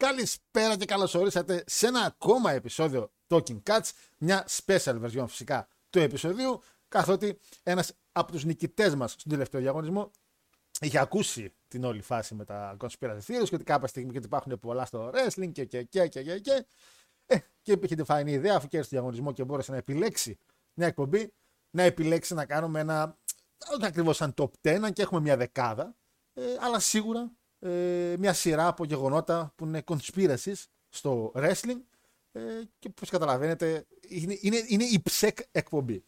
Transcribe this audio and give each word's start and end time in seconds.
Καλησπέρα 0.00 0.76
και 0.76 0.84
καλώς 0.84 1.14
ορίσατε 1.14 1.64
σε 1.66 1.86
ένα 1.86 2.00
ακόμα 2.00 2.52
επεισόδιο 2.52 3.12
Talking 3.28 3.62
Cats. 3.62 3.90
Μια 4.18 4.46
special 4.48 5.00
version 5.02 5.24
φυσικά 5.28 5.68
του 5.90 5.98
επεισοδίου. 5.98 6.62
Καθότι 6.88 7.38
ένας 7.62 7.92
από 8.12 8.32
τους 8.32 8.44
νικητές 8.44 8.94
μας 8.94 9.12
στον 9.12 9.32
τελευταίο 9.32 9.60
διαγωνισμό 9.60 10.10
είχε 10.80 10.98
ακούσει 10.98 11.54
την 11.68 11.84
όλη 11.84 12.02
φάση 12.02 12.34
με 12.34 12.44
τα 12.44 12.76
conspiracy 12.80 13.18
theories 13.26 13.48
και 13.48 13.54
ότι 13.54 13.64
κάποια 13.64 13.88
στιγμή 13.88 14.12
και 14.12 14.20
υπάρχουν 14.24 14.58
πολλά 14.58 14.84
στο 14.84 15.10
wrestling 15.14 15.52
και 15.52 15.64
και 15.64 15.82
και 15.82 16.06
και 16.06 16.22
και. 16.22 16.38
και. 16.38 16.66
Ε, 17.26 17.38
και 17.62 17.78
είχε 17.82 17.94
τη 17.94 18.04
φανή 18.04 18.32
ιδέα 18.32 18.56
αφού 18.56 18.68
κέρδισε 18.68 18.94
τον 18.94 18.98
διαγωνισμό 18.98 19.32
και 19.32 19.44
μπόρεσε 19.44 19.70
να 19.70 19.76
επιλέξει 19.76 20.38
μια 20.74 20.86
εκπομπή, 20.86 21.32
να 21.70 21.82
επιλέξει 21.82 22.34
να 22.34 22.44
κάνουμε 22.44 22.80
ένα. 22.80 23.18
Όχι 23.74 23.86
ακριβώς 23.86 24.16
σαν 24.16 24.34
top 24.36 24.50
10, 24.62 24.92
και 24.92 25.02
έχουμε 25.02 25.20
μια 25.20 25.36
δεκάδα, 25.36 25.96
ε, 26.34 26.42
αλλά 26.60 26.78
σίγουρα 26.78 27.32
ε, 27.60 28.14
μια 28.18 28.32
σειρά 28.32 28.66
από 28.66 28.84
γεγονότα 28.84 29.52
που 29.56 29.64
είναι 29.64 29.82
conspiracies 29.86 30.64
στο 30.88 31.32
wrestling 31.34 31.80
ε, 32.32 32.40
και 32.78 32.88
όπως 32.90 33.10
καταλαβαίνετε 33.10 33.86
είναι, 34.08 34.38
είναι, 34.40 34.64
είναι 34.66 34.84
η 34.84 35.00
ψεκ 35.02 35.38
εκπομπή. 35.52 36.04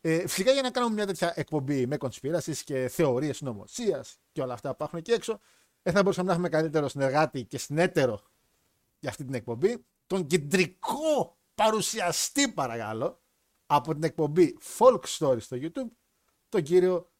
Ε, 0.00 0.26
φυσικά 0.26 0.52
για 0.52 0.62
να 0.62 0.70
κάνουμε 0.70 0.94
μια 0.94 1.06
τέτοια 1.06 1.32
εκπομπή 1.36 1.86
με 1.86 1.96
conspiracies 2.00 2.56
και 2.64 2.88
θεωρίες 2.88 3.40
νομοσίας 3.40 4.18
και 4.32 4.42
όλα 4.42 4.52
αυτά 4.52 4.68
που 4.68 4.74
υπάρχουν 4.74 4.98
εκεί 4.98 5.12
έξω 5.12 5.40
δεν 5.82 5.94
θα 5.94 6.02
μπορούσαμε 6.02 6.26
να 6.26 6.32
έχουμε 6.32 6.48
καλύτερο 6.48 6.88
συνεργάτη 6.88 7.44
και 7.44 7.58
συνέτερο 7.58 8.20
για 8.98 9.10
αυτή 9.10 9.24
την 9.24 9.34
εκπομπή 9.34 9.84
τον 10.06 10.26
κεντρικό 10.26 11.36
παρουσιαστή 11.54 12.48
παρακαλώ 12.48 13.20
από 13.66 13.92
την 13.92 14.02
εκπομπή 14.02 14.58
Folk 14.78 15.00
Story 15.18 15.40
στο 15.40 15.56
YouTube 15.60 15.90
τον 16.48 16.62
κύριο, 16.62 17.10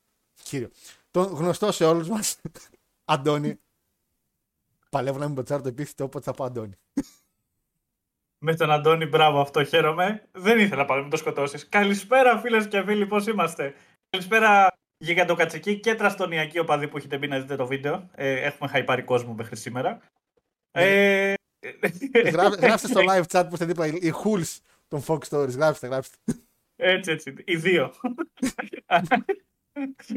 κύριο 0.42 0.70
τον 1.10 1.24
γνωστό 1.24 1.72
σε 1.72 1.84
όλους 1.84 2.08
μας 2.08 2.40
Αντώνη 3.04 3.60
Παλεύω 4.90 5.18
να 5.18 5.26
μην 5.26 5.34
ποτσάρω 5.34 5.62
το 5.62 5.68
επίθετο 5.68 6.04
όποτε 6.04 6.24
θα 6.24 6.32
πω 6.32 6.44
Αντώνη. 6.44 6.74
Με 8.38 8.54
τον 8.54 8.70
Αντώνη, 8.70 9.06
μπράβο, 9.06 9.40
αυτό 9.40 9.64
χαίρομαι. 9.64 10.28
Δεν 10.32 10.58
ήθελα 10.58 10.84
πάλι 10.84 11.02
να 11.02 11.10
το 11.10 11.16
σκοτώσεις. 11.16 11.68
Καλησπέρα, 11.68 12.38
φίλες 12.38 12.68
και 12.68 12.82
φίλοι, 12.82 13.06
πώς 13.06 13.26
είμαστε; 13.26 13.74
Καλησπέρα, 14.10 14.72
γιγαντοκατσική 14.98 15.80
και 15.80 15.94
τραστονιακή 15.94 16.58
οπαδοί 16.58 16.88
που 16.88 16.96
έχετε 16.96 17.18
μπει 17.18 17.28
να 17.28 17.40
δείτε 17.40 17.56
το 17.56 17.66
βίντεο. 17.66 18.10
Ε, 18.14 18.40
έχουμε 18.40 18.68
χαϊπάρει 18.70 19.02
κόσμο 19.02 19.34
μέχρι 19.34 19.56
σήμερα. 19.56 20.00
Ναι. 20.78 21.30
Ε... 21.30 21.34
Γράψτε 22.58 22.88
στο 22.88 23.00
live 23.08 23.24
chat 23.30 23.44
που 23.48 23.52
είστε 23.52 23.64
δίπλα 23.64 23.86
οι 23.86 24.12
hools 24.24 24.58
των 24.88 25.04
Fox 25.06 25.18
Stories. 25.28 25.56
Γράψτε, 25.56 25.86
γράψτε. 25.86 26.16
Έτσι, 26.76 27.10
έτσι. 27.10 27.34
Οι 27.44 27.56
δύο. 27.56 27.92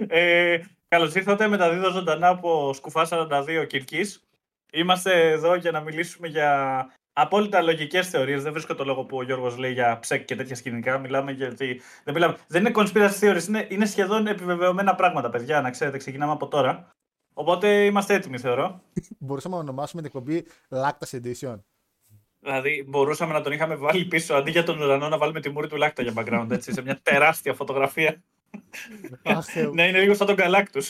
ε, 0.07 0.59
Καλώς 0.87 1.15
ήρθατε. 1.15 1.47
Μεταδίδω 1.47 1.89
ζωντανά 1.91 2.27
από 2.27 2.73
Σκουφά 2.73 3.07
42 3.09 3.65
Κυρκής. 3.67 4.28
Είμαστε 4.71 5.31
εδώ 5.31 5.55
για 5.55 5.71
να 5.71 5.79
μιλήσουμε 5.79 6.27
για 6.27 6.93
απόλυτα 7.13 7.61
λογικές 7.61 8.09
θεωρίες. 8.09 8.43
Δεν 8.43 8.51
βρίσκω 8.51 8.75
το 8.75 8.83
λόγο 8.83 9.03
που 9.05 9.17
ο 9.17 9.23
Γιώργος 9.23 9.57
λέει 9.57 9.73
για 9.73 9.99
ψεκ 9.99 10.25
και 10.25 10.35
τέτοια 10.35 10.55
σκηνικά. 10.55 10.97
Μιλάμε 10.97 11.31
γιατί. 11.31 11.81
Δεν, 12.03 12.13
μιλάμε... 12.13 12.37
δεν 12.47 12.65
είναι 12.65 12.71
conspiracy 12.75 13.19
theories, 13.19 13.47
είναι, 13.47 13.67
είναι 13.69 13.85
σχεδόν 13.85 14.27
επιβεβαιωμένα 14.27 14.95
πράγματα, 14.95 15.29
παιδιά. 15.29 15.61
Να 15.61 15.69
ξέρετε, 15.69 15.97
ξεκινάμε 15.97 16.31
από 16.31 16.47
τώρα. 16.47 16.89
Οπότε 17.33 17.85
είμαστε 17.85 18.13
έτοιμοι, 18.13 18.37
θεωρώ. 18.37 18.81
Μπορούσαμε 19.17 19.55
να 19.55 19.61
ονομάσουμε 19.61 20.01
την 20.01 20.11
εκπομπή 20.15 20.45
Lactas 20.69 21.19
Edition. 21.19 21.59
Δηλαδή, 22.39 22.85
μπορούσαμε 22.87 23.33
να 23.33 23.41
τον 23.41 23.51
είχαμε 23.51 23.75
βάλει 23.75 24.05
πίσω 24.05 24.33
αντί 24.33 24.51
για 24.51 24.63
τον 24.63 24.81
ουρανό 24.81 25.09
να 25.09 25.17
βάλουμε 25.17 25.39
τη 25.39 25.49
μούρη 25.49 25.67
του 25.67 25.75
Λάκτα 25.75 26.01
για 26.01 26.13
background, 26.15 26.47
έτσι, 26.51 26.73
σε 26.73 26.81
μια 26.81 26.99
τεράστια 27.03 27.53
φωτογραφία. 27.53 28.23
Ναι, 29.73 29.87
είναι 29.87 29.99
λίγο 29.99 30.13
σαν 30.13 30.27
τον 30.27 30.35
Galactus. 30.39 30.83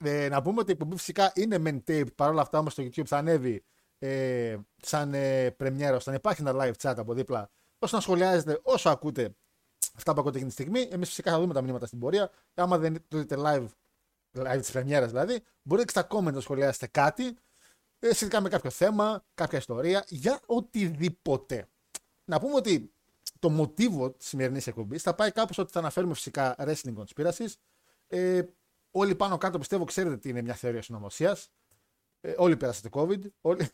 ε, 0.00 0.24
ε, 0.24 0.28
να 0.28 0.42
πούμε 0.42 0.60
ότι 0.60 0.70
η 0.70 0.72
εκπομπή 0.72 0.96
φυσικά 0.96 1.32
είναι 1.34 1.62
mixtape. 1.64 2.14
Παρ' 2.14 2.30
όλα 2.30 2.42
αυτά 2.42 2.58
όμως 2.58 2.72
στο 2.72 2.82
YouTube 2.82 3.06
θα 3.06 3.16
ανέβει 3.16 3.64
ε, 3.98 4.56
σαν 4.82 5.14
ε, 5.14 5.50
πρεμιέρα, 5.50 6.00
θα 6.00 6.14
υπάρχει 6.14 6.42
ένα 6.42 6.52
live 6.54 6.72
chat 6.82 6.94
από 6.96 7.14
δίπλα. 7.14 7.50
Όσο 7.78 7.96
να 7.96 8.02
σχολιάζετε, 8.02 8.60
όσο 8.62 8.90
ακούτε 8.90 9.34
αυτά 9.96 10.14
που 10.14 10.20
ακούτε 10.20 10.36
εκείνη 10.36 10.52
τη 10.54 10.62
στιγμή. 10.62 10.80
Εμείς 10.80 11.08
φυσικά 11.08 11.30
θα 11.30 11.40
δούμε 11.40 11.54
τα 11.54 11.62
μηνύματα 11.62 11.86
στην 11.86 11.98
πορεία. 11.98 12.30
Άμα 12.54 12.78
δεν 12.78 13.04
το 13.08 13.18
δείτε 13.18 13.36
live, 13.38 13.66
live 14.32 14.58
της 14.60 14.70
πρεμιέρας 14.70 15.10
δηλαδή, 15.10 15.40
μπορείτε 15.62 15.90
στα 15.90 16.06
comment 16.10 16.32
να 16.32 16.40
σχολιάσετε 16.40 16.86
κάτι 16.86 17.36
ε, 17.98 18.14
σχετικά 18.14 18.40
με 18.40 18.48
κάποιο 18.48 18.70
θέμα, 18.70 19.24
κάποια 19.34 19.58
ιστορία, 19.58 20.04
για 20.08 20.40
οτιδήποτε. 20.46 21.68
Να 22.24 22.40
πούμε 22.40 22.54
ότι 22.54 22.92
το 23.38 23.50
μοτίβο 23.50 24.10
της 24.10 24.28
σημερινής 24.28 24.66
εκπομπής 24.66 25.02
θα 25.02 25.14
πάει 25.14 25.32
κάπως 25.32 25.58
ότι 25.58 25.72
θα 25.72 25.78
αναφέρουμε 25.78 26.14
φυσικά 26.14 26.56
wrestling 26.58 26.94
conspiracies. 26.94 27.52
Ε, 28.06 28.42
όλοι 28.90 29.14
πάνω 29.14 29.38
κάτω 29.38 29.58
πιστεύω 29.58 29.84
ξέρετε 29.84 30.16
τι 30.16 30.28
είναι 30.28 30.42
μια 30.42 30.54
θεωρία 30.54 30.82
συνωμοσίας. 30.82 31.50
Ε, 32.20 32.34
όλοι 32.36 32.56
πέρασατε 32.56 32.88
COVID. 32.92 33.20
Όλοι... 33.40 33.68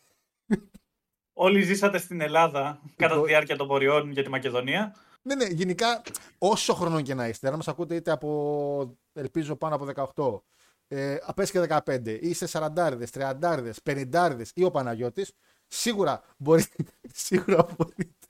όλοι 1.33 1.61
ζήσατε 1.61 1.97
στην 1.97 2.21
Ελλάδα 2.21 2.81
κατά 2.95 3.21
τη 3.21 3.27
διάρκεια 3.27 3.55
των 3.55 3.67
πορεών 3.67 4.11
για 4.11 4.23
τη 4.23 4.29
Μακεδονία. 4.29 4.95
Ναι, 5.21 5.35
ναι, 5.35 5.45
γενικά 5.45 6.01
όσο 6.37 6.73
χρόνο 6.73 7.01
και 7.01 7.13
να 7.13 7.27
είστε, 7.27 7.49
να 7.49 7.55
μας 7.55 7.67
ακούτε 7.67 7.95
είτε 7.95 8.11
από 8.11 8.97
ελπίζω 9.13 9.55
πάνω 9.55 9.75
από 9.75 10.11
18, 10.15 10.41
ε, 10.87 11.17
απέσαι 11.21 11.51
και 11.51 11.81
15, 11.85 12.17
είστε 12.21 12.47
40, 12.51 12.97
30, 13.11 13.71
50 13.83 14.41
ή 14.53 14.63
ο 14.63 14.71
Παναγιώτης, 14.71 15.31
σίγουρα, 15.67 16.23
μπορεί, 16.37 16.65
σίγουρα 17.25 17.65
μπορείτε 17.77 18.24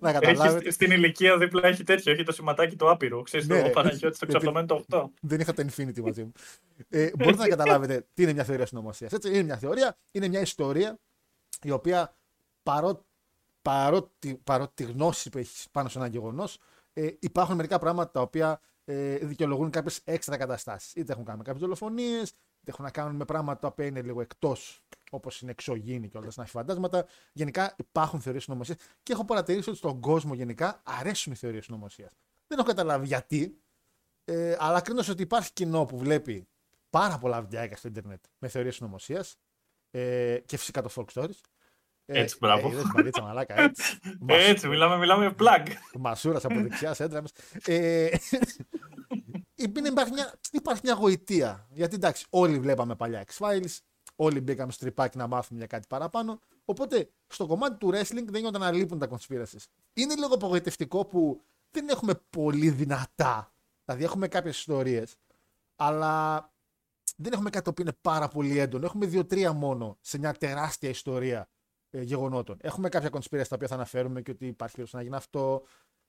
να 0.00 0.12
καταλάβετε. 0.12 0.70
στην 0.70 0.90
ηλικία 0.90 1.38
δίπλα 1.38 1.68
έχει 1.68 1.84
τέτοιο, 1.84 2.12
έχει 2.12 2.22
το 2.22 2.32
σηματάκι 2.32 2.76
το 2.76 2.90
άπειρο. 2.90 3.22
Ξέρεις, 3.22 3.48
ναι, 3.48 3.62
το 3.62 3.68
Παναγιώτη 3.68 4.18
το 4.18 4.26
ξαπλωμένο 4.26 4.66
το 4.66 4.84
8. 4.90 5.04
Δεν 5.20 5.40
είχα 5.40 5.52
το 5.52 5.64
Infinity 5.66 6.00
μαζί 6.00 6.22
μου. 6.22 6.32
ε, 6.88 7.10
μπορείτε 7.18 7.42
να 7.42 7.48
καταλάβετε 7.48 8.06
τι 8.14 8.22
είναι 8.22 8.32
μια 8.32 8.44
θεωρία 8.44 8.66
συνωμοσίας. 8.66 9.12
Είναι 9.24 9.42
μια 9.42 9.56
θεωρία, 9.56 9.96
είναι 10.10 10.28
μια 10.28 10.40
ιστορία 10.40 10.98
η 11.62 11.70
οποία 11.70 12.16
παρότι 12.62 13.04
παρότι, 13.62 14.40
παρότι 14.44 14.72
τη 14.74 14.92
γνώση 14.92 15.30
που 15.30 15.38
έχεις 15.38 15.66
πάνω 15.70 15.88
σε 15.88 15.98
ένα 15.98 16.06
γεγονός, 16.06 16.58
ε, 16.92 17.08
υπάρχουν 17.18 17.56
μερικά 17.56 17.78
πράγματα 17.78 18.10
τα 18.10 18.20
οποία 18.20 18.60
ε, 18.84 19.16
δικαιολογούν 19.16 19.70
κάποιες 19.70 20.00
έξτρα 20.04 20.36
καταστάσεις. 20.36 20.94
Είτε 20.94 21.12
έχουν 21.12 21.24
κάνει 21.24 21.38
με 21.38 21.44
κάποιες 21.44 21.62
δολοφονίες, 21.62 22.28
είτε 22.28 22.36
έχουν 22.64 22.84
να 22.84 22.90
κάνουν 22.90 23.16
με 23.16 23.24
πράγματα 23.24 23.58
τα 23.58 23.66
οποία 23.66 23.86
είναι 23.86 24.02
λίγο 24.02 24.20
εκτός 24.20 24.82
όπως 25.10 25.40
είναι 25.40 25.50
εξωγήινη 25.50 26.08
και 26.08 26.16
όλα 26.16 26.28
να 26.36 26.42
έχει 26.42 26.52
φαντάσματα. 26.52 27.06
Γενικά 27.32 27.74
υπάρχουν 27.78 28.20
θεωρίες 28.20 28.42
συνωμοσίας 28.42 28.78
και 29.02 29.12
έχω 29.12 29.24
παρατηρήσει 29.24 29.68
ότι 29.68 29.78
στον 29.78 30.00
κόσμο 30.00 30.34
γενικά 30.34 30.82
αρέσουν 30.84 31.32
οι 31.32 31.36
θεωρίες 31.36 31.64
συνωμοσίας. 31.64 32.12
Δεν 32.46 32.58
έχω 32.58 32.66
καταλάβει 32.66 33.06
γιατί, 33.06 33.58
ε, 34.24 34.56
αλλά 34.58 34.80
κρίνω 34.80 35.02
ότι 35.10 35.22
υπάρχει 35.22 35.52
κοινό 35.52 35.84
που 35.84 35.98
βλέπει 35.98 36.48
πάρα 36.90 37.18
πολλά 37.18 37.40
βιντεάκια 37.40 37.76
στο 37.76 37.88
Ιντερνετ 37.88 38.24
με 38.38 38.48
θεωρίες 38.48 38.74
συνωμοσίας 38.74 39.36
ε, 39.90 40.38
και 40.46 40.56
φυσικά 40.56 40.82
το 40.82 40.90
folk 40.94 41.22
stories. 41.22 41.40
Ε, 42.06 42.20
έτσι, 42.20 42.36
μπράβο. 42.40 42.68
Ε, 42.68 42.82
μαλίτσα, 42.94 43.22
μαλάκα, 43.26 43.60
έτσι. 43.60 43.98
έτσι, 44.26 44.68
μιλάμε, 44.68 44.96
μιλάμε 44.96 45.34
plug. 45.38 45.66
Μασούρας 45.98 46.44
από 46.44 46.60
δεξιά, 46.60 46.94
έντρα 46.98 47.22
ε, 47.66 48.10
υπάρχει, 49.62 50.12
μια, 50.12 50.34
υπάρχει 50.50 50.80
μια 50.84 50.94
γοητεία. 50.94 51.66
Γιατί 51.70 51.94
εντάξει, 51.94 52.26
όλοι 52.30 52.58
βλέπαμε 52.58 52.94
παλιά 52.94 53.24
X-Files, 53.26 53.78
Όλοι 54.16 54.40
μπήκαμε 54.40 54.72
στο 54.72 54.84
τρυπάκι 54.84 55.18
να 55.18 55.26
μάθουμε 55.26 55.58
για 55.58 55.66
κάτι 55.66 55.86
παραπάνω. 55.88 56.40
Οπότε 56.64 57.10
στο 57.26 57.46
κομμάτι 57.46 57.76
του 57.76 57.88
wrestling 57.88 58.24
δεν 58.24 58.34
γίνονταν 58.34 58.60
να 58.60 58.72
λείπουν 58.72 58.98
τα 58.98 59.08
conspiracies. 59.10 59.64
Είναι 59.92 60.14
λίγο 60.14 60.34
απογοητευτικό 60.34 61.04
που 61.04 61.40
δεν 61.70 61.88
έχουμε 61.88 62.14
πολύ 62.30 62.70
δυνατά. 62.70 63.52
Δηλαδή 63.84 64.04
έχουμε 64.04 64.28
κάποιες 64.28 64.58
ιστορίες, 64.58 65.16
αλλά 65.76 66.46
δεν 67.16 67.32
έχουμε 67.32 67.50
κάτι 67.50 67.72
που 67.72 67.80
είναι 67.80 67.92
πάρα 68.00 68.28
πολύ 68.28 68.58
έντονο. 68.58 68.86
Έχουμε 68.86 69.06
δύο-τρία 69.06 69.52
μόνο 69.52 69.96
σε 70.00 70.18
μια 70.18 70.32
τεράστια 70.32 70.88
ιστορία 70.88 71.48
ε, 71.90 72.02
γεγονότων. 72.02 72.56
Έχουμε 72.60 72.88
κάποια 72.88 73.10
conspiracy 73.12 73.46
τα 73.48 73.54
οποία 73.54 73.68
θα 73.68 73.74
αναφέρουμε 73.74 74.22
και 74.22 74.30
ότι 74.30 74.46
υπάρχει 74.46 74.74
περίπτωση 74.74 74.96
να 74.96 75.02
γίνει 75.02 75.16
αυτό 75.16 75.62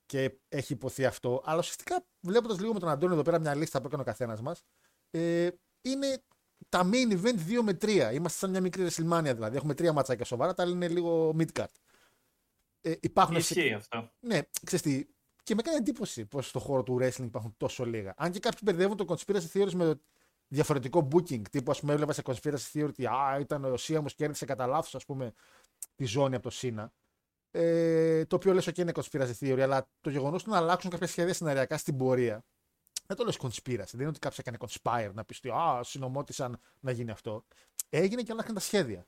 και 0.06 0.38
έχει 0.50 0.74
υποθεί 0.74 1.06
αυτό. 1.06 1.42
Αλλά 1.46 1.58
ουσιαστικά 1.58 2.06
βλέποντας 2.20 2.60
λίγο 2.60 2.74
με 2.74 2.80
τον 2.80 2.90
Αντώνιο 2.90 3.14
εδώ 3.14 3.24
πέρα 3.24 3.40
μια 3.40 3.56
λίστα 3.56 3.82
που 3.82 3.88
έκανε 3.88 4.02
ο 4.02 4.06
καθένας 4.06 4.42
μας, 4.42 4.64
ε, 5.12 5.50
είναι 5.82 6.24
τα 6.70 6.90
main 6.92 7.12
event 7.12 7.38
2 7.48 7.62
με 7.64 7.74
3. 7.74 8.12
Είμαστε 8.14 8.38
σαν 8.38 8.50
μια 8.50 8.62
μικρή 8.62 8.88
WrestleMania 8.88 9.32
δηλαδή. 9.34 9.56
Έχουμε 9.56 9.74
τρία 9.74 9.94
ματσάκια 9.94 10.26
σοβαρά, 10.26 10.54
τα 10.54 10.64
άλλα 10.64 10.72
είναι 10.72 10.88
λίγο 10.88 11.36
mid-card. 11.38 11.66
Ε, 12.82 12.94
υπάρχουν 13.00 13.36
Ισχύει 13.36 13.74
αυτό. 13.74 14.12
Ναι, 14.20 14.40
ξέρεις 14.64 14.82
τι, 14.82 15.06
και 15.44 15.56
με 15.56 15.62
κάνει 15.62 15.78
εντύπωση 15.78 16.26
πως 16.26 16.48
στον 16.48 16.62
χώρο 16.62 16.84
του 16.84 16.98
wrestling 17.02 17.24
υπάρχουν 17.24 17.54
τόσο 17.58 17.86
λίγα. 17.86 18.14
Αν 18.18 18.32
και 18.32 18.40
κάποιοι 18.40 18.60
μπερδεύουν 18.64 18.98
το 18.98 19.06
conspiracy 19.08 19.52
theories 19.54 19.72
με 19.74 20.00
διαφορετικό 20.48 21.08
booking. 21.12 21.42
Τύπου, 21.50 21.72
ας 21.72 21.80
πούμε, 21.80 21.94
έβλεπα 21.94 22.14
σε 22.14 22.22
conspiracy 22.26 22.72
theory 22.74 22.88
ότι 22.88 23.06
α, 23.06 23.38
ήταν 23.40 23.66
ο 23.66 23.78
Sheamus 23.78 24.08
κέρδισε 24.16 24.46
κατά 24.46 24.68
λάθος, 24.68 24.96
ας 24.96 25.06
πούμε, 25.06 25.34
τη 25.96 26.06
ζώνη 26.06 26.36
από 26.36 26.44
το 26.44 26.50
Cena. 26.50 26.94
Ε, 27.56 28.26
το 28.26 28.36
οποίο 28.36 28.54
λες 28.54 28.72
και 28.72 28.82
είναι 28.82 28.92
conspiracy 28.96 29.34
theory, 29.40 29.60
αλλά 29.60 29.90
το 30.02 30.10
γεγονός 30.10 30.44
του 30.44 30.50
να 30.50 30.58
αλλάξουν 30.58 30.90
κάποια 30.90 31.08
σχέδια 31.08 31.34
σεναριακά 31.34 31.78
στην 31.78 31.98
πορεία 31.98 32.44
δεν 33.08 33.18
το 33.18 33.24
λες 33.24 33.38
conspiracy. 33.42 33.92
Δεν 33.92 34.00
είναι 34.00 34.08
ότι 34.08 34.20
κάποιος 34.20 34.40
έκανε 34.40 34.58
conspire 34.60 35.12
να 35.14 35.26
πει 35.26 35.48
ότι 35.48 35.50
Α, 35.50 35.84
συνωμότησαν 35.84 36.60
να 36.80 36.92
γίνει 36.92 37.12
αυτό. 37.12 37.46
Έγινε 37.90 38.22
και 38.22 38.32
άλλαξαν 38.32 38.54
τα 38.54 38.60
σχέδια. 38.60 39.08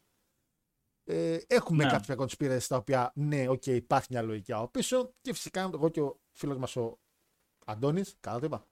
Ε, 1.03 1.38
έχουμε 1.47 1.83
ναι. 1.83 1.89
κάποια 1.89 2.15
conspiracy 2.18 2.57
στα 2.59 2.77
οποία 2.77 3.12
ναι, 3.15 3.47
OK, 3.48 3.63
okay, 3.65 3.74
υπάρχει 3.75 4.07
μια 4.09 4.21
λογική 4.21 4.53
από 4.53 4.68
πίσω 4.68 5.13
και 5.21 5.33
φυσικά 5.33 5.62
εγώ 5.62 5.89
και 5.89 6.01
ο 6.01 6.19
φίλος 6.31 6.57
μας 6.57 6.75
ο 6.75 7.00
Αντώνης, 7.65 8.15
καλά 8.19 8.39
το 8.39 8.45
είπα. 8.45 8.68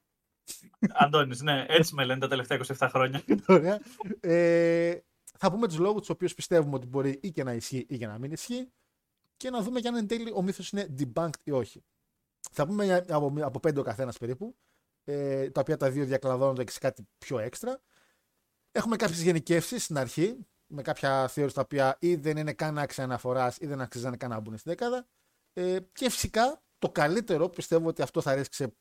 Αντώνης, 1.04 1.42
ναι, 1.42 1.66
έτσι 1.68 1.96
με 1.96 2.06
λένε 2.06 2.20
τα 2.20 2.28
τελευταία 2.28 2.60
27 2.78 2.88
χρόνια. 2.90 3.24
Ωραία. 3.48 3.82
Ε, 4.20 4.94
θα 4.94 5.38
Θα 5.38 5.52
πούμε 5.52 5.68
τους 5.68 5.78
λόγους 5.78 6.00
τους 6.00 6.10
οποίους 6.10 6.34
πιστεύουμε 6.34 6.76
ότι 6.76 6.88
μπορεί 6.88 7.20
ή 7.22 7.32
και 7.32 7.44
να 7.44 7.54
ισχύει 7.54 7.86
ή 7.90 7.98
και 7.98 8.08
να 8.08 8.18
μην 8.18 8.32
ισχύει 8.32 8.72
και 9.44 9.50
να 9.50 9.62
δούμε 9.62 9.80
και 9.80 9.88
αν 9.88 9.96
εν 9.96 10.08
τέλει 10.08 10.32
ο 10.36 10.42
μύθος 10.42 10.72
είναι 10.72 10.96
debunked 11.00 11.40
ή 11.44 11.52
όχι. 11.52 11.84
Θα 12.52 12.66
πούμε 12.66 13.06
από, 13.10 13.34
από 13.42 13.60
πέντε 13.60 13.80
ο 13.80 13.84
καθένας 13.84 14.18
περίπου, 14.18 14.56
ε, 15.04 15.50
τα 15.50 15.62
οποία 15.62 15.78
τα 15.78 15.92
δύο 15.92 16.06
διακλαδώνονται 16.06 16.64
και 16.64 16.72
σε 16.72 16.80
κάτι 16.80 17.08
πιο 17.18 17.40
έξτρα. 17.40 17.82
Έχουμε 18.72 18.96
κάποιες 18.96 19.22
γενικεύσεις 19.22 19.84
στην 19.84 19.98
αρχή, 19.98 20.48
με 20.68 20.82
κάποια 20.82 21.28
θεώρηση 21.28 21.56
τα 21.56 21.62
οποία 21.62 21.98
ή 22.00 22.16
δεν 22.16 22.38
είναι 22.38 22.54
καν 22.54 22.78
άξια 22.78 23.04
αναφοράς 23.04 23.58
ή 23.58 23.66
δεν 23.66 23.82
αξίζανε 23.82 24.18
καν 24.18 24.30
να 24.30 24.40
μπουν 24.40 24.58
στην 24.58 24.72
δέκαδα. 24.72 25.08
Ε, 25.54 25.80
και 25.80 26.10
φυσικά 26.10 26.64
το 26.78 26.90
καλύτερο, 26.90 27.50
πιστεύω 27.50 27.88
ότι 27.88 28.02
αυτό 28.02 28.22
θα 28.22 28.32
αρέσει 28.32 28.50
σε, 28.52 28.76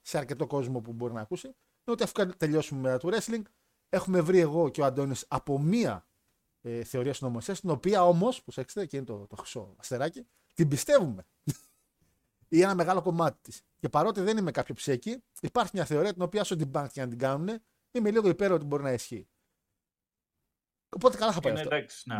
σε 0.00 0.18
αρκετό 0.18 0.46
κόσμο 0.46 0.80
που 0.80 0.92
μπορεί 0.92 1.12
να 1.12 1.20
ακούσει, 1.20 1.46
είναι 1.46 1.56
ότι 1.84 2.02
αφού 2.02 2.36
τελειώσουμε 2.36 2.90
με 2.90 2.98
το 2.98 3.08
wrestling, 3.12 3.42
έχουμε 3.88 4.20
βρει 4.20 4.38
εγώ 4.38 4.68
και 4.68 4.80
ο 4.80 4.84
Αντώνης 4.84 5.24
από 5.28 5.58
μία 5.58 6.06
ε, 6.66 6.84
θεωρία 6.84 7.14
συνωμοσίας, 7.14 7.60
την 7.60 7.70
οποία 7.70 8.04
όμως, 8.04 8.42
προσέξτε, 8.42 8.86
και 8.86 8.96
είναι 8.96 9.06
το, 9.06 9.26
το 9.26 9.36
χρυσό 9.36 9.74
αστεράκι, 9.76 10.26
την 10.54 10.68
πιστεύουμε. 10.68 11.26
ή 12.48 12.60
ένα 12.62 12.74
μεγάλο 12.74 13.02
κομμάτι 13.02 13.38
της. 13.42 13.62
Και 13.78 13.88
παρότι 13.88 14.20
δεν 14.20 14.36
είμαι 14.36 14.50
κάποιο 14.50 14.74
ψέκι, 14.74 15.22
υπάρχει 15.40 15.70
μια 15.74 15.84
θεωρία 15.84 16.12
την 16.12 16.22
οποία 16.22 16.40
όσο 16.40 16.56
την 16.56 16.70
bank 16.74 16.86
και 16.92 17.00
να 17.00 17.08
την 17.08 17.18
κάνουν, 17.18 17.48
είμαι 17.90 18.10
λίγο 18.10 18.28
υπέρ 18.28 18.52
ότι 18.52 18.64
μπορεί 18.64 18.82
να 18.82 18.92
ισχύει. 18.92 19.28
Οπότε 20.88 21.16
καλά 21.16 21.32
θα 21.32 21.40
πάει. 21.40 21.52
αυτό. 21.52 21.74
Εντάξει, 21.74 22.02
ναι. 22.08 22.16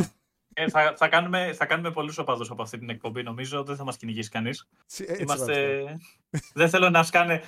Ε, 0.59 0.69
θα, 0.69 0.95
θα, 0.97 1.09
κάνουμε, 1.09 1.53
θα 1.53 1.67
κάνουμε 1.67 1.91
πολλούς 1.91 2.19
οπαδούς 2.19 2.51
από 2.51 2.63
αυτή 2.63 2.79
την 2.79 2.91
εκπομπή, 2.91 3.23
νομίζω. 3.23 3.65
Δεν 3.65 3.77
θα 3.77 3.85
μας 3.85 3.97
κυνηγήσει 3.97 4.31
κανείς. 4.31 4.69
Είμαστε... 5.19 5.85
δεν 6.55 6.69
θέλω 6.69 6.91
να 6.91 7.03
σκάνε 7.03 7.43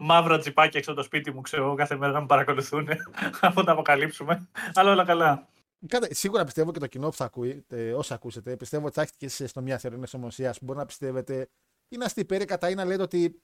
μαύρα 0.00 0.38
τσιπάκια 0.38 0.78
έξω 0.78 0.90
από 0.90 1.00
το 1.00 1.06
σπίτι 1.06 1.30
μου, 1.30 1.40
ξέρω 1.40 1.74
κάθε 1.74 1.96
μέρα 1.96 2.12
να 2.12 2.20
με 2.20 2.26
παρακολουθούν 2.26 2.88
αφού 3.40 3.64
τα 3.64 3.72
αποκαλύψουμε. 3.72 4.48
Αλλά 4.74 4.90
όλα 4.90 5.04
καλά. 5.04 5.48
Κάτε, 5.86 6.14
σίγουρα 6.14 6.44
πιστεύω 6.44 6.72
και 6.72 6.78
το 6.78 6.86
κοινό 6.86 7.08
που 7.08 7.16
θα 7.16 7.24
ακούει, 7.24 7.64
ε, 7.68 7.92
όσα 7.92 8.14
ακούσετε, 8.14 8.56
πιστεύω 8.56 8.86
ότι 8.86 8.94
θα 8.94 9.02
έχετε 9.02 9.16
και 9.26 9.46
στο 9.46 9.62
μια 9.62 9.78
θεωρία 9.78 10.08
ομοσίας 10.12 10.58
που 10.58 10.64
μπορεί 10.64 10.78
να 10.78 10.86
πιστεύετε 10.86 11.48
ή 11.88 11.96
να 11.96 12.04
είστε 12.04 12.20
υπέρ 12.20 12.44
κατά 12.44 12.70
ή 12.70 12.74
να 12.74 12.84
λέτε 12.84 13.02
ότι 13.02 13.42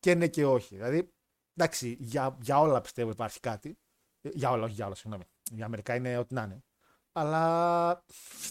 και 0.00 0.14
ναι 0.14 0.28
και 0.28 0.46
όχι. 0.46 0.74
Δηλαδή, 0.74 1.12
εντάξει, 1.54 1.96
για, 2.00 2.36
για 2.40 2.60
όλα 2.60 2.80
πιστεύω 2.80 3.10
υπάρχει 3.10 3.40
κάτι. 3.40 3.78
Ε, 4.20 4.28
για 4.32 4.50
όλα, 4.50 4.64
όχι 4.64 4.74
για 4.74 4.86
όλα, 4.86 4.94
συγγνώμη. 4.94 5.24
Για 5.50 5.68
μερικά 5.68 5.94
είναι 5.94 6.18
ό,τι 6.18 6.34
να 6.34 6.42
είναι. 6.42 6.62
Αλλά 7.12 8.04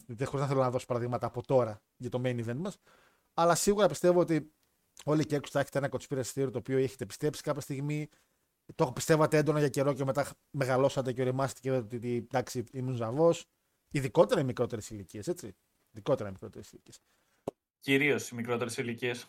δεν 0.06 0.28
χωρίς 0.28 0.42
να 0.42 0.48
θέλω 0.48 0.62
να 0.62 0.70
δώσω 0.70 0.86
παραδείγματα 0.86 1.28
από 1.28 1.46
τώρα 1.46 1.82
για 1.98 2.10
το 2.10 2.22
main 2.24 2.46
event 2.46 2.58
μας. 2.58 2.78
Αλλά 3.34 3.56
σίγουρα 3.56 3.88
πιστεύω 3.88 4.20
ότι 4.20 4.54
όλοι 5.04 5.26
και 5.26 5.36
έξω 5.36 5.52
θα 5.52 5.60
έχετε 5.60 5.78
ένα 5.78 5.90
conspiracy 5.92 6.50
το 6.52 6.58
οποίο 6.58 6.78
έχετε 6.78 7.06
πιστέψει 7.06 7.42
κάποια 7.42 7.62
στιγμή. 7.62 8.10
Το 8.76 8.92
πιστεύατε 8.92 9.38
έντονα 9.38 9.60
για 9.60 9.70
καιρό 9.70 9.94
και 9.94 10.06
μετά 10.06 10.28
μεγαλώσατε 10.52 11.14
και 11.14 11.22
οριμάσατε 11.22 11.60
και 11.62 11.70
είδατε 11.70 11.96
ότι 11.96 12.16
εντάξει 12.16 12.64
ήμουν 12.72 12.96
ζαβός. 12.96 13.46
Ειδικότερα 13.92 14.42
οι 14.42 14.44
μικρότερες 14.44 14.90
ηλικίες, 14.90 15.28
έτσι. 15.28 15.56
Ειδικότερα 15.92 16.30
οι 16.30 16.32
μικρότερες 16.32 16.72
ηλικίες. 16.72 17.00
Κυρίως 17.80 18.30
οι 18.30 18.36
μικρότερες 18.36 18.78
ηλικίες. 18.78 19.28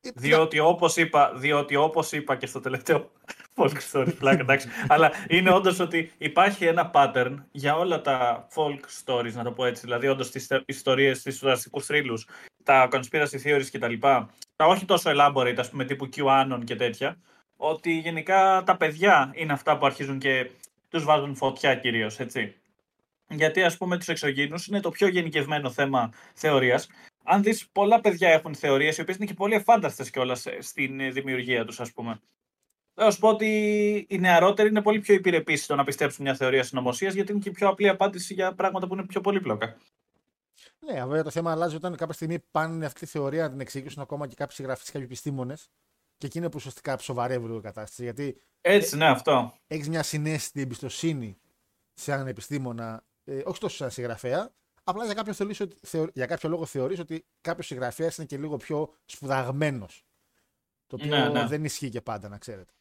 Ε, 0.00 0.10
διότι 0.14 0.58
όπως 0.58 0.96
είπα, 0.96 1.32
διότι 1.34 1.76
όπως 1.76 2.12
είπα 2.12 2.36
και 2.36 2.46
στο 2.46 2.60
τελευταίο 2.60 3.10
folk 3.56 3.76
story, 3.92 4.14
πλάκα, 4.18 4.40
εντάξει, 4.40 4.68
αλλά 4.88 5.12
είναι 5.28 5.50
όντως 5.50 5.78
ότι 5.78 6.12
υπάρχει 6.18 6.64
ένα 6.64 6.90
pattern 6.94 7.36
για 7.50 7.76
όλα 7.76 8.00
τα 8.00 8.46
folk 8.54 8.80
stories, 9.04 9.32
να 9.32 9.44
το 9.44 9.52
πω 9.52 9.64
έτσι, 9.64 9.80
δηλαδή 9.80 10.08
όντως 10.08 10.30
τις 10.30 10.48
ιστορίες, 10.66 11.22
τι 11.22 11.30
ουσιαστικού 11.30 11.82
θρύλους, 11.82 12.28
τα 12.64 12.88
conspiracy 12.92 13.40
theories 13.44 13.66
κτλ. 13.72 13.98
Τα, 13.98 14.30
τα 14.56 14.66
όχι 14.66 14.84
τόσο 14.84 15.10
elaborate, 15.14 15.56
ας 15.58 15.70
πούμε, 15.70 15.84
τύπου 15.84 16.08
QAnon 16.16 16.60
και 16.64 16.76
τέτοια, 16.76 17.18
ότι 17.56 17.92
γενικά 17.92 18.62
τα 18.66 18.76
παιδιά 18.76 19.32
είναι 19.34 19.52
αυτά 19.52 19.78
που 19.78 19.86
αρχίζουν 19.86 20.18
και 20.18 20.50
τους 20.88 21.04
βάζουν 21.04 21.34
φωτιά 21.34 21.74
κυρίως, 21.74 22.18
έτσι. 22.18 22.54
Γιατί, 23.28 23.62
ας 23.62 23.76
πούμε, 23.76 23.98
τους 23.98 24.08
εξωγήνου 24.08 24.56
είναι 24.68 24.80
το 24.80 24.90
πιο 24.90 25.08
γενικευμένο 25.08 25.70
θέμα 25.70 26.12
θεωρίας 26.34 26.88
αν 27.28 27.42
δεις, 27.42 27.68
πολλά 27.68 28.00
παιδιά 28.00 28.28
έχουν 28.28 28.54
θεωρίες 28.54 28.96
οι 28.96 29.00
οποίες 29.00 29.16
είναι 29.16 29.26
και 29.26 29.34
πολύ 29.34 29.54
εφάνταστες 29.54 30.10
κιόλας 30.10 30.46
ε, 30.46 30.60
στην 30.60 31.00
ε, 31.00 31.10
δημιουργία 31.10 31.64
τους, 31.64 31.80
ας 31.80 31.92
πούμε. 31.92 32.20
Θα 32.94 33.10
σου 33.10 33.18
πω 33.18 33.28
ότι 33.28 33.46
οι 34.08 34.18
νεαρότεροι 34.18 34.68
είναι 34.68 34.82
πολύ 34.82 35.00
πιο 35.00 35.14
υπηρεπεί 35.14 35.56
στο 35.56 35.74
να 35.74 35.84
πιστέψουν 35.84 36.24
μια 36.24 36.34
θεωρία 36.34 36.62
συνωμοσίας, 36.62 37.14
γιατί 37.14 37.32
είναι 37.32 37.40
και 37.40 37.50
πιο 37.50 37.68
απλή 37.68 37.88
απάντηση 37.88 38.34
για 38.34 38.54
πράγματα 38.54 38.86
που 38.86 38.94
είναι 38.94 39.06
πιο 39.06 39.20
πολύπλοκα. 39.20 39.76
Ναι, 40.78 41.04
βέβαια 41.04 41.22
το 41.22 41.30
θέμα 41.30 41.50
αλλάζει 41.50 41.76
όταν 41.76 41.96
κάποια 41.96 42.14
στιγμή 42.14 42.38
πάνε 42.50 42.86
αυτή 42.86 43.00
τη 43.00 43.06
θεωρία 43.06 43.42
να 43.42 43.50
την 43.50 43.60
εξηγήσουν 43.60 44.02
ακόμα 44.02 44.26
και 44.26 44.34
κάποιοι 44.34 44.56
συγγραφείς, 44.56 44.90
κάποιοι 44.90 45.06
επιστήμονες. 45.06 45.70
Και 46.16 46.26
εκεί 46.26 46.38
είναι 46.38 46.48
που 46.48 46.56
ουσιαστικά 46.56 46.96
ψοβαρεύει 46.96 47.54
η 47.56 47.60
κατάσταση. 47.60 48.02
Γιατί 48.02 48.40
Έτσι, 48.60 48.96
ναι, 48.96 49.06
αυτό. 49.06 49.54
Έχεις 49.66 49.88
μια 49.88 50.02
συνέστητη 50.02 50.60
εμπιστοσύνη 50.60 51.38
σε 51.94 52.12
έναν 52.12 52.26
επιστήμονα, 52.26 53.04
ε, 53.24 53.42
όχι 53.44 53.60
τόσο 53.60 53.76
σαν 53.76 53.90
συγγραφέα, 53.90 54.54
Απλά 54.88 55.04
για 55.04 55.14
κάποιο, 55.14 55.32
θεωρείς 55.32 55.60
ότι, 55.60 55.76
για 56.14 56.26
κάποιο 56.26 56.48
λόγο 56.48 56.66
θεωρείς 56.66 56.98
ότι 56.98 57.26
κάποιος 57.40 57.66
συγγραφέας 57.66 58.16
είναι 58.16 58.26
και 58.26 58.38
λίγο 58.38 58.56
πιο 58.56 58.94
σπουδαγμένος. 59.04 60.04
Το 60.86 60.96
οποίο 61.00 61.16
ναι, 61.16 61.28
ναι. 61.28 61.46
δεν 61.46 61.64
ισχύει 61.64 61.88
και 61.88 62.00
πάντα, 62.00 62.28
να 62.28 62.38
ξέρετε. 62.38 62.72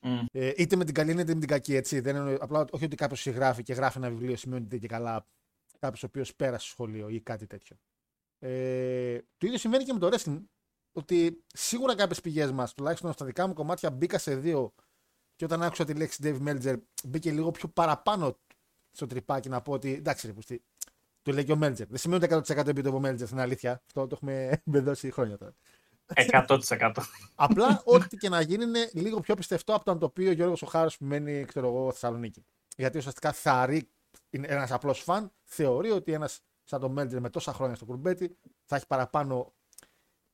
Mm. 0.00 0.24
Ε, 0.32 0.52
είτε 0.56 0.76
με 0.76 0.84
την 0.84 0.94
καλή 0.94 1.10
είτε 1.10 1.34
με 1.34 1.40
την 1.40 1.48
κακή, 1.48 1.74
έτσι. 1.74 2.00
Δεν 2.00 2.16
είναι, 2.16 2.36
απλά 2.40 2.64
όχι 2.70 2.84
ότι 2.84 2.96
κάποιος 2.96 3.20
συγγράφει 3.20 3.62
και 3.62 3.72
γράφει 3.72 3.98
ένα 3.98 4.10
βιβλίο 4.10 4.36
σημαίνει 4.36 4.64
ότι 4.64 4.74
είναι 4.74 4.86
και 4.86 4.88
καλά 4.94 5.26
κάποιος 5.78 6.02
ο 6.02 6.06
οποίος 6.06 6.34
πέρασε 6.34 6.68
σχολείο 6.68 7.08
ή 7.08 7.20
κάτι 7.20 7.46
τέτοιο. 7.46 7.76
Ε, 8.38 9.18
το 9.36 9.46
ίδιο 9.46 9.58
συμβαίνει 9.58 9.84
και 9.84 9.92
με 9.92 9.98
το 9.98 10.08
wrestling. 10.12 10.42
Ότι 10.96 11.44
σίγουρα 11.46 11.94
κάποιες 11.94 12.20
πηγές 12.20 12.52
μας, 12.52 12.74
τουλάχιστον 12.74 13.12
στα 13.12 13.24
δικά 13.24 13.46
μου 13.46 13.52
κομμάτια, 13.54 13.90
μπήκα 13.90 14.18
σε 14.18 14.36
δύο 14.36 14.74
και 15.36 15.44
όταν 15.44 15.62
άκουσα 15.62 15.84
τη 15.84 15.94
λέξη 15.94 16.18
Dave 16.22 16.48
Meltzer, 16.48 16.76
μπήκε 17.04 17.30
λίγο 17.30 17.50
πιο 17.50 17.68
παραπάνω 17.68 18.38
στο 18.90 19.06
τρυπάκι 19.06 19.48
να 19.48 19.62
πω 19.62 19.72
ότι 19.72 19.94
εντάξει, 19.94 20.26
ρε, 20.26 20.56
του 21.22 21.32
λέει 21.32 21.44
και 21.44 21.52
ο 21.52 21.56
Μέλτζερ. 21.56 21.86
Δεν 21.86 21.98
σημαίνει 21.98 22.24
ότι 22.24 22.52
100% 22.52 22.66
επειδή 22.66 22.88
ο 22.88 23.00
Μέλτζερ 23.00 23.28
είναι 23.30 23.40
αλήθεια. 23.40 23.82
Αυτό 23.86 24.06
το 24.06 24.14
έχουμε 24.14 24.50
μπεδώσει 24.70 25.10
χρόνια 25.10 25.36
τώρα. 25.36 25.54
100%. 26.14 26.92
Απλά 27.34 27.82
ό,τι 27.84 28.16
και 28.16 28.28
να 28.28 28.40
γίνει 28.40 28.64
είναι 28.64 28.90
λίγο 28.92 29.20
πιο 29.20 29.34
πιστευτό 29.34 29.74
από 29.74 29.98
το 29.98 30.06
οποίο 30.06 30.28
ο 30.28 30.32
Γιώργος 30.32 30.62
Οχάρο 30.62 30.90
που 30.98 31.04
μένει, 31.04 31.44
ξέρω 31.44 31.68
εγώ, 31.68 31.92
Θεσσαλονίκη. 31.92 32.46
Γιατί 32.76 32.98
ουσιαστικά 32.98 33.32
θα 33.32 33.66
ρί, 33.66 33.90
είναι 34.30 34.46
ένας 34.46 34.72
απλός 34.72 35.02
φαν, 35.02 35.32
θεωρεί 35.42 35.90
ότι 35.90 36.12
ένας 36.12 36.40
σαν 36.64 36.80
τον 36.80 36.92
Μέλτζερ 36.92 37.20
με 37.20 37.30
τόσα 37.30 37.52
χρόνια 37.52 37.76
στο 37.76 37.84
κουρμπέτι 37.84 38.38
θα 38.64 38.76
έχει 38.76 38.86
παραπάνω 38.86 39.54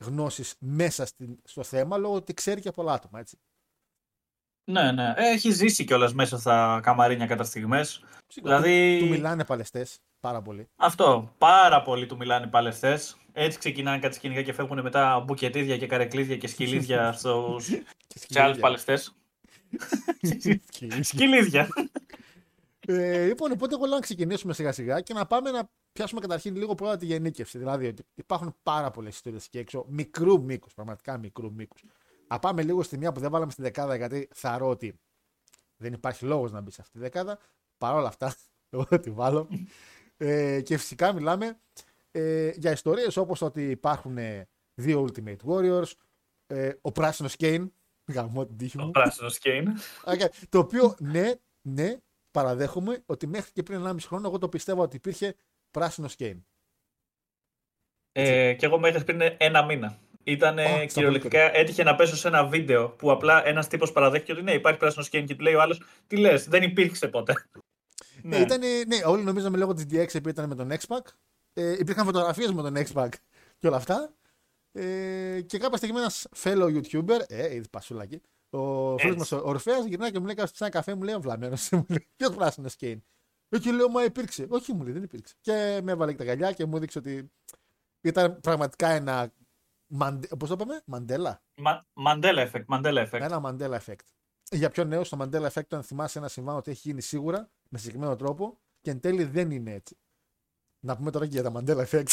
γνώσεις 0.03 0.55
μέσα 0.59 1.07
στο 1.45 1.63
θέμα 1.63 1.97
λόγω 1.97 2.15
ότι 2.15 2.35
ξέρει 2.35 2.61
και 2.61 2.71
πολλά 2.71 2.93
άτομα. 2.93 3.19
Έτσι. 3.19 3.39
Ναι, 4.65 4.93
ναι. 4.93 5.15
Έχει 5.17 5.51
ζήσει 5.51 5.85
κιόλας 5.85 6.15
μέσα 6.15 6.39
στα 6.39 6.81
καμαρίνια 6.83 7.27
κατά 7.27 7.45
στιγμές. 7.45 8.05
Δηλαδή... 8.35 8.99
Του, 8.99 9.05
του 9.05 9.11
μιλάνε 9.11 9.45
παλαιστές. 9.45 10.01
Πάρα 10.21 10.43
πολύ. 10.43 10.69
Αυτό. 10.77 11.35
Πάρα 11.39 11.83
πολύ 11.83 12.07
του 12.07 12.17
μιλάνε 12.17 12.47
οι 12.47 12.49
παλαιστές. 12.49 13.17
Έτσι 13.33 13.59
ξεκινάνε 13.59 13.99
κάτι 13.99 14.15
σκηνικά 14.15 14.43
και 14.43 14.53
φεύγουν 14.53 14.81
μετά 14.81 15.21
μπουκετίδια 15.21 15.77
και 15.77 15.87
καρεκλίδια 15.87 16.37
και 16.37 16.47
σκυλίδια 16.47 17.13
στους 17.19 17.71
σε 18.15 18.43
άλλους 18.43 18.59
παλαιστές. 18.59 19.17
Σκυλίδια. 21.01 21.69
ε, 22.87 23.27
λοιπόν, 23.27 23.53
οπότε 23.53 23.75
εγώ 23.75 23.85
λέω 23.85 23.95
να 23.95 24.01
ξεκινήσουμε 24.01 24.53
σιγά 24.53 24.73
σιγά 24.73 25.01
και 25.01 25.15
να 25.15 25.27
πάμε 25.27 25.51
να 25.51 25.71
πιάσουμε 25.93 26.21
καταρχήν 26.21 26.57
λίγο 26.57 26.75
πρώτα 26.75 26.97
τη 26.97 27.07
γενίκευση. 27.07 27.59
Δηλαδή 27.59 27.87
ότι 27.87 28.03
υπάρχουν 28.15 28.57
πάρα 28.63 28.91
πολλές 28.91 29.15
ιστορίες 29.15 29.47
εκεί 29.47 29.59
έξω, 29.59 29.85
μικρού 29.89 30.43
μήκους, 30.43 30.75
πραγματικά 30.75 31.19
μικρού 31.19 31.53
μήκους. 31.53 31.85
Να 32.29 32.39
πάμε 32.39 32.63
λίγο 32.63 32.83
στη 32.83 32.99
μία 32.99 33.13
που 33.13 33.21
δεν 33.21 33.31
βάλαμε 33.31 33.53
στη 33.53 33.63
δεκάδα 33.63 33.97
γιατί 33.97 34.29
θεωρώ 34.35 34.69
ότι 34.69 35.01
δεν 35.77 35.93
υπάρχει 35.93 36.25
λόγος 36.25 36.53
να 36.53 36.61
μπει 36.61 36.71
σε 36.71 36.81
αυτή 36.81 36.93
τη 36.93 36.99
δεκάδα. 36.99 37.39
Παρ' 37.79 37.95
όλα 37.95 38.09
αυτά, 38.09 38.35
εγώ 38.71 38.85
θα 38.85 39.01
τη 39.01 39.11
βάλω. 39.11 39.49
Ε, 40.17 40.61
και 40.61 40.77
φυσικά 40.77 41.13
μιλάμε 41.13 41.61
ε, 42.11 42.51
για 42.57 42.71
ιστορίες 42.71 43.17
όπως 43.17 43.43
ότι 43.43 43.71
υπάρχουν 43.71 44.19
ε, 44.19 44.49
δύο 44.75 45.09
Ultimate 45.09 45.37
Warriors, 45.47 45.91
ε, 46.47 46.73
ο 46.81 46.93
πράσινος 46.93 47.37
Κέιν, 47.37 47.73
γαμώ 48.13 48.47
την 48.47 48.57
τύχη 48.57 48.79
μου. 48.79 48.87
Ο 48.87 48.91
πράσινος 48.91 49.39
Κέιν. 49.39 49.69
Okay, 50.05 50.29
το 50.49 50.59
οποίο 50.59 50.95
ναι, 50.99 51.33
ναι, 51.63 51.97
παραδέχομαι 52.31 53.03
ότι 53.07 53.27
μέχρι 53.27 53.53
και 53.53 53.63
πριν 53.63 53.87
1,5 53.87 53.97
χρόνο 54.01 54.29
εγώ 54.29 54.39
το 54.39 54.49
πιστεύω 54.49 54.83
ότι 54.83 54.97
υπήρχε 54.97 55.35
πράσινος 55.73 56.17
Κέιν. 56.17 56.45
Ε, 58.13 58.55
και 58.55 58.67
εγώ 58.67 58.79
μέχρι 58.79 59.05
πριν 59.05 59.21
ένα 59.37 59.65
μήνα. 59.65 59.99
Ήταν 60.25 60.57
oh, 60.59 60.87
κυριολεκτικά, 60.93 61.57
έτυχε 61.57 61.83
να 61.83 61.95
πέσω 61.95 62.17
σε 62.17 62.29
ένα 62.29 62.47
βίντεο 62.47 62.89
που 62.89 63.11
απλά 63.11 63.47
ένας 63.47 63.69
τύπος 63.69 63.93
παραδέχτηκε 63.93 64.33
ότι 64.33 64.43
ναι, 64.43 64.53
υπάρχει 64.53 64.79
πράσινος 64.79 65.09
Κέιν 65.09 65.27
και 65.27 65.35
του 65.35 65.43
λέει 65.43 65.55
ο 65.55 65.61
άλλος, 65.61 65.83
τι 66.07 66.17
λες, 66.17 66.49
δεν 66.49 66.63
υπήρξε 66.63 67.09
ποτέ. 67.09 67.35
Ναι. 68.23 68.39
ναι. 68.39 68.57
ναι, 68.87 69.05
όλοι 69.05 69.23
νομίζαμε 69.23 69.57
λόγω 69.57 69.75
της 69.75 69.85
DX 69.85 70.15
επειδή 70.15 70.29
ήταν 70.29 70.49
με 70.49 70.55
τον 70.55 70.71
X-Pac. 70.71 71.01
Ε, 71.53 71.73
υπήρχαν 71.79 72.05
φωτογραφίες 72.05 72.53
με 72.53 72.63
τον 72.63 72.75
X-Pac 72.77 73.09
και 73.59 73.67
όλα 73.67 73.77
αυτά. 73.77 74.15
Ε, 74.73 75.41
και 75.47 75.59
κάποια 75.59 75.77
στιγμή 75.77 75.99
ένας 75.99 76.29
fellow 76.43 76.81
YouTuber, 76.81 77.21
ε, 77.27 77.55
είδες 77.55 77.71
πασούλακι, 77.71 78.21
ο 78.51 78.99
φίλος 78.99 79.17
μας 79.17 79.33
ο 79.33 79.43
Ορφαία 79.45 79.79
γυρνάει 79.79 80.11
και 80.11 80.19
μου 80.19 80.27
λέει: 80.27 80.35
Κάνα 80.35 80.71
καφέ, 80.71 80.95
μου 80.95 81.03
λέει: 81.03 81.17
Βλαμμένος. 81.17 81.71
Ποιος 82.17 82.35
πράσινος 82.35 82.73
σκέιν. 82.73 83.05
Ε, 83.53 83.59
και 83.59 83.73
λέω: 83.73 83.89
Μα 83.89 84.05
υπήρξε. 84.05 84.47
Όχι, 84.49 84.73
μου 84.73 84.83
λέει: 84.83 84.93
Δεν 84.93 85.03
υπήρξε. 85.03 85.35
Και 85.41 85.81
με 85.83 85.93
έβαλε 85.93 86.13
και 86.13 86.19
τα 86.19 86.25
γαλιά 86.25 86.53
και 86.53 86.67
μου 86.67 86.77
έδειξε 86.77 86.99
ότι 86.99 87.31
ήταν 88.01 88.41
πραγματικά 88.41 88.89
ένα. 88.89 89.33
Πώς 90.39 90.49
το 90.49 90.55
είπαμε, 90.55 90.83
Μαντέλα. 90.85 91.43
Μαντέλα 91.93 92.51
effect. 92.51 92.65
Mandela 92.77 93.09
effect. 93.09 93.21
Ένα 93.21 93.41
Μαντέλα 93.41 93.83
effect. 93.87 94.05
Για 94.51 94.71
πιο 94.71 94.85
νέο, 94.85 95.05
στο 95.05 95.17
Mandela 95.21 95.49
Effect, 95.49 95.67
αν 95.71 95.83
θυμάσαι 95.83 96.19
ένα 96.19 96.29
συμβάν 96.29 96.57
ότι 96.57 96.71
έχει 96.71 96.81
γίνει 96.85 97.03
σίγουρα 97.03 97.51
με 97.69 97.79
συγκεκριμένο 97.79 98.17
τρόπο, 98.17 98.59
και 98.81 98.91
εν 98.91 99.01
τέλει 99.01 99.25
δεν 99.25 99.51
είναι 99.51 99.73
έτσι. 99.73 99.97
Να 100.81 100.97
πούμε 100.97 101.11
τώρα 101.11 101.27
και 101.27 101.41
για 101.41 101.43
τα 101.43 101.53
Mandela 101.55 101.85
Effect. 101.87 102.07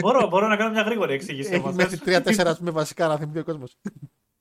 μπορώ, 0.00 0.28
μπορώ 0.28 0.46
να 0.46 0.56
κάνω 0.56 0.70
μια 0.70 0.82
γρήγορη 0.82 1.12
εξήγηση. 1.12 1.52
Έχει 1.52 1.72
μέχρι 1.74 1.98
τρία-τέσσερα 1.98 2.56
με 2.60 2.70
βασικά 2.70 3.06
να 3.06 3.16
θυμηθεί 3.16 3.38
ο 3.38 3.44
κόσμος. 3.44 3.76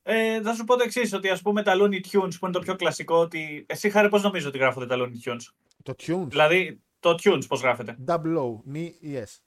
Ε, 0.04 0.42
θα 0.42 0.54
σου 0.54 0.64
πω 0.64 0.76
το 0.76 0.84
εξής, 0.84 1.14
ότι 1.14 1.30
ας 1.30 1.42
πούμε 1.42 1.64
τα 1.64 1.74
Looney 1.76 2.02
Tunes 2.12 2.32
που 2.40 2.46
είναι 2.46 2.52
το 2.52 2.60
πιο 2.60 2.76
κλασικό, 2.76 3.16
ότι 3.16 3.66
εσύ 3.68 3.90
χάρη 3.90 4.10
πώς 4.10 4.22
νομίζω 4.22 4.48
ότι 4.48 4.58
γράφονται 4.58 4.86
τα 4.86 4.96
Looney 5.00 5.30
Tunes; 5.30 5.46
Το 5.84 5.96
Tunes. 5.98 6.28
Δηλαδή 6.28 6.82
το 7.00 7.16
Tunes 7.24 7.48
πώς 7.48 7.62
γράφεται; 7.62 7.98
Double 8.08 8.38
O, 8.38 8.60
νι 8.64 8.96
yes. 9.04 9.40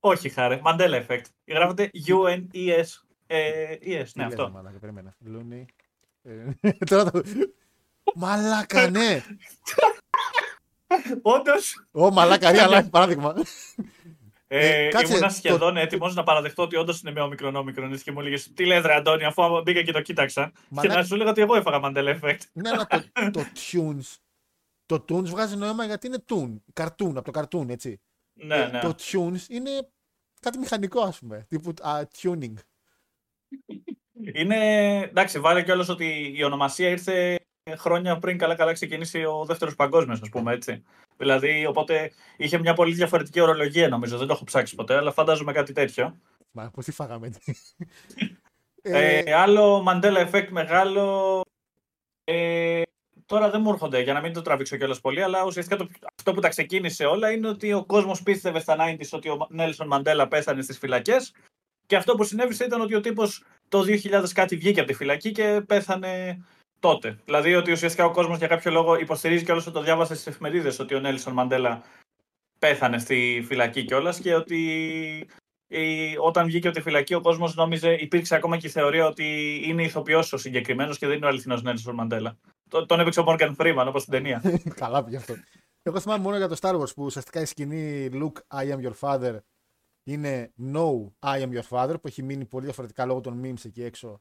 Όχι 0.00 0.28
χάρη, 0.28 0.62
Mandela 0.64 1.06
Effect. 1.06 1.24
Γράφεται 1.46 1.90
U-N-E-S. 2.06 2.86
Ε, 3.26 3.74
yes, 3.82 4.06
ναι, 4.14 4.24
αυτό. 4.24 4.50
Μαλάκα, 4.50 4.78
περίμενε. 4.78 5.16
Looney. 5.26 5.64
Ε, 6.22 6.50
τώρα 6.90 7.10
το... 7.10 7.22
Μαλάκα, 8.14 8.90
ναι. 8.90 9.24
Όντως. 11.22 11.86
Ω, 11.90 12.10
μαλάκα, 12.10 12.50
ρε, 12.50 12.62
αλλά 12.62 12.88
παράδειγμα. 12.88 13.34
Ε, 14.46 14.86
ε, 14.86 14.88
κάτσε, 14.88 15.16
ήμουν 15.16 15.30
σχεδόν 15.30 15.74
το... 15.74 15.80
έτοιμος 15.80 16.14
να 16.14 16.22
παραδεχτώ 16.22 16.62
ότι 16.62 16.76
όντως 16.76 17.00
είναι 17.00 17.12
με 17.12 17.20
όμικρον 17.20 17.56
όμικρον. 17.56 18.02
Και 18.02 18.12
μου 18.12 18.20
έλεγες 18.20 18.52
Τι 18.52 18.66
λέει, 18.66 18.80
Ρε 18.80 18.94
Αντώνη, 18.94 19.24
αφού 19.24 19.60
μπήκα 19.62 19.82
και 19.82 19.92
το 19.92 20.00
κοίταξα. 20.00 20.52
Μαλάκα... 20.68 20.94
Και 20.94 21.00
να 21.00 21.06
σου 21.06 21.14
έλεγα 21.14 21.30
ότι 21.30 21.40
εγώ 21.40 21.54
έφαγα 21.54 21.80
Mandela 21.82 22.20
Effect. 22.20 22.40
Ναι, 22.52 22.68
αλλά 22.70 22.86
το, 22.86 23.30
το 23.30 23.44
Tunes. 23.54 24.16
Το 24.88 25.04
Tunes 25.08 25.24
βγάζει 25.24 25.56
νόημα 25.56 25.84
γιατί 25.84 26.06
είναι 26.06 26.24
Tune. 26.28 26.56
Καρτούν, 26.72 27.16
από 27.16 27.32
το 27.32 27.40
cartoon, 27.40 27.68
έτσι. 27.68 28.00
Ναι, 28.32 28.56
ε, 28.56 28.66
ναι. 28.66 28.80
Το 28.80 28.94
Tunes 28.98 29.48
είναι 29.48 29.70
κάτι 30.40 30.58
μηχανικό, 30.58 31.00
ας 31.00 31.18
πούμε. 31.18 31.46
Τύπου 31.48 31.74
uh, 31.82 32.02
tuning. 32.20 32.54
Είναι. 34.32 35.00
Εντάξει, 35.02 35.38
βάλε 35.38 35.62
κιόλας 35.62 35.88
ότι 35.88 36.32
η 36.36 36.44
ονομασία 36.44 36.88
ήρθε 36.88 37.38
χρόνια 37.76 38.18
πριν 38.18 38.38
καλά-καλά 38.38 38.72
ξεκινήσει 38.72 39.24
ο 39.24 39.44
δεύτερος 39.44 39.74
παγκόσμιος, 39.74 40.20
ας 40.22 40.28
πούμε 40.28 40.52
έτσι. 40.52 40.82
Δηλαδή, 41.16 41.66
οπότε 41.66 42.12
είχε 42.36 42.58
μια 42.58 42.74
πολύ 42.74 42.94
διαφορετική 42.94 43.40
ορολογία 43.40 43.88
νομίζω. 43.88 44.18
Δεν 44.18 44.26
το 44.26 44.32
έχω 44.32 44.44
ψάξει 44.44 44.74
ποτέ, 44.74 44.96
αλλά 44.96 45.12
φαντάζομαι 45.12 45.52
κάτι 45.52 45.72
τέτοιο. 45.72 46.18
Μα 46.50 46.70
πώς 46.70 46.84
τι 46.84 46.92
φάγαμε. 46.92 47.30
ε, 48.82 49.18
ε, 49.18 49.32
άλλο 49.32 49.84
Mandela 49.88 50.30
Effect 50.30 50.48
μεγάλο. 50.50 51.42
Ε, 52.24 52.82
τώρα 53.28 53.50
δεν 53.50 53.60
μου 53.60 53.70
έρχονται 53.70 54.00
για 54.02 54.12
να 54.12 54.20
μην 54.20 54.32
το 54.32 54.42
τραβήξω 54.42 54.76
κιόλας 54.76 55.00
πολύ, 55.00 55.22
αλλά 55.22 55.44
ουσιαστικά 55.44 55.76
το, 55.76 55.88
αυτό 56.18 56.32
που 56.32 56.40
τα 56.40 56.48
ξεκίνησε 56.48 57.04
όλα 57.04 57.30
είναι 57.30 57.48
ότι 57.48 57.72
ο 57.72 57.84
κόσμος 57.84 58.22
πίστευε 58.22 58.60
στα 58.60 58.76
90 58.78 58.96
ότι 59.12 59.28
ο 59.28 59.46
Νέλσον 59.48 59.86
Μαντέλα 59.86 60.28
πέθανε 60.28 60.62
στις 60.62 60.78
φυλακές. 60.78 61.32
Και 61.86 61.96
αυτό 61.96 62.14
που 62.14 62.24
συνέβησε 62.24 62.64
ήταν 62.64 62.80
ότι 62.80 62.94
ο 62.94 63.00
τύπος 63.00 63.44
το 63.68 63.80
2000 63.80 64.24
κάτι 64.34 64.56
βγήκε 64.56 64.80
από 64.80 64.88
τη 64.88 64.94
φυλακή 64.94 65.32
και 65.32 65.62
πέθανε 65.66 66.44
τότε. 66.80 67.18
Δηλαδή 67.24 67.54
ότι 67.54 67.72
ουσιαστικά 67.72 68.04
ο 68.04 68.10
κόσμος 68.10 68.38
για 68.38 68.46
κάποιο 68.46 68.70
λόγο 68.70 68.98
υποστηρίζει 68.98 69.44
και 69.44 69.52
όλο 69.52 69.70
το 69.72 69.82
διάβασε 69.82 70.14
στις 70.14 70.26
εφημερίδες 70.26 70.78
ότι 70.78 70.94
ο 70.94 71.00
Νέλσον 71.00 71.32
Μαντέλα 71.32 71.82
πέθανε 72.58 72.98
στη 72.98 73.44
φυλακή 73.46 73.84
κιόλας 73.84 74.18
και 74.20 74.34
ότι 74.34 74.60
όταν 76.22 76.46
βγήκε 76.46 76.68
από 76.68 76.76
τη 76.76 76.82
φυλακή 76.82 77.14
ο 77.14 77.20
κόσμος 77.20 77.54
νόμιζε, 77.54 77.92
υπήρξε 77.92 78.34
ακόμα 78.34 78.56
και 78.56 78.66
η 78.66 78.70
θεωρία 78.70 79.06
ότι 79.06 79.60
είναι 79.64 79.82
ηθοποιός 79.82 80.32
ο 80.32 80.36
συγκεκριμένος 80.36 80.98
και 80.98 81.06
δεν 81.06 81.16
είναι 81.16 81.26
ο 81.26 81.28
αληθινός 81.28 81.62
Νέλσον 81.62 81.94
Μαντέλα. 81.94 82.38
Τον 82.86 83.00
έπαιξε 83.00 83.20
ο 83.20 83.24
Μόργαν 83.24 83.54
Φρήμαν 83.54 83.88
όπως 83.88 84.02
στην 84.02 84.12
ταινία. 84.12 84.42
Καλά, 84.80 85.04
πει 85.04 85.16
αυτό. 85.16 85.34
Εγώ 85.82 86.00
θυμάμαι 86.00 86.22
μόνο 86.22 86.36
για 86.36 86.48
το 86.48 86.56
Star 86.60 86.80
Wars 86.80 86.94
που 86.94 87.04
ουσιαστικά 87.04 87.40
η 87.40 87.44
σκηνή 87.44 88.08
Luke, 88.12 88.60
I 88.60 88.74
am 88.74 88.86
your 88.86 88.94
father 89.00 89.38
είναι 90.04 90.52
No, 90.72 91.10
I 91.20 91.42
am 91.42 91.52
your 91.52 91.68
father 91.70 91.94
που 92.00 92.06
έχει 92.06 92.22
μείνει 92.22 92.44
πολύ 92.44 92.64
διαφορετικά 92.64 93.06
λόγω 93.06 93.20
των 93.20 93.40
memes 93.44 93.64
εκεί 93.64 93.82
έξω 93.82 94.20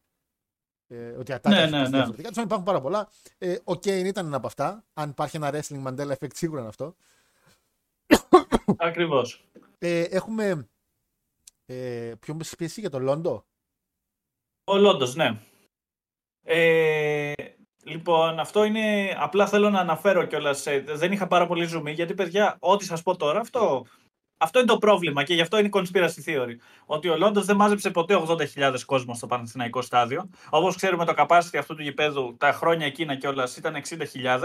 ε, 0.88 1.10
ότι 1.10 1.34
ατάκια 1.34 1.60
ναι, 1.60 1.78
ναι, 1.78 1.82
ναι. 1.82 1.90
διαφορετικά. 1.90 2.30
Τους 2.30 2.44
υπάρχουν 2.44 2.66
πάρα 2.66 2.82
πολλά. 2.82 3.10
Ε, 3.38 3.54
ο 3.54 3.72
Kane 3.72 4.06
ήταν 4.06 4.26
ένα 4.26 4.38
από 4.38 4.48
αυτά. 4.48 4.86
Αν 4.94 5.10
υπάρχει 5.10 5.36
ένα 5.36 5.50
wrestling 5.54 5.88
Mandela 5.88 6.14
effect, 6.20 6.34
σίγουρα 6.34 6.60
είναι 6.60 6.70
αυτό. 6.70 6.96
Ακριβώς. 8.78 9.46
Ε, 9.78 10.02
έχουμε. 10.02 10.70
Ε, 11.70 12.14
ποιο 12.20 12.38
εσύ 12.58 12.80
για 12.80 12.90
το 12.90 13.00
Λόντο; 13.00 13.46
Ο 14.64 14.78
Λόντος, 14.78 15.16
ναι. 15.16 15.40
Ε, 16.44 17.34
λοιπόν, 17.84 18.40
αυτό 18.40 18.64
είναι. 18.64 19.16
Απλά 19.18 19.48
θέλω 19.48 19.70
να 19.70 19.80
αναφέρω 19.80 20.26
κιόλας. 20.26 20.66
Ε, 20.66 20.80
δεν 20.80 21.12
είχα 21.12 21.28
πάρα 21.28 21.48
πολύ 21.48 21.66
ζουμί, 21.66 21.92
γιατί 21.92 22.14
παιδιά, 22.14 22.58
ό,τι 22.60 22.86
σας 22.86 23.04
πω 23.04 23.16
τώρα, 23.16 23.40
αυτό 23.40 23.86
αυτό 24.38 24.60
είναι 24.60 24.68
το 24.68 24.78
πρόβλημα 24.78 25.24
και 25.24 25.34
γι' 25.34 25.42
αυτό 25.42 25.58
είναι 25.58 25.68
η 25.68 25.72
conspiracy 25.74 26.24
theory. 26.26 26.56
Ότι 26.86 27.10
ο 27.10 27.18
Λόντος 27.18 27.46
δεν 27.46 27.56
μάζεψε 27.56 27.92
ποτέ 27.92 28.24
80.000 28.28 28.76
κόσμο 28.86 29.16
στο 29.16 29.28
Παναθηναϊκό 29.28 29.82
στάδιο. 29.82 30.30
Όπως 30.50 30.76
ξέρουμε, 30.76 31.06
το 31.06 31.14
capacity 31.18 31.58
αυτού 31.58 31.76
του 31.76 31.82
γηπέδου 31.82 32.36
τα 32.38 32.52
χρόνια 32.52 32.86
εκείνα 32.86 33.16
κιόλας 33.16 33.58
ήταν 33.58 33.76
60.000. 33.76 34.40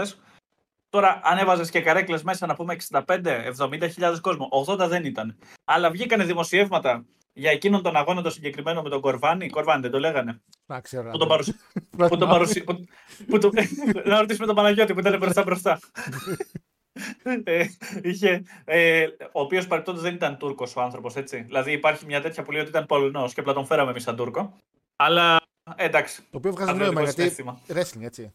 Τώρα, 0.93 1.19
αν 1.23 1.37
έβαζες 1.37 1.69
και 1.69 1.81
καρέκλες 1.81 2.23
μέσα, 2.23 2.45
να 2.45 2.55
πούμε 2.55 2.75
65-70.000 2.89 4.17
κόσμο. 4.21 4.49
80 4.67 4.87
δεν 4.87 5.05
ήταν. 5.05 5.37
Αλλά 5.63 5.91
βγήκανε 5.91 6.23
δημοσιεύματα 6.23 7.05
για 7.33 7.51
εκείνον 7.51 7.81
τον 7.81 7.95
αγώνα 7.95 8.21
το 8.21 8.29
συγκεκριμένο 8.29 8.81
με 8.81 8.89
τον 8.89 9.01
Κορβάνη. 9.01 9.49
Κορβάνη 9.49 9.81
δεν 9.81 9.91
το 9.91 9.99
λέγανε. 9.99 10.41
Να 10.65 10.81
ξέρω. 10.81 11.09
Που 11.09 11.17
τον 11.17 11.27
παρουσι... 11.27 11.55
που 12.09 12.17
τον 12.17 12.29
παρουσι... 12.29 12.63
που... 13.27 13.37
το... 13.37 13.49
να 14.05 14.19
ρωτήσουμε 14.19 14.45
τον 14.45 14.55
Παναγιώτη 14.55 14.93
που 14.93 14.99
ήταν 14.99 15.17
μπροστά 15.17 15.43
μπροστά. 15.43 15.79
ε, 17.43 17.65
είχε, 18.01 18.43
ε, 18.65 19.07
ο 19.31 19.41
οποίος 19.41 19.67
παρεπτόντως 19.67 20.01
δεν 20.01 20.13
ήταν 20.13 20.37
Τούρκος 20.37 20.75
ο 20.75 20.81
άνθρωπος, 20.81 21.15
έτσι. 21.15 21.41
Δηλαδή 21.41 21.71
υπάρχει 21.71 22.05
μια 22.05 22.21
τέτοια 22.21 22.43
που 22.43 22.51
λέει 22.51 22.61
ότι 22.61 22.69
ήταν 22.69 22.85
Πολωνός 22.85 23.33
και 23.33 23.39
απλά 23.39 23.53
τον 23.53 23.65
φέραμε 23.65 23.91
εμείς 23.91 24.03
σαν 24.03 24.15
Τούρκο. 24.15 24.57
Αλλά 24.95 25.37
ε, 25.75 25.85
εντάξει. 25.85 26.21
Το 26.21 26.37
οποίο 26.37 26.51
βγάζει 26.51 26.73
νόημα 26.73 27.03
γιατί. 27.03 27.45
Wrestling, 27.67 28.01
έτσι. 28.01 28.33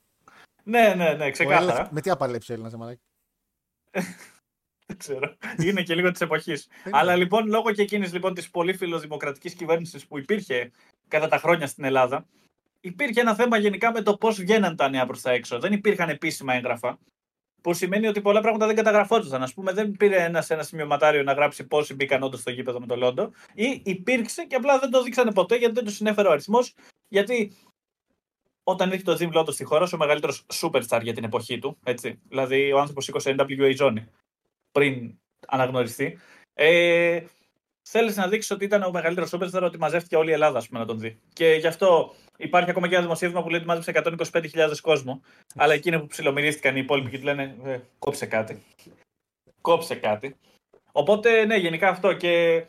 Ναι, 0.68 0.94
ναι, 0.94 1.12
ναι, 1.12 1.30
ξεκάθαρα. 1.30 1.88
με 1.92 2.00
τι 2.00 2.10
απαλέψει 2.10 2.50
ο 2.50 2.54
Έλληνας, 2.54 2.72
Ζεμανάκη. 2.72 3.02
Δεν 4.86 4.96
ξέρω. 4.96 5.36
Είναι 5.58 5.82
και 5.82 5.94
λίγο 5.94 6.10
της 6.10 6.20
εποχής. 6.20 6.68
Αλλά 6.98 7.16
λοιπόν, 7.16 7.46
λόγω 7.46 7.72
και 7.72 7.82
εκείνης 7.82 8.12
λοιπόν, 8.12 8.34
της 8.34 8.50
πολύ 8.50 8.76
φιλοδημοκρατικής 8.76 9.54
κυβέρνησης 9.54 10.06
που 10.06 10.18
υπήρχε 10.18 10.70
κατά 11.08 11.28
τα 11.28 11.38
χρόνια 11.38 11.66
στην 11.66 11.84
Ελλάδα, 11.84 12.26
υπήρχε 12.80 13.20
ένα 13.20 13.34
θέμα 13.34 13.56
γενικά 13.56 13.92
με 13.92 14.02
το 14.02 14.16
πώς 14.16 14.40
βγαίναν 14.40 14.76
τα 14.76 14.88
νέα 14.88 15.06
προς 15.06 15.20
τα 15.20 15.30
έξω. 15.30 15.58
Δεν 15.58 15.72
υπήρχαν 15.72 16.08
επίσημα 16.08 16.54
έγγραφα. 16.54 16.98
Που 17.62 17.72
σημαίνει 17.74 18.06
ότι 18.06 18.20
πολλά 18.20 18.40
πράγματα 18.40 18.66
δεν 18.66 18.76
καταγραφόντουσαν. 18.76 19.42
Α 19.42 19.50
πούμε, 19.54 19.72
δεν 19.72 19.90
πήρε 19.90 20.22
ένας 20.22 20.50
ένα 20.50 20.62
σημειωματάριο 20.62 21.22
να 21.22 21.32
γράψει 21.32 21.66
πόσοι 21.66 21.94
μπήκαν 21.94 22.22
όντως 22.22 22.40
στο 22.40 22.50
γήπεδο 22.50 22.80
με 22.80 22.86
το 22.86 22.96
Λόντο. 22.96 23.30
Ή 23.54 23.82
υπήρξε 23.84 24.44
και 24.44 24.54
απλά 24.54 24.78
δεν 24.78 24.90
το 24.90 25.02
δείξανε 25.02 25.32
ποτέ 25.32 25.56
γιατί 25.56 25.74
δεν 25.74 25.84
τους 25.84 25.94
συνέφερε 25.94 26.28
ο 26.28 26.30
αριθμός. 26.30 26.74
Γιατί 27.08 27.52
όταν 28.68 28.92
ήρθε 28.92 29.14
το 29.14 29.16
Jim 29.20 29.38
Lotto 29.38 29.52
στη 29.52 29.64
χώρα, 29.64 29.88
ο 29.94 29.96
μεγαλύτερος 29.96 30.46
superstar 30.52 31.00
για 31.02 31.14
την 31.14 31.24
εποχή 31.24 31.58
του. 31.58 31.78
Έτσι. 31.82 32.20
Δηλαδή, 32.28 32.72
ο 32.72 32.78
άνθρωπος 32.78 33.04
σήκωσε 33.04 33.34
NWA 33.38 33.76
Johnny 33.78 34.04
πριν 34.72 35.18
αναγνωριστεί. 35.46 36.18
Ε, 36.54 37.22
θέλεις 37.82 38.16
να 38.16 38.28
δείξεις 38.28 38.50
ότι 38.50 38.64
ήταν 38.64 38.82
ο 38.82 38.90
μεγαλύτερος 38.90 39.34
superstar, 39.34 39.62
ότι 39.62 39.78
μαζεύτηκε 39.78 40.16
όλη 40.16 40.30
η 40.30 40.32
Ελλάδα 40.32 40.62
πούμε, 40.66 40.78
να 40.78 40.86
τον 40.86 40.98
δει. 40.98 41.20
Και 41.32 41.46
γι' 41.46 41.66
αυτό 41.66 42.14
Υπάρχει 42.40 42.70
ακόμα 42.70 42.88
και 42.88 42.94
ένα 42.94 43.02
δημοσίευμα 43.02 43.42
που 43.42 43.48
λέει 43.48 43.58
ότι 43.58 43.68
μάζεψε 43.68 43.92
125.000 43.94 44.76
κόσμο. 44.82 45.22
Αλλά 45.56 45.74
εκείνοι 45.74 46.00
που 46.00 46.06
ψιλομυρίστηκαν 46.06 46.76
οι 46.76 46.80
υπόλοιποι 46.82 47.10
και 47.10 47.18
του 47.18 47.24
λένε 47.24 47.56
ε, 47.64 47.78
κόψε 47.98 48.26
κάτι. 48.26 48.62
Κόψε 49.60 49.94
κάτι. 49.94 50.36
Οπότε, 50.92 51.44
ναι, 51.44 51.56
γενικά 51.56 51.88
αυτό. 51.88 52.12
Και 52.12 52.64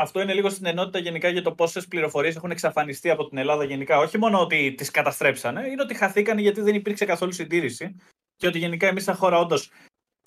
αυτό 0.00 0.20
είναι 0.20 0.34
λίγο 0.34 0.48
στην 0.48 0.66
ενότητα 0.66 0.98
γενικά 0.98 1.28
για 1.28 1.42
το 1.42 1.52
πόσες 1.52 1.86
πληροφορίες 1.86 2.36
έχουν 2.36 2.50
εξαφανιστεί 2.50 3.10
από 3.10 3.28
την 3.28 3.38
Ελλάδα 3.38 3.64
γενικά. 3.64 3.98
Όχι 3.98 4.18
μόνο 4.18 4.40
ότι 4.40 4.74
τις 4.76 4.90
καταστρέψανε, 4.90 5.68
είναι 5.68 5.82
ότι 5.82 5.94
χαθήκαν 5.94 6.38
γιατί 6.38 6.60
δεν 6.60 6.74
υπήρξε 6.74 7.04
καθόλου 7.04 7.32
συντήρηση. 7.32 7.96
Και 8.36 8.46
ότι 8.46 8.58
γενικά 8.58 8.86
εμείς, 8.86 9.04
σαν 9.04 9.14
χώρα, 9.14 9.38
όντως, 9.38 9.70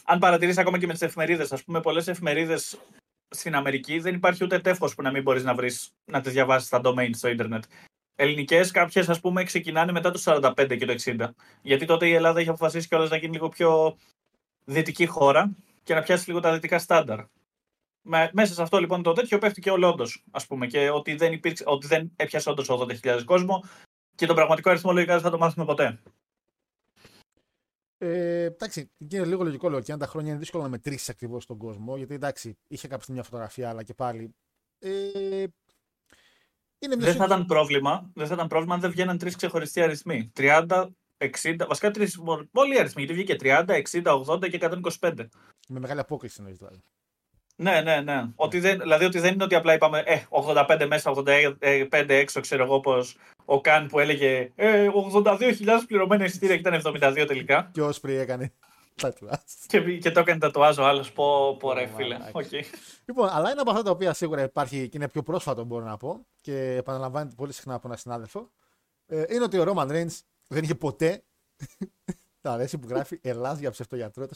αν 0.04 0.20
παρατηρήσεις 0.20 0.60
ακόμα 0.60 0.80
και 0.80 0.86
με 0.86 0.94
τις 0.94 1.02
εφημερίδες, 1.02 1.52
ας 1.52 1.64
πούμε, 1.64 1.82
πολλές 1.82 2.08
εφημερίδες 2.08 2.78
στην 3.30 3.56
Αμερική 3.56 4.00
δεν 4.00 4.16
υπάρχει 4.16 4.44
ούτε 4.44 4.60
τεύχος 4.60 4.96
που 4.96 5.02
να 5.02 5.12
μην 5.12 5.22
μπορείς 5.22 5.44
να 5.44 5.54
βρεις 5.54 5.94
να 6.06 6.22
τις 6.22 6.34
διαβάσεις 6.34 6.68
στα 6.68 6.82
domain 6.84 7.10
στο 7.14 7.28
Ιντερνετ. 7.28 7.64
Ελληνικές 8.16 8.72
κάποιες, 8.72 9.10
ας 9.10 9.20
πούμε, 9.20 9.44
ξεκινάνε 9.44 9.92
μετά 9.92 10.12
το 10.12 10.18
45 10.18 10.76
και 10.78 10.86
το 10.86 10.92
60. 10.92 11.36
Γιατί 11.62 11.86
τότε 11.86 12.08
η 12.08 12.14
Ελλάδα 12.14 12.40
είχε 12.40 12.50
αποφασίσει 12.50 12.88
κιόλας 12.88 13.10
να 13.10 13.18
γίνει 13.18 13.34
λίγο 13.34 13.50
πιο 13.50 13.98
δυτική 14.64 15.06
χώρα 15.06 15.52
και 15.84 15.94
να 15.94 16.02
πιάσει 16.02 16.28
λίγο 16.28 16.40
τα 16.40 16.54
δυτικά 16.54 16.80
στάνταρ. 16.80 17.20
Με, 18.06 18.30
μέσα 18.34 18.54
σε 18.54 18.62
αυτό 18.62 18.80
λοιπόν 18.80 19.04
το 19.04 19.14
τέτοιο 19.14 19.38
πέφτει 19.38 19.62
και 19.62 19.72
ο 19.72 19.78
Λόντος, 19.78 20.24
ας 20.32 20.48
πούμε, 20.48 20.68
και 20.68 20.90
ότι 20.90 21.16
δεν, 21.16 21.34
υπήρξε, 21.34 21.64
ότι 21.68 21.88
δεν 21.88 22.12
έπιασε 22.16 22.50
όντως 22.50 22.68
80.000 22.70 23.22
κόσμο 23.26 23.64
και 24.16 24.26
τον 24.26 24.36
πραγματικό 24.36 24.70
αριθμό 24.70 24.92
λογικά 24.92 25.14
δεν 25.14 25.22
θα 25.22 25.30
το 25.30 25.38
μάθουμε 25.38 25.66
ποτέ. 25.66 26.00
Ε, 27.98 28.44
εντάξει, 28.44 28.92
είναι 28.98 29.26
λίγο 29.26 29.44
λογικό 29.44 29.70
λέω 29.70 29.82
και 29.82 29.92
αν 29.92 30.00
τα 30.00 30.08
χρόνια 30.08 30.30
είναι 30.30 30.40
δύσκολο 30.40 30.64
να 30.64 30.70
μετρήσεις 30.70 31.10
ακριβώς 31.10 31.46
τον 31.46 31.58
κόσμο, 31.58 31.98
γιατί 31.98 32.14
εντάξει, 32.14 32.58
είχε 32.68 32.88
κάποια 32.88 33.14
μια 33.14 33.24
φωτογραφία, 33.24 33.70
αλλά 33.70 33.84
και 33.84 33.94
πάλι. 33.94 34.36
Ε, 34.80 35.46
είναι 36.80 36.96
δεν 36.96 37.16
θα 37.16 37.26
ήταν 37.26 37.46
πρόβλημα, 37.46 38.12
δεν 38.14 38.28
θα 38.28 38.34
ήταν 38.34 38.48
πρόβλημα 38.48 38.74
αν 38.74 38.82
δεν 38.82 38.92
βγαίναν 38.92 39.18
τρεις 39.18 39.36
ξεχωριστοί 39.36 39.82
αριθμοί. 39.82 40.32
30, 40.36 40.88
60, 41.18 41.66
βασικά 41.68 41.92
τρεις 41.92 42.22
πολλοί 42.52 42.80
αριθμοί. 42.80 43.04
Γιατί 43.04 43.14
βγήκε 43.14 43.36
30, 43.40 43.82
60, 43.92 44.24
80 44.26 44.50
και 44.50 44.60
125. 45.00 45.28
Με 45.68 45.80
μεγάλη 45.80 46.00
απόκληση 46.00 46.36
εννοείς 46.40 46.58
δηλαδή. 46.58 46.84
Ναι, 47.64 47.82
ναι, 47.82 48.02
ναι. 48.02 48.24
Ότι 48.36 48.60
δεν, 48.60 48.80
δηλαδή 48.80 49.06
ότι 49.06 49.20
δεν 49.20 49.34
είναι 49.34 49.44
ότι 49.44 49.56
απλά 49.56 49.74
είπαμε 49.74 50.04
ε, 50.06 50.22
85 50.30 50.86
μέσα, 50.88 51.14
85 51.16 52.06
έξω, 52.08 52.40
ξέρω 52.40 52.64
εγώ 52.64 52.80
πώς 52.80 53.18
ο 53.46 53.62
Καν 53.62 53.88
που 53.88 54.00
έλεγε 54.00 54.52
ε, 54.56 54.88
82.000 55.14 55.40
πληρωμένα 55.88 56.26
εισιτήρια 56.26 56.58
και 56.58 56.70
ήταν 56.70 56.82
72 57.02 57.26
τελικά. 57.28 57.70
Και 57.74 57.82
ο 57.82 57.88
Όσπρι 57.88 58.16
έκανε. 58.16 58.52
και, 59.68 59.98
και 59.98 60.12
το 60.12 60.20
έκανε 60.20 60.40
τατουάζ 60.40 60.78
ο 60.78 60.86
άλλος. 60.86 61.12
Πω, 61.12 61.58
πω 61.60 61.74
ρε 61.74 61.90
φίλε. 61.96 62.18
Okay. 62.32 62.62
Λοιπόν, 63.06 63.30
αλλά 63.32 63.52
είναι 63.52 63.62
από 63.62 63.70
αυτά 63.72 63.84
τα 63.84 63.92
οποία 63.92 64.14
σίγουρα 64.14 64.44
υπάρχει 64.44 64.90
και 64.90 64.98
είναι 64.98 65.10
πιο 65.10 65.24
πρόσφατο, 65.24 65.64
μπορώ 65.64 65.86
να 65.86 65.98
πω, 65.98 66.26
και 66.42 66.76
επαναλαμβάνεται 66.76 67.36
πολύ 67.36 67.54
συχνά 67.54 67.74
από 67.74 67.82
έναν 67.86 67.98
συνάδελφο. 67.98 68.52
Ε, 69.06 69.24
είναι 69.30 69.44
ότι 69.44 69.58
ο 69.58 69.66
Roman 69.68 69.88
Reigns 69.88 70.20
δεν 70.48 70.64
είχε 70.64 70.76
ποτέ. 70.76 71.24
Τα 72.44 72.52
αρέσει 72.52 72.78
που 72.78 72.88
γράφει 72.88 73.20
Ελλάς 73.22 73.60
για 73.60 73.72
ψευτογιατρό. 73.72 74.28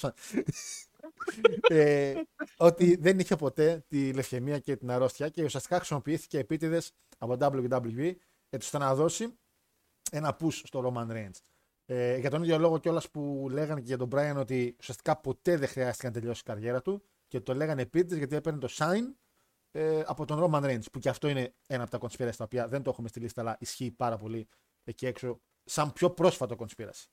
ε, 1.69 2.13
ότι 2.57 2.95
δεν 2.95 3.19
είχε 3.19 3.35
ποτέ 3.35 3.85
τη 3.87 4.13
λευκαιμία 4.13 4.59
και 4.59 4.75
την 4.75 4.91
αρρώστια 4.91 5.29
και 5.29 5.43
ουσιαστικά 5.43 5.75
χρησιμοποιήθηκε 5.75 6.39
επίτηδες 6.39 6.91
από 7.17 7.35
WWE 7.39 8.15
έτσι 8.49 8.65
ώστε 8.65 8.77
να 8.77 8.95
δώσει 8.95 9.37
ένα 10.11 10.37
push 10.39 10.51
στο 10.51 10.93
Roman 10.93 11.11
Reigns. 11.11 11.39
Ε, 11.85 12.17
για 12.17 12.29
τον 12.29 12.43
ίδιο 12.43 12.57
λόγο 12.57 12.77
κιόλας 12.77 13.09
που 13.09 13.47
λέγανε 13.51 13.79
και 13.79 13.85
για 13.85 13.97
τον 13.97 14.09
Brian 14.11 14.35
ότι 14.37 14.75
ουσιαστικά 14.79 15.17
ποτέ 15.17 15.57
δεν 15.57 15.67
χρειάστηκε 15.67 16.07
να 16.07 16.13
τελειώσει 16.13 16.41
η 16.45 16.49
καριέρα 16.49 16.81
του 16.81 17.03
και 17.27 17.39
το 17.39 17.53
λέγανε 17.53 17.81
επίτηδες 17.81 18.17
γιατί 18.17 18.35
έπαιρνε 18.35 18.59
το 18.59 18.67
sign 18.71 19.03
ε, 19.71 20.03
από 20.05 20.25
τον 20.25 20.39
Roman 20.43 20.63
Reigns. 20.63 20.91
Που 20.91 20.99
και 20.99 21.09
αυτό 21.09 21.27
είναι 21.27 21.53
ένα 21.67 21.83
από 21.83 21.97
τα 21.97 22.07
conspiracy 22.07 22.35
τα 22.37 22.43
οποία 22.43 22.67
δεν 22.67 22.81
το 22.81 22.89
έχουμε 22.89 23.07
στη 23.07 23.19
λίστα, 23.19 23.41
αλλά 23.41 23.57
ισχύει 23.59 23.91
πάρα 23.91 24.17
πολύ 24.17 24.47
εκεί 24.83 25.05
έξω, 25.05 25.41
σαν 25.63 25.93
πιο 25.93 26.09
πρόσφατο 26.09 26.55
conspiracy. 26.59 27.05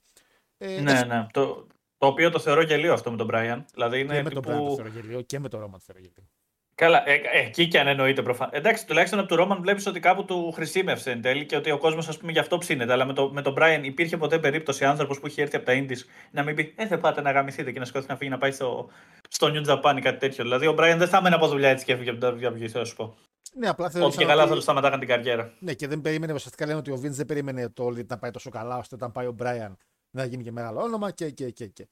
Ε, 0.58 0.80
ναι, 0.80 0.92
έτσι... 0.92 1.06
ναι. 1.06 1.26
Το, 1.32 1.66
το 1.98 2.06
οποίο 2.06 2.30
το 2.30 2.38
θεωρώ 2.38 2.62
γελίο 2.62 2.92
αυτό 2.92 3.10
με 3.10 3.16
τον 3.16 3.28
Brian. 3.32 3.64
Δηλαδή 3.72 4.00
είναι 4.00 4.16
και 4.16 4.22
με 4.22 4.30
τον 4.30 4.42
Brian 4.46 4.68
το 4.68 4.74
θεωρώ 4.74 4.90
γελίο 4.94 5.20
και 5.20 5.38
με 5.38 5.48
τον 5.48 5.60
Roman 5.60 5.70
το 5.72 5.80
θεωρώ 5.80 6.00
γελίο. 6.00 6.28
Καλά, 6.74 7.08
ε, 7.08 7.14
ε, 7.14 7.46
εκεί 7.46 7.68
και 7.68 7.78
αν 7.78 7.86
εννοείται 7.86 8.22
προφανώ. 8.22 8.50
Εντάξει, 8.54 8.86
τουλάχιστον 8.86 9.18
από 9.18 9.28
τον 9.28 9.36
Ρόμαν 9.36 9.60
βλέπεις 9.60 9.86
ότι 9.86 10.00
κάπου 10.00 10.24
του 10.24 10.52
χρησιμεύσε 10.52 11.10
εν 11.10 11.20
τέλει 11.20 11.46
και 11.46 11.56
ότι 11.56 11.70
ο 11.70 11.78
κόσμος, 11.78 12.08
ας 12.08 12.18
πούμε, 12.18 12.32
γι' 12.32 12.38
αυτό 12.38 12.58
ψήνεται. 12.58 12.92
Αλλά 12.92 13.04
με, 13.04 13.12
το, 13.12 13.30
με 13.32 13.42
τον 13.42 13.54
Brian 13.58 13.80
υπήρχε 13.82 14.16
ποτέ 14.16 14.38
περίπτωση 14.38 14.84
άνθρωπος 14.84 15.20
που 15.20 15.26
είχε 15.26 15.42
έρθει 15.42 15.56
από 15.56 15.64
τα 15.64 15.72
Ίντι 15.72 15.96
να 16.30 16.42
μην 16.42 16.54
πει 16.54 16.74
Ε, 16.76 16.86
δεν 16.86 17.00
πάτε 17.00 17.20
να 17.20 17.30
γαμηθείτε 17.30 17.72
και 17.72 17.78
να 17.78 17.84
σηκώθει 17.84 18.06
να 18.08 18.16
φύγει 18.16 18.30
να 18.30 18.38
πάει 18.38 18.50
στο, 18.50 18.88
στο 19.28 19.50
New 19.54 19.66
Japan 19.66 19.96
ή 19.96 20.00
κάτι 20.00 20.18
τέτοιο. 20.18 20.44
Δηλαδή, 20.44 20.66
ο 20.66 20.74
Brian 20.78 20.94
δεν 20.98 21.08
θα 21.08 21.16
έμενε 21.16 21.34
από 21.34 21.48
δουλειά 21.48 21.68
έτσι 21.68 21.84
και 21.84 21.92
έφυγε 21.92 22.10
από 22.10 22.18
την 22.18 22.48
WWE, 22.48 22.66
θα 22.66 22.84
σου 22.84 22.96
πω. 22.96 23.14
Ναι, 23.56 23.68
απλά 23.68 23.90
Ότι 24.02 24.16
και 24.16 24.24
καλά 24.24 24.40
ότι... 24.40 24.50
θα 24.50 24.56
του 24.56 24.62
σταματάγαν 24.62 24.98
την 24.98 25.08
καριέρα. 25.08 25.52
Ναι, 25.58 25.72
και 25.72 25.88
δεν 25.88 26.00
περίμενε, 26.00 26.32
ουσιαστικά 26.32 26.66
λένε 26.66 26.78
ότι 26.78 26.90
ο 26.90 26.94
Vince 26.94 27.10
δεν 27.10 27.26
περίμενε 27.26 27.68
το 27.68 27.84
Όλιτ 27.84 28.10
να 28.10 28.18
πάει 28.18 28.30
τόσο 28.30 28.50
καλά, 28.50 28.78
ώστε 28.78 28.94
όταν 28.94 29.12
πάει 29.12 29.26
ο 29.26 29.34
Brian 29.38 29.72
να 30.14 30.24
γίνει 30.24 30.42
και 30.42 30.52
μεγάλο 30.52 30.82
όνομα 30.82 31.10
και, 31.10 31.30
και, 31.30 31.50
και, 31.50 31.66
και. 31.66 31.88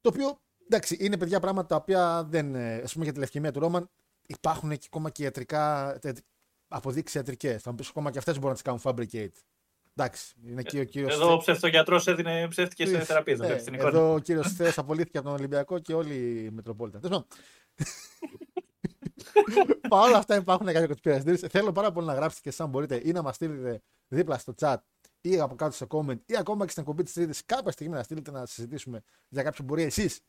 Το 0.00 0.10
οποίο 0.12 0.40
εντάξει, 0.68 0.96
είναι 1.00 1.18
παιδιά 1.18 1.40
πράγματα 1.40 1.68
τα 1.68 1.76
οποία 1.76 2.24
δεν. 2.28 2.54
Ε, 2.54 2.74
ας 2.74 2.92
πούμε 2.92 3.04
για 3.04 3.12
τη 3.12 3.18
λευκαιμία 3.18 3.50
του 3.50 3.60
Ρόμαν 3.60 3.90
υπάρχουν 4.26 4.70
και 4.70 4.86
ακόμα 4.86 5.10
και 5.10 5.22
ιατρικά 5.22 5.96
αποδείξει 6.68 7.16
ιατρικές. 7.16 7.62
Θα 7.62 7.70
μου 7.70 7.76
πεις 7.76 7.88
ακόμα 7.88 8.10
και 8.10 8.18
αυτές 8.18 8.34
μπορούν 8.34 8.48
να 8.48 8.54
τις 8.54 8.62
κάνουν 8.62 8.80
fabricate. 8.82 9.42
Εντάξει, 9.96 10.34
είναι 10.46 10.60
εκεί 10.60 10.78
ο 10.78 10.84
κύριος. 10.84 11.14
Εδώ 11.14 11.32
ο 11.32 11.36
ψευτογιατρός 11.36 12.06
έδινε 12.06 12.48
ψεύτικε 12.48 12.98
θεραπείε. 12.98 13.36
Ε, 13.40 13.62
εδώ 13.72 14.12
ο 14.12 14.18
κύριος 14.18 14.52
Θεός 14.52 14.78
απολύθηκε 14.78 15.18
από 15.18 15.26
τον 15.26 15.36
Ολυμπιακό 15.36 15.78
και 15.78 15.94
όλοι 15.94 16.14
οι 16.14 16.50
Μετροπόλυτα. 16.50 17.24
Παρ' 19.88 20.08
όλα 20.08 20.18
αυτά 20.18 20.36
υπάρχουν 20.36 20.66
κάποια 20.66 20.86
κοτσπίρε. 20.86 21.36
Θέλω 21.48 21.72
πάρα 21.72 21.92
πολύ 21.92 22.06
να 22.06 22.14
γράψετε 22.14 22.42
και 22.42 22.48
εσά 22.48 22.66
μπορείτε 22.66 23.00
ή 23.04 23.12
να 23.12 23.22
μας 23.22 23.34
στείλετε 23.34 23.82
δίπλα 24.08 24.38
στο 24.38 24.54
chat 24.60 24.76
ή 25.24 25.38
από 25.38 25.54
κάτω 25.54 25.74
στο 25.74 25.86
comment 25.90 26.18
ή 26.26 26.36
ακόμα 26.36 26.64
και 26.64 26.70
στην 26.70 26.82
εκπομπή 26.82 27.02
της 27.02 27.12
Τρίτη 27.12 27.44
κάποια 27.44 27.70
στιγμή 27.70 27.94
να 27.94 28.02
στείλετε 28.02 28.30
να 28.30 28.46
συζητήσουμε 28.46 29.02
για 29.28 29.42
κάποιο 29.42 29.64
μπορεί 29.64 29.82
εσείς 29.82 30.20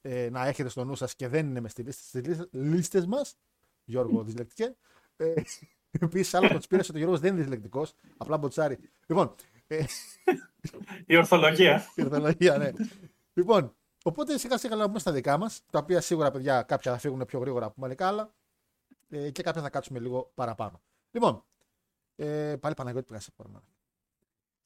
ε, 0.00 0.28
να 0.30 0.46
έχετε 0.46 0.68
στο 0.68 0.84
νου 0.84 0.94
σας 0.94 1.14
και 1.14 1.28
δεν 1.28 1.46
είναι 1.46 1.60
μες 1.60 1.70
στη 1.70 1.82
λίστα, 1.82 2.48
λίστες 2.50 3.06
μας. 3.06 3.36
Γιώργο, 3.84 4.22
δυσλεκτικέ. 4.24 4.76
Ε, 5.16 5.34
Επίσης, 5.90 6.34
άλλο 6.34 6.48
κοτσπίρε 6.48 6.82
ότι 6.82 6.94
ο 6.94 6.98
Γιώργος 6.98 7.20
δεν 7.20 7.32
είναι 7.32 7.40
δυσλεκτικός, 7.40 7.94
απλά 8.16 8.38
μποτσάρι. 8.38 8.78
Λοιπόν. 9.06 9.34
Ε, 9.66 9.84
η 11.06 11.16
ορθολογία. 11.16 11.86
η 11.96 12.02
ορθολογία, 12.02 12.58
ναι. 12.58 12.70
λοιπόν, 13.32 13.76
οπότε 14.04 14.38
σιγά 14.38 14.58
σιγά 14.58 14.76
να 14.76 14.98
στα 14.98 15.12
δικά 15.12 15.38
μας, 15.38 15.62
τα 15.70 15.78
οποία 15.78 16.00
σίγουρα 16.00 16.30
παιδιά 16.30 16.62
κάποια 16.62 16.92
θα 16.92 16.98
φύγουν 16.98 17.24
πιο 17.24 17.38
γρήγορα 17.38 17.66
από 17.66 17.80
μερικά 17.80 18.06
άλλα 18.06 18.34
ε, 19.08 19.30
και 19.30 19.42
κάποια 19.42 19.62
θα 19.62 19.70
κάτσουμε 19.70 19.98
λίγο 19.98 20.32
παραπάνω. 20.34 20.82
Λοιπόν, 21.10 21.44
ε, 22.16 22.56
πάλι 22.60 22.74
Παναγιώτη 22.74 23.06
πήγα 23.06 23.20
σε 23.20 23.30
πόρμα. 23.36 23.62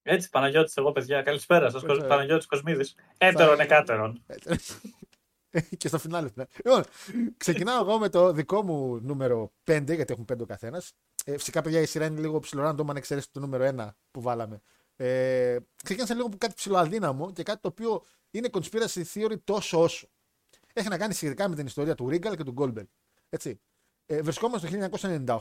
Έτσι, 0.06 0.30
Παναγιώτης, 0.30 0.76
εγώ 0.76 0.92
παιδιά. 0.92 1.22
Καλησπέρα 1.22 1.70
σας. 1.70 1.82
Παναγιώτης 1.82 2.46
Κοσμίδης. 2.46 2.94
Έτερον 3.18 3.60
εκάτερον. 3.60 4.24
και 5.78 5.88
στο 5.88 5.98
φινάλε. 5.98 6.28
Λοιπόν, 6.64 6.84
ξεκινάω 7.36 7.80
εγώ 7.80 7.98
με 7.98 8.08
το 8.08 8.32
δικό 8.32 8.62
μου 8.62 9.00
νούμερο 9.02 9.52
5, 9.64 9.82
γιατί 9.86 10.12
έχουν 10.12 10.24
5 10.32 10.40
ο 10.40 10.46
καθένας. 10.46 10.92
Ε, 11.24 11.36
φυσικά, 11.36 11.62
παιδιά, 11.62 11.80
η 11.80 11.86
σειρά 11.86 12.06
είναι 12.06 12.20
λίγο 12.20 12.38
ψηλοράντο, 12.38 12.84
αν 12.88 12.96
εξαιρέσεις 12.96 13.30
το 13.30 13.40
νούμερο 13.40 13.64
1 13.76 13.88
που 14.10 14.20
βάλαμε. 14.20 14.60
Ε, 14.96 15.56
ξεκίνησα 15.84 16.14
λίγο 16.14 16.26
από 16.26 16.36
κάτι 16.36 16.54
ψηλοαδύναμο 16.54 17.32
και 17.32 17.42
κάτι 17.42 17.60
το 17.60 17.68
οποίο 17.68 18.02
είναι 18.30 18.48
conspiracy 18.52 19.02
theory 19.14 19.36
τόσο 19.44 19.82
όσο. 19.82 20.08
Έχει 20.72 20.88
να 20.88 20.98
κάνει 20.98 21.14
σχετικά 21.14 21.48
με 21.48 21.54
την 21.54 21.66
ιστορία 21.66 21.94
του 21.94 22.08
Ρίγκαλ 22.08 22.36
και 22.36 22.44
του 22.44 22.52
Γκόλμπερ. 22.52 22.84
Έτσι. 23.28 23.60
Ε, 24.06 24.22
βρισκόμαστε 24.22 24.68
το 24.68 24.88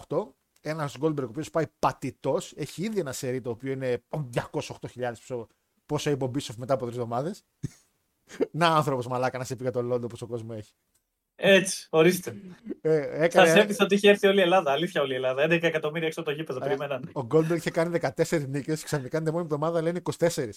1998. 0.07 0.33
Ένας 0.65 0.97
Γκόλμπερ 0.97 1.23
ο 1.23 1.27
οποίος 1.27 1.49
πάει 1.49 1.65
πατητός. 1.79 2.53
Έχει 2.55 2.83
ήδη 2.83 2.99
ένα 2.99 3.11
σερί 3.11 3.41
το 3.41 3.49
οποίο 3.49 3.71
είναι 3.71 4.03
208.000 4.51 5.45
πόσο 5.85 6.09
είπε 6.09 6.23
ο 6.23 6.27
Μπίσοφ 6.27 6.55
μετά 6.55 6.73
από 6.73 6.85
τρεις 6.85 6.95
εβδομάδες. 6.97 7.43
Να 8.51 8.67
άνθρωπος 8.67 9.07
μαλάκα 9.07 9.37
να 9.37 9.43
σε 9.43 9.55
πει 9.55 9.61
για 9.63 9.71
τον 9.71 9.85
Λόντο 9.85 10.05
όπω 10.05 10.15
ο 10.25 10.27
κόσμο 10.27 10.53
έχει. 10.57 10.73
Έτσι, 11.35 11.87
ορίστε. 11.89 12.35
Ε, 12.81 13.23
έκανε... 13.23 13.47
Σας 13.47 13.57
έπεισα 13.57 13.83
ότι 13.83 13.95
είχε 13.95 14.09
έρθει 14.09 14.27
όλη 14.27 14.39
η 14.39 14.41
Ελλάδα. 14.41 14.71
Αλήθεια 14.71 15.01
όλη 15.01 15.11
η 15.11 15.15
Ελλάδα. 15.15 15.45
11 15.45 15.63
εκατομμύρια 15.63 16.07
έξω 16.07 16.21
από 16.21 16.29
το 16.29 16.35
γήπεδο. 16.35 16.65
Ε, 16.65 16.99
Ο 17.11 17.25
Γκόλμπερ 17.25 17.57
είχε 17.57 17.71
κάνει 17.71 17.99
14 18.01 18.47
νίκες 18.47 18.79
και 18.79 18.85
ξαφνικά 18.85 19.17
την 19.17 19.27
επόμενη 19.27 19.47
εβδομάδα 19.51 19.81
λένε 19.81 20.01
24. 20.17 20.27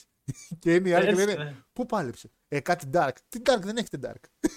και 0.58 0.74
είναι 0.74 0.88
οι 0.88 0.92
άλλοι 0.92 1.06
και 1.06 1.14
λένε 1.14 1.34
ναι. 1.34 1.54
Πού 1.72 1.86
πάλεψε; 1.86 2.30
Ε, 2.48 2.60
κάτι 2.60 2.90
dark. 2.92 3.12
Τι 3.28 3.40
dark 3.44 3.60
δεν 3.60 3.76
έχετε 3.76 3.98
dark. 4.02 4.48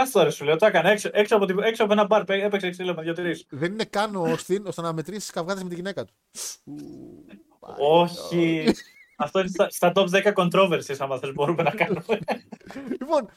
Άστο 0.00 0.22
ρε 0.22 0.30
σου 0.30 0.44
λέω, 0.44 0.56
το 0.56 0.66
έκανε 0.66 0.90
έξω, 0.90 1.10
έξω, 1.12 1.36
από, 1.36 1.62
έξω 1.62 1.84
από 1.84 1.92
ένα 1.92 2.04
μπαρ. 2.04 2.30
Έπαιξε 2.30 2.70
ξύλο 2.70 2.94
με 2.94 3.02
δύο-τρει. 3.02 3.44
Δεν 3.48 3.72
είναι 3.72 3.84
καν 3.84 4.16
ο 4.16 4.36
Στίν 4.36 4.66
ώστε 4.66 4.82
να 4.82 4.92
μετρήσεις 4.92 5.30
καυγάδες 5.30 5.62
με 5.62 5.68
τη 5.68 5.74
γυναίκα 5.74 6.04
του. 6.04 6.14
Όχι. 7.78 8.74
Αυτό 9.16 9.38
είναι 9.38 9.48
στα, 9.48 9.70
στα 9.70 9.92
top 9.94 10.08
10 10.08 10.32
controversies, 10.34 10.96
άμα 10.98 11.18
θες 11.18 11.32
μπορούμε 11.32 11.62
να 11.62 11.70
κάνουμε. 11.70 12.04
λοιπόν, 13.00 13.28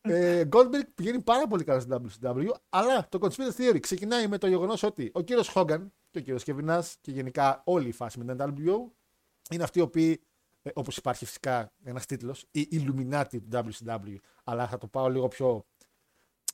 ε, 0.00 0.48
Goldberg 0.52 0.86
πηγαίνει 0.94 1.20
πάρα 1.20 1.46
πολύ 1.46 1.64
καλά 1.64 1.80
στην 1.80 2.10
WCW, 2.22 2.48
αλλά 2.68 3.08
το 3.08 3.18
conspiracy 3.22 3.60
theory 3.60 3.80
ξεκινάει 3.80 4.26
με 4.26 4.38
το 4.38 4.46
γεγονός 4.46 4.82
ότι 4.82 5.10
ο 5.14 5.20
κύριος 5.20 5.48
Χόγκαν 5.48 5.92
και 6.10 6.18
ο 6.18 6.20
κύριος 6.20 6.42
Κεβινά 6.42 6.84
και 7.00 7.10
γενικά 7.10 7.62
όλη 7.64 7.88
η 7.88 7.92
φάση 7.92 8.18
με 8.18 8.34
την 8.34 8.44
WCW 8.46 8.90
είναι 9.50 9.62
αυτοί 9.62 9.78
οι 9.78 9.82
οποίοι, 9.82 10.20
ε, 10.66 10.70
όπως 10.74 10.96
υπάρχει 10.96 11.24
φυσικά 11.24 11.72
ένας 11.82 12.06
τίτλος, 12.06 12.46
οι 12.50 12.68
Illuminati 12.72 13.24
του 13.30 13.48
WCW, 13.52 14.16
αλλά 14.44 14.68
θα 14.68 14.78
το 14.78 14.86
πάω 14.86 15.08
λίγο 15.08 15.28
πιο 15.28 15.66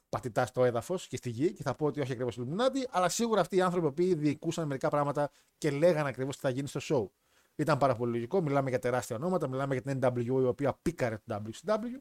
πατητά 0.09 0.47
στο 0.47 0.65
έδαφος 0.65 1.07
και 1.07 1.17
στη 1.17 1.31
γη 1.31 1.53
και 1.53 1.63
θα 1.63 1.75
πω 1.75 1.87
ότι 1.87 2.01
όχι 2.01 2.13
ακριβώς 2.13 2.39
Illuminati, 2.39 2.85
αλλά 2.91 3.09
σίγουρα 3.09 3.41
αυτοί 3.41 3.57
οι 3.57 3.61
άνθρωποι 3.61 4.13
που 4.13 4.19
διοικούσαν 4.19 4.67
μερικά 4.67 4.89
πράγματα 4.89 5.31
και 5.59 5.71
λέγανε 5.71 6.09
ακριβώς 6.09 6.35
τι 6.35 6.41
θα 6.43 6.51
γίνει 6.51 6.69
στο 6.69 6.81
show. 6.83 7.07
Ήταν 7.57 7.79
πάρα 7.79 7.95
πολύ 7.95 8.13
λογικό. 8.13 8.41
Μιλάμε 8.41 8.69
για 8.69 8.79
τεράστια 8.79 9.17
ονόματα, 9.17 9.49
μιλάμε 9.49 9.75
για 9.75 9.83
την 9.83 10.01
NWO 10.03 10.43
η 10.43 10.47
οποία 10.47 10.79
πήκαρε 10.83 11.19
το 11.27 11.43
WCW. 11.45 12.01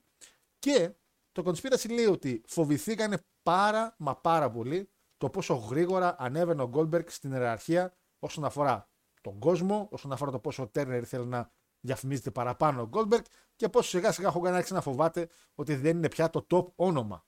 Και 0.59 0.93
το 1.31 1.43
conspiracy 1.45 1.93
λέει 1.93 2.05
ότι 2.05 2.41
φοβηθήκανε 2.45 3.17
πάρα 3.43 3.95
μα 3.97 4.15
πάρα 4.15 4.51
πολύ 4.51 4.89
το 5.17 5.29
πόσο 5.29 5.53
γρήγορα 5.53 6.15
ανέβαινε 6.19 6.61
ο 6.61 6.69
Goldberg 6.73 7.09
στην 7.09 7.31
ιεραρχία 7.31 7.93
όσον 8.19 8.45
αφορά 8.45 8.89
τον 9.21 9.39
κόσμο, 9.39 9.87
όσον 9.91 10.11
αφορά 10.11 10.31
το 10.31 10.39
πόσο 10.39 10.63
ο 10.63 10.67
Τέρνερ 10.67 11.01
ήθελε 11.01 11.25
να 11.25 11.51
διαφημίζεται 11.81 12.31
παραπάνω 12.31 12.81
ο 12.81 12.89
Goldberg 12.93 13.21
και 13.55 13.69
πόσο 13.69 13.89
σιγά 13.89 14.11
σιγά 14.11 14.27
έχω 14.27 14.47
άρχισε 14.47 14.73
να 14.73 14.81
φοβάται 14.81 15.29
ότι 15.55 15.75
δεν 15.75 15.97
είναι 15.97 16.07
πια 16.07 16.29
το 16.29 16.47
top 16.49 16.65
όνομα. 16.75 17.25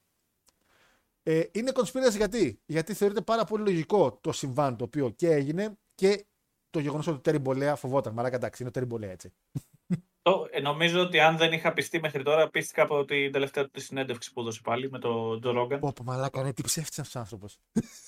Ε, 1.24 1.44
είναι 1.52 1.72
conspiracy 1.76 2.16
γιατί, 2.18 2.62
γιατί 2.66 2.94
θεωρείται 2.94 3.22
πάρα 3.22 3.44
πολύ 3.44 3.63
λογικό 3.63 4.20
το 4.22 4.32
συμβάν 4.32 4.78
το 4.78 4.84
οποίο 4.84 5.10
και 5.10 5.32
έγινε 5.32 5.78
και 5.96 6.26
το 6.70 6.80
γεγονός 6.80 7.08
ότι 7.08 7.18
ο 7.18 7.20
Terry 7.20 7.39
Bollea 7.39 7.76
φοβόταν. 7.76 8.13
Μαλάκα 8.13 8.36
εντάξει, 8.36 8.62
είναι 8.62 8.70
ο 8.70 8.74
Terry 8.74 8.86
Bollea 8.86 9.12
έτσι. 9.12 9.34
Το, 10.24 10.48
ε, 10.52 10.60
νομίζω 10.60 11.02
ότι 11.02 11.20
αν 11.20 11.38
δεν 11.38 11.52
είχα 11.52 11.74
πειστεί 11.74 12.00
μέχρι 12.00 12.24
τώρα, 12.24 12.50
πείστηκα 12.50 12.84
από 12.84 13.06
την 13.06 13.32
τελευταία 13.32 13.70
του 13.70 13.82
συνέντευξη 13.82 14.34
που 14.34 14.42
έδωσε 14.42 14.60
πάλι 14.63 14.89
με 14.89 15.00
τον 15.00 15.42
Joe 15.42 15.52
Rogan. 15.52 15.80
Πω, 15.80 15.94
πω 15.96 16.04
μαλάκα, 16.04 16.44
ναι, 16.44 16.54
τι 16.54 16.62
ψεύτης 16.62 17.02
αυτός 17.02 17.16
ο 17.16 17.20
άνθρωπος. 17.20 17.58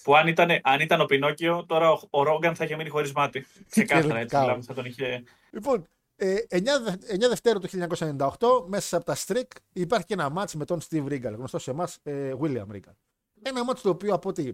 Που 0.03 0.15
αν 0.15 0.27
ήταν, 0.27 0.49
αν 0.63 0.79
ήταν 0.79 1.01
ο 1.01 1.05
Πινόκιο, 1.05 1.65
τώρα 1.65 1.91
ο, 1.91 1.99
ο 2.09 2.23
Rogan 2.23 2.55
θα 2.55 2.63
είχε 2.63 2.75
μείνει 2.75 2.89
χωρίς 2.89 3.11
μάτι. 3.11 3.45
Ξεκάθαρα 3.69 4.19
έτσι, 4.19 4.37
δηλαδή, 4.37 4.61
θα 4.61 4.73
τον 4.73 4.85
είχε. 4.85 5.23
Λοιπόν, 5.51 5.87
ε, 6.15 6.35
9, 6.49 6.59
9 7.07 7.27
Δευτέρου 7.27 7.59
του 7.59 7.67
1998, 7.67 8.65
μέσα 8.67 8.97
από 8.97 9.05
τα 9.05 9.15
Στρικ, 9.15 9.51
υπάρχει 9.73 10.05
και 10.05 10.13
ένα 10.13 10.29
ματς 10.29 10.55
με 10.55 10.65
τον 10.65 10.79
Steve 10.89 11.05
Regal, 11.05 11.33
γνωστό 11.35 11.59
σε 11.59 11.71
εμάς, 11.71 11.99
ε, 12.03 12.33
William 12.39 12.67
Regal. 12.71 12.93
Ένα 13.41 13.63
ματς 13.63 13.81
το 13.81 13.89
οποίο 13.89 14.13
από 14.13 14.29
ό,τι 14.29 14.51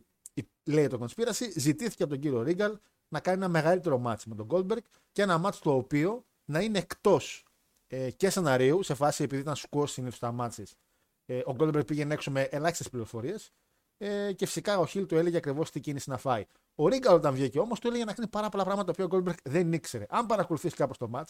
λέει 0.64 0.88
το 0.88 1.00
Conspiracy, 1.06 1.50
ζητήθηκε 1.56 2.04
από 2.04 2.12
τον 2.12 2.22
κύριο 2.22 2.44
Regal 2.48 2.74
να 3.08 3.20
κάνει 3.20 3.38
ένα 3.38 3.48
μεγαλύτερο 3.48 3.98
μάτς 3.98 4.26
με 4.26 4.36
τον 4.36 4.48
Goldberg 4.50 4.84
και 5.12 5.22
ένα 5.22 5.38
μάτς 5.38 5.60
το 5.60 5.76
οποίο 5.76 6.26
να 6.46 6.60
είναι 6.60 6.78
εκτός 6.78 7.46
ε, 7.88 8.12
και 8.12 8.30
σεναρίου, 8.30 8.84
σε 8.84 8.94
φάση 8.94 9.24
επειδή 9.24 9.42
ήταν 9.42 9.56
σκόρ 9.56 9.90
συνήθως 9.90 10.20
τα 10.20 10.32
μάτσε. 10.32 10.64
Ε, 11.26 11.38
ο 11.38 11.56
Goldberg 11.60 11.86
πήγαινε 11.86 12.14
έξω 12.14 12.32
με 12.32 12.42
ελάχιστες 12.42 12.90
πληροφορίες 12.90 13.52
ε, 14.04 14.34
και 14.34 14.46
φυσικά 14.46 14.80
ο 14.80 14.86
Χιλ 14.86 15.06
του 15.06 15.16
έλεγε 15.16 15.38
ακριβώς 15.38 15.72
τι 15.72 15.80
κίνηση 15.80 16.10
να 16.10 16.18
φάει. 16.18 16.46
Ο 16.76 16.88
Ρίγκαλ 16.88 17.16
όταν 17.16 17.34
βγήκε 17.34 17.60
όμως 17.60 17.80
του 17.80 17.88
έλεγε 17.88 18.06
να 18.06 18.14
κάνει 18.14 18.30
πάρα 18.30 18.50
πολλά 18.50 18.64
πράγματα 18.64 18.94
τα 18.94 19.04
οποία 19.04 19.18
ο 19.18 19.22
Goldberg 19.22 19.38
δεν 19.44 19.74
ήξερε. 19.74 20.06
Αν 20.10 20.26
παρακολουθήσει 20.26 20.76
κάπως 20.76 20.98
το 20.98 21.08
μάτ, 21.08 21.30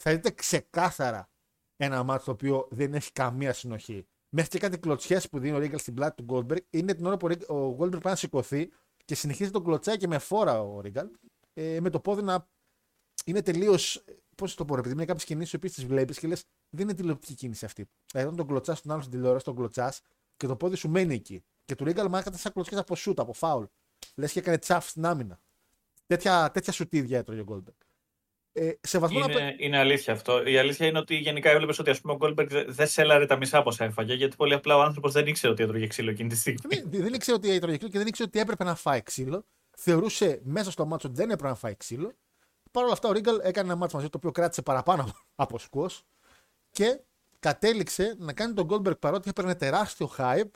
θα 0.00 0.10
δείτε 0.10 0.30
ξεκάθαρα 0.30 1.30
ένα 1.76 2.02
μάτσο 2.02 2.24
το 2.24 2.30
οποίο 2.30 2.68
δεν 2.70 2.94
έχει 2.94 3.12
καμία 3.12 3.52
συνοχή. 3.52 4.06
Μέχρι 4.30 4.50
και 4.50 4.58
κάτι 4.58 4.78
κλωτσιές 4.78 5.28
που 5.28 5.38
δίνει 5.38 5.56
ο 5.56 5.58
Ρίγκαλ 5.58 5.78
στην 5.78 5.94
πλάτη 5.94 6.22
του 6.22 6.34
Goldberg 6.34 6.60
είναι 6.70 6.94
την 6.94 7.06
ώρα 7.06 7.16
που 7.16 7.26
ο 7.54 7.76
Goldberg 7.78 8.00
πάει 8.02 8.12
να 8.12 8.16
σηκωθεί 8.16 8.70
και 9.04 9.14
συνεχίζει 9.14 9.50
τον 9.50 9.64
κλωτσάει 9.64 9.96
και 9.96 10.06
με 10.06 10.18
φόρα 10.18 10.62
ο 10.62 10.80
Regal. 10.80 11.08
Ε, 11.54 11.80
με 11.80 11.90
το 11.90 12.00
πόδι 12.00 12.22
να 12.22 12.48
είναι 13.24 13.42
τελείως. 13.42 14.04
Πώς 14.36 14.54
το 14.54 14.64
πω, 14.64 14.76
επειδή 14.76 14.94
είναι 14.94 15.04
κάποιες 15.04 15.26
κινήσεις 15.26 15.58
που 15.58 15.66
τις 15.66 15.86
βλέπεις 15.86 16.18
και 16.18 16.26
λες, 16.26 16.44
δεν 16.70 16.84
είναι 16.84 16.94
τηλεοπτική 16.94 17.34
κίνηση 17.34 17.64
αυτή. 17.64 17.88
Δηλαδή, 18.12 18.28
όταν 18.28 18.38
τον 18.38 18.46
κλωτσάς 18.46 18.82
τον 18.82 18.92
άλλο 18.92 19.00
στην 19.00 19.12
τηλεόραση, 19.12 19.44
τον 19.44 19.56
κλωτσάς 19.56 20.00
και 20.36 20.46
το 20.46 20.56
πόδι 20.56 20.76
σου 20.76 20.88
μένει 20.88 21.14
εκεί. 21.14 21.44
Και 21.68 21.74
του 21.74 21.84
Regal 21.84 22.08
μάθατε 22.08 22.36
σαν 22.36 22.52
κλωτσιές 22.52 22.78
από 22.78 22.96
σούτ, 22.96 23.20
από 23.20 23.32
φάουλ. 23.32 23.64
Λες 24.14 24.32
και 24.32 24.38
έκανε 24.38 24.58
τσάφ 24.58 24.88
στην 24.88 25.06
άμυνα. 25.06 25.40
Τέτοια, 26.06 26.50
τέτοια 26.50 26.72
σουτίδια 26.72 27.18
έτρωγε 27.18 27.40
ο 27.40 27.44
Goldberg. 27.48 27.86
Ε, 28.52 28.72
σε 28.80 28.98
βαθμό 28.98 29.18
είναι, 29.18 29.34
να... 29.34 29.54
είναι 29.58 29.78
αλήθεια 29.78 30.12
αυτό. 30.12 30.46
Η 30.46 30.58
αλήθεια 30.58 30.86
είναι 30.86 30.98
ότι 30.98 31.16
γενικά 31.16 31.50
έβλεπες 31.50 31.78
ότι 31.78 31.90
ας 31.90 32.00
πούμε, 32.00 32.12
ο 32.12 32.16
Goldberg 32.16 32.48
δεν 32.66 32.86
σέλαρε 32.86 33.26
τα 33.26 33.36
μισά 33.36 33.58
από 33.58 33.68
όσα 33.68 33.84
έφαγε, 33.84 34.14
γιατί 34.14 34.36
πολύ 34.36 34.54
απλά 34.54 34.76
ο 34.76 34.80
άνθρωπος 34.80 35.12
δεν 35.12 35.26
ήξερε 35.26 35.52
ότι 35.52 35.62
έτρωγε 35.62 35.86
ξύλο 35.86 36.10
εκείνη 36.10 36.28
τη 36.28 36.36
στιγμή. 36.36 36.76
Δεν, 36.84 37.02
δεν 37.02 37.14
ήξερε 37.14 37.36
ότι 37.36 37.50
έτρωγε 37.50 37.76
ξύλο 37.76 37.90
και 37.90 37.98
δεν 37.98 38.06
ήξερε 38.06 38.28
ότι 38.28 38.38
έπρεπε 38.38 38.64
να 38.64 38.74
φάει 38.74 39.02
ξύλο. 39.02 39.44
Θεωρούσε 39.76 40.40
μέσα 40.44 40.70
στο 40.70 40.86
ματς 40.86 41.08
ότι 41.08 41.16
δεν 41.16 41.30
έπρεπε 41.30 41.48
να 41.48 41.54
φάει 41.54 41.76
ξύλο. 41.76 42.12
Παρ' 42.70 42.84
όλα 42.84 42.92
αυτά, 42.92 43.08
ο 43.08 43.12
Regal 43.12 43.38
έκανε 43.42 43.68
ένα 43.68 43.76
ματς 43.76 43.96
μαζί 43.96 44.08
το 44.08 44.16
οποίο 44.16 44.30
κράτησε 44.30 44.62
παραπάνω 44.62 45.14
από 45.34 45.58
squash 45.58 45.90
και 46.70 47.00
κατέληξε 47.38 48.14
να 48.18 48.32
κάνει 48.32 48.54
τον 48.54 48.64
Goldberg 48.64 48.96
παρότι 48.96 49.28
έπαιρνε 49.28 49.54
τεράστιο 49.54 50.10
hype 50.16 50.50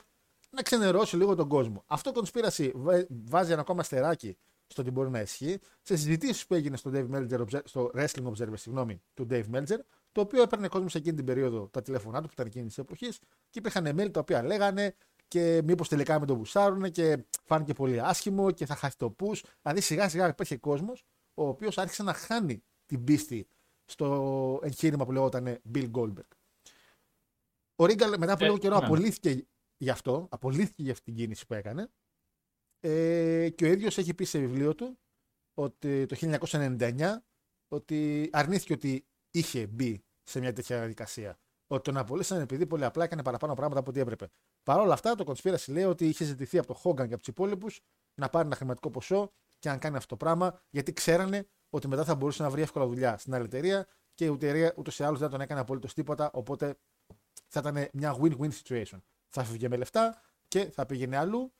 να 0.53 0.61
ξενερώσει 0.61 1.17
λίγο 1.17 1.35
τον 1.35 1.47
κόσμο. 1.47 1.83
Αυτό 1.87 2.11
το 2.11 2.23
conspiracy 2.25 2.71
βάζει 3.07 3.51
ένα 3.51 3.61
ακόμα 3.61 3.83
αστεράκι 3.83 4.37
στο 4.67 4.81
ότι 4.81 4.91
μπορεί 4.91 5.09
να 5.09 5.19
ισχύει. 5.19 5.59
Σε 5.81 5.95
συζητήσεις 5.95 6.45
που 6.45 6.53
έγινε 6.53 6.77
στο, 6.77 6.91
Dave 6.93 7.09
Meltzer, 7.11 7.59
στο 7.63 7.91
Wrestling 7.95 8.25
Observer 8.25 8.53
συγγνώμη, 8.53 9.01
του 9.13 9.27
Dave 9.29 9.43
Meltzer, 9.53 9.77
το 10.11 10.21
οποίο 10.21 10.41
έπαιρνε 10.41 10.67
κόσμο 10.67 10.89
σε 10.89 10.97
εκείνη 10.97 11.15
την 11.15 11.25
περίοδο 11.25 11.67
τα 11.67 11.81
τηλέφωνά 11.81 12.21
του 12.21 12.25
που 12.27 12.33
ήταν 12.33 12.45
εκείνης 12.45 12.67
της 12.67 12.77
εποχής 12.77 13.19
και 13.49 13.59
υπήρχαν 13.59 13.87
email 13.87 14.11
τα 14.11 14.19
οποία 14.19 14.43
λέγανε 14.43 14.95
και 15.27 15.61
μήπως 15.63 15.87
τελικά 15.87 16.19
με 16.19 16.25
τον 16.25 16.37
μπουσάρουν 16.37 16.91
και 16.91 17.25
φάνηκε 17.43 17.73
πολύ 17.73 18.01
άσχημο 18.01 18.51
και 18.51 18.65
θα 18.65 18.75
χάσει 18.75 18.97
το 18.97 19.09
πού. 19.09 19.31
Δηλαδή 19.61 19.81
σιγά 19.81 20.09
σιγά 20.09 20.27
υπήρχε 20.27 20.57
κόσμος 20.57 21.05
ο 21.33 21.47
οποίος 21.47 21.77
άρχισε 21.77 22.03
να 22.03 22.13
χάνει 22.13 22.63
την 22.85 23.03
πίστη 23.03 23.47
στο 23.85 24.59
εγχείρημα 24.63 25.05
που 25.05 25.11
λεγόταν 25.11 25.61
Bill 25.73 25.91
Goldberg. 25.91 26.27
Ο 27.75 27.85
Ρίγκαλ 27.85 28.15
μετά 28.17 28.33
από 28.33 28.43
ε, 28.43 28.47
λίγο 28.47 28.57
καιρό 28.57 28.77
ναι. 28.77 28.85
απολύθηκε 28.85 29.45
γι' 29.83 29.89
αυτό, 29.89 30.27
απολύθηκε 30.31 30.83
για 30.83 30.91
αυτή 30.91 31.03
την 31.03 31.15
κίνηση 31.15 31.45
που 31.45 31.53
έκανε 31.53 31.91
ε, 32.79 33.49
και 33.49 33.65
ο 33.65 33.67
ίδιος 33.67 33.97
έχει 33.97 34.13
πει 34.13 34.23
σε 34.23 34.39
βιβλίο 34.39 34.75
του 34.75 34.99
ότι 35.53 36.05
το 36.05 36.15
1999 36.19 37.15
ότι 37.67 38.29
αρνήθηκε 38.31 38.73
ότι 38.73 39.05
είχε 39.31 39.67
μπει 39.67 40.03
σε 40.23 40.39
μια 40.39 40.53
τέτοια 40.53 40.77
διαδικασία. 40.77 41.39
Ότι 41.67 41.83
τον 41.83 41.97
απολύσαν 41.97 42.41
επειδή 42.41 42.65
πολύ 42.65 42.85
απλά 42.85 43.03
έκανε 43.03 43.23
παραπάνω 43.23 43.53
πράγματα 43.53 43.79
από 43.79 43.89
ό,τι 43.89 43.99
έπρεπε. 43.99 44.27
Παρ' 44.63 44.79
όλα 44.79 44.93
αυτά, 44.93 45.15
το 45.15 45.33
Conspiracy 45.33 45.71
λέει 45.71 45.83
ότι 45.83 46.07
είχε 46.07 46.23
ζητηθεί 46.23 46.57
από 46.57 46.67
τον 46.67 46.75
Χόγκαν 46.75 47.07
και 47.07 47.13
από 47.13 47.23
τους 47.23 47.31
υπόλοιπους 47.31 47.79
να 48.19 48.29
πάρει 48.29 48.45
ένα 48.45 48.55
χρηματικό 48.55 48.91
ποσό 48.91 49.31
και 49.59 49.69
να 49.69 49.77
κάνει 49.77 49.95
αυτό 49.95 50.07
το 50.07 50.17
πράγμα, 50.17 50.61
γιατί 50.69 50.93
ξέρανε 50.93 51.47
ότι 51.69 51.87
μετά 51.87 52.03
θα 52.03 52.15
μπορούσε 52.15 52.43
να 52.43 52.49
βρει 52.49 52.61
εύκολα 52.61 52.87
δουλειά 52.87 53.17
στην 53.17 53.33
άλλη 53.33 53.45
εταιρεία 53.45 53.87
και 54.13 54.25
η 54.25 54.27
εταιρεία 54.27 54.73
ούτως 54.77 54.99
ή 54.99 55.03
άλλως 55.03 55.19
δεν 55.19 55.29
τον 55.29 55.41
έκανε 55.41 55.59
απολύτως 55.59 55.93
τίποτα. 55.93 56.31
Οπότε 56.33 56.75
θα 57.47 57.59
ήταν 57.59 57.89
μια 57.93 58.17
win-win 58.21 58.49
situation. 58.63 58.99
Θα 59.35 59.43
φύγει 59.43 59.67
με 59.67 59.75
λεφτά 59.75 60.21
και 60.47 60.65
θα 60.65 60.85
πήγαινε 60.85 61.17
αλλού 61.17 61.53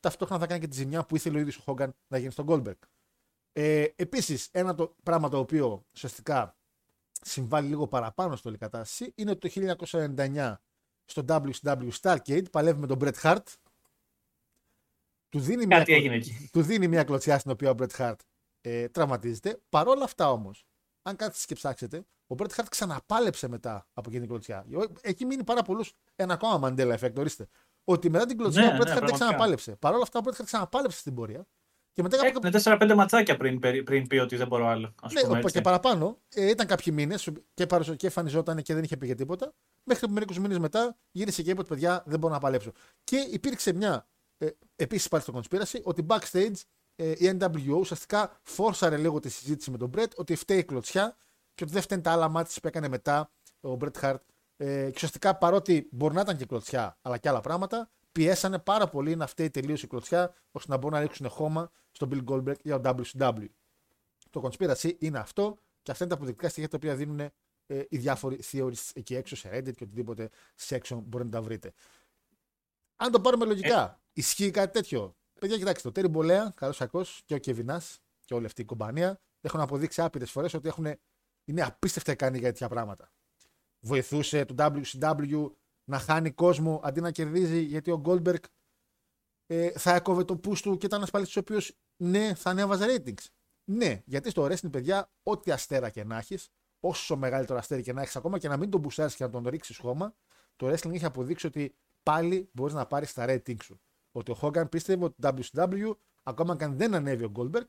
ταυτόχρονα 0.00 0.40
θα 0.40 0.46
κάνει 0.46 0.60
και 0.60 0.66
τη 0.66 0.76
ζημιά 0.76 1.04
που 1.04 1.16
ήθελε 1.16 1.36
ο 1.36 1.40
ίδιος 1.40 1.56
ο 1.56 1.62
Χόγκαν 1.62 1.94
να 2.08 2.18
γίνει 2.18 2.30
στον 2.30 2.46
Goldberg. 2.48 2.78
Ε, 3.52 3.86
Επίσης, 3.96 4.48
ένα 4.52 4.74
το 4.74 4.96
πράγμα 5.02 5.28
το 5.28 5.38
οποίο 5.38 5.84
ουσιαστικά 5.94 6.56
συμβάλλει 7.22 7.68
λίγο 7.68 7.86
παραπάνω 7.86 8.36
στο 8.36 8.48
όλη 8.48 8.58
κατάσταση 8.58 9.12
είναι 9.14 9.30
ότι 9.30 9.50
το 9.50 9.76
1999 9.90 10.54
στο 11.04 11.24
WCW 11.28 11.90
Starcade 12.00 12.50
παλεύει 12.50 12.80
με 12.80 12.86
τον 12.86 12.98
Bret 13.00 13.20
Hart. 13.22 13.42
Του 15.28 15.40
δίνει, 15.40 15.66
μια, 15.66 15.84
του 16.52 16.62
δίνει 16.62 16.88
μια 16.88 17.04
κλωτσιά 17.04 17.38
στην 17.38 17.50
οποία 17.50 17.70
ο 17.70 17.74
Bret 17.78 17.96
Hart 17.96 18.16
ε, 18.60 18.88
τραυματίζεται. 18.88 19.60
Παρ' 19.68 19.88
όλα 19.88 20.04
αυτά 20.04 20.30
όμως, 20.30 20.66
αν 21.08 21.16
κάτσετε 21.16 21.46
και 21.46 21.54
ψάξετε, 21.54 22.04
ο 22.26 22.34
Bret 22.38 22.48
Hart 22.56 22.66
ξαναπάλεψε 22.68 23.48
μετά 23.48 23.86
από 23.92 24.08
εκείνη 24.08 24.20
την 24.20 24.28
κλωτσιά. 24.30 24.66
Έχει 25.00 25.24
μείνει 25.24 25.44
πάρα 25.44 25.62
πολλούς. 25.62 25.92
Ένα 26.16 26.34
ακόμα 26.34 26.68
Mandela 26.68 26.98
effect, 26.98 27.14
ορίστε 27.16 27.48
ότι 27.90 28.10
μετά 28.10 28.26
την 28.26 28.38
κλωτσιά 28.38 28.62
ναι, 28.62 28.72
ο 28.72 28.76
Μπρέτ 28.76 28.94
ναι, 28.94 29.00
δεν 29.00 29.12
ξαναπάλεψε. 29.12 29.76
Παρ' 29.76 29.94
όλα 29.94 30.02
αυτά 30.02 30.18
ο 30.18 30.22
Μπρέτ 30.22 30.42
ξαναπάλεψε 30.42 30.98
στην 30.98 31.14
πορεία. 31.14 31.46
Και 31.92 32.02
μετά 32.02 32.26
Έκανε 32.26 32.60
4-5 32.62 32.94
ματσάκια 32.94 33.36
πριν, 33.36 33.58
πριν 33.58 34.06
πει 34.06 34.16
ότι 34.16 34.36
δεν 34.36 34.46
μπορώ 34.46 34.66
άλλο. 34.66 34.94
Ας 35.02 35.12
ναι, 35.12 35.20
πούμε, 35.20 35.40
και 35.40 35.60
παραπάνω. 35.60 36.18
Ε, 36.34 36.48
ήταν 36.48 36.66
κάποιοι 36.66 36.92
μήνες 36.96 37.28
και, 37.54 37.66
και 37.96 38.06
εμφανιζόταν 38.06 38.62
και 38.62 38.74
δεν 38.74 38.84
είχε 38.84 38.96
πει 38.96 39.06
για 39.06 39.14
τίποτα. 39.14 39.54
Μέχρι 39.84 40.06
που 40.06 40.12
μερικούς 40.12 40.38
μήνες 40.38 40.58
μετά 40.58 40.96
γύρισε 41.10 41.42
και 41.42 41.50
είπε 41.50 41.60
ότι 41.60 41.68
παιδιά 41.68 42.02
δεν 42.06 42.18
μπορώ 42.18 42.34
να 42.34 42.40
παλέψω. 42.40 42.72
Και 43.04 43.16
υπήρξε 43.16 43.72
μια. 43.72 44.06
Ε, 44.38 44.48
Επίσης 44.76 45.04
υπάρχει 45.04 45.30
στο 45.30 45.40
conspiracy 45.40 45.82
ότι 45.82 46.06
backstage 46.08 46.52
ε, 46.52 46.77
η 47.02 47.36
NWO 47.40 47.78
ουσιαστικά 47.78 48.40
φόρσαρε 48.42 48.96
λίγο 48.96 49.20
τη 49.20 49.28
συζήτηση 49.28 49.70
με 49.70 49.76
τον 49.76 49.88
Μπρέτ 49.88 50.12
ότι 50.16 50.34
φταίει 50.34 50.58
η 50.58 50.64
κλωτσιά 50.64 51.16
και 51.54 51.64
ότι 51.64 51.72
δεν 51.72 51.82
φταίνουν 51.82 52.02
τα 52.02 52.12
άλλα 52.12 52.28
μάτια 52.28 52.60
που 52.62 52.68
έκανε 52.68 52.88
μετά 52.88 53.30
ο 53.60 53.74
Μπρέτ 53.74 53.98
Χαρτ 53.98 54.22
ε, 54.56 54.84
και 54.84 54.92
ουσιαστικά 54.94 55.36
παρότι 55.36 55.88
μπορεί 55.90 56.14
να 56.14 56.20
ήταν 56.20 56.36
και 56.36 56.46
κλωτσιά, 56.46 56.98
αλλά 57.02 57.18
και 57.18 57.28
άλλα 57.28 57.40
πράγματα, 57.40 57.90
πιέσανε 58.12 58.58
πάρα 58.58 58.88
πολύ 58.88 59.16
να 59.16 59.26
φταίει 59.26 59.50
τελείως 59.50 59.82
η 59.82 59.86
κλωτσιά, 59.86 60.34
ώστε 60.50 60.70
να 60.70 60.76
μπορούν 60.76 60.96
να 60.96 61.02
ρίξουν 61.02 61.28
χώμα 61.28 61.70
στον 61.90 62.10
Bill 62.12 62.24
Goldberg 62.32 62.60
για 62.62 62.80
το 62.80 62.96
WCW. 62.98 63.46
Το 64.30 64.48
conspiracy 64.48 64.94
είναι 64.98 65.18
αυτό 65.18 65.58
και 65.82 65.90
αυτά 65.90 66.04
είναι 66.04 66.12
τα 66.12 66.18
αποδεικτικά 66.18 66.48
στοιχεία 66.48 66.68
τα 66.68 66.76
οποία 66.76 66.96
δίνουν 66.96 67.20
ε, 67.20 67.30
οι 67.88 67.98
διάφοροι 67.98 68.40
theories 68.52 68.90
εκεί 68.94 69.14
έξω 69.14 69.36
σε 69.36 69.48
Reddit 69.52 69.74
και 69.74 69.84
οτιδήποτε 69.84 70.30
section 70.68 70.98
μπορείτε 71.04 71.30
να 71.30 71.30
τα 71.30 71.42
βρείτε. 71.42 71.72
Αν 72.96 73.10
το 73.10 73.20
πάρουμε 73.20 73.44
λογικά, 73.44 73.84
ε. 73.84 73.98
ισχύει 74.12 74.50
κάτι 74.50 74.72
τέτοιο; 74.72 75.16
Παιδιά, 75.40 75.56
κοιτάξτε, 75.56 75.90
το 75.90 76.00
Terry 76.00 76.16
Bolea, 76.16 76.54
καλό 76.54 76.74
ακό, 76.78 77.04
και 77.24 77.34
ο 77.34 77.38
Κεβινάς 77.38 78.00
και 78.24 78.34
όλη 78.34 78.46
αυτή 78.46 78.62
η 78.62 78.64
κομπανία 78.64 79.20
έχουν 79.40 79.60
αποδείξει 79.60 80.02
άπειρες 80.02 80.30
φορές 80.30 80.54
ότι 80.54 80.68
έχουν, 80.68 80.86
είναι 81.44 81.62
απίστευτα 81.62 82.12
ικανοί 82.12 82.38
για 82.38 82.48
τέτοια 82.48 82.68
πράγματα 82.68 83.12
βοηθούσε 83.80 84.44
το 84.44 84.54
WCW 84.58 85.50
να 85.84 85.98
χάνει 85.98 86.30
κόσμο 86.30 86.80
αντί 86.84 87.00
να 87.00 87.10
κερδίζει 87.10 87.60
γιατί 87.60 87.90
ο 87.90 88.02
Goldberg 88.04 88.42
ε, 89.46 89.70
θα 89.70 89.94
έκοβε 89.94 90.24
το 90.24 90.40
push 90.44 90.58
του 90.58 90.76
και 90.76 90.86
ήταν 90.86 90.98
ένας 90.98 91.10
παλιό 91.10 91.26
ο 91.36 91.38
οποίος 91.38 91.78
ναι, 91.96 92.34
θα 92.34 92.50
ανέβαζε 92.50 92.86
ratings. 92.86 93.26
Ναι, 93.70 94.02
γιατί 94.04 94.30
στο 94.30 94.44
wrestling, 94.44 94.70
παιδιά, 94.70 95.12
ό,τι 95.22 95.50
αστέρα 95.50 95.90
και 95.90 96.04
να 96.04 96.16
έχεις, 96.16 96.48
όσο 96.80 97.16
μεγαλύτερο 97.16 97.58
αστέρι 97.58 97.82
και 97.82 97.92
να 97.92 98.00
έχεις, 98.00 98.16
ακόμα 98.16 98.38
και 98.38 98.48
να 98.48 98.56
μην 98.56 98.70
τον 98.70 98.80
μπουσάρει 98.80 99.14
και 99.14 99.24
να 99.24 99.30
τον 99.30 99.48
ρίξεις 99.48 99.76
χώμα, 99.76 100.14
το 100.56 100.66
wrestling 100.68 100.92
έχει 100.94 101.04
αποδείξει 101.04 101.46
ότι 101.46 101.74
πάλι 102.02 102.50
μπορείς 102.52 102.74
να 102.74 102.86
πάρεις 102.86 103.12
τα 103.12 103.24
ratings 103.28 103.62
σου. 103.62 103.80
Ότι 104.12 104.30
ο 104.30 104.38
Hogan 104.40 104.70
πίστευε 104.70 105.04
ότι 105.04 105.14
το 105.20 105.36
WCW, 105.36 105.92
ακόμα 106.22 106.56
και 106.56 106.64
αν 106.64 106.76
δεν 106.76 106.94
ανέβει 106.94 107.24
ο 107.24 107.32
Goldberg, 107.36 107.66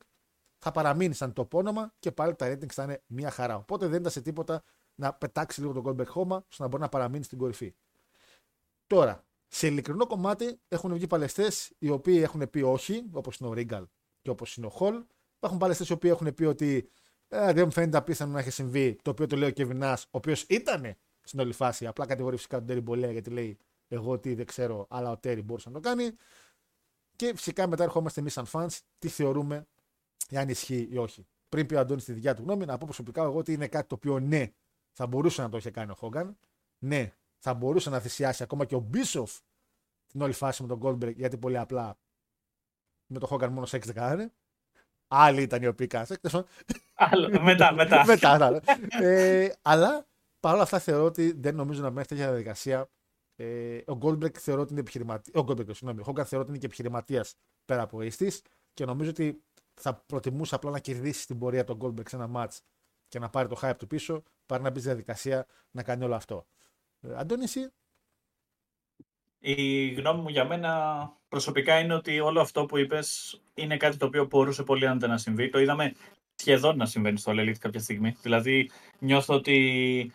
θα 0.58 0.70
παραμείνει 0.70 1.14
σαν 1.14 1.32
το 1.32 1.48
όνομα 1.52 1.94
και 1.98 2.12
πάλι 2.12 2.34
τα 2.34 2.52
ratings 2.52 2.72
θα 2.72 2.82
είναι 2.82 3.02
μια 3.06 3.30
χαρά. 3.30 3.56
Οπότε 3.56 3.86
δεν 3.86 4.00
ήταν 4.00 4.12
σε 4.12 4.20
τίποτα 4.20 4.62
να 4.94 5.14
πετάξει 5.14 5.60
λίγο 5.60 5.72
τον 5.72 5.84
Goldberg 5.86 6.06
χώμα 6.06 6.36
ώστε 6.50 6.62
να 6.62 6.68
μπορεί 6.68 6.82
να 6.82 6.88
παραμείνει 6.88 7.24
στην 7.24 7.38
κορυφή. 7.38 7.74
Τώρα, 8.86 9.24
σε 9.48 9.66
ειλικρινό 9.66 10.06
κομμάτι 10.06 10.60
έχουν 10.68 10.94
βγει 10.94 11.06
παλαιστές 11.06 11.72
οι 11.78 11.90
οποίοι 11.90 12.20
έχουν 12.22 12.50
πει 12.50 12.60
όχι, 12.62 13.04
όπως 13.12 13.36
είναι 13.36 13.48
ο 13.48 13.52
Ρίγκαλ 13.52 13.86
και 14.22 14.30
όπως 14.30 14.56
είναι 14.56 14.66
ο 14.66 14.70
Χολ. 14.70 15.04
Υπάρχουν 15.36 15.58
παλαιστές 15.58 15.88
οι 15.88 15.92
οποίοι 15.92 16.10
έχουν 16.14 16.34
πει 16.34 16.44
ότι 16.44 16.90
ε, 17.28 17.52
δεν 17.52 17.64
μου 17.64 17.72
φαίνεται 17.72 17.96
απίθανο 17.96 18.32
να 18.32 18.38
έχει 18.38 18.50
συμβεί, 18.50 18.98
το 19.02 19.10
οποίο 19.10 19.26
το 19.26 19.36
λέει 19.36 19.48
ο 19.48 19.52
Κεβινά, 19.52 19.98
ο 20.04 20.08
οποίος 20.10 20.42
ήταν 20.42 20.96
στην 21.22 21.40
όλη 21.40 21.52
φάση. 21.52 21.86
Απλά 21.86 22.06
κατηγορεί 22.06 22.36
φυσικά 22.36 22.58
τον 22.58 22.66
Τέρι 22.66 22.80
Μπολέα 22.80 23.10
γιατί 23.10 23.30
λέει 23.30 23.58
εγώ 23.92 24.18
τι 24.18 24.34
δεν 24.34 24.46
ξέρω, 24.46 24.86
αλλά 24.90 25.10
ο 25.10 25.18
Τέρι 25.18 25.42
μπορούσε 25.42 25.68
να 25.68 25.74
το 25.74 25.80
κάνει. 25.80 26.10
Και 27.16 27.32
φυσικά 27.34 27.66
μετά 27.66 27.82
ερχόμαστε 27.82 28.20
εμείς 28.20 28.32
σαν 28.32 28.46
fans 28.52 28.78
τι 28.98 29.08
θεωρούμε, 29.08 29.66
αν 30.30 30.48
ισχύει 30.48 30.88
ή 30.90 30.96
όχι. 30.96 31.26
Πριν 31.48 31.66
πει 31.66 31.74
ο 31.74 31.78
Αντώνης 31.78 32.04
τη 32.04 32.12
δικιά 32.12 32.34
του 32.34 32.42
γνώμη, 32.42 32.64
να 32.64 32.78
πω 32.78 32.84
προσωπικά 32.84 33.22
εγώ 33.22 33.38
ότι 33.38 33.52
είναι 33.52 33.68
κάτι 33.68 33.88
το 33.88 33.94
οποίο 33.94 34.20
ναι, 34.20 34.52
θα 34.92 35.06
μπορούσε 35.06 35.42
να 35.42 35.48
το 35.48 35.56
είχε 35.56 35.70
κάνει 35.70 35.90
ο 35.90 35.94
Χόγκαν. 35.94 36.38
Ναι, 36.78 37.12
θα 37.38 37.54
μπορούσε 37.54 37.90
να 37.90 38.00
θυσιάσει 38.00 38.42
ακόμα 38.42 38.64
και 38.64 38.74
ο 38.74 38.80
Μπίσοφ 38.80 39.38
την 40.06 40.22
όλη 40.22 40.32
φάση 40.32 40.62
με 40.62 40.68
τον 40.68 40.80
Goldberg 40.82 41.14
γιατί 41.14 41.36
πολύ 41.36 41.58
απλά 41.58 41.98
με 43.06 43.18
τον 43.18 43.28
Χόγκαν 43.28 43.52
μόνο 43.52 43.66
σεξ 43.66 43.86
δεν 43.86 43.94
κάνανε. 43.94 44.32
Άλλοι 45.08 45.42
ήταν 45.42 45.62
οι 45.62 45.66
οποίοι 45.66 45.86
κάνανε 45.86 46.16
Άλλο, 46.94 47.42
μετά, 47.42 47.72
μετά. 47.80 48.04
μετά 48.04 48.50
ναι. 48.50 48.60
ε, 49.00 49.54
αλλά 49.62 50.06
παρόλα 50.40 50.62
αυτά 50.62 50.78
θεωρώ 50.78 51.04
ότι 51.04 51.32
δεν 51.32 51.54
νομίζω 51.54 51.82
να 51.82 51.90
μένει 51.90 52.06
τέτοια 52.06 52.26
διαδικασία. 52.28 52.88
Ε, 53.42 53.82
ο 53.86 53.98
Goldberg 54.02 54.38
θεωρώ 54.38 54.60
ότι 54.60 54.70
είναι 54.70 54.80
επιχειρηματία. 54.80 55.40
Ο 55.40 55.44
Goldberg, 55.48 55.74
συγγνώμη. 55.74 56.00
Ο 56.00 56.04
Hogan 56.06 56.24
θεωρώ 56.24 56.40
ότι 56.40 56.48
είναι 56.48 56.58
και 56.58 56.66
επιχειρηματίας 56.66 57.34
πέρα 57.64 57.82
από 57.82 58.02
ίστη 58.02 58.32
και 58.74 58.84
νομίζω 58.84 59.10
ότι 59.10 59.42
θα 59.74 59.94
προτιμούσε 59.94 60.54
απλά 60.54 60.70
να 60.70 60.78
κερδίσει 60.78 61.26
την 61.26 61.38
πορεία 61.38 61.64
τον 61.64 61.78
Goldberg 61.80 62.08
σε 62.08 62.16
ένα 62.16 62.30
match 62.34 62.58
και 63.08 63.18
να 63.18 63.30
πάρει 63.30 63.48
το 63.48 63.58
hype 63.62 63.76
του 63.78 63.86
πίσω, 63.86 64.22
παρά 64.46 64.62
να 64.62 64.70
μπει 64.70 64.78
στη 64.78 64.88
διαδικασία 64.88 65.46
να 65.70 65.82
κάνει 65.82 66.04
όλο 66.04 66.14
αυτό. 66.14 66.46
Ε, 67.00 67.16
Αντώνη, 67.16 67.42
εσύ; 67.42 67.72
Η 69.38 69.88
γνώμη 69.92 70.20
μου 70.20 70.28
για 70.28 70.44
μένα 70.44 71.02
προσωπικά 71.28 71.78
είναι 71.78 71.94
ότι 71.94 72.20
όλο 72.20 72.40
αυτό 72.40 72.66
που 72.66 72.76
είπες 72.76 73.40
είναι 73.54 73.76
κάτι 73.76 73.96
το 73.96 74.06
οποίο 74.06 74.24
μπορούσε 74.24 74.62
πολύ 74.62 74.86
άνετα 74.86 75.06
να 75.06 75.18
συμβεί. 75.18 75.48
Το 75.48 75.58
είδαμε 75.58 75.94
σχεδόν 76.34 76.76
να 76.76 76.86
συμβαίνει 76.86 77.18
στο 77.18 77.32
Elite 77.34 77.58
κάποια 77.58 77.80
στιγμή. 77.80 78.16
Δηλαδή 78.22 78.70
νιώθω 78.98 79.34
ότι 79.34 80.12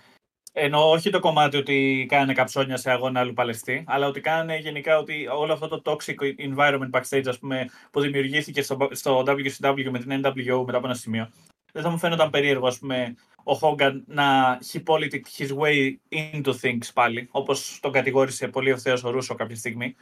Ενώ 0.57 0.89
όχι 0.89 1.09
το 1.09 1.19
κομμάτι 1.19 1.57
ότι 1.57 2.05
κάνανε 2.09 2.33
καψόνια 2.33 2.77
σε 2.77 2.91
αγώνα 2.91 3.19
άλλου 3.19 3.33
παλαιστή, 3.33 3.83
αλλά 3.87 4.07
ότι 4.07 4.21
κάνανε 4.21 4.57
γενικά 4.57 4.97
ότι 4.97 5.27
όλο 5.27 5.53
αυτό 5.53 5.67
το 5.67 5.81
toxic 5.85 6.15
environment 6.37 6.89
backstage 6.91 7.27
ας 7.27 7.39
πούμε, 7.39 7.69
που 7.91 8.01
δημιουργήθηκε 8.01 8.61
στο, 8.61 8.87
στο 8.91 9.23
WCW 9.27 9.89
με 9.89 9.99
την 9.99 10.21
NWO 10.23 10.63
μετά 10.65 10.77
από 10.77 10.85
ένα 10.85 10.93
σημείο. 10.93 11.29
Δεν 11.73 11.83
θα 11.83 11.89
μου 11.89 11.97
φαίνονταν 11.97 12.29
περίεργο 12.29 12.67
ας 12.67 12.79
πούμε, 12.79 13.15
ο 13.43 13.57
Hogan 13.61 14.01
να 14.05 14.57
he 14.71 14.83
politicked 14.83 15.29
his 15.37 15.57
way 15.57 15.95
into 16.09 16.53
things 16.61 16.87
πάλι, 16.93 17.27
όπως 17.31 17.79
τον 17.81 17.91
κατηγόρησε 17.91 18.47
πολύ 18.47 18.69
ευθέως 18.69 19.03
ο 19.03 19.09
Ρούσο 19.09 19.35
κάποια 19.35 19.55
στιγμή. 19.55 19.95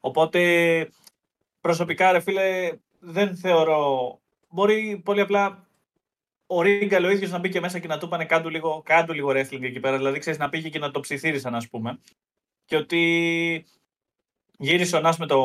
Οπότε 0.00 0.88
προσωπικά 1.60 2.12
ρε 2.12 2.20
φίλε 2.20 2.72
δεν 2.98 3.36
θεωρώ, 3.36 4.18
μπορεί 4.48 5.00
πολύ 5.04 5.20
απλά 5.20 5.66
ο 6.56 6.62
Ρίγκαλ 6.62 7.04
ο 7.04 7.10
ίδιος 7.10 7.30
να 7.30 7.38
μπήκε 7.38 7.60
μέσα 7.60 7.78
και 7.78 7.86
να 7.86 7.98
του 7.98 8.06
είπανε 8.06 8.24
κάντου 8.24 8.48
λίγο, 8.48 8.82
κάντου 8.84 9.12
λίγο 9.12 9.28
wrestling 9.28 9.62
εκεί 9.62 9.80
πέρα. 9.80 9.96
Δηλαδή, 9.96 10.18
ξέρεις 10.18 10.38
να 10.38 10.48
πήγε 10.48 10.68
και 10.68 10.78
να 10.78 10.90
το 10.90 11.00
ψιθύρισαν, 11.00 11.54
ας 11.54 11.68
πούμε. 11.68 11.98
Και 12.64 12.76
ότι 12.76 13.66
γύρισε 14.58 14.96
ο 14.96 15.00
Νάς 15.00 15.18
με 15.18 15.26
το, 15.26 15.40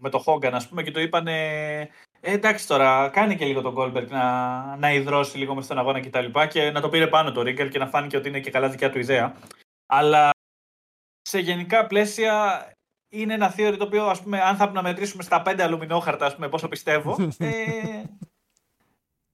με 0.00 0.10
το 0.10 0.24
Hogan, 0.26 0.52
ας 0.52 0.68
πούμε, 0.68 0.82
και 0.82 0.90
το 0.90 1.00
είπανε 1.00 1.88
ε, 2.20 2.32
εντάξει 2.32 2.66
τώρα, 2.66 3.08
κάνει 3.08 3.36
και 3.36 3.44
λίγο 3.44 3.60
τον 3.60 3.74
Goldberg 3.76 4.08
να, 4.08 4.76
να 4.76 4.92
υδρώσει 4.92 5.38
λίγο 5.38 5.54
μες 5.54 5.64
στον 5.64 5.78
αγώνα 5.78 6.00
κτλ. 6.00 6.24
Και, 6.24 6.46
και 6.46 6.70
να 6.70 6.80
το 6.80 6.88
πήρε 6.88 7.06
πάνω 7.06 7.32
το 7.32 7.42
Ρίγκελ 7.42 7.68
και 7.68 7.78
να 7.78 7.86
φάνηκε 7.86 8.16
ότι 8.16 8.28
είναι 8.28 8.40
και 8.40 8.50
καλά 8.50 8.68
δικιά 8.68 8.90
του 8.90 8.98
ιδέα. 8.98 9.36
Αλλά 9.86 10.30
σε 11.22 11.38
γενικά 11.38 11.86
πλαίσια 11.86 12.64
είναι 13.12 13.34
ένα 13.34 13.54
theory 13.56 13.74
το 13.78 13.84
οποίο, 13.84 14.06
ας 14.06 14.22
πούμε, 14.22 14.40
αν 14.40 14.56
θα 14.56 14.70
να 14.70 14.82
μετρήσουμε 14.82 15.22
στα 15.22 15.42
πέντε 15.42 15.62
αλουμινόχαρτα, 15.62 16.26
ας 16.26 16.34
πούμε, 16.34 16.48
πόσο 16.48 16.68
πιστεύω, 16.68 17.16
ε, 17.38 18.02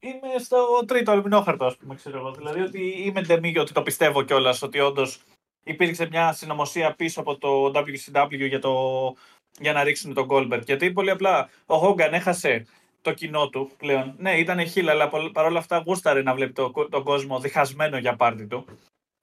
είμαι 0.08 0.38
στο 0.38 0.84
τρίτο 0.86 1.10
αλουμινόχαρτο, 1.10 1.64
ας 1.64 1.76
πούμε, 1.76 1.94
ξέρω 1.94 2.18
εγώ. 2.18 2.30
Δηλαδή 2.30 2.60
ότι 2.60 3.02
είμαι 3.04 3.20
ντεμή 3.20 3.58
ότι 3.58 3.72
το 3.72 3.82
πιστεύω 3.82 4.22
κιόλας 4.22 4.62
ότι 4.62 4.80
όντως 4.80 5.20
υπήρξε 5.64 6.06
μια 6.10 6.32
συνωμοσία 6.32 6.94
πίσω 6.94 7.20
από 7.20 7.38
το 7.38 7.72
WCW 7.74 8.48
για, 8.48 8.60
το, 8.60 8.72
για 9.58 9.72
να 9.72 9.82
ρίξουν 9.82 10.14
τον 10.14 10.26
Goldberg. 10.30 10.62
Γιατί 10.64 10.92
πολύ 10.92 11.10
απλά 11.10 11.48
ο 11.66 11.88
Hogan 11.88 12.12
έχασε 12.12 12.66
το 13.02 13.12
κοινό 13.12 13.48
του 13.48 13.70
πλέον. 13.76 14.14
Ναι, 14.18 14.38
ήταν 14.38 14.66
χίλα, 14.66 14.92
αλλά 14.92 15.08
παρόλα 15.32 15.58
αυτά 15.58 15.82
γούσταρε 15.86 16.22
να 16.22 16.34
βλέπει 16.34 16.52
τον 16.52 16.72
το 16.90 17.02
κόσμο 17.02 17.40
διχασμένο 17.40 17.98
για 17.98 18.16
πάρτι 18.16 18.46
του. 18.46 18.64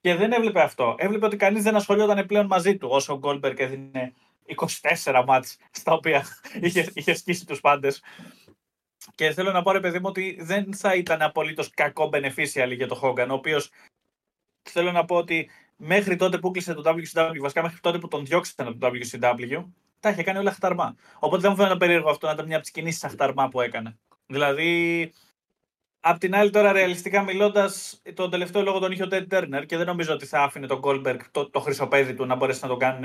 Και 0.02 0.16
δεν 0.16 0.32
έβλεπε 0.32 0.62
αυτό. 0.62 0.96
Έβλεπε 0.98 1.26
ότι 1.26 1.36
κανείς 1.38 1.64
δεν 1.64 1.76
ασχολιόταν 1.76 2.26
πλέον 2.26 2.46
μαζί 2.46 2.78
του 2.78 2.88
όσο 2.92 3.14
ο 3.14 3.20
Goldberg 3.24 3.60
έδινε 3.60 4.14
24 5.04 5.24
μάτς 5.28 5.58
στα 5.72 5.94
οποία 5.94 6.26
είχε, 6.62 6.92
είχε 6.94 7.14
σκίσει 7.14 7.46
τους 7.46 7.60
πάντες. 7.60 8.02
Και 9.16 9.32
θέλω 9.32 9.52
να 9.52 9.62
πω, 9.62 9.72
ρε 9.72 9.80
παιδί 9.80 10.00
μου, 10.00 10.06
ότι 10.08 10.38
δεν 10.42 10.74
θα 10.74 10.96
ήταν 10.96 11.22
απολύτως 11.22 11.70
κακό 11.70 12.10
beneficial 12.14 12.74
για 12.76 12.88
το 12.88 13.00
Hogan, 13.04 13.28
ο 13.30 13.34
οποίος 13.34 13.70
θέλω 14.70 14.92
να 14.92 15.06
πω 15.06 15.16
ότι 15.16 15.50
μέχρι 15.76 16.16
τότε 16.16 16.38
που 16.38 16.52
κλείσε 16.52 16.74
το 16.74 16.84
WCW, 16.86 17.38
βασικά 17.40 17.62
μέχρι 17.62 17.80
τότε 17.80 17.98
που 17.98 18.08
τον 18.08 18.26
διώξαν 18.26 18.68
από 18.68 18.78
το 18.78 18.92
WCW, 18.94 19.64
τα 20.00 20.10
είχε 20.10 20.24
κάνει 20.24 20.40
όλα 20.40 20.52
χταρμά. 20.52 20.96
Οπότε 21.20 21.42
δεν 21.42 21.52
μου 21.52 21.58
φαίνεται 21.58 21.78
περίεργο 21.78 22.10
αυτό 22.10 22.28
να 22.28 22.34
ήταν 22.34 22.46
μια 22.46 22.56
από 22.56 22.64
τις 22.64 22.74
κινήσεις 22.74 23.10
χταρμά 23.10 23.50
που 23.50 23.62
έκανε. 23.62 23.98
Δηλαδή, 24.26 25.12
απ' 26.00 26.18
την 26.18 26.36
άλλη, 26.36 26.50
τώρα 26.50 26.72
ρεαλιστικά 26.72 27.22
μιλώντας, 27.22 28.02
τον 28.14 28.30
τελευταίο 28.30 28.62
λόγο 28.62 28.80
τον 28.80 28.92
είχε 28.92 29.04
ο 29.04 29.08
Ted 29.12 29.28
Turner 29.30 29.66
και 29.66 29.78
δεν 29.78 29.86
νομίζω 29.86 30.14
ότι 30.14 30.26
θα 30.26 30.42
άφηνε 30.42 30.68
τον 30.68 30.80
Goldberg, 30.84 31.20
το, 31.32 31.50
το 31.50 31.60
χρυσοπέδι 31.60 32.14
του, 32.14 32.26
να 32.26 32.36
μπορέσει 32.36 32.60
να 32.62 32.68
τον 32.68 32.80
κάνουν, 32.80 33.04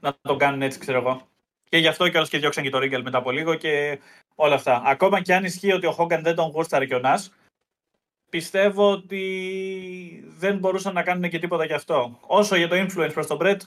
να 0.00 0.16
τον 0.22 0.38
κάνουν 0.38 0.62
έτσι, 0.62 0.78
ξέρω 0.78 0.98
εγώ. 0.98 1.28
Και 1.68 1.78
γι' 1.78 1.86
αυτό 1.86 2.08
κιόλας 2.08 2.28
και 2.28 2.38
διώξαν 2.38 2.62
και 2.64 2.70
το 2.70 2.78
Ρίγκελ 2.78 3.02
μετά 3.02 3.18
από 3.18 3.30
λίγο 3.30 3.54
και 3.54 4.00
όλα 4.34 4.54
αυτά. 4.54 4.82
Ακόμα 4.84 5.20
και 5.20 5.34
αν 5.34 5.44
ισχύει 5.44 5.72
ότι 5.72 5.86
ο 5.86 5.92
Χόγκαν 5.92 6.22
δεν 6.22 6.34
τον 6.34 6.50
γούσταρε 6.50 6.86
και 6.86 6.94
ο 6.94 6.98
Νας, 6.98 7.32
πιστεύω 8.30 8.90
ότι 8.90 10.24
δεν 10.38 10.58
μπορούσαν 10.58 10.94
να 10.94 11.02
κάνουν 11.02 11.30
και 11.30 11.38
τίποτα 11.38 11.64
γι' 11.64 11.72
αυτό. 11.72 12.18
Όσο 12.26 12.56
για 12.56 12.68
το 12.68 12.76
influence 12.76 13.12
προς 13.12 13.26
τον 13.26 13.36
Μπρετ, 13.36 13.62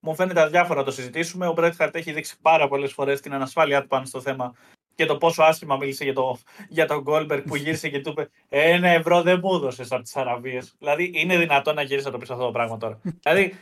μου 0.00 0.14
φαίνεται 0.14 0.40
αδιάφορο 0.40 0.78
να 0.78 0.84
το 0.84 0.90
συζητήσουμε. 0.90 1.46
Ο 1.46 1.52
Μπρετ 1.52 1.74
Χαρτ 1.74 1.96
έχει 1.96 2.12
δείξει 2.12 2.40
πάρα 2.40 2.68
πολλές 2.68 2.92
φορές 2.92 3.20
την 3.20 3.34
ανασφάλειά 3.34 3.82
του 3.82 3.88
πάνω 3.88 4.04
στο 4.04 4.20
θέμα 4.20 4.54
και 4.98 5.06
το 5.06 5.16
πόσο 5.16 5.42
άσχημα 5.42 5.76
μίλησε 5.76 6.04
για, 6.04 6.12
το, 6.12 6.38
για 6.68 6.86
τον 6.86 7.00
Γκόλντμπεργκ 7.00 7.42
που 7.42 7.56
γύρισε 7.56 7.88
και 7.88 8.00
του 8.00 8.10
είπε 8.10 8.28
Ένα 8.48 8.88
ευρώ 8.88 9.22
δεν 9.22 9.40
μου 9.42 9.54
έδωσες 9.54 9.92
από 9.92 10.02
τις 10.02 10.16
Αραβίες. 10.16 10.74
Δηλαδή, 10.78 11.10
είναι 11.14 11.38
δυνατόν 11.38 11.74
να 11.74 11.82
γυρίσει 11.82 12.06
να 12.06 12.12
το 12.12 12.18
πεις 12.18 12.30
αυτό 12.30 12.44
το 12.44 12.50
πράγμα 12.50 12.76
τώρα. 12.76 13.00
δηλαδή, 13.22 13.42
ε, 13.42 13.54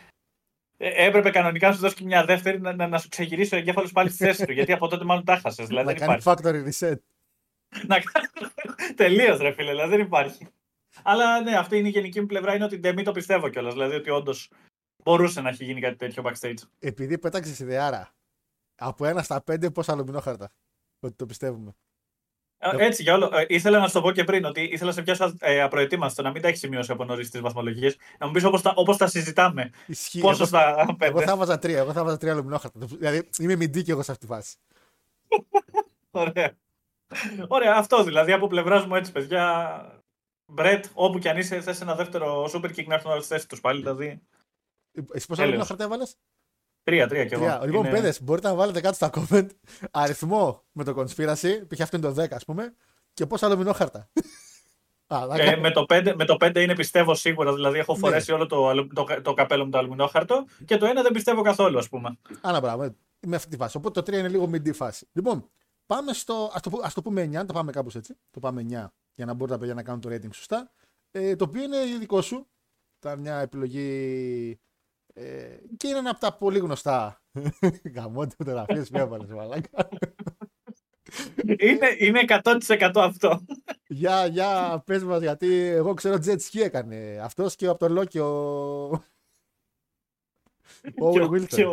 έπρεπε 0.76 1.30
κανονικά 1.30 1.68
να 1.68 1.74
σου 1.74 1.80
δώσει 1.80 1.94
και 1.94 2.04
μια 2.04 2.24
δεύτερη 2.24 2.60
να, 2.60 2.74
να, 2.74 2.88
να 2.88 2.98
σου 2.98 3.08
ξεγυρίσει 3.08 3.54
ο 3.54 3.58
εγκέφαλος 3.58 3.92
πάλι 3.92 4.10
στη 4.10 4.24
θέση 4.24 4.46
του. 4.46 4.52
γιατί 4.52 4.72
από 4.72 4.88
τότε 4.88 5.04
μάλλον 5.04 5.24
τα 5.24 5.36
'χασε. 5.36 5.64
Δηλαδή, 5.64 5.86
να 5.86 6.06
κάνει 6.06 6.22
factory 6.24 6.68
reset. 6.68 6.96
να 7.88 8.02
Τελείως, 8.94 9.38
ρε 9.38 9.52
φίλε, 9.52 9.70
δηλαδή 9.70 9.90
δεν 9.90 10.00
υπάρχει. 10.00 10.48
Αλλά 11.02 11.40
ναι, 11.40 11.56
αυτή 11.56 11.78
είναι 11.78 11.88
η 11.88 11.90
γενική 11.90 12.20
μου 12.20 12.26
πλευρά. 12.26 12.54
Είναι 12.54 12.64
ότι 12.64 12.76
δεν 12.76 13.04
το 13.04 13.12
πιστεύω 13.12 13.48
κιόλας. 13.48 13.72
Δηλαδή 13.72 13.94
ότι 13.94 14.10
όντως 14.10 14.50
μπορούσε 15.02 15.40
να 15.40 15.48
έχει 15.48 15.64
γίνει 15.64 15.80
κάτι 15.80 15.96
τέτοιο 15.96 16.22
backstage. 16.26 16.68
Επειδή 16.78 17.18
πέταξες 17.18 17.58
ιδεάρα. 17.58 18.14
Από 18.74 19.06
ένα 19.06 19.22
στα 19.22 19.42
πέντε 19.42 19.70
πόσα 19.70 19.92
αλουμινόχαρτα. 19.92 20.52
Ότι 21.00 21.14
το 21.14 21.26
πιστεύουμε. 21.26 21.74
Ε, 22.58 22.84
έτσι 22.84 23.02
για 23.02 23.14
όλο. 23.14 23.30
Ε, 23.34 23.44
ήθελα 23.48 23.78
να 23.78 23.86
σου 23.86 23.92
το 23.92 24.00
πω 24.00 24.10
και 24.10 24.24
πριν 24.24 24.44
ότι 24.44 24.62
ήθελα 24.62 24.92
σε 24.92 25.02
πιάσω 25.02 25.34
ε, 25.38 25.62
απροετοίμαστο 25.62 26.22
να 26.22 26.30
μην 26.30 26.42
τα 26.42 26.48
έχεις 26.48 26.60
σημειώσει 26.60 26.92
από 26.92 27.04
νωρίς 27.04 27.30
τις 27.30 27.40
βαθμολογίες. 27.40 27.96
Να 28.18 28.26
μου 28.26 28.32
πεις 28.32 28.44
όπως 28.44 28.62
τα, 28.62 28.72
όπως 28.76 28.96
τα 28.96 29.06
συζητάμε. 29.06 29.70
Ισχύει. 29.86 30.20
Πόσο 30.20 30.34
εγώ, 30.34 30.44
στα 30.44 30.86
πέντε. 30.98 31.06
Εγώ 31.06 31.20
θα 31.20 31.36
βάζα 31.36 31.58
τρία. 31.58 31.78
Εγώ 31.78 31.92
θα 31.92 32.04
βάζα 32.04 32.16
τρία 32.16 32.32
αλουμινόχαρτα. 32.32 32.86
Δηλαδή 32.86 33.28
είμαι 33.38 33.56
μιντή 33.56 33.82
και 33.82 33.92
εγώ 33.92 34.02
σε 34.02 34.10
αυτή 34.12 34.26
τη 34.26 34.32
φάση. 34.32 34.56
Ωραία. 36.10 36.56
Ωραία, 37.48 37.74
αυτό 37.76 38.02
δηλαδή 38.02 38.32
από 38.32 38.46
πλευράς 38.46 38.86
μου 38.86 38.94
έτσι, 38.94 39.12
παιδιά. 39.12 40.04
Μπρετ, 40.46 40.84
όπου 40.92 41.18
κι 41.18 41.28
αν 41.28 41.36
είσαι, 41.38 41.60
θες 41.60 41.80
ένα 41.80 41.94
δεύτερο 41.94 42.44
super 42.44 42.70
kick 42.70 42.84
να 42.86 42.94
έρθουν 42.94 43.10
όλες 43.10 43.22
τις 43.22 43.30
θέσεις 43.30 43.46
τους 43.46 43.60
πάλι. 43.60 43.80
Δηλαδή. 43.80 44.20
Εσύ 45.12 45.26
πόσα 45.26 45.42
αλουμινόχαρτα 45.42 45.84
έβαλες; 45.84 46.16
Τρία, 46.86 47.08
τρία 47.08 47.24
κι 47.24 47.34
εγώ. 47.34 47.44
Τρία. 47.44 47.60
Λοιπόν, 47.64 47.84
είναι... 47.84 47.90
παιδες, 47.94 48.22
μπορείτε 48.22 48.48
να 48.48 48.54
βάλετε 48.54 48.80
κάτω 48.80 48.94
στα 48.94 49.10
comment 49.14 49.46
αριθμό 49.90 50.62
με 50.72 50.84
το 50.84 50.94
conspiracy, 50.96 51.60
π.χ. 51.68 51.80
αυτό 51.80 51.96
είναι 51.96 52.12
το 52.12 52.22
10, 52.22 52.26
ας 52.30 52.44
πούμε, 52.44 52.74
και 53.14 53.26
πόσα 53.26 53.46
αλουμινόχαρτα. 53.46 54.10
ε, 55.36 55.56
με, 55.56 55.70
το 55.70 55.84
5, 55.88 56.12
με 56.16 56.24
το 56.24 56.36
5 56.40 56.56
είναι 56.56 56.74
πιστεύω 56.74 57.14
σίγουρα, 57.14 57.54
δηλαδή 57.54 57.78
έχω 57.78 57.92
ναι. 57.92 57.98
φορέσει 57.98 58.30
ναι. 58.30 58.36
όλο 58.36 58.46
το, 58.46 58.86
το, 58.86 59.04
το, 59.04 59.22
το 59.22 59.34
καπέλο 59.34 59.64
με 59.64 59.70
το 59.70 59.78
αλουμινόχαρτο 59.78 60.44
και 60.64 60.76
το 60.76 60.86
1 60.86 60.92
δεν 61.02 61.12
πιστεύω 61.12 61.42
καθόλου, 61.42 61.78
ας 61.78 61.88
πούμε. 61.88 62.18
Άρα, 62.40 62.60
μπράβο, 62.60 62.94
με 63.26 63.36
αυτή 63.36 63.50
τη 63.50 63.56
φάση. 63.56 63.76
Οπότε 63.76 64.02
το 64.02 64.16
3 64.16 64.18
είναι 64.18 64.28
λίγο 64.28 64.46
μιντή 64.46 64.72
φάση. 64.72 65.08
Λοιπόν, 65.12 65.50
πάμε 65.86 66.12
στο. 66.12 66.34
Α 66.34 66.60
το, 66.62 66.80
ας 66.82 66.94
το 66.94 67.02
πούμε 67.02 67.30
9, 67.32 67.46
το 67.46 67.52
πάμε 67.52 67.72
κάπως 67.72 67.94
έτσι. 67.94 68.16
Το 68.30 68.40
πάμε 68.40 68.62
9 68.62 68.86
για 69.14 69.26
να 69.26 69.32
μπορούν 69.32 69.54
τα 69.54 69.58
παιδιά 69.58 69.74
να 69.74 69.82
κάνουν 69.82 70.00
το 70.00 70.08
rating 70.12 70.34
σωστά. 70.34 70.72
Ε, 71.10 71.36
το 71.36 71.44
οποίο 71.44 71.62
είναι 71.62 71.78
δικό 71.98 72.22
σου. 72.22 72.46
Ήταν 72.98 73.20
μια 73.20 73.40
επιλογή 73.40 74.60
ε, 75.18 75.58
και 75.76 75.88
είναι 75.88 75.98
ένα 75.98 76.10
από 76.10 76.20
τα 76.20 76.36
πολύ 76.36 76.58
γνωστά. 76.58 77.22
Γαμόντι 77.94 78.34
μου 78.38 78.46
τώρα 78.46 78.60
αφήσει 78.68 78.90
μια 78.92 79.02
έβαλε, 79.02 79.34
μαλάκα. 79.34 79.88
Είναι, 81.58 81.96
είναι 81.98 82.24
100% 82.26 82.90
αυτό. 82.94 83.44
Για, 83.86 84.26
για 84.26 84.82
πες 84.86 85.04
μας, 85.04 85.22
γιατί 85.22 85.54
εγώ 85.56 85.94
ξέρω 85.94 86.18
Jet 86.24 86.36
Ski 86.36 86.60
έκανε. 86.60 87.20
Αυτός 87.22 87.56
και 87.56 87.66
από 87.66 87.78
το 87.78 87.88
Λόκι 87.88 88.18
ο... 88.28 88.34
Ο 90.98 91.10
Wilson. 91.30 91.70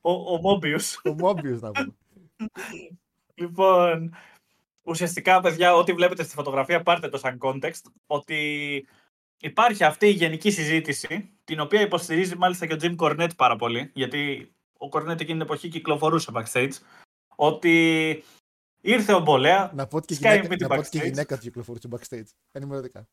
Ο, 0.00 0.10
ο 0.10 0.40
Mobius. 0.42 1.12
Ο 1.12 1.14
Mobius 1.20 1.58
να 1.60 1.70
πούμε. 1.70 1.96
Λοιπόν, 3.34 4.14
ουσιαστικά, 4.82 5.40
παιδιά, 5.40 5.74
ό,τι 5.74 5.92
βλέπετε 5.92 6.22
στη 6.22 6.34
φωτογραφία, 6.34 6.82
πάρτε 6.82 7.08
το 7.08 7.18
σαν 7.18 7.38
context, 7.42 7.82
ότι 8.06 8.86
υπάρχει 9.40 9.84
αυτή 9.84 10.06
η 10.06 10.10
γενική 10.10 10.50
συζήτηση, 10.50 11.30
την 11.44 11.60
οποία 11.60 11.80
υποστηρίζει 11.80 12.36
μάλιστα 12.36 12.66
και 12.66 12.72
ο 12.72 12.76
Jim 12.80 12.96
Cornette 12.96 13.36
πάρα 13.36 13.56
πολύ, 13.56 13.90
γιατί 13.94 14.52
ο 14.78 14.88
Cornette 14.92 15.08
εκείνη 15.08 15.26
την 15.26 15.40
εποχή 15.40 15.68
κυκλοφορούσε 15.68 16.32
backstage, 16.34 16.72
ότι 17.36 18.24
ήρθε 18.80 19.12
ο 19.12 19.20
Μπολέα, 19.20 19.72
να 19.74 19.86
πω 19.86 19.96
ότι 19.96 20.06
και 20.16 20.28
γυναίκα, 20.28 20.76
να 20.76 20.82
και 20.82 20.98
γυναίκα 20.98 21.36
του 21.36 21.42
κυκλοφορούσε 21.42 21.88
backstage. 21.90 22.28
Ενημερωτικά. 22.52 23.08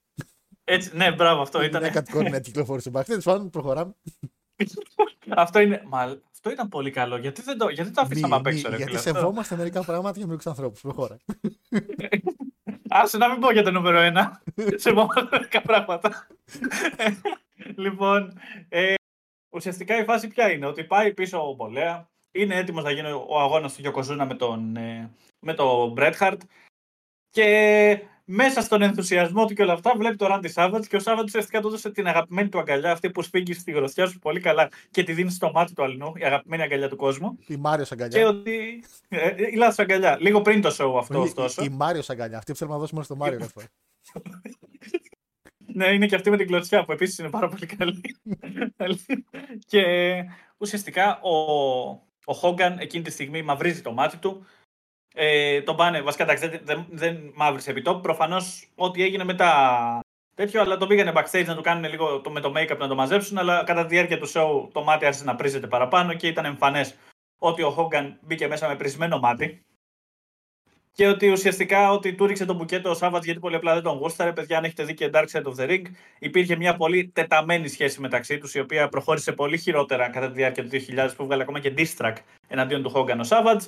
Έτσι, 0.64 0.98
ναι, 0.98 1.12
μπράβο, 1.12 1.42
αυτό 1.42 1.64
ήταν. 1.64 1.84
Η 1.84 1.88
γυναίκα 1.88 2.04
του 2.04 2.18
Cornette 2.18 2.42
κυκλοφορούσε 2.42 2.92
backstage, 2.94 3.24
πάνω 3.24 3.50
προχωράμε. 3.50 3.96
αυτό, 5.30 5.60
είναι, 5.60 5.84
μα, 5.86 6.00
αυτό 6.32 6.52
ήταν 6.52 6.70
πολύ 6.70 6.92
καλό. 6.92 7.18
Γιατί 7.18 7.42
δεν 7.42 7.58
το, 7.58 7.70
γιατί 7.70 7.92
το 7.92 8.02
αφήσαμε 8.02 8.36
απ' 8.36 8.46
έξω, 8.46 8.70
ρε, 8.70 8.76
Γιατί 8.76 8.98
σεβόμαστε 8.98 9.56
μερικά 9.56 9.84
πράγματα 9.84 10.18
για 10.18 10.26
μερικούς 10.26 10.48
ανθρώπους. 10.48 10.82
Προχώρα. 10.82 11.18
Άσε 12.90 13.18
να 13.18 13.30
μην 13.30 13.40
πω 13.40 13.52
για 13.52 13.64
το 13.64 13.72
νούμερο 13.72 13.98
ένα. 13.98 14.42
σε 14.76 14.94
μερικά 15.32 15.62
πράγματα. 15.62 16.28
λοιπόν, 17.76 18.40
ε, 18.70 18.94
ουσιαστικά 19.50 20.00
η 20.00 20.04
φάση 20.04 20.28
ποια 20.28 20.52
είναι, 20.52 20.66
ότι 20.66 20.84
πάει 20.84 21.14
πίσω 21.14 21.50
ο 21.50 21.54
Μπολέα, 21.54 22.10
είναι 22.32 22.56
έτοιμος 22.56 22.84
να 22.84 22.92
γίνει 22.92 23.12
ο 23.12 23.40
αγώνας 23.40 23.76
του 23.76 23.82
Γιοκοζούνα 23.82 24.26
με 24.26 24.36
τον, 24.36 24.76
ε, 24.76 25.12
με 25.40 25.54
τον 25.54 25.92
Μπρέτχαρτ 25.92 26.42
και 27.30 28.00
μέσα 28.26 28.62
στον 28.62 28.82
ενθουσιασμό 28.82 29.46
του 29.46 29.54
και 29.54 29.62
όλα 29.62 29.74
αυτά 29.74 29.94
βλέπει 29.98 30.16
το 30.16 30.28
Ράντι 30.28 30.48
Σάββατς 30.48 30.88
και 30.88 30.96
ο 30.96 31.00
Σάββατς 31.00 31.28
ουσιαστικά 31.28 31.62
του 31.62 31.68
έδωσε 31.68 31.92
την 31.92 32.08
αγαπημένη 32.08 32.50
του 32.50 32.60
αγκαλιά, 32.60 32.92
αυτή 32.92 33.10
που 33.10 33.22
σφίγγει 33.22 33.54
στη 33.54 33.72
γροθιά 33.72 34.08
σου 34.08 34.20
πολύ 34.20 34.40
καλά 34.40 34.70
και 34.92 35.04
τη 35.04 35.14
δίνει 35.14 35.32
στο 35.32 35.52
μάτι 35.52 35.74
του 35.74 35.84
αλλού, 35.84 36.14
η 36.16 36.24
αγαπημένη 36.24 36.64
αγκαλιά 36.64 36.90
του 36.90 36.96
κόσμου. 36.96 37.38
Η 37.48 37.56
Μάριος 37.56 37.92
αγκαλιά. 37.92 38.20
Και 38.20 38.26
ότι. 38.26 38.84
Ε, 39.10 39.50
η 39.52 39.56
λάθο 39.56 39.84
αγκαλιά. 39.84 40.18
Λίγο 40.20 40.42
πριν 40.42 40.62
το 40.62 40.76
show 40.80 41.00
αυτό, 41.00 41.22
ωστόσο. 41.22 41.64
Η, 41.64 41.68
η 41.72 41.76
Μάριος 41.76 42.10
αγκαλιά. 42.10 42.38
Αυτή 42.38 42.52
που 42.52 42.58
θέλουμε 42.58 42.76
να 42.76 42.82
δώσουμε 42.82 43.04
στο 43.04 43.16
Μάριο, 43.16 43.40
ναι, 45.76 45.88
είναι 45.88 46.06
και 46.06 46.16
αυτή 46.16 46.30
με 46.30 46.38
την 46.38 46.48
κλωτσιά 46.48 46.86
που 46.86 46.92
επίσης 46.92 47.18
είναι 47.18 47.30
πάρα 47.30 47.48
πολύ 47.48 47.66
καλή. 47.66 48.02
και 49.72 49.84
ουσιαστικά 50.58 51.20
ο, 51.22 51.32
ο 52.26 52.34
Χόγκαν 52.34 52.80
εκείνη 52.80 53.04
τη 53.04 53.12
στιγμή 53.12 53.42
μαυρίζει 53.42 53.82
το 53.82 53.92
μάτι 53.92 54.18
του. 54.18 54.46
Ε, 55.18 55.62
τον 55.62 55.76
πάνε, 55.76 56.02
βασικά 56.02 56.24
εντάξει, 56.24 56.48
δεν, 56.48 56.62
δεν, 56.64 56.86
δεν 56.90 57.32
μαύρισε 57.36 57.72
επί 57.72 57.82
τόπου. 57.82 58.02
Προφανώς 58.02 58.68
ό,τι 58.76 59.04
έγινε 59.04 59.24
μετά 59.24 60.00
τέτοιο, 60.36 60.62
αλλά 60.62 60.78
τον 60.78 60.88
πήγανε 60.88 61.12
backstage 61.16 61.46
να 61.46 61.56
του 61.56 61.62
κάνουν 61.62 61.90
λίγο 61.90 62.22
το, 62.22 62.30
με 62.30 62.40
το 62.40 62.54
make-up 62.56 62.78
να 62.78 62.88
το 62.88 62.96
μαζέψουν. 62.96 63.38
Αλλά 63.38 63.64
κατά 63.64 63.82
τη 63.82 63.88
διάρκεια 63.88 64.20
του 64.20 64.30
show 64.30 64.70
το 64.72 64.84
μάτι 64.84 65.06
άρχισε 65.06 65.24
να 65.24 65.36
πρίζεται 65.36 65.68
παραπάνω 65.68 66.14
και 66.14 66.28
ήταν 66.28 66.46
εμφανές 66.46 66.96
ότι 67.38 67.64
ο 67.64 67.70
Χόγκαν 67.70 68.18
μπήκε 68.22 68.48
μέσα 68.48 68.68
με 68.68 68.76
πρισμένο 68.76 69.20
μάτι. 69.20 69.66
Και 70.92 71.08
ότι 71.08 71.30
ουσιαστικά 71.30 71.92
ότι 71.92 72.14
του 72.14 72.26
ρίξε 72.26 72.46
τον 72.46 72.56
μπουκέτο 72.56 72.90
ο 72.90 72.94
Σάββατ 72.94 73.24
γιατί 73.24 73.40
πολύ 73.40 73.56
απλά 73.56 73.74
δεν 73.74 73.84
τον 73.84 73.98
γούσταρε. 73.98 74.34
Παιδιά, 74.34 74.58
αν 74.58 74.64
έχετε 74.64 74.84
δει 74.84 74.94
και 74.94 75.10
Dark 75.14 75.26
Side 75.32 75.44
of 75.44 75.56
the 75.56 75.70
Ring, 75.70 75.82
υπήρχε 76.20 76.56
μια 76.56 76.76
πολύ 76.76 77.12
τεταμένη 77.14 77.68
σχέση 77.68 78.02
μεταξύ 78.02 78.38
τους, 78.38 78.54
η 78.54 78.60
οποία 78.60 78.90
προχώρησε 78.90 79.32
πολύ 79.32 79.58
χειρότερα 79.58 80.10
κατά 80.10 80.28
τη 80.28 80.34
διάρκεια 80.34 80.64
του 80.64 80.70
2000, 80.70 81.10
που 81.18 81.26
βγάλε 81.26 81.42
ακόμα 81.42 81.60
και 81.60 81.74
diss 81.78 82.14
εναντίον 82.48 82.84
του 82.84 82.92
Hogan 82.96 83.18
ο 83.20 83.24
Σάββατ. 83.24 83.62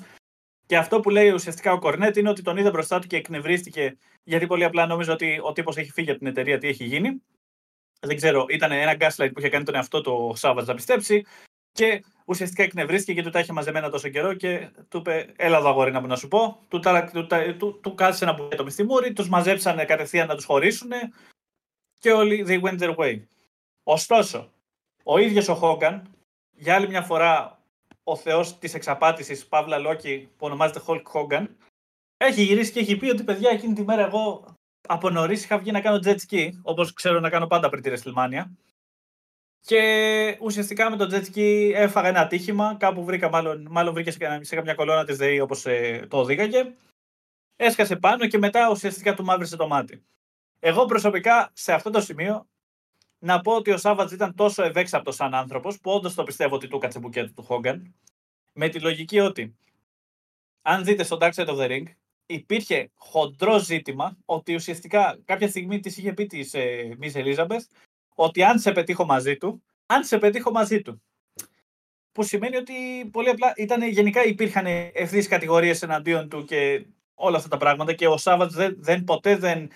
Και 0.68 0.78
αυτό 0.78 1.00
που 1.00 1.10
λέει 1.10 1.30
ουσιαστικά 1.30 1.72
ο 1.72 1.80
Κορνέτ 1.80 2.18
είναι 2.18 2.30
ότι 2.30 2.42
τον 2.42 2.58
είδε 2.58 2.70
μπροστά 2.70 3.00
του 3.00 3.08
και 3.08 3.16
εκνευρίστηκε, 3.16 3.98
γιατί 4.24 4.48
πολύ 4.48 4.64
απλά 4.64 4.86
νόμιζε 4.86 5.12
ότι 5.12 5.40
ο 5.44 5.52
τύπος 5.52 5.78
έχει 5.78 5.92
φύγει 5.92 6.10
από 6.10 6.20
την 6.20 6.28
εταιρεία, 6.28 6.58
τι 6.58 6.68
έχει 6.68 6.84
γίνει. 6.84 7.22
Δεν 8.00 8.16
ξέρω, 8.16 8.46
ήταν 8.50 8.72
ένα 8.72 8.96
gaslight 9.00 9.30
που 9.34 9.40
είχε 9.40 9.50
κάνει 9.50 9.64
τον 9.64 9.76
εαυτό 9.76 10.02
του 10.02 10.28
ο 10.30 10.36
Σάββατ 10.36 10.68
να 10.68 10.74
πιστέψει. 10.74 11.26
Και 11.72 12.04
ουσιαστικά 12.26 12.64
εκνευρίστηκε 12.64 13.12
γιατί 13.12 13.28
του 13.28 13.34
τα 13.34 13.40
είχε 13.40 13.54
μαζεμένα 13.54 13.90
τόσο 13.90 14.10
καιρό 14.10 14.34
και 14.34 14.70
του 14.90 14.98
είπε: 14.98 15.34
Έλα 15.36 15.58
εδώ, 15.58 15.70
αγόρι, 15.70 15.92
να 15.92 16.16
σου 16.16 16.28
πω. 16.28 16.60
Του, 16.68 16.80
του, 17.14 17.28
του, 17.58 17.80
του 17.82 17.96
κάθισε 17.96 18.24
ένα 18.24 18.34
μπουκέτο 18.34 18.64
με 18.64 18.70
στη 18.70 18.84
μούρη, 18.84 19.14
τους 19.14 19.30
μαζέψανε 19.30 19.86
κατευθείαν 19.86 20.28
να 20.28 20.36
τους 20.36 20.46
χωρίσουν 20.46 20.92
και 22.00 22.12
όλοι 22.12 22.46
they 22.48 22.62
went 22.62 22.80
their 22.80 22.96
way. 22.96 23.22
Ωστόσο, 23.84 24.52
ο 25.04 25.18
ίδιος 25.18 25.48
ο 25.48 25.56
Χόγκαν, 25.56 26.16
για 26.52 26.76
άλλη 26.76 26.88
μια 26.88 27.02
φορά 27.02 27.57
ο 28.10 28.16
θεός 28.16 28.58
της 28.58 28.74
εξαπάτησης 28.74 29.48
Παύλα 29.48 29.78
Λόκη, 29.78 30.30
που 30.38 30.46
ονομάζεται 30.46 30.82
Hulk 30.88 31.02
Hogan, 31.14 31.48
έχει 32.18 32.44
γυρίσει 32.44 32.72
και 32.72 32.80
έχει 32.80 32.98
πει 32.98 33.10
ότι 33.10 33.24
παιδιά 33.24 33.50
εκείνη 33.50 33.74
τη 33.74 33.84
μέρα 33.84 34.06
εγώ 34.06 34.46
από 34.88 35.10
νωρίς 35.10 35.44
είχα 35.44 35.58
βγει 35.58 35.72
να 35.72 35.82
κάνω 35.82 36.00
jet 36.04 36.18
ski, 36.28 36.50
όπως 36.62 36.94
ξέρω 36.94 37.20
να 37.20 37.30
κάνω 37.30 37.48
πάντα 37.48 37.70
πριν 37.70 37.84
τη 37.84 37.92
WrestleMania. 37.94 38.44
Και 39.60 40.38
ουσιαστικά 40.42 40.90
με 40.90 40.98
το 40.98 41.08
jet 41.12 41.26
ski 41.36 41.72
έφαγα 41.74 42.08
ένα 42.08 42.20
ατύχημα. 42.20 42.76
Κάπου 42.76 43.04
βρήκα, 43.04 43.30
μάλλον, 43.30 43.68
μάλλον 43.70 43.94
βρήκε 43.94 44.12
σε, 44.12 44.44
σε 44.44 44.56
καμιά 44.56 44.74
κολόνα 44.74 45.06
της 45.06 45.18
ΔΕΗ 45.18 45.40
όπως 45.40 45.66
ε, 45.66 46.06
το 46.10 46.18
οδήγαγε. 46.18 46.74
Έσκασε 47.56 47.96
πάνω 47.96 48.28
και 48.28 48.38
μετά 48.38 48.70
ουσιαστικά 48.70 49.14
του 49.14 49.24
μαύρισε 49.24 49.56
το 49.56 49.68
μάτι. 49.68 50.04
Εγώ 50.60 50.86
προσωπικά 50.86 51.50
σε 51.54 51.74
αυτό 51.74 51.90
το 51.90 52.02
σημείο 52.02 52.48
να 53.20 53.42
πω 53.42 53.56
ότι 53.56 53.72
ο 53.72 53.78
Σάββατς 53.78 54.12
ήταν 54.12 54.36
τόσο 54.36 54.64
ευέξαπτος 54.64 55.16
σαν 55.16 55.34
άνθρωπος 55.34 55.80
που 55.80 55.92
όντως 55.92 56.14
το 56.14 56.24
πιστεύω 56.24 56.56
ότι 56.56 56.68
του 56.68 56.78
κάτσε 56.78 57.00
μπουκέτο 57.00 57.34
του 57.34 57.44
Χόγκαν. 57.44 57.96
Με 58.54 58.70
τη 58.70 58.80
λογική 58.80 59.20
ότι 59.20 59.56
αν 60.62 60.84
δείτε 60.84 61.04
στο 61.04 61.18
Dark 61.22 61.32
Side 61.32 61.48
of 61.48 61.58
the 61.58 61.70
Ring, 61.70 61.84
υπήρχε 62.26 62.92
χοντρό 62.96 63.60
ζήτημα 63.60 64.18
ότι 64.26 64.56
ουσιαστικά 64.56 65.20
κάποια 65.26 65.48
στιγμή 65.48 65.80
της 65.80 65.98
είχε 65.98 66.14
πει 66.14 66.26
της 66.26 66.54
ε, 66.54 66.98
Miss 67.02 67.12
Elizabeth 67.14 67.66
ότι 68.16 68.44
αν 68.44 68.60
σε 68.60 68.72
πετύχω 68.72 69.06
μαζί 69.06 69.38
του, 69.38 69.64
αν 69.86 70.04
σε 70.04 70.18
πετύχω 70.18 70.52
μαζί 70.52 70.82
του. 70.82 71.02
Που 72.12 72.24
σημαίνει 72.24 72.56
ότι 72.56 72.74
πολύ 73.12 73.30
απλά 73.30 73.54
ήταν, 73.56 73.84
γενικά 73.84 74.26
υπήρχαν 74.26 74.66
ευθύς 74.94 75.28
κατηγορίες 75.28 75.82
εναντίον 75.82 76.30
του 76.30 76.44
και 76.44 76.86
όλα 77.14 77.38
αυτά 77.38 77.50
τα 77.50 77.58
πράγματα 77.58 77.94
και 77.94 78.08
ο 78.08 78.18
Σάββατς 78.18 78.54
δεν, 78.54 78.76
δεν, 78.80 79.04
ποτέ 79.04 79.36
δεν 79.36 79.70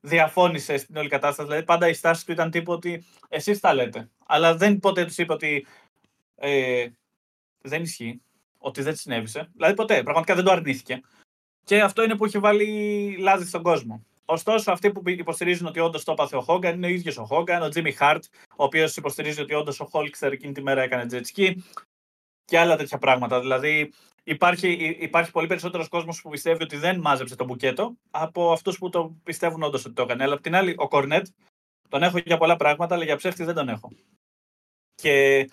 διαφώνησε 0.00 0.76
στην 0.76 0.96
όλη 0.96 1.08
κατάσταση. 1.08 1.48
Δηλαδή 1.48 1.64
πάντα 1.64 1.88
η 1.88 1.92
στάση 1.92 2.26
του 2.26 2.32
ήταν 2.32 2.50
τύπου 2.50 2.72
ότι 2.72 3.04
εσείς 3.28 3.60
τα 3.60 3.74
λέτε. 3.74 4.10
Αλλά 4.26 4.56
δεν 4.56 4.78
ποτέ 4.78 5.04
τους 5.04 5.18
είπε 5.18 5.32
ότι 5.32 5.66
ε, 6.34 6.86
δεν 7.60 7.82
ισχύει, 7.82 8.22
ότι 8.58 8.82
δεν 8.82 8.96
συνέβησε. 8.96 9.50
Δηλαδή 9.52 9.74
ποτέ, 9.74 10.02
πραγματικά 10.02 10.34
δεν 10.34 10.44
το 10.44 10.50
αρνήθηκε. 10.50 11.00
Και 11.64 11.82
αυτό 11.82 12.02
είναι 12.02 12.16
που 12.16 12.24
έχει 12.24 12.38
βάλει 12.38 13.16
λάδι 13.18 13.44
στον 13.44 13.62
κόσμο. 13.62 14.04
Ωστόσο, 14.24 14.72
αυτοί 14.72 14.92
που 14.92 15.02
υποστηρίζουν 15.04 15.66
ότι 15.66 15.80
όντως 15.80 16.04
το 16.04 16.12
έπαθε 16.12 16.36
ο 16.36 16.40
Χόγκαν 16.40 16.74
είναι 16.74 16.86
ο 16.86 16.90
ίδιος 16.90 17.18
ο 17.18 17.24
Χόγκαν, 17.24 17.62
ο 17.62 17.68
Τζίμι 17.68 17.92
Χαρτ, 17.92 18.24
ο 18.56 18.64
οποίος 18.64 18.96
υποστηρίζει 18.96 19.40
ότι 19.40 19.54
όντως 19.54 19.80
ο 19.80 19.84
Χόλξερ 19.84 20.32
εκείνη 20.32 20.52
τη 20.52 20.62
μέρα 20.62 20.82
έκανε 20.82 21.06
τζετσκι 21.06 21.64
και 22.44 22.58
άλλα 22.58 22.76
τέτοια 22.76 22.98
πράγματα. 22.98 23.40
Δηλαδή, 23.40 23.92
υπάρχει, 24.24 24.96
υπάρχει 25.00 25.30
πολύ 25.30 25.46
περισσότερος 25.46 25.88
κόσμος 25.88 26.22
που 26.22 26.30
πιστεύει 26.30 26.62
ότι 26.62 26.76
δεν 26.76 27.00
μάζεψε 27.00 27.36
το 27.36 27.44
μπουκέτο 27.44 27.96
από 28.10 28.52
αυτούς 28.52 28.78
που 28.78 28.88
το 28.88 29.16
πιστεύουν 29.24 29.62
όντως 29.62 29.84
ότι 29.84 29.94
το 29.94 30.02
έκανε. 30.02 30.24
Αλλά 30.24 30.34
απ' 30.34 30.40
την 30.42 30.54
άλλη, 30.54 30.74
ο 30.76 30.88
Κορνέτ 30.88 31.26
τον 31.88 32.02
έχω 32.02 32.18
για 32.18 32.38
πολλά 32.38 32.56
πράγματα, 32.56 32.94
αλλά 32.94 33.04
για 33.04 33.16
ψεύτη 33.16 33.44
δεν 33.44 33.54
τον 33.54 33.68
έχω. 33.68 33.92
Και 34.94 35.48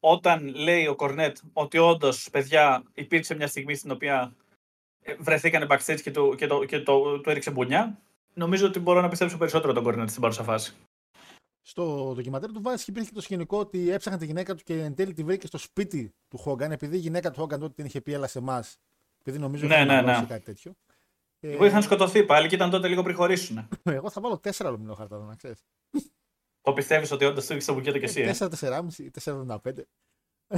όταν 0.00 0.54
λέει 0.54 0.86
ο 0.86 0.94
Κορνέτ 0.94 1.36
ότι 1.52 1.78
όντως, 1.78 2.28
παιδιά, 2.30 2.82
υπήρξε 2.94 3.34
μια 3.34 3.46
στιγμή 3.46 3.74
στην 3.74 3.90
οποία 3.90 4.34
βρεθήκανε 5.18 5.66
backstage 5.68 6.00
και, 6.02 6.10
το, 6.10 6.34
και, 6.34 6.46
το, 6.46 6.64
και 6.64 6.80
το, 6.80 7.20
το 7.20 7.30
έριξε 7.30 7.50
μπουνιά, 7.50 7.98
νομίζω 8.34 8.66
ότι 8.66 8.78
μπορώ 8.78 9.00
να 9.00 9.08
πιστέψω 9.08 9.38
περισσότερο 9.38 9.72
τον 9.72 9.82
Κορνέτ 9.82 10.08
στην 10.08 10.20
παρούσα 10.20 10.42
φάση. 10.42 10.76
Στο 11.68 12.12
ντοκιματέρ 12.14 12.52
του 12.52 12.62
Βάσκη 12.62 12.90
υπήρχε 12.90 13.08
και 13.08 13.14
το 13.14 13.20
σκηνικό 13.20 13.58
ότι 13.58 13.90
έψαχνε 13.90 14.18
τη 14.18 14.26
γυναίκα 14.26 14.54
του 14.54 14.62
και 14.62 14.82
εν 14.82 14.94
τέλει 14.94 15.12
τη 15.12 15.24
βρήκε 15.24 15.46
στο 15.46 15.58
σπίτι 15.58 16.14
του 16.28 16.38
Χόγκαν, 16.38 16.72
επειδή 16.72 16.96
η 16.96 16.98
γυναίκα 16.98 17.30
του 17.30 17.40
Χόγκαν 17.40 17.60
τότε 17.60 17.72
την 17.72 17.84
είχε 17.84 18.00
πει 18.00 18.12
έλα 18.12 18.26
σε 18.26 18.38
εμάς. 18.38 18.78
Επειδή 19.20 19.38
νομίζω 19.38 19.66
ναι, 19.66 19.84
ναι, 19.84 20.02
ναι. 20.02 20.24
κάτι 20.28 20.44
τέτοιο. 20.44 20.72
Εγώ 21.40 21.64
είχαν 21.64 21.82
σκοτωθεί 21.82 22.24
πάλι 22.24 22.48
και 22.48 22.54
ήταν 22.54 22.70
τότε 22.70 22.88
λίγο 22.88 23.02
πριν 23.02 23.16
χωρίσουν. 23.16 23.68
Εγώ 23.84 24.10
θα 24.10 24.20
βάλω 24.20 24.40
4 24.42 24.50
αλουμινό 24.58 24.94
χαρτά, 24.94 25.18
να 25.18 25.34
ξέρεις. 25.34 25.64
Το 26.60 26.72
πιστεύεις 26.72 27.10
ότι 27.10 27.24
όντως 27.24 27.46
το 27.46 27.56
το 27.66 27.74
μπουκέτο 27.74 27.98
και 27.98 28.04
εσύ. 28.04 28.30
4, 28.38 28.48
4,5 28.60 28.92
ή 28.96 29.10
4,75. 29.24 29.56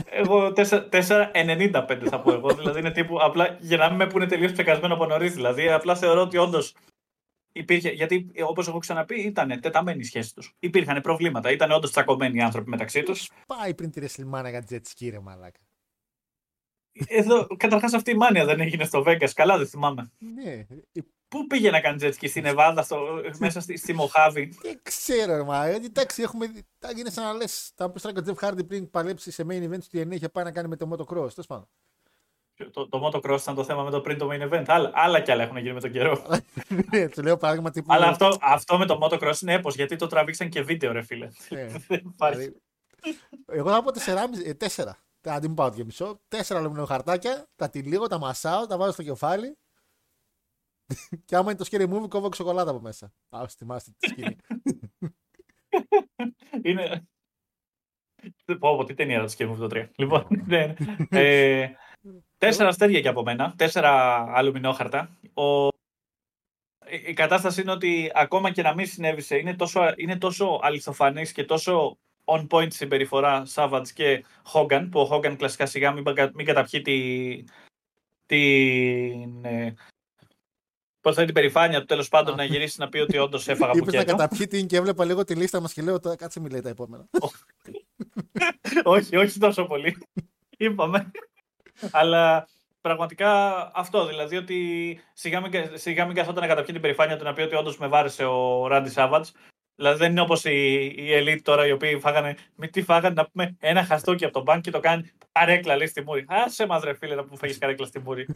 Εγώ 0.05 0.53
4,95 0.57 2.07
θα 2.11 2.21
πω 2.21 2.33
εγώ. 2.33 2.55
δηλαδή 2.59 2.79
είναι 2.79 2.91
τύπου 2.91 3.23
απλά 3.23 3.57
για 3.61 3.77
να 3.77 3.89
μην 3.89 3.97
με 3.97 4.07
πούνε 4.07 4.27
τελείως 4.27 4.53
ψεκασμένο 4.53 4.95
από 4.95 5.07
νωρίς. 5.07 5.35
Δηλαδή 5.35 5.71
απλά 5.71 5.97
θεωρώ 5.97 6.21
ότι 6.21 6.37
όντως 6.37 6.75
υπήρχε. 7.53 7.91
Γιατί 7.91 8.31
όπως 8.47 8.69
έχω 8.69 8.79
ξαναπεί, 8.79 9.21
ήταν 9.21 9.61
τεταμένη 9.61 10.01
η 10.01 10.05
σχέση 10.05 10.35
τους. 10.35 10.55
Υπήρχαν 10.59 11.01
προβλήματα. 11.01 11.51
Ήταν 11.51 11.71
όντως 11.71 11.91
τσακωμένοι 11.91 12.39
οι 12.39 12.43
άνθρωποι 12.43 12.71
μεταξύ 12.71 13.03
τους. 13.03 13.31
Πάει 13.47 13.75
πριν 13.75 13.91
τη 13.91 14.01
Ρεσλιμάνα 14.01 14.51
για 14.51 14.65
jet 14.71 14.75
ski, 14.75 15.09
ρε 15.11 15.21
μαλάκα; 15.21 15.61
Εδώ, 17.07 17.47
καταρχάς 17.57 17.93
αυτή 17.93 18.11
η 18.11 18.15
μάνια 18.15 18.45
δεν 18.45 18.61
έγινε 18.61 18.85
στο 18.85 19.03
Vegas. 19.07 19.31
Καλά, 19.35 19.59
δεν 19.59 19.67
θυμάμαι. 19.67 20.11
Ναι. 20.19 20.67
Πού 21.29 21.47
πήγε 21.47 21.71
να 21.71 21.81
κάνει 21.81 21.99
jet 22.03 22.13
ski, 22.13 22.29
στην 22.29 22.45
Εβάδα, 22.45 22.83
στο, 22.83 23.21
μέσα 23.39 23.61
στη, 23.61 23.77
στη 23.77 23.93
Μοχάβη; 23.93 24.55
Δεν 24.63 24.81
ξέρω, 24.83 25.45
μα. 25.45 25.67
Εντάξει, 25.67 26.23
έχουμε. 26.23 26.53
Τα 26.79 26.93
γίνει 26.93 27.11
σαν 27.11 27.25
να 27.25 27.33
λε. 27.33 27.45
Τα 27.75 27.91
πει 27.91 28.01
τώρα 28.01 28.15
ο 28.19 28.23
Τζεφ 28.23 28.39
Χάρντι 28.39 28.65
πριν 28.65 28.91
παλέψει 28.91 29.31
σε 29.31 29.45
main 29.49 29.63
event 29.63 29.79
του 29.79 29.99
TNA 29.99 30.11
είχε 30.11 30.29
πάει 30.29 30.45
να 30.45 30.53
κάνει 30.53 30.69
με 30.69 30.77
το 30.77 30.89
motocross. 30.93 31.33
Τέλος 31.35 31.47
πάντων. 31.47 31.69
Το, 32.73 32.89
το 32.89 33.07
motocross 33.07 33.41
ήταν 33.41 33.55
το 33.55 33.65
θέμα 33.65 33.83
με 33.83 33.91
το 33.91 34.01
πριν 34.01 34.19
το 34.19 34.29
main 34.33 34.53
event. 34.53 34.65
Άλλα, 34.67 34.91
άλλα 34.95 35.21
κι 35.21 35.31
άλλα 35.31 35.43
έχουν 35.43 35.57
γίνει 35.57 35.73
με 35.73 35.81
τον 35.81 35.91
καιρό. 35.91 36.27
Ναι, 36.91 37.09
του 37.09 37.23
λέω 37.23 37.37
παράδειγμα 37.37 37.71
τύπου. 37.71 37.93
Αλλά 37.93 38.07
αυτό, 38.07 38.37
αυτό 38.41 38.79
με 38.79 38.87
το 38.87 38.99
motocross 39.03 39.41
είναι 39.43 39.53
έπω 39.53 39.71
γιατί 39.71 39.97
το 39.97 40.07
τραβήξαν 40.07 40.49
και 40.49 40.63
βίντεο, 40.63 40.93
ρε 40.93 41.03
φίλε. 41.03 41.29
Ναι. 41.49 41.67
δηλαδή, 42.31 42.57
εγώ 43.47 43.71
θα 43.71 43.83
πω 43.83 43.91
4,5. 44.05 44.85
4. 44.85 44.91
Αντί 45.23 45.49
μου 45.49 45.55
πάω 45.55 45.71
και 45.71 45.85
μισό. 45.85 46.21
4 46.29 46.85
χαρτάκια, 46.87 47.49
τα 47.57 47.71
τυλίγω, 47.71 48.07
τα 48.07 48.19
μασάω, 48.19 48.67
τα 48.67 48.77
βάζω 48.77 48.93
στο 48.93 49.03
κεφάλι 49.03 49.57
και 51.25 51.37
άμα 51.37 51.51
είναι 51.51 51.59
το 51.59 51.67
scary 51.71 51.89
movie, 51.93 52.09
κόβω 52.09 52.33
σοκολάτα 52.35 52.71
από 52.71 52.81
μέσα. 52.81 53.13
Α, 53.29 53.45
θυμάστε 53.49 53.91
τη 53.99 54.09
σκηνή. 54.09 54.37
είναι. 56.63 57.09
Πω, 58.45 58.77
πω, 58.77 58.85
τι 58.85 58.95
ταινία 58.95 59.27
το 59.27 59.35
scary 59.37 59.51
movie 59.51 59.69
το 59.69 59.69
3. 59.71 59.89
Λοιπόν, 59.97 60.27
ναι, 60.47 60.75
ναι. 61.11 61.21
Ε, 61.21 61.77
τέσσερα 62.39 62.69
αστέρια 62.69 63.01
και 63.01 63.09
από 63.09 63.23
μένα. 63.23 63.55
Τέσσερα 63.57 64.25
αλουμινόχαρτα. 64.35 65.11
Ο... 65.35 65.69
Η 67.07 67.13
κατάσταση 67.13 67.61
είναι 67.61 67.71
ότι 67.71 68.11
ακόμα 68.15 68.51
και 68.51 68.63
να 68.63 68.75
μην 68.75 68.87
συνέβησε, 68.87 69.37
είναι 69.37 69.55
τόσο, 69.55 69.93
είναι 69.97 70.17
τόσο 70.17 70.61
αληθοφανής 70.63 71.33
και 71.33 71.45
τόσο 71.45 71.99
on 72.25 72.47
point 72.51 72.73
συμπεριφορά 72.73 73.47
Savage 73.55 73.89
και 73.95 74.25
Hogan, 74.53 74.89
που 74.91 75.01
ο 75.01 75.09
Hogan 75.13 75.35
κλασικά 75.37 75.67
σιγά 75.67 75.93
μην, 75.93 76.05
μην 76.35 76.47
καταπιεί 76.47 76.83
τη, 76.83 77.45
την, 78.27 79.45
ε, 79.45 79.75
Πώς 81.01 81.15
θα 81.15 81.23
είναι 81.23 81.33
την 81.33 81.41
περηφάνεια 81.41 81.81
του 81.81 81.87
τέλος 81.87 82.09
πάντων 82.09 82.37
να 82.37 82.45
γυρίσει 82.45 82.81
να 82.81 82.89
πει 82.89 82.99
ότι 82.99 83.19
όντως 83.19 83.49
έφαγα 83.49 83.71
από 83.71 83.79
Είπες 83.79 83.95
να 83.95 84.05
καταπιεί 84.05 84.47
την 84.47 84.67
και 84.67 84.77
έβλεπα 84.77 85.05
λίγο 85.05 85.25
τη 85.25 85.35
λίστα 85.35 85.61
μας 85.61 85.73
και 85.73 85.83
λέω 85.83 86.01
τώρα 86.01 86.17
κάτσε 86.17 86.41
μιλάει 86.41 86.61
τα 86.61 86.69
επόμενα. 86.69 87.09
όχι, 88.85 89.17
όχι 89.17 89.39
τόσο 89.39 89.65
πολύ. 89.65 89.97
Είπαμε. 90.59 91.11
Αλλά 91.91 92.49
πραγματικά 92.81 93.31
αυτό. 93.75 94.07
Δηλαδή 94.07 94.37
ότι 94.37 95.01
σιγά 95.13 95.41
μην, 95.41 95.51
σιγά 95.75 96.07
μην 96.07 96.15
καθόταν 96.15 96.43
να 96.43 96.49
καταπιεί 96.49 96.73
την 96.73 96.83
περηφάνεια 96.83 97.17
του 97.17 97.25
να 97.25 97.33
πει 97.33 97.43
ότι 97.43 97.55
όντως 97.55 97.79
με 97.79 97.87
βάρεσε 97.87 98.25
ο 98.25 98.67
Ράντι 98.67 98.91
Σάβατ. 98.91 99.27
Δηλαδή 99.77 99.99
δεν 99.99 100.11
είναι 100.11 100.21
όπως 100.21 100.45
οι, 100.45 100.95
οι 100.97 101.13
ελίτ 101.15 101.45
τώρα 101.45 101.67
οι 101.67 101.73
οποίοι 101.73 101.99
φάγανε. 101.99 102.37
Με 102.55 102.67
τι 102.67 102.83
φάγανε 102.83 103.15
να 103.15 103.27
πούμε 103.27 103.57
ένα 103.61 103.85
χαστούκι 103.85 104.25
από 104.25 104.33
τον 104.33 104.43
μπάνκ 104.43 104.63
και 104.63 104.71
το 104.71 104.81
κάνει 104.81 105.11
καρέκλα 105.33 105.77
λέει 105.77 105.87
στη 105.87 106.03
μούρη. 106.03 106.25
Άσε 106.29 106.67
μας 106.67 106.83
ρε 106.83 106.95
φίλε 106.95 107.15
να 107.15 107.25
πούμε 107.25 107.37
φάγεις 107.37 107.59
καρέκλα 107.59 107.87
στη 107.87 107.99
μούρη. 107.99 108.27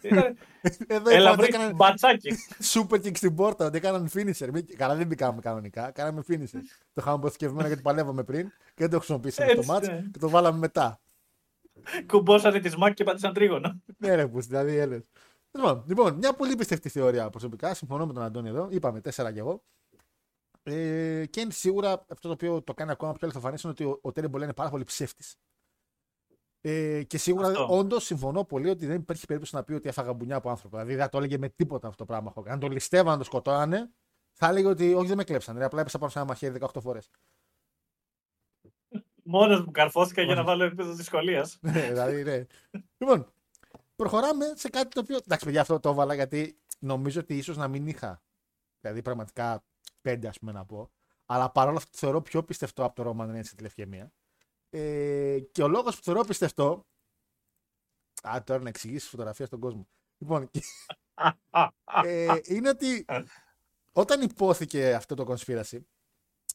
Έλα 1.11 1.35
βρει 1.35 1.49
μπατσάκι. 1.75 2.35
Σούπερ 2.61 3.01
kick 3.01 3.17
στην 3.17 3.35
πόρτα, 3.35 3.67
ότι 3.67 3.77
έκαναν 3.77 4.11
finisher. 4.15 4.49
Καλά 4.77 4.95
δεν 4.95 5.07
μπήκαμε 5.07 5.41
κανονικά, 5.41 5.91
κάναμε 5.91 6.23
finisher. 6.29 6.61
Το 6.93 7.01
είχαμε 7.01 7.17
αποθηκευμένο 7.17 7.67
γιατί 7.67 7.83
παλεύαμε 7.83 8.23
πριν 8.23 8.49
και 8.49 8.75
δεν 8.75 8.91
το 8.91 8.97
χρησιμοποιήσαμε 8.97 9.55
το 9.55 9.65
μάτς 9.65 9.89
ναι. 9.89 10.05
και 10.13 10.19
το 10.19 10.29
βάλαμε 10.29 10.59
μετά. 10.59 11.01
Κουμπόσανε 12.07 12.61
τη 12.61 12.79
μάκη 12.79 12.95
και 12.95 13.05
πατήσαν 13.05 13.33
τρίγωνο. 13.33 13.83
ναι, 13.99 14.15
ρε, 14.15 14.29
που 14.29 14.41
δηλαδή 14.41 14.77
έλεγε. 14.77 15.05
Λοιπόν, 15.59 15.85
λοιπόν, 15.87 16.15
μια 16.15 16.33
πολύ 16.33 16.57
πιστευτή 16.57 16.89
θεωρία 16.89 17.31
προσωπικά. 17.31 17.75
Συμφωνώ 17.75 18.07
με 18.07 18.13
τον 18.13 18.23
Αντώνη 18.23 18.49
εδώ. 18.49 18.69
Είπαμε 18.71 19.01
τέσσερα 19.01 19.33
κι 19.33 19.39
εγώ. 19.39 19.63
Ε, 20.63 21.27
και 21.31 21.41
είναι 21.41 21.53
σίγουρα 21.53 21.93
αυτό 21.93 22.29
το 22.29 22.31
οποίο 22.31 22.63
το 22.63 22.75
κάνει 22.75 22.91
ακόμα 22.91 23.13
πιο 23.13 23.21
αληθοφανέ 23.23 23.57
είναι 23.63 23.73
ότι 23.73 23.85
ο, 23.85 23.99
ο 24.03 24.13
Τέρι 24.13 24.29
είναι 24.35 24.53
πάρα 24.53 24.71
πολύ 24.71 24.85
ψεύτης. 24.85 25.37
Ε, 26.61 27.03
και 27.03 27.19
σίγουρα 27.19 27.67
όντως 27.67 28.05
συμφωνώ 28.05 28.45
πολύ 28.45 28.69
ότι 28.69 28.87
δεν 28.87 28.97
υπάρχει 28.97 29.27
περίπτωση 29.27 29.55
να 29.55 29.65
πει 29.65 29.73
ότι 29.73 29.89
έφαγα 29.89 30.13
μπουνιά 30.13 30.37
από 30.37 30.51
άνθρωπο. 30.51 30.77
Δηλαδή 30.77 30.95
δεν 30.95 31.09
το 31.09 31.19
έλεγε 31.19 31.39
με 31.39 31.49
τίποτα 31.49 31.89
αυτό 31.89 32.05
το 32.05 32.13
πράγμα. 32.13 32.33
Αν 32.47 32.59
το 32.59 32.69
ληστεύαν, 32.69 33.13
να 33.13 33.19
το 33.19 33.25
σκοτώνανε, 33.25 33.91
θα 34.33 34.49
έλεγε 34.49 34.67
ότι 34.67 34.95
όχι 34.95 35.07
δεν 35.07 35.17
με 35.17 35.25
κλέψαν. 35.25 35.55
Δηλαδή, 35.55 35.67
απλά 35.67 35.81
έπεσα 35.81 35.99
πάνω 35.99 36.11
σε 36.11 36.19
ένα 36.19 36.29
μαχαίρι 36.29 36.59
18 36.61 36.81
φορές. 36.81 37.11
Μόνος 39.33 39.65
μου 39.65 39.71
καρφώθηκα 39.71 40.23
για 40.23 40.35
να 40.35 40.45
βάλω 40.45 40.65
επίπεδο 40.65 40.93
δυσκολίας. 40.93 41.59
ναι, 41.61 41.89
δηλαδή, 41.89 42.23
ναι. 42.23 42.47
λοιπόν, 42.99 43.33
προχωράμε 43.97 44.53
σε 44.55 44.69
κάτι 44.69 44.89
το 44.89 45.01
οποίο. 45.01 45.17
Εντάξει, 45.17 45.45
παιδιά, 45.45 45.61
αυτό 45.61 45.81
το 45.81 45.89
έβαλα 45.89 46.15
γιατί 46.15 46.61
νομίζω 46.79 47.21
ότι 47.21 47.37
ίσως 47.37 47.57
να 47.57 47.69
μην 47.69 47.87
είχα. 47.87 48.23
Δηλαδή, 48.81 49.03
πραγματικά 49.03 49.65
πέντε, 50.01 50.29
ας 50.29 50.39
πούμε, 50.39 50.53
να 50.53 50.65
πω. 50.65 50.91
Αλλά 51.27 51.51
παρόλα 51.51 51.77
αυτά 51.77 51.91
θεωρώ 51.93 52.23
πιο 52.23 52.43
πιστευτό 52.43 52.85
από 52.85 53.03
το 53.03 53.11
Roman 53.11 53.37
Reigns 53.37 53.45
στη 53.45 53.57
τηλεφωνία. 53.57 54.13
Ε, 54.71 55.39
και 55.53 55.63
ο 55.63 55.69
λόγος 55.69 55.97
που 55.97 56.03
θεωρώ 56.03 56.25
πιστευτό. 56.25 56.87
Α, 58.23 58.43
τώρα 58.45 58.63
να 58.63 58.69
εξηγήσεις 58.69 59.09
φωτογραφία 59.09 59.47
στον 59.47 59.61
κόσμο. 59.61 59.89
Λοιπόν, 60.19 60.51
ε, 62.05 62.35
είναι 62.45 62.69
ότι 62.69 63.05
όταν 63.93 64.21
υπόθηκε 64.23 64.95
αυτό 64.95 65.15
το 65.15 65.35
conspiracy, 65.35 65.79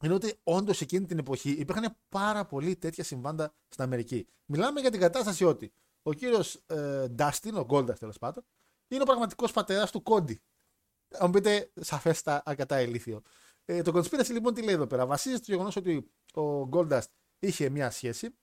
είναι 0.02 0.14
ότι 0.14 0.40
όντως 0.44 0.82
εκείνη 0.82 1.06
την 1.06 1.18
εποχή 1.18 1.50
υπήρχαν 1.50 1.98
πάρα 2.10 2.46
πολλοί 2.46 2.76
τέτοια 2.76 3.04
συμβάντα 3.04 3.54
στην 3.68 3.84
Αμερική. 3.84 4.28
Μιλάμε 4.46 4.80
για 4.80 4.92
την 4.92 5.00
κατάσταση 5.00 5.44
ότι 5.44 5.74
ο 6.02 6.14
κύριος 6.14 6.64
ε, 6.66 7.08
Ντάστιν, 7.08 7.56
ο 7.56 7.64
Γκόλντας 7.64 8.00
τέλος 8.00 8.18
πάντων, 8.18 8.46
είναι 8.88 9.02
ο 9.02 9.06
πραγματικός 9.06 9.52
πατέρας 9.52 9.92
του 9.92 10.04
Κόντι. 10.04 10.42
Θα 11.08 11.26
μου 11.26 11.32
πείτε 11.32 11.72
σαφέστα 11.76 12.42
αρκετά 12.46 12.82
ηλίθιο. 12.82 13.22
Ε, 13.66 13.82
το 13.82 13.92
conspiracy 13.96 14.30
λοιπόν 14.32 14.54
τι 14.54 14.64
λέει 14.64 14.74
εδώ 14.74 14.88
πέρα; 14.88 15.06
Βασίζεται 15.06 15.44
στο 15.44 15.52
γεγονός 15.52 15.76
ότι 15.76 16.12
ο 16.34 16.70
Goldust 16.72 17.08
είχε 17.40 17.70
μια 17.70 17.92
σχέση 17.92 18.36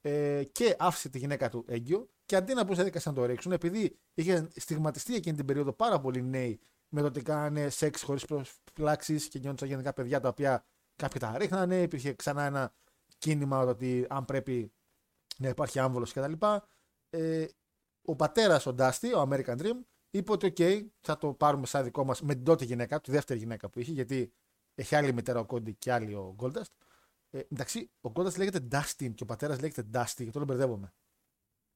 ε, 0.00 0.44
και 0.52 0.76
άφησε 0.78 1.08
τη 1.08 1.18
γυναίκα 1.18 1.48
του 1.48 1.64
έγκυο 1.68 2.08
και 2.24 2.36
αντί 2.36 2.54
να 2.54 2.64
μπουν 2.64 2.76
σε 2.76 3.00
να 3.04 3.12
το 3.12 3.24
ρίξουν, 3.24 3.52
επειδή 3.52 3.98
είχε 4.14 4.48
στιγματιστεί 4.54 5.14
εκείνη 5.14 5.36
την 5.36 5.44
περίοδο 5.44 5.72
πάρα 5.72 6.00
πολλοί 6.00 6.22
νέοι 6.22 6.60
με 6.88 7.00
το 7.00 7.06
ότι 7.06 7.22
κάνανε 7.22 7.68
σεξ 7.68 8.02
χωρίς 8.02 8.24
προφυλάξει 8.24 9.28
και 9.28 9.38
γινόντουσαν 9.38 9.68
γενικά 9.68 9.92
παιδιά 9.92 10.20
τα 10.20 10.28
οποία 10.28 10.64
κάποιοι 10.96 11.20
τα 11.20 11.38
ρίχνανε, 11.38 11.82
υπήρχε 11.82 12.12
ξανά 12.12 12.42
ένα 12.42 12.72
κίνημα 13.18 13.58
ότι 13.58 14.06
αν 14.08 14.24
πρέπει 14.24 14.72
να 15.38 15.48
υπάρχει 15.48 15.78
άμβολος 15.78 16.12
κτλ. 16.12 16.32
Ε, 17.10 17.46
ο 18.04 18.16
πατέρας, 18.16 18.66
ο 18.66 18.72
Ντάστι, 18.72 19.14
ο 19.14 19.28
American 19.30 19.56
Dream, 19.56 19.78
είπε 20.10 20.32
ότι: 20.32 20.52
OK, 20.56 20.86
θα 21.00 21.18
το 21.18 21.32
πάρουμε 21.32 21.66
σαν 21.66 21.84
δικό 21.84 22.04
μας 22.04 22.22
με 22.22 22.34
την 22.34 22.44
τότε 22.44 22.64
γυναίκα, 22.64 23.00
τη 23.00 23.10
δεύτερη 23.10 23.38
γυναίκα 23.38 23.68
που 23.68 23.80
είχε, 23.80 23.92
γιατί 23.92 24.32
έχει 24.74 24.94
άλλη 24.94 25.12
μητέρα 25.12 25.40
ο 25.40 25.44
Κόντι 25.44 25.74
και 25.74 25.92
άλλη 25.92 26.14
ο 26.14 26.32
Γκόλνταστ. 26.36 26.72
Ε, 27.30 27.38
εντάξει, 27.52 27.90
ο 28.00 28.10
Γκόλνταστ 28.10 28.36
λέγεται 28.36 28.68
Dustin 28.70 29.14
και 29.14 29.22
ο 29.22 29.26
πατέρας 29.26 29.60
λέγεται 29.60 29.84
Dusty, 29.94 30.24
και 30.24 30.30
τώρα 30.30 30.44
μπερδεύομαι. 30.44 30.92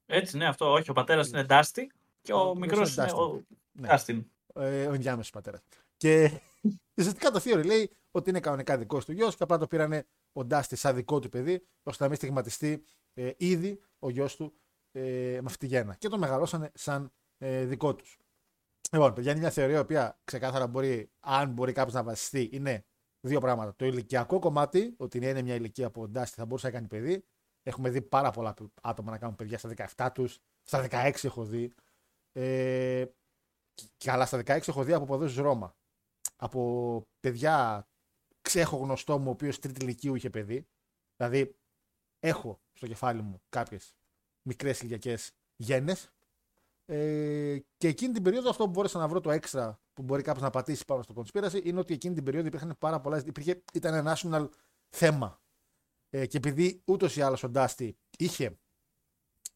Έτσι, 0.07 0.37
ναι, 0.37 0.47
αυτό. 0.47 0.73
Όχι, 0.73 0.91
ο 0.91 0.93
πατέρας 0.93 1.29
είναι 1.29 1.47
Dusty 1.49 1.83
και 2.23 2.33
ο, 2.33 2.49
ο 2.49 2.55
μικρός 2.55 2.97
είναι 2.97 3.13
ο 3.13 3.43
ναι. 3.73 3.89
Dustin. 3.91 4.25
Ε, 4.55 4.87
ο 4.87 4.93
ενδιάμεσος 4.93 5.31
πατέρας. 5.31 5.61
Και 5.97 6.41
ουσιαστικά 6.99 7.31
το 7.31 7.41
theory 7.45 7.65
λέει 7.65 7.91
ότι 8.11 8.31
είναι 8.31 8.41
κανονικά 8.41 8.79
δικό 8.79 8.99
του 8.99 9.13
γιος 9.13 9.37
και 9.37 9.43
απλά 9.43 9.59
το 9.59 9.67
πήρανε 9.67 10.07
ο 10.33 10.41
Dusty 10.51 10.61
σαν 10.75 10.95
δικό 10.95 11.19
του 11.19 11.29
παιδί, 11.29 11.67
ώστε 11.83 12.03
να 12.03 12.09
μην 12.09 12.19
στιγματιστεί 12.19 12.85
ε, 13.15 13.33
ήδη 13.37 13.81
ο 13.99 14.11
γιος 14.11 14.37
του 14.37 14.55
ε, 14.93 15.01
με 15.41 15.47
αυτή 15.47 15.59
τη 15.59 15.67
γέννα. 15.67 15.95
Και 15.95 16.09
το 16.09 16.19
μεγαλώσανε 16.19 16.71
σαν 16.75 17.13
ε, 17.39 17.65
δικό 17.65 17.95
τους. 17.95 18.19
Λοιπόν, 18.93 19.13
παιδιά, 19.15 19.31
είναι 19.31 19.41
μια 19.41 19.51
θεωρία 19.51 19.77
η 19.77 19.81
οποία 19.81 20.21
ξεκάθαρα 20.25 20.67
μπορεί, 20.67 21.11
αν 21.21 21.51
μπορεί 21.51 21.73
κάποιος 21.73 21.95
να 21.95 22.03
βασιστεί, 22.03 22.49
είναι 22.53 22.85
δύο 23.21 23.41
πράγματα. 23.41 23.75
Το 23.77 23.85
ηλικιακό 23.85 24.39
κομμάτι, 24.39 24.95
ότι 24.97 25.19
είναι 25.19 25.43
μια 25.43 25.55
ηλικία 25.55 25.87
από 25.87 26.09
Ντάστη 26.09 26.37
θα 26.37 26.47
μπορούσε 26.47 26.67
να 26.67 26.73
κάνει 26.73 26.87
παιδί. 26.87 27.25
Έχουμε 27.63 27.91
δει 27.91 28.03
πάρα 28.03 28.31
πολλά 28.31 28.55
άτομα 28.83 29.11
να 29.11 29.19
κάνουν 29.19 29.37
παιδιά 29.37 29.59
στα 29.59 29.71
17 29.97 30.09
τους, 30.15 30.39
στα 30.63 30.87
16 30.91 31.13
έχω 31.23 31.45
δει. 31.45 31.75
Ε, 32.33 33.05
και 33.97 34.11
αλλά 34.11 34.27
στα 34.27 34.39
16 34.39 34.69
έχω 34.69 34.85
δει 34.85 34.93
από 34.93 35.05
ποδού 35.05 35.43
Ρώμα. 35.43 35.77
Από 36.37 37.03
παιδιά, 37.21 37.88
ξέχω 38.49 38.77
γνωστό 38.77 39.19
μου, 39.19 39.29
ο 39.29 39.31
οποίος 39.31 39.59
τρίτη 39.59 39.85
ηλικίου 39.85 40.15
είχε 40.15 40.31
παιδί. 40.31 40.67
Δηλαδή, 41.17 41.57
έχω 42.21 42.61
στο 42.73 42.87
κεφάλι 42.87 43.23
μου 43.23 43.43
κάποιες 43.49 43.97
μικρές 44.43 44.81
ηλικιακές 44.81 45.33
γέννες 45.57 46.13
ε, 46.85 47.59
και 47.77 47.89
εκείνη 47.89 48.13
την 48.13 48.23
περίοδο 48.23 48.51
αυτό 48.51 48.65
που 48.65 48.71
μπόρεσα 48.71 48.99
να 48.99 49.09
βρω 49.09 49.21
το 49.21 49.31
έξτρα 49.31 49.81
που 49.93 50.03
μπορεί 50.03 50.23
κάποιος 50.23 50.43
να 50.43 50.51
πατήσει 50.51 50.85
πάνω 50.85 51.03
στο 51.03 51.15
conspiracy 51.17 51.65
είναι 51.65 51.79
ότι 51.79 51.95
εκείνη 51.95 52.15
την 52.15 52.25
περίοδο 52.25 52.47
υπήρχαν 52.47 52.77
πάρα 52.79 53.01
πολλά. 53.01 53.23
Υπήρχε, 53.27 53.63
ήταν 53.73 53.95
ένα 53.95 54.17
national 54.17 54.49
θέμα. 54.89 55.43
Ε, 56.11 56.27
και 56.27 56.37
επειδή 56.37 56.83
ούτως 56.85 57.17
ή 57.17 57.23
άλλως 57.23 57.43
ο 57.43 57.49
Ντάστι 57.49 57.97
είχε 58.19 58.59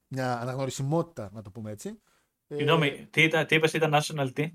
μια 0.09 0.41
αναγνωρισιμότητα, 0.41 1.31
να 1.33 1.43
το 1.43 1.51
πούμε 1.51 1.71
έτσι. 1.71 2.01
Ε, 2.47 2.55
Συγγνώμη, 2.55 3.07
τι, 3.07 3.29
τι 3.47 3.55
είπες, 3.55 3.73
ήταν 3.73 3.95
national 3.95 4.31
τι; 4.33 4.53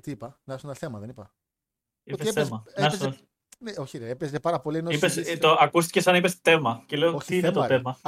Τι 0.00 0.10
είπα, 0.10 0.40
national 0.46 0.74
θέμα, 0.74 0.98
δεν 0.98 1.08
είπα. 1.08 1.37
Είπε 2.08 2.32
θέμα. 2.32 2.62
Έπαιζε, 2.74 3.18
ναι, 3.60 3.72
όχι, 3.78 3.98
ρε, 3.98 4.08
έπαιζε 4.08 4.40
πάρα 4.40 4.60
πολύ. 4.60 4.78
Ενώ 4.78 4.90
είπες, 4.90 5.16
ε, 5.16 5.36
το 5.36 5.56
ακούστηκε 5.60 6.00
σαν 6.00 6.12
να 6.12 6.18
είπες 6.18 6.38
θέμα. 6.42 6.82
Και 6.86 6.96
λέω, 6.96 7.14
όχι, 7.14 7.26
τι 7.26 7.40
θέμα, 7.40 7.46
είναι 7.46 7.52
το 7.52 7.64
θέμα; 7.64 7.98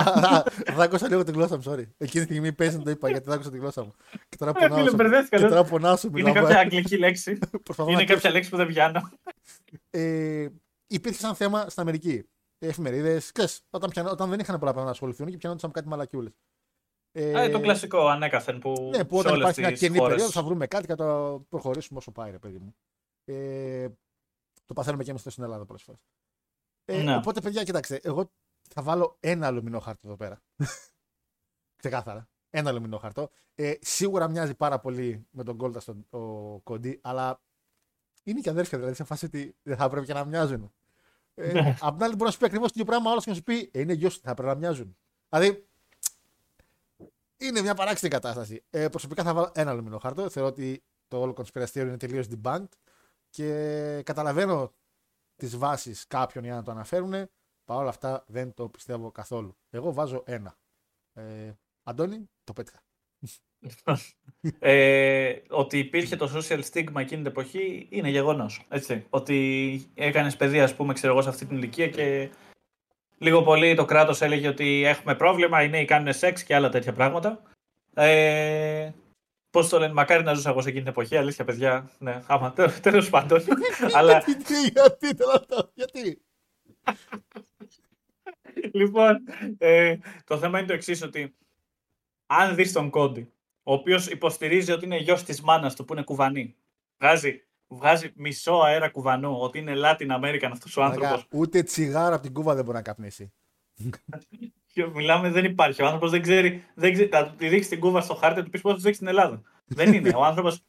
Θα 0.75 0.83
άκουσα 0.83 1.09
λίγο 1.09 1.25
τη 1.25 1.33
γλώσσα 1.33 1.57
μου, 1.57 1.63
sorry. 1.67 1.85
Εκείνη 1.99 2.25
τη 2.25 2.33
στιγμή 2.33 2.53
πέσει 2.53 2.77
να 2.77 2.83
το 2.83 2.91
είπα 2.91 3.11
γιατί 3.11 3.29
θα 3.29 3.35
άκουσα 3.35 3.51
τη 3.51 3.59
γλώσσα 3.59 3.85
μου. 3.85 3.95
Και 4.29 4.37
τώρα 4.37 4.53
ε, 4.57 4.69
πονάω. 4.69 5.25
Και 5.29 5.39
τώρα 5.39 5.65
πονάω 5.65 5.97
Είναι 6.17 6.33
κάποια 6.33 6.59
αγγλική 6.59 6.97
λέξη. 6.97 7.39
είναι 7.91 8.05
κάποια 8.05 8.31
λέξη 8.31 8.51
που 8.51 8.57
δεν 8.57 8.67
πιάνω. 8.67 9.11
Ε, 9.91 10.47
υπήρχε 10.87 11.19
σαν 11.19 11.35
θέμα 11.35 11.69
στην 11.69 11.83
Αμερική. 11.83 12.25
Εφημερίδες, 12.59 13.33
όταν, 13.71 13.91
όταν 14.11 14.31
δεν 14.31 14.39
είχαν 14.39 14.59
πολλά 14.59 14.73
πράγματα 14.73 14.85
να 14.85 14.91
ασχοληθούν 14.91 15.31
και 15.31 15.37
πιάνονταν 15.37 15.71
με 15.75 15.81
κάτι 15.81 15.89
μαλακιούλες. 15.89 16.33
Ε, 17.13 17.49
το 17.49 17.61
κλασικό 17.61 18.07
ανέκαθεν 18.07 18.59
που. 18.59 18.91
Ναι, 18.97 19.05
που 19.05 19.19
όταν 19.19 19.39
υπάρχει 19.39 19.61
μια 19.61 19.73
καινή 19.73 19.99
περίοδο 19.99 20.31
θα 20.31 20.43
βρούμε 20.43 20.67
κάτι 20.67 20.87
και 20.87 20.95
θα 20.95 21.05
το 21.05 21.45
προχωρήσουμε 21.49 21.99
όσο 21.99 22.11
πάει, 22.11 22.31
ρε 22.31 22.39
παιδί 22.39 22.59
μου. 22.59 22.75
Ε, 23.31 23.89
το 24.67 24.75
παθαίνουμε 24.75 25.03
και 25.03 25.11
εμείς 25.11 25.21
στην 25.21 25.43
Ελλάδα 25.43 25.65
πολλές 25.65 25.83
φορές. 25.83 26.01
Ε, 26.85 27.03
ναι. 27.03 27.17
Οπότε, 27.17 27.41
παιδιά, 27.41 27.63
κοιτάξτε, 27.63 28.01
εγώ 28.03 28.31
θα 28.69 28.83
βάλω 28.83 29.17
ένα 29.21 29.47
αλουμινόχαρτο 29.47 30.07
εδώ 30.07 30.17
πέρα. 30.17 30.43
Ξεκάθαρα. 31.77 32.29
Ένα 32.51 32.71
αλουμινόχαρτο. 32.71 33.31
Ε, 33.55 33.73
σίγουρα 33.81 34.29
μοιάζει 34.29 34.55
πάρα 34.55 34.79
πολύ 34.79 35.27
με 35.31 35.45
τον 35.45 35.55
Γκόλτα 35.55 35.81
στον 35.81 36.07
Κοντί, 36.63 36.99
αλλά 37.03 37.41
είναι 38.23 38.41
και 38.41 38.51
αδέρφια, 38.51 38.79
δηλαδή 38.79 38.97
σε 38.97 39.05
φάση 39.05 39.25
ότι 39.25 39.57
δεν 39.63 39.77
θα 39.77 39.89
πρέπει 39.89 40.07
και 40.07 40.13
να 40.13 40.25
μοιάζουν. 40.25 40.73
Ε, 41.35 41.53
ναι. 41.53 41.77
Απ' 41.81 41.95
την 41.95 42.05
άλλη, 42.05 42.13
μπορεί 42.13 42.25
να 42.25 42.31
σου 42.31 42.39
πει 42.39 42.45
ακριβώς 42.45 42.67
το 42.67 42.75
ίδιο 42.81 42.93
πράγμα, 42.93 43.11
άλλος 43.11 43.25
και 43.25 43.31
να 43.31 43.37
σου 43.37 43.43
πει 43.43 43.71
ε, 43.73 43.81
Είναι 43.81 43.93
γιος 43.93 44.19
θα 44.19 44.35
πρέπει 44.35 44.49
να 44.49 44.55
μοιάζουν. 44.55 44.97
Δηλαδή, 45.29 45.69
είναι 47.37 47.61
μια 47.61 47.75
παράξενη 47.75 48.13
κατάσταση. 48.13 48.63
Ε, 48.71 48.89
προσωπικά 48.89 49.23
θα 49.23 49.35
βάλω 49.35 49.51
ένα 49.55 49.71
αλουμινόχαρτο. 49.71 50.31
Θεωρώ 50.31 50.49
ότι 50.49 50.83
το 51.09 51.21
όλο 51.21 51.33
κονσπιραστήριο 51.33 51.89
είναι 51.89 51.97
τελείως 51.97 52.27
debunked 52.31 52.69
και 53.31 54.03
καταλαβαίνω 54.05 54.73
τις 55.37 55.57
βάσεις 55.57 56.07
κάποιων 56.07 56.45
για 56.45 56.55
να 56.55 56.63
το 56.63 56.71
αναφέρουν. 56.71 57.11
Παρ' 57.65 57.79
όλα 57.79 57.89
αυτά 57.89 58.25
δεν 58.27 58.55
το 58.55 58.69
πιστεύω 58.69 59.11
καθόλου. 59.11 59.57
Εγώ 59.71 59.93
βάζω 59.93 60.23
ένα. 60.27 60.59
Ε, 61.13 61.53
Αντώνη, 61.83 62.31
το 62.45 62.53
πέτυχα. 62.53 62.83
ε, 64.59 65.35
ότι 65.49 65.79
υπήρχε 65.79 66.17
το 66.17 66.31
social 66.35 66.61
stigma 66.61 67.01
εκείνη 67.01 67.23
την 67.23 67.27
εποχή 67.27 67.87
είναι 67.91 68.09
γεγονός. 68.09 68.67
Ότι 69.11 69.91
έκανες 69.95 70.37
παιδί, 70.37 70.61
ας 70.61 70.75
πούμε, 70.75 70.93
ξέρω 70.93 71.13
εγώ, 71.13 71.23
σε 71.23 71.29
αυτή 71.29 71.47
την 71.47 71.57
ηλικία 71.57 71.89
και 71.89 72.31
λίγο 73.19 73.43
πολύ 73.43 73.75
το 73.75 73.85
κράτος 73.85 74.21
έλεγε 74.21 74.49
ότι 74.49 74.85
έχουμε 74.85 75.15
πρόβλημα, 75.15 75.63
οι 75.63 75.69
νέοι 75.69 75.85
κάνουν 75.85 76.13
σεξ 76.13 76.43
και 76.43 76.55
άλλα 76.55 76.69
τέτοια 76.69 76.93
πράγματα. 76.93 77.43
Ε, 77.95 78.91
Πώς 79.51 79.69
το 79.69 79.79
λένε, 79.79 79.93
μακάρι 79.93 80.23
να 80.23 80.35
ζούσα 80.35 80.51
εγώ 80.51 80.61
σε 80.61 80.69
εκείνη 80.69 80.83
την 80.83 80.93
εποχή, 80.93 81.17
αλήθεια, 81.17 81.45
παιδιά. 81.45 81.91
Ναι, 81.99 82.23
άμα 82.27 82.53
τέλος 82.81 83.11
πάντων. 83.11 83.41
αλλά... 83.97 84.23
γιατί, 84.27 84.55
γιατί. 85.75 86.23
λοιπόν, 88.73 89.19
ε, 89.59 89.97
το 90.25 90.39
θέμα 90.39 90.59
είναι 90.59 90.67
το 90.67 90.73
εξής, 90.73 91.03
ότι 91.03 91.35
αν 92.27 92.55
δεις 92.55 92.73
τον 92.73 92.91
Κόντι, 92.91 93.33
ο 93.63 93.73
οποίος 93.73 94.07
υποστηρίζει 94.07 94.73
ότι 94.73 94.85
είναι 94.85 94.97
γιος 94.97 95.25
της 95.25 95.41
μάνας 95.41 95.75
του 95.75 95.85
που 95.85 95.93
είναι 95.93 96.03
κουβανή, 96.03 96.57
βγάζει 96.99 97.45
βγάζει 97.71 98.13
μισό 98.15 98.53
αέρα 98.53 98.89
κουβανού, 98.89 99.37
ότι 99.41 99.59
είναι 99.59 99.75
Latin 99.77 100.21
American 100.21 100.49
αυτός 100.53 100.77
ο 100.77 100.83
άνθρωπος. 100.83 101.27
Ούτε 101.31 101.63
τσιγάρο 101.63 102.15
από 102.15 102.23
την 102.23 102.33
Κούβα 102.33 102.55
δεν 102.55 102.65
μπορεί 102.65 102.77
να 102.77 102.83
καπνίσει. 102.83 103.33
Μιλάμε, 104.95 105.31
δεν 105.31 105.45
υπάρχει. 105.45 105.83
Ο 105.83 105.85
άνθρωπος 105.85 106.11
δεν 106.11 106.23
ξέρει. 106.23 106.65
Δεν 106.75 106.93
ξέρει 106.93 107.09
θα 107.09 107.35
τη 107.39 107.49
δείξει 107.49 107.69
την 107.69 107.81
Κούβα 107.81 108.01
στο 108.01 108.15
χάρτη, 108.15 108.43
του 108.43 108.51
πεις 108.51 108.61
πώς 108.61 108.75
δείξει 108.75 108.95
στην 108.95 109.07
Ελλάδα. 109.07 109.43
δεν 109.67 109.93
είναι. 109.93 110.13
Ο 110.17 110.25
άνθρωπος 110.25 110.63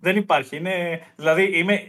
δεν 0.00 0.16
υπάρχει. 0.16 0.56
Είναι, 0.56 1.00
δηλαδή, 1.16 1.58
είμαι 1.58 1.82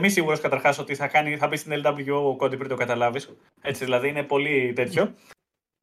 μη 0.00 0.08
σίγουρος 0.08 0.40
καταρχάς 0.40 0.78
ότι 0.78 0.94
θα, 0.94 1.08
κάνει, 1.08 1.36
θα 1.36 1.46
μπει 1.46 1.56
στην 1.56 1.82
LWO 1.84 2.22
ο 2.24 2.36
Κόντι 2.36 2.56
πριν 2.56 2.68
το 2.68 2.76
καταλάβεις. 2.76 3.34
Έτσι, 3.60 3.84
δηλαδή 3.84 4.08
είναι 4.08 4.22
πολύ 4.22 4.72
τέτοιο. 4.72 5.14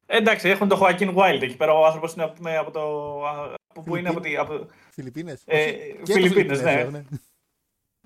Εντάξει, 0.06 0.48
έχουν 0.48 0.68
το 0.68 0.80
Joaquin 0.82 1.14
Wild 1.14 1.42
εκεί 1.42 1.56
πέρα. 1.56 1.72
Ο 1.72 1.86
άνθρωπος 1.86 2.12
είναι 2.12 2.56
από, 2.56 2.70
το. 2.70 3.82
Πού 3.84 3.96
είναι 3.96 4.08
από. 4.08 4.20
από 4.38 4.66
Φιλιππίνες. 4.90 5.42
Ε, 5.44 5.72
Φιλιππίνες, 6.04 6.62
ναι. 6.62 6.88
ναι. 6.90 7.04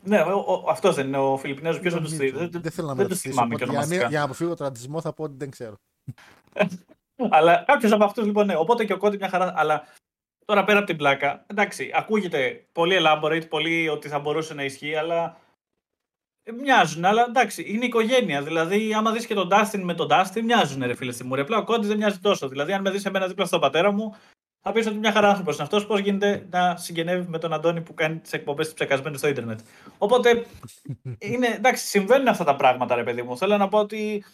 Ναι, 0.03 0.23
αυτός 0.69 0.95
δεν 0.95 1.07
είναι 1.07 1.19
ο 1.19 1.37
Φιλιππινέζο. 1.37 1.81
Ποιο 1.81 1.91
θα 1.91 2.01
τους 2.01 2.17
Δεν 2.17 2.71
θέλω 2.71 2.87
να 2.87 2.95
με 2.95 3.03
ρωτήσεις. 3.03 3.37
Για, 3.87 4.07
για 4.09 4.19
να 4.19 4.23
αποφύγω 4.23 4.55
τον 4.57 4.67
ρατσισμό 4.67 5.01
θα 5.01 5.13
πω 5.13 5.23
ότι 5.23 5.35
δεν 5.37 5.51
ξέρω. 5.51 5.75
αλλά 7.31 7.65
κάποιος 7.67 7.93
από 7.93 8.05
αυτούς 8.05 8.27
λοιπόν 8.27 8.47
ναι. 8.47 8.57
Οπότε 8.57 8.85
και 8.85 8.93
ο 8.93 8.97
Κόντι 8.97 9.17
μια 9.17 9.29
χαρά. 9.29 9.53
Αλλά 9.57 9.87
τώρα 10.45 10.65
πέρα 10.65 10.79
από 10.79 10.87
την 10.87 10.97
πλάκα, 10.97 11.45
εντάξει, 11.47 11.91
ακούγεται 11.95 12.67
πολύ 12.73 12.97
elaborate, 13.01 13.49
πολύ 13.49 13.89
ότι 13.89 14.09
θα 14.09 14.19
μπορούσε 14.19 14.55
να 14.55 14.65
ισχύει, 14.65 14.95
αλλά 14.95 15.37
μοιάζουν. 16.53 17.05
Αλλά 17.05 17.25
εντάξει, 17.29 17.65
είναι 17.67 17.85
οικογένεια. 17.85 18.43
Δηλαδή, 18.43 18.95
άμα 18.95 19.13
δεις 19.13 19.27
και 19.27 19.35
τον 19.35 19.49
Dustin 19.53 19.81
με 19.83 19.95
τον 19.95 20.09
Dustin, 20.11 20.41
μοιάζουν 20.45 20.85
ρε 20.87 20.95
φίλε 20.95 21.13
στη 21.13 21.25
Μούρη. 21.25 21.41
Απλά 21.41 21.59
ο 21.59 21.65
Κόντι 21.65 21.87
δεν 21.87 21.97
μοιάζει 21.97 22.19
τόσο. 22.19 22.49
Δηλαδή, 22.49 22.73
αν 22.73 22.81
με 22.81 22.91
δεις 22.91 23.05
εμένα 23.05 23.27
δίπλα 23.27 23.45
στον 23.45 23.61
πατέρα 23.61 23.93
μου, 23.93 24.17
θα 24.63 24.73
πεις 24.73 24.87
ότι 24.87 24.97
μια 24.97 25.13
χαρά 25.13 25.29
άνθρωπος 25.29 25.55
είναι 25.55 25.63
αυτός. 25.63 25.87
Πώς 25.87 26.01
γίνεται 26.01 26.47
να 26.51 26.77
συγγενεύει 26.77 27.29
με 27.29 27.39
τον 27.39 27.53
Αντώνη 27.53 27.81
που 27.81 27.95
κάνει 27.95 28.19
τις 28.19 28.33
εκπομπές 28.33 28.67
της 28.67 28.75
ψεκασμένε 28.75 29.17
στο 29.17 29.29
Ιντερνετ. 29.29 29.61
Οπότε, 29.99 30.47
είναι, 31.19 31.47
εντάξει, 31.47 31.87
συμβαίνουν 31.87 32.29
αυτά 32.29 32.45
τα 32.45 32.57
πράγματα, 32.57 32.95
ρε 32.95 33.03
παιδί 33.03 33.23
μου. 33.23 33.37
Θέλω 33.37 33.57
να 33.57 33.69
πω 33.69 33.79
ότι. 33.79 34.25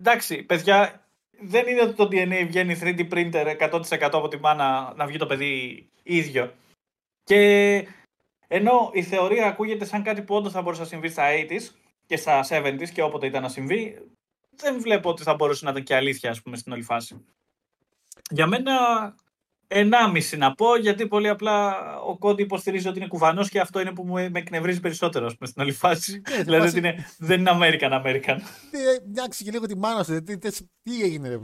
Εντάξει, 0.00 0.42
παιδιά, 0.42 1.03
δεν 1.46 1.66
είναι 1.66 1.82
ότι 1.82 1.94
το 1.94 2.04
DNA 2.04 2.44
βγαίνει 2.46 2.78
3D 2.80 3.08
printer 3.12 3.70
100% 3.70 3.82
από 4.00 4.28
τη 4.28 4.38
μάνα 4.38 4.92
να 4.96 5.06
βγει 5.06 5.16
το 5.16 5.26
παιδί 5.26 5.86
ίδιο. 6.02 6.52
Και 7.24 7.86
ενώ 8.48 8.90
η 8.92 9.02
θεωρία 9.02 9.46
ακούγεται 9.46 9.84
σαν 9.84 10.02
κάτι 10.02 10.22
που 10.22 10.34
όντως 10.34 10.52
θα 10.52 10.62
μπορούσε 10.62 10.80
να 10.80 10.86
συμβεί 10.86 11.08
στα 11.08 11.24
80s 11.28 11.74
και 12.06 12.16
στα 12.16 12.46
70s 12.48 12.88
και 12.88 13.02
όποτε 13.02 13.26
ήταν 13.26 13.42
να 13.42 13.48
συμβεί, 13.48 13.98
δεν 14.56 14.80
βλέπω 14.80 15.08
ότι 15.08 15.22
θα 15.22 15.34
μπορούσε 15.34 15.64
να 15.64 15.70
ήταν 15.70 15.82
και 15.82 15.94
αλήθεια, 15.94 16.30
ας 16.30 16.42
πούμε, 16.42 16.56
στην 16.56 16.72
όλη 16.72 16.82
φάση. 16.82 17.24
Για 18.30 18.46
μένα, 18.46 18.74
ενάμιση 19.66 20.36
να 20.36 20.54
πω, 20.54 20.76
γιατί 20.76 21.08
πολύ 21.08 21.28
απλά 21.28 21.76
ο 22.00 22.18
Κόντι 22.18 22.42
υποστηρίζει 22.42 22.88
ότι 22.88 22.98
είναι 22.98 23.08
κουβανός 23.08 23.48
και 23.48 23.60
αυτό 23.60 23.80
είναι 23.80 23.92
που 23.92 24.04
με 24.04 24.30
εκνευρίζει 24.34 24.80
περισσότερο 24.80 25.26
πούμε, 25.26 25.48
στην 25.48 25.62
όλη 25.62 25.72
φάση. 25.72 26.22
Ε, 26.38 26.42
δηλαδή 26.42 26.68
ότι 26.68 26.78
είναι, 26.78 27.06
δεν 27.18 27.40
είναι 27.40 27.50
American 27.54 28.02
American. 28.02 28.38
Μοιάξει 29.12 29.44
και 29.44 29.50
λίγο 29.50 29.66
τη 29.66 29.76
μάνα 29.76 30.04
σου. 30.04 30.22
Τι, 30.22 30.38
τι 30.82 31.02
έγινε, 31.02 31.28
ρε. 31.28 31.38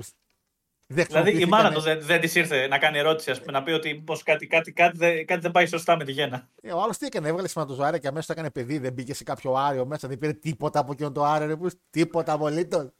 Δηλαδή 0.92 1.40
η 1.40 1.44
μάνα 1.44 1.72
του 1.72 1.80
δεν, 1.80 1.98
δεν 2.02 2.20
της 2.20 2.34
ήρθε 2.34 2.66
να 2.66 2.78
κάνει 2.78 2.98
ερώτηση, 2.98 3.30
ας 3.30 3.40
πούμε, 3.40 3.52
να 3.52 3.62
πει 3.62 3.70
ότι 3.70 3.94
πως 3.94 4.22
κάτι, 4.22 4.46
κάτι, 4.46 4.72
κάτι, 4.72 4.98
κάτι, 4.98 5.24
κάτι 5.24 5.40
δεν 5.40 5.50
πάει 5.50 5.66
σωστά 5.66 5.96
με 5.96 6.04
τη 6.04 6.12
γέννα. 6.12 6.48
Ε, 6.62 6.72
ο 6.72 6.82
άλλος 6.82 6.98
τι 6.98 7.06
έκανε, 7.06 7.28
έβγαλε 7.28 7.48
σηματοζωάρια 7.48 7.98
και 7.98 8.08
αμέσως 8.08 8.28
έκανε 8.28 8.50
παιδί, 8.50 8.78
δεν 8.78 8.92
μπήκε 8.92 9.14
σε 9.14 9.24
κάποιο 9.24 9.52
άριο 9.52 9.86
μέσα, 9.86 10.08
δεν 10.08 10.18
πήρε 10.18 10.32
τίποτα 10.32 10.80
από 10.80 10.92
εκείνο 10.92 11.12
το 11.12 11.24
άριο, 11.24 11.46
ρε, 11.46 11.70
τίποτα 11.90 12.32
απολύτως. 12.32 12.90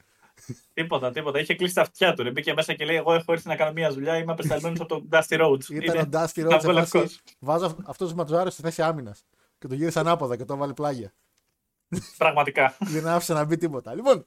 Τίποτα, 0.73 1.11
τίποτα. 1.11 1.39
Είχε 1.39 1.55
κλείσει 1.55 1.73
τα 1.73 1.81
αυτιά 1.81 2.13
του. 2.13 2.23
Ρε. 2.23 2.31
Μπήκε 2.31 2.53
μέσα 2.53 2.73
και 2.73 2.85
λέει: 2.85 2.95
Εγώ 2.95 3.13
έχω 3.13 3.33
έρθει 3.33 3.47
να 3.47 3.55
κάνω 3.55 3.71
μια 3.71 3.91
δουλειά. 3.91 4.17
Είμαι 4.17 4.31
απεσταλμένος 4.31 4.79
από 4.79 4.87
τον 4.87 5.09
Dusty 5.11 5.41
Rhodes. 5.41 5.69
Ήταν 5.69 5.97
ο 5.97 6.09
Dusty 6.11 6.49
Rhodes. 6.49 7.05
Βάζω 7.39 7.65
αυτός 7.65 7.97
το 7.97 8.07
σηματοζάριο 8.07 8.51
στη 8.51 8.61
θέση 8.61 8.81
άμυνας. 8.81 9.25
Και 9.57 9.67
το 9.67 9.75
γύρισε 9.75 9.99
ανάποδα 9.99 10.37
και 10.37 10.45
το 10.45 10.55
βάλει 10.57 10.73
πλάγια. 10.73 11.13
Πραγματικά. 12.17 12.75
Δεν 12.79 13.07
άφησε 13.07 13.33
να 13.33 13.43
μπει 13.43 13.57
τίποτα. 13.57 13.95
Λοιπόν, 13.95 14.25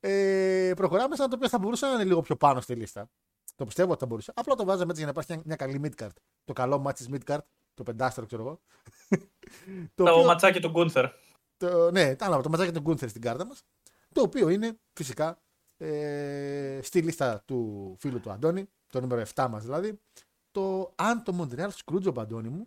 ε, 0.00 0.72
προχωράμε 0.76 1.16
σαν 1.16 1.28
το 1.28 1.36
οποίο 1.36 1.48
θα 1.48 1.58
μπορούσε 1.58 1.86
να 1.86 1.92
είναι 1.92 2.04
λίγο 2.04 2.20
πιο 2.20 2.36
πάνω 2.36 2.60
στη 2.60 2.74
λίστα. 2.74 3.10
Το 3.56 3.64
πιστεύω 3.64 3.90
ότι 3.90 4.00
θα 4.00 4.06
μπορούσε. 4.06 4.32
Απλά 4.36 4.54
το 4.54 4.64
βάζαμε 4.64 4.90
έτσι 4.90 5.04
για 5.04 5.12
να 5.12 5.22
υπάρχει 5.22 5.42
μια 5.44 5.56
καλή 5.56 5.80
midcard. 5.84 6.12
Το 6.44 6.52
καλό 6.52 6.78
μάτι 6.78 7.06
της 7.06 7.20
midcard. 7.20 7.38
Το 7.74 7.82
πεντάστερο, 7.82 8.26
ξέρω 8.26 8.42
εγώ. 8.42 8.60
το, 9.94 10.04
το 10.04 10.12
οποίο... 10.12 10.24
ματσάκι 10.24 10.60
του 10.60 10.68
Γκούνθερ. 10.68 11.06
Το, 11.56 11.90
ναι, 11.90 12.16
το 12.16 12.48
ματσάκι 12.48 12.72
του 12.72 12.80
Γκούνθερ 12.80 13.08
στην 13.08 13.22
κάρτα 13.22 13.46
μας. 13.46 13.62
Το 14.12 14.22
οποίο 14.22 14.48
είναι 14.48 14.78
φυσικά 14.92 15.42
ε, 15.82 16.80
στη 16.82 17.02
λίστα 17.02 17.42
του 17.46 17.96
φίλου 18.00 18.20
του 18.20 18.30
Αντώνη, 18.30 18.68
το 18.86 19.00
νούμερο 19.00 19.22
7 19.34 19.46
μας 19.50 19.62
δηλαδή, 19.62 20.00
το 20.50 20.92
αν 20.96 21.22
το 21.22 21.32
Montreal 21.40 21.68
Screwjob 21.68 22.18
Αντώνη 22.18 22.48
μου 22.48 22.66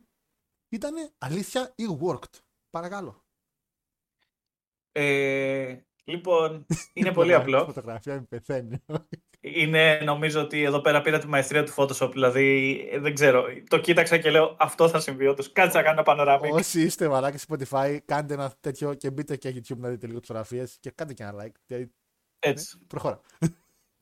ήταν 0.70 0.93
αλήθεια 1.18 1.74
ή 1.76 1.84
worked; 2.01 2.39
Παρακαλώ. 2.70 3.24
Ε, 4.91 5.78
λοιπόν, 6.03 6.66
είναι 6.93 7.11
πολύ 7.11 7.34
απλό. 7.34 7.61
Η 7.61 7.66
φωτογραφία 7.66 8.16
μου 8.16 8.28
πεθαίνει. 8.28 8.84
Είναι, 9.39 9.99
νομίζω 10.03 10.41
ότι 10.41 10.63
εδώ 10.63 10.82
πέρα 10.82 11.01
πήρα 11.01 11.20
τη 11.20 11.28
μαεστρία 11.28 11.63
του 11.63 11.74
Photoshop, 11.76 12.09
δηλαδή 12.11 12.80
δεν 12.99 13.13
ξέρω. 13.13 13.43
Το 13.68 13.80
κοίταξα 13.80 14.18
και 14.18 14.30
λέω 14.30 14.55
αυτό 14.59 14.89
θα 14.89 14.99
συμβεί 14.99 15.28
όντως. 15.28 15.51
Κάτσε 15.51 15.78
να 15.78 15.84
κάνω 15.84 15.95
ένα 15.95 16.03
πανοραμί. 16.03 16.49
Όσοι 16.51 16.82
είστε 16.82 17.07
βαράκι 17.07 17.45
Spotify, 17.47 17.97
κάντε 18.05 18.34
ένα 18.34 18.53
τέτοιο 18.59 18.93
και 18.93 19.11
μπείτε 19.11 19.36
και 19.36 19.49
YouTube 19.49 19.78
να 19.78 19.89
δείτε 19.89 20.07
λίγο 20.07 20.20
τις 20.20 20.28
φωτογραφίες 20.28 20.78
και 20.80 20.91
κάντε 20.91 21.13
και 21.13 21.24
ένα 21.24 21.34
like. 21.43 21.78
Δηλαδή, 22.39 22.59
Έτσι. 22.59 22.77
Ναι, 22.79 22.86
προχώρα. 22.88 23.21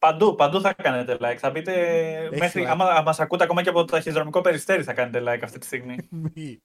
Παντού, 0.04 0.36
παντού 0.36 0.62
θα 0.62 0.74
κάνετε 0.74 1.18
like. 1.22 1.38
Θα 1.38 1.50
μπείτε 1.50 1.74
Έχει 2.32 2.40
μέχρι. 2.40 2.64
Like. 2.64 2.70
Άμα 2.70 3.02
μα 3.06 3.16
ακούτε 3.18 3.44
ακόμα 3.44 3.64
και 3.64 3.70
από 3.70 3.80
το 3.80 3.86
ταχυδρομικό 3.86 4.42
περιστέρι, 4.42 4.84
θα 4.84 4.94
κάνετε 4.94 5.34
like 5.34 5.44
αυτή 5.44 5.60
τη 5.60 5.66
στιγμή. 5.66 5.96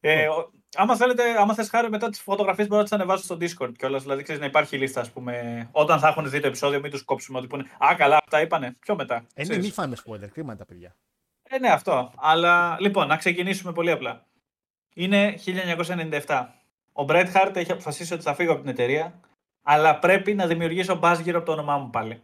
ε, 0.00 0.26
άμα 0.76 0.96
θέλετε, 0.96 1.22
άμα 1.38 1.54
θες 1.54 1.68
χάρη 1.68 1.90
μετά 1.90 2.08
τις 2.08 2.20
φωτογραφίες, 2.20 2.66
μπορώ 2.66 2.78
να 2.78 2.84
τις 2.84 2.92
ανεβάσω 2.92 3.24
στο 3.24 3.36
Discord 3.40 3.72
κιόλας. 3.78 4.02
Δηλαδή, 4.02 4.22
ξέρεις 4.22 4.40
να 4.40 4.46
υπάρχει 4.46 4.76
λίστα, 4.76 5.00
ας 5.00 5.10
πούμε. 5.10 5.68
Όταν 5.72 5.98
θα 5.98 6.08
έχουν 6.08 6.30
δει 6.30 6.40
το 6.40 6.46
επεισόδιο, 6.46 6.80
μην 6.80 6.90
τους 6.90 7.02
κόψουμε 7.02 7.38
ότι 7.38 7.46
πούνε 7.46 7.64
Α, 7.78 7.94
καλά, 7.96 8.16
αυτά 8.16 8.40
είπανε. 8.40 8.76
Πιο 8.80 8.94
μετά. 8.94 9.26
Ε, 9.34 9.44
ναι, 9.44 9.56
μη 9.56 9.70
φάμε 9.70 9.96
spoiler, 10.04 10.28
κρίμα 10.32 10.56
τα 10.56 10.64
παιδιά. 10.64 10.96
Ε, 11.42 11.58
ναι, 11.58 11.68
αυτό. 11.68 12.12
Αλλά 12.16 12.76
λοιπόν, 12.80 13.06
να 13.06 13.16
ξεκινήσουμε 13.16 13.72
πολύ 13.72 13.90
απλά. 13.90 14.26
Είναι 14.94 15.34
1997. 16.26 16.46
Ο 16.92 17.04
Bret 17.08 17.32
Hart 17.32 17.52
έχει 17.56 17.72
αποφασίσει 17.72 18.14
ότι 18.14 18.22
θα 18.22 18.34
φύγω 18.34 18.52
από 18.52 18.60
την 18.60 18.70
εταιρεία 18.70 19.20
αλλά 19.64 19.98
πρέπει 19.98 20.34
να 20.34 20.46
δημιουργήσω 20.46 20.96
μπάζ 20.96 21.18
γύρω 21.18 21.36
από 21.36 21.46
το 21.46 21.52
όνομά 21.52 21.78
μου 21.78 21.90
πάλι. 21.90 22.22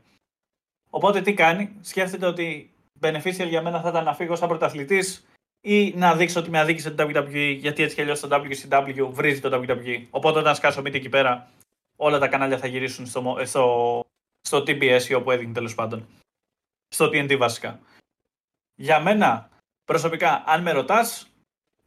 Οπότε 0.90 1.20
τι 1.20 1.34
κάνει, 1.34 1.76
σκέφτεται 1.80 2.26
ότι 2.26 2.74
beneficial 3.00 3.48
για 3.48 3.62
μένα 3.62 3.80
θα 3.80 3.88
ήταν 3.88 4.04
να 4.04 4.14
φύγω 4.14 4.36
σαν 4.36 4.48
πρωταθλητής 4.48 5.26
ή 5.60 5.94
να 5.96 6.16
δείξω 6.16 6.40
ότι 6.40 6.50
με 6.50 6.58
αδίκησε 6.58 6.90
το 6.90 7.04
WWE, 7.08 7.56
γιατί 7.58 7.82
έτσι 7.82 7.94
κι 7.94 8.00
αλλιώς 8.00 8.20
το 8.20 8.28
WCW 8.30 9.08
βρίζει 9.10 9.40
το 9.40 9.62
WWE. 9.68 10.06
Οπότε 10.10 10.38
όταν 10.38 10.54
σκάσω 10.54 10.82
μύτη 10.82 10.96
εκεί 10.96 11.08
πέρα, 11.08 11.50
όλα 11.96 12.18
τα 12.18 12.28
κανάλια 12.28 12.58
θα 12.58 12.66
γυρίσουν 12.66 13.06
στο, 13.06 13.36
στο, 13.44 14.04
στο 14.40 14.58
TBS 14.58 15.02
ή 15.08 15.14
όπου 15.14 15.30
έδινε 15.30 15.52
τέλος 15.52 15.74
πάντων. 15.74 16.06
Στο 16.88 17.06
TNT 17.06 17.36
βασικά. 17.36 17.80
Για 18.74 19.00
μένα, 19.00 19.50
προσωπικά, 19.84 20.42
αν 20.46 20.62
με 20.62 20.72
ρωτάς, 20.72 21.28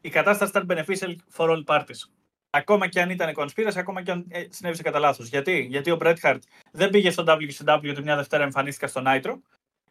η 0.01 0.09
κατάσταση 0.09 0.51
ήταν 0.51 0.67
beneficial 0.69 1.15
for 1.35 1.49
all 1.49 1.63
parties. 1.65 2.09
Ακόμα 2.55 2.87
και 2.87 3.01
αν 3.01 3.09
ήταν 3.09 3.33
κονσπίραση, 3.33 3.79
ακόμα 3.79 4.03
και 4.03 4.11
αν 4.11 4.25
ε, 4.29 4.45
συνέβησε 4.49 4.83
κατά 4.83 4.99
λάθος. 4.99 5.27
Γιατί; 5.27 5.59
Γιατί 5.59 5.91
ο 5.91 5.95
Μπρέτ 5.95 6.19
Χαρτ 6.19 6.43
δεν 6.71 6.89
πήγε 6.89 7.11
στο 7.11 7.23
WCW 7.27 7.91
τη 7.95 8.01
μια 8.01 8.15
Δευτέρα 8.15 8.43
εμφανίστηκα 8.43 8.87
στο 8.87 9.01
Nitro. 9.05 9.35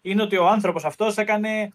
Είναι 0.00 0.22
ότι 0.22 0.36
ο 0.36 0.48
άνθρωπος 0.48 0.84
αυτός 0.84 1.16
έκανε 1.16 1.72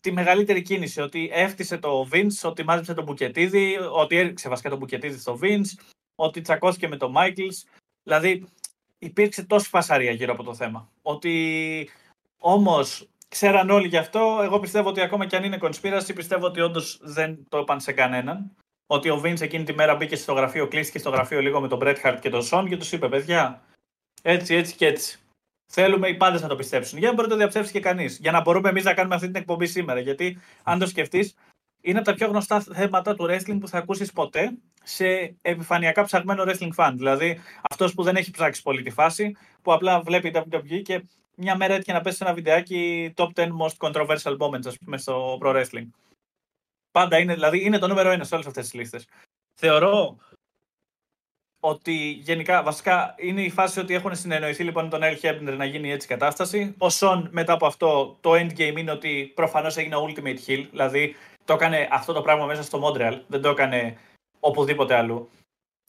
τη 0.00 0.12
μεγαλύτερη 0.12 0.62
κίνηση. 0.62 1.00
Ότι 1.00 1.30
έφτιασε 1.32 1.78
το 1.78 2.08
Vince, 2.12 2.40
ότι 2.42 2.64
μάζεψε 2.64 2.94
τον 2.94 3.04
Μπουκετίδη, 3.04 3.76
ότι 3.92 4.16
έριξε 4.16 4.48
βασικά 4.48 4.68
τον 4.68 4.78
Μπουκετίδη 4.78 5.18
στο 5.18 5.38
Vince, 5.42 5.84
ότι 6.14 6.40
τσακώθηκε 6.40 6.88
με 6.88 6.96
τον 6.96 7.14
Michaels. 7.16 7.80
Δηλαδή 8.02 8.46
υπήρξε 8.98 9.44
τόση 9.44 9.68
φασαρία 9.68 10.10
γύρω 10.10 10.32
από 10.32 10.42
το 10.42 10.54
θέμα. 10.54 10.90
Ότι 11.02 11.88
όμως 12.38 13.08
ξέραν 13.28 13.70
όλοι 13.70 13.88
γι' 13.88 13.96
αυτό. 13.96 14.40
Εγώ 14.42 14.60
πιστεύω 14.60 14.88
ότι 14.88 15.00
ακόμα 15.00 15.26
και 15.26 15.36
αν 15.36 15.44
είναι 15.44 15.58
κονσπίραση, 15.58 16.12
πιστεύω 16.12 16.46
ότι 16.46 16.60
όντως 16.60 17.00
δεν 17.02 17.46
το 17.48 17.58
είπαν 17.58 17.80
σε 17.80 17.92
κανέναν 17.92 18.54
ότι 18.92 19.10
ο 19.10 19.20
Vince 19.24 19.40
εκείνη 19.40 19.64
τη 19.64 19.74
μέρα 19.74 19.94
μπήκε 19.94 20.16
στο 20.16 20.32
γραφείο, 20.32 20.68
κλείστηκε 20.68 20.98
στο 20.98 21.10
γραφείο 21.10 21.40
λίγο 21.40 21.60
με 21.60 21.68
τον 21.68 21.78
Bret 21.82 21.96
Hart 22.04 22.16
και 22.20 22.30
τον 22.30 22.42
Σον 22.42 22.68
και 22.68 22.76
τους 22.76 22.92
είπε: 22.92 23.08
Παιδιά, 23.08 23.62
έτσι, 24.22 24.54
έτσι 24.54 24.74
και 24.74 24.86
έτσι. 24.86 25.18
Θέλουμε 25.66 26.08
οι 26.08 26.14
πάντες 26.14 26.42
να 26.42 26.48
το 26.48 26.56
πιστέψουν. 26.56 26.98
Για 26.98 27.08
να 27.08 27.14
μπορεί 27.14 27.28
να 27.28 27.32
το 27.32 27.38
διαψεύσει 27.40 27.72
και 27.72 27.80
κανείς. 27.80 28.18
Για 28.20 28.32
να 28.32 28.40
μπορούμε 28.40 28.68
εμείς 28.68 28.84
να 28.84 28.94
κάνουμε 28.94 29.14
αυτή 29.14 29.26
την 29.26 29.36
εκπομπή 29.36 29.66
σήμερα. 29.66 30.00
Γιατί, 30.00 30.38
αν 30.62 30.78
το 30.78 30.86
σκεφτείς, 30.86 31.34
είναι 31.80 31.98
από 31.98 32.06
τα 32.06 32.14
πιο 32.14 32.26
γνωστά 32.26 32.60
θέματα 32.60 33.14
του 33.14 33.26
wrestling 33.28 33.58
που 33.60 33.68
θα 33.68 33.78
ακούσεις 33.78 34.12
ποτέ 34.12 34.52
σε 34.82 35.34
επιφανειακά 35.42 36.04
ψαγμένο 36.04 36.44
wrestling 36.46 36.74
fan. 36.76 36.92
Δηλαδή, 36.96 37.40
αυτός 37.70 37.94
που 37.94 38.02
δεν 38.02 38.16
έχει 38.16 38.30
ψάξει 38.30 38.62
πολύ 38.62 38.82
τη 38.82 38.90
φάση, 38.90 39.36
που 39.62 39.72
απλά 39.72 40.00
βλέπει 40.00 40.32
WWE 40.34 40.82
και 40.82 41.04
μια 41.36 41.56
μέρα 41.56 41.74
έτυχε 41.74 41.92
να 41.92 42.00
πέσει 42.00 42.16
σε 42.16 42.24
ένα 42.24 42.34
βιντεάκι 42.34 43.12
top 43.16 43.28
10 43.34 43.46
most 43.46 43.88
controversial 43.88 44.36
moments, 44.36 44.66
ας 44.66 44.76
πούμε, 44.84 44.98
στο 44.98 45.38
pro 45.42 45.54
wrestling. 45.54 45.86
Πάντα 46.90 47.18
είναι, 47.18 47.34
δηλαδή 47.34 47.64
είναι 47.64 47.78
το 47.78 47.86
νούμερο 47.86 48.10
ένα 48.10 48.24
σε 48.24 48.34
όλες 48.34 48.46
αυτές 48.46 48.64
τις 48.64 48.74
λίστες. 48.74 49.06
Θεωρώ 49.54 50.16
ότι 51.60 52.10
γενικά, 52.10 52.62
βασικά 52.62 53.14
είναι 53.18 53.42
η 53.42 53.50
φάση 53.50 53.80
ότι 53.80 53.94
έχουν 53.94 54.16
συνεννοηθεί 54.16 54.64
λοιπόν 54.64 54.90
τον 54.90 55.02
Ελ 55.02 55.18
Hebner 55.22 55.54
να 55.56 55.64
γίνει 55.64 55.90
έτσι 55.90 56.06
η 56.06 56.10
κατάσταση. 56.10 56.74
Ο 56.78 56.88
Σον 56.90 57.28
μετά 57.32 57.52
από 57.52 57.66
αυτό 57.66 58.18
το 58.20 58.32
endgame 58.32 58.76
είναι 58.76 58.90
ότι 58.90 59.32
προφανώς 59.34 59.76
έγινε 59.76 59.96
Ultimate 59.96 60.38
Hill. 60.46 60.66
Δηλαδή 60.70 61.16
το 61.44 61.52
έκανε 61.52 61.88
αυτό 61.90 62.12
το 62.12 62.22
πράγμα 62.22 62.46
μέσα 62.46 62.62
στο 62.62 62.78
Μόντρεαλ. 62.78 63.22
Δεν 63.26 63.40
το 63.40 63.48
έκανε 63.48 63.98
οπουδήποτε 64.40 64.94
αλλού. 64.94 65.30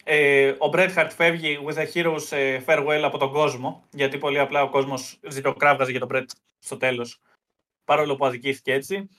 Ε, 0.04 0.50
ο 0.50 0.70
Bret 0.74 0.94
Hart 0.96 1.10
φεύγει 1.12 1.60
with 1.66 1.76
a 1.76 1.92
hero's 1.94 2.32
ε, 2.32 2.62
farewell 2.66 3.02
από 3.04 3.18
τον 3.18 3.32
κόσμο, 3.32 3.84
γιατί 3.92 4.18
πολύ 4.18 4.40
απλά 4.40 4.64
ο 4.64 4.70
κόσμος 4.70 5.20
ζητοκράβγαζε 5.30 5.92
για 5.92 6.00
τον 6.00 6.10
Bret 6.12 6.26
στο 6.60 6.78
τέλος, 6.78 7.20
παρόλο 7.86 8.16
που 8.16 8.26
αδικήθηκε 8.26 8.74
έτσι. 8.74 9.10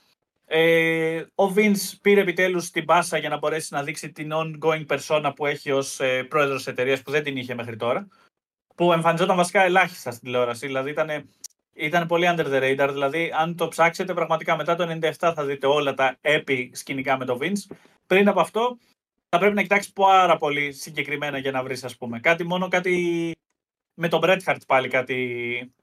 Ε, 0.45 1.25
ο 1.35 1.53
Vince 1.55 1.93
πήρε 2.01 2.21
επιτέλους 2.21 2.71
την 2.71 2.85
πάσα 2.85 3.17
για 3.17 3.29
να 3.29 3.37
μπορέσει 3.37 3.73
να 3.73 3.83
δείξει 3.83 4.11
την 4.11 4.31
ongoing 4.33 4.85
persona 4.85 5.31
που 5.35 5.45
έχει 5.45 5.71
ως 5.71 5.99
ε, 5.99 6.23
πρόεδρος 6.23 6.63
τη 6.63 6.71
εταιρείας 6.71 7.01
που 7.01 7.11
δεν 7.11 7.23
την 7.23 7.37
είχε 7.37 7.55
μέχρι 7.55 7.75
τώρα. 7.75 8.07
Που 8.75 8.93
εμφανιζόταν 8.93 9.35
βασικά 9.35 9.63
ελάχιστα 9.63 10.11
στην 10.11 10.23
τηλεόραση. 10.23 10.65
Δηλαδή 10.65 10.89
ήταν, 10.89 11.29
ήταν 11.73 12.07
πολύ 12.07 12.25
under 12.29 12.45
the 12.45 12.61
radar. 12.61 12.89
Δηλαδή, 12.91 13.31
αν 13.35 13.55
το 13.55 13.67
ψάξετε, 13.67 14.13
πραγματικά 14.13 14.55
μετά 14.55 14.75
το 14.75 14.99
97 15.01 15.11
θα 15.35 15.45
δείτε 15.45 15.67
όλα 15.67 15.93
τα 15.93 16.17
epi 16.21 16.69
σκηνικά 16.71 17.17
με 17.17 17.25
το 17.25 17.37
Vince. 17.41 17.75
Πριν 18.07 18.27
από 18.27 18.39
αυτό, 18.39 18.77
θα 19.29 19.37
πρέπει 19.37 19.55
να 19.55 19.61
κοιτάξει 19.61 19.93
πάρα 19.93 20.37
πολύ 20.37 20.73
συγκεκριμένα 20.73 21.37
για 21.37 21.51
να 21.51 21.63
βρεις, 21.63 21.83
ας 21.83 21.97
πούμε. 21.97 22.19
Κάτι 22.19 22.43
μόνο 22.43 22.67
κάτι. 22.67 23.31
Με 23.95 24.07
τον 24.07 24.19
Bret 24.23 24.39
Hart 24.45 24.61
πάλι 24.67 24.87
κάτι 24.87 25.73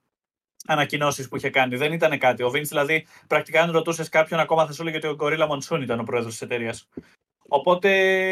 ανακοινώσεις 0.67 1.27
που 1.27 1.35
είχε 1.35 1.49
κάνει. 1.49 1.75
Δεν 1.75 1.93
ήταν 1.93 2.19
κάτι. 2.19 2.43
Ο 2.43 2.47
Vince, 2.47 2.67
δηλαδή, 2.67 3.07
πρακτικά 3.27 3.61
αν 3.61 3.71
ρωτούσες 3.71 4.09
κάποιον, 4.09 4.39
ακόμα 4.39 4.65
θα 4.65 4.73
σου 4.73 4.81
έλεγε 4.81 4.97
ότι 4.97 5.07
ο 5.07 5.15
Κορίλα 5.15 5.47
Μονσούν 5.47 5.81
ήταν 5.81 5.99
ο 5.99 6.03
πρόεδρος 6.03 6.31
της 6.31 6.41
εταιρείας. 6.41 6.87
Οπότε 7.47 8.29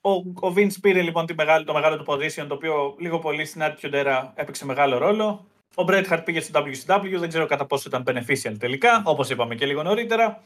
ο, 0.00 0.10
ο 0.46 0.52
Vince 0.56 0.80
πήρε 0.80 1.02
λοιπόν 1.02 1.26
τη 1.26 1.34
μεγάλη, 1.34 1.64
το 1.64 1.72
μεγάλο 1.72 1.96
του 1.96 2.04
position, 2.06 2.46
το 2.48 2.54
οποίο 2.54 2.96
λίγο 2.98 3.18
πολύ 3.18 3.44
στην 3.44 3.62
Attitude 3.64 3.94
Era 3.94 4.30
έπαιξε 4.34 4.64
μεγάλο 4.64 4.98
ρόλο. 4.98 5.46
Ο 5.74 5.84
Bret 5.86 6.08
Hart 6.08 6.22
πήγε 6.24 6.40
στο 6.40 6.64
WCW, 6.64 7.16
δεν 7.18 7.28
ξέρω 7.28 7.46
κατά 7.46 7.66
πόσο 7.66 7.88
ήταν 7.88 8.04
beneficial 8.06 8.56
τελικά, 8.58 9.02
όπως 9.04 9.30
είπαμε 9.30 9.54
και 9.54 9.66
λίγο 9.66 9.82
νωρίτερα. 9.82 10.42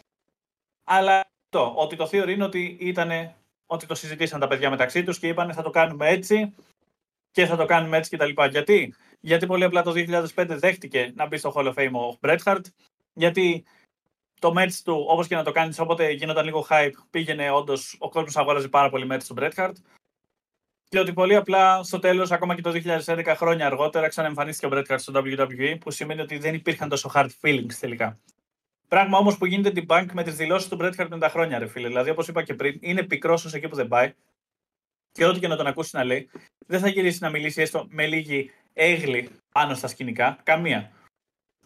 Αλλά 0.85 1.21
το, 1.49 1.73
ότι 1.77 1.97
το 1.97 2.09
theory 2.13 2.29
είναι 2.29 2.45
ότι 2.45 2.77
ήταν 2.81 3.35
ότι 3.67 3.87
το 3.87 3.95
συζητήσαν 3.95 4.41
τα 4.41 4.47
παιδιά 4.47 4.71
μεταξύ 4.71 5.03
τους 5.03 5.19
και 5.19 5.29
είπαν 5.29 5.55
θα 5.55 5.63
το 5.63 5.71
κάνουμε 5.71 6.09
έτσι 6.09 6.55
και 7.31 7.47
θα 7.47 7.57
το 7.57 7.65
κάνουμε 7.65 7.97
έτσι 7.97 8.17
κτλ. 8.17 8.45
Γιατί; 8.51 8.95
Γιατί 9.25 9.47
πολύ 9.47 9.65
απλά 9.65 9.83
το 9.83 9.93
2005 10.35 10.47
δέχτηκε 10.49 11.13
να 11.15 11.27
μπει 11.27 11.37
στο 11.37 11.53
Hall 11.57 11.67
of 11.67 11.75
Fame 11.75 11.93
ο 11.93 12.19
Bret 12.21 12.39
Hart. 12.45 12.63
Γιατί 13.13 13.65
το 14.39 14.53
match 14.57 14.73
του, 14.85 15.05
όπως 15.09 15.27
και 15.27 15.35
να 15.35 15.45
το 15.45 15.53
κάνεις, 15.53 15.79
όποτε 15.79 16.11
γίνονταν 16.11 16.45
λίγο 16.45 16.67
hype, 16.71 16.93
πήγαινε 17.11 17.51
όντως, 17.51 17.97
ο 17.99 18.09
κόσμος 18.09 18.37
αγόραζε 18.37 18.69
πάρα 18.69 18.91
πολύ 18.91 19.07
match 19.11 19.23
του 19.27 19.35
Bret 19.39 19.53
Hart. 19.57 19.73
Και 20.89 20.99
ότι 20.99 21.13
πολύ 21.13 21.35
απλά 21.35 21.83
στο 21.83 21.99
τέλος, 21.99 22.31
ακόμα 22.31 22.55
και 22.55 22.61
το 22.61 22.71
2011 23.07 23.35
χρόνια 23.37 23.67
αργότερα, 23.67 24.09
ξαναεμφανίστηκε 24.09 24.75
ο 24.75 24.79
Bret 24.79 24.93
Hart 24.93 24.99
στο 24.99 25.23
WWE, 25.25 25.77
που 25.81 25.91
σημαίνει 25.91 26.21
ότι 26.21 26.39
δεν 26.39 26.55
υπήρχαν 26.55 26.89
τόσο 26.89 27.11
hard 27.15 27.29
feelings 27.43 27.75
τελικά. 27.81 28.19
Πράγμα 28.89 29.19
όμως 29.19 29.39
που 29.39 29.47
γίνεται 29.47 29.71
την 29.71 29.87
bank 29.89 30.07
με 30.13 30.23
τις 30.23 30.37
δηλώσεις 30.37 30.69
του 30.69 30.79
Bret 30.81 30.95
Hart 30.97 31.09
με 31.11 31.19
τα 31.19 31.29
χρόνια, 31.29 31.59
ρε 31.59 31.67
φίλε. 31.67 31.89
Δηλαδή, 31.89 32.11
όπως 32.11 32.29
είπα 32.29 32.43
και 32.43 32.55
πριν, 32.55 32.79
είναι 32.81 33.03
πικρός 33.03 33.45
ω 33.45 33.51
εκεί 33.53 33.69
που 33.69 33.77
δεν 33.77 33.89
πάει. 33.89 34.13
Και 35.13 35.25
ό,τι 35.25 35.39
και 35.41 35.49
να 35.49 35.57
τον 35.57 35.67
ακούσει 35.67 35.97
να 35.97 36.05
λέει, 36.05 36.31
δεν 36.67 36.81
θα 36.81 36.89
γυρίσει 36.89 37.19
να 37.21 37.31
μιλήσει 37.31 37.61
έστω 37.61 37.87
με 37.89 38.07
λίγη 38.07 38.51
έγλη 38.73 39.31
πάνω 39.53 39.75
στα 39.75 39.87
σκηνικά. 39.87 40.39
Καμία. 40.43 40.91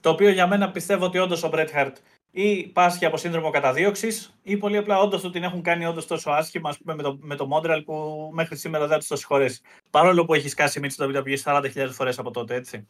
Το 0.00 0.10
οποίο 0.10 0.30
για 0.30 0.46
μένα 0.46 0.70
πιστεύω 0.70 1.04
ότι 1.04 1.18
όντως 1.18 1.42
ο 1.42 1.50
Bret 1.52 1.68
Hart 1.74 1.92
ή 2.30 2.66
πάσχει 2.66 3.04
από 3.04 3.16
σύνδρομο 3.16 3.50
καταδίωξης, 3.50 4.38
ή 4.42 4.56
πολύ 4.56 4.76
απλά 4.76 4.98
όντως 4.98 5.20
του 5.20 5.30
την 5.30 5.42
έχουν 5.42 5.62
κάνει 5.62 5.86
όντως 5.86 6.06
τόσο 6.06 6.30
άσχημα 6.30 6.68
ας 6.68 6.78
πούμε, 6.78 6.94
με, 6.94 7.02
το, 7.02 7.18
με 7.20 7.36
το 7.36 7.48
Montreal 7.52 7.82
που 7.84 8.30
μέχρι 8.32 8.56
σήμερα 8.56 8.86
δεν 8.86 8.98
τους 8.98 9.06
το 9.06 9.16
συγχωρέσει. 9.16 9.60
Παρόλο 9.90 10.24
που 10.24 10.34
έχει 10.34 10.48
σκάσει 10.48 10.80
μύτη 10.80 10.92
στο 10.92 11.10
WWE 11.14 11.36
40.000 11.42 11.88
φορές 11.92 12.18
από 12.18 12.30
τότε, 12.30 12.54
έτσι. 12.54 12.88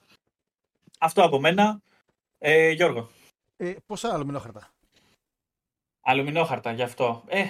Αυτό 0.99 1.23
από 1.23 1.41
μένα. 1.41 1.81
Ε, 2.39 2.71
Γιώργο. 2.71 3.11
Ε, 3.57 3.75
πόσα 3.87 4.15
αλουμινόχαρτα; 4.15 4.71
Αλουμινόχαρτα, 6.01 6.73
γι' 6.73 6.83
αυτό. 6.83 7.25
Ε, 7.27 7.45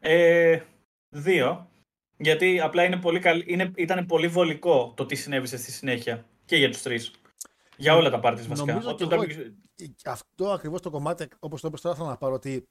ε, 0.00 0.62
δύο. 1.08 1.68
Γιατί 2.16 2.60
απλά 2.60 2.84
είναι 2.84 2.96
πολύ 2.96 3.18
καλ... 3.18 3.42
είναι, 3.46 3.72
ήταν 3.76 4.06
πολύ 4.06 4.28
βολικό 4.28 4.92
το 4.96 5.06
τι 5.06 5.14
συνέβησε 5.14 5.56
στη 5.56 5.72
συνέχεια. 5.72 6.26
Και 6.44 6.56
για 6.56 6.70
τους 6.70 6.82
τρεις. 6.82 7.10
Για 7.76 7.96
όλα 7.96 8.10
τα 8.10 8.20
πάρτις 8.20 8.46
βασικά. 8.46 8.72
Νομίζω 8.72 8.94
και 8.94 9.04
εγώ, 9.10 9.24
αυτό 10.04 10.50
ακριβώς 10.50 10.80
το 10.80 10.90
κομμάτι, 10.90 11.28
όπως 11.38 11.60
το 11.60 11.68
είπες 11.68 11.80
τώρα, 11.80 11.94
θέλω 11.94 12.08
να 12.08 12.16
πάρω 12.16 12.34
ότι 12.34 12.68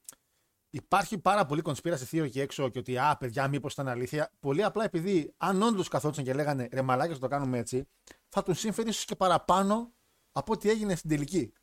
υπάρχει 0.69 1.17
πάρα 1.17 1.45
πολύ 1.45 1.61
conspiracy 1.65 2.09
theory 2.11 2.23
εκεί 2.23 2.39
έξω 2.39 2.69
και 2.69 2.79
ότι 2.79 2.97
α, 2.97 3.17
παιδιά, 3.19 3.47
μήπως 3.47 3.73
ήταν 3.73 3.87
αλήθεια. 3.87 4.31
Πολύ 4.39 4.63
απλά 4.63 4.83
επειδή 4.83 5.33
αν 5.37 5.61
όντως 5.61 5.87
καθόντουσαν 5.87 6.23
και 6.23 6.33
λέγανε 6.33 6.69
ρε 6.71 6.81
μαλάκια, 6.81 7.17
το 7.17 7.27
κάνουμε 7.27 7.57
έτσι, 7.57 7.87
θα 8.29 8.43
τους 8.43 8.59
σύμφερε 8.59 8.89
ίσως 8.89 9.05
και 9.05 9.15
παραπάνω 9.15 9.93
από 10.31 10.53
ό,τι 10.53 10.69
έγινε 10.69 10.95
στην 10.95 11.09
τελική. 11.09 11.53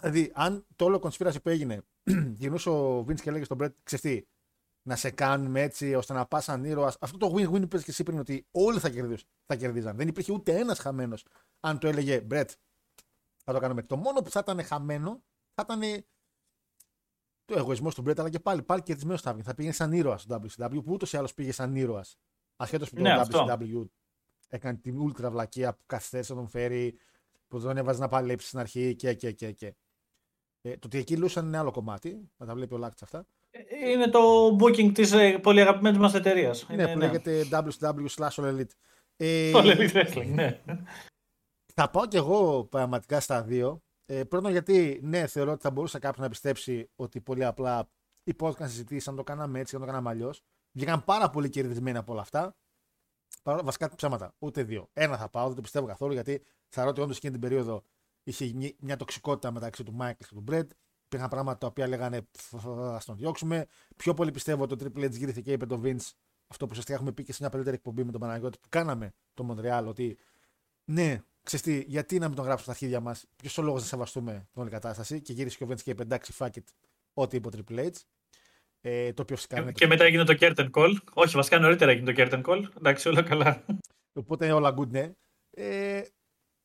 Δηλαδή, 0.00 0.32
αν 0.34 0.66
το 0.76 0.84
όλο 0.84 1.00
conspiracy 1.02 1.42
που 1.42 1.48
έγινε 1.48 1.82
γυρνούσε 2.38 2.70
ο 2.70 2.98
Vince 2.98 3.20
και 3.20 3.28
έλεγε 3.28 3.44
στον 3.44 3.58
Brett, 3.62 3.74
ξεφτεί, 3.82 4.28
να 4.86 4.96
σε 4.96 5.10
κάνουμε 5.10 5.60
έτσι 5.60 5.94
ώστε 5.94 6.12
να 6.12 6.26
πας 6.26 6.44
σαν 6.44 6.64
ήρωας. 6.64 6.96
Αυτό 7.00 7.16
το 7.16 7.34
win-win 7.36 7.70
που 7.70 7.78
και 7.78 7.84
εσύ 7.86 8.02
πριν 8.02 8.18
ότι 8.18 8.46
όλοι 8.50 8.78
θα, 8.78 8.90
κερδίζουν, 8.90 9.28
θα 9.46 9.56
κερδίζαν. 9.56 9.96
Δεν 9.96 10.08
υπήρχε 10.08 10.32
ούτε 10.32 10.58
ένας 10.58 10.78
χαμένος 10.78 11.24
αν 11.60 11.78
το 11.78 11.88
έλεγε 11.88 12.20
Μπρετ. 12.20 12.50
Θα 13.44 13.52
το 13.52 13.58
κάνουμε. 13.58 13.82
Το 13.82 13.96
μόνο 13.96 14.20
που 14.22 14.30
θα 14.30 14.40
ήταν 14.42 14.64
χαμένο 14.64 15.22
θα 15.54 15.66
ήταν 15.66 16.04
το 17.44 17.58
εγωισμό 17.58 17.90
του 17.90 18.02
Μπρετ, 18.02 18.20
αλλά 18.20 18.30
και 18.30 18.40
πάλι, 18.40 18.62
πάλι 18.62 18.82
κερδισμένος 18.82 19.20
θα 19.20 19.32
βγει. 19.32 19.42
Θα 19.42 19.54
πήγαινε 19.54 19.74
σαν 19.74 19.92
ήρωας 19.92 20.22
στο 20.22 20.40
WCW, 20.42 20.84
που 20.84 20.92
ούτως 20.92 21.12
ή 21.12 21.16
άλλως 21.16 21.34
πήγε 21.34 21.52
σαν 21.52 21.76
ήρωας. 21.76 22.18
Ασχέτως 22.56 22.90
που 22.90 23.00
ναι, 23.00 23.24
το 23.24 23.46
WCW 23.50 23.88
έκανε 24.48 24.78
την 24.78 24.98
ultra 25.08 25.30
βλακεία 25.30 25.74
που 25.74 25.82
καθυστέρησε 25.86 26.32
να 26.32 26.38
τον 26.38 26.48
φέρει, 26.48 26.98
που 27.48 27.58
δεν 27.58 27.76
έβαζε 27.76 28.00
να 28.00 28.08
παλέψει 28.08 28.46
στην 28.46 28.58
αρχή 28.58 28.94
και, 28.94 29.14
και, 29.14 29.32
και. 29.32 29.52
και. 29.52 29.74
Ε, 30.60 30.76
το 30.76 30.86
ότι 30.86 30.98
εκεί 30.98 31.16
λούσαν 31.16 31.46
είναι 31.46 31.58
άλλο 31.58 31.70
κομμάτι, 31.70 32.30
θα 32.36 32.46
τα 32.46 32.54
βλέπει 32.54 32.74
ο 32.74 32.78
Λάκτης 32.78 33.02
αυτά. 33.02 33.26
Είναι 33.84 34.08
το 34.08 34.56
booking 34.60 34.92
της 34.94 35.12
ε, 35.12 35.38
πολύ 35.38 35.60
αγαπημένης 35.60 35.98
μας 35.98 36.14
εταιρείας. 36.14 36.66
Ναι, 36.68 36.92
που 36.92 36.98
ναι. 36.98 37.06
λέγεται 37.06 37.48
www 37.50 38.06
slash 38.16 38.30
Elite. 38.30 38.70
Ε, 39.16 39.50
Elite 39.54 39.92
Wrestling, 39.92 40.26
ναι. 40.26 40.60
Θα 41.74 41.90
πάω 41.90 42.06
κι 42.06 42.16
εγώ 42.16 42.64
πραγματικά 42.64 43.20
στα 43.20 43.42
δύο. 43.42 43.82
Ε, 44.06 44.24
πρώτον 44.24 44.50
γιατί, 44.50 45.00
ναι, 45.02 45.26
θεωρώ 45.26 45.52
ότι 45.52 45.62
θα 45.62 45.70
μπορούσε 45.70 45.98
κάποιος 45.98 46.22
να 46.22 46.28
πιστέψει 46.28 46.90
ότι 46.96 47.20
πολύ 47.20 47.44
απλά 47.44 47.88
υπόθηκαν 48.24 48.68
συζητήσεις, 48.68 49.08
αν 49.08 49.16
το 49.16 49.22
κάναμε 49.22 49.58
έτσι, 49.58 49.74
αν 49.74 49.80
το 49.80 49.86
κάναμε 49.86 50.08
αλλιώς. 50.08 50.42
Βγήκαν 50.72 51.04
πάρα 51.04 51.30
πολύ 51.30 51.48
κερδισμένοι 51.48 51.98
από 51.98 52.12
όλα 52.12 52.20
αυτά. 52.20 52.56
Παρόλα 53.42 53.64
βασικά 53.64 53.94
ψέματα. 53.94 54.34
Ούτε 54.38 54.62
δύο. 54.62 54.88
Ένα 54.92 55.16
θα 55.16 55.28
πάω, 55.28 55.46
δεν 55.46 55.54
το 55.54 55.60
πιστεύω 55.60 55.86
καθόλου 55.86 56.12
γιατί 56.12 56.42
θεωρώ 56.68 56.90
ότι 56.90 57.00
όντως 57.00 57.16
εκείνη 57.16 57.32
την 57.32 57.40
περίοδο 57.40 57.84
είχε 58.22 58.74
μια 58.78 58.96
τοξικότητα 58.96 59.52
μεταξύ 59.52 59.84
του 59.84 59.92
Μάικλ 59.92 60.24
και 60.24 60.34
του 60.34 60.40
Μπρεντ 60.40 60.70
υπήρχαν 61.14 61.28
πράγματα 61.28 61.58
τα 61.58 61.66
οποία 61.66 61.88
λέγανε 61.88 62.16
Α 62.16 62.98
τον 63.06 63.16
διώξουμε. 63.16 63.66
Πιο 63.96 64.14
πολύ 64.14 64.30
πιστεύω 64.30 64.62
ότι 64.62 64.76
το 64.76 64.84
Triple 64.84 65.04
H 65.04 65.10
γύρισε 65.10 65.40
και 65.40 65.52
είπε 65.52 65.66
το 65.66 65.80
Vince 65.84 66.10
αυτό 66.46 66.64
που 66.64 66.70
ουσιαστικά 66.70 66.94
έχουμε 66.94 67.12
πει 67.12 67.22
και 67.22 67.32
σε 67.32 67.38
μια 67.40 67.50
παλιότερη 67.50 67.76
εκπομπή 67.76 68.04
με 68.04 68.12
τον 68.12 68.20
Παναγιώτη 68.20 68.58
που 68.58 68.68
κάναμε 68.68 69.12
το 69.34 69.44
Μοντρεάλ. 69.44 69.86
Ότι 69.86 70.18
ναι, 70.84 71.20
ξέρεις 71.42 71.84
γιατί 71.86 72.18
να 72.18 72.26
μην 72.26 72.36
τον 72.36 72.44
γράψουμε 72.44 72.74
στα 72.74 72.84
αρχίδια 72.84 73.00
μας, 73.00 73.24
ποιος 73.36 73.58
ο 73.58 73.62
λόγος 73.62 73.80
να 73.80 73.86
σεβαστούμε 73.86 74.48
την 74.52 74.62
όλη 74.62 74.70
κατάσταση. 74.70 75.20
Και 75.20 75.32
γύρισε 75.32 75.56
και 75.56 75.64
ο 75.64 75.66
Vince 75.70 75.82
και 75.82 75.90
είπε 75.90 76.02
εντάξει, 76.02 76.34
fuck 76.38 76.50
it, 76.50 76.64
ό,τι 77.14 77.36
είπε 77.36 77.48
ο 77.48 77.50
Triple 77.56 77.78
H. 77.78 77.90
Ε, 78.80 79.12
το 79.12 79.22
οποίο 79.22 79.36
φυσικά 79.36 79.62
και, 79.62 79.72
και 79.72 79.86
μετά 79.86 80.04
έγινε 80.04 80.24
το 80.24 80.36
Curtain 80.40 80.70
Call. 80.70 80.96
Όχι, 81.12 81.36
βασικά 81.36 81.58
νωρίτερα 81.58 81.90
έγινε 81.90 82.12
το 82.12 82.22
Curtain 82.22 82.42
Call. 82.42 82.64
Εντάξει, 82.78 83.08
όλα 83.08 83.22
καλά. 83.22 83.64
Οπότε 84.12 84.44
είναι 84.44 84.54
όλα 84.54 84.74
good, 84.78 84.88
ναι. 84.88 85.12
Ε, 85.50 86.02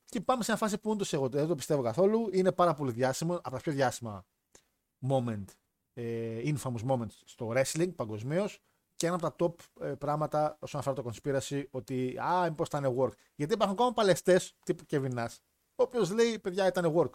και 0.05 0.21
πάμε 0.21 0.43
σε 0.43 0.51
μια 0.51 0.59
φάση 0.59 0.77
που 0.77 0.89
όντως 0.89 1.13
εγώ 1.13 1.29
δεν 1.29 1.47
το 1.47 1.55
πιστεύω 1.55 1.81
καθόλου. 1.81 2.29
Είναι 2.31 2.51
πάρα 2.51 2.73
πολύ 2.73 2.91
διάσημο, 2.91 3.35
από 3.35 3.49
τα 3.49 3.59
πιο 3.61 3.71
διάσημα 3.71 4.25
moment, 5.07 5.45
ε, 5.93 6.41
infamous 6.43 6.85
moments 6.87 7.15
στο 7.25 7.53
wrestling 7.55 7.95
παγκοσμίως 7.95 8.59
και 8.95 9.07
ένα 9.07 9.15
από 9.15 9.29
τα 9.29 9.35
top 9.45 9.85
ε, 9.85 9.93
πράγματα 9.95 10.57
όσον 10.59 10.79
αφορά 10.79 10.95
το 10.95 11.11
conspiracy 11.11 11.63
ότι 11.69 12.17
α, 12.17 12.43
μήπως 12.49 12.67
ήταν 12.67 12.95
work. 12.97 13.11
Γιατί 13.35 13.53
υπάρχουν 13.53 13.75
ακόμα 13.75 13.93
παλαιστές 13.93 14.55
τύπου 14.65 14.83
Kevin 14.89 15.13
Nash, 15.13 15.35
ο 15.75 15.83
οποίος 15.83 16.11
λέει 16.11 16.39
παιδιά 16.39 16.67
ήταν 16.67 16.93
work. 16.95 17.11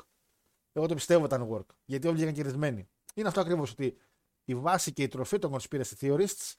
Εγώ 0.73 0.87
το 0.87 0.95
πιστεύω 0.95 1.25
ήταν 1.25 1.49
work. 1.51 1.67
Γιατί 1.85 2.07
όλοι 2.07 2.17
βγήκαν 2.17 2.35
κερδισμένοι. 2.35 2.89
Είναι 3.15 3.29
αυτό 3.29 3.41
ακριβώς 3.41 3.71
ότι 3.71 3.99
η 4.45 4.55
βάση 4.55 4.93
και 4.93 5.03
η 5.03 5.09
τροφή 5.09 5.39
των 5.39 5.57
conspiracy 5.57 5.95
theorists 6.01 6.55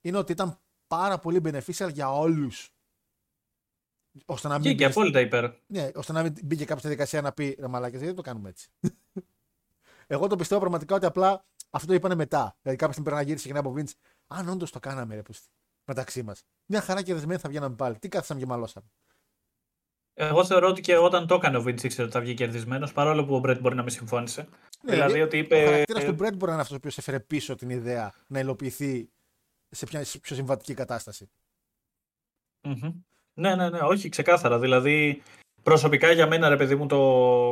είναι 0.00 0.18
ότι 0.18 0.32
ήταν 0.32 0.58
πάρα 0.86 1.18
πολύ 1.18 1.40
beneficial 1.44 1.90
για 1.92 2.12
όλους. 2.12 2.72
Ώστε 4.26 4.48
να 4.48 4.58
μην. 4.58 4.76
Και, 4.76 4.84
απόλυτα 4.84 5.20
υπέρ. 5.20 5.50
Ναι, 5.66 5.90
ώστε 5.94 6.12
να 6.12 6.22
μην 6.22 6.32
μπήκε 6.32 6.64
κάποιος 6.64 6.78
στη 6.78 6.88
διαδικασία 6.88 7.20
να 7.20 7.32
πει 7.32 7.56
ρε 7.60 7.66
μαλάκες, 7.66 8.00
γιατί 8.00 8.16
το 8.16 8.22
κάνουμε 8.22 8.48
έτσι. 8.48 8.70
Εγώ 10.10 10.26
το 10.26 10.36
πιστεύω 10.36 10.60
πραγματικά 10.60 10.94
ότι 10.94 11.06
απλά 11.06 11.44
αυτό 11.70 11.86
το 11.86 11.94
είπανε 11.94 12.14
μετά. 12.14 12.56
Δηλαδή 12.62 12.78
κάποια 12.78 12.94
στιγμή 12.94 13.04
πρέπει 13.04 13.16
να 13.16 13.22
γύρισε 13.22 13.46
και 13.46 13.54
να 13.54 13.60
από 13.60 13.74
Αν 14.26 14.48
όντως 14.48 14.70
το 14.70 14.78
κάναμε, 14.78 15.14
ρε 15.14 15.22
πούστη, 15.22 15.48
μεταξύ 15.84 16.22
μας. 16.22 16.42
Μια 16.66 16.80
χαρά 16.80 17.02
και 17.02 17.14
δεσμένη 17.14 17.40
θα 17.40 17.48
βγαίναμε 17.48 17.74
πάλι. 17.74 17.98
Τι 17.98 18.08
κάθισαμε 18.08 18.40
και 18.40 18.46
μαλώσαμε. 18.46 18.86
Εγώ 20.14 20.44
θεωρώ 20.44 20.68
ότι 20.68 20.80
και 20.80 20.96
όταν 20.96 21.26
το 21.26 21.34
έκανε 21.34 21.56
ο 21.56 21.60
Vince 21.60 21.82
ήξερε 21.82 22.02
ότι 22.02 22.12
θα 22.12 22.20
βγει 22.20 22.34
κερδισμένος, 22.34 22.92
παρόλο 22.92 23.24
που 23.24 23.34
ο 23.34 23.38
Μπρέτ 23.38 23.60
μπορεί 23.60 23.74
να 23.74 23.82
μην 23.82 23.90
συμφώνησε. 23.90 24.48
Ναι, 24.82 24.92
δηλαδή 24.92 25.20
ότι 25.20 25.38
είπε. 25.38 25.62
Ο 25.62 25.64
χαρακτήρας 25.64 26.04
του 26.04 26.12
Μπρέτ 26.12 26.32
μπορεί 26.32 26.46
να 26.46 26.52
είναι 26.52 26.60
αυτός 26.60 26.74
ο 26.74 26.76
οποίος 26.76 26.98
έφερε 26.98 27.20
πίσω 27.20 27.54
την 27.54 27.70
ιδέα 27.70 28.12
να 28.26 28.38
υλοποιηθεί 28.38 29.10
σε 29.70 29.86
πιο, 29.86 30.04
σε 30.04 30.18
πιο 30.18 30.36
συμβατική 30.36 30.74
κατάσταση. 30.74 31.30
Mm-hmm. 32.62 32.92
Ναι, 33.32 33.54
ναι, 33.54 33.70
ναι, 33.70 33.78
όχι, 33.78 34.08
ξεκάθαρα. 34.08 34.58
Δηλαδή, 34.58 35.22
Προσωπικά 35.68 36.12
για 36.12 36.26
μένα, 36.26 36.48
ρε 36.48 36.56
παιδί 36.56 36.74
μου, 36.74 36.86
το 36.86 36.98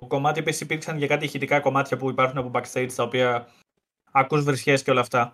κομμάτι 0.08 0.38
επίση 0.38 0.64
υπήρξαν 0.64 0.98
και 0.98 1.06
κάτι 1.06 1.24
ηχητικά 1.24 1.60
κομμάτια 1.60 1.96
που 1.96 2.10
υπάρχουν 2.10 2.38
από 2.38 2.50
backstage 2.54 2.88
τα 2.96 3.02
οποία 3.02 3.48
ακούς 4.12 4.42
βρισχές 4.42 4.82
και 4.82 4.90
όλα 4.90 5.00
αυτά. 5.00 5.32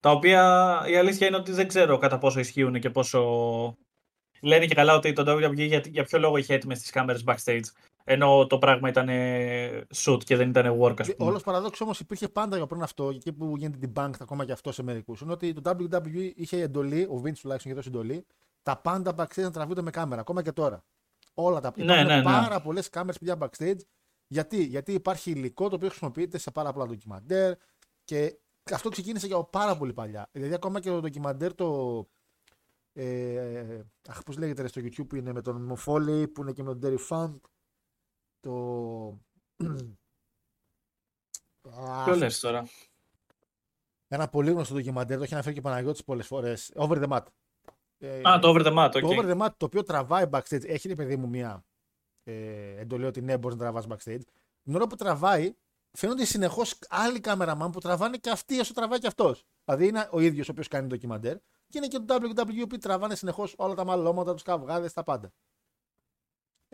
Τα 0.00 0.10
οποία 0.10 0.40
η 0.86 0.96
αλήθεια 0.96 1.26
είναι 1.26 1.36
ότι 1.36 1.52
δεν 1.52 1.68
ξέρω 1.68 1.98
κατά 1.98 2.18
πόσο 2.18 2.40
ισχύουν 2.40 2.80
και 2.80 2.90
πόσο... 2.90 3.20
Λένε 4.40 4.66
και 4.66 4.74
καλά 4.74 4.94
ότι 4.94 5.12
το 5.12 5.34
WWE 5.36 5.54
για, 5.54 5.82
για 5.86 6.04
ποιο 6.04 6.18
λόγο 6.18 6.36
είχε 6.36 6.54
έτοιμες 6.54 6.80
τις 6.80 6.90
κάμερες 6.90 7.24
backstage. 7.26 7.64
Ενώ 8.04 8.46
το 8.46 8.58
πράγμα 8.58 8.88
ήταν 8.88 9.08
shoot 9.94 10.24
και 10.24 10.36
δεν 10.36 10.48
ήταν 10.48 10.78
work, 10.80 11.00
ας 11.00 11.14
πούμε. 11.14 11.28
Όλος 11.28 11.42
παραδόξο 11.42 11.84
όμως 11.84 12.00
υπήρχε 12.00 12.28
πάντα 12.28 12.56
για 12.56 12.66
πριν 12.66 12.82
αυτό, 12.82 13.08
εκεί 13.08 13.32
που 13.32 13.56
γίνεται 13.56 13.78
την 13.78 13.92
bank 13.96 14.12
ακόμα 14.20 14.44
και 14.44 14.52
αυτό 14.52 14.72
σε 14.72 14.82
μερικούς. 14.82 15.20
Είναι 15.20 15.32
ότι 15.32 15.52
το 15.52 15.76
WWE 15.78 16.32
είχε 16.34 16.62
εντολή, 16.62 17.02
ο 17.02 17.22
Vince 17.24 17.38
τουλάχιστον 17.40 17.58
είχε 17.58 17.74
δώσει 17.74 17.88
εντολή, 17.88 18.26
τα 18.62 18.76
πάντα 18.76 19.14
backstage 19.18 19.42
να 19.42 19.50
τραβούνται 19.50 19.82
με 19.82 19.90
κάμερα, 19.90 20.20
ακόμα 20.20 20.42
και 20.42 20.52
τώρα. 20.52 20.82
Όλα 21.34 21.60
τα 21.60 21.72
ναι, 21.76 21.84
ναι, 21.84 22.16
ναι. 22.16 22.22
πάρα 22.22 22.60
πολλές 22.60 22.88
κάμερες 22.88 23.18
πια 23.18 23.38
backstage. 23.40 23.78
Γιατί; 24.26 24.64
Γιατί 24.64 24.92
υπάρχει 24.92 25.30
υλικό 25.30 25.68
το 25.68 25.74
οποίο 25.74 25.88
χρησιμοποιείται 25.88 26.38
σε 26.38 26.50
πάρα 26.50 26.72
πολλά 26.72 26.86
ντοκιμαντέρ 26.86 27.56
και 28.04 28.38
αυτό 28.72 28.88
ξεκίνησε 28.88 29.26
για 29.26 29.42
πάρα 29.44 29.76
πολύ 29.76 29.92
παλιά. 29.92 30.28
Δηλαδή, 30.32 30.54
ακόμα 30.54 30.80
και 30.80 30.88
το 30.90 31.00
ντοκιμαντέρ 31.00 31.54
το. 31.54 32.08
Ε, 32.92 33.80
αχ, 34.08 34.22
πώς 34.22 34.36
λέγεται 34.36 34.66
στο 34.66 34.80
YouTube 34.80 35.08
που 35.08 35.16
είναι 35.16 35.32
με 35.32 35.40
τον 35.40 35.62
Μοφόλη, 35.62 36.28
που 36.28 36.42
είναι 36.42 36.52
και 36.52 36.62
με 36.62 36.76
τον 36.76 36.80
Terry 36.82 37.08
Funk. 37.08 37.36
Το. 38.40 39.18
Ποιο 42.04 42.16
λες 42.16 42.40
τώρα; 42.40 42.68
Ένα 44.08 44.28
πολύ 44.28 44.50
γνωστό 44.50 44.74
ντοκιμαντέρ, 44.74 45.16
το 45.16 45.22
έχει 45.22 45.32
αναφέρει 45.32 45.54
και 45.54 45.60
ο 45.60 45.62
Παναγιώτης 45.62 46.04
πολλές 46.04 46.26
φορές. 46.26 46.72
Over 46.74 47.02
the 47.02 47.08
Mat. 47.08 47.22
Α, 48.28 48.38
το 48.38 48.54
Over 48.54 48.66
the 48.66 48.76
Mat, 48.76 48.88
okay. 48.88 49.00
Το 49.00 49.08
Over 49.08 49.30
the 49.30 49.42
Mat, 49.42 49.48
το 49.56 49.66
οποίο 49.66 49.82
τραβάει 49.82 50.24
backstage, 50.30 50.64
έχει 50.66 50.88
ρε 50.88 50.94
παιδί 50.94 51.16
μου 51.16 51.28
μια 51.28 51.64
ε, 52.24 52.80
εντολή 52.80 53.04
ότι 53.04 53.20
ναι, 53.20 53.38
μπορείς 53.38 53.56
να 53.56 53.62
τραβάς 53.62 53.86
backstage. 53.88 54.22
Την 54.62 54.74
ώρα 54.74 54.86
που 54.86 54.96
τραβάει, 54.96 55.54
φαίνονται 55.90 56.24
συνεχώς 56.24 56.78
άλλοι 56.88 57.20
κάμεραμαν 57.20 57.70
που 57.70 57.80
τραβάνε 57.80 58.16
και 58.16 58.30
αυτοί 58.30 58.60
όσο 58.60 58.74
τραβάει 58.74 58.98
και 58.98 59.06
αυτός. 59.06 59.44
Δηλαδή 59.64 59.86
είναι 59.86 60.08
ο 60.10 60.20
ίδιος 60.20 60.48
ο 60.48 60.50
οποίος 60.50 60.68
κάνει 60.68 60.86
ντοκιμαντέρ 60.86 61.36
και 61.68 61.78
είναι 61.78 61.86
και 61.86 61.98
το 61.98 62.14
WWE 62.14 62.68
που 62.68 62.78
τραβάνε 62.78 63.14
συνεχώς 63.14 63.54
όλα 63.56 63.74
τα 63.74 63.84
μαλλώματα, 63.84 64.32
τους 64.32 64.42
καυγάδες, 64.42 64.92
τα 64.92 65.02
πάντα. 65.02 65.32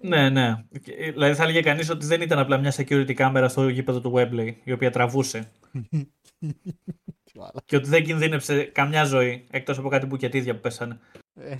Ναι, 0.01 0.28
ναι. 0.28 0.64
Δηλαδή 1.12 1.34
θα 1.34 1.42
έλεγε 1.42 1.61
κανείς 1.61 1.90
ότι 1.90 2.07
δεν 2.07 2.20
ήταν 2.20 2.38
απλά 2.38 2.59
μια 2.59 2.72
security 2.76 3.12
κάμερα 3.12 3.48
στο 3.48 3.68
γήπεδο 3.68 4.01
του 4.01 4.12
Webley 4.16 4.55
η 4.64 4.72
οποία 4.72 4.90
τραβούσε. 4.90 5.51
και 7.64 7.76
ότι 7.76 7.88
δεν 7.88 8.05
κινδύνεψε 8.05 8.64
καμιά 8.64 9.05
ζωή 9.05 9.46
εκτός 9.51 9.78
από 9.78 9.88
κάτι 9.88 10.07
μπουκετίδια 10.07 10.55
που 10.55 10.61
πέσανε. 10.61 10.98
Ε, 11.34 11.56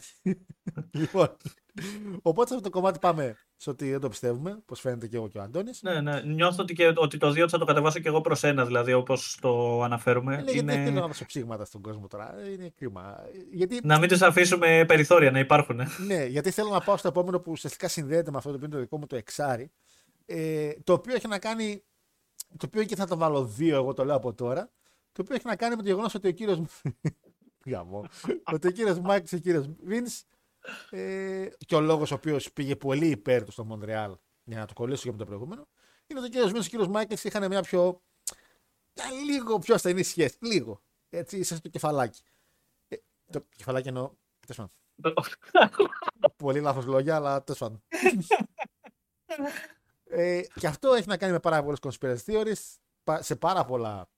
λοιπόν, 1.01 1.37
οπότε 2.23 2.49
σε 2.49 2.55
αυτό 2.55 2.71
το 2.71 2.71
κομμάτι 2.71 2.99
πάμε 2.99 3.37
σε 3.57 3.71
ότι 3.71 3.91
δεν 3.91 4.01
το 4.01 4.09
πιστεύουμε, 4.09 4.63
πώ 4.67 4.75
φαίνεται 4.75 5.07
και 5.07 5.17
εγώ 5.17 5.29
και 5.29 5.39
ο 5.39 5.43
Αντώνης. 5.43 5.83
Ναι, 5.83 6.01
ναι. 6.01 6.21
Νιώθω 6.21 6.63
ότι, 6.63 6.75
και, 6.75 6.93
ότι 6.97 7.19
το 7.19 7.29
2 7.29 7.49
θα 7.49 7.59
το 7.59 7.65
κατεβάσω 7.65 7.99
και 7.99 8.09
εγώ 8.09 8.21
προς 8.21 8.43
ένας, 8.43 8.67
δηλαδή 8.67 8.93
όπως 8.93 9.39
το 9.41 9.83
αναφέρουμε. 9.83 10.37
Ναι, 10.37 10.41
είναι... 10.41 10.53
Γιατί 10.53 10.67
δεν 10.67 10.85
θέλω 10.85 11.01
να 11.01 11.07
δώσω 11.07 11.27
ψήγματα 11.27 11.65
στον 11.65 11.83
κόσμο 11.83 12.07
τώρα. 12.07 12.35
Είναι 12.55 12.73
κρίμα. 12.77 13.25
Γιατί... 13.53 13.81
Να 13.83 13.99
μην 13.99 14.09
τους 14.09 14.23
αφήσουμε 14.23 14.85
περιθώρια 14.87 15.31
να 15.31 15.39
υπάρχουν. 15.39 15.81
Ναι, 16.07 16.25
γιατί 16.25 16.51
θέλω 16.51 16.69
να 16.69 16.81
πάω 16.81 16.97
στο 16.97 17.09
επόμενο 17.09 17.41
που 17.41 17.51
ουσιαστικά 17.51 17.89
συνδέεται 17.89 18.31
με 18.31 18.37
αυτό 18.37 18.49
το 18.51 18.55
οποίο 18.55 18.67
είναι 18.67 18.77
το 18.77 18.83
δικό 18.83 18.99
μου 18.99 19.07
το 19.07 19.17
εξάρι. 19.17 19.71
Ε, 20.27 20.71
το 20.85 20.93
οποίο 20.93 21.15
έχει 21.15 21.29
να 21.29 21.39
κάνει. 21.39 21.83
Το 22.57 22.67
οποίο 22.67 22.85
και 22.85 22.97
θα 22.97 23.07
το 23.07 23.17
βάλω 23.17 23.45
δύο, 23.45 23.77
εγώ 23.77 23.93
το 23.93 24.05
λέω 24.05 24.17
από 24.17 24.35
τώρα. 24.35 24.71
Το 25.13 25.23
οποίο 25.23 25.35
έχει 25.35 25.47
να 25.47 25.57
κάνει 25.57 25.77
με 25.77 25.83
το 25.83 25.89
γεγονός 25.89 26.15
ότι 26.15 26.29
ο 26.29 26.31
κύριος. 26.31 26.61
Γαμώ. 27.71 28.05
ότι 28.53 28.67
ο 28.69 28.71
κύριος 28.71 29.01
Μάικλ 29.01 29.27
και 29.29 29.35
ο 29.35 29.39
κύριος 29.39 29.71
Βιν. 29.83 30.07
Ε, 30.91 31.49
και 31.67 31.75
ο 31.75 31.81
λόγος 31.81 32.11
ο 32.11 32.15
οποίος 32.15 32.53
πήγε 32.53 32.77
πολύ 32.77 33.07
υπέρ 33.07 33.45
του 33.45 33.53
στο 33.53 33.65
Μοντρεάλ 33.65 34.17
για 34.45 34.59
να 34.59 34.67
το 34.67 34.73
κολλήσω 34.73 35.03
και 35.03 35.09
από 35.09 35.19
το 35.19 35.25
προηγούμενο. 35.25 35.69
Είναι 36.07 36.21
ότι 36.21 36.29
ο 36.29 36.31
κύριος 36.31 36.51
Βιν 36.51 36.61
και 36.61 36.67
ο 36.67 36.71
κύριος 36.71 36.89
Μάικλ 36.89 37.15
είχαν 37.23 37.47
μια 37.49 37.63
πιο. 37.63 38.03
Μια 38.95 39.11
λίγο 39.11 39.59
πιο 39.59 39.75
ασθενή 39.75 40.03
σχέση. 40.03 40.37
Λίγο. 40.41 40.83
Έτσι, 41.09 41.39
είσαι 41.39 41.57
στο 41.57 41.69
κεφαλάκι. 41.69 42.23
Ε, 42.89 42.97
το 43.33 43.47
κεφαλάκι 43.57 43.89
εννοώ. 43.89 44.11
Πολύ 46.37 46.61
λάθος 46.61 46.85
λόγια, 46.85 47.15
αλλά 47.15 47.45
τέλος 47.45 47.61
πάντων. 47.61 47.83
ε, 50.05 50.43
και 50.55 50.67
αυτό 50.67 50.93
έχει 50.93 51.09
να 51.09 51.17
κάνει 51.17 51.33
με 51.33 51.41
πάρα 51.41 51.63
πολλές 51.63 51.79
conspiracy 51.83 52.19
theories 52.27 52.79
σε 53.19 53.37
πάρα 53.37 53.65
πολλά 53.65 54.11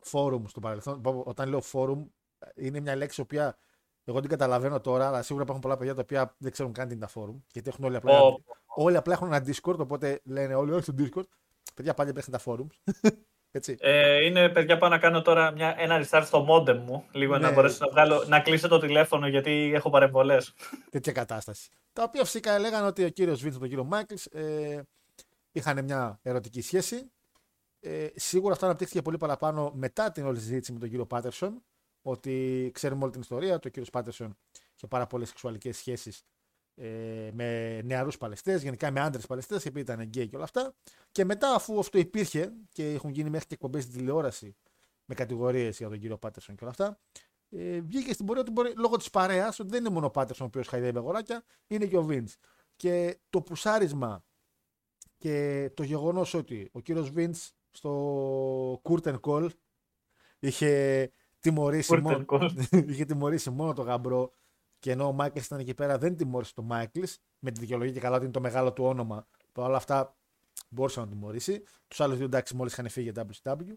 φόρουμ 0.00 0.44
στο 0.46 0.60
παρελθόν. 0.60 1.00
Όταν 1.04 1.48
λέω 1.48 1.60
φόρουμ, 1.60 2.08
είναι 2.54 2.80
μια 2.80 2.96
λέξη 2.96 3.24
που 3.24 3.36
εγώ 4.04 4.20
την 4.20 4.30
καταλαβαίνω 4.30 4.80
τώρα, 4.80 5.06
αλλά 5.06 5.22
σίγουρα 5.22 5.44
υπάρχουν 5.44 5.62
πολλά 5.62 5.76
παιδιά 5.76 5.94
τα 5.94 6.00
οποία 6.00 6.34
δεν 6.38 6.52
ξέρουν 6.52 6.72
καν 6.72 6.86
τι 6.86 6.92
είναι 6.94 7.02
τα 7.02 7.08
φόρουμ. 7.08 7.38
Γιατί 7.52 7.68
έχουν 7.68 7.84
όλοι 7.84 7.96
απλά, 7.96 8.20
oh. 8.20 8.34
όλοι 8.66 8.96
απλά 8.96 9.12
έχουν 9.12 9.32
ένα 9.32 9.44
Discord, 9.46 9.78
οπότε 9.78 10.20
λένε 10.24 10.54
όλοι, 10.54 10.72
όχι 10.72 10.82
στο 10.82 10.94
Discord. 10.98 11.26
Παιδιά 11.74 11.94
πάλι 11.94 12.12
παίχνουν 12.12 12.32
τα 12.32 12.42
φόρουμ. 12.42 12.66
Ε, 13.78 14.24
είναι 14.24 14.48
παιδιά 14.48 14.78
πάω 14.78 14.90
να 14.90 14.98
κάνω 14.98 15.22
τώρα 15.22 15.50
μια, 15.50 15.74
ένα 15.78 16.04
restart 16.04 16.22
στο 16.24 16.46
modem 16.50 16.76
μου, 16.76 17.04
λίγο 17.12 17.38
ναι. 17.38 17.46
να 17.46 17.52
μπορέσω 17.52 17.76
να, 17.80 17.90
βγάλω, 17.90 18.24
να 18.26 18.40
κλείσω 18.40 18.68
το 18.68 18.78
τηλέφωνο 18.78 19.28
γιατί 19.28 19.72
έχω 19.74 19.90
παρεμβολές. 19.90 20.54
Τέτοια 20.90 21.12
κατάσταση. 21.12 21.70
Τα 21.92 22.02
οποία 22.02 22.24
φυσικά 22.24 22.52
έλεγαν 22.52 22.84
ότι 22.84 23.04
ο 23.04 23.08
κύριος 23.08 23.40
Βίντς 23.40 23.58
και 23.58 23.64
ο 23.64 23.66
κύριο 23.66 23.84
Μάικλς 23.84 24.26
ε, 24.26 24.82
είχαν 25.52 25.84
μια 25.84 26.18
ερωτική 26.22 26.60
σχέση. 26.60 27.10
Ε, 27.80 28.06
σίγουρα 28.14 28.52
αυτό 28.52 28.66
αναπτύχθηκε 28.66 29.02
πολύ 29.02 29.16
παραπάνω 29.16 29.72
μετά 29.74 30.12
την 30.12 30.26
όλη 30.26 30.38
συζήτηση 30.38 30.72
με 30.72 30.78
τον 30.78 30.88
κύριο 30.88 31.06
Πάτερσον 31.06 31.62
ότι 32.08 32.70
ξέρουμε 32.74 33.02
όλη 33.02 33.12
την 33.12 33.20
ιστορία. 33.20 33.58
Το 33.58 33.68
κύριος 33.68 33.90
Πάτερσον 33.90 34.36
είχε 34.76 34.86
πάρα 34.86 35.06
πολλές 35.06 35.28
σεξουαλικές 35.28 35.76
σχέσεις 35.76 36.22
ε, 36.74 37.30
με 37.32 37.80
νεαρούς 37.82 38.18
παλαιστές, 38.18 38.62
γενικά 38.62 38.90
με 38.90 39.00
άντρες 39.00 39.26
παλαιστές, 39.26 39.66
επειδή 39.66 39.80
ήταν 39.80 40.00
γκέι 40.00 40.28
και 40.28 40.34
όλα 40.36 40.44
αυτά. 40.44 40.74
Και 41.12 41.24
μετά, 41.24 41.54
αφού 41.54 41.78
αυτό 41.78 41.98
υπήρχε 41.98 42.52
και 42.72 42.92
έχουν 42.92 43.10
γίνει 43.10 43.30
μέχρι 43.30 43.46
και 43.46 43.54
εκπομπές 43.54 43.82
στην 43.82 43.96
τηλεόραση 43.96 44.56
με 45.04 45.14
κατηγορίες 45.14 45.78
για 45.78 45.88
τον 45.88 45.98
κύριο 45.98 46.18
Πάτερσον 46.18 46.54
και 46.56 46.64
όλα 46.64 46.72
αυτά, 46.72 47.00
ε, 47.50 47.80
βγήκε 47.80 48.12
στην 48.12 48.26
πορεία 48.26 48.42
ότι 48.42 48.50
μπορεί, 48.50 48.72
λόγω 48.76 48.96
της 48.96 49.10
παρέας 49.10 49.58
ότι 49.58 49.68
δεν 49.68 49.80
είναι 49.80 49.90
μόνο 49.90 50.06
ο 50.06 50.10
Πάτερσον 50.10 50.46
ο 50.46 50.48
οποίος 50.48 50.68
χαϊδεύει 50.68 50.98
αγοράκια, 50.98 51.44
είναι 51.66 51.86
και 51.86 51.96
ο 51.96 52.02
Βίντς. 52.02 52.36
Και 52.76 53.18
το 53.30 53.40
πουσάρισμα 53.40 54.24
και 55.18 55.70
το 55.74 55.82
γεγονός 55.82 56.34
ότι 56.34 56.68
ο 56.72 56.80
κύριος 56.80 57.10
Βίντς 57.10 57.52
στο 57.70 58.82
Curtain 58.82 59.20
Call 59.20 59.48
είχε 60.38 61.10
τιμωρήσει, 61.40 61.96
μόνο, 61.96 62.24
είχε 62.88 63.04
τιμωρήσει 63.04 63.50
μόνο 63.50 63.72
το 63.72 63.82
γαμπρό 63.82 64.32
και 64.78 64.90
ενώ 64.90 65.06
ο 65.06 65.12
Μάικλς 65.12 65.46
ήταν 65.46 65.58
εκεί 65.58 65.74
πέρα 65.74 65.98
δεν 65.98 66.16
τιμώρησε 66.16 66.54
τον 66.54 66.64
Μάικλς 66.64 67.18
με 67.38 67.50
τη 67.50 67.60
δικαιολογία 67.60 67.94
και 67.94 68.00
καλά 68.00 68.14
ότι 68.14 68.24
είναι 68.24 68.32
το 68.32 68.40
μεγάλο 68.40 68.72
του 68.72 68.84
όνομα. 68.84 69.26
Παρ' 69.52 69.68
όλα 69.68 69.76
αυτά 69.76 70.16
μπορούσε 70.68 71.00
να 71.00 71.08
τιμωρήσει. 71.08 71.62
Τους 71.88 72.00
άλλους 72.00 72.16
δύο 72.16 72.26
εντάξει 72.26 72.54
μόλις 72.54 72.72
είχαν 72.72 72.88
φύγει 72.88 73.10
για 73.10 73.26
WCW. 73.42 73.72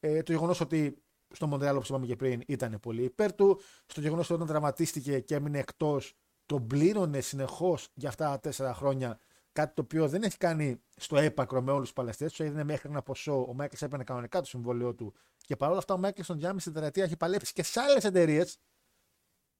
Ε, 0.00 0.22
το 0.22 0.32
γεγονός 0.32 0.60
ότι 0.60 1.02
στο 1.34 1.46
Μοντρεάλ, 1.46 1.76
όπως 1.76 1.88
είπαμε 1.88 2.06
και 2.06 2.16
πριν, 2.16 2.42
ήταν 2.46 2.78
πολύ 2.80 3.02
υπέρ 3.02 3.34
του. 3.34 3.60
Στο 3.86 4.00
γεγονός 4.00 4.24
ότι 4.24 4.34
όταν 4.34 4.46
τραυματίστηκε 4.46 5.20
και 5.20 5.34
έμεινε 5.34 5.58
εκτός, 5.58 6.14
τον 6.46 6.66
πλήρωνε 6.66 7.20
συνεχώς 7.20 7.88
για 7.94 8.08
αυτά 8.08 8.30
τα 8.30 8.40
τέσσερα 8.40 8.74
χρόνια. 8.74 9.18
Κάτι 9.54 9.74
το 9.74 9.82
οποίο 9.82 10.08
δεν 10.08 10.22
έχει 10.22 10.36
κάνει 10.36 10.80
στο 10.96 11.16
έπακρο 11.16 11.62
με 11.62 11.70
όλους 11.70 11.82
τους 11.82 11.92
παλαιστές. 11.92 12.30
Τους 12.30 12.40
έδινε 12.40 12.64
μέχρι 12.64 12.90
ένα 12.90 13.02
ποσό. 13.02 13.46
Ο 13.48 13.54
Μάικλς 13.54 13.82
έπαιρνε 13.82 14.04
κανονικά 14.04 14.40
το 14.40 14.46
συμβόλαιό 14.46 14.94
του 14.94 15.14
και 15.36 15.56
παρόλα 15.56 15.78
αυτά 15.78 15.94
ο 15.94 15.98
Μάικλς 15.98 16.38
για 16.38 16.52
μισή 16.52 16.70
τετραετία 16.70 17.04
έχει 17.04 17.16
παλέψει 17.16 17.52
και 17.52 17.62
σε 17.62 17.80
άλλες 17.80 18.04
εταιρείες. 18.04 18.58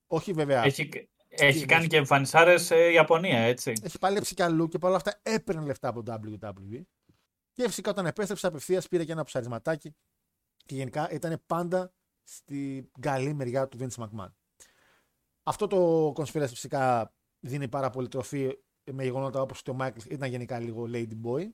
Όχι 0.07 0.33
βέβαια. 0.33 0.65
Έχει, 0.65 1.09
έχει 1.29 1.67
κάνει 1.67 1.87
και 1.87 1.97
εμφανισάρες 1.97 2.65
σε 2.65 2.77
Ιαπωνία, 2.77 3.39
έτσι. 3.39 3.73
Έχει 3.83 3.99
παλέψει 3.99 4.35
και 4.35 4.43
αλλού 4.43 4.69
και 4.69 4.79
παρόλα 4.79 4.97
αυτά 4.97 5.21
έπαιρνε 5.23 5.65
λεφτά 5.65 5.89
από 5.89 6.03
το 6.03 6.21
WWE. 6.25 6.83
Και 7.53 7.67
φυσικά 7.67 7.91
όταν 7.91 8.07
επέστρεψε 8.07 8.47
απευθείας 8.47 8.89
πήρε 8.89 9.05
και 9.05 9.13
ένα 9.13 9.25
ψαρισματάκι. 9.25 9.95
Και 10.67 10.75
γενικά 10.75 11.11
ήταν 11.11 11.43
πάντα 11.47 11.93
στην 12.23 12.91
καλή 13.01 13.35
μεριά 13.35 13.69
του 13.69 13.79
Vince 13.81 14.05
McMahon. 14.05 14.33
Αυτό 15.43 15.67
το 15.67 16.09
conspiracy 16.17 16.49
φυσικά 16.49 17.15
δίνει 17.41 17.69
πάρα 17.69 17.91
πολύ 17.91 18.09
τροφή 18.09 18.59
με 18.93 19.03
γεγονότα 19.03 19.41
όπως 19.41 19.59
ότι 19.59 19.71
ο 19.71 19.75
Μάικλς 19.75 20.05
ήταν 20.05 20.31
γενικά 20.31 20.59
λίγο 20.59 20.85
lady 20.89 21.21
boy. 21.25 21.49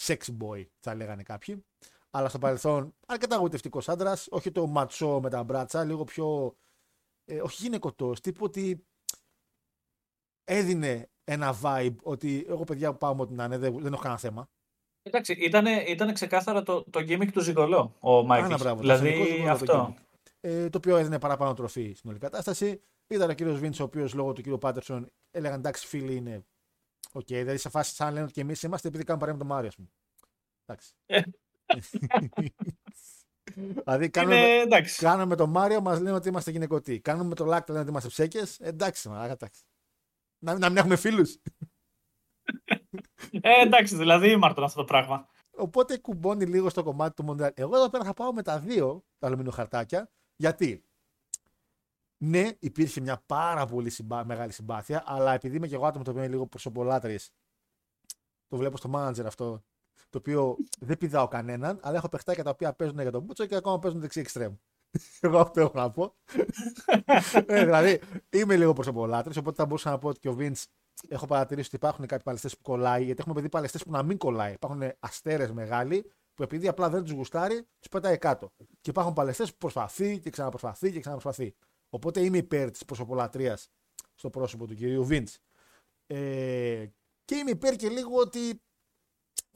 Sexy 0.00 0.36
boy, 0.40 0.64
θα 0.80 0.94
λέγανε 0.94 1.22
κάποιοι 1.22 1.64
αλλά 2.10 2.28
στο 2.28 2.38
παρελθόν 2.38 2.94
αρκετά 3.06 3.34
αγωγητευτικό 3.34 3.80
άντρας. 3.86 4.26
Όχι 4.30 4.50
το 4.50 4.66
ματσό 4.66 5.20
με 5.20 5.30
τα 5.30 5.42
μπράτσα, 5.42 5.84
λίγο 5.84 6.04
πιο. 6.04 6.56
Ε, 7.24 7.40
όχι 7.40 7.62
γυναικωτός. 7.62 8.20
Τύπου 8.20 8.44
ότι 8.44 8.86
έδινε 10.44 11.08
ένα 11.24 11.54
vibe 11.62 11.96
ότι 12.02 12.44
εγώ 12.48 12.64
παιδιά 12.64 12.92
που 12.92 12.98
πάω 12.98 13.14
με 13.14 13.26
την 13.26 13.40
άνεση 13.40 13.58
δεν, 13.58 13.78
δεν 13.80 13.92
έχω 13.92 14.02
κανένα 14.02 14.20
θέμα. 14.20 14.48
Εντάξει, 15.02 15.32
ήταν, 15.32 15.66
ήταν 15.66 16.14
ξεκάθαρα 16.14 16.62
το, 16.62 16.84
το 16.84 17.00
gimmick 17.00 17.30
του 17.32 17.40
ζιγκολό 17.40 17.96
ο 18.00 18.22
Μάικλς. 18.22 18.62
Δηλαδή 18.76 19.44
αυτό. 19.48 19.64
Το, 19.64 19.94
ε, 20.40 20.68
το 20.68 20.78
οποίο 20.78 20.96
έδινε 20.96 21.18
παραπάνω 21.18 21.54
τροφή 21.54 21.92
στην 21.92 22.10
όλη 22.10 22.18
κατάσταση. 22.18 22.82
Ήταν 23.10 23.30
ο 23.30 23.32
κύριος 23.32 23.54
Βινς, 23.54 23.80
ο 23.80 23.82
οποίος 23.82 24.14
λόγω 24.14 24.32
του 24.32 24.42
κύριου 24.42 24.58
Πάτερσον 24.58 25.12
έλεγαν 25.30 25.58
εντάξει, 25.58 25.86
φίλοι 25.86 26.16
είναι. 26.16 26.46
Οκ, 27.12 27.20
okay, 27.20 27.26
δηλαδή 27.26 27.56
σε 27.56 27.68
φάση 27.68 27.94
σαν 27.94 28.12
λένε 28.12 28.24
ότι 28.24 28.32
και 28.32 28.40
εμείς 28.40 28.62
είμαστε 28.62 28.88
επειδή 28.88 29.04
κάνουμε 29.04 29.26
παρέα 29.26 29.38
με 29.38 29.44
τον 29.44 29.54
Μάριο, 29.54 29.68
ας 29.68 29.74
πούμε. 29.74 29.88
Εντάξει. 30.64 30.94
Ε, 31.06 31.22
δηλαδή 33.84 34.10
κάνουμε, 34.10 34.66
κάνουμε 34.96 35.36
τον 35.36 35.50
Μάριο, 35.50 35.80
μας 35.80 36.00
λένε 36.00 36.16
ότι 36.16 36.28
είμαστε 36.28 36.50
γυναικωτοί. 36.50 37.00
Κάνουμε 37.00 37.34
το 37.34 37.44
Λάκτα, 37.44 37.72
λένε 37.72 37.80
ότι 37.80 37.90
είμαστε 37.90 38.08
ψέκες. 38.08 38.60
Εντάξει, 38.60 39.08
μα, 39.08 39.24
εντάξει. 39.24 39.62
Να, 40.38 40.58
να 40.58 40.68
μην 40.68 40.78
έχουμε 40.78 40.96
φίλους. 40.96 41.36
Ε, 43.30 43.60
εντάξει, 43.60 43.96
δηλαδή 43.96 44.30
ήμαρτον 44.30 44.64
αυτό 44.64 44.80
το 44.80 44.84
πράγμα. 44.84 45.28
Οπότε 45.50 45.98
κουμπώνει 45.98 46.46
λίγο 46.46 46.68
στο 46.68 46.82
κομμάτι 46.82 47.14
του 47.14 47.24
Μοντρεάλ. 47.24 47.52
Εγώ 47.54 47.76
εδώ 47.76 47.90
πέρα 47.90 48.04
θα 48.04 48.12
πάω 48.12 48.32
με 48.32 48.42
τα 48.42 48.58
δύο 48.58 49.04
τα 49.18 49.26
αλουμινοχαρτάκια. 49.26 50.10
Γιατί; 50.36 50.84
Ναι, 52.22 52.48
υπήρχε 52.58 53.00
μια 53.00 53.22
πάρα 53.26 53.66
πολύ 53.66 53.90
συμπά... 53.90 54.24
μεγάλη 54.24 54.52
συμπάθεια, 54.52 55.02
αλλά 55.06 55.32
επειδή 55.32 55.56
είμαι 55.56 55.66
και 55.66 55.74
εγώ 55.74 55.86
άτομο 55.86 56.04
το 56.04 56.10
οποίο 56.10 56.22
είναι 56.22 56.32
λίγο 56.32 56.46
προσωπολάτρης, 56.46 57.30
το 58.48 58.56
βλέπω 58.56 58.76
στο 58.76 58.90
manager 58.94 59.24
αυτό, 59.26 59.64
το 60.10 60.18
οποίο 60.18 60.56
δεν 60.80 60.98
πηδάω 60.98 61.28
κανέναν, 61.28 61.78
αλλά 61.82 61.96
έχω 61.96 62.08
παιχτάκια 62.08 62.44
τα 62.44 62.50
οποία 62.50 62.72
παίζουν 62.72 63.00
για 63.00 63.10
τον 63.10 63.22
Μπούτσο 63.22 63.46
και 63.46 63.54
ακόμα 63.54 63.78
παίζουν 63.78 64.00
δεξί 64.00 64.20
εξτρέμ. 64.20 64.54
Εγώ 65.20 65.38
αυτό 65.38 65.60
έχω 65.60 65.72
να 65.74 65.90
πω. 65.90 66.14
ε, 67.46 67.64
δηλαδή, 67.64 68.00
είμαι 68.30 68.56
λίγο 68.56 68.72
προσωπολάτρης, 68.72 69.36
οπότε 69.36 69.56
θα 69.56 69.66
μπορούσα 69.66 69.90
να 69.90 69.98
πω 69.98 70.08
ότι 70.08 70.18
και 70.18 70.28
ο 70.28 70.34
Βίντ 70.34 70.56
έχω 71.08 71.26
παρατηρήσει 71.26 71.66
ότι 71.66 71.76
υπάρχουν 71.76 72.06
κάποιοι 72.06 72.24
παλαιστές 72.24 72.56
που 72.56 72.62
κολλάει, 72.62 73.04
γιατί 73.04 73.20
έχουμε 73.20 73.34
παιδί 73.34 73.48
παλαιστές 73.48 73.82
που 73.82 73.90
να 73.90 74.02
μην 74.02 74.18
κολλάει. 74.18 74.52
Υπάρχουν 74.52 74.82
αστέρες 74.98 75.52
μεγάλοι 75.52 76.12
που 76.34 76.42
επειδή 76.42 76.68
απλά 76.68 76.90
δεν 76.90 77.02
τους 77.02 77.12
γουστάρει, 77.12 77.66
τους 77.78 77.88
πετάει 77.90 78.18
κάτω. 78.18 78.52
Και 78.80 78.90
υπάρχουν 78.90 79.12
παλαιστές 79.14 79.50
που 79.50 79.56
προσπαθεί 79.58 80.18
και 80.18 80.30
ξαναπροσπαθεί 80.30 80.92
και 80.92 81.00
ξαναπροσπαθεί. 81.00 81.54
Οπότε 81.90 82.20
είμαι 82.20 82.36
υπέρ 82.36 82.70
της 82.70 82.84
προσωπολατρία 82.84 83.58
στο 84.14 84.30
πρόσωπο 84.30 84.66
του 84.66 84.74
κυρίου 84.74 85.04
Βίντς. 85.04 85.38
Ε, 86.06 86.86
και 87.24 87.34
είμαι 87.34 87.50
υπέρ 87.50 87.76
και 87.76 87.88
λίγο 87.88 88.16
ότι 88.16 88.62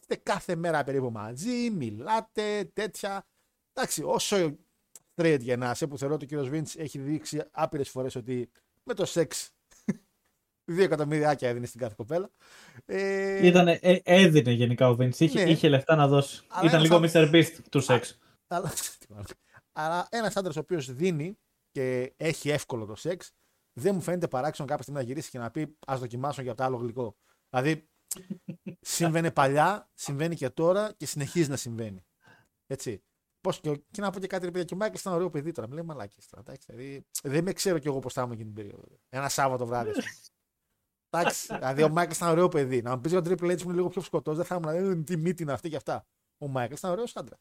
είστε 0.01 0.17
κάθε 0.23 0.55
μέρα 0.55 0.85
περίπου 0.85 1.11
μαζί, 1.11 1.71
μιλάτε, 1.71 2.71
τέτοια. 2.73 3.27
Εντάξει, 3.73 4.03
όσο 4.03 4.57
straight 5.15 5.39
γεννάσαι, 5.41 5.87
που 5.87 5.99
θεωρώ 5.99 6.15
ότι 6.15 6.25
ο 6.25 6.29
κύριος 6.29 6.49
Βίντς 6.49 6.77
έχει 6.77 6.99
δείξει 6.99 7.43
άπειρες 7.51 7.89
φορές 7.89 8.15
ότι 8.15 8.51
με 8.83 8.95
το 8.95 9.05
σεξ 9.05 9.51
Δύο 10.65 10.85
εκατομμυριάκια 10.85 11.49
έδινε 11.49 11.67
στην 11.67 11.81
κάθε 11.81 11.95
κοπέλα. 11.97 12.31
Ε... 12.85 13.47
Ήτανε, 13.47 13.79
ε, 13.83 13.99
έδινε 14.03 14.51
γενικά 14.51 14.89
ο 14.89 14.95
Βίντς. 14.95 15.21
Είχε, 15.21 15.45
ναι. 15.45 15.51
είχε 15.51 15.69
λεφτά 15.69 15.95
να 15.95 16.09
δώσει. 16.09 16.43
Αλλά 16.49 16.69
Ήταν 16.69 16.81
λίγο 16.81 17.01
Mr. 17.03 17.33
Beast 17.33 17.53
του 17.71 17.81
σεξ. 17.81 18.19
Αλλά, 18.47 18.73
αλλά 19.73 20.07
ένας 20.11 20.37
άντρας 20.37 20.57
ο 20.57 20.61
οποίος 20.61 20.95
δίνει 20.95 21.39
και 21.75 22.15
έχει 22.17 22.51
εύκολο 22.51 22.87
το 22.87 22.95
σεξ, 22.95 23.33
δεν 23.73 23.95
μου 23.95 24.01
φαίνεται 24.01 24.29
παράξενο 24.29 24.69
κάποια 24.69 24.83
στιγμή 24.83 25.01
να 25.01 25.07
γυρίσει 25.07 25.31
και 25.31 25.39
να 25.39 25.51
πει 25.51 25.77
Ας 25.87 25.97
δοκιμάσω 25.99 26.43
για 26.43 26.55
το 26.55 26.65
άλλο 26.65 26.77
γλυκό. 26.77 27.17
Δηλαδή, 27.51 27.89
συμβαίνει 28.81 29.33
παλιά, 29.33 29.91
συμβαίνει 29.95 30.37
και 30.37 30.51
τώρα 30.51 30.93
και 30.93 31.07
συνεχίζει 31.07 31.51
να 31.51 31.57
συμβαίνει. 31.57 32.07
Έτσι. 32.67 33.05
Πώς 33.41 33.61
και, 33.61 33.83
και 33.91 34.01
να 34.01 34.11
πω 34.11 34.21
και 34.21 34.27
κάτι, 34.27 34.45
παιδιά, 34.45 34.65
και 34.65 34.75
ο 34.75 34.77
Μάικλ 34.77 34.99
ήταν 34.99 35.13
ωραίο 35.13 35.31
παιδί 35.31 35.53
τώρα. 35.53 35.69
Μου 35.69 35.75
λέει 35.75 35.85
μαλάκα 35.85 36.21
τώρα. 36.31 36.57
Δηλαδή, 36.67 37.07
δεν 37.23 37.45
με 37.45 37.53
ξέρω 37.53 37.79
κι 37.79 37.87
εγώ 37.87 37.99
πώς 37.99 38.13
θα 38.13 38.23
ήμουν 38.23 38.33
εκείνη 38.33 38.53
την 38.53 38.57
περίοδο. 38.57 38.99
Ένα 39.09 39.29
Σάββατο 39.29 39.67
βράδυ. 39.67 39.91
Εντάξει, 41.11 41.55
δηλαδή 41.55 41.83
ο 41.83 41.89
Μάικλ 41.89 42.13
ήταν 42.13 42.31
ωραίο 42.31 42.49
παιδί. 42.49 42.83
Να 42.83 42.95
μου 42.95 43.01
πεις 43.01 43.11
για 43.11 43.23
τον 43.23 43.33
Triple 43.33 43.53
H 43.53 43.57
που 43.57 43.65
είναι 43.65 43.75
λίγο 43.75 43.89
πιο 43.89 44.01
σκωτ', 44.01 44.35
δεν 44.35 44.45
θα 44.45 44.55
ήμουν. 44.55 44.71
Δηλαδή, 44.71 45.03
τι 45.03 45.17
μύτη 45.17 45.43
είναι 45.43 45.53
αυτή 45.53 45.69
και 45.69 45.77
αυτά. 45.77 46.07
Ο 46.39 46.49
Μάικλ 46.49 46.75
ήταν 46.75 46.91
ωραίος 46.91 47.17
άντρας. 47.17 47.41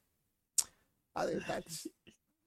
Δηλαδή, 1.13 1.33
εντάξει. 1.43 1.93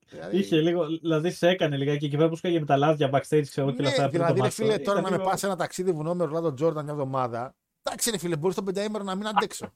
Δηλαδή... 0.08 0.38
Είχε 0.38 0.60
λίγο, 0.60 0.86
δηλαδή 0.86 1.30
σε 1.30 1.48
έκανε 1.48 1.76
λιγάκι 1.76 2.04
εκεί 2.04 2.16
πέρα 2.16 2.28
που 2.28 2.36
σκάγε 2.36 2.60
με 2.60 2.66
τα 2.66 2.76
λάδια 2.76 3.10
backstage, 3.12 3.42
ξέρω 3.48 3.66
ναι, 3.66 3.72
και 3.72 3.86
αυτά. 3.86 4.08
Δηλαδή, 4.08 4.40
ρε 4.40 4.50
φίλε, 4.50 4.78
τώρα 4.78 5.00
να 5.00 5.10
με 5.10 5.18
πας 5.18 5.40
σε 5.40 5.46
ένα 5.46 5.56
ταξίδι 5.56 5.92
βουνό 5.92 6.14
με 6.14 6.24
Ρολάντο 6.24 6.54
Τζόρνταν 6.54 6.84
μια 6.84 6.92
εβδομάδα. 6.92 7.54
Εντάξει, 7.82 8.10
ρε 8.10 8.18
φίλε, 8.18 8.36
μπορείς 8.36 8.56
το 8.56 8.62
πενταήμερο 8.62 9.04
να 9.04 9.14
μην 9.14 9.26
αντέξω. 9.26 9.72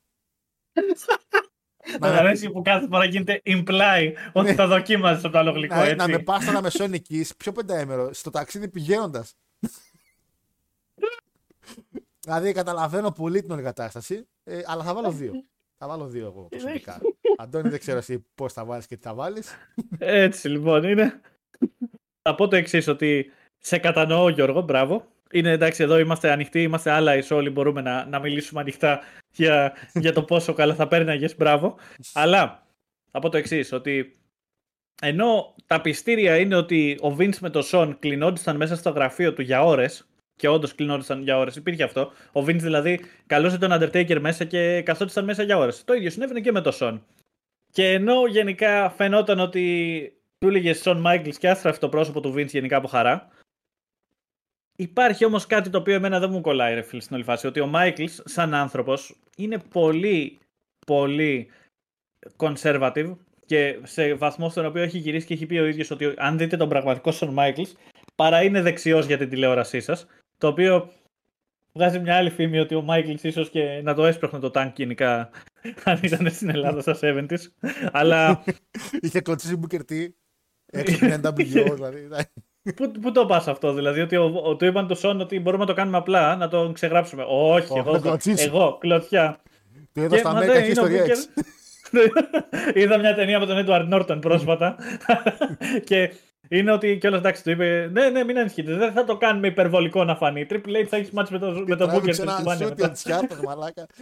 Να 2.01 2.09
αρέσει 2.09 2.51
που 2.51 2.63
κάθε 2.63 2.87
φορά 2.87 3.05
γίνεται 3.05 3.43
imply 3.45 4.13
ότι 4.33 4.49
ναι. 4.49 4.55
θα 4.55 4.67
δοκίμαζε 4.67 5.21
από 5.27 5.31
το 5.31 5.39
άλλο 5.39 5.51
γλυκό. 5.51 5.75
Έτσι. 5.75 5.95
Να 5.95 6.09
με 6.09 6.19
πας 6.19 6.45
να 6.45 6.63
με 6.63 6.71
σώνει 6.71 6.97
εκεί, 6.97 7.27
πιο 7.37 7.53
πενταήμερο, 7.53 8.13
στο 8.13 8.31
ταξίδι 8.31 8.69
πηγαίνοντας. 8.69 9.35
δηλαδή 12.21 12.53
καταλαβαίνω 12.53 13.11
πολύ 13.11 13.41
την 13.41 13.51
όλη 13.51 13.63
κατάσταση, 13.63 14.29
ε, 14.45 14.61
αλλά 14.67 14.85
θα 14.85 14.95
βάλω 14.95 15.11
δύο. 15.11 15.33
Θα 15.79 15.89
βάλω 15.89 16.07
δύο 16.07 16.27
εγώ 16.27 16.43
προσωπικά. 16.43 17.01
Αντώνη, 17.41 17.69
δεν 17.69 17.79
ξέρω 17.79 17.99
εσύ 17.99 18.27
πώς 18.35 18.53
θα 18.53 18.65
βάλεις 18.65 18.87
και 18.87 18.97
τι 18.97 19.03
θα 19.03 19.15
βάλεις. 19.15 19.55
Έτσι 19.99 20.49
λοιπόν 20.49 20.85
είναι. 20.85 21.21
Θα 22.23 22.35
πω 22.35 22.49
το 22.49 22.57
εξής, 22.57 22.89
ότι 22.89 23.31
σε 23.59 23.79
κατανοώ 23.79 24.29
Γιώργο, 24.29 24.61
μπράβο. 24.61 25.07
Είναι 25.33 25.51
εντάξει, 25.51 25.83
εδώ 25.83 25.99
είμαστε 25.99 26.31
ανοιχτοί, 26.31 26.63
είμαστε 26.63 26.91
άλλα 26.91 27.25
όλοι 27.31 27.51
μπορούμε 27.51 27.81
να, 27.81 28.05
να 28.05 28.19
μιλήσουμε 28.19 28.61
ανοιχτά 28.61 29.01
για, 29.33 29.73
για 29.95 30.13
το 30.13 30.23
πόσο 30.23 30.53
καλά 30.53 30.75
θα 30.75 30.89
πέρναγες, 30.89 31.37
μπράβο. 31.37 31.77
Αλλά 32.13 32.67
θα 33.11 33.19
πω 33.19 33.29
το 33.29 33.37
εξής, 33.37 33.73
ότι 33.73 34.15
ενώ 35.03 35.55
τα 35.67 35.81
πιστήρια 35.81 36.39
είναι 36.39 36.57
ότι 36.57 36.99
ο 37.03 37.17
Vince 37.19 37.39
με 37.39 37.51
τον 37.51 37.63
Σον 37.63 37.99
κλεινόντουσαν 37.99 38.57
μέσα 38.57 38.77
στο 38.77 38.91
γραφείο 38.91 39.33
του 39.33 39.43
για 39.43 39.65
ώρες, 39.65 40.09
και 40.41 40.49
όντως 40.49 40.75
κλεινόντουσαν 40.75 41.23
για 41.23 41.39
ώρες. 41.39 41.57
Υπήρχε 41.57 41.83
αυτό. 41.83 42.13
Ο 42.33 42.41
Vince 42.41 42.61
δηλαδή 42.61 43.01
καλούσε 43.27 43.59
τον 43.59 43.71
Undertaker 43.73 44.19
μέσα 44.21 44.45
και 44.45 44.83
καθόντουσαν 44.83 45.25
μέσα 45.25 45.43
για 45.43 45.59
ώρες. 45.59 45.85
Το 45.85 45.95
ίδιο 45.95 46.11
συνέβαινε 46.11 46.41
και 46.41 46.53
με 46.53 46.61
τον 46.61 46.73
Σον. 46.73 47.07
Και 47.73 47.93
ενώ 47.93 48.27
γενικά 48.27 48.91
φαινόταν 48.91 49.39
ότι 49.41 50.15
του 50.39 50.49
έλεγε 50.49 50.73
Σον 50.73 51.01
Μάικλ 51.01 51.29
και 51.29 51.49
άστραφε 51.49 51.79
το 51.79 51.89
πρόσωπο 51.89 52.21
του 52.21 52.35
Vince 52.37 52.49
γενικά 52.49 52.77
από 52.77 52.89
χαρά, 52.89 53.31
Υπάρχει 54.81 55.25
όμως 55.25 55.47
κάτι 55.47 55.71
το 55.71 55.79
οποίο 55.79 55.95
εμένα 55.95 56.19
δεν 56.19 56.31
μου 56.31 56.41
κολλάει, 56.41 56.75
ρε 56.75 56.83
φίλε, 56.83 57.01
στην 57.01 57.17
όλη 57.17 57.25
φάση. 57.25 57.47
Ότι 57.47 57.61
ο 57.61 57.67
Μάικλ, 57.67 58.05
σαν 58.25 58.55
άνθρωπος, 58.55 59.17
είναι 59.37 59.59
πολύ, 59.59 60.39
πολύ 60.87 61.51
conservative 62.37 63.17
και 63.47 63.79
σε 63.83 64.15
βαθμό 64.15 64.49
στον 64.49 64.67
οποίο 64.67 64.83
έχει 64.83 64.99
γυρίσει 64.99 65.27
και 65.27 65.35
έχει 65.35 65.47
πει 65.47 65.59
ο 65.59 65.67
ίδιος 65.67 65.91
ότι 65.91 66.15
αν 66.17 66.39
δείτε 66.39 66.57
τον 66.57 66.69
πραγματικό 66.69 67.13
Σον 67.13 67.33
Μάικλ, 67.33 67.63
παρά 68.15 68.43
είναι 68.43 68.63
δεξιός 68.63 69.07
για 69.07 69.19
την 69.19 69.29
τηλεόρασή 69.29 69.81
σας. 69.81 70.07
Το 70.39 70.47
οποίο 70.47 70.93
βγάζει 71.73 71.99
μια 71.99 72.17
άλλη 72.17 72.31
φήμη 72.31 72.59
ότι 72.59 72.75
ο 72.75 72.83
Μάικλ 72.83 73.15
ίσως 73.23 73.51
και 73.51 73.81
να 73.83 73.95
το 73.95 74.07
έσπρωχνε 74.07 74.39
το 74.39 74.51
τάγκ 74.51 74.73
γενικά 74.77 75.31
αν 75.85 75.99
ήταν 76.03 76.31
στην 76.31 76.51
Ελλάδα 76.51 76.81
στα 76.81 76.97
70s. 77.03 77.71
Αλλά. 77.93 78.43
Είχε 79.01 79.21
κλωτσίσει 79.21 79.57
μπουκερτή. 79.57 80.17
Έξω 80.67 80.99
NWO, 81.23 81.37
δηλαδή. 81.37 82.09
Πού, 82.75 82.91
πού 82.91 83.13
το 83.13 83.27
πας 83.27 83.49
αυτό, 83.49 83.73
δηλαδή, 83.73 84.01
ότι 84.01 84.17
ο, 84.17 84.41
ο, 84.45 84.57
του 84.57 84.65
είπαν 84.65 84.87
το 84.87 84.95
Σον 84.95 85.21
ότι 85.21 85.41
μπορούμε 85.41 85.63
να 85.63 85.69
το 85.69 85.77
κάνουμε 85.77 85.97
απλά, 85.97 86.37
να 86.37 86.49
το 86.49 86.71
ξεγράψουμε. 86.73 87.25
Όχι, 87.29 87.79
εγώ, 87.79 88.19
εγώ, 88.37 88.79
κλωτσιά. 88.79 89.41
Το 89.93 90.03
είδα 90.03 90.17
στα 90.17 90.35
American 90.35 90.75
History 90.75 91.09
X. 91.09 91.45
Είδα 92.75 92.99
μια 92.99 93.15
ταινία 93.15 93.37
από 93.37 93.47
τον 93.47 93.65
Edward 93.67 93.95
Norton 93.95 94.19
πρόσφατα 94.21 94.77
και 95.89 96.13
είναι 96.53 96.73
ότι 96.73 96.99
κιόλα 96.99 97.17
εντάξει 97.17 97.43
του 97.43 97.51
είπε: 97.51 97.89
Ναι, 97.93 98.09
ναι, 98.09 98.25
μην 98.25 98.39
ανησυχείτε, 98.39 98.75
δεν 98.75 98.93
θα 98.93 99.05
το 99.05 99.17
κάνουμε 99.17 99.47
υπερβολικό 99.47 100.05
να 100.05 100.17
φανεί. 100.17 100.47
Triple 100.51 100.83
H 100.83 100.85
θα 100.89 100.97
έχει 100.97 101.15
μάτσει 101.15 101.33
με 101.33 101.39
το, 101.39 101.65
με 101.67 101.77
το 101.77 101.91
Booker 101.95 102.15
στην 102.15 102.29
μαλάκα. 103.45 103.87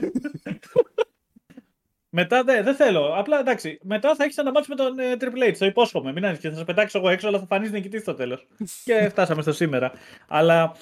Μετά 2.11 2.45
δεν, 2.45 2.65
δεν 2.65 2.75
θέλω. 2.75 3.15
Απλά 3.17 3.39
εντάξει. 3.39 3.79
Μετά 3.83 4.15
θα 4.15 4.25
έχεις 4.25 4.37
ένα 4.37 4.51
μάτσο 4.51 4.75
με 4.75 4.77
τον 4.77 4.99
ε, 4.99 5.17
Triple 5.21 5.51
H. 5.51 5.57
Το 5.59 5.67
υπόσχομαι. 5.67 6.13
Μην 6.13 6.25
ανησυχείτε. 6.25 6.53
Θα 6.53 6.59
σα 6.59 6.65
πετάξω 6.65 6.99
εγώ 6.99 7.09
έξω, 7.09 7.29
αλλά 7.29 7.39
θα 7.39 7.47
φανείς 7.47 7.71
νικητής 7.71 8.01
στο 8.01 8.15
τέλος. 8.15 8.47
και 8.85 9.09
φτάσαμε 9.09 9.43
στο 9.43 9.53
σήμερα. 9.53 9.93
Αλλά 10.29 10.77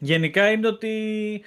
γενικά 0.00 0.50
είναι 0.50 0.66
ότι 0.66 1.42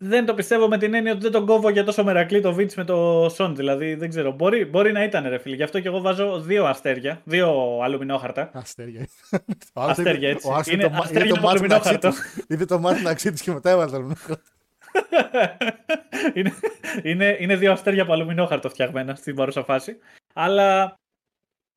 δεν 0.00 0.26
το 0.26 0.34
πιστεύω 0.34 0.68
με 0.68 0.78
την 0.78 0.94
έννοια 0.94 1.12
ότι 1.12 1.22
δεν 1.22 1.32
τον 1.32 1.46
κόβω 1.46 1.68
για 1.68 1.84
τόσο 1.84 2.04
μερακλή 2.04 2.40
το 2.40 2.52
Βίτς 2.52 2.74
με 2.74 2.84
το 2.84 3.28
Σον. 3.34 3.56
Δηλαδή 3.56 3.94
δεν 3.94 4.08
ξέρω. 4.08 4.32
Μπορεί, 4.32 4.64
μπορεί 4.64 4.92
να 4.92 5.02
ήταν 5.02 5.28
ρε 5.28 5.38
φίλε. 5.38 5.54
Γι' 5.56 5.62
αυτό 5.62 5.80
και 5.80 5.88
εγώ 5.88 6.00
βάζω 6.00 6.40
δύο 6.40 6.64
αστέρια. 6.64 7.20
Δύο 7.24 7.78
αλουμινόχαρτα. 7.82 8.50
Αστέρια. 8.54 9.08
αστέρια 9.72 10.28
έτσι. 10.28 10.48
Ο 10.48 10.62
είναι, 10.70 10.88
το, 10.88 10.96
αστέρια 11.02 11.34
το, 11.34 11.48
αλουμινόχαρτο. 11.48 12.12
Είδε 12.46 12.64
το 12.64 12.78
μάτι 12.78 13.02
να 13.02 13.14
ξύτησε 13.14 13.44
και 13.44 13.52
μετά 13.52 13.70
έβαλε 13.70 13.90
το 13.90 14.16
είναι, 16.34 16.52
είναι, 17.02 17.36
είναι 17.40 17.56
δύο 17.56 17.72
αστέρια 17.72 18.02
από 18.02 18.12
αλουμινόχαρτο 18.12 18.68
φτιαγμένα 18.68 19.14
στην 19.14 19.34
παρούσα 19.34 19.64
φάση. 19.64 19.96
Αλλά 20.32 20.98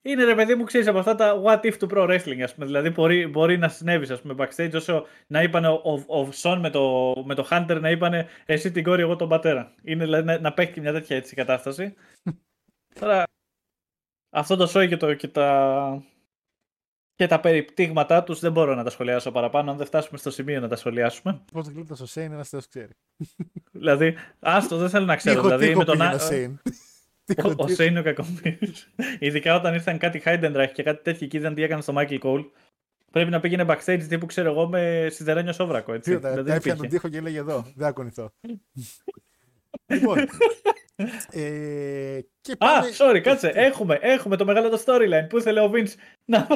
είναι 0.01 0.23
ρε 0.23 0.35
παιδί 0.35 0.55
μου, 0.55 0.63
ξέρεις 0.63 0.87
από 0.87 0.99
αυτά 0.99 1.15
τα 1.15 1.41
what 1.45 1.59
if 1.59 1.73
του 1.73 1.87
pro 1.91 2.09
wrestling, 2.09 2.41
ας 2.41 2.53
πούμε. 2.53 2.65
Δηλαδή 2.65 2.89
μπορεί, 2.89 3.27
μπορεί 3.27 3.57
να 3.57 3.67
συνέβη, 3.67 4.11
ας 4.11 4.21
πούμε, 4.21 4.35
backstage 4.37 4.71
όσο 4.73 5.05
να 5.27 5.41
είπαν 5.41 5.65
ο, 5.65 5.81
ο, 6.07 6.19
ο 6.19 6.31
Σον 6.31 6.59
με 6.59 6.69
το, 6.69 7.13
με 7.25 7.35
το 7.35 7.47
Hunter 7.51 7.77
να 7.81 7.89
είπαν 7.89 8.25
εσύ 8.45 8.71
την 8.71 8.83
κόρη, 8.83 9.01
εγώ 9.01 9.15
τον 9.15 9.29
πατέρα. 9.29 9.73
Είναι 9.83 10.03
δηλαδή 10.03 10.25
να, 10.25 10.39
να 10.39 10.53
παίχνει 10.53 10.81
μια 10.81 10.91
τέτοια 10.91 11.15
έτσι 11.15 11.35
κατάσταση. 11.35 11.93
Τώρα 12.99 13.23
αυτό 14.33 14.55
το 14.55 14.67
σόι 14.67 14.87
και, 14.87 14.97
το, 14.97 15.13
και 15.13 15.27
τα, 15.27 16.03
και 17.15 17.27
τα 17.27 17.39
περιπτύγματά 17.39 18.23
τους 18.23 18.39
δεν 18.39 18.51
μπορώ 18.51 18.75
να 18.75 18.83
τα 18.83 18.89
σχολιάσω 18.89 19.31
παραπάνω. 19.31 19.71
Αν 19.71 19.77
δεν 19.77 19.85
φτάσουμε 19.85 20.17
στο 20.17 20.31
σημείο 20.31 20.59
να 20.59 20.67
τα 20.67 20.75
σχολιάσουμε. 20.75 21.41
Πώς 21.51 21.67
το 21.67 21.97
ο 22.01 22.05
Σέιν, 22.05 22.31
ένας 22.31 22.49
θεός 22.49 22.67
ξέρει. 22.67 22.91
δηλαδή, 23.71 24.15
άστο, 24.39 24.77
δεν 24.77 24.89
θέλω 24.89 25.05
να 25.05 25.15
ξέρω. 25.15 25.41
δηλαδή, 25.41 25.75
με 25.75 25.83
τον 25.83 26.01
Ο, 27.43 27.53
ο 27.57 27.67
Σέιν 27.67 27.97
ο 27.97 28.03
κακομοίρης. 28.03 28.93
Ειδικά 29.19 29.55
όταν 29.55 29.73
ήρθαν 29.73 29.97
κάτι 29.97 30.19
Χάιντεντραχ 30.19 30.71
και 30.71 30.83
κάτι 30.83 31.03
τέτοιο 31.03 31.27
και 31.27 31.37
είδαν 31.37 31.53
τι 31.53 31.63
έκανε 31.63 31.81
στο 31.81 31.93
Μάικλ 31.93 32.15
Κόλ. 32.15 32.45
Πρέπει 33.11 33.29
να 33.29 33.39
πήγαινε 33.39 33.65
backstage 33.67 34.03
τύπου 34.09 34.25
ξέρω 34.25 34.49
εγώ 34.51 34.67
με 34.67 35.07
σιδερένιο 35.11 35.53
σόβρακο. 35.53 35.93
Έτσι. 35.93 36.11
Τι, 36.11 36.17
δηλαδή, 36.17 36.51
έπιανε 36.51 36.79
τον 36.79 36.89
τοίχο 36.89 37.07
και 37.09 37.17
έλεγε 37.17 37.37
εδώ. 37.37 37.65
Δεν 37.75 37.87
ακονηθώ. 37.87 38.33
λοιπόν. 39.93 40.17
Ε, 41.31 42.19
και 42.41 42.55
πάμε... 42.55 42.87
Α, 42.87 42.89
sorry, 42.97 43.19
κάτσε. 43.19 43.51
Έχουμε, 43.55 43.97
έχουμε 44.01 44.35
το 44.35 44.45
μεγάλο 44.45 44.69
το 44.69 44.83
storyline 44.85 45.29
που 45.29 45.37
ήθελε 45.37 45.61
ο 45.61 45.71
Vince 45.73 45.93
να 46.25 46.47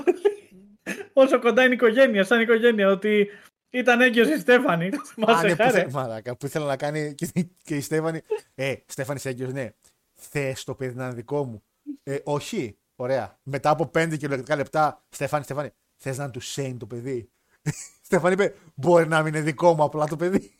όσο 1.13 1.39
κοντά 1.39 1.63
είναι 1.63 1.71
η 1.71 1.75
οικογένεια, 1.75 2.23
σαν 2.23 2.41
οικογένεια, 2.41 2.89
ότι 2.89 3.27
ήταν 3.69 4.01
έγκυος 4.01 4.27
η 4.27 4.39
Στέφανη. 4.39 4.89
Μα 5.17 5.43
ναι, 5.43 5.85
Μαράκα, 5.91 6.35
που 6.35 6.45
ήθελα 6.45 6.65
να 6.65 6.77
κάνει 6.77 7.15
και, 7.63 7.75
η 7.75 7.81
Στέφανη. 7.81 8.21
Ε, 8.55 8.73
Στέφανης 8.85 9.25
έγκυος, 9.25 9.53
ναι. 9.53 9.69
Θες 10.15 10.63
το 10.63 10.75
παιδί 10.75 10.95
να 10.95 11.05
είναι 11.05 11.13
δικό 11.13 11.43
μου. 11.43 11.63
Ε, 12.03 12.17
όχι. 12.23 12.77
Ωραία. 12.95 13.39
Μετά 13.43 13.69
από 13.69 13.87
πέντε 13.87 14.17
κυριολεκτικά 14.17 14.55
λεπτά, 14.55 15.05
Στεφάνι, 15.09 15.43
Στεφάνι, 15.43 15.69
θες 15.95 16.17
να 16.17 16.23
είναι 16.23 16.31
του 16.31 16.39
Σέιν 16.39 16.77
το 16.77 16.85
παιδί; 16.85 17.31
Στεφάνι 18.05 18.33
είπε, 18.33 18.55
Μπορεί 18.75 19.07
να 19.07 19.23
μην 19.23 19.33
είναι 19.33 19.43
δικό 19.43 19.73
μου 19.73 19.83
απλά 19.83 20.07
το 20.07 20.15
παιδί. 20.15 20.53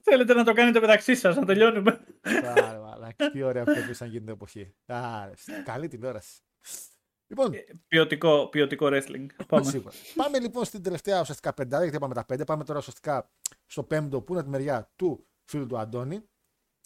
Θέλετε 0.00 0.34
να 0.34 0.44
το 0.44 0.52
κάνετε 0.52 0.80
μεταξύ 0.80 1.14
σας, 1.14 1.36
να 1.36 1.44
τελειώνουμε. 1.44 2.00
Άρα, 2.44 3.14
τι 3.32 3.42
ωραία 3.42 3.64
που 3.64 3.70
να 3.98 4.06
γίνει 4.06 4.20
την 4.20 4.28
εποχή. 4.28 4.74
Άρα, 4.86 5.32
καλή 5.64 5.88
τηλεόραση. 5.88 6.40
Λοιπόν, 7.26 7.54
ε, 7.54 7.64
ποιοτικό, 7.88 8.48
ποιοτικό 8.48 8.88
wrestling. 8.90 9.26
Πάμε. 9.46 9.82
πάμε 10.14 10.38
λοιπόν 10.38 10.64
στην 10.64 10.82
τελευταία 10.82 11.20
ουσιαστικά 11.20 11.54
πεντάδα, 11.54 11.82
γιατί 11.82 11.98
πάμε 11.98 12.14
τα 12.14 12.24
πέντε. 12.24 12.44
Πάμε 12.44 12.64
τώρα 12.64 12.78
ουσιαστικά 12.78 13.30
στο 13.66 13.82
πέμπτο 13.82 14.20
που 14.20 14.32
είναι 14.32 14.42
τη 14.42 14.48
μεριά 14.48 14.90
του 14.96 15.26
φίλου 15.44 15.66
του 15.66 15.78
Αντώνη. 15.78 16.28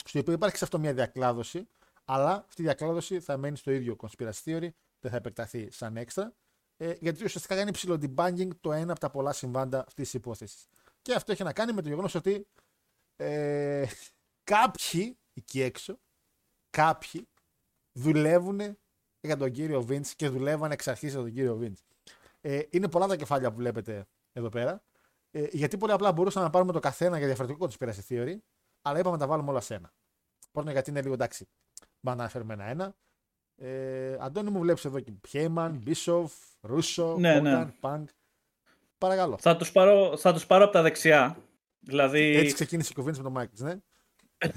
Στο 0.09 0.18
οποίο 0.18 0.32
υπάρχει 0.32 0.56
σε 0.56 0.64
αυτό 0.64 0.78
μια 0.78 0.92
διακλάδωση, 0.92 1.68
αλλά 2.04 2.44
αυτή 2.48 2.62
η 2.62 2.64
διακλάδωση 2.64 3.20
θα 3.20 3.36
μένει 3.36 3.56
στο 3.56 3.70
ίδιο 3.70 3.96
conspiracy 4.00 4.44
theory, 4.44 4.68
δεν 5.00 5.11
θα 5.11 5.16
επεκταθεί 5.16 5.70
σαν 5.70 5.96
έξτρα. 5.96 6.34
Ε, 6.76 6.92
γιατί 7.00 7.24
ουσιαστικά 7.24 7.56
κάνει 7.56 7.70
ψηλό 7.70 7.94
debugging 7.94 8.48
το 8.61 8.72
ένα 8.72 8.90
από 8.90 9.00
τα 9.00 9.11
πολλά 9.11 9.32
συμβάντα 9.32 9.78
αυτής 9.78 10.04
της 10.04 10.14
υπόθεσης. 10.14 10.66
Και 11.02 11.14
αυτό 11.14 11.32
έχει 11.32 11.42
να 11.42 11.52
κάνει 11.52 11.72
με 11.72 11.82
το 11.82 11.88
γεγονός 11.88 12.14
ότι 12.14 12.46
ε, 13.16 13.86
κάποιοι 14.44 15.18
εκεί 15.34 15.61
έξω, 15.62 15.98
κάποιοι 16.70 17.28
δουλεύουν 17.92 18.61
για 19.20 19.36
τον 19.36 19.50
κύριο 19.50 19.82
Βίντς 19.82 20.14
και 20.14 20.28
δουλεύαν 20.28 20.70
εξ 20.70 20.88
αρχής 20.88 21.11
για 21.12 21.20
τον 21.20 21.32
κύριο 21.32 21.56
Βίντς. 21.56 21.82
Ε, 22.40 22.61
είναι 22.70 22.88
πολλά 22.88 23.06
τα 23.06 23.16
κεφάλια 23.16 23.50
που 23.50 23.56
βλέπετε 23.56 24.06
εδώ 24.32 24.48
πέρα. 24.48 24.82
Ε, 25.30 25.46
γιατί 25.50 25.76
πολύ 25.76 25.92
απλά 25.92 26.12
μπορούσαμε 26.12 26.44
να 26.44 26.50
πάρουμε 26.50 26.72
το 26.72 26.80
καθένα 26.80 27.18
για 27.18 27.26
διαφορετικό 27.26 27.66
τη 27.66 27.76
πέραση 27.76 28.04
theory, 28.09 28.36
αλλά 28.89 28.99
είπαμε 28.99 29.16
να 29.16 29.22
τα 29.22 29.28
βάλουμε 29.28 29.51
όλα 29.51 29.61
σε 29.61 29.74
ένα. 29.74 29.93
Πρώτον, 30.53 30.72
γιατί 30.72 30.91
είναι 30.91 31.03
λίγο 31.03 31.14
εντάξει. 31.14 31.49
Μπα 32.01 32.14
να 32.14 32.28
φέρουμε 32.28 32.55
ένα-ένα. 32.55 32.95
Ε, 33.57 34.16
Αντώνη 34.20 34.51
μου 34.51 34.61
βλέπεις 34.61 34.84
εδώ 34.84 35.01
και 35.01 35.12
Πιέμαν, 35.12 35.80
Μπίσοφ, 35.82 36.32
Ρούσο, 36.61 37.16
ναι, 37.18 37.41
ναι. 37.41 37.66
Πανκ. 37.80 38.09
Παρακαλώ. 38.99 39.39
Θα 39.39 39.57
τους 39.57 39.72
πάρω, 39.72 40.16
θα 40.16 40.32
τους 40.32 40.47
πάρω 40.47 40.64
από 40.64 40.72
τα 40.72 40.82
δεξιά. 40.82 41.36
Δηλαδή... 41.80 42.36
Έτσι 42.36 42.55
ξεκίνησε 42.55 42.91
η 42.93 42.95
κουβέντα 42.95 43.16
με 43.16 43.22
τον 43.22 43.32
Μάικλ, 43.32 43.64
ναι. 43.64 43.78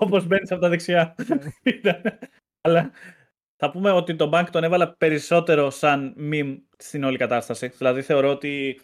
Όπως 0.00 0.26
μπαίνεις 0.26 0.50
από 0.50 0.60
τα 0.60 0.68
δεξιά. 0.68 1.14
Αλλά 2.60 2.90
θα 3.56 3.70
πούμε 3.70 3.90
ότι 3.90 4.16
τον 4.16 4.30
Bank 4.32 4.46
τον 4.50 4.64
έβαλα 4.64 4.94
περισσότερο 4.94 5.70
σαν 5.70 6.14
meme 6.18 6.58
στην 6.78 7.04
όλη 7.04 7.16
κατάσταση. 7.16 7.68
Δηλαδή 7.68 8.02
θεωρώ 8.02 8.30
ότι 8.30 8.80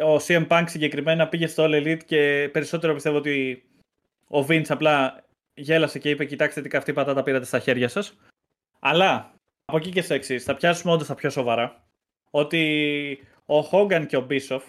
ο 0.00 0.16
CM 0.26 0.46
Punk 0.48 0.64
συγκεκριμένα 0.66 1.28
πήγε 1.28 1.46
στο 1.46 1.64
All 1.64 1.82
Elite 1.82 2.04
και 2.04 2.48
περισσότερο 2.52 2.94
πιστεύω 2.94 3.16
ότι 3.16 3.64
ο 4.28 4.38
Vince 4.38 4.68
απλά 4.68 5.24
γέλασε 5.54 5.98
και 5.98 6.10
είπε 6.10 6.24
κοιτάξτε 6.24 6.60
τι 6.62 6.68
καυτή 6.68 6.92
πατάτα 6.92 7.22
πήρατε 7.22 7.44
στα 7.44 7.58
χέρια 7.58 7.88
σας. 7.88 8.16
Αλλά 8.78 9.34
από 9.64 9.76
εκεί 9.76 9.90
και 9.90 10.02
στο 10.02 10.14
εξής, 10.14 10.44
θα 10.44 10.54
πιάσουμε 10.54 10.92
όντως 10.92 11.06
τα 11.06 11.14
πιο 11.14 11.30
σοβαρά. 11.30 11.86
Ότι 12.30 13.26
ο 13.46 13.58
Hogan 13.70 14.04
και 14.08 14.16
ο 14.16 14.26
Bischoff 14.30 14.62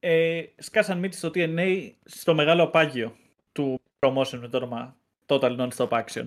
ε, 0.00 0.42
σκάσαν 0.56 0.98
μύτη 0.98 1.16
στο 1.16 1.30
TNA 1.34 1.90
στο 2.04 2.34
μεγάλο 2.34 2.62
απάγιο 2.62 3.16
του 3.52 3.80
promotion 3.98 4.38
με 4.40 4.48
το 4.48 4.56
όνομα 4.56 4.96
Total 5.26 5.58
Non-Stop 5.58 5.88
Action. 5.88 6.24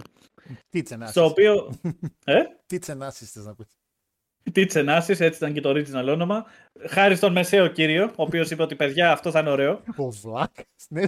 Τι 0.69 0.81
τσενάσεις. 0.81 1.15
Στο 1.15 1.25
οποίο... 1.25 1.79
ε; 2.25 2.41
Τι 2.65 2.77
τσενάσεις 2.77 3.31
θες 3.31 3.45
να 3.45 3.55
πεις. 3.55 3.80
Τι 4.51 4.65
τσενάσεις, 4.65 5.19
έτσι 5.19 5.37
ήταν 5.37 5.53
και 5.53 5.61
το 5.61 5.69
original 5.69 6.07
όνομα. 6.07 6.45
Χάρη 6.87 7.15
στον 7.15 7.31
μεσαίο 7.31 7.67
κύριο, 7.67 8.03
ο 8.03 8.23
οποίος 8.23 8.51
είπε 8.51 8.61
ότι 8.61 8.75
παιδιά 8.75 9.11
αυτό 9.11 9.31
θα 9.31 9.39
είναι 9.39 9.49
ωραίο. 9.49 9.81
Ο 9.95 10.09
Βλάκ, 10.09 10.51
ναι, 10.89 11.01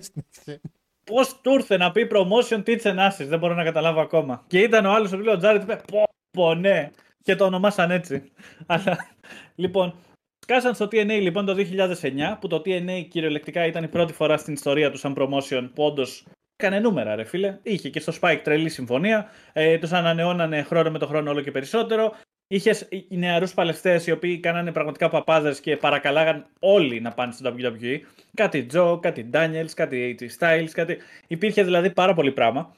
ναι. 0.46 0.56
Πώς 1.04 1.42
του 1.42 1.52
ήρθε 1.52 1.78
να 1.78 1.92
πει 1.92 2.08
promotion 2.12 2.62
τι 2.64 2.76
τσενάσεις, 2.76 3.28
δεν 3.28 3.40
μπορώ 3.40 3.54
να 3.54 3.64
καταλάβω 3.64 4.02
ακόμα. 4.02 4.44
Και 4.48 4.60
ήταν 4.60 4.86
ο 4.86 4.92
άλλος 4.92 5.12
ο 5.12 5.16
οποίο 5.16 5.38
Τζάρετ 5.38 5.64
είπε 5.64 5.82
πω, 5.92 6.04
πω 6.32 6.54
ναι. 6.54 6.90
Και 7.24 7.36
το 7.36 7.46
ονομάσαν 7.46 7.92
έτσι. 7.92 8.32
Αλλά 8.66 9.08
λοιπόν, 9.56 9.96
Σκάσαν 10.44 10.76
στο 10.76 10.86
TNA 10.86 11.20
λοιπόν 11.22 11.46
το 11.46 11.56
2009, 11.58 12.38
που 12.40 12.48
το 12.48 12.62
TNA 12.66 13.06
κυριολεκτικά 13.10 13.66
ήταν 13.66 13.84
η 13.84 13.88
πρώτη 13.88 14.14
φορά 14.14 14.38
στην 14.38 14.54
ιστορία 14.54 14.92
του 14.92 14.98
σαν 14.98 15.16
promotion 15.18 15.70
που 15.74 15.84
όντως 15.84 16.26
έκανε 16.56 16.80
νούμερα, 16.80 17.16
ρε 17.16 17.24
φίλε. 17.24 17.60
Είχε 17.64 17.90
και 17.90 18.00
στο 18.00 18.14
Spike 18.22 18.40
τρελή 18.44 18.70
συμφωνία. 18.70 19.30
Ε, 19.54 19.78
τους 19.78 19.92
ανανεώνανε 19.92 20.62
χρόνο 20.62 20.92
με 20.92 21.00
το 21.00 21.08
χρόνο 21.08 21.32
όλο 21.32 21.42
και 21.42 21.52
περισσότερο. 21.52 22.14
Είχες 22.54 22.88
νεαρούς 23.10 23.54
παλαιστές 23.54 24.08
οι 24.08 24.12
οποίοι 24.12 24.40
κάνανε 24.40 24.72
πραγματικά 24.72 25.10
παπάδες 25.10 25.60
και 25.60 25.78
παρακαλάγαν 25.78 26.46
όλοι 26.60 27.02
να 27.02 27.14
πάνε 27.14 27.32
στο 27.32 27.56
WWE. 27.58 28.00
Κάτι 28.34 28.68
Joe, 28.74 29.00
κάτι 29.02 29.30
Daniels, 29.34 29.70
κάτι 29.76 30.18
AJ 30.20 30.28
Styles, 30.40 30.70
κάτι. 30.72 30.98
Υπήρχε 31.28 31.64
δηλαδή 31.64 31.92
πάρα 31.92 32.14
πολύ 32.14 32.32
πράγμα. 32.32 32.76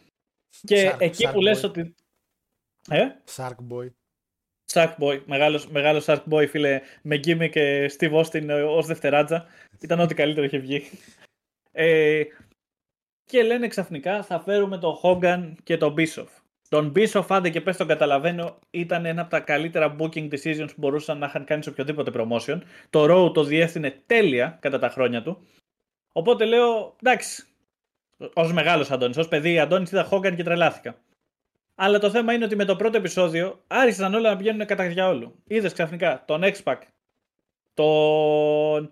Και 0.61 0.91
Shark, 0.91 1.01
εκεί 1.01 1.31
που 1.31 1.41
λες 1.41 1.63
ότι. 1.63 1.95
Ε; 2.89 3.05
Shark 3.35 3.55
Boy. 3.69 3.89
Boy, 4.99 5.21
μεγάλος, 5.25 5.67
μεγάλος 5.67 6.05
Boy, 6.29 6.47
φίλε, 6.49 6.81
με 7.01 7.17
Γκίμι 7.17 7.49
και 7.49 7.91
Steve 7.97 8.23
Austin 8.23 8.47
ε, 8.47 8.61
ως 8.61 8.85
δευτεράτζα. 8.85 9.45
Ήταν 9.81 9.99
ό,τι 9.99 10.13
καλύτερο 10.13 10.45
είχε 10.45 10.57
βγει. 10.57 10.83
Ε, 11.71 12.23
και 13.25 13.43
λένε 13.43 13.67
ξαφνικά 13.67 14.23
θα 14.23 14.39
φέρουμε 14.39 14.77
τον 14.77 14.99
Hogan 15.03 15.53
και 15.63 15.77
τον 15.77 15.95
Bischoff. 15.97 16.44
Τον 16.69 16.91
Bischoff, 16.95 17.25
άντε 17.29 17.49
και 17.49 17.61
πες 17.61 17.77
τον 17.77 17.87
καταλαβαίνω, 17.87 18.59
ήταν 18.69 19.05
ένα 19.05 19.21
από 19.21 19.29
τα 19.29 19.39
καλύτερα 19.39 19.95
booking 19.99 20.29
decisions 20.29 20.67
που 20.67 20.75
μπορούσαν 20.77 21.17
να 21.17 21.25
είχαν 21.25 21.45
κάνει 21.45 21.63
σε 21.63 21.69
οποιοδήποτε 21.69 22.11
promotion. 22.13 22.61
Το 22.89 23.03
Raw 23.09 23.33
το 23.33 23.43
διεύθυνε 23.43 24.01
τέλεια 24.05 24.57
κατά 24.61 24.79
τα 24.79 24.89
χρόνια 24.89 25.23
του. 25.23 25.47
Οπότε 26.11 26.45
λέω, 26.45 26.95
εντάξει, 27.03 27.43
ως 28.33 28.53
μεγάλος 28.53 28.91
Αντώνης, 28.91 29.17
ως 29.17 29.27
παιδί 29.27 29.59
Αντώνης 29.59 29.91
είδα 29.91 30.09
Hogan 30.11 30.35
και 30.35 30.43
τρελάθηκα. 30.43 30.95
Αλλά 31.75 31.99
το 31.99 32.09
θέμα 32.09 32.33
είναι 32.33 32.45
ότι 32.45 32.55
με 32.55 32.65
το 32.65 32.75
πρώτο 32.75 32.97
επεισόδιο 32.97 33.63
άρχισαν 33.67 34.13
όλα 34.13 34.29
να 34.29 34.37
πηγαίνουν 34.37 34.65
κατά 34.65 34.87
διαόλου. 34.87 35.35
Είδες 35.47 35.73
ξαφνικά 35.73 36.23
τον 36.27 36.41
X-Pac, 36.43 36.77
τον 37.73 38.91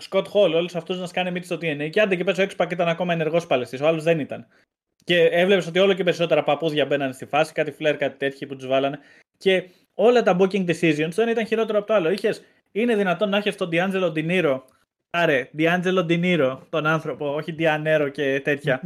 Scott 0.00 0.24
Hall, 0.24 0.52
όλους 0.54 0.74
αυτούς 0.74 0.98
να 0.98 1.06
σκάνε 1.06 1.30
μύτη 1.30 1.46
στο 1.46 1.56
TNA. 1.56 1.90
Και 1.90 2.00
άντε 2.00 2.16
και 2.16 2.24
πέσω 2.24 2.42
ο 2.42 2.46
X-Pac 2.48 2.70
ήταν 2.70 2.88
ακόμα 2.88 3.12
ενεργός 3.12 3.46
παλαιστής, 3.46 3.80
ο 3.80 3.86
άλλος 3.86 4.02
δεν 4.02 4.18
ήταν. 4.18 4.46
Και 5.04 5.22
έβλεπες 5.22 5.66
ότι 5.66 5.78
όλο 5.78 5.92
και 5.92 6.04
περισσότερα 6.04 6.42
παππούδια 6.42 6.86
μπαίνανε 6.86 7.12
στη 7.12 7.26
φάση, 7.26 7.52
κάτι 7.52 7.70
φλερ, 7.70 7.96
κάτι 7.96 8.16
τέτοιο 8.16 8.46
που 8.46 8.56
τους 8.56 8.66
βάλανε. 8.66 8.98
Και 9.38 9.68
όλα 9.94 10.22
τα 10.22 10.36
booking 10.40 10.66
decisions 10.70 11.10
δεν 11.10 11.28
ήταν 11.28 11.46
χειρότερο 11.46 11.78
από 11.78 11.86
το 11.86 11.94
άλλο. 11.94 12.10
Είχες, 12.10 12.42
είναι 12.72 12.96
δυνατόν 12.96 13.28
να 13.28 13.36
έχεις 13.36 13.56
τον 13.56 13.68
D'Angelo 13.72 14.12
Dinero. 14.12 14.60
Άρε, 15.10 15.50
D'Angelo 15.58 16.06
Dinero, 16.08 16.58
τον 16.68 16.86
άνθρωπο, 16.86 17.34
όχι 17.34 17.54
Dianero 17.58 18.08
και 18.12 18.40
τέτοια. 18.44 18.80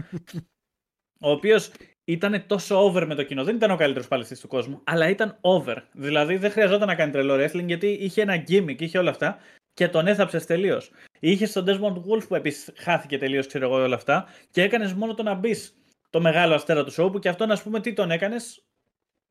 ο 1.21 1.31
οποίος 1.31 1.71
ήταν 2.05 2.47
τόσο 2.47 2.85
over 2.85 3.07
με 3.07 3.15
το 3.15 3.23
κοινό. 3.23 3.45
Δεν 3.45 3.57
ήταν 3.57 3.71
ο 3.71 3.77
καλύτερος 3.77 4.09
παλαιστής 4.09 4.41
του 4.41 4.49
κόσμου, 4.49 4.81
αλλά 4.85 5.09
ήταν 5.09 5.39
over. 5.41 5.77
Δηλαδή 5.93 6.37
δεν 6.37 6.51
χρειαζόταν 6.51 6.87
να 6.87 6.95
κάνει 6.95 7.13
τρελό 7.13 7.35
wrestling 7.35 7.65
γιατί 7.67 7.87
είχε 7.87 8.23
ένα 8.23 8.45
gimmick, 8.49 8.81
είχε 8.81 8.99
όλα 8.99 9.11
αυτά 9.11 9.39
και 9.75 9.89
τον 9.89 10.07
έθαψες 10.07 10.47
τελείως. 10.47 10.91
Είχες 11.21 11.53
τον 11.53 11.65
Desmond 11.69 11.97
Wolf 11.97 12.27
που 12.29 12.35
επίσης 12.35 12.73
χάθηκε 12.77 13.19
τελείως, 13.19 13.47
ξέρω 13.47 13.65
εγώ 13.65 13.83
όλα 13.83 13.95
αυτά 13.95 14.27
και 14.51 14.63
έκανες 14.63 14.93
μόνο 14.93 15.15
το 15.15 15.23
να 15.23 15.35
μπεις 15.35 15.77
το 16.17 16.23
μεγάλο 16.23 16.55
αστέρα 16.55 16.85
του 16.85 16.93
show 16.93 17.13
που 17.13 17.19
και 17.19 17.29
αυτόν 17.29 17.51
ας 17.51 17.63
πούμε 17.63 17.81
τι 17.81 17.93
τον 17.93 18.11
έκανες; 18.11 18.65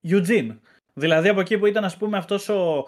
Eugene. 0.08 0.58
Δηλαδή 0.94 1.30
από 1.30 1.40
εκεί 1.40 1.58
που 1.58 1.66
ήταν 1.66 1.84
ας 1.84 1.98
πούμε 1.98 2.18
αυτός 2.18 2.50
ο, 2.50 2.88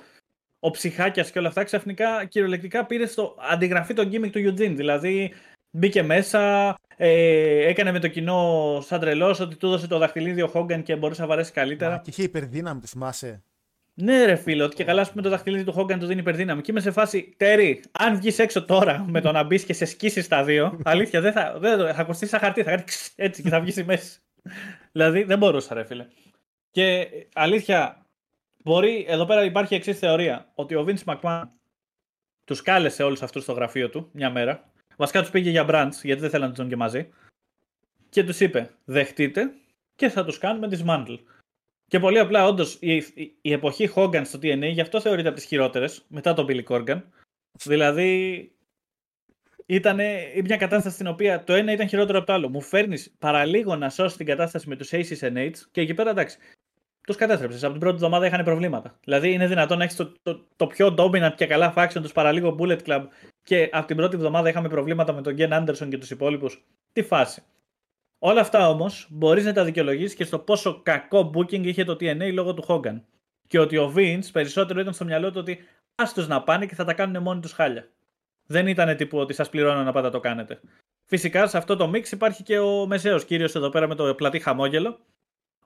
ο 0.59 0.71
ψυχάκιας 0.71 1.31
και 1.31 1.39
όλα 1.39 1.47
αυτά, 1.47 1.63
ξαφνικά 1.63 2.25
κυριολεκτικά 2.25 2.85
πήρε 2.85 3.05
στο 3.05 3.35
αντιγραφή 3.51 3.93
τον 3.93 4.09
gimmick 4.11 4.29
του 4.31 4.39
Eugene. 4.39 4.73
Δηλαδή 4.75 5.33
μπήκε 5.71 6.03
μέσα, 6.03 6.75
ε, 6.95 7.67
έκανε 7.67 7.91
με 7.91 7.99
το 7.99 8.07
κοινό 8.07 8.79
σαν 8.85 8.99
τρελός 8.99 9.39
ότι 9.39 9.55
του 9.55 9.65
έδωσε 9.67 9.87
το 9.87 9.97
δαχτυλίδι 9.97 10.41
ο 10.41 10.47
Χόγκαν 10.47 10.83
και 10.83 10.95
μπορούσε 10.95 11.21
να 11.21 11.27
βαρέσει 11.27 11.51
καλύτερα. 11.51 11.91
Μα, 11.91 11.97
και 11.97 12.09
είχε 12.09 12.23
υπερδύναμη, 12.23 12.79
τη 12.79 12.87
θυμάσαι; 12.87 13.43
Ναι, 13.99 14.25
ρε 14.25 14.35
φίλο, 14.35 14.65
ότι 14.65 14.75
και 14.75 14.83
καλά 14.83 15.09
πούμε 15.09 15.21
το 15.21 15.29
δαχτυλίδι 15.29 15.63
του 15.63 15.71
Χόγκαν 15.71 15.99
του 15.99 16.05
δίνει 16.05 16.19
υπερδύναμη. 16.19 16.61
Και 16.61 16.71
είμαι 16.71 16.79
σε 16.79 16.91
φάση, 16.91 17.33
Τέρι, 17.37 17.83
αν 17.91 18.15
βγεις 18.15 18.39
έξω 18.39 18.65
τώρα 18.65 19.05
με 19.07 19.21
το 19.21 19.31
να 19.31 19.43
μπεις 19.43 19.63
και 19.65 19.73
σε 19.73 19.85
σκίσεις 19.85 20.27
τα 20.27 20.43
δύο, 20.43 20.79
αλήθεια 20.83 21.21
δεν 21.21 21.31
θα, 21.31 21.59
δεν, 21.59 21.93
θα 21.93 22.03
κοστίσει 22.03 22.31
σαν 22.31 22.39
χαρτί, 22.39 22.63
θα 22.63 22.69
κάνει 22.69 22.83
έτσι 23.15 23.41
και 23.41 23.49
θα 23.49 23.59
βγει 23.59 23.81
η 23.81 23.83
μέση. 23.83 24.19
δηλαδή 24.91 25.23
δεν 25.23 25.37
μπορούσα, 25.37 25.73
ρε 25.73 25.83
φίλε. 25.83 26.07
Και 26.71 27.07
αλήθεια, 27.33 28.05
μπορεί, 28.63 29.05
εδώ 29.07 29.25
πέρα 29.25 29.43
υπάρχει 29.43 29.75
εξή 29.75 29.93
θεωρία, 29.93 30.51
ότι 30.55 30.75
ο 30.75 30.85
Vince 30.87 31.13
McMahon 31.13 31.43
του 32.45 32.55
κάλεσε 32.63 33.03
όλου 33.03 33.17
αυτού 33.21 33.41
στο 33.41 33.53
γραφείο 33.53 33.89
του 33.89 34.09
μια 34.11 34.29
μέρα 34.29 34.71
Βασικά 34.97 35.23
του 35.23 35.31
πήγε 35.31 35.49
για 35.49 35.65
branch, 35.69 35.99
γιατί 36.03 36.21
δεν 36.21 36.29
θέλανε 36.29 36.53
να 36.57 36.63
του 36.63 36.69
και 36.69 36.75
μαζί. 36.75 37.09
Και 38.09 38.23
του 38.23 38.33
είπε: 38.39 38.69
Δεχτείτε 38.85 39.53
και 39.95 40.09
θα 40.09 40.25
του 40.25 40.33
κάνουμε 40.39 40.67
dismantle. 40.71 41.17
Και 41.87 41.99
πολύ 41.99 42.19
απλά, 42.19 42.47
όντως, 42.47 42.77
η, 42.79 42.95
η, 42.95 43.37
η, 43.41 43.51
εποχή 43.51 43.89
Hogan 43.95 44.21
στο 44.25 44.39
TNA 44.41 44.71
γι' 44.71 44.81
αυτό 44.81 45.01
θεωρείται 45.01 45.27
από 45.27 45.37
τις 45.37 45.45
χειρότερες 45.45 46.05
μετά 46.07 46.33
τον 46.33 46.45
Billy 46.49 46.63
Corgan. 46.63 47.01
Δηλαδή, 47.63 48.51
ήταν 49.65 49.95
μια 50.43 50.57
κατάσταση 50.57 50.95
στην 50.95 51.07
οποία 51.07 51.43
το 51.43 51.53
ένα 51.53 51.71
ήταν 51.71 51.87
χειρότερο 51.87 52.17
από 52.17 52.27
το 52.27 52.33
άλλο. 52.33 52.49
Μου 52.49 52.61
φέρνεις 52.61 53.15
παραλίγο 53.19 53.75
να 53.75 53.89
σώσει 53.89 54.17
την 54.17 54.25
κατάσταση 54.25 54.69
με 54.69 54.75
τους 54.75 54.89
Aces 54.91 55.19
and 55.19 55.37
Aids 55.37 55.57
και 55.71 55.81
εκεί 55.81 55.93
πέρα 55.93 56.09
εντάξει. 56.09 56.37
Τους 57.07 57.15
κατέστρεψες. 57.15 57.63
Από 57.63 57.71
την 57.71 57.81
πρώτη 57.81 57.95
εβδομάδα 57.95 58.25
είχαν 58.25 58.43
προβλήματα. 58.43 58.99
Δηλαδή 59.03 59.31
είναι 59.31 59.47
δυνατόν 59.47 59.77
να 59.77 59.83
έχεις 59.83 59.95
το, 59.95 60.13
το, 60.21 60.45
το, 60.55 60.67
πιο 60.67 60.95
dominant 60.97 61.33
και 61.35 61.45
καλά 61.45 61.73
faction 61.77 62.01
τους 62.01 62.11
παραλίγο 62.11 62.55
Bullet 62.59 62.79
Club 62.85 63.05
και 63.43 63.69
από 63.71 63.87
την 63.87 63.95
πρώτη 63.95 64.15
εβδομάδα 64.15 64.49
είχαμε 64.49 64.69
προβλήματα 64.69 65.13
με 65.13 65.21
τον 65.21 65.33
Γκέν 65.33 65.53
Άντερσον 65.53 65.89
και 65.89 65.97
τους 65.97 66.09
υπόλοιπους. 66.09 66.65
τη 66.93 67.03
φάση. 67.03 67.43
Όλα 68.19 68.41
αυτά 68.41 68.69
όμως 68.69 69.07
μπορείς 69.09 69.45
να 69.45 69.53
τα 69.53 69.63
δικαιολογήσει 69.63 70.15
και 70.15 70.23
στο 70.23 70.39
πόσο 70.39 70.81
κακό 70.83 71.31
booking 71.33 71.65
είχε 71.65 71.83
το 71.83 71.93
TNA 71.93 72.33
λόγω 72.33 72.53
του 72.53 72.63
Hogan. 72.67 73.01
Και 73.47 73.59
ότι 73.59 73.77
ο 73.77 73.93
Vince 73.95 74.29
περισσότερο 74.31 74.79
ήταν 74.79 74.93
στο 74.93 75.05
μυαλό 75.05 75.31
του 75.31 75.39
ότι 75.39 75.59
άστος 75.95 76.27
να 76.27 76.43
πάνε 76.43 76.65
και 76.65 76.75
θα 76.75 76.83
τα 76.83 76.93
κάνουν 76.93 77.23
μόνοι 77.23 77.41
τους 77.41 77.51
χάλια. 77.51 77.89
Δεν 78.47 78.67
ήταν 78.67 78.95
τύπου 78.95 79.17
ότι 79.17 79.33
σας 79.33 79.49
πληρώνω 79.49 79.83
να 79.83 79.91
πάτε 79.91 80.09
το 80.09 80.19
κάνετε. 80.19 80.59
Φυσικά 81.05 81.47
σε 81.47 81.57
αυτό 81.57 81.75
το 81.75 81.91
mix 81.93 82.11
υπάρχει 82.11 82.43
και 82.43 82.59
ο 82.59 82.87
μεσαίος 82.87 83.25
κύριος 83.25 83.55
εδώ 83.55 83.69
πέρα 83.69 83.87
με 83.87 83.95
το 83.95 84.15
πλατή 84.15 84.39
χαμόγελο, 84.39 84.99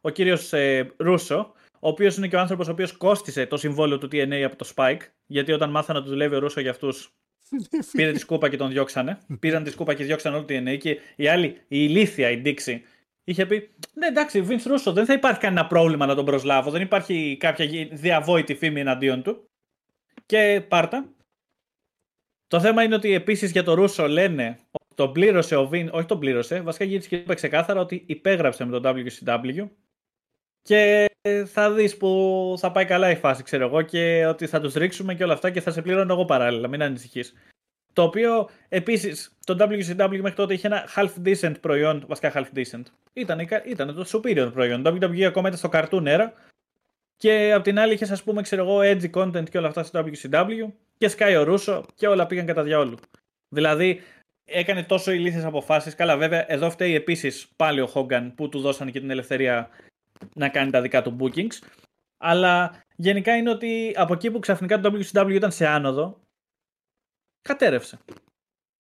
ο 0.02 0.10
κύριος 0.10 0.54
ε, 0.54 0.94
Ρούσο, 0.98 1.54
ο 1.72 1.88
οποίος 1.88 2.18
είναι 2.18 2.28
και 2.28 2.36
ο 2.36 2.40
άνθρωπος 2.40 2.68
ο 2.68 2.72
οποίος 2.72 2.98
κόστησε 2.98 3.46
το 3.46 3.58
συμβόλαιο 3.58 3.98
του 3.98 4.08
TNA 4.12 4.42
από 4.42 4.56
το 4.56 4.72
Spike, 4.76 5.02
γιατί 5.26 5.52
όταν 5.52 5.70
μάθανε 5.70 6.00
ότι 6.00 6.10
δουλεύει 6.10 6.36
ο 6.36 6.40
Ρούσο 6.40 6.62
για 6.62 6.72
αυτούς, 6.72 7.14
πήρε 7.98 8.12
τη 8.12 8.20
σκούπα 8.20 8.50
και 8.50 8.58
τον 8.58 8.70
διώξανε. 8.70 9.20
Πήραν 9.40 9.64
τη 9.64 9.70
σκούπα 9.70 9.94
και 9.94 10.04
διώξαν 10.04 10.34
όλο 10.34 10.46
το 10.46 10.54
TNA 10.54 10.78
και 10.78 11.00
η 11.16 11.28
άλλη, 11.28 11.48
η 11.48 11.58
ηλίθια, 11.68 12.30
η 12.30 12.42
Dixie, 12.46 12.80
είχε 13.24 13.46
πει: 13.46 13.70
Ναι, 13.94 14.08
εντάξει, 14.08 14.46
Vince 14.50 14.64
Ρούσο, 14.66 14.92
δεν 14.92 15.06
θα 15.06 15.14
υπάρχει 15.14 15.40
κανένα 15.40 15.68
πρόβλημα 15.68 16.06
να 16.06 16.16
τον 16.16 16.26
προσλάβω, 16.26 16.72
δεν 16.72 16.82
υπάρχει 16.82 17.38
κάποια 17.40 17.88
διαβόητη 17.92 18.56
φήμη 18.56 18.80
εναντίον 18.80 19.24
του. 19.24 19.50
Και 20.26 20.66
πάρτα. 20.68 21.14
Το 22.48 22.60
θέμα 22.60 22.84
είναι 22.84 22.96
ότι 22.96 23.14
επίσης 23.14 23.52
για 23.52 23.64
το 23.64 23.74
Ρούσο 23.74 24.08
λένε 24.08 24.60
τον 24.96 25.12
πλήρωσε 25.12 25.56
ο 25.56 25.68
Βιν, 25.68 25.90
όχι 25.92 26.06
τον 26.06 26.20
πλήρωσε, 26.20 26.62
βασικά 26.62 26.84
γύρισε 26.84 27.08
και 27.10 27.16
είπε 27.16 27.34
ξεκάθαρα 27.34 27.80
ότι 27.80 28.04
υπέγραψε 28.08 28.66
με 28.66 28.80
τον 28.80 28.96
WCW 28.96 29.70
και 30.62 31.11
θα 31.46 31.72
δεις 31.72 31.98
που 31.98 32.54
θα 32.58 32.72
πάει 32.72 32.86
καλά 32.86 33.10
η 33.10 33.16
φάση, 33.16 33.44
ξέρω 33.44 33.66
εγώ, 33.66 33.82
και 33.82 34.26
ότι 34.26 34.48
θα 34.48 34.60
τους 34.60 34.74
ρίξουμε 34.74 35.16
και 35.16 35.24
όλα 35.24 35.34
αυτά 35.34 35.50
και 35.50 35.62
θα 35.62 35.72
σε 35.72 35.82
πληρώνω 35.82 36.14
εγώ 36.14 36.26
παράλληλα, 36.26 36.68
μην 36.68 36.84
ανησυχείς. 36.84 37.34
Το 37.94 38.04
οποίο 38.04 38.50
επίσης 38.70 39.38
το 39.46 39.56
WCW 39.60 40.20
μέχρι 40.22 40.34
τότε 40.34 40.54
είχε 40.54 40.68
ένα 40.68 40.90
half 40.96 41.10
decent 41.26 41.56
προϊόν, 41.62 42.04
βασικά 42.08 42.32
half 42.36 42.58
decent. 42.58 42.84
Ήταν, 43.14 43.48
ήταν 43.66 43.96
το 43.96 44.06
superior 44.14 44.50
προϊόν. 44.54 44.84
Το 44.84 44.98
WWE 45.02 45.22
ακόμα 45.22 45.48
ήταν 45.48 45.60
στο 45.60 45.70
cartoon 45.72 46.04
era. 46.04 46.30
Και 47.16 47.54
απ' 47.54 47.64
την 47.64 47.80
άλλη 47.80 47.94
είχες, 47.94 48.12
ας 48.12 48.24
πούμε, 48.24 48.42
ξέρω 48.42 48.62
εγώ, 48.62 48.80
edgy 48.80 49.10
content 49.12 49.50
και 49.50 49.58
όλα 49.58 49.68
αυτά 49.68 49.84
στο 49.84 50.04
WCW. 50.06 50.72
Και 50.98 51.12
Sky 51.18 51.36
ο 51.40 51.44
Ρούσο 51.44 51.86
και 51.96 52.08
όλα 52.08 52.28
πήγαν 52.28 52.46
κατά 52.46 52.64
διαόλου. 52.64 52.98
Δηλαδή 53.50 54.02
έκανε 54.46 54.84
τόσο 54.84 55.12
ηλίθιες 55.12 55.44
αποφάσεις. 55.44 55.96
Καλά, 55.96 56.18
βέβαια, 56.18 56.52
εδώ 56.52 56.70
φταίει 56.70 56.96
επίσης 56.96 57.48
πάλι 57.56 57.82
ο 57.82 57.88
Χόγκαν 57.88 58.36
που 58.36 58.50
του 58.50 58.60
δώσανε 58.60 58.92
και 58.92 59.00
την 59.00 59.10
ελευθερία 59.10 59.70
να 60.36 60.50
κάνει 60.50 60.72
τα 60.72 60.82
δικά 60.82 61.02
του 61.02 61.18
bookings. 61.20 61.60
Αλλά 62.18 62.84
γενικά 62.96 63.36
είναι 63.36 63.50
ότι 63.50 63.94
από 63.96 64.14
εκεί 64.14 64.32
που 64.32 64.40
ξαφνικά 64.40 64.80
το 64.80 64.92
WCW 64.94 65.32
ήταν 65.32 65.52
σε 65.52 65.68
άνοδο, 65.68 66.20
κατέρευσε. 67.42 68.00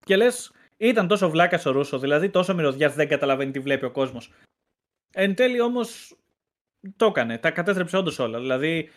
Και 0.05 0.15
λες, 0.15 0.51
ήταν 0.77 1.07
τόσο 1.07 1.29
βλάκας 1.29 1.65
ο 1.65 1.71
Ρούσο, 1.71 1.99
δηλαδή 1.99 2.29
τόσο 2.29 2.55
μυρωδιά 2.55 2.89
δεν 2.89 3.07
καταλαβαίνει 3.07 3.51
τι 3.51 3.59
βλέπει 3.59 3.85
ο 3.85 3.91
κόσμος. 3.91 4.31
Εν 5.13 5.35
τέλει 5.35 5.61
όμως 5.61 6.15
το 6.95 7.05
έκανε. 7.05 7.37
Τα 7.37 7.51
κατέστρεψε 7.51 7.97
όντως 7.97 8.19
όλα. 8.19 8.39
Δηλαδή, 8.39 8.89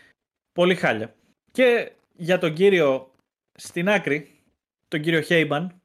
πολύ 0.52 0.74
χάλια. 0.74 1.14
Και 1.52 1.92
για 2.12 2.38
τον 2.38 2.54
κύριο 2.54 3.10
στην 3.52 3.88
άκρη, 3.88 4.42
τον 4.88 5.00
κύριο 5.00 5.20
Χέιμπαν, 5.20 5.80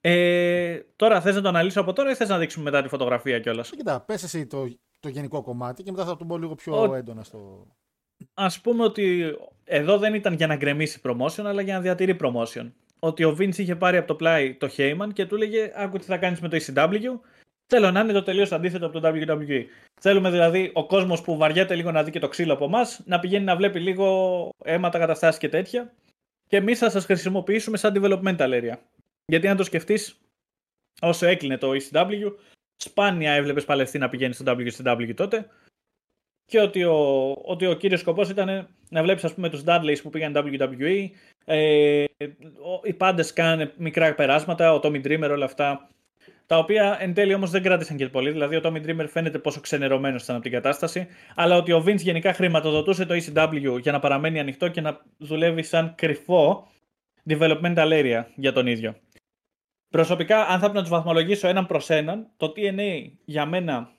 ε, 0.00 0.80
τώρα 0.96 1.20
θες 1.20 1.34
να 1.34 1.40
το 1.40 1.48
αναλύσω 1.48 1.80
από 1.80 1.92
τώρα 1.92 2.10
ή 2.10 2.14
θες 2.14 2.28
να 2.28 2.38
δείξουμε 2.38 2.64
μετά 2.64 2.82
τη 2.82 2.88
φωτογραφία 2.88 3.40
κιόλας; 3.40 3.70
Κοίτα, 3.70 4.00
πες 4.00 4.22
εσύ 4.22 4.46
το, 4.46 4.68
το 5.02 5.08
γενικό 5.08 5.42
κομμάτι 5.42 5.82
και 5.82 5.90
μετά 5.90 6.04
θα 6.04 6.16
το 6.16 6.24
πω 6.24 6.38
λίγο 6.38 6.54
πιο 6.54 6.80
Ο... 6.80 6.94
έντονα 6.94 7.22
στο. 7.22 7.66
Α 8.34 8.46
πούμε 8.62 8.84
ότι 8.84 9.34
εδώ 9.64 9.98
δεν 9.98 10.14
ήταν 10.14 10.34
για 10.34 10.46
να 10.46 10.56
γκρεμίσει 10.56 11.00
promotion, 11.04 11.44
αλλά 11.44 11.62
για 11.62 11.74
να 11.74 11.80
διατηρεί 11.80 12.16
promotion. 12.20 12.70
Ότι 12.98 13.24
ο 13.24 13.36
Vince 13.38 13.56
είχε 13.56 13.76
πάρει 13.76 13.96
από 13.96 14.06
το 14.06 14.14
πλάι 14.14 14.54
το 14.54 14.68
Heyman 14.76 15.08
και 15.12 15.26
του 15.26 15.34
έλεγε: 15.34 15.72
Άκου 15.74 15.98
τι 15.98 16.04
θα 16.04 16.18
κάνεις 16.18 16.40
με 16.40 16.48
το 16.48 16.56
ECW. 16.60 17.18
Θέλω 17.66 17.90
να 17.90 18.00
είναι 18.00 18.12
το 18.12 18.22
τελείως 18.22 18.52
αντίθετο 18.52 18.86
από 18.86 19.00
το 19.00 19.08
WWE. 19.08 19.64
Θέλουμε 20.00 20.30
δηλαδή 20.30 20.70
ο 20.74 20.86
κόσμος 20.86 21.22
που 21.22 21.36
βαριέται 21.36 21.74
λίγο 21.74 21.90
να 21.90 22.02
δει 22.02 22.10
και 22.10 22.18
το 22.18 22.28
ξύλο 22.28 22.52
από 22.52 22.64
εμάς 22.64 23.02
να 23.04 23.18
πηγαίνει 23.18 23.44
να 23.44 23.56
βλέπει 23.56 23.80
λίγο 23.80 24.48
αίματα, 24.64 24.98
καταστάσεις 24.98 25.40
και 25.40 25.48
τέτοια. 25.48 25.94
Και 26.48 26.56
εμείς 26.56 26.78
θα 26.78 26.90
σας 26.90 27.04
χρησιμοποιήσουμε 27.04 27.76
σαν 27.76 27.94
developmental 27.96 28.50
area. 28.60 28.76
Γιατί 29.24 29.48
αν 29.48 29.56
το 29.56 29.64
σκεφτείς, 29.64 30.20
όσο 31.00 31.26
έκλεινε 31.26 31.58
το 31.58 31.70
ECW, 31.70 32.32
σπάνια 32.82 33.32
έβλεπες 33.32 33.64
Παλαιστή 33.64 33.98
να 33.98 34.08
πηγαίνει 34.08 34.32
στο 34.32 34.56
WCW 34.58 35.14
τότε. 35.14 35.46
Και 36.44 36.60
ότι 36.60 36.84
ο, 36.84 37.32
ότι 37.44 37.66
ο 37.66 37.74
κύριος 37.74 38.00
σκοπός 38.00 38.30
ήταν 38.30 38.68
να 38.90 39.02
βλέπεις 39.02 39.24
ας 39.24 39.34
πούμε 39.34 39.48
τους 39.48 39.62
Dudleys 39.66 39.96
που 40.02 40.10
πήγαν 40.10 40.32
WWE, 40.36 41.10
ε, 41.44 42.04
οι 42.82 42.92
πάντες 42.92 43.32
κάνανε 43.32 43.72
μικρά 43.76 44.14
περάσματα, 44.14 44.72
ο 44.72 44.80
Tommy 44.82 45.06
Dreamer 45.06 45.30
όλα 45.30 45.44
αυτά, 45.44 45.88
τα 46.46 46.58
οποία 46.58 46.96
εν 47.00 47.14
τέλει 47.14 47.34
όμως 47.34 47.50
δεν 47.50 47.62
κράτησαν 47.62 47.96
και 47.96 48.08
πολύ, 48.08 48.30
δηλαδή 48.30 48.56
ο 48.56 48.60
Tommy 48.64 48.86
Dreamer 48.86 49.06
φαίνεται 49.08 49.38
πόσο 49.38 49.60
ξενερωμένος 49.60 50.22
ήταν 50.22 50.34
από 50.34 50.44
την 50.44 50.52
κατάσταση, 50.52 51.06
αλλά 51.34 51.56
ότι 51.56 51.72
ο 51.72 51.84
Vince 51.86 52.00
γενικά 52.00 52.32
χρηματοδοτούσε 52.32 53.06
το 53.06 53.14
ECW 53.14 53.80
για 53.80 53.92
να 53.92 53.98
παραμένει 53.98 54.40
ανοιχτό 54.40 54.68
και 54.68 54.80
να 54.80 55.00
δουλεύει 55.18 55.62
σαν 55.62 55.94
κρυφό 55.94 56.68
developmental 57.28 57.88
area 57.88 58.24
για 58.34 58.52
τον 58.52 58.66
ίδιο. 58.66 58.94
Προσωπικά, 59.92 60.40
αν 60.40 60.52
θα 60.52 60.58
πρέπει 60.58 60.74
να 60.74 60.80
τους 60.80 60.90
βαθμολογήσω 60.90 61.48
έναν 61.48 61.66
προς 61.66 61.90
έναν, 61.90 62.26
το 62.36 62.52
TNA 62.56 63.10
για 63.24 63.46
μένα 63.46 63.90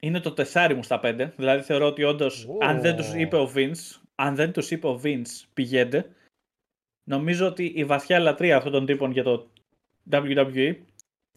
είναι 0.00 0.20
το 0.20 0.32
τεσάρι 0.32 0.74
μου 0.74 0.82
στα 0.82 1.00
πέντε. 1.00 1.32
Δηλαδή 1.36 1.62
θεωρώ 1.62 1.86
ότι 1.86 2.02
όντως, 2.02 2.48
αν 2.60 2.80
δεν 2.80 2.96
τους 2.96 3.14
είπε 3.14 3.36
ο 3.36 3.50
Vince, 3.54 4.00
αν 4.14 4.34
δεν 4.34 4.52
τους 4.52 4.70
είπε 4.70 4.86
ο 4.86 5.00
Vince, 5.04 5.44
πηγαίνετε. 5.54 6.10
Νομίζω 7.04 7.46
ότι 7.46 7.72
η 7.74 7.84
βαθιά 7.84 8.18
λατρεία 8.18 8.56
αυτών 8.56 8.72
των 8.72 8.86
τύπων 8.86 9.10
για 9.10 9.22
το 9.22 9.50
WWE, 10.10 10.76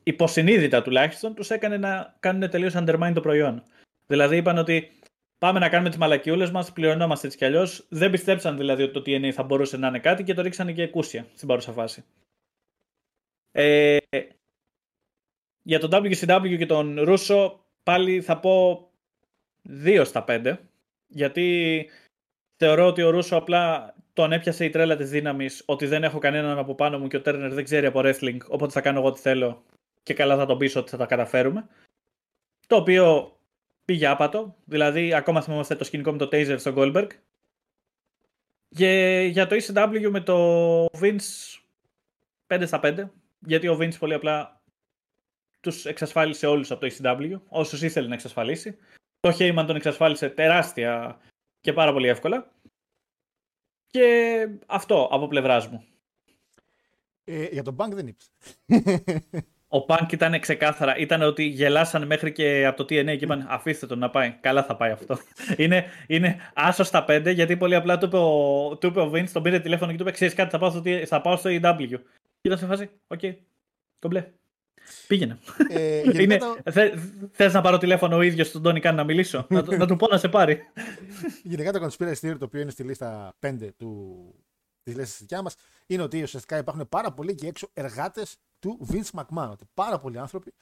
υποσυνείδητα 0.03 0.82
τουλάχιστον, 0.82 1.34
τους 1.34 1.49
έκανε 1.49 1.78
να 1.78 2.16
κάνουν 2.20 2.49
τελείως 2.49 2.74
undermine 2.76 3.12
το 3.14 3.22
προϊόν. 3.22 3.64
Δηλαδή 4.07 4.38
είπαν 4.38 4.57
ότι 4.57 4.91
πάμε 5.38 5.60
να 5.60 5.70
κάνουμε 5.70 5.89
τις 5.89 5.97
μαλακιούλες 5.97 6.51
μας, 6.51 6.72
πληρωνόμαστε 6.72 7.26
έτσι 7.26 7.38
κι 7.38 7.45
αλλιώς. 7.45 7.86
Δεν 7.89 8.12
πιστέψαν 8.12 8.57
δηλαδή 8.57 8.84
ότι 8.84 8.93
το 8.93 8.99
TNA 9.05 9.32
θα 9.32 9.43
μπορούσε 9.43 9.78
να 9.78 9.88
είναι 9.88 9.99
κάτι 9.99 10.24
και 10.24 10.34
το 10.34 10.41
ρίξανε 10.41 10.72
και 10.72 10.82
εκούσια 10.84 11.26
στην 11.34 11.47
παρούσα 11.47 11.72
φάση. 11.72 12.03
Ε, 13.52 13.97
για 15.62 15.80
τον 15.80 15.89
WCW 15.93 16.58
και 16.58 16.66
τον 16.66 17.02
Ρούσο 17.02 17.66
πάλι 17.84 18.22
θα 18.22 18.39
πω 18.39 18.88
2 19.86 20.02
στα 20.06 20.26
5 20.28 20.58
γιατί 21.08 21.89
θεωρώ 22.56 22.88
ότι 22.88 23.02
ο 23.02 23.10
Ρούσο 23.10 23.36
απλά 23.36 23.93
τον 24.14 24.32
έπιασε 24.32 24.66
η 24.66 24.70
τρέλα 24.70 24.95
της 24.95 25.10
δύναμης 25.10 25.64
ότι 25.66 25.86
δεν 25.86 26.04
έχω 26.04 26.20
κανέναν 26.20 26.58
από 26.58 26.76
πάνω 26.76 27.00
μου 27.00 27.08
και 27.08 27.18
ο 27.18 27.22
Τέρνερ 27.22 27.54
δεν 27.54 27.64
ξέρει 27.64 27.86
από 27.86 28.02
wrestling 28.04 28.38
οπότε 28.47 28.72
θα 28.72 28.82
κάνω 28.82 29.00
εγώ 29.00 29.12
τι 29.12 29.20
θέλω 29.20 29.64
και 30.04 30.14
καλά 30.14 30.38
θα 30.38 30.45
τον 30.45 30.58
πείσω 30.58 30.80
ότι 30.80 30.89
θα 30.89 30.97
τα 30.97 31.06
καταφέρουμε. 31.06 31.68
Το 32.68 32.76
οποίο 32.76 33.38
πήγε 33.86 34.08
άπατο 34.08 34.56
δηλαδή 34.66 35.14
ακόμα 35.14 35.41
θυμόμαστε 35.41 35.76
το 35.76 35.84
σκηνικό 35.84 36.12
με 36.12 36.18
το 36.18 36.30
Taser 36.32 36.56
στο 36.60 36.74
Goldberg. 36.76 37.08
Και 38.70 39.22
για 39.32 39.47
το 39.47 39.56
ECW 39.56 40.10
με 40.10 40.22
το 40.22 40.86
Vince 40.86 41.60
5 42.47 42.64
στα 42.66 42.80
5 42.84 43.06
γιατί 43.40 43.68
ο 43.68 43.78
Vince 43.82 43.98
πολύ 44.00 44.14
απλά 44.14 44.62
τους 45.60 45.86
εξασφάλισε 45.86 46.48
όλους 46.48 46.72
από 46.72 46.88
το 46.88 46.94
ECW, 46.98 47.41
όσους 47.48 47.82
ήθελε 47.82 48.07
να 48.07 48.14
εξασφαλίσει. 48.14 48.78
Το 49.20 49.36
Heyman 49.40 49.64
τον 49.68 49.76
εξασφάλισε 49.76 50.30
τεράστια 50.30 51.20
και 51.61 51.74
πάρα 51.74 51.94
πολύ 51.94 52.07
εύκολα. 52.07 52.52
Και 53.88 54.48
αυτό 54.66 55.10
από 55.11 55.28
πλευράς 55.28 55.68
μου. 55.68 55.84
Ε, 57.24 57.44
για 57.44 57.64
τον 57.64 57.76
Punk 57.80 57.90
δεν 57.91 58.07
είπε. 58.07 58.24
Ο 59.72 59.86
Punk 59.88 60.11
ήταν 60.11 60.40
ξεκάθαρα. 60.40 60.98
Ήταν 60.98 61.22
ότι 61.22 61.44
γελάσαν 61.44 62.06
μέχρι 62.06 62.32
και 62.32 62.66
από 62.66 62.78
το 62.78 62.84
TNA 62.84 63.18
και 63.18 63.24
είπαν 63.24 63.45
αφήστε 63.49 63.86
τον 63.88 63.99
να 63.99 64.10
πάει. 64.10 64.38
Καλά 64.41 64.64
θα 64.64 64.76
πάει 64.76 64.91
αυτό. 64.91 65.18
είναι, 65.64 65.86
είναι 66.07 66.52
άσο 66.53 66.84
στα 66.84 67.03
πέντε 67.03 67.32
γιατί 67.32 67.57
πολύ 67.57 67.76
απλά 67.76 67.98
του 67.98 68.06
είπε 68.06 68.18
ο, 68.18 68.78
του 68.78 68.88
είπε 68.88 68.99
ο 68.99 69.11
Vince, 69.14 69.30
τον 69.30 69.44
πήρε 69.44 69.60
τηλέφωνο 69.60 69.91
και 69.91 69.98
του 69.98 70.03
είπε 70.03 70.11
ξέρεις 70.11 70.34
κάτι 70.34 70.49
θα 70.49 70.60
πάω 70.60 70.70
στο, 70.70 70.82
θα 71.06 71.22
πάω 71.22 71.38
στο 71.38 71.49
AEW. 71.53 71.99
Και 72.41 72.48
ήταν 72.48 72.57
σε 72.57 72.66
φάση, 72.66 72.90
οκ, 73.07 73.20
okay, 73.22 73.36
κομπλέ. 73.99 74.32
Πήγαινε. 75.07 75.40
Ε, 75.70 76.22
Είναι, 76.22 76.38
το... 76.38 76.56
Θε 77.32 77.52
να 77.52 77.61
πάρω 77.61 77.78
τηλέφωνο 77.78 78.16
ο 78.16 78.22
ίδιος 78.22 78.48
στον 78.48 78.61
Τόνι 78.61 78.80
Καν 78.80 78.95
να 78.95 79.03
μιλήσω, 79.03 79.45
να, 79.49 79.78
να 79.78 79.88
του 79.88 79.95
πω 79.95 80.07
να 80.07 80.18
σε 80.18 80.30
πάρει. 80.30 80.61
Γενικά 81.44 81.72
το 81.72 81.86
conspiracy 81.86 82.14
theory 82.22 82.36
το 82.40 82.45
οποίο 82.45 82.61
είναι 82.61 82.72
στη 82.72 82.84
λίστα 82.84 83.36
5 83.40 83.70
του, 83.78 84.16
της 84.84 84.94
λίστας 84.94 85.10
της 85.10 85.20
δικιάς 85.20 85.41
μας 85.41 85.56
είναι 85.86 86.02
ότι 86.02 86.22
ουσιαστικά 86.22 86.57
υπάρχουν 86.57 86.90
πάρα 86.90 87.11
πολλοί 87.11 87.36
και 87.36 87.48
έξω 87.48 87.70
εργάτες 87.74 88.38
του 88.60 88.88
Vince 88.91 89.20
McMahon. 89.20 89.49
Ότι 89.52 89.66
πάρα 89.74 89.99
πολλοί 89.99 90.18
άνθρωποι 90.18 90.53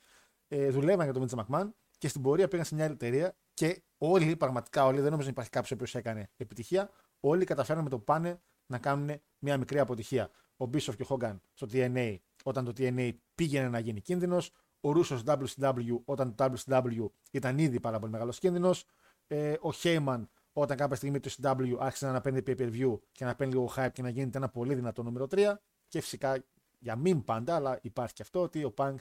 ε, 0.48 0.70
δουλεύαν 0.70 1.04
για 1.04 1.14
τον 1.14 1.28
Vince 1.28 1.44
McMahon 1.44 1.70
και 1.98 2.08
στην 2.08 2.22
πορεία 2.22 2.48
πήγαν 2.48 2.66
σε 2.66 2.76
μια 2.76 2.84
άλλη 2.84 2.94
εταιρεία 2.94 3.36
και 3.54 3.82
όλοι, 3.98 4.36
πραγματικά 4.36 4.86
όλοι, 4.86 5.00
δεν 5.00 5.10
νομίζω 5.10 5.26
να 5.26 5.32
υπάρχει 5.32 5.52
κάποιος 5.52 5.72
ο 5.72 5.74
οποίος 5.74 5.96
έκανε 5.96 6.30
επιτυχία. 6.38 6.90
Όλοι 7.20 7.46
καταφέραν 7.46 7.84
με 7.84 7.90
το 7.90 8.00
πάνε 8.00 8.42
να 8.66 8.78
κάνουν 8.78 9.22
μια 9.40 9.58
μικρή 9.58 9.80
αποτυχία 9.80 10.30
ο 10.58 10.66
Μπίσοφ 10.66 10.96
και 10.96 11.02
ο 11.02 11.06
Χόγκαν 11.06 11.42
στο 11.54 11.68
TNA 11.72 12.16
όταν 12.44 12.66
το 12.66 12.74
TNA 12.78 13.12
πήγαινε 13.36 13.70
να 13.70 13.80
γίνει 13.80 14.02
κίνδυνος. 14.02 14.52
Ο 14.80 14.92
Ρούσος 14.92 15.24
WCW 15.26 16.00
όταν 16.06 16.36
το 16.36 16.54
WCW 16.66 17.06
ήταν 17.32 17.58
ήδη 17.58 17.80
πάρα 17.80 18.00
πολύ 18.00 18.12
μεγάλος 18.12 18.40
κίνδυνος. 18.40 18.86
Ε, 19.28 19.56
ο 19.62 19.72
Χέιμαν 19.72 20.30
όταν 20.54 20.78
κάποια 20.78 20.96
στιγμή 20.96 21.20
το 21.20 21.30
CW 21.42 21.76
άρχισε 21.80 22.12
να 22.12 22.22
παίρνει 22.22 22.42
pay 22.46 22.58
per 22.58 22.72
view 22.72 23.00
και 23.12 23.26
να 23.26 23.36
παίρνει 23.36 23.54
λίγο 23.54 23.70
hype 23.76 23.92
και 23.94 24.02
να 24.02 24.10
γίνεται 24.10 24.38
ένα 24.38 24.50
πολύ 24.50 24.76
δυνατό 24.76 25.04
νούμερο 25.04 25.28
3. 25.30 25.54
Και 25.88 26.02
φυσικά 26.02 26.44
για 26.80 26.96
μην 26.96 27.24
πάντα, 27.24 27.56
αλλά 27.56 27.80
υπάρχει 27.82 28.14
και 28.14 28.22
αυτό 28.22 28.42
ότι 28.42 28.64
ο 28.64 28.74
Punk 28.78 28.96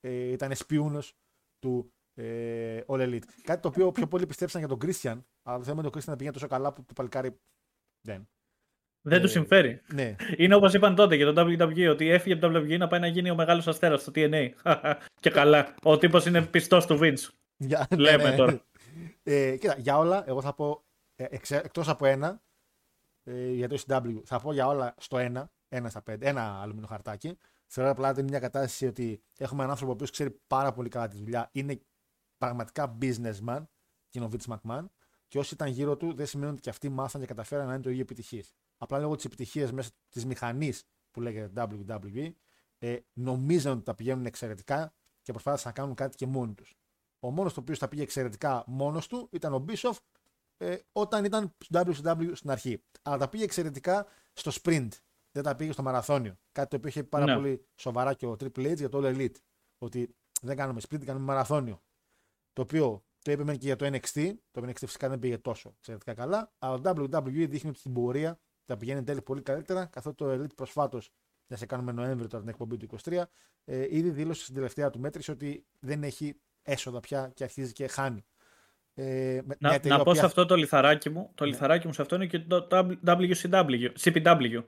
ε, 0.00 0.10
ήταν 0.10 0.50
εσπίουνος 0.50 1.16
του 1.58 1.92
ε, 2.14 2.80
All 2.86 3.00
Elite. 3.00 3.24
Κάτι 3.42 3.62
το 3.62 3.68
οποίο 3.68 3.92
πιο 3.92 4.06
πολύ 4.06 4.26
πιστέψαν 4.26 4.60
για 4.60 4.76
τον 4.76 4.78
Christian, 4.82 5.22
αλλά 5.42 5.58
το 5.58 5.64
θέμα 5.64 5.78
είναι 5.78 5.86
ότι 5.86 5.98
ο 5.98 6.00
Christian 6.00 6.16
πήγαινε 6.16 6.32
τόσο 6.32 6.46
καλά 6.46 6.72
που 6.72 6.84
το 6.84 6.92
παλικάρι 6.92 7.40
δεν. 8.00 8.28
Δεν 9.02 9.18
ε, 9.18 9.20
του 9.20 9.28
συμφέρει. 9.28 9.80
Ναι. 9.94 10.16
Είναι 10.36 10.54
όπως 10.54 10.74
είπαν 10.74 10.94
τότε 10.94 11.14
για 11.14 11.32
το 11.32 11.42
WWE, 11.42 11.90
ότι 11.90 12.08
έφυγε 12.08 12.34
από 12.34 12.48
το 12.48 12.58
WWE 12.58 12.78
να 12.78 12.88
πάει 12.88 13.00
να 13.00 13.06
γίνει 13.06 13.30
ο 13.30 13.34
μεγάλος 13.34 13.66
αστέρας 13.66 14.00
στο 14.00 14.12
TNA. 14.14 14.48
και 15.20 15.30
καλά. 15.30 15.74
Ο 15.82 15.98
τύπος 15.98 16.26
είναι 16.26 16.42
πιστός 16.42 16.86
του 16.86 16.98
Vince. 17.02 17.28
Για, 17.56 17.86
Λέμε 17.96 18.22
ναι, 18.22 18.30
ναι. 18.30 18.36
τώρα. 18.36 18.64
Ε, 19.22 19.56
κοίτα, 19.56 19.74
για 19.78 19.98
όλα, 19.98 20.24
εγώ 20.26 20.42
θα 20.42 20.54
πω 20.54 20.84
ε, 21.16 21.24
εκτός 21.50 21.88
από 21.88 22.06
ένα 22.06 22.42
ε, 23.24 23.50
για 23.50 23.68
το 23.68 23.82
SW, 23.86 24.20
θα 24.24 24.40
πω 24.40 24.52
για 24.52 24.66
όλα 24.66 24.94
στο 24.98 25.18
ένα, 25.18 25.52
ένα 25.68 25.88
στα 25.88 26.02
πέντε, 26.02 26.28
ένα 26.28 26.60
αλουμινό 26.62 26.86
χαρτάκι. 26.86 27.38
Θεωρώ 27.66 27.90
απλά 27.90 28.10
ότι 28.10 28.20
είναι 28.20 28.28
μια 28.28 28.38
κατάσταση 28.38 28.86
ότι 28.86 29.22
έχουμε 29.38 29.58
έναν 29.60 29.70
άνθρωπο 29.70 29.96
που 29.96 30.06
ξέρει 30.10 30.40
πάρα 30.46 30.72
πολύ 30.72 30.88
καλά 30.88 31.08
τη 31.08 31.16
δουλειά. 31.16 31.48
Είναι 31.52 31.80
πραγματικά 32.38 32.98
businessman 33.00 33.62
και 34.08 34.18
είναι 34.18 34.24
ο 34.24 34.30
Vince 34.32 34.54
McMahon. 34.54 34.84
Και 35.28 35.38
όσοι 35.38 35.54
ήταν 35.54 35.68
γύρω 35.68 35.96
του 35.96 36.14
δεν 36.14 36.26
σημαίνει 36.26 36.52
ότι 36.52 36.60
και 36.60 36.70
αυτοί 36.70 36.88
μάθαν 36.88 37.20
και 37.20 37.26
καταφέραν 37.26 37.66
να 37.66 37.72
είναι 37.72 37.82
το 37.82 37.90
ίδιο 37.90 38.02
επιτυχίες. 38.02 38.54
Απλά 38.82 38.98
λόγω 38.98 39.14
της 39.14 39.24
επιτυχίας 39.24 39.72
μέσα 39.72 39.90
της 40.08 40.26
μηχανής 40.26 40.84
που 41.10 41.20
λέγεται 41.20 41.66
WWE, 41.78 42.32
ε, 42.78 42.98
νομίζαν 43.12 43.72
ότι 43.72 43.82
τα 43.82 43.94
πηγαίνουν 43.94 44.26
εξαιρετικά 44.26 44.94
και 45.22 45.32
προσπάθησαν 45.32 45.72
να 45.74 45.80
κάνουν 45.80 45.94
κάτι 45.94 46.16
και 46.16 46.26
μόνοι 46.26 46.54
τους. 46.54 46.74
Ο 47.20 47.30
μόνος 47.30 47.54
το 47.54 47.60
οποίος 47.60 47.78
τα 47.78 47.88
πήγε 47.88 48.02
εξαιρετικά 48.02 48.64
μόνος 48.66 49.06
του 49.06 49.28
ήταν 49.32 49.54
ο 49.54 49.64
Bischoff 49.68 49.96
ε, 50.56 50.76
όταν 50.92 51.24
ήταν 51.24 51.56
στο 51.58 51.80
WCW 51.86 52.30
στην 52.32 52.50
αρχή. 52.50 52.82
Αλλά 53.02 53.16
τα 53.16 53.28
πήγε 53.28 53.44
εξαιρετικά 53.44 54.06
στο 54.32 54.50
sprint. 54.54 54.88
Δεν 55.32 55.42
τα 55.42 55.56
πήγε 55.56 55.72
στο 55.72 55.82
μαραθώνιο. 55.82 56.38
Κάτι 56.52 56.68
το 56.68 56.76
οποίο 56.76 56.88
είχε 56.88 57.04
πάρα 57.04 57.24
ναι. 57.24 57.34
πολύ 57.34 57.66
σοβαρά 57.74 58.14
και 58.14 58.26
ο 58.26 58.36
Triple 58.40 58.72
H 58.72 58.76
για 58.76 58.88
το 58.88 59.00
All 59.02 59.16
Elite. 59.16 59.36
Ότι 59.78 60.16
δεν 60.42 60.56
κάνουμε 60.56 60.80
sprint, 60.88 61.04
κάνουμε 61.04 61.24
μαραθώνιο. 61.24 61.82
Το 62.52 62.62
οποίο 62.62 63.04
το 63.22 63.30
είπε 63.30 63.56
και 63.56 63.66
για 63.66 63.76
το 63.76 63.86
NXT. 63.86 64.34
Το 64.50 64.62
NXT 64.62 64.76
φυσικά 64.76 65.08
δεν 65.08 65.18
πήγε 65.18 65.38
τόσο 65.38 65.74
εξαιρετικά 65.76 66.14
καλά. 66.14 66.52
Αλλά 66.58 66.94
το 66.94 67.08
WWE 67.12 67.46
δείχνει 67.48 67.70
ότι 67.70 67.78
στην 67.78 67.92
πορεία 67.92 68.40
θα 68.64 68.76
πηγαίνει 68.76 69.02
τέλει 69.02 69.22
πολύ 69.22 69.42
καλύτερα. 69.42 69.84
Καθότι 69.84 70.16
το 70.16 70.32
Elite 70.32 70.54
προσφάτως, 70.56 71.10
να 71.46 71.56
σε 71.56 71.66
κάνουμε 71.66 71.92
Νοέμβριο 71.92 72.28
τώρα 72.28 72.42
την 72.42 72.52
εκπομπή 72.52 72.76
του 72.76 72.88
23, 73.04 73.22
ε, 73.64 73.96
ήδη 73.96 74.10
δήλωσε 74.10 74.42
στην 74.42 74.54
τελευταία 74.54 74.90
του 74.90 75.00
μέτρηση 75.00 75.30
ότι 75.30 75.64
δεν 75.80 76.02
έχει 76.02 76.36
έσοδα 76.62 77.00
πια 77.00 77.30
και 77.34 77.44
αρχίζει 77.44 77.72
και 77.72 77.86
χάνει. 77.86 78.24
Ε, 78.94 79.40
να, 79.58 79.80
να 79.84 80.02
πω 80.02 80.14
σε 80.14 80.24
αυτό 80.24 80.46
το 80.46 80.56
λιθαράκι 80.56 81.10
μου. 81.10 81.30
Το 81.34 81.44
ναι. 81.44 81.50
λιθαράκι 81.50 81.86
μου 81.86 81.92
σε 81.92 82.02
αυτό 82.02 82.14
είναι 82.14 82.26
και 82.26 82.38
το 82.38 82.66
WCW, 83.06 83.88
CPW. 84.00 84.64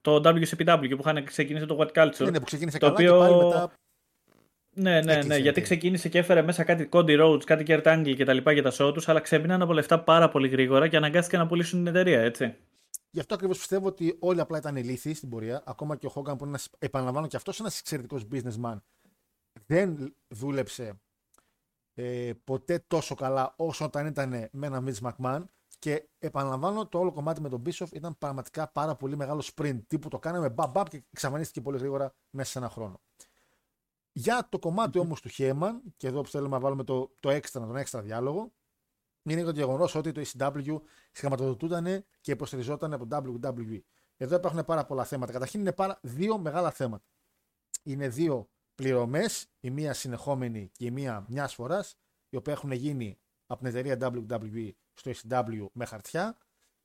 Το 0.00 0.14
WCPW 0.24 0.88
που 0.90 1.00
είχαν 1.00 1.24
ξεκινήσει 1.24 1.66
το 1.66 1.78
What 1.80 1.92
Culture. 1.98 2.24
Ναι, 2.24 2.30
ναι 2.30 2.38
που 2.38 2.44
ξεκίνησε 2.44 2.78
το 2.78 2.86
καλά 2.86 2.98
οποίο... 2.98 3.12
και 3.12 3.18
πάλι 3.18 3.44
μετά 3.44 3.72
ναι, 4.74 5.00
ναι, 5.00 5.22
ναι, 5.26 5.36
γιατί 5.36 5.60
ξεκίνησε 5.60 6.08
και 6.08 6.18
έφερε 6.18 6.42
μέσα 6.42 6.64
κάτι 6.64 6.88
Cody 6.92 7.20
Rhodes, 7.20 7.44
κάτι 7.44 7.64
Kurt 7.66 7.82
Angle 7.82 8.14
και 8.16 8.24
τα 8.24 8.32
λοιπά 8.32 8.52
για 8.52 8.62
τα 8.62 8.72
show 8.78 8.94
τους, 8.94 9.08
αλλά 9.08 9.20
ξέμειναν 9.20 9.62
από 9.62 9.72
λεφτά 9.72 10.00
πάρα 10.00 10.28
πολύ 10.28 10.48
γρήγορα 10.48 10.88
και 10.88 10.96
αναγκάστηκαν 10.96 11.40
να 11.40 11.46
πουλήσουν 11.46 11.78
την 11.78 11.86
εταιρεία, 11.86 12.20
έτσι. 12.20 12.54
Γι' 13.14 13.20
αυτό 13.20 13.34
ακριβώς 13.34 13.58
πιστεύω 13.58 13.86
ότι 13.86 14.16
όλοι 14.20 14.40
απλά 14.40 14.58
ήταν 14.58 14.76
ηλίθιοι 14.76 15.14
στην 15.14 15.28
πορεία. 15.28 15.62
Ακόμα 15.66 15.96
και 15.96 16.06
ο 16.06 16.12
Hogan 16.14 16.24
που 16.24 16.44
είναι 16.44 16.48
ένας, 16.48 16.70
επαναλαμβάνω 16.78 17.26
και 17.26 17.36
αυτός 17.36 17.60
ένας 17.60 17.78
εξαιρετικός 17.78 18.26
businessman, 18.32 18.76
δεν 19.66 20.14
δούλεψε 20.28 21.00
ε, 21.94 22.32
ποτέ 22.44 22.84
τόσο 22.86 23.14
καλά 23.14 23.54
όσο 23.56 23.84
όταν 23.84 24.06
ήταν 24.06 24.28
με 24.52 24.66
έναν 24.66 24.88
Vince 24.88 25.10
McMahon. 25.10 25.44
Και 25.78 26.08
επαναλαμβάνω, 26.18 26.86
το 26.86 26.98
όλο 26.98 27.12
κομμάτι 27.12 27.40
με 27.40 27.48
τον 27.48 27.62
Bischoff 27.66 27.92
ήταν 27.92 28.18
πραγματικά 28.18 28.68
πάρα 28.68 28.96
πολύ 28.96 29.16
μεγάλο 29.16 29.42
sprint. 29.54 29.80
Τύπου 29.86 30.08
το 30.08 30.18
κάναμε 30.18 30.50
μπαμπ 30.50 30.88
και 30.88 31.04
εξαφανίστηκε 31.10 31.60
πολύ 31.60 31.78
γρήγορα 31.78 32.14
μέσα 32.30 32.50
σε 32.50 32.58
ένα 32.58 32.68
χρόνο. 32.68 33.00
Για 34.12 34.48
το 34.48 34.58
κομμάτι 34.58 34.98
όμως 34.98 35.20
του 35.20 35.28
Χέμαν, 35.28 35.82
και 35.96 36.06
εδώ 36.06 36.20
που 36.20 36.28
θέλουμε 36.28 36.50
να 36.50 36.60
βάλουμε 36.60 36.84
το, 36.84 37.14
το 37.20 37.30
έξτρα, 37.30 37.66
τον 37.66 37.76
έξτρα 37.76 38.02
διάλογο, 38.02 38.52
είναι 39.22 39.42
το 39.42 39.50
γεγονός 39.50 39.94
ότι 39.94 40.12
το 40.12 40.22
ECW 40.26 40.80
χρηματοδοτούταν 41.12 42.04
και 42.20 42.32
υποστηριζόταν 42.32 42.92
από 42.92 43.06
το 43.06 43.42
WWE. 43.56 43.80
Εδώ 44.16 44.36
υπάρχουν 44.36 44.64
πάρα 44.64 44.84
πολλά 44.84 45.04
θέματα. 45.04 45.32
Καταρχήν 45.32 45.60
είναι 45.60 45.72
πάρα 45.72 45.98
δύο 46.02 46.38
μεγάλα 46.38 46.70
θέματα. 46.70 47.04
Είναι 47.82 48.08
δύο 48.08 48.48
πληρωμές, 48.74 49.46
η 49.60 49.70
μία 49.70 49.94
συνεχόμενη 49.94 50.70
και 50.72 50.84
η 50.84 50.90
μία 50.90 51.24
μιας 51.28 51.54
φοράς, 51.54 51.96
οι 52.28 52.36
οποίε 52.36 52.52
έχουν 52.52 52.72
γίνει 52.72 53.18
από 53.46 53.60
την 53.60 53.76
εταιρεία 53.76 54.12
WWE 54.12 54.70
στο 54.92 55.10
ECW 55.10 55.66
με 55.72 55.84
χαρτιά. 55.84 56.36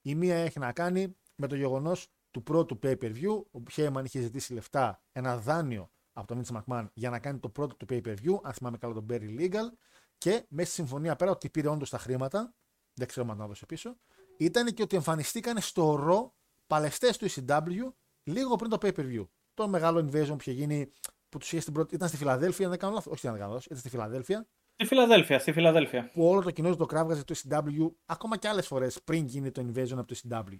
Η 0.01 0.15
μία 0.15 0.35
έχει 0.35 0.59
να 0.59 0.72
κάνει 0.72 1.15
με 1.35 1.47
το 1.47 1.55
γεγονός 1.55 2.07
του 2.31 2.43
πρώτου 2.43 2.80
pay-per-view. 2.84 3.43
Ο 3.51 3.59
Χέιμαν 3.72 4.05
είχε 4.05 4.22
ζητήσει 4.22 4.53
λεφτά, 4.53 5.01
ένα 5.11 5.38
δάνειο 5.38 5.91
από 6.14 6.27
τον 6.27 6.38
Μίτσο 6.38 6.53
Μακμάν 6.53 6.89
για 6.93 7.09
να 7.09 7.19
κάνει 7.19 7.39
το 7.39 7.49
πρώτο 7.49 7.76
του 7.76 7.85
pay-per-view, 7.89 8.39
αν 8.43 8.53
θυμάμαι 8.53 8.77
καλά 8.77 8.93
τον 8.93 9.05
Berry 9.09 9.39
Legal. 9.39 9.69
Και 10.18 10.45
μέσα 10.49 10.72
στη 10.72 10.81
συμφωνία 10.81 11.15
πέρα 11.15 11.31
ότι 11.31 11.49
πήρε 11.49 11.68
όντως 11.68 11.89
τα 11.89 11.98
χρήματα, 11.98 12.53
δεν 12.94 13.07
ξέρω 13.07 13.27
αν 13.30 13.38
τα 13.38 13.44
έδωσε 13.44 13.65
πίσω, 13.65 13.98
ήταν 14.38 14.73
και 14.73 14.81
ότι 14.81 14.95
εμφανιστήκαν 14.95 15.60
στο 15.60 15.95
ρο 15.95 16.34
παλαιστές 16.68 17.18
του 17.18 17.30
ECW 17.30 17.91
λίγο 18.23 18.56
πριν 18.56 18.69
το 18.69 18.77
pay-per-view. 18.81 19.27
Το 19.53 19.68
μεγάλο 19.68 19.99
invasion 19.99 20.27
που 20.27 20.38
είχε 20.39 20.52
γίνει 20.52 20.91
που 21.30 21.38
τους 21.38 21.52
είχε 21.52 21.61
στην 21.61 21.73
πρώτη. 21.73 21.95
ήταν 21.95 22.07
στη 22.07 22.18
Φιλαδέλφια, 22.18 22.65
αν 22.65 22.72
δεν 22.72 22.80
κάνω 22.80 22.94
λάθος. 22.94 23.14
Όχι, 23.14 23.27
δεν 23.27 23.38
κάνω 23.38 23.48
λάθος. 23.48 23.65
Ήταν 23.65 23.77
στη 23.77 23.89
Φιλαδέλφια. 23.89 24.48
Στη 24.73 24.85
Φιλαδέλφια, 24.85 25.39
στη 25.39 25.52
Φιλαδέλφια. 25.52 26.11
Που 26.14 26.27
όλο 26.27 26.41
το 26.41 26.52
κοινό 26.52 26.76
το 26.76 26.85
κράβγαζε 26.85 27.23
το 27.23 27.35
ECW 27.38 27.91
ακόμα 28.06 28.38
και 28.38 28.48
άλλες 28.48 28.68
φορές 28.68 29.02
πριν 29.03 29.26
γίνει 29.26 29.52
το 29.52 29.61
invasion 29.61 29.98
από 29.98 30.06
το 30.06 30.15
ECW. 30.23 30.57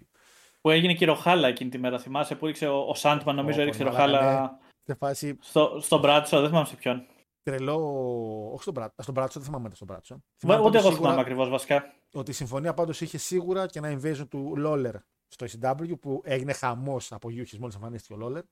Που 0.60 0.70
έγινε 0.70 0.94
και 0.94 1.06
ροχάλα 1.06 1.48
εκείνη 1.48 1.70
τη 1.70 1.78
μέρα, 1.78 1.98
θυμάσαι, 1.98 2.34
που 2.34 2.46
ρίξε 2.46 2.66
ο, 2.66 2.88
ο 2.88 2.94
Σάντμαν, 2.94 3.36
νομίζω, 3.36 3.60
έριξε 3.60 3.84
ροχάλα. 3.84 4.58
Ναι. 4.84 4.94
Φάση... 4.94 5.38
Στο, 5.40 5.78
στον 5.80 6.00
Μπράτσο, 6.00 6.40
δεν 6.40 6.48
θυμάμαι 6.48 6.66
σε 6.66 6.76
ποιον. 6.76 7.06
Τρελό. 7.48 8.50
Όχι 8.52 8.62
στον 8.62 8.74
Μπράτσο, 8.74 9.02
στον 9.02 9.14
Μπράτσο 9.14 9.40
δεν 9.40 9.48
θυμάμαι 9.48 9.70
στον 9.74 9.86
Μπράτσο. 9.86 10.22
Ούτε 10.64 10.78
εγώ 10.78 10.92
θυμάμαι 10.92 11.20
ακριβώς 11.20 11.48
βασικά. 11.48 11.94
Ότι 12.12 12.30
η 12.30 12.34
συμφωνία 12.34 12.74
πάντως 12.74 13.00
είχε 13.00 13.18
σίγουρα 13.18 13.66
και 13.66 13.78
ένα 13.78 13.98
invasion 14.00 14.26
του 14.28 14.56
Λόλερ 14.56 14.94
στο 15.28 15.46
ECW 15.46 16.00
που 16.00 16.20
έγινε 16.24 16.52
χαμός 16.52 17.12
από 17.12 17.30
Γιούχη 17.30 17.58
μόλις 17.58 17.74
εμφανίστηκε 17.74 18.12
ο 18.12 18.16
Λόλερ. 18.16 18.42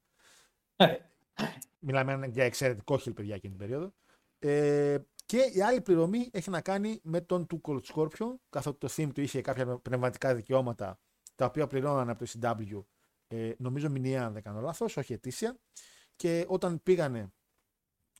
Ε. 0.76 0.94
Μιλάμε 1.78 2.26
για 2.26 2.44
εξαιρετικό 2.44 2.98
χιλ, 2.98 3.12
παιδιά, 3.12 3.34
εκείνη 3.34 3.56
την 3.56 3.66
περίοδο. 3.66 3.92
Ε, 4.38 4.98
και 5.26 5.50
η 5.54 5.62
άλλη 5.62 5.80
πληρωμή 5.80 6.28
έχει 6.32 6.50
να 6.50 6.60
κάνει 6.60 7.00
με 7.02 7.20
τον 7.20 7.46
του 7.46 7.60
Cold 7.64 7.80
Scorpio, 7.94 8.34
καθότι 8.50 8.78
το 8.78 8.88
theme 8.96 9.10
του 9.14 9.20
είχε 9.20 9.40
κάποια 9.40 9.78
πνευματικά 9.78 10.34
δικαιώματα 10.34 11.00
τα 11.34 11.44
οποία 11.44 11.66
πληρώναν 11.66 12.10
από 12.10 12.24
το 12.24 12.30
CW, 12.40 12.84
ε, 13.26 13.52
νομίζω 13.58 13.90
μηνιαία 13.90 14.26
αν 14.26 14.32
δεν 14.32 14.42
κάνω 14.42 14.60
λάθος, 14.60 14.96
όχι 14.96 15.12
ετήσια. 15.12 15.56
Και 16.16 16.44
όταν 16.48 16.82
πήγανε, 16.82 17.32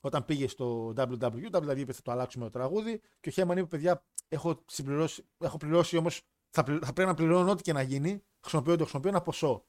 όταν 0.01 0.25
πήγε 0.25 0.47
στο 0.47 0.93
WWE, 0.97 1.47
το 1.51 1.69
WWE 1.69 1.77
είπε 1.77 1.93
θα 1.93 2.01
το 2.01 2.11
αλλάξουμε 2.11 2.45
το 2.45 2.51
τραγούδι 2.51 3.01
και 3.19 3.29
ο 3.29 3.31
Χέμαν 3.31 3.57
είπε 3.57 3.67
παιδιά 3.67 4.03
έχω, 4.27 4.63
συμπληρώσει, 4.65 5.25
έχω 5.37 5.57
πληρώσει 5.57 5.97
όμως, 5.97 6.21
θα, 6.49 6.63
θα 6.63 6.93
πρέπει 6.93 7.09
να 7.09 7.13
πληρώνω 7.13 7.51
ό,τι 7.51 7.63
και 7.63 7.73
να 7.73 7.81
γίνει, 7.81 8.23
χρησιμοποιώ 8.41 8.75
το 8.75 8.81
χρησιμοποιώ 8.81 9.09
ένα 9.09 9.21
ποσό 9.21 9.65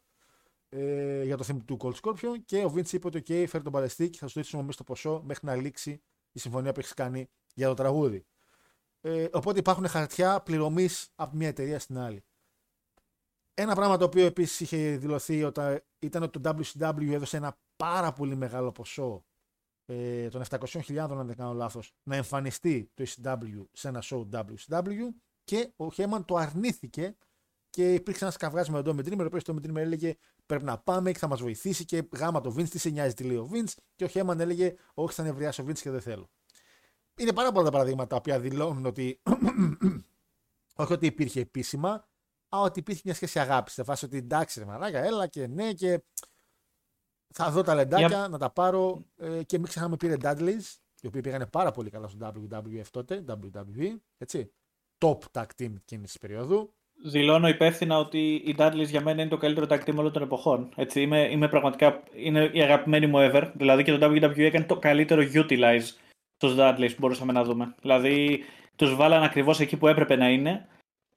ε, 0.68 1.22
για 1.24 1.36
το 1.36 1.44
θέμα 1.44 1.60
του 1.64 1.76
Cold 1.80 1.94
Scorpion 2.02 2.36
και 2.44 2.64
ο 2.64 2.72
Vince 2.76 2.92
είπε 2.92 3.06
ότι 3.06 3.18
OK, 3.18 3.44
φέρει 3.48 3.64
τον 3.64 3.72
παλαιστή 3.72 4.10
θα 4.16 4.26
σου 4.26 4.38
δείξουμε 4.38 4.62
εμεί 4.62 4.74
το 4.74 4.84
ποσό 4.84 5.22
μέχρι 5.24 5.46
να 5.46 5.56
λήξει 5.56 6.02
η 6.32 6.38
συμφωνία 6.38 6.72
που 6.72 6.80
έχεις 6.80 6.94
κάνει 6.94 7.28
για 7.55 7.68
το 7.68 7.74
τραγούδι. 7.74 8.26
Ε, 9.00 9.26
οπότε 9.32 9.59
υπάρχουν 9.59 9.88
χαρτιά 9.88 10.40
πληρωμής 10.40 11.09
από 11.14 11.36
μια 11.36 11.48
εταιρεία 11.48 11.78
στην 11.78 11.98
άλλη. 11.98 12.24
Ένα 13.55 13.74
πράγμα 13.74 13.96
το 13.96 14.05
οποίο 14.05 14.24
επίσης 14.24 14.60
είχε 14.60 14.96
δηλωθεί 14.96 15.44
όταν 15.44 15.80
ήταν 15.98 16.22
ότι 16.22 16.40
το 16.40 16.56
WCW 16.59 17.12
έδωσε 17.12 17.36
ένα 17.36 17.59
πάρα 17.76 18.12
πολύ 18.12 18.36
μεγάλο 18.36 18.72
ποσό 18.72 19.24
ε, 19.90 20.28
των 20.28 20.43
700.000 20.51 20.97
αν 20.97 21.27
δεν 21.27 21.36
κάνω 21.36 21.52
λάθος, 21.52 21.93
να 22.02 22.16
εμφανιστεί 22.16 22.90
το 22.94 23.05
ECW 23.06 23.65
σε 23.73 23.89
ένα 23.89 24.02
show 24.05 24.28
WCW 24.32 25.09
και 25.44 25.73
ο 25.77 25.90
Χέμαν 25.90 26.24
το 26.24 26.36
αρνήθηκε 26.36 27.16
και 27.70 27.94
υπήρξε 27.94 28.24
ένας 28.24 28.36
καυγάς 28.36 28.69
με 28.69 28.82
τον 28.82 28.85
Ντόμι 28.85 29.02
Dreamer, 29.05 29.23
ο 29.23 29.27
οποίος 29.27 29.44
το 29.44 29.55
Dreamer 29.62 29.77
έλεγε 29.77 30.16
Πρέπει 30.48 30.65
να 30.65 30.78
πάμε 30.78 31.12
και 31.12 31.19
θα 31.19 31.28
μας 31.28 31.40
βοηθήσει 31.40 31.85
και 31.85 32.09
γάμα 32.16 32.40
το 32.40 32.55
Vince, 32.59 32.69
τι 32.69 32.78
σε 32.78 32.90
νοιάζει, 32.90 33.15
τι 33.15 33.24
λέει 33.24 33.36
ο 33.36 33.51
Vince. 33.52 33.73
Και 33.94 34.05
ο 34.05 34.06
Χέμαν 34.06 34.40
έλεγε 34.40 34.74
Όχι, 34.94 35.15
θα 35.15 35.23
νευριάσει 35.23 35.60
ο 35.60 35.65
Vince 35.69 35.78
και 35.78 35.90
δεν 35.90 36.01
θέλω. 36.01 36.31
Είναι 37.16 37.32
πάρα 37.32 37.52
πολλά 37.52 37.65
τα 37.65 37.70
παραδείγματα 37.70 38.06
τα 38.09 38.16
οποία 38.16 38.40
δηλώνουν 38.40 38.86
ότι 38.86 39.23
όχι 40.82 40.93
ότι 40.93 41.06
υπήρχε 41.06 41.40
επίσημα, 41.40 42.09
αλλά 42.48 42.62
ότι 42.62 42.78
υπήρχε 42.78 43.01
μια 43.05 43.15
σχέση 43.15 43.39
αγάπης. 43.39 43.73
Σε 43.73 43.82
φάση 43.82 44.05
ότι 44.05 44.16
εντάξει, 44.16 44.59
ρε 44.59 44.65
μαλάκα, 44.65 44.98
έλα 44.98 45.27
και 45.27 45.47
ναι, 45.47 45.73
και 45.73 46.05
θα 47.34 47.50
δω 47.50 47.62
τα 47.62 47.74
λεντάκια, 47.74 48.28
να 48.28 48.38
τα 48.38 48.50
πάρω. 48.50 49.05
Ε, 49.16 49.42
και 49.42 49.59
μην 49.59 49.66
ξεχνάμε 49.66 49.96
πήρε 49.96 50.14
Dudleys, 50.22 50.76
οι 51.00 51.06
οποίοι 51.06 51.20
πήγανε 51.20 51.46
πάρα 51.46 51.70
πολύ 51.70 51.90
καλά 51.90 52.09
στο 52.09 52.18
WWF 52.20 52.86
τότε, 52.90 53.24
WWE, 53.28 53.96
έτσι. 54.18 54.52
Top 54.98 55.18
tag 55.32 55.46
team 55.59 55.72
εκείνη 55.76 56.06
τη 56.06 56.18
περίοδου. 56.20 56.72
Δηλώνω 57.05 57.48
υπεύθυνα 57.48 57.98
ότι 57.98 58.34
οι 58.34 58.55
Dudleys 58.59 58.86
για 58.86 59.00
μένα 59.00 59.20
είναι 59.20 59.30
το 59.30 59.36
καλύτερο 59.36 59.66
tag 59.68 59.84
team 59.84 59.96
όλων 59.96 60.12
των 60.12 60.22
εποχών. 60.22 60.68
Έτσι, 60.76 61.00
είμαι, 61.00 61.28
είμαι 61.30 61.48
πραγματικά 61.48 62.02
είναι 62.14 62.50
η 62.52 62.62
αγαπημένη 62.62 63.06
μου 63.06 63.16
ever. 63.18 63.50
Δηλαδή 63.55 63.82
και 63.82 63.96
το 63.96 64.06
WWE 64.06 64.38
έκανε 64.38 64.64
το 64.64 64.78
καλύτερο 64.78 65.22
utilize 65.34 65.84
τους 66.36 66.55
Dudleys 66.59 66.90
που 66.90 66.98
μπορούσαμε 66.98 67.32
να 67.32 67.44
δούμε. 67.44 67.74
Δηλαδή 67.80 68.44
τους 68.76 68.94
βάλαν 68.94 69.22
ακριβώς 69.22 69.60
εκεί 69.60 69.76
που 69.76 69.88
έπρεπε 69.88 70.16
να 70.16 70.28
είναι 70.28 70.68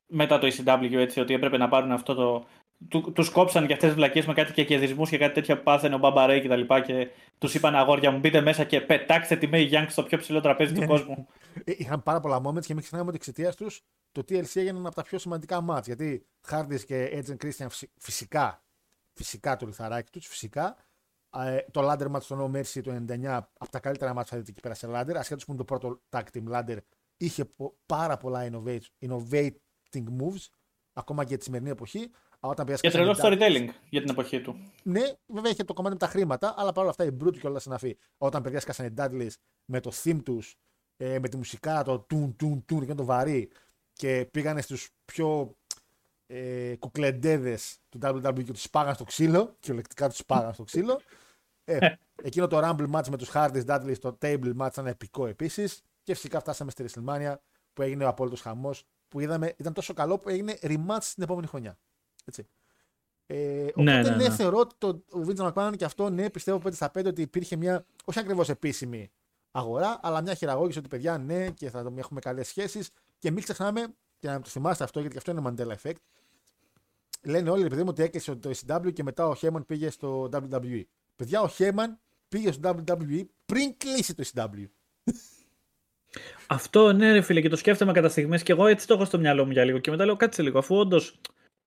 μετά 0.07 0.39
το 0.39 0.47
ECW, 0.47 0.93
έτσι, 0.93 1.19
ότι 1.19 1.33
έπρεπε 1.33 1.57
να 1.57 1.67
πάρουν 1.67 1.91
αυτό 1.91 2.13
το, 2.13 2.45
του 2.87 3.11
τους 3.11 3.29
κόψαν 3.29 3.67
και 3.67 3.73
αυτές 3.73 3.87
τις 3.87 3.97
βλακίες 3.97 4.25
με 4.25 4.33
κάτι 4.33 4.53
και 4.53 4.65
κερδισμού 4.65 5.05
και 5.05 5.17
κάτι 5.17 5.33
τέτοια 5.33 5.57
που 5.57 5.63
πάθαινε 5.63 5.95
ο 5.95 5.97
Μπαμπαρέ 5.97 6.39
και 6.39 6.47
τα 6.47 6.55
λοιπά. 6.55 6.81
Και 6.81 7.09
τους 7.37 7.53
είπαν 7.53 7.75
αγόρια 7.75 8.11
μου, 8.11 8.19
μπείτε 8.19 8.41
μέσα 8.41 8.63
και 8.63 8.81
πετάξτε 8.81 9.35
τη 9.35 9.47
Μέη 9.47 9.63
Γιάνγκ 9.63 9.89
στο 9.89 10.03
πιο 10.03 10.17
ψηλό 10.17 10.41
τραπέζι 10.41 10.73
του 10.73 10.79
ναι. 10.79 10.85
κόσμου. 10.85 11.27
Ε, 11.63 11.71
είχαν 11.77 12.03
πάρα 12.03 12.19
πολλά 12.19 12.41
moments 12.45 12.65
και 12.65 12.73
μην 12.73 12.81
ξεχνάμε 12.83 13.07
ότι 13.07 13.15
εξαιτίας 13.15 13.55
τους 13.55 13.83
το 14.11 14.21
TLC 14.21 14.55
έγινε 14.55 14.77
ένα 14.77 14.87
από 14.87 14.95
τα 14.95 15.03
πιο 15.03 15.17
σημαντικά 15.17 15.61
μάτια. 15.61 15.93
Γιατί 15.95 16.25
Χάρντις 16.41 16.85
και 16.85 17.23
Edge 17.25 17.45
Christian 17.45 17.67
φυσικά, 17.97 18.63
φυσικά 19.13 19.55
το 19.57 19.65
λιθαράκι 19.65 20.11
τους, 20.11 20.27
φυσικά. 20.27 20.77
Ε, 21.37 21.57
το 21.71 21.91
Ladder 21.91 22.11
Match 22.11 22.21
στο 22.21 22.51
No 22.53 22.57
Mercy 22.57 22.81
το 22.83 23.05
99 23.07 23.25
από 23.57 23.71
τα 23.71 23.79
καλύτερα 23.79 24.13
μάτια 24.13 24.31
θα 24.31 24.37
δείτε 24.37 24.51
εκεί 24.51 24.61
πέρα 24.61 24.73
σε 24.73 24.87
Ladder. 24.89 25.15
Ασχέτως 25.15 25.45
που 25.45 25.51
είναι 25.51 25.63
το 25.63 25.65
πρώτο 25.65 26.01
tag 26.09 26.23
team 26.33 26.53
Ladder, 26.53 26.77
είχε 27.17 27.49
πάρα 27.85 28.17
πολλά 28.17 28.49
innovating 28.51 30.05
moves, 30.19 30.47
ακόμα 30.93 31.23
και 31.23 31.37
τη 31.37 31.43
σημερινή 31.43 31.69
εποχή. 31.69 32.11
Όταν 32.43 32.75
και 32.75 32.89
τρελό 32.89 33.15
storytelling 33.21 33.67
για 33.89 34.01
την 34.01 34.09
εποχή 34.09 34.41
του. 34.41 34.59
Ναι, 34.83 35.01
βέβαια 35.27 35.51
είχε 35.51 35.63
το 35.63 35.73
κομμάτι 35.73 35.93
με 35.93 35.99
τα 35.99 36.07
χρήματα, 36.07 36.53
αλλά 36.57 36.71
παρόλα 36.71 36.89
αυτά 36.89 37.03
η 37.05 37.17
Brute 37.23 37.39
και 37.39 37.47
όλα 37.47 37.59
συναφή. 37.59 37.97
Όταν 38.17 38.41
παιδιά 38.41 38.59
σκάσαν 38.59 38.85
οι 38.85 38.93
Dudleys 38.97 39.31
με 39.65 39.79
το 39.79 39.91
theme 40.03 40.19
τους, 40.23 40.55
ε, 40.97 41.19
με 41.19 41.29
τη 41.29 41.37
μουσικά, 41.37 41.83
το 41.83 41.99
τουν 41.99 42.35
τουν 42.35 42.65
τουν 42.65 42.85
και 42.85 42.93
το 42.93 43.05
βαρύ 43.05 43.49
και 43.93 44.27
πήγανε 44.31 44.61
στους 44.61 44.89
πιο 45.05 45.55
ε, 46.27 46.75
κουκλεντέδες 46.79 47.77
του 47.89 47.99
WWE 48.03 48.43
και 48.45 48.51
τους 48.51 48.69
πάγαν 48.69 48.93
στο 48.93 49.03
ξύλο, 49.03 49.55
κυριολεκτικά 49.59 50.09
τους 50.09 50.25
πάγαν 50.25 50.53
στο 50.53 50.63
ξύλο. 50.63 51.01
Ε, 51.63 51.77
εκείνο 52.23 52.47
το 52.47 52.59
Rumble 52.63 52.91
match 52.91 53.07
με 53.09 53.17
τους 53.17 53.29
Hardys 53.33 53.65
Dudley 53.65 53.95
στο 53.95 54.17
Table 54.21 54.57
match 54.57 54.67
ήταν 54.71 54.87
επικό 54.87 55.27
επίσης. 55.27 55.81
Και 56.03 56.13
φυσικά 56.13 56.39
φτάσαμε 56.39 56.71
στη 56.71 56.85
WrestleMania 56.87 57.35
που 57.73 57.81
έγινε 57.81 58.03
ο 58.03 58.07
απόλυτος 58.07 58.41
χαμός 58.41 58.83
που 59.07 59.19
είδαμε, 59.19 59.53
ήταν 59.57 59.73
τόσο 59.73 59.93
καλό 59.93 60.19
που 60.19 60.29
έγινε 60.29 60.57
rematch 60.61 61.11
την 61.13 61.23
επόμενη 61.23 61.47
χρονιά. 61.47 61.77
Έτσι. 62.25 62.47
Ε, 63.25 63.35
ναι, 63.35 63.69
οπότε 63.69 63.83
ναι, 63.83 64.01
ναι, 64.01 64.15
ναι, 64.15 64.29
θεωρώ 64.29 64.57
ότι 64.57 64.75
το 64.77 65.03
Vince 65.27 65.51
McMahon 65.51 65.73
και 65.77 65.85
αυτό 65.85 66.09
ναι, 66.09 66.29
πιστεύω 66.29 66.61
5 66.65 66.73
στα 66.73 66.91
5 66.97 67.05
ότι 67.05 67.21
υπήρχε 67.21 67.55
μια, 67.55 67.85
όχι 68.05 68.19
ακριβώς 68.19 68.49
επίσημη 68.49 69.11
αγορά, 69.51 69.99
αλλά 70.03 70.21
μια 70.21 70.33
χειραγώγηση 70.33 70.79
ότι 70.79 70.87
παιδιά 70.87 71.17
ναι 71.17 71.49
και 71.49 71.69
θα 71.69 71.93
έχουμε 71.95 72.19
καλές 72.19 72.47
σχέσεις. 72.47 72.89
Και 73.19 73.31
μην 73.31 73.43
ξεχνάμε, 73.43 73.87
και 74.19 74.27
να 74.27 74.41
το 74.41 74.49
θυμάστε 74.49 74.83
αυτό, 74.83 74.99
γιατί 74.99 75.17
αυτό 75.17 75.31
είναι 75.31 75.41
Mandela 75.45 75.75
Effect. 75.81 75.95
Λένε 77.23 77.49
όλοι, 77.49 77.65
επειδή 77.65 77.81
μου, 77.81 77.89
ότι 77.89 78.03
έκλεισε 78.03 78.35
το 78.35 78.49
ECW 78.49 78.93
και 78.93 79.03
μετά 79.03 79.27
ο 79.27 79.35
Χέμαν 79.35 79.65
πήγε 79.65 79.89
στο 79.89 80.29
WWE. 80.33 80.83
Παιδιά, 81.15 81.41
ο 81.41 81.47
Χέμαν 81.47 81.99
πήγε 82.27 82.51
στο 82.51 82.73
WWE 82.75 83.25
πριν 83.45 83.77
κλείσει 83.77 84.15
το 84.15 84.23
ECW. 84.33 84.65
Αυτό 86.47 86.93
ναι, 86.93 87.11
ρε 87.11 87.21
φίλε, 87.21 87.41
και 87.41 87.49
το 87.49 87.55
σκέφτομαι 87.55 87.91
κατά 87.91 88.09
στιγμές 88.09 88.43
και 88.43 88.51
εγώ 88.51 88.67
έτσι 88.67 88.87
το 88.87 88.93
έχω 88.93 89.05
στο 89.05 89.19
μυαλό 89.19 89.45
μου 89.45 89.51
για 89.51 89.63
λίγο. 89.63 89.77
Και 89.77 89.91
μετά 89.91 90.05
λέω 90.05 90.15
κάτσε 90.15 90.41
λίγο, 90.41 90.59
αφού 90.59 90.75
όντως 90.75 91.19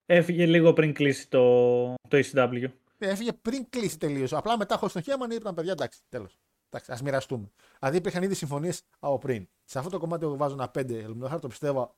έφυγε 0.06 0.46
λίγο 0.46 0.72
πριν 0.72 0.92
κλείσει 0.92 1.28
το, 1.28 1.94
το 1.94 2.22
ECW. 2.22 2.66
Ναι, 2.98 3.06
έφυγε 3.06 3.32
πριν 3.32 3.68
κλείσει 3.70 3.98
τελείως. 3.98 4.32
Απλά 4.32 4.58
μετά 4.58 4.74
έχω 4.74 4.88
στον 4.88 5.02
Heyman 5.02 5.30
είπαν 5.30 5.54
παιδιά, 5.54 5.72
εντάξει, 5.72 6.00
τέλος. 6.08 6.38
Ας 6.86 6.96
μοιραστούμε. 7.04 7.50
Δηλαδή 7.78 7.96
υπήρχαν 7.96 8.22
ήδη 8.22 8.34
συμφωνίες 8.34 8.82
από 8.98 9.18
πριν. 9.18 9.48
Σε 9.64 9.78
αυτό 9.78 9.90
το 9.90 9.98
κομμάτι 9.98 10.24
εγώ 10.24 10.36
βάζω 10.36 10.54
ένα 10.54 10.70
5. 10.74 10.90
αλουμινόχαρτο 10.90 11.48
πιστεύω 11.48 11.94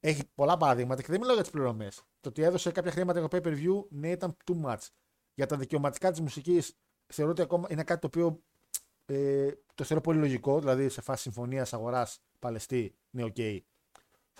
έχει 0.00 0.22
πολλά 0.34 0.56
παραδείγματα 0.56 1.02
και 1.02 1.08
δεν 1.10 1.18
μιλάω 1.20 1.34
για 1.34 1.42
τις 1.42 1.52
πληρωμές. 1.52 2.02
Το 2.20 2.28
ότι 2.28 2.42
έδωσε 2.42 2.70
κάποια 2.70 2.90
χρήματα 2.90 3.18
για 3.18 3.28
το 3.28 3.36
pay 3.36 3.46
per 3.46 3.52
view, 3.52 3.86
ναι, 3.88 4.10
ήταν 4.10 4.36
too 4.44 4.64
much. 4.64 4.86
Για 5.34 5.46
τα 5.46 5.56
δικαιωματικά 5.56 6.10
της 6.10 6.20
μουσικής 6.20 6.76
θεωρώ 7.06 7.30
ότι 7.30 7.42
ακόμα 7.42 7.66
είναι 7.70 7.82
κάτι 7.82 8.00
το 8.00 8.06
οποίο 8.06 8.42
ε, 9.06 9.50
το 9.74 9.84
θεωρώ 9.84 10.02
πολύ 10.02 10.18
λογικό. 10.18 10.58
Δηλαδή 10.58 10.88
σε 10.88 11.00
φάση 11.00 11.22
συμφωνίας 11.22 11.72
αγοράς 11.72 12.20
Παλαιστή, 12.38 12.94
ναι, 13.10 13.22
οκ. 13.22 13.34
Okay. 13.36 13.58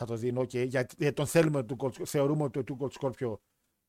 Θα 0.00 0.06
το 0.06 0.16
δίνω, 0.16 0.40
οκ. 0.40 0.50
Okay. 0.52 0.66
Γιατί 0.68 1.12
τον 1.12 1.26
θέλουμε, 1.26 1.66
θεωρούμε 2.04 2.42
ότι 2.42 2.64
το 2.64 2.76
Two 2.78 2.84
Gold 2.84 2.90
Scorpio 3.00 3.38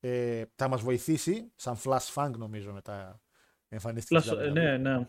ε, 0.00 0.44
θα 0.54 0.68
μας 0.68 0.82
βοηθήσει. 0.82 1.52
Σαν 1.54 1.76
flash 1.84 2.14
funk 2.14 2.30
νομίζω 2.36 2.72
μετά 2.72 3.20
εμφανίστηκε. 3.68 4.30
Flash, 4.30 4.52
ναι, 4.52 4.76
ναι. 4.76 5.08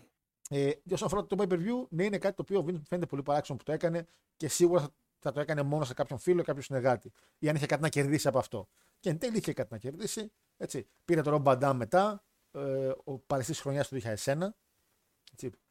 Ε, 0.49 0.71
όσον 0.91 1.07
αφορά 1.07 1.25
το 1.25 1.35
pay 1.39 1.47
per 1.51 1.57
view, 1.57 1.87
ναι, 1.89 2.03
είναι 2.03 2.17
κάτι 2.17 2.35
το 2.35 2.41
οποίο 2.41 2.81
φαίνεται 2.87 3.07
πολύ 3.07 3.21
παράξενο 3.21 3.57
που 3.57 3.63
το 3.63 3.71
έκανε 3.71 4.07
και 4.37 4.47
σίγουρα 4.47 4.89
θα, 5.19 5.31
το 5.31 5.39
έκανε 5.39 5.61
μόνο 5.61 5.83
σε 5.83 5.93
κάποιον 5.93 6.19
φίλο 6.19 6.39
ή 6.39 6.43
κάποιον 6.43 6.63
συνεργάτη. 6.63 7.11
Ή 7.39 7.49
αν 7.49 7.55
είχε 7.55 7.65
κάτι 7.65 7.81
να 7.81 7.89
κερδίσει 7.89 8.27
από 8.27 8.37
αυτό. 8.37 8.67
Και 8.99 9.09
εν 9.09 9.17
τέλει 9.17 9.37
είχε 9.37 9.53
κάτι 9.53 9.71
να 9.71 9.77
κερδίσει. 9.77 10.31
Έτσι. 10.57 10.87
Πήρε 11.05 11.21
το 11.21 11.29
Ρομπαντάμ 11.29 11.77
μετά. 11.77 12.23
Ε, 12.51 12.91
ο 13.03 13.19
Παλαιστής 13.19 13.59
χρονιάς 13.59 13.87
του 13.87 13.95
είχε 13.95 14.09
εσένα. 14.09 14.55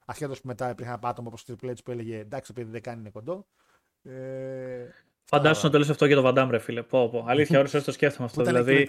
Ασχέτω 0.05 0.33
που 0.33 0.41
μετά 0.43 0.71
υπήρχαν 0.71 1.01
άτομα 1.03 1.29
όπως 1.29 1.45
το 1.45 1.57
Triple 1.61 1.71
H 1.71 1.85
που 1.85 1.91
έλεγε 1.91 2.19
εντάξει, 2.19 2.53
επειδή 2.55 2.71
δεν 2.71 2.83
κάνει 2.83 3.01
είναι 3.01 3.11
κοντό. 3.11 3.47
Ε, 4.03 4.89
Φαντάσου 5.31 5.67
να 5.67 5.73
το 5.73 5.79
λες 5.79 5.91
αυτό 5.91 6.07
για 6.07 6.17
το 6.17 6.23
Βαντάμ, 6.23 6.51
ρε 6.51 6.59
φίλε. 6.59 6.83
Πω, 6.83 7.09
πω. 7.09 7.25
Αλήθεια, 7.27 7.59
ώρες 7.59 7.85
το 7.85 7.93
σκέφτομαι 7.93 8.27
αυτό. 8.27 8.43
δηλαδή... 8.43 8.89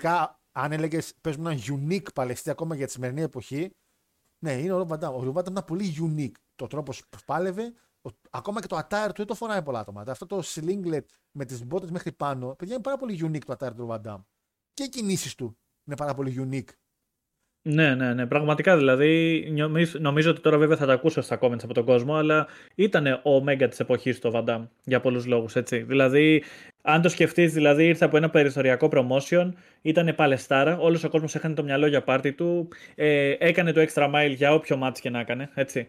αν 0.52 0.72
έλεγες 0.72 1.14
παίζουμε 1.22 1.52
έναν 1.52 1.90
unique 1.90 2.14
Παλαιστή 2.14 2.50
ακόμα 2.50 2.76
για 2.76 2.86
τη 2.86 2.92
σημερινή 2.92 3.22
εποχή, 3.22 3.72
ναι, 4.40 4.52
είναι 4.52 4.74
ο 4.74 4.78
Ρομπ 4.78 4.88
Βαντάμ. 4.88 5.16
Ο 5.16 5.24
Ρομπ 5.24 5.34
Βαντάμ 5.34 5.54
ήταν 5.54 5.66
πολύ 5.66 5.96
unique. 6.02 6.42
Το 6.56 6.68
τρόπος 6.68 7.04
που 7.10 7.18
πάλευε, 7.26 7.74
ακόμα 8.30 8.62
και 8.62 8.68
το 8.68 8.78
attire 8.78 9.08
του 9.08 9.14
δεν 9.16 9.26
το 9.26 9.36
φοράει 9.36 9.64
πολλά 9.64 9.80
άτομα. 9.80 10.04
Αυτό 10.08 10.26
το 10.26 10.42
singlet 10.46 11.06
με 11.32 11.46
τις 11.46 11.66
μπότες 11.66 11.92
μέχρι 11.92 12.12
πάνω, 12.12 12.56
παιδιά 12.56 12.74
είναι 12.74 12.84
πάρα 12.84 12.98
πολύ 12.98 13.20
unique 13.24 13.44
το 13.46 13.56
attire 13.58 13.76
του 13.76 13.86
Βαντάμ. 13.86 14.22
Και 14.74 14.84
οι 14.84 14.90
κινήσεις 14.90 15.36
του 15.36 15.58
είναι 15.86 15.96
πάρα 15.96 16.14
πολύ 16.14 16.50
unique. 16.50 16.70
Ναι, 17.64 17.96
ναι, 17.96 18.14
ναι. 18.14 18.28
Πραγματικά 18.28 18.78
δηλαδή. 18.78 19.44
Νομίζω 20.00 20.32
ότι 20.32 20.42
τώρα 20.42 20.58
βέβαια 20.58 20.78
θα 20.78 20.86
τα 20.86 20.94
ακούσω 20.94 21.22
στα 21.22 21.40
comments 21.42 21.64
από 21.64 21.74
τον 21.74 21.86
κόσμο, 21.86 22.16
αλλά 22.16 22.48
ήταν 22.76 23.20
ο 23.24 23.44
Μέγκα 23.44 23.68
της 23.68 23.80
εποχής 23.80 24.20
το 24.20 24.32
Βαντάμ 24.32 24.66
για 24.84 25.00
πολλούς 25.00 25.26
λόγους. 25.26 25.54
Δηλαδή, 25.70 26.44
αν 26.82 27.02
το 27.02 27.10
σκεφτείς, 27.10 27.54
δηλαδή 27.54 27.88
ήρθε 27.88 28.06
από 28.06 28.18
ένα 28.18 28.30
περιθωριακό 28.30 28.90
promotion, 28.92 29.52
ήταν 29.82 30.16
παλαιστάρα, 30.16 30.78
όλος 30.78 31.04
ο 31.04 31.10
κόσμος 31.10 31.36
έχανε 31.36 31.54
το 31.54 31.64
μυαλό 31.64 31.88
για 31.88 32.04
πάρτι 32.04 32.34
του, 32.34 32.68
ε, 32.96 33.36
έκανε 33.40 33.72
το 33.72 33.82
extra 33.82 34.14
mile 34.14 34.34
για 34.36 34.54
όποιο 34.54 34.78
μάτι 34.78 35.02
και 35.02 35.10
να 35.10 35.20
έκανε. 35.20 35.50
Έτσι. 35.54 35.88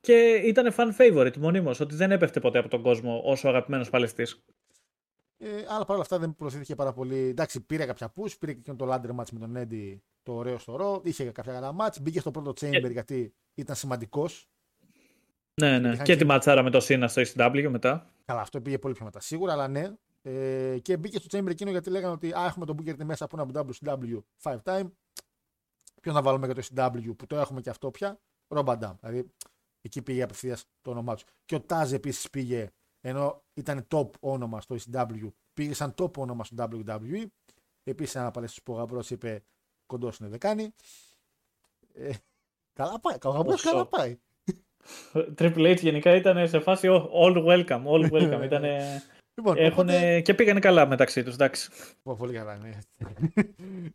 Και 0.00 0.42
ήταν 0.44 0.74
fan 0.76 0.88
favorite 0.98 1.36
μονίμως, 1.36 1.80
ότι 1.80 1.94
δεν 1.94 2.10
έπεφτε 2.10 2.40
ποτέ 2.40 2.58
από 2.58 2.68
τον 2.68 2.82
κόσμο 2.82 3.22
όσο 3.24 3.48
αγαπημένος 3.48 3.90
παλαιστής. 3.90 4.44
Ε, 5.38 5.64
αλλά 5.68 5.84
παρόλα 5.84 6.00
αυτά 6.00 6.18
δεν 6.18 6.34
προωθήθηκε 6.34 6.74
πάρα 6.74 6.92
πολύ. 6.92 7.18
Εντάξει, 7.18 7.60
πήρε 7.60 7.86
κάποια 7.86 8.12
push, 8.16 8.38
πήρε 8.38 8.52
και 8.52 8.72
το 8.72 8.92
ladder 8.92 9.14
match 9.16 9.30
με 9.32 9.38
τον 9.38 9.54
Eddie 9.56 9.96
το 10.22 10.32
ωραίο 10.34 10.58
στο 10.58 10.76
ρο, 10.76 11.00
είχε 11.04 11.24
κάποια 11.24 11.52
καλά 11.52 11.76
match, 11.78 12.00
μπήκε 12.00 12.20
στο 12.20 12.30
πρώτο 12.30 12.52
chamber 12.60 12.84
ε. 12.84 12.88
γιατί 12.88 13.34
ήταν 13.54 13.76
σημαντικός. 13.76 14.48
Ναι, 15.54 15.78
ναι. 15.78 15.96
Και, 15.96 16.02
και 16.02 16.16
τη 16.16 16.24
ματσάρα 16.24 16.62
με 16.62 16.70
το 16.70 16.78
Sina 16.82 17.04
στο 17.08 17.22
ECW 17.22 17.66
μετά. 17.70 18.06
Καλά, 18.24 18.40
αυτό 18.40 18.60
πήγε 18.60 18.78
πολύ 18.78 18.94
πιο 18.94 19.04
μετά 19.04 19.20
σίγουρα, 19.20 19.52
αλλά 19.52 19.68
ναι. 19.68 19.92
Ε, 20.22 20.78
και 20.82 20.96
μπήκε 20.96 21.18
στο 21.18 21.38
chamber 21.38 21.50
εκείνο 21.50 21.70
γιατί 21.70 21.90
λέγανε 21.90 22.12
ότι 22.12 22.32
α, 22.32 22.44
έχουμε 22.44 22.66
τον 22.66 22.76
Booker 22.78 23.04
μέσα 23.04 23.24
από 23.24 23.40
ένα 23.40 23.66
WCW 23.66 24.18
5 24.42 24.56
time. 24.64 24.90
Ποιο 26.00 26.12
να 26.12 26.22
βάλουμε 26.22 26.46
για 26.46 26.54
το 26.54 26.62
ECW 26.74 27.16
που 27.16 27.26
το 27.26 27.36
έχουμε 27.36 27.60
και 27.60 27.70
αυτό 27.70 27.90
πια. 27.90 28.20
Ρομπαντάμ. 28.48 28.96
Δηλαδή 29.00 29.32
εκεί 29.80 30.02
πήγε 30.02 30.22
απευθείας 30.22 30.64
το 30.82 30.90
όνομά 30.90 31.14
τους. 31.14 31.24
Και 31.44 31.54
ο 31.54 31.60
Τάζ 31.60 31.92
επίσης 31.92 32.30
πήγε, 32.30 32.68
ενώ 33.00 33.42
ήταν 33.54 33.86
top 33.90 34.10
όνομα 34.20 34.60
στο 34.60 34.76
ECW, 34.78 35.28
πήγε 35.54 35.74
σαν 35.74 35.94
top 35.98 36.16
όνομα 36.16 36.44
στο 36.44 36.68
WWE. 36.70 37.26
Επίσης 37.84 38.14
ένα 38.14 38.30
παλαιστής 38.30 38.62
που 38.62 38.74
ο 38.74 39.00
είπε 39.08 39.44
κοντός 39.86 40.18
είναι 40.18 40.28
δεκάνη. 40.28 40.74
Ε, 41.94 42.10
καλά 42.72 43.00
πάει. 43.00 43.18
Καλά, 43.18 43.44
καλά 43.62 43.86
πάει. 43.86 44.18
Triple 45.12 45.72
H 45.72 45.80
γενικά 45.80 46.14
ήταν 46.14 46.48
σε 46.48 46.60
φάση 46.60 46.88
all 47.12 47.46
welcome. 47.46 47.84
All 47.84 48.10
welcome. 48.10 48.44
Ήτανε... 48.44 49.02
Λοιπόν, 49.34 49.56
Έχουν... 49.56 49.72
οπότε... 49.72 50.20
Και 50.20 50.34
πήγανε 50.34 50.60
καλά 50.60 50.86
μεταξύ 50.86 51.22
τους, 51.22 51.34
εντάξει. 51.34 51.70
Πολύ 52.02 52.32
καλά, 52.32 52.56
ναι. 52.56 52.78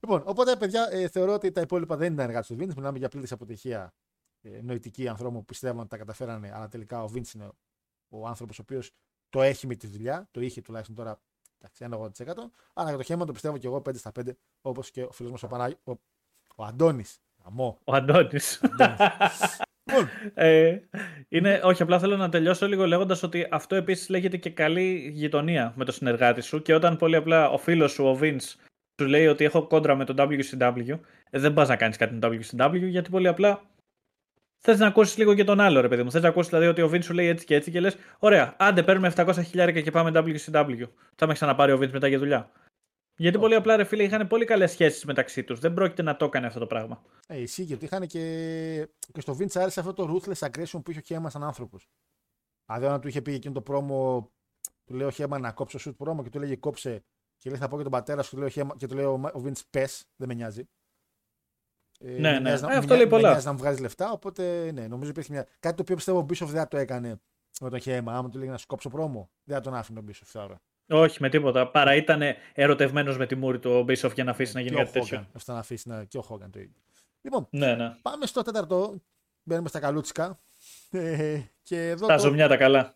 λοιπόν, 0.02 0.24
οπότε, 0.26 0.56
παιδιά, 0.56 0.88
ε, 0.92 1.08
θεωρώ 1.08 1.34
ότι 1.34 1.52
τα 1.52 1.62
υπόλοιπα 1.62 1.96
δεν 1.98 2.14
ήταν 2.14 2.26
εργάτε 2.26 2.56
του 2.56 2.64
Vince. 2.64 2.74
Μιλάμε 2.76 2.98
για 2.98 3.10
πλήρης 3.10 3.32
αποτυχία 3.32 3.94
ε, 4.42 4.62
νοητική 4.62 5.08
ανθρώπου 5.08 5.38
που 5.38 5.46
πιστεύουν 5.46 5.80
ότι 5.80 5.90
τα 5.90 5.98
καταφέρανε, 5.98 6.52
αλλά 6.54 6.68
τελικά 6.68 7.04
ο 7.04 7.12
Vince 7.14 7.34
είναι 7.36 7.50
ο 8.20 8.28
άνθρωπος 8.28 8.60
ο 8.60 8.62
οποίος 8.62 8.92
το 9.30 9.42
έχει 9.42 9.68
με 9.68 9.76
τη 9.76 9.88
δουλειά. 9.88 10.28
Το 10.32 10.42
είχε 10.42 10.62
τουλάχιστον 10.62 10.96
τώρα 10.96 11.22
Εντάξει, 11.64 11.84
ένα 11.84 11.98
80%. 11.98 12.52
Αλλά 12.74 12.90
για 12.90 12.98
το 12.98 13.04
χέμα 13.04 13.26
το 13.26 13.32
πιστεύω 13.32 13.58
και 13.58 13.68
εγώ 13.68 13.82
5 13.86 13.96
στα 13.96 14.12
5, 14.20 14.30
όπως 14.62 14.92
και 14.92 15.04
ο 15.04 15.12
φίλος 15.12 15.32
μας 15.32 15.44
ο, 15.44 15.48
Πανάγι, 15.48 15.76
ο, 15.84 15.92
ο 16.56 16.64
Αντώνης. 16.64 17.20
Ο 17.84 17.96
Αντώνης. 17.96 18.62
Λοιπόν. 19.86 20.10
ε, 20.34 20.80
είναι, 21.30 21.62
όχι, 21.64 21.82
απλά 21.82 22.00
θέλω 22.00 22.18
να 22.18 22.30
τελειώσω 22.30 22.68
λίγο 22.68 22.88
λέγοντας 22.88 23.24
ότι 23.24 23.48
αυτό 23.52 23.76
επίσης 23.76 24.10
λέγεται 24.10 24.38
και 24.38 24.50
καλή 24.50 25.10
γειτονία 25.14 25.74
με 25.76 25.86
το 25.86 25.92
συνεργάτη 25.92 26.42
σου. 26.42 26.62
Και 26.62 26.74
όταν 26.74 26.98
πολύ 26.98 27.16
απλά 27.16 27.50
ο 27.50 27.58
φίλος 27.58 27.92
σου, 27.92 28.06
ο 28.06 28.20
Vince, 28.22 28.56
σου 29.02 29.08
λέει 29.08 29.28
ότι 29.28 29.44
έχω 29.44 29.68
κόντρα 29.68 29.96
με 29.96 30.06
τον 30.06 30.16
WCW, 30.20 31.00
ε, 31.30 31.40
δεν 31.40 31.54
πας 31.54 31.68
να 31.68 31.76
κάνεις 31.76 31.98
κάτι 31.98 32.14
με 32.14 32.20
τον 32.20 32.40
WCW, 32.40 32.88
γιατί 32.90 33.10
πολύ 33.10 33.28
απλά 33.28 33.62
Θες 34.66 34.80
να 34.80 34.88
ακούσεις 34.88 35.18
λίγο 35.18 35.34
και 35.34 35.44
τον 35.44 35.60
άλλο, 35.60 35.82
ρε 35.82 35.88
παιδί 35.88 36.04
μου. 36.04 36.12
Θες 36.12 36.22
να 36.22 36.28
ακούσεις 36.28 36.50
δηλαδή 36.50 36.68
ότι 36.68 36.82
ο 36.82 36.90
Vince 36.94 37.04
σου 37.04 37.14
λέει 37.14 37.28
έτσι 37.28 37.46
και 37.46 37.56
έτσι 37.56 37.72
και 37.72 37.80
λες: 37.80 37.96
Ωραία, 38.20 38.56
άντε 38.60 38.84
παίρνουμε 38.84 39.14
700 39.16 39.34
χιλιάρικα 39.46 39.82
και 39.82 39.92
πάμε 39.92 40.12
WCW. 40.14 40.88
Θα 41.16 41.28
με 41.28 41.34
ξαναπάρει 41.34 41.72
ο 41.72 41.76
Vince 41.76 41.92
μετά 41.92 42.08
για 42.08 42.20
δουλειά. 42.20 42.52
Γιατί 43.16 43.38
πολύ 43.38 43.56
απλά 43.56 43.76
ρε 43.76 43.84
φίλε 43.84 44.04
είχαν 44.04 44.28
πολύ 44.28 44.46
καλές 44.46 44.72
σχέσεις 44.72 45.06
μεταξύ 45.06 45.44
τους. 45.44 45.60
Δεν 45.60 45.74
πρόκειται 45.74 46.02
να 46.02 46.16
το 46.16 46.26
έκανε 46.26 46.48
αυτό 46.48 46.60
το 46.60 46.68
πράγμα. 46.68 47.02
Ε, 47.28 47.42
ισχύει 47.42 47.64
γιατί 47.64 47.86
είχαν 47.86 48.08
και. 48.08 48.90
και 49.12 49.22
στο 49.22 49.38
Vince 49.40 49.56
άρεσε 49.56 49.80
αυτό 49.80 49.94
το 49.94 50.14
ruthless 50.14 50.48
aggression 50.48 50.82
που 50.84 50.92
είχε 50.92 51.00
ο 51.00 51.04
Χέμα 51.06 51.30
σαν 51.30 51.44
άνθρωπος. 51.44 51.90
Δηλαδή, 52.66 52.86
όταν 52.86 53.02
του 53.02 53.08
είχε 53.08 53.22
πει 53.22 53.34
εκείνο 53.34 53.54
το 53.54 53.62
πρόμο, 53.62 54.30
του 54.86 54.94
λέει 54.94 55.08
ο 55.08 55.12
Χέμα 55.12 55.40
να 55.40 55.52
κόψει 55.52 55.78
ο 55.78 55.80
shoot 55.86 55.96
πρόμο 55.98 56.24
και 56.24 56.30
του 56.30 56.40
λέγε 56.40 56.56
κόψε 56.56 57.04
και 57.38 57.50
λέει 57.50 57.60
θα 57.60 57.68
πω 57.68 57.78
και 57.78 57.84
τον 57.84 57.92
πατέρα 57.92 58.24
σου 58.24 58.50
και 58.78 58.88
του 58.88 58.96
λέει 58.96 59.06
ο 59.06 59.32
Βίντ 59.36 59.58
πες, 59.70 60.06
δεν 60.16 60.28
με 60.28 60.34
νοιάζει. 60.34 60.68
Ε, 62.06 62.12
ναι, 62.12 62.40
ναι. 62.40 62.56
Να, 62.60 62.74
ε, 62.74 62.78
αυτό 62.78 62.96
λέει 62.96 63.08
πολλά. 63.08 63.42
να 63.42 63.52
μου 63.52 63.58
βγάζει 63.58 63.82
λεφτά, 63.82 64.12
οπότε 64.12 64.72
ναι, 64.72 64.88
νομίζω 64.88 65.10
υπήρχε 65.10 65.34
μια. 65.34 65.48
Κάτι 65.60 65.76
το 65.76 65.82
οποίο 65.82 65.96
πιστεύω 65.96 66.18
ο 66.18 66.22
Μπίσοφ 66.22 66.52
δεν 66.52 66.68
το 66.68 66.78
έκανε 66.78 67.20
με 67.62 67.70
τον 67.70 67.80
Χέμα. 67.80 68.14
Άμα 68.14 68.30
του 68.30 68.38
λέγει 68.38 68.50
να 68.50 68.58
σου 68.58 68.66
κόψω 68.66 68.90
πρόμο, 68.90 69.30
δεν 69.44 69.56
θα 69.56 69.62
τον 69.62 69.76
άφηνε 69.76 70.00
ο 70.00 70.02
Μπίσοφ 70.02 70.32
τώρα. 70.32 70.62
Όχι, 70.90 71.18
με 71.22 71.30
τίποτα. 71.30 71.72
Παρά 71.72 71.96
ήταν 71.96 72.22
ερωτευμένος 72.54 73.18
με 73.18 73.26
τη 73.26 73.36
μούρη 73.36 73.60
του 73.60 73.72
ο 73.72 73.82
Μπίσοφ 73.82 74.14
για 74.14 74.24
να 74.24 74.32
αφήσει 74.32 74.56
να 74.56 74.62
γίνει 74.62 74.76
κάτι 74.76 74.92
τέτοιο. 74.92 75.28
Αυτό 75.34 75.54
να 75.54 75.60
αφήσει 75.60 75.90
να... 75.90 76.04
και 76.04 76.18
ο 76.18 76.22
Χόγκαν 76.22 76.52
το 76.52 76.60
ίδιο. 76.60 76.82
Λοιπόν, 77.22 77.48
ναι, 77.50 77.76
ναι. 77.76 77.96
πάμε 78.02 78.26
στο 78.26 78.42
τέταρτο. 78.42 79.02
Μπαίνουμε 79.44 79.70
στα 79.70 79.80
καλούτσικα. 79.80 80.40
Ε, 80.90 81.42
και 81.64 81.90
εδώ 81.90 82.08
τα 82.08 82.16
το... 82.16 82.22
ζουμιά 82.22 82.48
τα 82.48 82.58
καλά. 82.58 82.96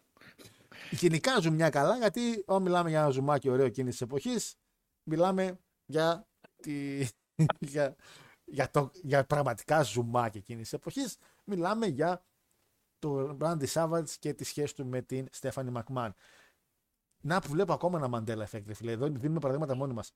Γενικά 0.92 1.40
ζουμιά 1.40 1.70
καλά, 1.70 1.98
γιατί 1.98 2.44
όταν 2.46 2.62
μιλάμε 2.62 2.90
για 2.90 3.00
ένα 3.00 3.10
ζουμάκι 3.10 3.50
ωραίο 3.50 3.66
εκείνη 3.66 3.92
τη 3.92 3.98
εποχής, 4.02 4.56
μιλάμε 5.04 5.60
για, 5.86 6.28
τη... 6.62 7.08
για... 7.74 7.96
για, 8.48 8.72
το... 8.72 8.92
για 8.94 9.26
πραγματικά 9.26 9.82
ζουμάκι 9.84 10.38
εκείνης 10.38 10.64
της 10.64 10.74
εποχής. 10.74 11.18
Μιλάμε 11.44 11.86
για 11.86 12.24
το 13.00 13.38
Randy 13.42 13.68
Savage 13.74 14.10
και 14.20 14.34
τη 14.34 14.44
σχέση 14.44 14.76
του 14.76 14.86
με 14.86 15.02
την 15.02 15.28
Stephanie 15.40 15.74
McMahon. 15.74 16.10
Να 17.22 17.42
που 17.42 17.50
βλέπω 17.50 17.74
ακόμα 17.74 17.98
ένα 17.98 18.10
Mandela 18.12 18.44
Effect, 18.44 18.74
φίλε. 18.74 18.92
Εδώ 18.92 19.08
δίνουμε 19.08 19.40
παραδείγματα 19.40 19.76
μόνοι 19.76 19.94
μας. 19.94 20.14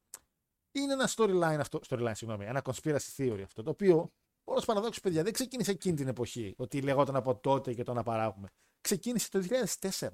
Είναι 0.71 0.93
ένα 0.93 1.09
storyline 1.15 1.59
αυτό, 1.59 1.79
storyline, 1.89 2.11
συγγνώμη, 2.13 2.45
ένα 2.45 2.61
conspiracy 2.63 3.15
theory 3.17 3.41
αυτό, 3.43 3.63
το 3.63 3.69
οποίο 3.69 4.11
όλο 4.43 4.63
παραδόξω, 4.65 5.01
παιδιά, 5.01 5.23
δεν 5.23 5.33
ξεκίνησε 5.33 5.71
εκείνη 5.71 5.95
την 5.95 6.07
εποχή, 6.07 6.53
ότι 6.57 6.81
λεγόταν 6.81 7.15
από 7.15 7.35
τότε 7.35 7.73
και 7.73 7.83
το 7.83 7.93
να 7.93 8.03
παράγουμε. 8.03 8.47
Ξεκίνησε 8.81 9.29
το 9.29 9.43
2004. 9.89 10.09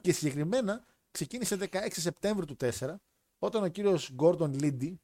Και 0.00 0.12
συγκεκριμένα 0.12 0.84
ξεκίνησε 1.10 1.56
16 1.60 1.88
Σεπτέμβρη 1.90 2.46
του 2.46 2.56
2004, 2.60 2.94
όταν 3.38 3.62
ο 3.62 3.68
κύριος 3.68 4.14
Gordon 4.18 4.60
Liddy 4.62 4.94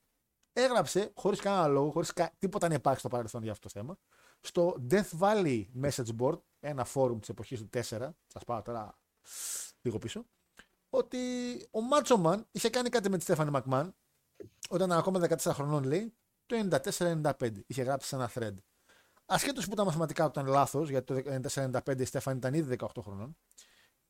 έγραψε, 0.55 1.13
χωρίς 1.15 1.41
κανένα 1.41 1.67
λόγο, 1.67 1.91
χωρίς 1.91 2.13
κα... 2.13 2.33
τίποτα 2.39 2.69
να 2.69 2.75
υπάρξει 2.75 3.01
στο 3.01 3.09
παρελθόν 3.09 3.43
για 3.43 3.53
αυτό 3.53 3.69
το 3.69 3.79
θέμα, 3.79 3.99
στο 4.41 4.77
Death 4.91 5.11
Valley 5.21 5.65
Message 5.83 6.17
Board, 6.21 6.39
ένα 6.61 6.85
φόρουμ 6.85 7.19
της 7.19 7.29
εποχής 7.29 7.61
του 7.61 7.69
4, 7.73 7.81
σας 8.27 8.45
πάω 8.47 8.63
τώρα 8.63 8.99
λίγο 9.83 9.99
πίσω, 9.99 10.25
ότι 10.91 11.19
ο 11.71 11.81
Μάτσομαν 11.81 12.47
είχε 12.51 12.71
κάνει 12.71 12.89
κάτι 12.89 13.11
με 13.11 13.17
τη 13.17 13.23
Στέφανη 13.23 13.51
Μακμάν 13.51 13.95
όταν 14.69 14.87
ήταν 14.87 14.99
ακόμα 14.99 15.21
14 15.21 15.37
χρονών, 15.37 15.85
λέει, 15.85 16.15
το 16.47 16.69
94-95. 17.39 17.51
Είχε 17.67 17.83
γράψει 17.83 18.09
σε 18.09 18.17
ένα 18.17 18.31
thread. 18.35 18.55
Ασχέτως 19.27 19.69
που 19.69 19.75
τα 19.75 19.85
μαθηματικά 19.85 20.25
του 20.25 20.41
ήταν 20.41 20.53
λάθος, 20.53 20.91
γιατί 20.91 21.23
το 21.23 21.41
94-95 21.85 22.01
η 22.01 22.05
Στέφανη 22.05 22.37
ήταν 22.37 22.55
ήδη 22.55 22.77
18 22.81 22.87
χρονών, 23.03 23.37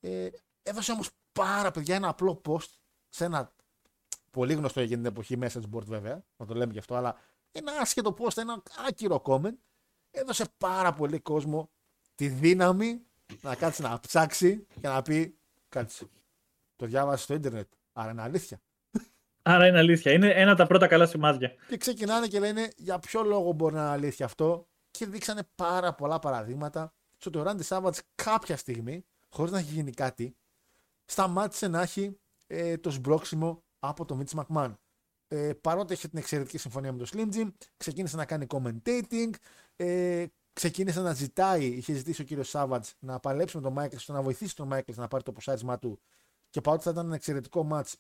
ε, 0.01 0.29
έδωσε 0.63 0.93
όμως 0.93 1.11
πάρα 1.33 1.71
παιδιά 1.71 1.95
ένα 1.95 2.09
απλό 2.09 2.41
post 2.45 2.69
σε 3.09 3.25
ένα 3.25 3.55
πολύ 4.35 4.55
γνωστό 4.55 4.81
για 4.81 4.97
την 4.97 5.07
εποχή 5.07 5.39
message 5.41 5.75
board 5.75 5.85
βέβαια, 5.85 6.25
να 6.37 6.47
το 6.47 6.55
λέμε 6.55 6.73
γι' 6.73 6.79
αυτό, 6.79 6.95
αλλά 6.95 7.17
ένα 7.53 7.73
άσχετο 7.73 8.15
post, 8.19 8.37
ένα 8.37 8.63
άκυρο 8.89 9.23
comment, 9.27 9.57
έδωσε 10.11 10.45
πάρα 10.59 10.93
πολύ 10.93 11.19
κόσμο 11.19 11.71
τη 12.15 12.29
δύναμη 12.29 13.01
να 13.41 13.55
κάτσει 13.55 13.83
να 13.83 14.01
ψάξει 14.01 14.67
και 14.81 14.89
να 14.89 15.03
πει 15.03 15.39
κάτσε. 15.69 16.09
Το 16.77 16.87
διάβασες 16.87 17.25
στο 17.25 17.35
ίντερνετ. 17.35 17.69
Άρα 17.93 18.11
είναι 18.11 18.23
αλήθεια. 18.23 18.61
Άρα 19.43 19.67
είναι 19.67 19.79
αλήθεια. 19.79 20.13
Είναι 20.13 20.29
ένα 20.29 20.51
από 20.51 20.61
τα 20.61 20.67
πρώτα 20.67 20.87
καλά 20.87 21.07
σημάδια. 21.07 21.55
Και 21.69 21.77
ξεκινάνε 21.77 22.27
και 22.27 22.39
λένε 22.39 22.69
για 22.77 22.99
ποιο 22.99 23.23
λόγο 23.23 23.53
μπορεί 23.53 23.75
να 23.75 23.81
είναι 23.81 23.91
αλήθεια 23.91 24.27
αυτό. 24.27 24.69
Και 24.91 25.07
δείξανε 25.07 25.43
πάρα 25.55 25.95
πολλά 25.95 26.19
παραδείγματα 26.19 26.93
στο 27.19 27.29
ότι 27.29 27.39
ο 27.39 27.43
Ράντι 27.43 27.63
Σάββατ 27.63 27.97
κάποια 28.15 28.57
στιγμή, 28.57 29.05
χωρίς 29.29 29.53
να 29.53 29.59
έχει 29.59 29.73
γίνει 29.73 29.93
κάτι, 29.93 30.37
σταμάτησε 31.05 31.69
να 31.69 31.83
έχει 31.83 32.19
ε, 32.47 32.77
το 32.77 32.91
σπρώξιμο 32.91 33.63
από 33.89 34.05
τον 34.05 34.17
Βινς 34.17 34.31
Μακμάν. 34.33 34.79
Ε, 35.29 35.53
παρότι 35.53 35.93
είχε 35.93 36.09
την 36.09 36.19
εξαιρετική 36.19 36.59
συμφωνία 36.59 36.93
με 36.93 36.99
τον 36.99 37.07
Slim 37.13 37.35
Jim, 37.35 37.51
ξεκίνησε 37.77 38.17
να 38.17 38.25
κάνει 38.25 38.47
commentating, 38.49 39.31
ε, 39.77 40.25
ξεκίνησε 40.53 41.01
να 41.01 41.13
ζητάει, 41.13 41.67
είχε 41.67 41.95
ζητήσει 41.95 42.21
ο 42.21 42.25
κύριος 42.25 42.49
Savage 42.49 42.87
να 42.99 43.21
παλέψει 43.21 43.57
με 43.57 43.63
τον 43.63 43.73
Μάικλ, 43.73 43.97
να 44.07 44.23
βοηθήσει 44.23 44.57
τον 44.57 44.67
Μάικλ 44.67 44.93
να 44.97 45.09
πάρει 45.09 45.23
το 45.23 45.33
ποσάρισμά 45.33 45.79
του 45.79 46.01
και 46.51 46.61
παρότι 46.61 46.83
θα 46.83 46.91
ήταν 46.91 47.07
ένα 47.07 47.15
εξαιρετικό 47.15 47.69
match, 47.73 47.93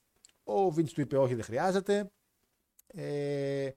ο 0.44 0.70
Βινς 0.70 0.88
του 0.89 1.01
είπε: 1.01 1.16
Όχι, 1.16 1.35
δεν 1.35 1.44
χρειάζεται. 1.44 2.12
Ε, 2.86 3.70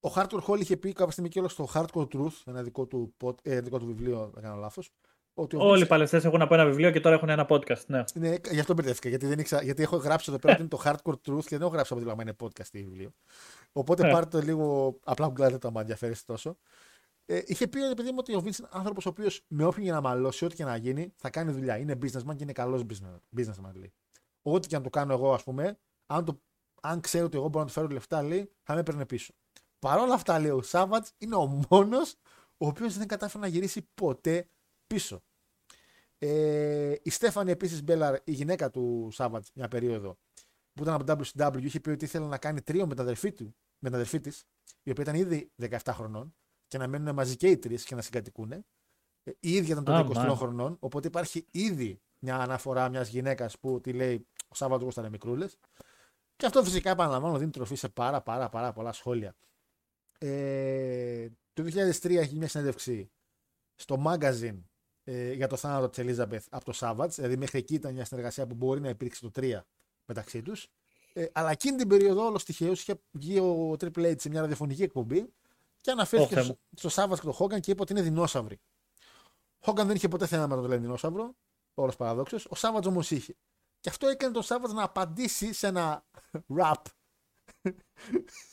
ο 0.00 0.12
Hardcore 0.14 0.44
Holly 0.46 0.60
είχε 0.60 0.76
πει 0.76 0.92
κάποια 0.92 1.12
στιγμή 1.12 1.30
και 1.30 1.38
όλο 1.38 1.48
στο 1.48 1.68
Hardcore 1.74 2.08
Truth, 2.08 2.42
ένα 2.44 2.62
δικό 2.62 2.86
του, 2.86 3.16
ε, 3.42 3.60
δικό 3.60 3.78
του 3.78 3.86
βιβλίο, 3.86 4.30
δεν 4.34 4.42
κάνω 4.42 4.70
λάθο. 5.36 5.68
Όλοι 5.68 5.82
οι 5.82 5.86
παλαιστέ 5.86 6.16
έχουν 6.16 6.42
από 6.42 6.54
ένα 6.54 6.64
βιβλίο 6.64 6.90
και 6.90 7.00
τώρα 7.00 7.14
έχουν 7.14 7.28
ένα 7.28 7.46
podcast. 7.48 7.84
Ναι, 7.86 8.04
ναι 8.14 8.34
γι' 8.50 8.60
αυτό 8.60 8.74
μπερδεύτηκα. 8.74 9.08
Γιατί, 9.08 9.26
δεν 9.26 9.38
ήξα, 9.38 9.62
γιατί 9.62 9.82
έχω 9.82 9.96
γράψει 9.96 10.26
εδώ 10.28 10.38
πέρα 10.38 10.52
ότι 10.52 10.62
είναι 10.62 10.70
το 10.70 10.82
Hardcore 10.84 11.12
Truth 11.12 11.44
και 11.44 11.56
δεν 11.56 11.60
έχω 11.60 11.70
γράψει 11.70 11.92
από 11.92 12.02
την 12.02 12.20
είναι 12.20 12.36
podcast 12.40 12.68
ή 12.72 12.82
βιβλίο. 12.82 13.12
Οπότε 13.72 14.02
ναι. 14.02 14.12
πάρτε 14.12 14.38
το 14.38 14.44
λίγο. 14.44 14.96
Απλά 15.04 15.26
που 15.26 15.32
κλάτε 15.32 15.58
το, 15.58 15.68
αν 15.68 15.76
ενδιαφέρει 15.76 16.14
τόσο. 16.26 16.56
Ε, 17.26 17.42
είχε 17.46 17.68
πει 17.68 17.90
επειδή 17.90 18.08
μου 18.08 18.16
ότι 18.18 18.34
ο 18.34 18.40
Βίντ 18.40 18.54
είναι 18.58 18.68
άνθρωπος 18.70 19.06
ο 19.06 19.08
οποίος 19.08 19.44
με 19.48 19.64
όποιον 19.64 19.84
για 19.84 19.92
να 19.92 20.00
μαλώσει, 20.00 20.44
ό,τι 20.44 20.54
και 20.54 20.64
να 20.64 20.76
γίνει, 20.76 21.12
θα 21.16 21.30
κάνει 21.30 21.52
δουλειά. 21.52 21.76
Είναι 21.76 21.98
businessman 22.02 22.36
και 22.36 22.42
είναι 22.42 22.52
καλός 22.52 22.84
businessman. 23.36 23.72
Λέει. 23.74 23.92
Ό,τι 24.42 24.68
και 24.68 24.76
αν 24.76 24.82
το 24.82 24.90
κάνω 24.90 25.12
εγώ, 25.12 25.32
ας 25.32 25.42
πούμε, 25.42 25.78
αν, 26.06 26.24
το, 26.24 26.40
αν 26.80 27.00
ξέρω 27.00 27.24
ότι 27.24 27.36
εγώ 27.36 27.48
μπορώ 27.48 27.60
να 27.60 27.66
του 27.66 27.72
φέρω 27.72 27.86
λεφτά, 27.86 28.22
λέει, 28.22 28.50
θα 28.62 28.74
με 28.74 28.80
έπαιρνε 28.80 29.06
πίσω. 29.06 29.34
Παρ' 29.78 29.98
όλα 29.98 30.14
αυτά, 30.14 30.38
λέει 30.38 30.50
ο 30.50 30.62
Σάββατς 30.62 31.12
είναι 31.18 31.34
ο 31.34 31.64
μόνος 31.70 32.16
ο 32.62 32.66
οποίος 32.66 32.96
δεν 32.96 33.06
κατάφερε 33.06 33.42
να 33.42 33.48
γυρίσει 33.48 33.88
ποτέ 33.94 34.48
πίσω. 34.94 35.22
Ε, 36.18 36.94
η 37.02 37.10
Στέφανη 37.10 37.50
επίσης 37.50 37.82
Μπέλαρ, 37.82 38.14
η 38.24 38.32
γυναίκα 38.32 38.70
του 38.70 39.08
Σάββατ, 39.12 39.46
μια 39.54 39.68
περίοδο 39.68 40.18
που 40.72 40.82
ήταν 40.82 40.94
από 40.94 41.04
το 41.04 41.24
WCW, 41.24 41.62
είχε 41.62 41.80
πει 41.80 41.90
ότι 41.90 42.04
ήθελε 42.04 42.26
να 42.26 42.38
κάνει 42.38 42.62
τρίο 42.62 42.86
με 42.86 42.92
την 42.92 43.02
αδερφή, 43.02 43.32
του, 43.32 43.44
με 43.78 43.88
την 43.88 43.94
αδερφή 43.94 44.20
της, 44.20 44.44
η 44.82 44.90
οποία 44.90 45.02
ήταν 45.02 45.14
ήδη 45.14 45.52
17 45.60 45.78
χρονών, 45.88 46.34
και 46.68 46.78
να 46.78 46.86
μένουν 46.86 47.14
μαζί 47.14 47.36
και 47.36 47.48
οι 47.48 47.58
τρεις 47.58 47.84
και 47.84 47.94
να 47.94 48.02
συγκατοικούν. 48.02 48.52
Ε, 48.52 48.64
η 49.40 49.52
ίδια 49.54 49.72
ήταν 49.72 49.84
των 49.84 50.12
23 50.14 50.34
χρονών, 50.36 50.76
οπότε 50.80 51.06
υπάρχει 51.06 51.46
ήδη 51.50 52.00
μια 52.18 52.36
αναφορά 52.36 52.88
μιας 52.88 53.08
γυναίκας 53.08 53.58
που 53.58 53.80
τη 53.80 53.92
λέει 53.92 54.26
ο 54.48 54.54
Σάββατος 54.54 54.92
ήταν 54.92 55.10
μικρούλες. 55.10 55.58
Και 56.36 56.46
αυτό 56.46 56.64
φυσικά 56.64 56.90
επαναλαμβάνω 56.90 57.38
δίνει 57.38 57.50
τροφή 57.50 57.74
σε 57.74 57.88
πάρα 57.88 58.22
πάρα 58.22 58.48
πάρα 58.48 58.72
πολλά 58.72 58.92
σχόλια. 58.92 59.34
Ε, 60.18 61.28
το 61.52 61.62
2003 61.62 62.16
έχει 62.16 62.36
μια 62.36 62.48
συνέντευξη 62.48 63.10
στο 63.74 64.02
magazine 64.06 64.60
ε, 65.04 65.32
για 65.32 65.46
το 65.46 65.56
θάνατο 65.56 65.88
της 65.88 66.04
Elizabeth 66.04 66.44
από 66.50 66.64
το 66.64 66.72
Σάββατς. 66.72 67.14
Δηλαδή 67.16 67.36
μέχρι 67.36 67.58
εκεί 67.58 67.74
ήταν 67.74 67.92
μια 67.92 68.04
συνεργασία 68.04 68.46
που 68.46 68.54
μπορεί 68.54 68.80
να 68.80 68.88
υπήρξε 68.88 69.20
το 69.20 69.30
3 69.40 69.60
μεταξύ 70.04 70.42
τους. 70.42 70.68
Ε, 71.12 71.26
αλλά 71.32 71.50
εκείνη 71.50 71.76
την 71.76 71.88
περίοδο, 71.88 72.26
όλος 72.26 72.44
τυχαίως, 72.44 72.80
είχε 72.80 73.00
βγει 73.10 73.38
ο 73.38 73.76
Triple 73.80 74.12
H 74.12 74.14
σε 74.20 74.28
μια 74.28 74.40
ραδιοφωνική 74.40 74.82
εκπομπή 74.82 75.32
και 75.80 75.90
αναφέρθηκε 75.90 76.40
oh, 76.40 76.44
στο, 76.44 76.58
στο 76.74 76.88
Σάββατς 76.88 77.20
και 77.20 77.26
τον 77.26 77.34
Χόγκαν 77.34 77.60
και 77.60 77.70
είπε 77.70 77.82
ότι 77.82 77.92
είναι 77.92 78.02
δεινόσαυροι. 78.02 78.60
Ο 79.58 79.64
Χόγκαν 79.64 79.86
δεν 79.86 79.96
είχε 79.96 80.08
ποτέ 80.08 80.26
θέμα 80.26 80.46
με 80.46 80.54
το 80.54 80.68
λένε 80.68 80.80
δεινόσαυρο, 80.80 81.34
όλος 81.74 81.96
παραδόξω. 81.96 82.36
Ο 82.48 82.54
Σάββατς 82.54 82.86
όμως 82.86 83.10
είχε. 83.10 83.36
Και 83.80 83.88
αυτό 83.88 84.06
έκανε 84.06 84.32
τον 84.32 84.42
Σάββατς 84.42 84.72
να 84.72 84.82
απαντήσει 84.82 85.52
σε 85.52 85.66
ένα 85.66 86.04
rap, 86.58 86.82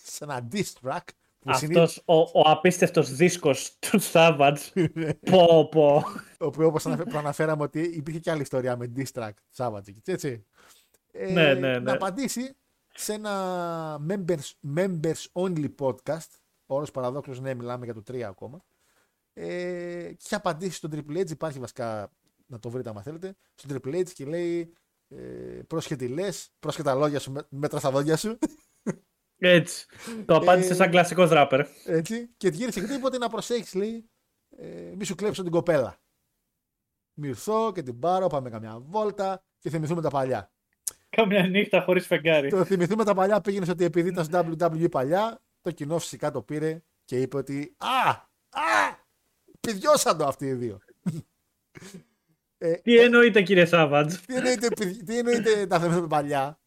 σε 0.03 0.23
ένα 0.23 0.47
diss 0.51 0.71
track. 0.81 1.03
Αυτός 1.45 2.01
ο, 2.05 2.13
ο 2.15 2.41
απίστευτος 2.45 3.13
δίσκος 3.13 3.77
του 3.79 3.99
Σάββατ. 3.99 4.57
πω 5.31 5.67
πω. 5.71 6.03
Ο 6.39 6.45
οποίο 6.45 6.67
όπως 6.67 6.85
αναφέραμε 7.15 7.63
ότι 7.63 7.81
υπήρχε 7.81 8.19
και 8.19 8.31
άλλη 8.31 8.41
ιστορία 8.41 8.77
με 8.77 8.91
diss 8.95 9.11
track 9.13 9.31
Σάββατ. 9.49 9.87
Έτσι. 10.05 10.45
Ε, 11.11 11.31
ναι, 11.31 11.53
ναι, 11.53 11.53
ναι. 11.53 11.79
Να 11.79 11.93
απαντήσει 11.93 12.55
σε 12.93 13.13
ένα 13.13 13.99
members, 14.09 14.75
members 14.75 15.25
only 15.33 15.69
podcast. 15.79 16.29
Όρος 16.65 16.91
παραδόξω, 16.91 17.33
ναι, 17.41 17.53
μιλάμε 17.53 17.85
για 17.85 17.93
το 17.93 18.03
3 18.11 18.21
ακόμα. 18.21 18.63
Ε, 19.33 19.45
και 20.03 20.23
είχε 20.25 20.35
απαντήσει 20.35 20.75
στον 20.75 20.91
Triple 20.93 21.17
H. 21.17 21.29
Υπάρχει 21.29 21.59
βασικά 21.59 22.11
να 22.45 22.59
το 22.59 22.69
βρείτε 22.69 22.89
άμα 22.89 23.01
θέλετε. 23.01 23.35
Στον 23.55 23.77
Triple 23.77 23.95
H 23.95 24.09
και 24.09 24.25
λέει 24.25 24.73
ε, 25.07 25.17
πρόσχετη 25.67 26.07
λες, 26.07 26.51
πρόσχετα 26.59 26.93
λόγια 26.93 27.19
σου, 27.19 27.33
μέτρα 27.49 27.79
στα 27.79 27.91
δόντια 27.91 28.17
σου. 28.17 28.37
Έτσι. 29.39 29.85
Το 30.25 30.35
απάντησε 30.35 30.71
ε, 30.71 30.75
σαν 30.75 30.89
κλασικός 30.89 31.29
ράπερ. 31.29 31.67
Έτσι. 31.85 32.29
Και 32.37 32.47
γύρισε 32.47 32.85
και 32.85 32.93
είπε 32.93 33.17
να 33.17 33.29
προσέχει, 33.29 33.77
λέει, 33.77 34.09
ε, 34.57 34.93
μη 34.95 35.03
σου 35.03 35.15
κλέψω 35.15 35.43
την 35.43 35.51
κοπέλα. 35.51 35.97
Μυρθώ 37.13 37.71
και 37.71 37.83
την 37.83 37.99
πάρω, 37.99 38.27
πάμε 38.27 38.49
καμιά 38.49 38.79
βόλτα 38.79 39.43
και 39.59 39.69
θυμηθούμε 39.69 40.01
τα 40.01 40.09
παλιά. 40.09 40.51
Κάμια 41.09 41.47
νύχτα 41.47 41.81
χωρίς 41.81 42.05
φεγγάρι. 42.05 42.49
Το 42.49 42.65
θυμηθούμε 42.65 43.03
τα 43.03 43.13
παλιά 43.13 43.41
πήγαινε 43.41 43.65
ότι 43.69 43.83
επειδή 43.83 44.09
ήταν 44.09 44.23
στο 44.23 44.39
WWE 44.59 44.89
παλιά, 44.91 45.41
το 45.61 45.71
κοινό 45.71 45.99
φυσικά 45.99 46.31
το 46.31 46.41
πήρε 46.41 46.83
και 47.05 47.21
είπε 47.21 47.37
ότι 47.37 47.75
Α! 47.77 48.09
Α! 48.49 48.97
Πηδιώσαν 49.59 50.17
το 50.17 50.25
αυτοί 50.25 50.45
οι 50.45 50.53
δύο. 50.53 50.79
Ε, 52.57 52.73
τι 52.73 52.97
εννοείται 52.97 53.41
κύριε 53.41 53.65
Σάββατζ. 53.65 54.15
Τι 54.15 54.35
εννοείται, 54.35 54.67
τι 55.05 55.17
εννοείται 55.17 55.67
τα 55.67 55.79
θέματα 55.79 56.07
παλιά; 56.07 56.59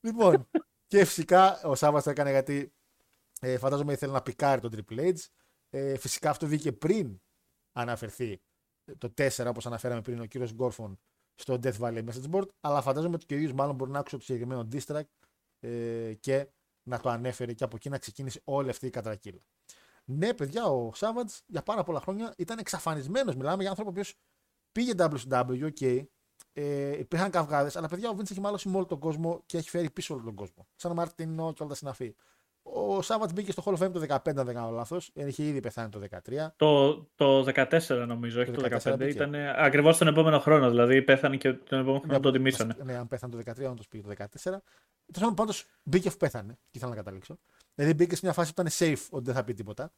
Λοιπόν, 0.00 0.50
και 0.90 1.04
φυσικά 1.04 1.62
ο 1.62 1.74
Σάββατζ 1.74 2.04
το 2.04 2.10
έκανε 2.10 2.30
γιατί 2.30 2.72
ε, 3.40 3.58
φαντάζομαι 3.58 3.92
ήθελε 3.92 4.12
να 4.12 4.22
πικάρει 4.22 4.60
τον 4.60 4.70
Triple 4.76 4.98
H. 4.98 5.16
Ε, 5.70 5.96
φυσικά 5.96 6.30
αυτό 6.30 6.46
βγήκε 6.46 6.72
πριν 6.72 7.20
αναφερθεί 7.72 8.40
το 8.98 9.12
4 9.16 9.46
όπως 9.46 9.66
αναφέραμε 9.66 10.02
πριν 10.02 10.20
ο 10.20 10.24
κύριος 10.24 10.52
Γκόρφον 10.52 11.00
στο 11.34 11.58
Death 11.62 11.78
Valley 11.78 12.04
Message 12.04 12.30
Board, 12.30 12.48
αλλά 12.60 12.82
φαντάζομαι 12.82 13.14
ότι 13.14 13.26
και 13.26 13.34
ο 13.34 13.36
ίδιος 13.36 13.52
μάλλον 13.52 13.74
μπορεί 13.74 13.90
να 13.90 13.98
άκουσε 13.98 14.16
το 14.16 14.22
συγκεκριμένο 14.22 14.68
distrack 14.72 15.02
ε, 15.60 16.14
και 16.20 16.48
να 16.82 17.00
το 17.00 17.08
ανέφερε 17.08 17.52
και 17.52 17.64
από 17.64 17.76
εκεί 17.76 17.88
να 17.88 17.98
ξεκίνησε 17.98 18.40
όλη 18.44 18.70
αυτή 18.70 18.86
η 18.86 18.90
κατρακύλα. 18.90 19.40
Ναι, 20.04 20.34
παιδιά, 20.34 20.64
ο 20.64 20.94
Σάββατς 20.94 21.42
για 21.46 21.62
πάρα 21.62 21.82
πολλά 21.82 22.00
χρόνια 22.00 22.34
ήταν 22.36 22.58
εξαφανισμένος. 22.58 23.36
Μιλάμε 23.36 23.60
για 23.60 23.70
άνθρωπο 23.70 23.90
ο 23.90 23.92
οποίος 23.92 24.14
πήγε 24.72 24.92
WCW, 24.96 25.70
OK, 25.78 26.04
ε, 26.60 26.98
υπήρχαν 26.98 27.30
καυγάδες, 27.30 27.76
αλλά 27.76 27.88
παιδιά 27.88 28.10
ο 28.10 28.14
Βίντ 28.14 28.26
έχει 28.30 28.40
μάλωσει 28.40 28.68
με 28.68 28.76
όλο 28.76 28.86
τον 28.86 28.98
κόσμο 28.98 29.42
και 29.46 29.58
έχει 29.58 29.70
φέρει 29.70 29.90
πίσω 29.90 30.14
όλο 30.14 30.22
τον 30.22 30.34
κόσμο. 30.34 30.66
Σαν 30.76 30.92
Μαρτινό 30.92 31.52
και 31.52 31.62
όλα 31.62 31.70
τα 31.70 31.76
συναφή. 31.76 32.14
Ο 32.62 33.02
Σάββατ 33.02 33.32
μπήκε 33.32 33.52
στο 33.52 33.62
Hall 33.66 33.76
of 33.76 33.86
Fame 33.86 33.92
το 33.92 34.00
2015, 34.08 34.18
αν 34.36 34.44
δεν 34.46 34.54
κάνω 34.54 34.70
λάθος. 34.70 35.10
Είχε 35.14 35.42
ήδη 35.42 35.60
πεθάνει 35.60 35.88
το 35.88 36.00
2013. 36.10 36.46
Το, 36.56 36.94
το 37.14 37.44
14 37.54 38.04
νομίζω, 38.06 38.40
όχι 38.40 38.50
το 38.50 38.78
2015. 38.82 39.00
Ήταν 39.00 39.34
ακριβώς 39.34 39.98
τον 39.98 40.08
επόμενο 40.08 40.38
χρόνο. 40.38 40.70
Δηλαδή 40.70 41.02
πέθανε 41.02 41.36
και 41.36 41.52
τον 41.52 41.78
επόμενο 41.78 41.98
χρόνο 41.98 42.14
ναι, 42.14 42.20
το 42.20 42.30
τιμήσανε. 42.30 42.76
Ναι, 42.84 42.96
αν 42.96 43.08
πέθανε 43.08 43.42
το 43.42 43.52
2013, 43.66 43.70
όντως 43.70 43.88
πήγε 43.88 44.02
το 44.02 44.24
2014. 44.42 44.56
Τέλος 45.12 45.34
πάντων, 45.34 45.54
μπήκε 45.82 46.08
αφού 46.08 46.16
πέθανε. 46.16 46.52
Και 46.52 46.76
ήθελα 46.78 46.90
να 46.90 46.96
καταλήξω. 46.96 47.38
Δηλαδή 47.74 47.94
μπήκε 47.94 48.14
σε 48.14 48.20
μια 48.24 48.32
φάση 48.32 48.54
που 48.54 48.60
ήταν 48.60 48.72
safe 48.78 49.06
ότι 49.10 49.24
δεν 49.24 49.34
θα 49.34 49.44
πει 49.44 49.54
τίποτα. 49.54 49.92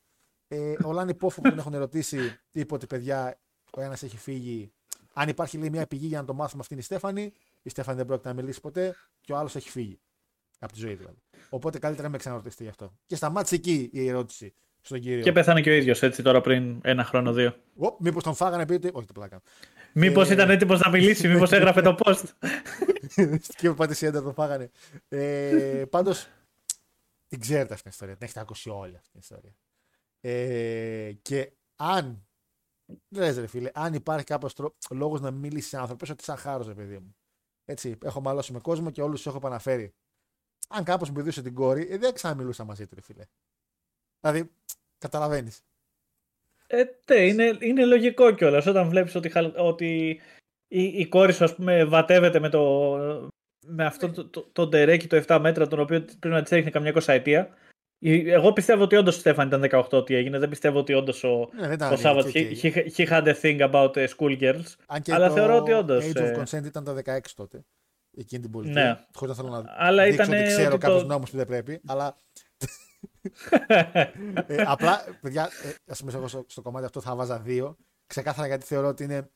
Ε, 0.49 0.75
ο 0.85 0.93
Λάνι 0.93 1.15
Πόφο 1.15 1.41
που 1.41 1.49
τον 1.49 1.59
έχουν 1.59 1.75
ερωτήσει, 1.75 2.39
είπε 2.53 2.75
ότι 2.75 2.87
παιδιά, 2.87 3.39
ο 3.71 3.81
ένας 3.81 4.03
έχει 4.03 4.17
φύγει. 4.17 4.73
Αν 5.13 5.29
υπάρχει 5.29 5.59
λέει, 5.59 5.71
μια 5.71 5.87
πηγή 5.87 6.07
για 6.07 6.21
να 6.21 6.27
το 6.27 6.35
μάθουμε, 6.35 6.61
αυτή 6.61 6.73
είναι 6.73 6.83
η 6.83 6.87
Στέφανη. 6.87 7.33
Η 7.63 7.71
Στέφανη 7.71 7.97
δεν 7.97 8.07
πρόκειται 8.07 8.29
να 8.29 8.35
μιλήσει 8.35 8.61
ποτέ 8.61 8.97
και 9.21 9.33
ο 9.33 9.37
άλλος 9.37 9.57
έχει 9.57 9.71
φύγει. 9.71 9.99
Από 10.59 10.73
τη 10.73 10.79
ζωή 10.79 10.95
δηλαδή. 10.95 11.17
Οπότε 11.51 11.79
καλύτερα 11.79 12.07
να 12.07 12.13
με 12.13 12.19
ξαναρωτήσετε 12.19 12.63
γι' 12.63 12.69
αυτό. 12.69 12.93
Και 13.07 13.17
σταμάτησε 13.17 13.55
εκεί 13.55 13.91
η 13.93 14.09
ερώτηση 14.09 14.55
στον 14.81 15.01
κύριο. 15.01 15.23
Και 15.23 15.33
πέθανε 15.33 15.61
και 15.61 15.71
ο 15.71 15.73
ίδιος 15.73 16.03
έτσι 16.03 16.23
τώρα 16.23 16.41
πριν 16.41 16.81
ένα 16.83 17.05
χρόνο, 17.05 17.33
δύο. 17.33 17.57
Μήπως 17.99 18.23
τον 18.23 18.35
φάγανε, 18.35 18.67
πείτε. 18.67 18.91
Όχι, 18.93 19.07
το 19.07 19.13
πλάκα. 19.13 19.43
Μήπως 19.93 20.31
ε... 20.31 20.33
ήταν 20.33 20.51
έτοιμος 20.51 20.81
να 20.81 20.91
μιλήσει, 20.91 21.29
μήπως 21.29 21.53
έγραφε 21.59 21.81
το 21.81 21.97
post. 21.99 22.25
και 23.59 23.69
ο 23.69 23.75
Πατησιέντα 23.75 24.17
έντα 24.19 24.27
τον 24.27 24.35
φάγανε. 24.35 24.71
Ε, 25.09 25.85
Πάντως, 25.91 26.29
την 27.29 27.41
ξέρετε 27.41 27.73
αυτή 27.73 27.83
την 27.83 27.91
ιστορία. 27.91 28.15
Την 28.15 28.25
έχετε 28.25 28.41
ακούσει 28.41 28.71
όλη 28.71 28.97
αυτή 28.97 29.11
την 29.11 29.21
ιστορία. 29.21 29.57
Ε, 30.21 31.13
και 31.23 31.53
αν. 31.77 32.27
Λες 33.09 33.39
ρε 33.39 33.47
φίλε, 33.47 33.71
αν 33.75 33.95
υπάρχει 33.95 34.25
κάποιος 34.25 34.55
λόγος 34.91 35.21
να 35.21 35.31
μιλήσει 35.31 35.69
σε 35.69 35.79
άνθρωπο, 35.79 36.07
ότι 36.11 36.25
σαν 36.25 36.37
χάρος, 36.37 36.67
ρε 36.67 36.75
παιδί 36.75 36.99
μου. 36.99 37.17
Έτσι, 37.65 37.99
έχω 38.03 38.21
μαλώσει 38.21 38.53
με 38.53 38.61
κόσμο 38.61 38.91
και 38.91 39.03
όλους 39.03 39.17
τους 39.17 39.27
έχω 39.27 39.37
επαναφέρει 39.37 39.95
αν 40.73 40.85
κάπω 40.85 41.07
μου 41.07 41.13
πηδούσε 41.13 41.43
την 41.43 41.55
κόρη, 41.55 41.89
ε, 41.91 41.99
δεν 41.99 42.15
ξαναμιλούσα 42.15 42.65
μαζί 42.65 42.87
του, 42.87 43.03
φίλε. 43.03 43.25
Δηλαδή, 44.21 44.51
καταλαβαίνεις. 44.99 45.61
Ε, 46.67 46.85
ναι, 47.07 47.27
είναι, 47.27 47.57
είναι 47.61 47.85
λογικό 47.85 48.35
κιόλας. 48.35 48.67
Όταν 48.67 48.89
βλέπεις 48.89 49.15
ότι, 49.15 49.33
ότι 49.57 50.21
η, 50.69 50.83
η 50.83 51.07
κόρη 51.09 51.33
σου, 51.33 51.45
ας 51.45 51.55
πούμε, 51.55 51.85
βατεύεται 51.85 52.39
με, 52.39 52.49
το, 52.49 52.63
με 53.67 53.85
αυτό 53.85 54.11
το, 54.11 54.29
το, 54.29 54.43
το, 54.53 54.67
ντερέκι 54.67 55.07
το 55.07 55.23
7 55.27 55.39
μέτρα, 55.41 55.67
τον 55.67 55.81
οποίο 55.81 56.01
πρέπει 56.01 56.35
να 56.35 56.43
τη 56.43 56.53
έριχνε 56.53 56.71
καμιά 56.71 56.93
κοσαετία. 56.93 57.55
Εγώ 58.05 58.53
πιστεύω 58.53 58.83
ότι 58.83 58.97
όντως 58.97 59.17
ο 59.17 59.19
Στέφαν 59.19 59.47
ήταν 59.47 59.65
18 59.71 59.89
ότι 59.91 60.15
έγινε. 60.15 60.39
Δεν 60.39 60.49
πιστεύω 60.49 60.79
ότι 60.79 60.95
όντως 60.95 61.25
ο, 61.25 61.51
ναι, 61.53 61.87
ο 61.87 61.97
Σάββατς 61.97 62.31
he, 62.35 62.57
he, 62.63 62.89
he, 62.97 63.09
had 63.09 63.25
a 63.25 63.35
thing 63.43 63.71
about 63.71 63.91
uh, 63.91 64.07
schoolgirls. 64.17 64.65
Αλλά 65.11 65.31
θεωρώ 65.31 65.57
ότι 65.57 65.73
όντως. 65.73 66.05
Age 66.05 66.19
of 66.19 66.23
ε, 66.23 66.43
consent 66.43 66.65
ήταν 66.65 66.85
τα 66.85 66.95
16 67.05 67.19
τότε 67.37 67.65
εκείνη 68.17 68.43
την 68.43 68.51
πολιτεία. 68.51 68.85
Ναι. 68.85 69.05
Χωρίς 69.15 69.37
να 69.37 69.43
θέλω 69.43 69.63
να 69.63 69.75
αλλά 69.77 70.05
δείξω 70.05 70.23
ήταν 70.23 70.39
ότι 70.39 70.49
ξέρω 70.49 70.79
κάποιους 70.79 71.01
το... 71.01 71.07
νόμους 71.07 71.31
που 71.31 71.37
δεν 71.37 71.47
πρέπει. 71.47 71.81
Αλλά. 71.87 72.17
ε, 74.47 74.63
απλά, 74.67 75.05
παιδιά, 75.21 75.51
ε, 75.65 75.75
ας 75.87 76.01
πούμε, 76.01 76.13
εγώ 76.15 76.29
στο, 76.29 76.45
στο, 76.49 76.63
κομμάτι 76.63 76.85
αυτό 76.85 77.01
θα 77.01 77.15
βάζα 77.15 77.39
δύο. 77.39 77.77
Ξεκάθαρα 78.07 78.47
γιατί 78.47 78.65
θεωρώ 78.65 78.89
ότι 78.89 79.05
είναι 79.05 79.31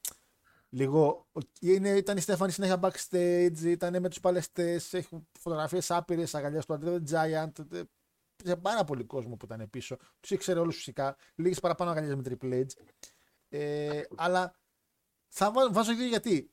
λίγο. 0.69 1.27
Είναι, 1.61 1.89
ήταν 1.89 2.17
η 2.17 2.21
Στέφανη 2.21 2.53
συνέχεια 2.53 2.81
backstage, 2.81 3.65
ήταν 3.65 4.01
με 4.01 4.09
τους 4.09 4.21
παλαιστές, 4.21 4.95
έχουν 4.95 5.29
φωτογραφίες 5.41 5.91
άπειρες, 5.91 6.35
αγκαλιά 6.35 6.61
του 6.61 6.75
Αντρέου 6.75 7.03
Giant. 7.11 7.65
Ε, 8.45 8.49
σε 8.49 8.57
πάρα 8.57 8.85
πολύ 8.85 9.05
κόσμο 9.05 9.37
που 9.37 9.45
ήταν 9.45 9.71
πίσω. 9.71 9.97
Τους 10.21 10.31
ήξερε 10.31 10.61
όλους 10.61 10.77
φυσικά. 10.77 11.17
Λίγες 11.35 11.61
παραπάνω 11.61 11.91
αγκαλιές 11.91 12.15
με 12.15 12.23
Triple 12.25 12.55
H. 12.55 12.67
Ε, 13.49 14.03
αλλά 14.15 14.55
θα 15.29 15.53
βάζω 15.71 15.95
δύο 15.95 16.07
γιατί 16.07 16.51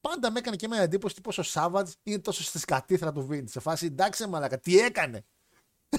πάντα 0.00 0.30
με 0.30 0.38
έκανε 0.38 0.56
και 0.56 0.68
μια 0.68 0.80
εντύπωση 0.80 1.20
πω 1.20 1.32
ο 1.36 1.42
Σάββατ 1.42 1.88
είναι 2.02 2.18
τόσο 2.18 2.42
στη 2.42 2.58
σκατήθρα 2.58 3.12
του 3.12 3.26
Βίντ. 3.26 3.48
Σε 3.48 3.60
φάση 3.60 3.86
εντάξει, 3.86 4.26
μαλακα, 4.26 4.58
τι 4.58 4.78
έκανε; 4.78 5.24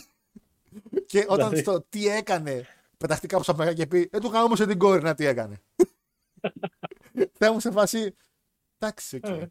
και 1.06 1.26
όταν 1.28 1.50
δηλαδή. 1.50 1.60
στο 1.60 1.82
τι 1.90 2.08
έκανε, 2.08 2.66
πεταχτεί 2.98 3.28
κάπου 3.28 3.44
από 3.48 3.64
και 3.64 3.88
πει, 3.88 4.08
Δεν 4.12 4.22
του 4.22 4.28
είχα 4.28 4.44
όμως 4.44 4.60
την 4.60 4.78
κόρη 4.78 5.04
να 5.04 5.14
τι 5.14 5.26
έκανε. 5.26 5.62
Θα 7.40 7.54
μου 7.54 7.60
σε 7.60 7.72
φάση. 7.72 8.16
Εντάξει, 8.78 9.16
οκ. 9.16 9.26
Okay. 9.28 9.48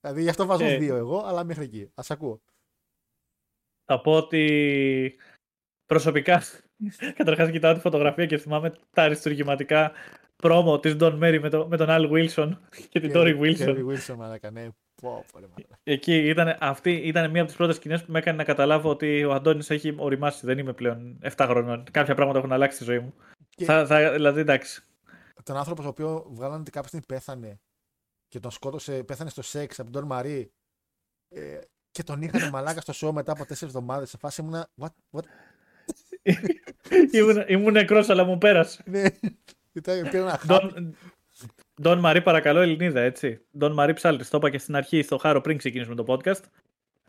δηλαδή 0.00 0.22
γι' 0.22 0.28
αυτό 0.28 0.46
βάζω 0.46 0.64
ε. 0.64 0.76
δύο 0.76 0.96
εγώ, 0.96 1.22
αλλά 1.24 1.44
μέχρι 1.44 1.64
εκεί. 1.64 1.90
Α 1.94 2.02
ακούω. 2.08 2.40
Θα 3.90 4.00
πω 4.00 4.12
ότι 4.12 5.16
προσωπικά 5.86 6.42
Καταρχάς, 7.18 7.50
κοιτάω 7.50 7.74
τη 7.74 7.80
φωτογραφία 7.80 8.26
και 8.26 8.38
θυμάμαι 8.38 8.72
τα 8.90 9.02
αριστουργηματικά 9.02 9.92
πρόμο 10.36 10.80
της 10.80 10.96
Don 11.00 11.12
Mary 11.22 11.38
με, 11.42 11.48
το, 11.48 11.66
με 11.68 11.76
τον 11.76 11.86
Al 11.90 12.10
Wilson 12.10 12.50
και 12.90 13.00
την 13.00 13.12
Dory 13.14 13.40
Wilson. 13.40 13.68
Dory 13.68 13.86
Wilson, 13.86 14.14
μαλάκα, 14.16 14.50
ναι. 14.50 14.68
Εκεί 15.82 16.28
ήταν, 16.28 16.56
αυτή 16.60 16.92
ήταν 16.92 17.30
μία 17.30 17.40
από 17.40 17.48
τις 17.48 17.58
πρώτες 17.58 17.76
σκηνές 17.76 18.04
που 18.04 18.12
με 18.12 18.18
έκανε 18.18 18.36
να 18.36 18.44
καταλάβω 18.44 18.90
ότι 18.90 19.24
ο 19.24 19.32
Αντώνης 19.32 19.70
έχει 19.70 19.94
οριμάσει. 19.98 20.46
Δεν 20.46 20.58
είμαι 20.58 20.72
πλέον 20.72 21.18
7 21.36 21.46
χρονών. 21.48 21.84
Κάποια 21.90 22.14
πράγματα 22.14 22.38
έχουν 22.38 22.52
αλλάξει 22.52 22.76
στη 22.76 22.84
ζωή 22.84 22.98
μου. 22.98 23.14
Και... 23.48 23.64
Θα, 23.64 23.86
θα, 23.86 24.12
δηλαδή, 24.12 24.40
εντάξει. 24.40 24.84
Τον 25.42 25.56
άνθρωπο 25.56 25.82
ο 25.82 25.88
οποίο 25.88 26.26
βγάλανε 26.30 26.60
ότι 26.60 26.70
κάποια 26.70 26.88
στιγμή 26.88 27.06
πέθανε 27.06 27.60
και 28.28 28.40
τον 28.40 28.50
σκότωσε, 28.50 29.02
πέθανε 29.02 29.30
στο 29.30 29.42
σεξ 29.42 29.78
από 29.78 29.90
τον 29.90 30.00
Ντόρ 30.00 30.10
Μαρή 30.10 30.52
ε, 31.28 31.60
και 31.90 32.02
τον 32.02 32.22
είχαν 32.22 32.48
μαλάκα 32.48 32.80
στο 32.80 33.08
show 33.08 33.12
μετά 33.12 33.32
από 33.32 33.42
4 33.42 33.62
εβδομάδες. 33.62 34.10
Σε 34.10 34.18
φάση 34.18 34.40
ήμουνα. 34.40 34.68
What, 34.80 34.88
what? 35.10 35.24
ήμουν, 37.18 37.44
ήμουν 37.46 37.72
νεκρός 37.72 38.08
αλλά 38.08 38.24
μου 38.24 38.38
πέρασε. 38.38 38.82
Ναι. 38.90 39.08
Ντόν 41.82 41.98
Μαρή, 41.98 42.22
παρακαλώ, 42.22 42.60
Ελληνίδα, 42.60 43.00
έτσι. 43.00 43.40
Ντόν 43.58 43.72
Μαρή 43.72 43.92
Ψάλτης, 43.92 44.28
το 44.28 44.36
είπα 44.36 44.50
και 44.50 44.58
στην 44.58 44.76
αρχή 44.76 45.02
στο 45.02 45.16
χάρο 45.16 45.40
πριν 45.40 45.56
ξεκινήσουμε 45.56 45.94
το 45.94 46.04
podcast. 46.06 46.40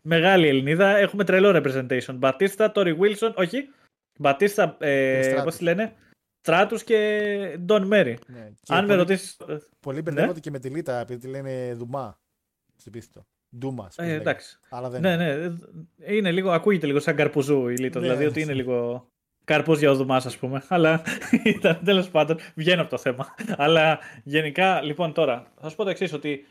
Μεγάλη 0.02 0.48
Ελληνίδα, 0.48 0.96
έχουμε 0.96 1.24
τρελό 1.24 1.50
representation. 1.54 2.14
Μπατίστα, 2.14 2.72
Τόρι 2.72 2.92
Βίλσον, 2.92 3.34
όχι. 3.36 3.68
Μπατίστα, 4.18 4.76
ε, 4.80 5.40
πώς 5.44 5.56
τη 5.56 5.62
λένε; 5.62 5.96
Στράτους 6.40 6.84
και 6.84 7.58
Ντόν 7.60 7.86
Μέρι. 7.86 8.18
Ναι, 8.26 8.50
Αν 8.68 8.84
με 8.84 8.94
ρωτήσεις. 8.94 9.36
Πολλοί 9.80 9.96
ναι. 9.96 10.02
μπερδεύονται 10.02 10.40
και 10.40 10.50
με 10.50 10.58
τη 10.58 10.68
Λίτα 10.68 11.00
επειδή 11.00 11.20
τη 11.20 11.28
λένε 11.28 11.74
Δουμά. 11.74 12.18
Στην 12.76 12.92
πίστη 12.92 13.20
Ντούμα. 13.58 13.90
Ε, 13.96 14.12
εντάξει. 14.12 14.58
Αλλά 14.68 14.88
δεν 14.90 15.00
ναι, 15.00 15.16
ναι. 15.16 15.54
Είναι 16.06 16.32
λίγο, 16.32 16.50
ακούγεται 16.50 16.86
λίγο 16.86 17.00
σαν 17.00 17.16
καρπουζού 17.16 17.68
η 17.68 17.76
Λίτα. 17.76 18.00
Ναι, 18.00 18.06
δηλαδή 18.06 18.26
ότι 18.26 18.40
είναι 18.40 18.52
λίγο 18.54 19.06
καρπούς 19.44 19.78
για 19.78 19.90
οδουμά, 19.90 20.16
ας 20.16 20.36
πούμε. 20.36 20.62
Αλλά 20.68 21.02
ήταν 21.44 21.80
τέλος 21.84 22.10
πάντων, 22.10 22.38
βγαίνω 22.54 22.80
από 22.80 22.90
το 22.90 22.98
θέμα. 22.98 23.34
Αλλά 23.56 23.98
γενικά, 24.24 24.82
λοιπόν, 24.82 25.12
τώρα 25.12 25.52
θα 25.60 25.68
σου 25.68 25.76
πω 25.76 25.84
το 25.84 25.90
εξής, 25.90 26.12
ότι 26.12 26.46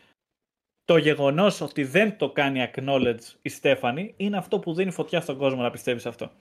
το 0.86 0.98
γεγονός 0.98 1.62
ότι 1.62 1.84
δεν 1.84 2.18
το 2.18 2.30
κάνει 2.30 2.70
acknowledge 2.74 3.36
η 3.42 3.50
Στέφανη 3.50 4.14
είναι 4.18 4.38
αυτό 4.38 4.60
που 4.60 4.74
δίνει 4.74 4.92
φωτιά 4.92 5.22
στον 5.22 5.38
κόσμο 5.38 5.62
να 5.62 5.72
πιστεύεις 5.72 6.06
αυτό. 6.06 6.32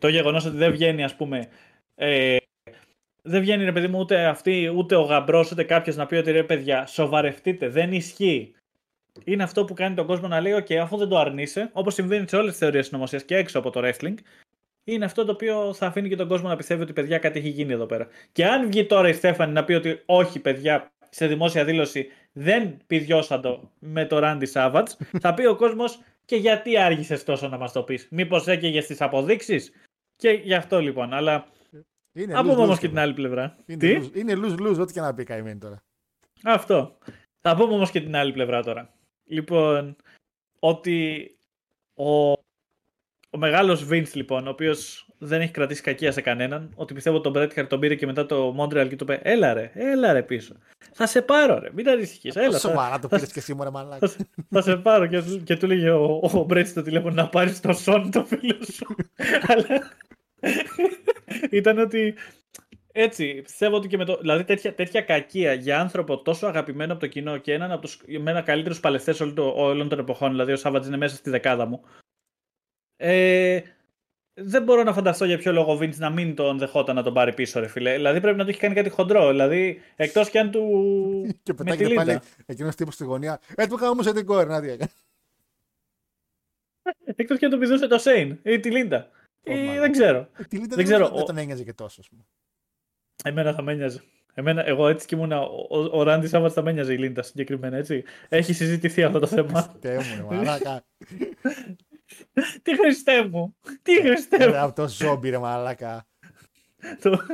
Το 0.00 0.08
γεγονός 0.08 0.44
ότι 0.44 0.56
δεν 0.56 0.72
βγαίνει, 0.72 1.04
ας 1.04 1.14
πούμε. 1.16 1.48
Ε, 1.94 2.36
δεν 3.22 3.40
βγαίνει 3.40 3.64
ρε 3.64 3.72
παιδί 3.72 3.88
μου 3.88 3.98
ούτε 3.98 4.26
αυτή, 4.26 4.72
ούτε 4.76 4.96
ο 4.96 5.02
γαμπρός, 5.02 5.50
ούτε 5.52 5.64
κάποιος 5.64 5.96
να 5.96 6.06
πει 6.06 6.14
ότι 6.14 6.30
ρε 6.30 6.44
παιδιά, 6.44 6.86
σοβαρευτείτε. 6.86 7.68
Δεν 7.68 7.92
ισχύει. 7.92 8.54
Είναι 9.24 9.42
αυτό 9.42 9.64
που 9.64 9.74
κάνει 9.74 9.94
τον 9.94 10.06
κόσμο 10.06 10.28
να 10.28 10.40
λέει: 10.40 10.54
OK, 10.56 10.74
αφού 10.74 10.96
δεν 10.96 11.08
το 11.08 11.18
αρνείσαι, 11.18 11.70
όπως 11.72 11.94
συμβαίνει 11.94 12.28
σε 12.28 12.36
όλες 12.36 12.50
τις 12.50 12.58
θεωρίες 12.58 12.86
συνωμοσία 12.86 13.18
και 13.18 13.36
έξω 13.36 13.58
από 13.58 13.70
το 13.70 13.80
wrestling, 13.84 14.14
είναι 14.84 15.04
αυτό 15.04 15.24
το 15.24 15.32
οποίο 15.32 15.74
θα 15.74 15.86
αφήνει 15.86 16.08
και 16.08 16.16
τον 16.16 16.28
κόσμο 16.28 16.48
να 16.48 16.56
πιστεύει 16.56 16.82
ότι 16.82 16.92
παιδιά 16.92 17.18
κάτι 17.18 17.38
έχει 17.38 17.48
γίνει 17.48 17.72
εδώ 17.72 17.86
πέρα. 17.86 18.06
Και 18.32 18.46
αν 18.46 18.66
βγει 18.66 18.86
τώρα 18.86 19.08
η 19.08 19.12
Στέφανη 19.12 19.52
να 19.52 19.64
πει 19.64 19.72
ότι 19.72 20.02
όχι, 20.06 20.40
παιδιά, 20.40 20.92
σε 21.10 21.26
δημόσια 21.26 21.64
δήλωση 21.64 22.08
δεν 22.32 22.76
πηδιώσαν 22.86 23.40
το 23.40 23.70
με 23.78 24.06
το 24.06 24.18
Ράντι 24.18 24.46
Σάββατς, 24.46 24.96
θα 25.20 25.34
πει 25.34 25.46
ο 25.46 25.56
κόσμος 25.56 26.00
και 26.24 26.36
γιατί 26.36 26.78
άργησες 26.78 27.24
τόσο 27.24 27.48
να 27.48 27.58
μας 27.58 27.72
το 27.72 27.82
πεις; 27.82 28.08
Μήπως 28.10 28.46
έκαιγες 28.46 28.86
τις 28.86 29.00
αποδείξεις; 29.00 29.72
Και 30.16 30.30
γι' 30.30 30.54
αυτό 30.54 30.80
λοιπόν. 30.80 31.12
Αλλά. 31.12 31.46
Είναι 32.12 32.32
θα 32.32 32.42
πούμε 32.42 32.62
όμως 32.62 32.78
και 32.78 32.88
την 32.88 32.98
άλλη 32.98 33.14
πλευρά. 33.14 33.56
Είναι 33.66 33.78
Τι; 33.78 34.20
είναι 34.20 34.32
lose-lose, 34.36 34.78
ό,τι 34.80 34.92
και 34.92 35.00
να 35.00 35.14
πει 35.14 35.24
καημένη 35.24 35.58
τώρα. 35.58 35.82
Αυτό. 36.44 36.98
Θα 37.40 37.56
πούμε 37.56 37.74
όμως 37.74 37.90
και 37.90 38.00
την 38.00 38.16
άλλη 38.16 38.32
πλευρά 38.32 38.62
τώρα. 38.62 38.94
Λοιπόν, 39.24 39.96
ότι 40.58 41.28
ο 41.94 42.32
ο 43.34 43.38
μεγάλος 43.38 43.86
Vince 43.90 44.12
λοιπόν, 44.12 44.46
ο 44.46 44.50
οποίος 44.50 45.08
δεν 45.18 45.40
έχει 45.40 45.52
κρατήσει 45.52 45.82
κακία 45.82 46.12
σε 46.12 46.20
κανέναν, 46.20 46.72
ότι 46.74 46.94
πιστεύω 46.94 47.20
τον 47.20 47.32
Bret 47.36 47.66
τον 47.68 47.80
πήρε 47.80 47.94
και 47.94 48.06
μετά 48.06 48.26
το 48.26 48.56
Montreal 48.58 48.86
και 48.88 48.96
του 48.96 49.04
είπε 49.04 49.20
Έλα 49.22 49.52
ρε, 49.52 49.70
έλα 49.74 50.12
ρε 50.12 50.22
πίσω. 50.22 50.54
Θα 50.92 51.06
σε 51.06 51.22
πάρω 51.22 51.58
ρε, 51.58 51.70
μην 51.72 51.88
ανησυχείς. 51.88 52.36
Έλα. 52.36 52.58
Σοβαρά 52.58 52.98
το 52.98 53.08
πήρες 53.08 53.32
και 53.32 53.38
εσύ 53.38 53.54
μου, 53.54 53.70
μαλάκι. 53.70 54.06
Θα, 54.06 54.16
θα 54.50 54.62
σε 54.62 54.76
πάρω 54.76 55.06
και, 55.06 55.22
και 55.44 55.56
του 55.56 55.66
λέγε 55.66 55.90
ο, 55.90 56.04
ο 56.14 56.46
Bret 56.50 56.66
στο 56.66 56.82
τηλέφωνο 56.82 57.14
να 57.14 57.28
πάρεις 57.28 57.60
το 57.60 57.72
Σον 57.72 58.10
το 58.10 58.24
φίλο 58.24 58.64
σου. 58.72 58.94
Αλλά 59.48 59.90
ήταν 61.50 61.78
ότι 61.78 62.14
έτσι, 62.96 63.42
πιστεύω 63.42 63.76
ότι 63.76 63.88
και 63.88 63.96
με 63.96 64.04
το. 64.04 64.18
Δηλαδή, 64.20 64.44
τέτοια, 64.44 64.74
τέτοια 64.74 65.00
κακία 65.00 65.52
για 65.52 65.80
άνθρωπο 65.80 66.22
τόσο 66.22 66.46
αγαπημένο 66.46 66.92
από 66.92 67.00
το 67.00 67.06
κοινό 67.06 67.38
και 67.38 67.52
έναν 67.52 67.72
από 67.72 67.88
του 67.88 68.20
με 68.20 68.30
ένα 68.30 68.42
καλύτερους 68.42 68.80
παλαιστές 68.80 69.20
όλων 69.36 69.88
των 69.88 69.98
εποχών, 69.98 70.30
δηλαδή 70.30 70.52
ο 70.52 70.56
Σάββατ 70.56 70.86
είναι 70.86 70.96
μέσα 70.96 71.16
στη 71.16 71.30
δεκάδα 71.30 71.66
μου. 71.66 71.84
Ε, 72.96 73.60
δεν 74.34 74.62
μπορώ 74.62 74.82
να 74.82 74.92
φανταστώ 74.92 75.24
για 75.24 75.38
ποιο 75.38 75.52
λόγο 75.52 75.72
ο 75.72 75.78
Vince 75.78 75.96
να 75.96 76.10
μην 76.10 76.34
τον 76.34 76.58
δεχόταν 76.58 76.94
να 76.94 77.02
τον 77.02 77.14
πάρει 77.14 77.34
πίσω, 77.34 77.60
ρε 77.60 77.66
φίλε. 77.66 77.94
Δηλαδή 77.94 78.20
πρέπει 78.20 78.36
να 78.36 78.44
του 78.44 78.50
έχει 78.50 78.60
κάνει 78.60 78.74
κάτι 78.74 78.88
χοντρό. 78.88 79.28
Δηλαδή 79.28 79.80
εκτός 79.96 80.30
κι 80.30 80.38
αν 80.38 80.50
του. 80.50 80.64
και 81.42 81.54
πετάγεται 81.54 81.94
πάλι 81.94 82.20
εκείνος 82.46 82.74
τύπος 82.74 82.94
στη 82.94 83.04
γωνία. 83.04 83.40
Ε, 83.54 83.66
του 83.66 83.74
είχα 83.74 83.88
όμως 83.88 84.12
την 84.12 84.26
κόρη, 84.26 84.48
να 84.48 84.60
δει. 84.60 84.78
Εκτός 87.16 87.38
κι 87.38 87.44
αν 87.44 87.50
του 87.50 87.58
πηδούσε 87.58 87.86
το 87.86 87.98
Shane 87.98 88.38
ή 88.42 88.60
τη 88.60 88.70
Λίντα. 88.70 89.10
Ή, 89.42 89.78
δεν 89.78 89.92
ξέρω. 89.92 90.28
Ε, 90.36 90.44
τη 90.44 90.56
Λίντα 90.56 90.76
δεν, 90.76 90.84
ξέρω. 90.84 91.08
δεν 91.08 91.24
τον 91.24 91.36
ένοιαζε 91.36 91.64
και 91.64 91.72
τόσο. 91.72 92.02
Εμένα 93.26 93.54
θα 93.54 93.62
με 93.62 93.72
ένοιαζε. 93.72 94.02
Εμένα, 94.34 94.66
εγώ 94.66 94.88
έτσι 94.88 95.06
και 95.06 95.14
ήμουν. 95.14 95.32
Ο, 95.32 95.66
ο, 95.70 95.98
ο 95.98 96.02
Randy 96.02 96.26
Savage 96.26 96.54
θα 96.54 96.62
με 96.62 96.70
ένοιαζε 96.70 96.92
η 96.92 96.98
Λίντα 96.98 97.22
συγκεκριμένα, 97.22 97.76
έτσι. 97.76 98.04
Έχει 98.28 98.52
συζητηθεί 98.52 99.02
αυτό 99.02 99.18
το 99.18 99.26
θέμα. 99.26 99.60
Χριστέ 99.60 99.96
μου, 99.96 100.26
μαλάκα. 100.34 100.84
Τι 102.62 102.76
Χριστέ 102.76 103.28
μου. 103.28 103.56
Τι 103.82 104.00
Χριστέ 104.00 104.48
μου. 104.48 104.56
Αυτό 104.56 104.88
ζόμπι, 104.88 105.30
ρε 105.30 105.38
μαλάκα. 105.38 106.06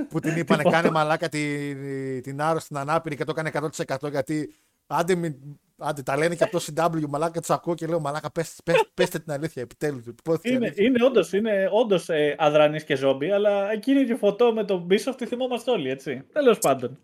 που 0.08 0.20
την 0.20 0.36
είπανε 0.36 0.62
κάνε 0.62 0.90
μαλάκα 0.90 1.28
την, 1.28 2.22
την 2.22 2.40
άρρωστη, 2.40 2.68
την 2.68 2.76
ανάπηρη 2.76 3.16
και 3.16 3.24
το 3.24 3.34
έκανε 3.36 3.70
100% 3.98 4.10
γιατί 4.10 4.54
άντε, 4.86 5.36
άντε 5.80 6.02
τα 6.02 6.16
λένε 6.16 6.34
και 6.34 6.44
από 6.44 6.58
το 6.58 6.64
CW 6.66 7.06
μαλάκα 7.08 7.40
τους 7.40 7.50
ακούω 7.50 7.74
και 7.74 7.86
λέω 7.86 8.00
μαλάκα 8.00 8.30
πέστε, 8.30 8.72
πέστε 8.94 9.18
την 9.18 9.32
αλήθεια 9.32 9.62
επιτέλους. 9.62 10.04
Είναι, 10.42 10.72
είναι 10.76 11.04
όντως, 11.04 11.32
είναι 11.32 11.68
όντως 11.72 12.08
ε, 12.08 12.34
αδρανής 12.38 12.84
και 12.84 12.96
ζόμπι 12.96 13.30
αλλά 13.30 13.70
εκείνη 13.70 14.04
τη 14.04 14.14
φωτό 14.14 14.52
με 14.52 14.64
τον 14.64 14.86
Bishop 14.90 15.14
τη 15.16 15.26
θυμόμαστε 15.26 15.70
όλοι 15.70 15.90
έτσι. 15.90 16.22
Τέλος 16.32 16.58
πάντων. 16.58 16.98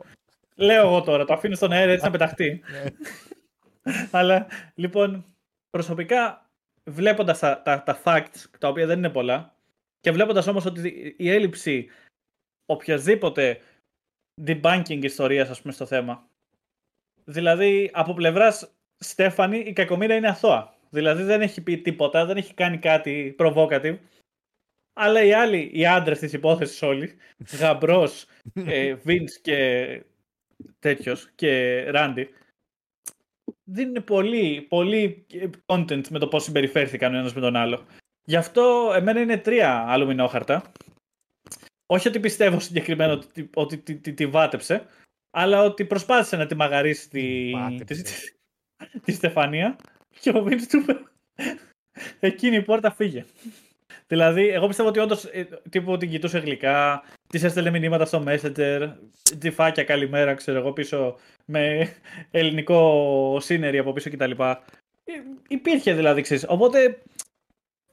Λέω 0.55 0.87
εγώ 0.87 1.03
τώρα, 1.03 1.25
το 1.25 1.33
αφήνω 1.33 1.55
στον 1.55 1.73
αέρα 1.73 1.93
έτσι 1.93 2.05
να 2.05 2.11
πεταχτεί. 2.11 2.63
Ναι. 2.71 2.85
αλλά 4.11 4.47
λοιπόν 4.75 5.25
προσωπικά 5.71 6.51
βλέποντας 6.91 7.39
τα, 7.39 7.63
τα, 7.63 7.83
τα 7.83 8.01
facts 8.05 8.45
τα 8.59 8.69
οποία 8.69 8.87
δεν 8.87 8.99
είναι 8.99 9.11
πολλά 9.11 9.55
και 10.01 10.11
βλέποντας 10.13 10.47
όμως 10.47 10.65
ότι 10.65 11.15
η 11.19 11.31
έλλειψη 11.31 11.89
οποιασδήποτε 12.67 13.61
debunking 14.47 15.01
ιστορίας, 15.03 15.51
ας 15.51 15.61
πούμε, 15.61 15.73
στο 15.73 15.87
θέμα. 15.87 16.29
Δηλαδή, 17.29 17.91
από 17.93 18.15
πλευράς 18.15 18.71
Στέφανη, 18.99 19.59
η 19.59 19.73
κακομοίρα 19.73 20.15
είναι 20.15 20.29
αθώα. 20.29 20.75
Δηλαδή, 20.91 21.23
δεν 21.23 21.41
έχει 21.41 21.61
πει 21.61 21.79
τίποτα, 21.79 22.27
δεν 22.27 22.37
έχει 22.37 22.55
κάνει 22.55 22.79
κάτι 22.79 23.37
provocative. 23.39 23.99
Αλλά 24.93 25.23
οι 25.25 25.33
άλλοι, 25.33 25.71
οι 25.73 25.87
άντρες 25.87 26.19
της 26.19 26.33
υπόθεσης 26.33 26.83
όλοι, 26.83 27.17
Γαμπρός, 27.61 28.27
ε, 28.55 28.95
και 29.43 30.03
τέτοιος 30.79 31.31
και 31.35 31.83
Ράντι, 31.91 32.29
δίνουν 33.65 34.05
πολύ, 34.05 34.61
πολύ 34.61 35.27
content 35.67 36.09
με 36.09 36.19
το 36.19 36.29
πώς 36.29 36.43
συμπεριφέρθηκαν 36.43 37.15
ο 37.15 37.19
ένας 37.19 37.35
με 37.35 37.41
τον 37.41 37.57
άλλο. 37.57 37.87
Γι' 38.25 38.37
αυτό 38.37 38.93
εμένα 38.95 39.21
είναι 39.21 39.39
τρία 39.39 39.85
αλουμινόχαρτα. 39.89 40.73
Όχι 41.87 42.09
ότι 42.09 42.21
πιστεύω 42.21 42.61
συγκεκριμένα 42.61 43.13
ότι, 43.13 43.51
ότι 43.55 43.79
τη, 43.79 43.97
τη, 43.97 44.13
τη, 44.13 44.27
βάτεψε, 44.27 44.87
αλλά 45.39 45.63
ότι 45.63 45.85
προσπάθησε 45.85 46.37
να 46.37 46.47
τη 46.47 46.55
μαγαρίσει 46.55 47.09
τη, 47.09 47.53
τη, 47.85 48.03
τη, 49.05 49.13
Στεφανία 49.13 49.77
και 50.21 50.31
ο 50.35 50.43
Βίντς 50.43 50.67
του 50.67 50.85
εκείνη 52.21 52.57
η 52.57 52.63
πόρτα 52.63 52.91
φύγε. 52.91 53.25
Δηλαδή, 54.07 54.49
εγώ 54.49 54.67
πιστεύω 54.67 54.89
ότι 54.89 54.99
όντως 54.99 55.25
ε, 55.25 55.49
τύπου 55.71 55.97
την 55.97 56.11
κοιτούσε 56.11 56.39
γλυκά, 56.39 57.03
της 57.27 57.43
έστελνε 57.43 57.71
μηνύματα 57.71 58.05
στο 58.05 58.25
Messenger, 58.27 58.93
τζιφάκια 59.39 59.85
καλημέρα, 59.85 60.35
ξέρω 60.35 60.59
εγώ 60.59 60.73
πίσω, 60.73 61.17
με 61.45 61.89
ελληνικό 62.31 63.39
σύνερι 63.41 63.79
από 63.79 63.93
πίσω 63.93 64.11
κτλ. 64.11 64.31
Ε, 64.31 65.13
υπήρχε 65.49 65.95
δηλαδή, 65.95 66.21
ξέρεις. 66.21 66.45
Οπότε 66.49 67.03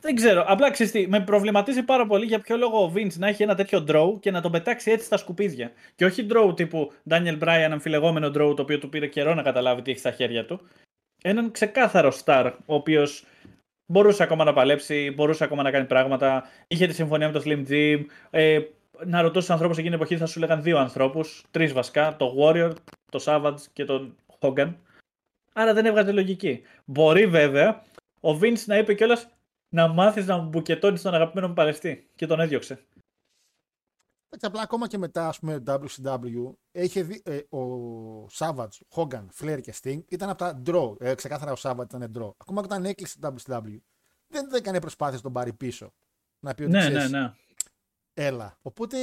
δεν 0.03 0.15
ξέρω. 0.15 0.43
Απλά 0.47 0.71
ξέρεις 0.71 1.07
με 1.07 1.21
προβληματίζει 1.21 1.84
πάρα 1.84 2.05
πολύ 2.05 2.25
για 2.25 2.39
ποιο 2.39 2.57
λόγο 2.57 2.84
ο 2.84 2.91
Vince 2.95 3.13
να 3.17 3.27
έχει 3.27 3.43
ένα 3.43 3.55
τέτοιο 3.55 3.85
draw 3.88 4.19
και 4.19 4.31
να 4.31 4.41
τον 4.41 4.51
πετάξει 4.51 4.91
έτσι 4.91 5.05
στα 5.05 5.17
σκουπίδια. 5.17 5.71
Και 5.95 6.05
όχι 6.05 6.27
draw 6.30 6.55
τύπου 6.55 6.91
Daniel 7.09 7.39
Bryan, 7.39 7.69
αμφιλεγόμενο 7.71 8.27
draw, 8.27 8.55
το 8.55 8.61
οποίο 8.61 8.80
του 8.80 8.89
πήρε 8.89 9.07
καιρό 9.07 9.34
να 9.34 9.41
καταλάβει 9.41 9.81
τι 9.81 9.91
έχει 9.91 9.99
στα 9.99 10.11
χέρια 10.11 10.45
του. 10.45 10.61
Έναν 11.23 11.51
ξεκάθαρο 11.51 12.13
star, 12.23 12.51
ο 12.65 12.73
οποίος 12.73 13.25
μπορούσε 13.85 14.23
ακόμα 14.23 14.43
να 14.43 14.53
παλέψει, 14.53 15.11
μπορούσε 15.15 15.43
ακόμα 15.43 15.63
να 15.63 15.71
κάνει 15.71 15.85
πράγματα. 15.85 16.43
Είχε 16.67 16.88
τη 16.88 16.93
συμφωνία 16.93 17.27
με 17.27 17.39
το 17.39 17.41
Slim 17.45 17.69
Jim. 17.69 18.05
Ε, 18.30 18.59
να 19.05 19.21
ρωτούσε 19.21 19.53
ανθρώπους 19.53 19.77
εκείνη 19.77 19.93
την 19.93 20.01
εποχή 20.03 20.19
θα 20.19 20.25
σου 20.25 20.39
λέγαν 20.39 20.61
δύο 20.61 20.77
ανθρώπους, 20.77 21.43
τρεις 21.51 21.73
βασικά, 21.73 22.15
το 22.15 22.35
Warrior, 22.39 22.71
το 23.11 23.23
Savage 23.25 23.61
και 23.73 23.85
τον 23.85 24.15
Hogan. 24.39 24.73
Άρα 25.53 25.73
δεν 25.73 25.85
έβγαζε 25.85 26.11
λογική. 26.11 26.61
Μπορεί 26.85 27.25
βέβαια 27.25 27.84
ο 28.21 28.39
Vince 28.41 28.63
να 28.65 28.77
είπε 28.77 28.93
κιόλας 28.93 29.27
να 29.73 29.87
μάθεις 29.87 30.25
να 30.25 30.37
μπουκετώνεις 30.37 31.01
τον 31.01 31.13
αγαπημένο 31.13 31.47
μου 31.47 31.53
παλαιστή. 31.53 32.09
Και 32.15 32.27
τον 32.27 32.39
έδιωξε. 32.39 32.85
Έτσι, 34.29 34.45
απλά 34.45 34.61
ακόμα 34.61 34.87
και 34.87 34.97
μετά, 34.97 35.27
ας 35.27 35.39
πούμε, 35.39 35.63
WCW, 35.67 36.53
είχε 36.71 37.03
δει, 37.03 37.21
ε, 37.25 37.37
ο 37.37 38.25
Savage, 38.25 38.77
Hogan, 38.95 39.25
Flair 39.39 39.59
και 39.61 39.73
Sting 39.81 40.01
ήταν 40.07 40.29
από 40.29 40.37
τα 40.37 40.61
draw. 40.65 41.01
Ε, 41.01 41.15
ξεκάθαρα 41.15 41.51
ο 41.51 41.55
Savage 41.57 41.83
ήταν 41.83 42.11
draw. 42.17 42.31
Ακόμα 42.37 42.61
και 42.61 42.65
όταν 42.65 42.85
έκλεισε 42.85 43.19
το 43.19 43.35
WCW, 43.35 43.77
δεν, 44.27 44.49
δεν 44.49 44.53
έκανε 44.53 44.79
προσπάθεια 44.79 45.15
να 45.15 45.21
τον 45.21 45.33
πάρει 45.33 45.53
πίσω. 45.53 45.93
Να 46.39 46.53
πει 46.53 46.63
ότι 46.63 46.71
ναι, 46.71 46.89
ναι, 46.89 47.07
ναι. 47.07 47.33
Έλα. 48.13 48.57
Οπότε. 48.61 48.97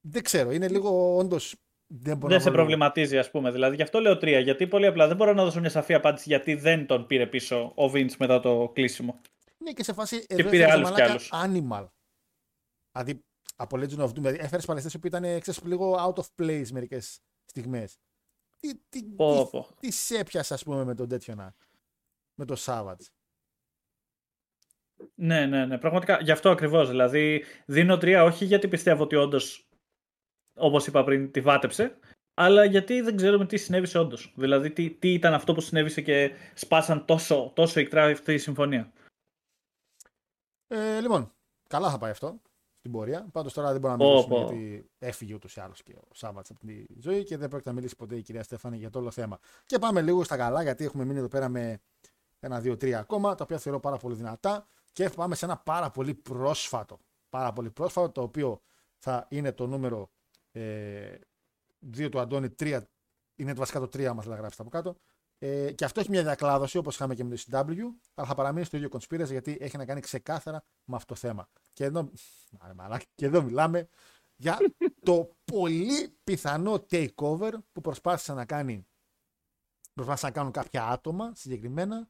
Δεν 0.00 0.22
ξέρω. 0.22 0.50
Είναι 0.50 0.68
λίγο 0.68 1.16
όντως 1.16 1.56
δεν, 1.90 2.20
δεν 2.20 2.40
σε 2.40 2.50
προβληματίζει, 2.50 3.18
ας 3.18 3.30
πούμε. 3.30 3.50
Δηλαδή, 3.50 3.76
γι' 3.76 3.82
αυτό 3.82 4.00
λέω 4.00 4.16
τρία. 4.16 4.38
Γιατί 4.38 4.66
πολύ 4.66 4.86
απλά 4.86 5.06
δεν 5.06 5.16
μπορώ 5.16 5.32
να 5.32 5.44
δώσω 5.44 5.60
μια 5.60 5.70
σαφή 5.70 5.94
απάντηση 5.94 6.28
γιατί 6.28 6.54
δεν 6.54 6.86
τον 6.86 7.06
πήρε 7.06 7.26
πίσω 7.26 7.72
ο 7.76 7.84
Vince 7.84 8.16
μετά 8.18 8.40
το 8.40 8.70
κλείσιμο. 8.74 9.20
Ναι, 9.58 9.72
και 9.72 9.82
σε 9.82 9.92
φάση. 9.92 10.26
Και 10.26 10.34
εδώ 10.34 10.50
πήρε 10.50 10.70
άλλους 10.70 10.92
κι 10.92 11.02
άλλους. 11.02 11.30
Animal. 11.32 11.86
Δηλαδή, 12.92 13.24
από 13.56 13.76
Legend 13.76 13.98
of 13.98 14.04
Doom. 14.04 14.14
Δηλαδή, 14.14 14.38
έφερες 14.40 14.64
παλαιστέ 14.64 14.98
που 14.98 15.06
ήταν 15.06 15.22
ξέρεις, 15.40 15.62
λίγο 15.64 15.96
out 15.96 16.22
of 16.22 16.42
place 16.42 16.68
μερικές 16.70 17.20
στιγμές. 17.44 17.98
Τι, 18.56 18.74
τι, 18.88 19.04
πω, 19.04 19.50
τι, 19.50 19.86
τι 19.86 19.92
σε 19.92 20.18
έπιασες, 20.18 20.52
ας 20.52 20.64
πούμε, 20.64 20.84
με 20.84 20.94
τον 20.94 21.08
τέτοιο 21.08 21.34
να. 21.34 21.54
Με 22.34 22.44
το 22.44 22.56
Savage; 22.58 23.06
Ναι, 25.14 25.46
ναι, 25.46 25.66
ναι. 25.66 25.78
Πραγματικά 25.78 26.20
γι' 26.20 26.30
αυτό 26.30 26.50
ακριβώς. 26.50 26.88
Δηλαδή, 26.88 27.44
δίνω 27.66 27.96
τρία 27.96 28.24
όχι 28.24 28.44
γιατί 28.44 28.68
πιστεύω 28.68 29.02
ότι 29.02 29.16
όντως 29.16 29.67
όπως 30.58 30.86
είπα 30.86 31.04
πριν, 31.04 31.30
τη 31.30 31.40
βάτεψε, 31.40 31.98
αλλά 32.34 32.64
γιατί 32.64 33.00
δεν 33.00 33.16
ξέρουμε 33.16 33.46
τι 33.46 33.56
συνέβησε 33.56 33.98
όντως. 33.98 34.32
Δηλαδή, 34.36 34.70
τι, 34.70 34.90
τι 34.90 35.12
ήταν 35.12 35.34
αυτό 35.34 35.54
που 35.54 35.60
συνέβησε 35.60 36.00
και 36.00 36.30
σπάσαν 36.54 37.04
τόσο, 37.04 37.52
τόσο 37.54 37.80
ικτρά 37.80 38.04
αυτή 38.04 38.32
η 38.32 38.38
συμφωνία. 38.38 38.92
Ε, 40.66 41.00
λοιπόν, 41.00 41.32
καλά 41.68 41.90
θα 41.90 41.98
πάει 41.98 42.10
αυτό 42.10 42.40
στην 42.78 42.92
πορεία. 42.92 43.28
Πάντως 43.32 43.52
τώρα 43.52 43.72
δεν 43.72 43.80
μπορούμε 43.80 44.04
να 44.04 44.10
μιλήσουμε 44.10 44.36
oh, 44.36 44.38
γιατί 44.38 44.90
έφυγε 44.98 45.34
ούτως 45.34 45.56
ή 45.56 45.60
άλλως 45.60 45.82
και 45.82 45.92
ο 45.92 46.14
Σάββατς 46.14 46.50
από 46.50 46.60
τη 46.66 46.84
ζωή 47.00 47.24
και 47.24 47.36
δεν 47.36 47.48
πρόκειται 47.48 47.70
να 47.70 47.76
μιλήσει 47.76 47.96
ποτέ 47.96 48.16
η 48.16 48.22
κυρία 48.22 48.42
Στέφανη 48.42 48.76
για 48.76 48.90
το 48.90 48.98
όλο 48.98 49.10
θέμα. 49.10 49.38
Και 49.66 49.78
πάμε 49.78 50.02
λίγο 50.02 50.24
στα 50.24 50.36
καλά, 50.36 50.62
γιατί 50.62 50.84
έχουμε 50.84 51.04
μείνει 51.04 51.18
εδώ 51.18 51.28
πέρα 51.28 51.48
με 51.48 51.80
ένα, 52.40 52.60
δύο, 52.60 52.76
τρία 52.76 52.98
ακόμα, 52.98 53.34
τα 53.34 53.44
οποία 53.44 53.58
θεωρώ 53.58 53.80
πάρα 53.80 53.96
πολύ 53.96 54.14
δυνατά. 54.14 54.66
Και 54.92 55.08
πάμε 55.08 55.34
σε 55.34 55.44
ένα 55.44 55.56
πάρα 55.58 55.90
πολύ 55.90 56.14
πρόσφατο. 56.14 56.98
Πάρα 57.28 57.52
πολύ 57.52 57.70
πρόσφατο, 57.70 58.10
το 58.10 58.22
οποίο 58.22 58.60
θα 58.98 59.26
είναι 59.28 59.52
το 59.52 59.66
νούμερο 59.66 60.10
ε, 60.58 61.18
δύο 61.78 62.08
του 62.08 62.20
Αντώνη, 62.20 62.50
τρία 62.50 62.88
είναι 63.36 63.52
βασικά 63.52 63.80
το 63.80 63.88
τρία, 63.88 64.10
άμα 64.10 64.22
θέλει 64.22 64.34
να 64.34 64.40
γράψει 64.40 64.56
από 64.60 64.70
κάτω. 64.70 64.96
Ε, 65.38 65.72
και 65.72 65.84
αυτό 65.84 66.00
έχει 66.00 66.10
μια 66.10 66.22
διακλάδωση 66.22 66.78
όπως 66.78 66.94
είχαμε 66.94 67.14
και 67.14 67.24
με 67.24 67.36
το 67.36 67.42
CW, 67.50 67.78
αλλά 68.14 68.26
θα 68.26 68.34
παραμείνει 68.34 68.64
στο 68.64 68.76
ίδιο 68.76 68.88
conspiracy 68.92 69.30
γιατί 69.30 69.56
έχει 69.60 69.76
να 69.76 69.84
κάνει 69.84 70.00
ξεκάθαρα 70.00 70.64
με 70.84 70.96
αυτό 70.96 71.14
το 71.14 71.20
θέμα. 71.20 71.48
Και 71.72 71.84
εδώ, 71.84 72.10
και 73.14 73.26
εδώ 73.26 73.42
μιλάμε 73.42 73.88
για 74.36 74.58
το 75.02 75.36
πολύ 75.44 76.18
πιθανό 76.24 76.86
takeover 76.90 77.52
που 77.72 77.80
προσπάθησε 77.80 78.34
να 78.34 78.44
κάνει 78.44 78.86
προσπάθησαν 79.92 80.28
να 80.28 80.36
κάνουν 80.36 80.52
κάποια 80.52 80.86
άτομα 80.86 81.32
συγκεκριμένα 81.34 82.08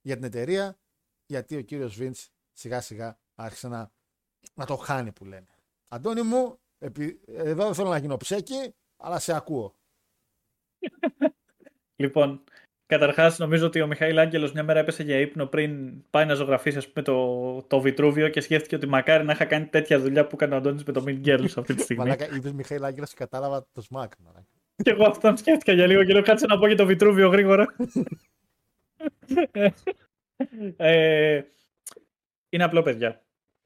για 0.00 0.14
την 0.14 0.24
εταιρεία 0.24 0.78
γιατί 1.26 1.56
ο 1.56 1.62
κύριος 1.62 1.96
Βίντς 1.96 2.30
σιγά 2.52 2.80
σιγά 2.80 3.18
άρχισε 3.34 3.68
να, 3.68 3.92
να 4.54 4.66
το 4.66 4.76
χάνει 4.76 5.12
που 5.12 5.24
λένε. 5.24 5.46
Αντώνη 5.88 6.22
μου, 6.22 6.60
εδώ 7.26 7.64
δεν 7.64 7.74
θέλω 7.74 7.88
να 7.88 7.98
γίνω 7.98 8.16
ψέκι, 8.16 8.74
αλλά 8.96 9.18
σε 9.18 9.36
ακούω. 9.36 9.74
λοιπόν, 11.96 12.44
καταρχάς 12.86 13.38
νομίζω 13.38 13.66
ότι 13.66 13.80
ο 13.80 13.86
Μιχαήλ 13.86 14.18
Άγγελος 14.18 14.52
μια 14.52 14.62
μέρα 14.62 14.78
έπεσε 14.78 15.02
για 15.02 15.18
ύπνο 15.18 15.46
πριν 15.46 16.02
πάει 16.10 16.26
να 16.26 16.34
ζωγραφίσει 16.34 16.76
ας 16.76 16.88
πούμε, 16.88 17.04
το, 17.04 17.62
το 17.62 17.80
Βιτρούβιο 17.80 18.28
και 18.28 18.40
σκέφτηκε 18.40 18.74
ότι 18.74 18.86
μακάρι 18.86 19.24
να 19.24 19.32
είχα 19.32 19.44
κάνει 19.44 19.66
τέτοια 19.66 20.00
δουλειά 20.00 20.26
που 20.26 20.34
έκανε 20.34 20.54
ο 20.54 20.56
Αντώνης 20.56 20.84
με 20.84 20.92
το 20.92 21.04
Mean 21.06 21.26
Girls 21.26 21.52
αυτή 21.56 21.74
τη 21.74 21.82
στιγμή. 21.82 22.02
Μαλάκα, 22.02 22.36
είπε 22.36 22.52
Μιχαήλ 22.52 22.84
Άγγελος 22.84 23.10
και 23.10 23.16
κατάλαβα 23.16 23.66
το 23.72 23.80
σμακ. 23.80 24.12
Και 24.82 24.90
εγώ 24.90 25.04
αυτόν 25.04 25.36
σκέφτηκα 25.36 25.72
για 25.72 25.86
λίγο 25.86 26.04
και 26.04 26.12
λέω 26.12 26.22
κάτσε 26.22 26.46
να 26.46 26.58
πω 26.58 26.66
για 26.66 26.76
το 26.76 26.86
Βιτρούβιο 26.86 27.28
γρήγορα. 27.28 27.76
ε, 30.76 31.42
είναι 32.48 32.64
απλό, 32.64 32.82
παιδιά. 32.82 33.22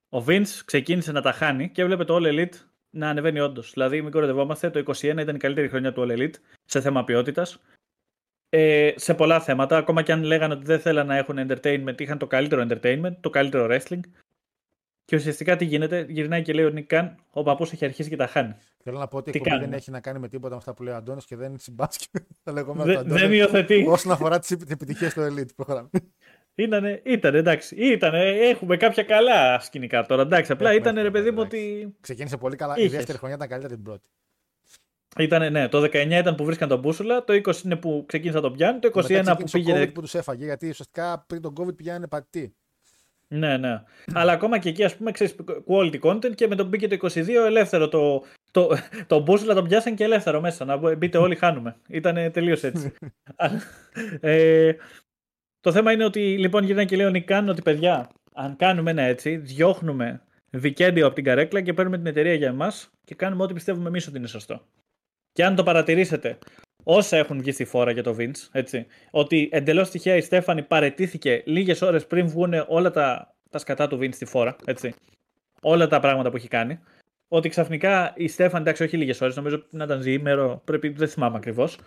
Ο 0.08 0.24
Vince 0.26 0.60
ξεκίνησε 0.64 1.12
να 1.12 1.20
τα 1.20 1.32
χάνει 1.32 1.70
και 1.70 1.82
έβλεπε 1.82 2.04
το 2.04 2.16
All 2.20 2.26
Elite 2.26 2.54
να 2.94 3.08
ανεβαίνει 3.08 3.40
όντως. 3.40 3.72
Δηλαδή, 3.72 4.02
μην 4.02 4.10
κοροϊδευόμαστε, 4.10 4.70
το 4.70 4.78
2021 4.78 5.20
ήταν 5.20 5.34
η 5.34 5.38
καλύτερη 5.38 5.68
χρονιά 5.68 5.92
του 5.92 6.06
All 6.06 6.12
Elite 6.18 6.34
σε 6.64 6.80
θέμα 6.80 7.04
ποιότητας. 7.04 7.60
ε, 8.48 8.92
σε 8.96 9.14
πολλά 9.14 9.40
θέματα. 9.40 9.76
Ακόμα 9.76 10.02
και 10.02 10.12
αν 10.12 10.22
λέγανε 10.22 10.54
ότι 10.54 10.64
δεν 10.64 10.80
θέλαν 10.80 11.06
να 11.06 11.16
έχουν 11.16 11.36
entertainment, 11.38 12.00
είχαν 12.00 12.18
το 12.18 12.26
καλύτερο 12.26 12.66
entertainment, 12.68 13.16
το 13.20 13.30
καλύτερο 13.30 13.66
wrestling. 13.70 14.00
Και 15.04 15.16
ουσιαστικά 15.16 15.56
τι 15.56 15.64
γίνεται, 15.64 16.06
γυρνάει 16.08 16.42
και 16.42 16.52
λέει 16.52 16.64
ο 16.64 16.70
Νίκ 16.70 16.86
Καν, 16.86 17.16
ο 17.30 17.42
παππούς 17.42 17.72
έχει 17.72 17.84
αρχίσει 17.84 18.08
και 18.08 18.16
τα 18.16 18.26
χάνει. 18.26 18.54
Θέλω 18.82 18.98
να 18.98 19.08
πω 19.08 19.16
ότι 19.16 19.30
η 19.30 19.42
δεν 19.58 19.72
έχει 19.72 19.90
να 19.90 20.00
κάνει 20.00 20.18
με 20.18 20.28
τίποτα 20.28 20.50
με 20.50 20.56
αυτά 20.56 20.74
που 20.74 20.82
λέει 20.82 20.94
ο 20.94 20.96
Αντώνης 20.96 21.24
και 21.24 21.36
δεν 21.36 21.48
είναι 21.48 21.58
συμπάσκετ. 21.58 22.22
δεν, 22.42 23.02
δεν 23.04 23.32
υιοθετεί. 23.32 23.86
Όσον 23.88 24.12
αφορά 24.12 24.38
τις 24.38 24.50
επιτυχίες 24.50 25.14
του 25.14 25.20
Elite 25.20 25.54
πρόγραμμα. 25.56 25.90
Ήτανε, 26.54 27.00
ήτανε, 27.04 27.38
εντάξει. 27.38 27.74
Ήτανε, 27.76 28.28
έχουμε 28.28 28.76
κάποια 28.76 29.02
καλά 29.02 29.60
σκηνικά 29.60 30.06
τώρα. 30.06 30.22
Εντάξει, 30.22 30.52
απλά 30.52 30.74
ήταν 30.74 31.02
ρε 31.02 31.10
παιδί 31.10 31.30
μου 31.30 31.40
ότι. 31.40 31.94
Ξεκίνησε 32.00 32.36
πολύ 32.36 32.56
καλά. 32.56 32.74
Είχες. 32.78 32.92
Η 32.92 32.96
δεύτερη 32.96 33.18
χρονιά 33.18 33.36
ήταν 33.36 33.48
καλύτερη 33.48 33.74
την 33.74 33.84
πρώτη. 33.84 34.08
Ήτανε, 35.18 35.48
ναι, 35.48 35.68
το 35.68 35.82
19 35.82 36.10
ήταν 36.10 36.34
που 36.34 36.44
βρίσκαν 36.44 36.68
τον 36.68 36.78
Μπούσουλα, 36.78 37.24
το 37.24 37.32
20 37.32 37.64
είναι 37.64 37.76
που 37.76 38.04
ξεκίνησα 38.06 38.40
τον 38.40 38.52
πιάνει, 38.52 38.78
το 38.78 38.90
21 38.94 39.34
που 39.38 39.44
πήγε. 39.52 39.72
Το 39.72 39.80
COVID 39.80 39.94
που 39.94 40.00
τους 40.00 40.14
έφαγε, 40.14 40.44
γιατί 40.44 40.68
ουσιαστικά 40.68 41.24
πριν 41.28 41.42
τον 41.42 41.52
COVID 41.60 41.76
πηγαίνανε 41.76 42.06
πατητή. 42.06 42.54
Ναι, 43.28 43.56
ναι. 43.56 43.82
Αλλά 44.12 44.32
ακόμα 44.32 44.58
και 44.58 44.68
εκεί, 44.68 44.84
ας 44.84 44.96
πούμε, 44.96 45.10
ξέρεις 45.10 45.34
quality 45.66 46.00
content 46.00 46.34
και 46.34 46.48
με 46.48 46.54
τον 46.54 46.66
μπήκε 46.66 46.88
το 46.88 47.08
22 47.08 47.28
ελεύθερο. 47.28 47.88
Το, 47.88 48.22
το, 48.50 48.76
το 49.06 49.20
μπούσουλα 49.20 49.54
τον 49.54 49.68
πιάσαν 49.68 49.94
και 49.94 50.04
ελεύθερο 50.04 50.40
μέσα. 50.40 50.64
Να 50.64 50.94
μπείτε 50.94 51.18
όλοι, 51.18 51.34
χάνουμε. 51.34 51.76
Ήταν 51.88 52.32
τελείως 52.32 52.62
έτσι. 52.62 52.92
ε, 54.20 54.72
το 55.64 55.72
θέμα 55.72 55.92
είναι 55.92 56.04
ότι 56.04 56.38
λοιπόν 56.38 56.64
γυρνάει 56.64 56.84
και 56.84 56.96
λέει 56.96 57.06
ο 57.06 57.10
Νικάν 57.10 57.48
ότι 57.48 57.62
παιδιά, 57.62 58.10
αν 58.32 58.56
κάνουμε 58.56 58.90
ένα 58.90 59.02
έτσι, 59.02 59.36
διώχνουμε 59.36 60.22
βικέντιο 60.50 61.06
από 61.06 61.14
την 61.14 61.24
καρέκλα 61.24 61.60
και 61.60 61.72
παίρνουμε 61.72 61.96
την 61.96 62.06
εταιρεία 62.06 62.34
για 62.34 62.48
εμάς 62.48 62.90
και 63.04 63.14
κάνουμε 63.14 63.42
ό,τι 63.42 63.54
πιστεύουμε 63.54 63.88
εμείς 63.88 64.06
ότι 64.06 64.18
είναι 64.18 64.26
σωστό. 64.26 64.66
Και 65.32 65.44
αν 65.44 65.54
το 65.54 65.62
παρατηρήσετε, 65.62 66.38
όσα 66.84 67.16
έχουν 67.16 67.38
βγει 67.38 67.52
στη 67.52 67.64
φόρα 67.64 67.90
για 67.90 68.02
το 68.02 68.16
Vince, 68.18 68.48
έτσι, 68.52 68.86
ότι 69.10 69.48
εντελώς 69.52 69.90
τυχαία 69.90 70.16
η 70.16 70.20
Στέφανη 70.20 70.62
παρετήθηκε 70.62 71.42
λίγες 71.46 71.82
ώρες 71.82 72.06
πριν 72.06 72.28
βγουν 72.28 72.52
όλα 72.68 72.90
τα, 72.90 73.34
τα 73.50 73.58
σκατά 73.58 73.88
του 73.88 73.96
Vince 73.96 74.14
στη 74.14 74.24
φόρα, 74.24 74.56
έτσι. 74.64 74.94
Όλα 75.60 75.86
τα 75.86 76.00
πράγματα 76.00 76.30
που 76.30 76.36
έχει 76.36 76.48
κάνει. 76.48 76.80
Ότι 77.28 77.48
ξαφνικά 77.48 78.12
η 78.16 78.28
Στέφανη, 78.28 78.62
εντάξει, 78.62 78.82
όχι 78.82 78.96
λίγες 78.96 79.20
ώρες, 79.20 79.36
νομίζω 79.36 79.66
να 79.70 79.84
ήταν 79.84 80.02
διήμερο, 80.02 80.62
πρέπει, 80.64 80.88
δεν 80.88 81.08
θυμάμαι 81.08 81.36
ακριβώς. 81.36 81.78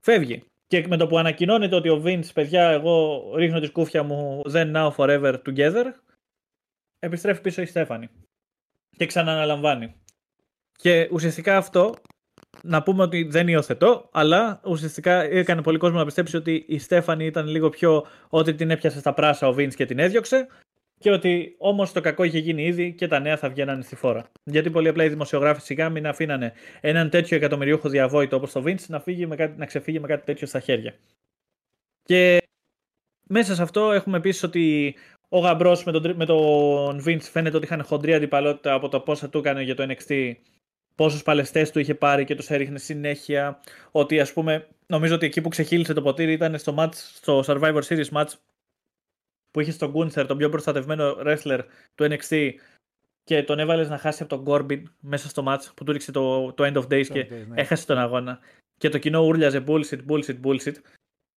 Φεύγει. 0.00 0.42
Και 0.66 0.86
με 0.88 0.96
το 0.96 1.06
που 1.06 1.18
ανακοινώνεται 1.18 1.74
ότι 1.74 1.88
ο 1.88 2.02
Vince, 2.04 2.28
παιδιά, 2.34 2.68
εγώ 2.68 3.22
ρίχνω 3.34 3.60
τη 3.60 3.66
σκούφια 3.66 4.02
μου, 4.02 4.42
then 4.52 4.72
now 4.74 4.90
forever 4.90 5.38
together, 5.46 5.84
επιστρέφει 6.98 7.40
πίσω 7.40 7.62
η 7.62 7.66
Στέφανη. 7.66 8.08
Και 8.96 9.06
ξανααναλαμβάνει. 9.06 9.94
Και 10.72 11.08
ουσιαστικά 11.12 11.56
αυτό 11.56 11.94
να 12.62 12.82
πούμε 12.82 13.02
ότι 13.02 13.22
δεν 13.22 13.48
υιοθετώ, 13.48 14.08
αλλά 14.12 14.60
ουσιαστικά 14.64 15.22
έκανε 15.22 15.62
πολύ 15.62 15.78
κόσμο 15.78 15.98
να 15.98 16.04
πιστέψει 16.04 16.36
ότι 16.36 16.64
η 16.68 16.78
Στέφανη 16.78 17.24
ήταν 17.26 17.46
λίγο 17.46 17.68
πιο 17.68 18.06
ότι 18.28 18.54
την 18.54 18.70
έπιασε 18.70 18.98
στα 18.98 19.14
πράσα 19.14 19.48
ο 19.48 19.52
Βίντ 19.52 19.72
και 19.72 19.86
την 19.86 19.98
έδιωξε. 19.98 20.46
Και 20.98 21.10
ότι 21.10 21.54
όμως 21.58 21.92
το 21.92 22.00
κακό 22.00 22.24
είχε 22.24 22.38
γίνει 22.38 22.64
ήδη 22.64 22.92
και 22.92 23.06
τα 23.06 23.18
νέα 23.18 23.36
θα 23.36 23.48
βγαίνανε 23.48 23.82
στη 23.82 23.96
φόρα. 23.96 24.30
Γιατί 24.44 24.70
πολύ 24.70 24.88
απλά 24.88 25.04
οι 25.04 25.08
δημοσιογράφοι 25.08 25.60
σιγά 25.60 25.88
μην 25.90 26.06
αφήνανε 26.06 26.52
έναν 26.80 27.10
τέτοιο 27.10 27.36
εκατομμυριούχο 27.36 27.88
διαβόητο 27.88 28.36
όπως 28.36 28.52
το 28.52 28.62
Vince 28.66 28.86
να, 28.86 29.00
φύγει 29.00 29.26
με 29.26 29.36
κάτι, 29.36 29.58
να 29.58 29.66
ξεφύγει 29.66 30.00
με 30.00 30.06
κάτι 30.06 30.24
τέτοιο 30.24 30.46
στα 30.46 30.60
χέρια. 30.60 30.94
Και 32.02 32.42
μέσα 33.28 33.54
σε 33.54 33.62
αυτό 33.62 33.92
έχουμε 33.92 34.16
επίσης 34.16 34.42
ότι 34.42 34.94
ο 35.28 35.38
γαμπρός 35.38 35.84
με 35.84 35.92
τον, 35.92 36.16
με 36.16 36.24
τον 36.24 37.02
Vince 37.06 37.20
φαίνεται 37.20 37.56
ότι 37.56 37.64
είχαν 37.64 37.84
χοντρή 37.84 38.14
αντιπαλότητα 38.14 38.72
από 38.72 38.88
το 38.88 39.00
πόσα 39.00 39.28
του 39.28 39.38
έκανε 39.38 39.62
για 39.62 39.74
το 39.74 39.86
NXT 39.88 40.34
πόσους 40.96 41.22
παλαιστές 41.22 41.70
του 41.70 41.78
είχε 41.78 41.94
πάρει 41.94 42.24
και 42.24 42.34
τους 42.34 42.50
έριχνε 42.50 42.78
συνέχεια. 42.78 43.60
Ότι 43.90 44.20
ας 44.20 44.32
πούμε, 44.32 44.68
νομίζω 44.86 45.14
ότι 45.14 45.26
εκεί 45.26 45.40
που 45.40 45.48
ξεχύλισε 45.48 45.92
το 45.92 46.02
ποτήρι 46.02 46.32
ήταν 46.32 46.58
στο, 46.58 46.74
match, 46.78 46.92
στο 46.92 47.42
Survivor 47.46 47.82
Series 47.88 48.08
match 48.12 48.32
που 49.56 49.62
είχε 49.62 49.70
στον 49.70 49.92
Gunther, 49.94 50.26
τον 50.26 50.36
πιο 50.36 50.48
προστατευμένο 50.48 51.16
wrestler 51.18 51.60
του 51.94 52.04
NXT 52.04 52.50
και 53.24 53.42
τον 53.42 53.58
έβαλες 53.58 53.88
να 53.88 53.98
χάσει 53.98 54.22
από 54.22 54.36
τον 54.36 54.44
Corbin 54.46 54.82
μέσα 55.00 55.28
στο 55.28 55.44
match 55.46 55.72
που 55.74 55.84
του 55.84 55.92
ρίξε 55.92 56.12
το, 56.12 56.52
το 56.52 56.64
End 56.64 56.76
of 56.76 56.92
Days 56.92 57.06
και 57.06 57.24
ναι. 57.24 57.60
έχασε 57.60 57.86
τον 57.86 57.98
αγώνα. 57.98 58.38
Και 58.78 58.88
το 58.88 58.98
κοινό 58.98 59.20
ούρλιαζε 59.20 59.64
bullshit, 59.66 59.98
bullshit, 60.08 60.40
bullshit. 60.44 60.74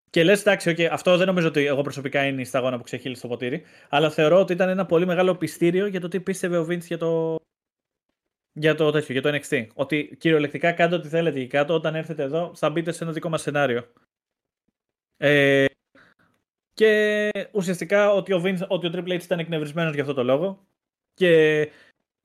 Και 0.10 0.24
λες, 0.24 0.42
εντάξει, 0.42 0.76
okay, 0.78 0.84
αυτό 0.84 1.18
δεν 1.18 1.28
νομίζω 1.28 1.48
ότι 1.48 1.66
εγώ 1.66 1.82
προσωπικά 1.82 2.26
είναι 2.26 2.42
η 2.42 2.46
σταγόνα 2.46 2.78
που 2.78 2.84
ξεχύλισε 2.84 3.22
το 3.22 3.28
ποτήρι. 3.28 3.64
Αλλά 3.90 4.10
θεωρώ 4.10 4.40
ότι 4.40 4.54
ήταν 4.54 4.70
ένα 4.70 4.86
πολύ 4.86 5.06
μεγάλο 5.06 5.36
πιστήριο 5.36 5.86
για 5.86 6.00
το 6.00 6.08
τι 6.08 6.20
πίστευε 6.20 6.58
ο 6.58 6.66
Vince 6.70 6.86
για 6.86 6.98
το, 6.98 7.36
για 8.54 8.76
το 8.76 8.92
τέτοιο, 8.92 9.20
για 9.20 9.22
το 9.22 9.38
NXT. 9.38 9.68
Ότι 9.74 10.16
κυριολεκτικά 10.20 10.72
κάντε 10.72 10.96
ό,τι 10.96 11.08
θέλετε 11.08 11.40
εκεί 11.40 11.48
κάτω. 11.48 11.74
Όταν 11.74 11.96
έρθετε 11.96 12.24
εδώ, 12.24 12.52
θα 12.56 12.70
μπείτε 12.70 12.92
σε 12.92 13.04
ένα 13.04 13.14
δικό 13.14 13.30
μας 13.30 13.42
σενάριο. 13.42 13.92
Ε, 15.18 15.66
και 16.80 17.32
ουσιαστικά 17.52 18.12
ότι 18.12 18.34
ο, 18.34 18.42
Vince, 18.46 18.68
ότι 18.68 18.88
ο 18.88 18.92
Triple 18.94 19.12
H 19.12 19.24
ήταν 19.24 19.40
εκνευρισμένος 19.40 19.94
για 19.94 20.02
αυτό 20.02 20.14
το 20.14 20.24
λόγο. 20.24 20.68
Και 21.14 21.72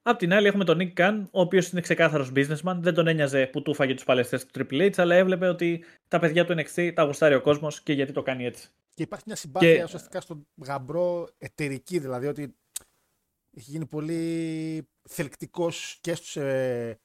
απ' 0.03 0.19
την 0.19 0.33
άλλη 0.33 0.47
έχουμε 0.47 0.65
τον 0.65 0.79
Nick 0.81 0.93
Khan, 1.01 1.23
ο 1.31 1.41
οποίος 1.41 1.71
είναι 1.71 1.81
ξεκάθαρος 1.81 2.33
businessman. 2.35 2.77
Δεν 2.79 2.95
τον 2.95 3.07
ένοιαζε 3.07 3.47
που 3.47 3.63
του 3.63 3.75
φάγε 3.75 3.95
τους 3.95 4.05
παλαιστές 4.05 4.47
του 4.47 4.67
Triple 4.71 4.91
H, 4.91 4.93
αλλά 4.97 5.15
έβλεπε 5.15 5.49
ότι 5.49 5.85
τα 6.09 6.19
παιδιά 6.19 6.45
του 6.45 6.55
NXT 6.59 6.93
τα 6.95 7.03
γουστάρει 7.03 7.35
ο 7.35 7.41
κόσμος 7.41 7.83
και 7.83 7.93
γιατί 7.93 8.13
το 8.13 8.23
κάνει 8.23 8.45
έτσι. 8.45 8.69
Και 8.95 9.03
υπάρχει 9.03 9.25
μια 9.27 9.37
συμπάθεια 9.37 9.77
και... 9.77 9.83
ουσιαστικά 9.83 10.21
στον 10.21 10.47
γαμπρό 10.65 11.29
εταιρική, 11.39 11.99
δηλαδή 11.99 12.27
ότι 12.27 12.57
έχει 13.57 13.71
γίνει 13.71 13.87
πολύ 13.87 14.89
θελκτικός 15.09 15.99
και 16.01 16.15
στους 16.15 16.37
ε, 16.37 16.99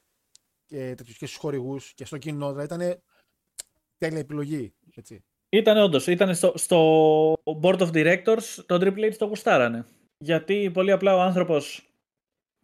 και, 0.65 0.95
και 0.95 1.26
στους 1.26 1.35
χορηγούς 1.35 1.93
και 1.93 2.05
στο 2.05 2.17
κοινό. 2.17 2.53
Δηλαδή 2.53 2.73
ήταν 2.76 3.01
τέλεια 3.97 4.19
επιλογή. 4.19 4.73
Έτσι. 4.95 5.23
Ήταν 5.49 5.77
όντως. 5.77 6.07
Ήταν 6.07 6.35
στο, 6.35 6.53
στο 6.55 7.34
board 7.61 7.77
of 7.77 7.91
directors 7.91 8.63
το 8.65 8.76
Triple 8.76 9.11
H 9.11 9.15
το 9.17 9.26
γουστάρανε. 9.26 9.85
Γιατί 10.17 10.71
πολύ 10.73 10.91
απλά 10.91 11.15
ο 11.15 11.19
άνθρωπος. 11.19 11.84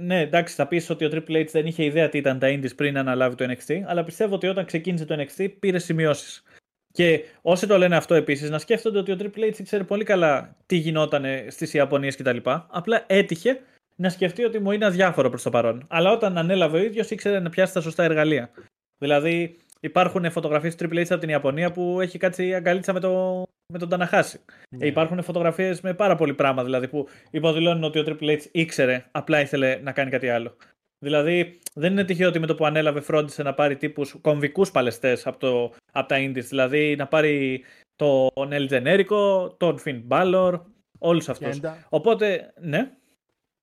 Ναι, 0.02 0.20
εντάξει, 0.20 0.56
θα 0.56 0.68
πεις 0.68 0.90
ότι 0.90 1.06
ο 1.06 1.10
Triple 1.12 1.36
H 1.36 1.48
δεν 1.52 1.66
είχε 1.66 1.84
ιδέα 1.84 2.10
τι 2.10 2.18
ήταν 2.18 2.40
τα 2.40 2.48
Indies 2.48 2.76
πριν 2.76 2.98
αναλάβει 2.98 3.36
το 3.36 3.46
NXT, 3.46 3.82
αλλά 3.86 4.04
πιστεύω 4.04 4.36
ότι 4.36 4.48
όταν 4.48 4.66
ξεκίνησε 4.66 5.06
το 5.06 5.16
NXT 5.20 5.54
πήρε 5.60 5.80
σημειώσεις. 5.80 6.44
Και 6.92 7.24
όσοι 7.42 7.68
το 7.68 7.78
λένε 7.78 7.96
αυτό 7.96 8.16
επίσης, 8.16 8.50
να 8.50 8.60
σκέφτονται 8.60 9.00
ότι 9.00 9.12
ο 9.12 9.18
Triple 9.20 9.54
H 9.54 9.64
ξέρει 9.64 9.84
πολύ 9.84 10.04
καλά 10.04 10.56
τι 10.66 10.76
γινόταν 10.76 11.26
στις 11.48 11.74
Ιαπωνίες 11.74 12.16
κτλ. 12.16 12.38
Απλά 12.44 13.04
έτυχε 13.08 13.62
να 13.96 14.10
σκεφτεί 14.10 14.44
ότι 14.44 14.60
μου 14.60 14.72
είναι 14.72 14.86
αδιάφορο 14.86 15.30
προς 15.30 15.44
το 15.44 15.50
παρόν. 15.50 15.86
Αλλά 15.90 16.12
όταν 16.12 16.38
ανέλαβε 16.38 16.78
ο 16.78 16.84
ίδιος 16.84 17.10
ήξερε 17.10 17.40
να 17.40 17.50
πιάσει 17.50 17.74
τα 17.74 17.82
σωστά 17.82 18.04
εργαλεία. 18.04 18.50
Δηλαδή, 18.98 19.58
υπάρχουν 19.86 20.32
φωτογραφίες 20.32 20.76
του 20.76 20.88
Triple 20.90 21.00
H 21.00 21.06
από 21.10 21.20
την 21.20 21.30
Ιαπωνία 21.30 21.72
που 21.72 22.02
έχει 22.02 22.18
κάτσει 22.18 22.54
αγκαλίτσα 22.54 22.94
με, 22.94 23.00
το, 23.00 23.44
με 23.74 23.80
τον 23.80 23.90
Ταναχάση. 23.90 24.40
Ναι. 24.70 24.86
υπάρχουν 24.86 25.24
φωτογραφίες 25.24 25.82
με 25.82 25.94
πάρα 25.94 26.16
πολύ 26.16 26.34
πράγμα 26.34 26.64
δηλαδή 26.64 26.88
που 26.88 27.08
υποδηλώνουν 27.32 27.84
ότι 27.84 28.00
ο 28.00 28.04
Triple 28.06 28.30
H 28.30 28.42
ήξερε, 28.52 29.06
απλά 29.12 29.42
ήθελε 29.42 29.80
να 29.84 29.92
κάνει 29.92 30.10
κάτι 30.10 30.30
άλλο. 30.30 30.56
Δηλαδή, 31.00 31.60
δεν 31.74 31.92
είναι 31.92 32.04
τυχαίο 32.04 32.28
ότι 32.28 32.40
με 32.40 32.48
το 32.48 32.56
που 32.56 32.66
ανέλαβε 32.66 33.02
φρόντισε 33.02 33.44
να 33.44 33.54
πάρει 33.54 33.78
τύπους 33.78 34.16
κομβικούς 34.22 34.72
παλαιστές 34.72 35.28
από, 35.28 35.74
από 35.92 36.08
τα 36.08 36.16
Indies. 36.20 36.44
Δηλαδή, 36.44 36.96
να 36.96 37.08
πάρει 37.08 37.64
τον 37.96 38.50
El 38.52 38.70
Generico, 38.70 39.52
τον 39.58 39.80
Finn 39.86 40.02
Balor, 40.08 40.62
όλους 41.00 41.30
αυτούς. 41.30 41.60
Οπότε, 41.90 42.54
ναι. 42.60 42.92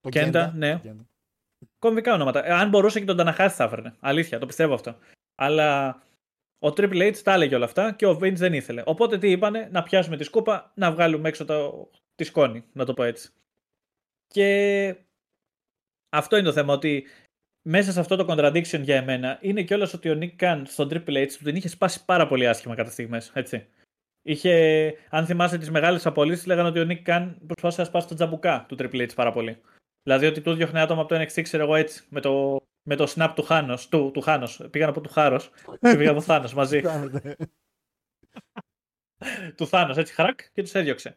Το 0.01 0.09
Κέντα, 0.09 0.53
ναι. 0.57 0.81
Κομβικά 1.79 2.15
ονόματα. 2.15 2.47
Ε, 2.47 2.53
αν 2.53 2.69
μπορούσε 2.69 2.99
και 2.99 3.05
τον 3.05 3.17
Ταναχάση 3.17 3.57
θα 3.57 3.65
έφερνε. 3.65 3.95
Αλήθεια, 4.01 4.39
το 4.39 4.47
πιστεύω 4.47 4.75
αυτό. 4.75 4.97
Αλλά 5.35 6.03
ο 6.65 6.69
Triple 6.69 7.11
H 7.11 7.17
τα 7.17 7.33
έλεγε 7.33 7.55
όλα 7.55 7.65
αυτά 7.65 7.93
και 7.93 8.07
ο 8.07 8.19
Vince 8.23 8.35
δεν 8.35 8.53
ήθελε. 8.53 8.83
Οπότε 8.87 9.19
τι 9.19 9.31
είπανε, 9.31 9.69
να 9.73 9.83
πιάσουμε 9.83 10.17
τη 10.17 10.25
σκούπα, 10.25 10.73
να 10.75 10.93
βγάλουμε 10.93 11.29
έξω 11.29 11.45
το... 11.45 11.91
τη 12.15 12.25
σκόνη, 12.25 12.65
να 12.73 12.85
το 12.85 12.95
πω 12.95 13.03
έτσι. 13.03 13.31
Και 14.27 14.97
αυτό 16.09 16.37
είναι 16.37 16.47
το 16.47 16.53
θέμα, 16.53 16.73
ότι 16.75 17.07
μέσα 17.63 17.93
σε 17.93 18.01
αυτό 18.01 18.17
το 18.17 18.27
contradiction 18.29 18.81
για 18.81 18.97
εμένα 18.97 19.39
είναι 19.41 19.63
κιόλας 19.63 19.95
ότι 19.95 20.11
ο 20.11 20.19
Nick 20.21 20.37
Khan 20.37 20.63
στον 20.67 20.89
Triple 20.93 21.27
H 21.27 21.33
του 21.39 21.45
την 21.45 21.57
είχε 21.57 21.69
σπάσει 21.69 22.05
πάρα 22.05 22.27
πολύ 22.27 22.49
άσχημα 22.49 22.75
κατά 22.75 22.91
στιγμές. 22.91 23.31
Έτσι. 23.35 23.67
Είχε, 24.23 24.95
αν 25.11 25.27
θυμάσαι 25.27 25.59
τις 25.59 25.71
μεγάλες 25.71 26.07
απολύσεις, 26.07 26.47
λέγανε 26.47 26.69
ότι 26.69 26.81
ο 26.81 26.87
Nick 26.89 27.09
Khan 27.09 27.35
προσπάθησε 27.47 27.81
να 27.81 27.87
σπάσει 27.87 28.09
το 28.09 28.15
τζαμπουκά 28.15 28.65
του 28.69 28.77
Triple 28.79 29.07
H 29.09 29.15
πάρα 29.15 29.33
πολύ. 29.33 29.61
Δηλαδή 30.03 30.27
ότι 30.27 30.41
του 30.41 30.55
διώχνει 30.55 30.81
άτομα 30.81 31.01
από 31.01 31.15
το 31.15 31.21
NXT, 31.21 31.43
ξέρω 31.43 31.63
εγώ 31.63 31.75
έτσι, 31.75 32.05
με 32.09 32.21
το, 32.21 32.63
με 32.83 32.97
το 32.97 33.13
snap 33.15 33.33
του 33.35 33.43
Χάνος. 33.43 33.89
Του, 33.89 34.11
του 34.15 34.21
Χάνος. 34.21 34.61
Πήγαν 34.71 34.89
από 34.89 35.01
του 35.01 35.09
Χάρος 35.09 35.51
και 35.81 35.97
πήγαν 35.97 36.09
από 36.09 36.21
Θάνος 36.21 36.55
μαζί. 36.55 36.83
του 39.57 39.67
Θάνος, 39.67 39.97
έτσι 39.97 40.15
χαράκ 40.15 40.41
και 40.53 40.63
τους 40.63 40.75
έδιωξε. 40.75 41.17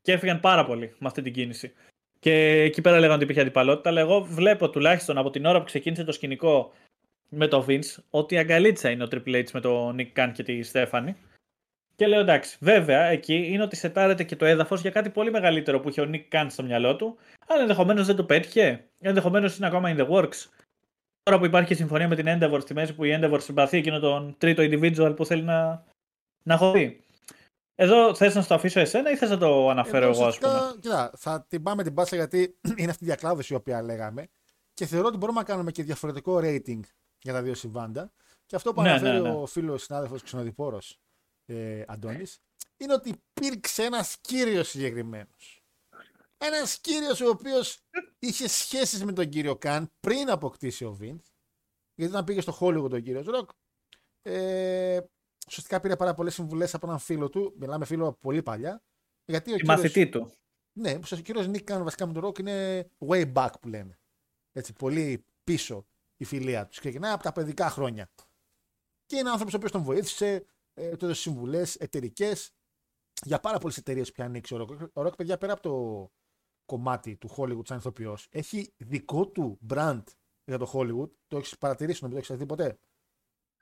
Και 0.00 0.12
έφυγαν 0.12 0.40
πάρα 0.40 0.64
πολύ 0.64 0.94
με 0.98 1.06
αυτή 1.06 1.22
την 1.22 1.32
κίνηση. 1.32 1.72
Και 2.18 2.62
εκεί 2.62 2.80
πέρα 2.80 2.96
λέγανε 2.96 3.14
ότι 3.14 3.22
υπήρχε 3.22 3.40
αντιπαλότητα, 3.40 3.88
αλλά 3.88 4.00
εγώ 4.00 4.20
βλέπω 4.20 4.70
τουλάχιστον 4.70 5.18
από 5.18 5.30
την 5.30 5.44
ώρα 5.44 5.58
που 5.58 5.64
ξεκίνησε 5.64 6.04
το 6.04 6.12
σκηνικό 6.12 6.72
με 7.28 7.46
το 7.46 7.64
Vince 7.68 7.96
ότι 8.10 8.38
αγκαλίτσα 8.38 8.90
είναι 8.90 9.04
ο 9.04 9.08
Triple 9.10 9.34
H 9.34 9.50
με 9.52 9.60
τον 9.60 9.96
Nick 9.98 10.12
Khan 10.18 10.30
και 10.32 10.42
τη 10.42 10.62
Στέφανη. 10.62 11.16
Και 11.96 12.06
λέω 12.06 12.20
εντάξει, 12.20 12.56
βέβαια 12.60 13.04
εκεί 13.04 13.34
είναι 13.34 13.62
ότι 13.62 13.76
σετάρεται 13.76 14.24
και 14.24 14.36
το 14.36 14.44
έδαφος 14.44 14.80
για 14.80 14.90
κάτι 14.90 15.10
πολύ 15.10 15.30
μεγαλύτερο 15.30 15.80
που 15.80 15.88
είχε 15.88 16.00
ο 16.00 16.10
Nick 16.12 16.22
Khan 16.32 16.46
στο 16.48 16.62
μυαλό 16.62 16.96
του, 16.96 17.16
αλλά 17.46 17.60
ενδεχομένως 17.60 18.06
δεν 18.06 18.16
το 18.16 18.24
πέτυχε. 18.24 18.84
Ενδεχομένως 19.00 19.56
είναι 19.56 19.66
ακόμα 19.66 19.94
in 19.94 20.00
the 20.00 20.08
works. 20.08 20.48
Τώρα 21.24 21.38
που 21.38 21.44
υπάρχει 21.44 21.74
συμφωνία 21.74 22.08
με 22.08 22.16
την 22.16 22.26
Endeavor 22.28 22.58
στη 22.60 22.74
μέση 22.74 22.94
που 22.94 23.04
η 23.04 23.18
Endeavor 23.20 23.38
συμπαθεί 23.40 23.76
εκείνο 23.76 23.98
τον 23.98 24.34
τρίτο 24.38 24.62
individual 24.62 25.16
που 25.16 25.26
θέλει 25.26 25.42
να, 25.42 25.84
να 26.42 26.54
έχω 26.54 26.72
δει. 26.72 27.04
Εδώ 27.74 28.14
θες 28.14 28.34
να 28.34 28.42
στο 28.42 28.54
αφήσω 28.54 28.80
εσένα 28.80 29.10
ή 29.10 29.16
θες 29.16 29.30
να 29.30 29.38
το 29.38 29.68
αναφέρω 29.68 30.06
εγώ, 30.06 30.26
ας 30.26 30.38
πούμε; 30.38 30.52
Κοίτα, 30.80 31.10
θα 31.16 31.46
την 31.48 31.62
πάμε 31.62 31.82
την 31.82 31.94
πάσα 31.94 32.16
γιατί 32.16 32.58
είναι 32.78 32.90
αυτή 32.90 33.04
η 33.04 33.06
διακλάδωση 33.06 33.52
η 33.52 33.56
οποία 33.56 33.82
λέγαμε 33.82 34.28
και 34.74 34.86
θεωρώ 34.86 35.06
ότι 35.06 35.16
μπορούμε 35.16 35.38
να 35.38 35.44
κάνουμε 35.44 35.70
και 35.70 35.82
διαφορετικό 35.82 36.40
rating 36.42 36.80
για 37.22 37.32
τα 37.32 37.42
δύο 37.42 37.54
συμβάντα. 37.54 38.12
Και 38.46 38.56
αυτό 38.56 38.72
που 38.72 38.82
ναι, 38.82 38.90
αναφέρει 38.90 39.20
ναι, 39.20 39.28
ναι. 39.28 39.34
ο 39.34 39.46
φίλος 39.46 39.82
συνάδελφος 39.82 40.22
ξενοδοιπόρος 40.22 40.98
ε, 41.46 41.82
Αντώνης 41.86 42.40
είναι 42.76 42.92
ότι 42.92 43.20
υπήρξε 43.34 43.82
ένας 43.82 44.16
κύριος 44.20 44.68
συγκεκριμένος. 44.68 45.63
Ένας 46.38 46.80
κύριος 46.80 47.20
ο 47.20 47.28
οποίος 47.28 47.80
είχε 48.18 48.48
σχέσεις 48.48 49.04
με 49.04 49.12
τον 49.12 49.28
κύριο 49.28 49.56
Καν 49.56 49.92
πριν 50.00 50.30
αποκτήσει 50.30 50.84
ο 50.84 50.92
Vince. 50.92 51.20
Γιατί 51.94 52.12
όταν 52.12 52.24
πήγε 52.24 52.40
στο 52.40 52.56
Hollywood 52.60 52.90
τον 52.90 53.02
κύριος 53.02 53.26
Ροκ, 53.26 53.50
ε, 54.22 55.00
ουσιαστικά 55.46 55.80
πήρε 55.80 55.96
πάρα 55.96 56.14
πολλές 56.14 56.34
συμβουλές 56.34 56.74
από 56.74 56.86
έναν 56.86 56.98
φίλο 56.98 57.28
του. 57.28 57.54
Μιλάμε 57.58 57.84
φίλο 57.84 58.12
πολύ 58.12 58.42
παλιά. 58.42 58.82
Γιατί 59.24 59.52
ο 59.52 59.56
κύριος, 59.56 59.76
μαθητή 59.76 60.08
του. 60.08 60.32
Ναι, 60.72 60.98
ο 61.12 61.16
κύριος 61.16 61.46
Nick 61.46 61.64
Khan 61.64 61.84
βασικά 61.84 62.06
με 62.06 62.12
τον 62.12 62.22
Ροκ 62.22 62.38
είναι 62.38 62.88
way 62.98 63.32
back 63.32 63.50
που 63.60 63.68
λένε. 63.68 63.98
Έτσι, 64.52 64.72
πολύ 64.72 65.26
πίσω 65.44 65.86
η 66.16 66.24
φιλία 66.24 66.66
τους. 66.66 66.78
Ξεκινάει 66.78 67.12
από 67.12 67.22
τα 67.22 67.32
παιδικά 67.32 67.70
χρόνια. 67.70 68.10
Και 69.06 69.16
είναι 69.16 69.30
άνθρωπος 69.30 69.54
ο 69.54 69.56
οποίος 69.56 69.72
τον 69.72 69.82
βοήθησε, 69.82 70.46
ε, 70.74 70.96
του 70.96 71.04
έδωσε 71.04 71.20
συμβουλές 71.20 71.76
εταιρικές 71.76 72.54
για 73.24 73.40
πάρα 73.40 73.58
πολλές 73.58 73.76
εταιρείες 73.76 74.08
που 74.08 74.14
έχει 74.20 74.28
ανοίξει 74.28 74.54
ο 74.54 74.56
Ροκ. 74.56 74.70
Ο 74.92 75.02
Ροκ, 75.02 75.16
παιδιά, 75.16 75.38
πέρα 75.38 75.52
από 75.52 75.62
το 75.62 76.10
κομμάτι 76.66 77.16
του 77.16 77.34
Hollywood 77.36 77.66
σαν 77.66 77.78
ηθοποιός, 77.78 78.28
έχει 78.30 78.72
δικό 78.76 79.26
του 79.26 79.58
brand 79.68 80.02
για 80.44 80.58
το 80.58 80.70
Hollywood. 80.74 81.10
Το 81.26 81.36
έχεις 81.36 81.58
παρατηρήσει, 81.58 81.98
νομίζω, 82.02 82.20
το 82.20 82.26
έχεις 82.32 82.40
δει 82.42 82.46
ποτέ; 82.46 82.78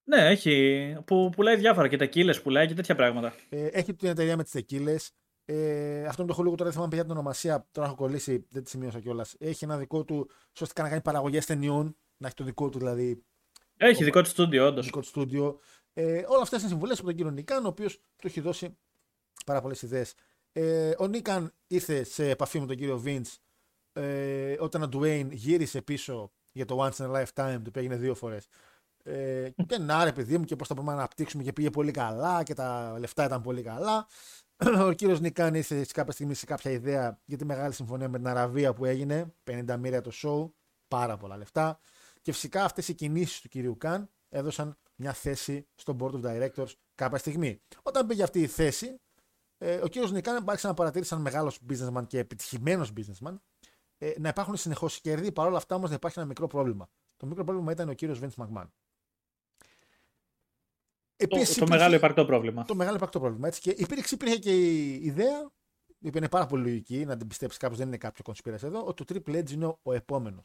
Ναι, 0.05 0.29
έχει. 0.29 0.97
Που 1.05 1.31
πουλάει 1.37 1.57
διάφορα 1.57 1.89
και 1.89 1.97
τεκίλες 1.97 2.43
πουλάει 2.43 2.67
και 2.67 2.75
τέτοια 2.75 2.95
πράγματα. 2.95 3.35
Ε, 3.49 3.67
έχει 3.67 3.95
την 3.95 4.09
εταιρεία 4.09 4.37
με 4.37 4.43
τις 4.43 4.53
τεκίλες. 4.53 5.13
Ε, 5.45 6.05
αυτό 6.05 6.25
με 6.25 6.33
το 6.33 6.35
Hollywood 6.39 6.57
τώρα 6.57 6.65
δεν 6.65 6.73
θυμάμαι 6.73 6.91
πια 6.91 7.03
την 7.03 7.11
ονομασία. 7.11 7.69
Τώρα 7.71 7.87
έχω 7.87 7.97
κολλήσει, 7.97 8.47
δεν 8.51 8.65
τη 8.65 8.71
σημείωσα 8.71 9.01
κιόλας. 9.01 9.35
Έχει 9.39 9.65
ένα 9.65 9.79
δικό 9.79 10.05
του. 10.05 10.31
Σωστά 10.53 10.83
να 10.83 10.89
κάνει 10.89 11.01
παραγωγές 11.01 11.47
ταινιών. 11.47 11.97
Να 12.17 12.27
έχει 12.27 12.37
το 12.37 12.45
δικό 12.45 12.69
του 12.69 12.79
δηλαδή. 12.79 13.25
Έχει 13.77 14.05
δικό 14.05 14.23
του 14.23 14.29
στούντιο, 14.29 14.67
όντως. 14.67 14.85
Δικό 14.85 15.01
του 15.01 15.07
στούντιο. 15.07 15.61
Ε, 15.93 16.25
όλα 16.27 16.43
αυτές 16.43 16.61
είναι 16.61 16.69
συμβουλές 16.69 16.99
από 16.99 17.07
τον 17.07 17.17
κύριο 17.17 17.31
Νικάν, 17.31 17.65
ο 17.65 17.69
οποίος 17.69 17.97
του 17.97 18.27
έχει 18.27 18.41
δώσει 18.41 18.77
πάρα 19.47 19.61
πολλές 19.61 19.83
ιδέες. 19.83 20.15
Ε, 20.53 20.95
ο 20.99 21.07
Νίκαν 21.07 21.55
ήρθε 21.67 22.05
σε 22.05 22.31
επαφή 22.31 22.61
με 22.61 22.67
τον 22.67 22.77
κύριο 22.77 22.99
Βίντς 22.99 23.41
ε, 23.93 24.57
όταν 24.59 24.83
ο 24.83 24.89
Ντουέιν 24.89 25.31
γύρισε 25.31 25.83
πίσω 25.83 26.33
για 26.53 26.65
το 26.65 26.85
Once 26.85 27.05
in 27.05 27.11
a 27.11 27.23
Lifetime, 27.23 27.59
το 27.63 27.69
οποίο 27.69 27.81
έγινε 27.81 27.97
δύο 27.97 28.15
φορές. 28.15 28.47
Ε, 29.05 29.51
και 29.67 29.79
να 29.79 30.05
ρε 30.05 30.13
παιδί 30.13 30.39
μου 30.39 30.45
και 30.45 30.57
πώς 30.57 30.69
θα 30.69 30.75
μπορούμε 30.75 30.93
να 30.93 30.99
αναπτύξουμε 30.99 31.43
και 31.43 31.53
πήγε 31.53 31.71
πολύ 31.71 31.91
καλά 31.91 32.43
και 32.43 32.55
τα 32.55 32.97
λεφτά 32.99 33.25
ήταν 33.25 33.43
πολύ 33.43 33.63
καλά. 33.63 34.07
Ο 34.89 34.93
κύριος 34.93 35.21
Νικάν 35.21 35.55
ήρθε 35.55 35.85
σε 35.85 35.93
κάποια 35.93 36.13
στιγμή 36.13 36.35
σε 36.35 36.47
κάποια 36.47 36.71
ιδέα 36.71 37.21
για 37.25 37.37
τη 37.37 37.45
μεγάλη 37.45 37.73
συμφωνία 37.73 38.09
με 38.09 38.19
την 38.19 38.27
Αραβία 38.27 38.73
που 38.75 38.85
έγινε, 38.85 39.35
50 39.51 39.77
μοίρια 39.79 40.01
το 40.01 40.11
show, 40.23 40.53
πάρα 40.89 41.17
πολλά 41.17 41.37
λεφτά. 41.37 41.79
Και 42.23 42.33
φυσικά 42.33 42.65
αυτές 42.65 42.89
οι 42.89 42.95
κινήσεις 42.95 43.41
του 43.41 43.49
κυρίου 43.49 43.77
Καν 43.77 44.11
έδωσαν 44.29 44.77
μια 44.97 45.13
θέση 45.13 45.67
στο 45.75 45.97
Board 46.01 46.13
of 46.13 46.23
Directors 46.23 46.73
κάποια 46.95 47.19
στιγμή. 47.19 47.61
Όταν 47.83 48.07
πήγε 48.07 48.23
αυτή 48.23 48.41
η 48.41 48.47
θέση, 48.47 49.01
ε, 49.65 49.81
ο 49.83 49.89
κύριος 49.89 50.13
Νικάν 50.13 50.45
άρχισε 50.47 50.67
να 50.67 50.75
παρατηρήσει 50.75 51.11
σαν 51.11 51.21
μεγάλος 51.21 51.59
businessman 51.69 52.07
και 52.07 52.19
επιτυχημένος 52.19 52.93
businessman 52.97 53.35
ε, 53.99 54.13
να 54.19 54.29
υπάρχουν 54.29 54.57
συνεχώς 54.57 55.01
κέρδη, 55.01 55.33
παρόλα 55.33 55.57
αυτά 55.57 55.75
όμως 55.75 55.89
να 55.89 55.95
υπάρχει 55.95 56.19
ένα 56.19 56.29
μικρό 56.29 56.47
πρόβλημα. 56.47 56.91
Το 57.17 57.27
μικρό 57.27 57.45
πρόβλημα 57.45 57.73
ήταν 57.73 57.89
ο 57.89 57.93
κύριος 57.93 58.21
Vince 58.23 58.45
McMahon. 58.45 58.67
Επίσης, 61.17 61.55
το, 61.55 61.65
το 61.65 61.71
μεγάλο 61.71 61.95
υπαρκτό 61.95 62.25
πρόβλημα. 62.25 62.65
Το 62.65 62.75
μεγάλο 62.75 62.97
υπαρκτό 62.97 63.21
πρόβλημα. 63.21 63.47
Έτσι. 63.47 63.61
Και 63.61 63.71
υπήρξε, 63.71 64.15
υπήρχε 64.15 64.39
και 64.39 64.57
η 64.57 64.93
ιδέα, 65.05 65.51
η 65.99 66.09
οποία 66.09 66.21
είναι 66.21 66.29
πάρα 66.29 66.47
πολύ 66.47 66.63
λογική, 66.63 67.05
να 67.05 67.17
την 67.17 67.27
πιστέψει 67.27 67.59
κάποιος, 67.59 67.79
δεν 67.79 67.89
είναι 67.89 67.97
κάποιο 67.97 68.25
conspiracy 68.25 68.67
εδώ, 68.67 68.85
ότι 68.85 69.05
το 69.05 69.15
Triple 69.15 69.37
H 69.37 69.51
είναι 69.51 69.67
ο, 69.67 69.79
ο 69.83 69.93
επόμενο. 69.93 70.43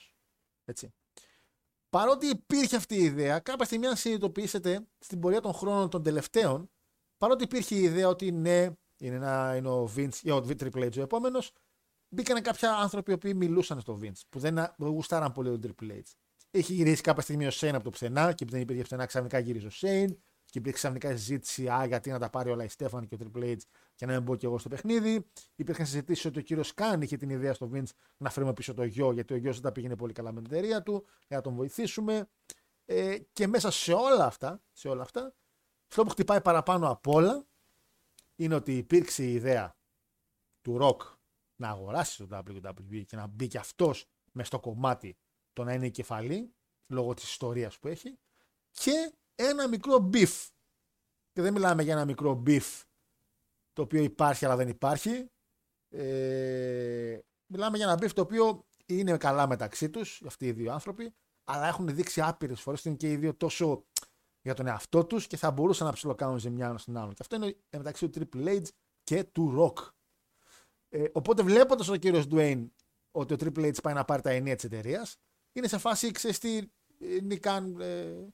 Παρότι 1.90 2.28
υπήρχε 2.28 2.76
αυτή 2.76 2.96
η 2.96 3.04
ιδέα, 3.04 3.40
κάποια 3.40 3.66
στιγμή 3.66 3.88
αν 3.88 3.96
συνειδητοποιήσετε 3.96 4.88
στην 5.00 5.20
πορεία 5.20 5.42
των 5.42 5.54
χρόνων 5.54 5.90
των 5.90 6.04
τελευταίων, 6.04 6.70
παρότι 7.18 7.44
υπήρχε 7.44 7.76
η 7.76 7.82
ιδέα 7.82 8.08
ότι 8.08 8.32
ναι, 8.32 8.70
είναι, 8.98 9.16
ένα, 9.16 9.56
είναι 9.56 9.70
ο 9.70 9.90
Vince 9.96 10.16
ή 10.22 10.32
ο 10.32 10.46
Triple 10.48 10.84
H 10.84 10.98
ο 10.98 11.02
επόμενος, 11.02 11.52
μπήκαν 12.10 12.42
κάποιοι 12.42 12.68
άνθρωποι 12.68 13.18
που 13.18 13.32
μιλούσαν 13.36 13.80
στο 13.80 14.00
Vince, 14.02 14.22
που 14.30 14.40
δεν, 14.40 14.56
δεν 14.56 14.90
γουστάραν 14.90 15.32
πολύ 15.32 15.60
τον 15.60 15.76
Triple 15.80 15.92
H. 15.92 16.02
Έχει 16.52 16.74
γυρίσει 16.74 17.02
κάποια 17.02 17.22
στιγμή 17.22 17.46
ο 17.46 17.52
Σέιν 17.52 17.76
από 17.76 17.84
το 17.84 17.90
πουθενά 17.90 18.22
και 18.22 18.44
επειδή 18.44 18.52
δεν 18.52 18.62
υπήρχε 18.62 18.82
πουθενά, 18.82 19.06
ξαφνικά 19.06 19.40
γύρισε 19.40 19.68
ο 19.68 19.70
Σέιν 19.70 20.18
και 20.50 20.60
υπήρξε 20.60 20.80
ξαφνικά 20.80 21.10
συζήτηση 21.10 21.68
α, 21.68 21.86
γιατί 21.86 22.10
να 22.10 22.20
τα 22.20 22.30
πάρει 22.30 22.50
όλα 22.50 22.64
η 22.64 22.68
Stephanie 22.68 23.08
και 23.08 23.16
ο 23.16 23.18
Triple 23.22 23.44
H 23.44 23.58
και 23.96 24.06
να 24.06 24.14
μην 24.14 24.22
μπω 24.22 24.36
και 24.36 24.46
εγώ 24.46 24.58
στο 24.58 24.70
παιχνίδι. 24.70 25.26
Υπήρχαν 25.56 25.86
συζητήσεις 25.86 26.26
ότι 26.26 26.40
ο 26.40 26.42
κύριος 26.42 26.74
Khan 26.74 27.02
είχε 27.02 27.18
την 27.18 27.30
ιδέα 27.30 27.54
στο 27.54 27.70
Vince 27.74 27.90
να 28.18 28.30
φέρουμε 28.30 28.54
πίσω 28.54 28.74
το 28.74 28.84
γιο, 28.84 29.12
γιατί 29.12 29.34
ο 29.34 29.38
γιος 29.38 29.54
δεν 29.54 29.64
τα 29.64 29.72
πήγαινε 29.72 29.96
πολύ 29.96 30.14
καλά 30.14 30.32
με 30.32 30.42
την 30.42 30.54
εταιρεία 30.54 30.84
του, 30.84 31.06
για 31.28 31.38
να 31.38 31.44
τον 31.44 31.54
βοηθήσουμε. 31.54 32.30
Ε, 32.86 33.18
και 33.34 33.48
μέσα 33.48 33.72
σε 33.72 33.94
όλα 33.94 34.26
αυτά, 34.26 34.62
σε 34.72 34.88
όλα 34.88 35.02
αυτά, 35.02 35.36
αυτό 35.90 36.04
που 36.04 36.10
χτυπάει 36.10 36.42
παραπάνω 36.42 36.90
απ' 36.90 37.08
όλα 37.08 37.46
είναι 38.38 38.56
ότι 38.56 38.78
υπήρξε 38.78 39.24
η 39.24 39.34
ιδέα 39.34 39.76
του 40.62 40.78
Rock 40.82 41.18
να 41.56 41.70
αγοράσει 41.70 42.28
το 42.28 42.44
WWE 42.48 43.04
και 43.06 43.16
να 43.16 43.28
μπει 43.28 43.48
και 43.48 43.58
αυτός 43.58 44.06
με 44.32 44.44
στο 44.44 44.60
κομμάτι 44.60 45.18
το 45.54 45.64
να 45.64 45.74
είναι 45.74 45.86
η 45.86 45.92
κεφαλή 45.92 46.54
λόγω 46.88 47.14
της 47.14 47.24
ιστορίας 47.24 47.80
που 47.80 47.88
έχει 47.88 48.20
και 48.72 49.14
ένα 49.36 49.68
μικρό 49.68 50.00
beef. 50.00 50.50
Και 51.32 51.42
δεν 51.42 51.54
μιλάμε 51.54 51.84
για 51.84 51.94
ένα 51.94 52.06
μικρό 52.06 52.34
beef 52.34 52.84
το 53.74 53.82
οποίο 53.82 54.04
υπάρχει 54.04 54.46
αλλά 54.46 54.56
δεν 54.56 54.68
υπάρχει. 54.68 55.32
Ε, 55.90 57.20
μιλάμε 57.52 57.78
για 57.78 57.86
ένα 57.86 57.98
beef 57.98 58.14
το 58.14 58.22
οποίο 58.22 58.66
είναι 58.86 59.18
καλά 59.18 59.48
μεταξύ 59.48 59.90
τους 59.90 60.22
αυτοί 60.26 60.46
οι 60.46 60.52
δύο 60.52 60.74
άνθρωποι 60.74 61.14
αλλά 61.44 61.68
έχουν 61.68 61.96
δείξει 61.96 62.22
άπειρες 62.22 62.62
φορές 62.62 62.80
ότι 62.80 62.90
είναι 62.90 62.98
και 62.98 63.12
οι 63.12 63.16
δύο 63.16 63.36
τόσο 63.36 63.86
για 64.48 64.56
τον 64.56 64.68
εαυτό 64.68 65.06
τους 65.06 65.28
και 65.28 65.38
θα 65.38 65.52
μπορούσαν 65.52 65.88
να 65.88 65.94
ψιλοκάνουν 65.94 66.40
ζημιά 66.40 66.68
ένας 66.68 66.82
στον 66.82 66.98
άλλον. 66.98 67.10
Και 67.14 67.22
αυτό 67.22 67.36
είναι 67.36 67.56
μεταξύ 67.78 68.10
του 68.10 68.20
Triple 68.20 68.48
H 68.48 68.62
και 69.04 69.24
του 69.24 69.54
Rock. 69.58 69.90
Ε, 70.90 71.06
οπότε 71.12 71.44
βλέποντας 71.44 71.90
ο 71.90 71.96
κύριος 71.96 72.26
Dwayne 72.32 72.68
ότι 73.12 73.34
ο 73.34 73.38
Triple 73.40 73.66
H 73.66 73.82
πάει 73.84 73.94
να 73.94 74.06
πάρει 74.06 74.22
τα 74.22 74.30
ηνία 74.30 74.56
της 74.56 74.64
εταιρείας, 74.64 75.18
είναι 75.52 75.68
σε 75.68 75.78
φάση, 75.78 76.12
ξέρεις 76.12 76.40
τι, 76.40 76.58
ε, 77.00 77.22
Νικάν, 77.22 77.80
ε, 77.80 78.28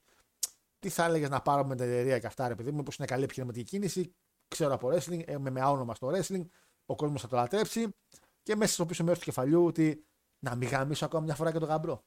τι 0.80 0.90
θα 0.90 1.06
έλεγες 1.06 1.30
να 1.30 1.42
πάρω 1.42 1.66
με 1.66 1.76
την 1.76 1.86
εταιρεία 1.86 2.20
και 2.20 2.28
αυτά, 2.28 2.48
ρε 2.48 2.56
παιδί 2.56 2.72
μου, 2.72 2.78
μήπως 2.78 2.96
είναι 2.96 3.08
καλή 3.08 3.24
επιχειρηματική 3.24 3.66
κίνηση, 3.66 4.16
ξέρω 4.48 4.74
από 4.74 4.90
wrestling, 4.90 5.22
ε, 5.26 5.38
με, 5.38 5.50
με 5.50 5.64
όνομα 5.64 5.96
στο 5.96 6.12
wrestling, 6.14 6.46
ο 6.86 6.96
κόσμος 6.96 7.22
θα 7.22 7.28
το 7.28 7.36
λατρέψει 7.36 7.88
και 8.44 8.56
μέσα 8.56 8.74
στο 8.74 8.86
πίσω 8.86 9.04
μέρος 9.04 9.20
του 9.20 9.26
κεφαλιού 9.26 9.66
ότι 9.66 10.06
να 10.40 10.56
μην 10.56 10.70
γαμίσω 10.70 11.06
ακόμα 11.06 11.24
μια 11.24 11.36
φορά 11.36 11.52
και 11.52 11.60
τον 11.60 11.68
γαμπρό. 11.68 12.04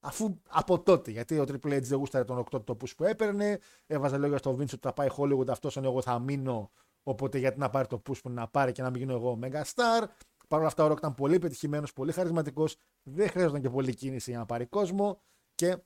Αφού 0.00 0.38
από 0.48 0.80
τότε, 0.80 1.10
γιατί 1.10 1.38
ο 1.38 1.44
Triple 1.48 1.72
H 1.72 1.82
δεν 1.82 1.98
γούσταρε 1.98 2.24
τον 2.24 2.44
8 2.50 2.64
τοπού 2.64 2.86
που 2.96 3.04
έπαιρνε, 3.04 3.58
έβαζε 3.86 4.16
λόγια 4.16 4.38
στο 4.38 4.50
Vince 4.50 4.62
ότι 4.62 4.78
θα 4.80 4.92
πάει 4.92 5.08
Hollywood 5.16 5.48
αυτός, 5.48 5.76
εγώ 5.76 6.02
θα 6.02 6.18
μείνω 6.18 6.70
Οπότε 7.02 7.38
γιατί 7.38 7.58
να 7.58 7.70
πάρει 7.70 7.86
το 7.86 8.02
push 8.08 8.20
που 8.22 8.30
να 8.30 8.48
πάρει 8.48 8.72
και 8.72 8.82
να 8.82 8.90
μην 8.90 9.00
γίνω 9.00 9.12
εγώ 9.12 9.38
Mega 9.42 9.62
Star. 9.62 10.04
Παρ' 10.48 10.58
όλα 10.58 10.66
αυτά 10.66 10.84
ο 10.84 10.92
Rock 10.92 10.96
ήταν 10.96 11.14
πολύ 11.14 11.38
πετυχημένος, 11.38 11.92
πολύ 11.92 12.12
χαρισματικός. 12.12 12.76
Δεν 13.02 13.28
χρειάζονταν 13.28 13.62
και 13.62 13.70
πολλή 13.70 13.94
κίνηση 13.94 14.30
για 14.30 14.38
να 14.38 14.46
πάρει 14.46 14.66
κόσμο. 14.66 15.20
Και 15.54 15.76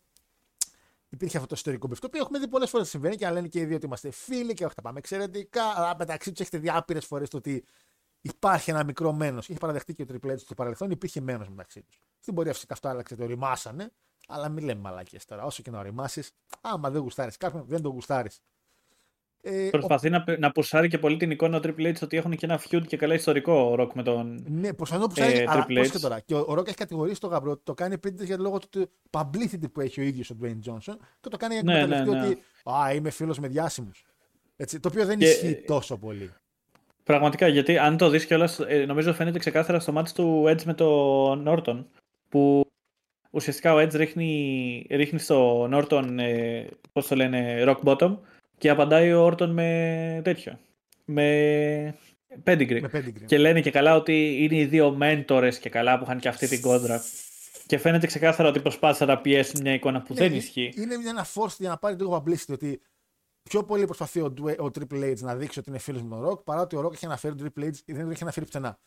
υπήρχε 1.08 1.36
αυτό 1.36 1.48
το 1.48 1.54
ιστορικό 1.56 1.86
beef. 1.86 1.98
Το 1.98 2.06
οποίο 2.06 2.20
έχουμε 2.20 2.38
δει 2.38 2.48
πολλές 2.48 2.70
φορές 2.70 2.88
συμβαίνει 2.88 3.16
και 3.16 3.30
λένε 3.30 3.48
και 3.48 3.60
οι 3.60 3.64
δύο 3.64 3.76
ότι 3.76 3.86
είμαστε 3.86 4.10
φίλοι 4.10 4.54
και 4.54 4.64
όχι 4.64 4.74
τα 4.74 4.82
πάμε 4.82 4.98
εξαιρετικά. 4.98 5.64
Αλλά 5.76 5.94
μεταξύ 5.98 6.30
τους 6.30 6.40
έχετε 6.40 6.58
δει 6.58 6.70
άπειρες 6.70 7.06
φορές 7.06 7.28
το 7.28 7.36
ότι 7.36 7.64
υπάρχει 8.20 8.70
ένα 8.70 8.84
μικρό 8.84 9.12
μένος. 9.12 9.48
Είχε 9.48 9.58
παραδεχτεί 9.58 9.94
και 9.94 10.02
ο 10.02 10.06
Triple 10.08 10.30
H 10.30 10.38
στο 10.38 10.54
παρελθόν, 10.54 10.90
υπήρχε 10.90 11.20
μένος 11.20 11.48
μεταξύ 11.48 11.82
τους. 11.82 12.00
Στην 12.20 12.34
πορεία 12.34 12.52
φυσικά 12.52 12.74
αυτό 12.74 12.88
άλλαξε, 12.88 13.16
ωριμάσανε. 13.16 13.90
Αλλά 14.28 14.48
μην 14.48 14.64
λέμε 14.64 14.80
μαλακίες 14.80 15.24
τώρα. 15.24 15.44
Όσο 15.44 15.62
και 15.62 15.70
να 15.70 15.78
ωριμάσει, 15.78 16.22
άμα 16.60 16.90
δεν 16.90 17.00
γουστάρεις 17.00 17.36
κάποιον, 17.36 17.64
δεν 17.68 17.82
το 17.82 17.88
γουστάρεις. 17.88 18.40
Ε, 19.46 19.68
Προσπαθεί 19.70 20.06
ο... 20.06 20.10
να, 20.10 20.24
να 20.38 20.52
πουσάρει 20.52 20.88
και 20.88 20.98
πολύ 20.98 21.16
την 21.16 21.30
εικόνα 21.30 21.60
του 21.60 21.74
Triple 21.78 21.92
H 21.92 21.94
ότι 22.02 22.16
έχουν 22.16 22.36
και 22.36 22.46
ένα 22.46 22.60
feud 22.68 22.86
και 22.86 22.96
καλά 22.96 23.14
ιστορικό 23.14 23.52
ο 23.52 23.82
Rock 23.82 23.92
με 23.94 24.02
τον. 24.02 24.44
Ναι, 24.48 24.72
προσπαθεί 24.72 25.02
να 25.02 25.08
πουσάρει. 25.08 25.38
Ε, 25.38 25.44
αλλά 25.48 25.86
και 25.88 25.98
τώρα. 25.98 26.20
Και 26.20 26.34
ο, 26.34 26.38
ο 26.38 26.52
Rock 26.52 26.66
έχει 26.66 26.76
κατηγορήσει 26.76 27.20
τον 27.20 27.30
Γαμπρό 27.30 27.50
ότι 27.50 27.60
το 27.64 27.74
κάνει 27.74 27.98
πριν 27.98 28.16
για 28.20 28.38
λόγω 28.38 28.58
του 28.70 28.90
publicity 29.10 29.72
που 29.72 29.80
έχει 29.80 30.00
ο 30.00 30.02
ίδιος 30.02 30.30
ο 30.30 30.36
Dwayne 30.42 30.70
Johnson 30.70 30.94
και 31.20 31.28
το 31.28 31.36
κάνει 31.36 31.54
για 31.54 31.62
ναι, 31.62 31.86
ναι, 31.86 32.04
ναι. 32.04 32.18
ότι 32.18 32.38
Α, 32.64 32.92
είμαι 32.94 33.10
φίλος 33.10 33.38
με 33.38 33.48
διάσημους. 33.48 34.04
Το 34.56 34.88
οποίο 34.88 35.06
δεν 35.06 35.18
και... 35.18 35.24
ισχύει 35.24 35.54
τόσο 35.66 35.96
πολύ. 35.96 36.32
Πραγματικά, 37.02 37.48
γιατί 37.48 37.78
αν 37.78 37.96
το 37.96 38.08
δεις 38.08 38.26
κιόλας, 38.26 38.60
ε, 38.60 38.84
νομίζω 38.84 39.12
φαίνεται 39.12 39.38
ξεκάθαρα 39.38 39.80
στο 39.80 39.92
μάτι 39.92 40.12
του 40.12 40.44
Edge 40.48 40.62
με 40.62 40.74
τον 40.74 41.44
Norton. 41.48 41.84
Που 42.28 42.70
ουσιαστικά 43.34 43.74
ο 43.74 43.78
Edge 43.78 43.94
ρίχνει, 43.94 44.86
ρίχνει 44.90 45.18
στο 45.18 45.68
Norton, 45.72 46.16
ε, 46.18 46.64
πώς 46.92 47.06
το 47.06 47.14
λένε, 47.14 47.64
rock 47.66 47.80
bottom 47.84 48.16
και 48.58 48.70
απαντάει 48.70 49.12
ο 49.12 49.22
Όρτον 49.24 49.50
με 49.50 50.20
τέτοιο. 50.24 50.58
Με 51.04 51.94
pedigree. 52.44 52.80
με 52.80 53.12
Και 53.26 53.38
λένε 53.38 53.60
και 53.60 53.70
καλά 53.70 53.94
ότι 53.94 54.44
είναι 54.44 54.56
οι 54.56 54.64
δύο 54.64 54.90
μέντορε 54.90 55.48
και 55.48 55.68
καλά 55.68 55.98
που 55.98 56.04
είχαν 56.04 56.18
και 56.18 56.28
αυτή 56.28 56.48
την 56.48 56.60
κόντρα. 56.60 57.02
Και 57.66 57.78
φαίνεται 57.78 58.06
ξεκάθαρα 58.06 58.48
ότι 58.48 58.60
προσπάθησαν 58.60 59.08
να 59.08 59.18
πιέσουν 59.18 59.60
μια 59.60 59.74
εικόνα 59.74 60.02
που 60.02 60.14
ναι, 60.14 60.20
δεν 60.20 60.34
ισχύει. 60.34 60.72
Είναι 60.76 60.96
μια 60.96 61.26
force 61.34 61.56
για 61.58 61.68
να 61.68 61.76
πάρει 61.76 61.96
λίγο 61.96 62.22
publicity 62.26 62.52
ότι 62.52 62.80
πιο 63.42 63.64
πολύ 63.64 63.84
προσπαθεί 63.84 64.20
ο, 64.20 64.34
ο 64.58 64.70
Triple 64.74 65.12
H 65.12 65.18
να 65.18 65.36
δείξει 65.36 65.58
ότι 65.58 65.68
είναι 65.70 65.78
φίλος 65.78 66.02
με 66.02 66.08
τον 66.08 66.28
Rock 66.28 66.44
παρά 66.44 66.60
ότι 66.60 66.76
ο 66.76 66.86
Rock 66.86 66.92
έχει 66.92 67.06
αναφέρει 67.06 67.34
τον 67.34 67.52
Triple 67.56 67.64
H 67.64 67.72
δεν 67.86 68.00
τον 68.00 68.10
έχει 68.10 68.22
αναφέρει 68.22 68.46
πουθενά. 68.46 68.78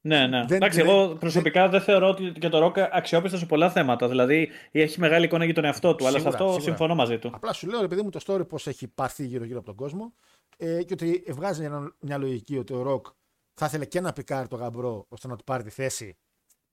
Ναι, 0.00 0.26
ναι. 0.26 0.44
Δεν, 0.46 0.56
Εντάξει, 0.56 0.80
εγώ 0.80 1.08
προσωπικά 1.08 1.60
δεν... 1.62 1.70
δεν 1.70 1.80
θεωρώ 1.80 2.08
ότι 2.08 2.32
και 2.32 2.48
το 2.48 2.66
Rock 2.66 2.78
αξιόπιστο 2.92 3.38
σε 3.38 3.46
πολλά 3.46 3.70
θέματα. 3.70 4.08
Δηλαδή 4.08 4.50
έχει 4.70 5.00
μεγάλη 5.00 5.24
εικόνα 5.24 5.44
για 5.44 5.54
τον 5.54 5.64
εαυτό 5.64 5.94
του, 5.94 6.04
σίγουρα, 6.04 6.08
αλλά 6.08 6.20
σε 6.20 6.28
αυτό 6.28 6.44
σίγουρα. 6.44 6.62
συμφωνώ 6.62 6.94
μαζί 6.94 7.18
του. 7.18 7.30
Απλά 7.34 7.52
σου 7.52 7.66
λέω, 7.66 7.82
επειδή 7.82 8.02
μου 8.02 8.10
το 8.10 8.20
story 8.26 8.48
πώς 8.48 8.66
έχει 8.66 8.88
πάρθει 8.88 9.26
γύρω-γύρω 9.26 9.58
από 9.58 9.66
τον 9.66 9.76
κόσμο 9.76 10.14
ε, 10.56 10.82
και 10.82 10.92
ότι 10.92 11.24
βγάζει 11.28 11.60
μια, 11.60 11.94
μια 12.00 12.18
λογική 12.18 12.58
ότι 12.58 12.72
ο 12.72 12.92
Rock 12.92 13.12
θα 13.54 13.66
ήθελε 13.66 13.84
και 13.84 14.00
να 14.00 14.12
πικάρει 14.12 14.48
τον 14.48 14.58
γαμπρό 14.58 15.06
ώστε 15.08 15.28
να 15.28 15.36
του 15.36 15.44
πάρει 15.44 15.62
τη 15.62 15.70
θέση 15.70 16.16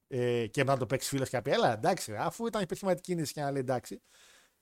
ε, 0.07 0.47
και 0.47 0.63
να 0.63 0.77
το 0.77 0.85
παίξει 0.85 1.09
φίλος 1.09 1.29
και 1.29 1.35
να 1.35 1.41
πει: 1.41 1.51
Έλα, 1.51 1.73
εντάξει, 1.73 2.15
αφού 2.15 2.47
ήταν 2.47 2.61
επιχειρηματική 2.61 3.13
κίνηση 3.13 3.33
και 3.33 3.41
να 3.41 3.51
λέει 3.51 3.61
εντάξει. 3.61 4.01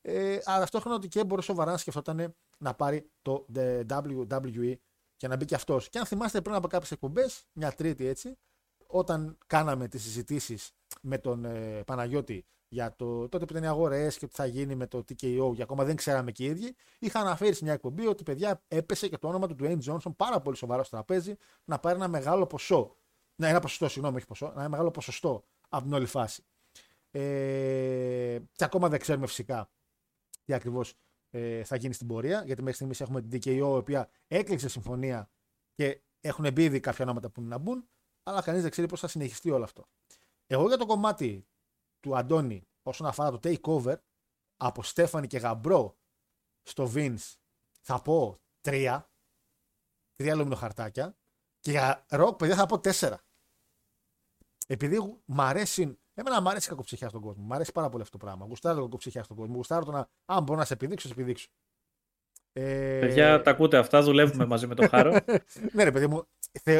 Ε, 0.02 0.38
αλλά 0.44 0.60
ταυτόχρονα 0.60 0.96
ότι 0.96 1.08
και 1.08 1.24
μπορεί 1.24 1.44
σοβαρά 1.44 1.72
να 1.72 1.78
σκεφτόταν 1.78 2.36
να 2.58 2.74
πάρει 2.74 3.10
το 3.22 3.46
WWE 3.54 4.74
και 5.18 5.28
να 5.28 5.36
μπει 5.36 5.46
και 5.46 5.56
αυτός. 5.56 5.90
Και 5.90 6.00
αν 6.00 6.06
θυμάστε 6.06 6.42
πριν 6.42 6.56
από 6.56 6.68
κάποιες 6.68 6.92
εκπομπές, 6.92 7.44
μια 7.54 7.72
τρίτη 7.72 8.06
έτσι, 8.06 8.38
όταν 8.92 9.38
κάναμε 9.48 9.88
τις 9.88 10.04
συζητήσεις 10.04 10.72
με 11.02 11.18
τον 11.18 11.46
ε, 11.46 11.84
Παναγιώτη 11.86 12.46
για 12.74 12.96
το 12.96 13.30
τότε 13.30 13.46
που 13.46 13.52
ήταν 13.52 13.64
οι 13.64 13.68
αγορές 13.68 14.18
και 14.18 14.28
τι 14.28 14.36
θα 14.36 14.46
γίνει 14.46 14.76
με 14.76 14.88
το 14.88 14.98
TKO, 14.98 15.52
και 15.56 15.62
ακόμα 15.62 15.84
δεν 15.84 15.96
ξέραμε 15.96 16.32
και 16.32 16.44
οι 16.44 16.48
ίδιοι, 16.48 16.76
είχα 17.00 17.20
αναφέρει 17.20 17.54
σε 17.54 17.64
μια 17.64 17.74
εκπομπή 17.74 18.08
ότι 18.08 18.24
παιδιά 18.24 18.64
έπεσε 18.68 19.08
και 19.08 19.18
το 19.18 19.28
όνομα 19.28 19.48
του 19.48 19.56
Dwayne 19.60 19.80
Johnson 19.86 20.16
πάρα 20.16 20.42
πολύ 20.42 20.58
σοβαρό 20.58 20.84
στο 20.84 20.96
τραπέζι 20.96 21.36
να 21.64 21.80
πάρει 21.80 21.96
ένα 21.96 22.08
μεγάλο 22.08 22.46
ποσό. 22.46 22.96
Ναι, 23.36 23.50
ένα 23.50 23.60
ποσοστό, 23.60 23.90
συγγνώμη, 23.90 24.18
όχι 24.18 24.26
ποσό, 24.26 24.54
ένα 24.56 24.70
μεγάλο 24.70 24.92
ποσοστό 24.92 25.44
από 25.70 25.84
την 25.84 25.94
όλη 25.94 26.06
φάση. 26.06 26.44
Ε, 27.12 28.40
και 28.52 28.64
ακόμα 28.64 28.90
δεν 28.90 29.00
ξέρουμε 29.00 29.28
φυσικά 29.28 29.70
τι 30.46 30.54
ακριβώς 30.54 30.94
ε, 31.30 31.64
θα 31.64 31.76
γίνει 31.76 31.94
στην 31.94 32.08
πορεία, 32.08 32.44
γιατί 32.46 32.62
μέχρι 32.62 32.76
στιγμής 32.76 33.02
έχουμε 33.02 33.22
την 33.22 33.40
DKO, 33.40 33.56
η 33.56 33.62
οποία 33.62 34.10
έκλειξε 34.28 34.70
συμφωνία 34.70 35.30
και 35.74 36.02
έχουν 36.22 36.52
μπει 36.54 36.64
ήδη 36.64 36.80
κάποια 36.80 37.06
ονόματα 37.06 37.30
που 37.30 37.40
είναι 37.40 37.50
να 37.50 37.58
μπουν, 37.58 37.90
αλλά 38.24 38.42
κανείς 38.42 38.62
δεν 38.62 38.72
ξέρει 38.72 38.88
πώς 38.88 39.00
θα 39.00 39.08
συνεχιστεί 39.08 39.50
όλο 39.50 39.64
αυτό. 39.64 39.86
Εγώ 40.48 40.68
για 40.68 40.78
το 40.78 40.86
κομμάτι 40.86 41.48
του 42.00 42.18
Αντώνη 42.18 42.68
όσον 42.84 43.08
αφορά 43.08 43.32
το 43.32 43.40
takeover 43.44 43.96
από 44.58 44.84
Στέφανη 44.84 45.28
και 45.28 45.38
Γαμπρό 45.38 45.98
στο 46.64 46.92
Vince 46.96 47.36
θα 47.82 48.02
πω 48.02 48.40
τρία. 48.62 49.10
Τρία 50.16 50.36
λουμινοχαρτάκια. 50.36 51.16
Και 51.60 51.72
για 51.72 52.06
ροκ, 52.10 52.36
παιδιά, 52.36 52.56
θα 52.56 52.66
πω 52.66 52.80
τέσσερα. 52.80 53.22
Επειδή 54.68 55.22
μ' 55.26 55.42
αρέσει. 55.42 56.00
Εμένα 56.14 56.42
μου 56.42 56.50
αρέσει 56.50 56.66
η 56.66 56.70
κακοψυχιά 56.70 57.10
στον 57.10 57.22
κόσμο. 57.22 57.44
Μ' 57.44 57.54
αρέσει 57.54 57.72
πάρα 57.72 57.90
πολύ 57.90 58.04
αυτό 58.04 58.18
το 58.18 58.26
πράγμα. 58.26 58.46
Γουστάρω 58.46 58.76
το 58.76 58.82
κακοψυχιά 58.82 59.24
στον 59.24 59.38
κόσμο. 59.38 59.56
Γουστάρω 59.56 59.86
το 59.86 59.92
να. 59.92 60.10
Αν 60.26 60.44
μπορώ 60.44 60.60
να 60.60 60.66
σε 60.66 60.74
επιδείξω, 60.74 61.08
σε 61.08 61.14
επιδείξω. 61.14 61.50
Ε... 62.54 63.00
Παιδιά, 63.00 63.42
τα 63.42 63.52
ακούτε 63.52 63.78
αυτά, 63.78 64.02
δουλεύουμε 64.02 64.46
μαζί 64.46 64.68
με 64.68 64.76
το 64.76 64.88
Χάρο. 64.88 65.12
ναι, 65.74 65.84
ρε 65.84 65.92
παιδί 65.92 66.08
μου, 66.08 66.28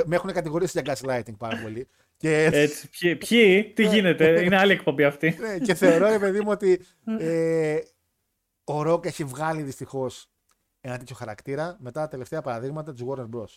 με 0.06 0.16
έχουν 0.16 0.32
κατηγορήσει 0.32 0.82
για 0.82 0.96
gaslighting 0.96 1.38
πάρα 1.38 1.58
πολύ. 1.62 1.88
Και... 2.18 2.50
Έτσι, 2.54 2.90
ποιοι, 2.90 3.16
ποιοι, 3.16 3.74
τι 3.74 3.88
γίνεται, 3.88 4.44
είναι 4.44 4.58
άλλη 4.58 4.72
εκπομπή 4.72 5.04
αυτή. 5.04 5.38
ναι, 5.40 5.60
και 5.60 5.74
θεωρώ, 5.74 6.10
ρε 6.10 6.20
παιδί 6.20 6.42
μου, 6.42 6.50
ότι 6.50 6.82
ε, 7.20 7.80
ο 8.64 8.82
Ροκ 8.82 9.06
έχει 9.06 9.24
βγάλει 9.24 9.62
δυστυχώς 9.62 10.30
ένα 10.82 10.98
τέτοιο 10.98 11.16
χαρακτήρα 11.16 11.78
μετά 11.80 12.02
τα 12.02 12.08
τελευταία 12.08 12.42
παραδείγματα 12.42 12.94
του 12.94 13.08
Warner 13.10 13.38
Bros. 13.38 13.56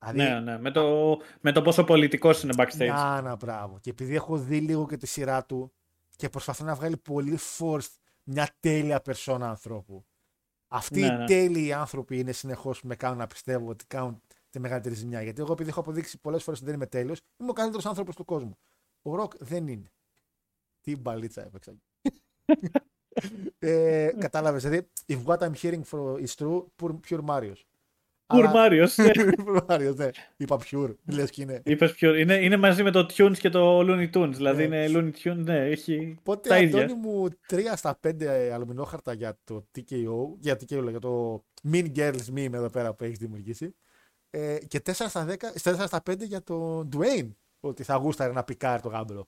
Δηλαδή, 0.00 0.18
ναι, 0.18 0.40
ναι, 0.40 0.58
με 0.58 0.70
το, 0.70 1.16
με 1.40 1.52
το 1.52 1.62
πόσο 1.62 1.84
πολιτικός 1.84 2.42
είναι 2.42 2.54
backstage. 2.56 2.86
Να, 2.86 3.20
να, 3.20 3.36
μπράβο. 3.36 3.78
Και 3.80 3.90
επειδή 3.90 4.14
έχω 4.14 4.36
δει 4.36 4.60
λίγο 4.60 4.86
και 4.86 4.96
τη 4.96 5.06
σειρά 5.06 5.44
του 5.44 5.72
και 6.16 6.28
προσπαθώ 6.28 6.64
να 6.64 6.74
βγάλει 6.74 6.96
πολύ 6.96 7.38
forced 7.58 7.94
μια 8.22 8.48
τέλεια 8.60 9.00
περσόνα 9.00 9.48
ανθρώπου. 9.48 10.06
Αυτοί 10.68 11.00
ναι, 11.00 11.06
οι 11.06 11.10
ναι. 11.10 11.26
τέλειοι 11.26 11.72
άνθρωποι 11.72 12.18
είναι 12.18 12.32
συνεχώς 12.32 12.80
που 12.80 12.86
με 12.86 12.96
κάνουν 12.96 13.18
να 13.18 13.26
πιστεύω 13.26 13.70
ότι 13.70 13.86
κάνουν 13.86 14.22
τη 14.56 14.62
μεγαλύτερη 14.62 14.94
ζημιά. 14.94 15.22
Γιατί 15.22 15.40
εγώ, 15.40 15.52
επειδή 15.52 15.68
έχω 15.68 15.80
αποδείξει 15.80 16.18
πολλές 16.18 16.42
φορές 16.42 16.58
ότι 16.58 16.68
δεν 16.68 16.78
είμαι 16.78 16.86
τέλειος, 16.86 17.20
είμαι 17.36 17.50
ο 17.50 17.52
καλύτερος 17.52 17.86
άνθρωπος 17.86 18.16
του 18.16 18.24
κόσμου. 18.24 18.58
Ο 19.02 19.14
Ροκ 19.14 19.32
δεν 19.38 19.68
είναι. 19.68 19.92
Τι 20.80 20.96
μπαλίτσα 20.96 21.42
έπαιξα. 21.42 21.74
ε, 23.58 24.10
Κατάλαβες. 24.18 24.62
Δηλαδή, 24.62 24.88
if 25.06 25.18
what 25.24 25.38
I'm 25.38 25.54
hearing 25.62 25.82
for 25.90 26.20
is 26.26 26.34
true, 26.38 26.64
pure 27.08 27.24
Mario. 27.26 27.52
Pure 28.26 28.52
Mario. 28.54 28.86
Mario, 29.68 29.94
ναι. 29.96 30.10
Είπα 30.36 30.60
pure. 30.70 30.94
Λες 31.12 31.30
και 31.30 31.42
είναι. 31.42 31.62
Είπες 31.64 31.94
pure. 32.00 32.14
Είναι, 32.18 32.34
είναι 32.34 32.56
μαζί 32.56 32.82
με 32.82 32.90
το 32.90 33.06
Tunes 33.16 33.36
και 33.38 33.48
το 33.48 33.80
Looney 33.80 34.10
Tunes. 34.12 34.32
Δηλαδή 34.32 34.68
ναι. 34.68 34.84
είναι 34.84 34.98
Looney 34.98 35.26
Tunes, 35.28 35.36
ναι, 35.36 35.68
έχει. 35.68 36.18
Πότε, 36.22 36.48
τα 36.48 36.58
ίδια. 36.58 36.84
Αντώνη 36.84 37.00
μου, 37.00 37.28
3 37.50 37.60
στα 37.74 38.00
5 38.06 38.24
αλουμινόχαρτα 38.52 39.12
για 39.12 39.38
το 39.44 39.66
TKO, 39.74 40.36
για, 40.38 40.54
TKO, 40.54 40.88
για 40.90 40.98
το 40.98 41.44
Mean 41.72 41.96
Girls 41.96 42.34
meme 42.34 42.52
εδώ 42.52 42.70
πέρα 42.70 42.94
που 42.94 43.04
έχεις 43.04 43.18
δημιουργήσει. 43.18 43.74
Ε, 44.30 44.58
και 44.68 44.82
4 44.86 44.92
στα, 44.92 45.26
10, 45.28 45.36
4 45.62 45.84
στα 45.86 46.02
5 46.10 46.26
για 46.26 46.42
τον 46.42 46.88
Dwayne. 46.96 47.30
Ότι 47.60 47.82
θα 47.82 47.94
γούσταρε 47.94 48.32
να 48.32 48.44
πικάρει 48.44 48.82
το 48.82 48.88
γάμπρο. 48.88 49.26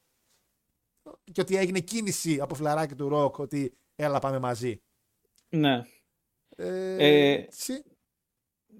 Και 1.32 1.40
ότι 1.40 1.56
έγινε 1.56 1.80
κίνηση 1.80 2.40
από 2.40 2.54
φλαράκι 2.54 2.94
του 2.94 3.08
ροκ 3.08 3.38
ότι 3.38 3.72
έλα 3.96 4.18
πάμε 4.18 4.38
μαζί. 4.38 4.80
Ναι. 5.48 5.82
Ε, 6.56 6.96
ε, 6.96 7.48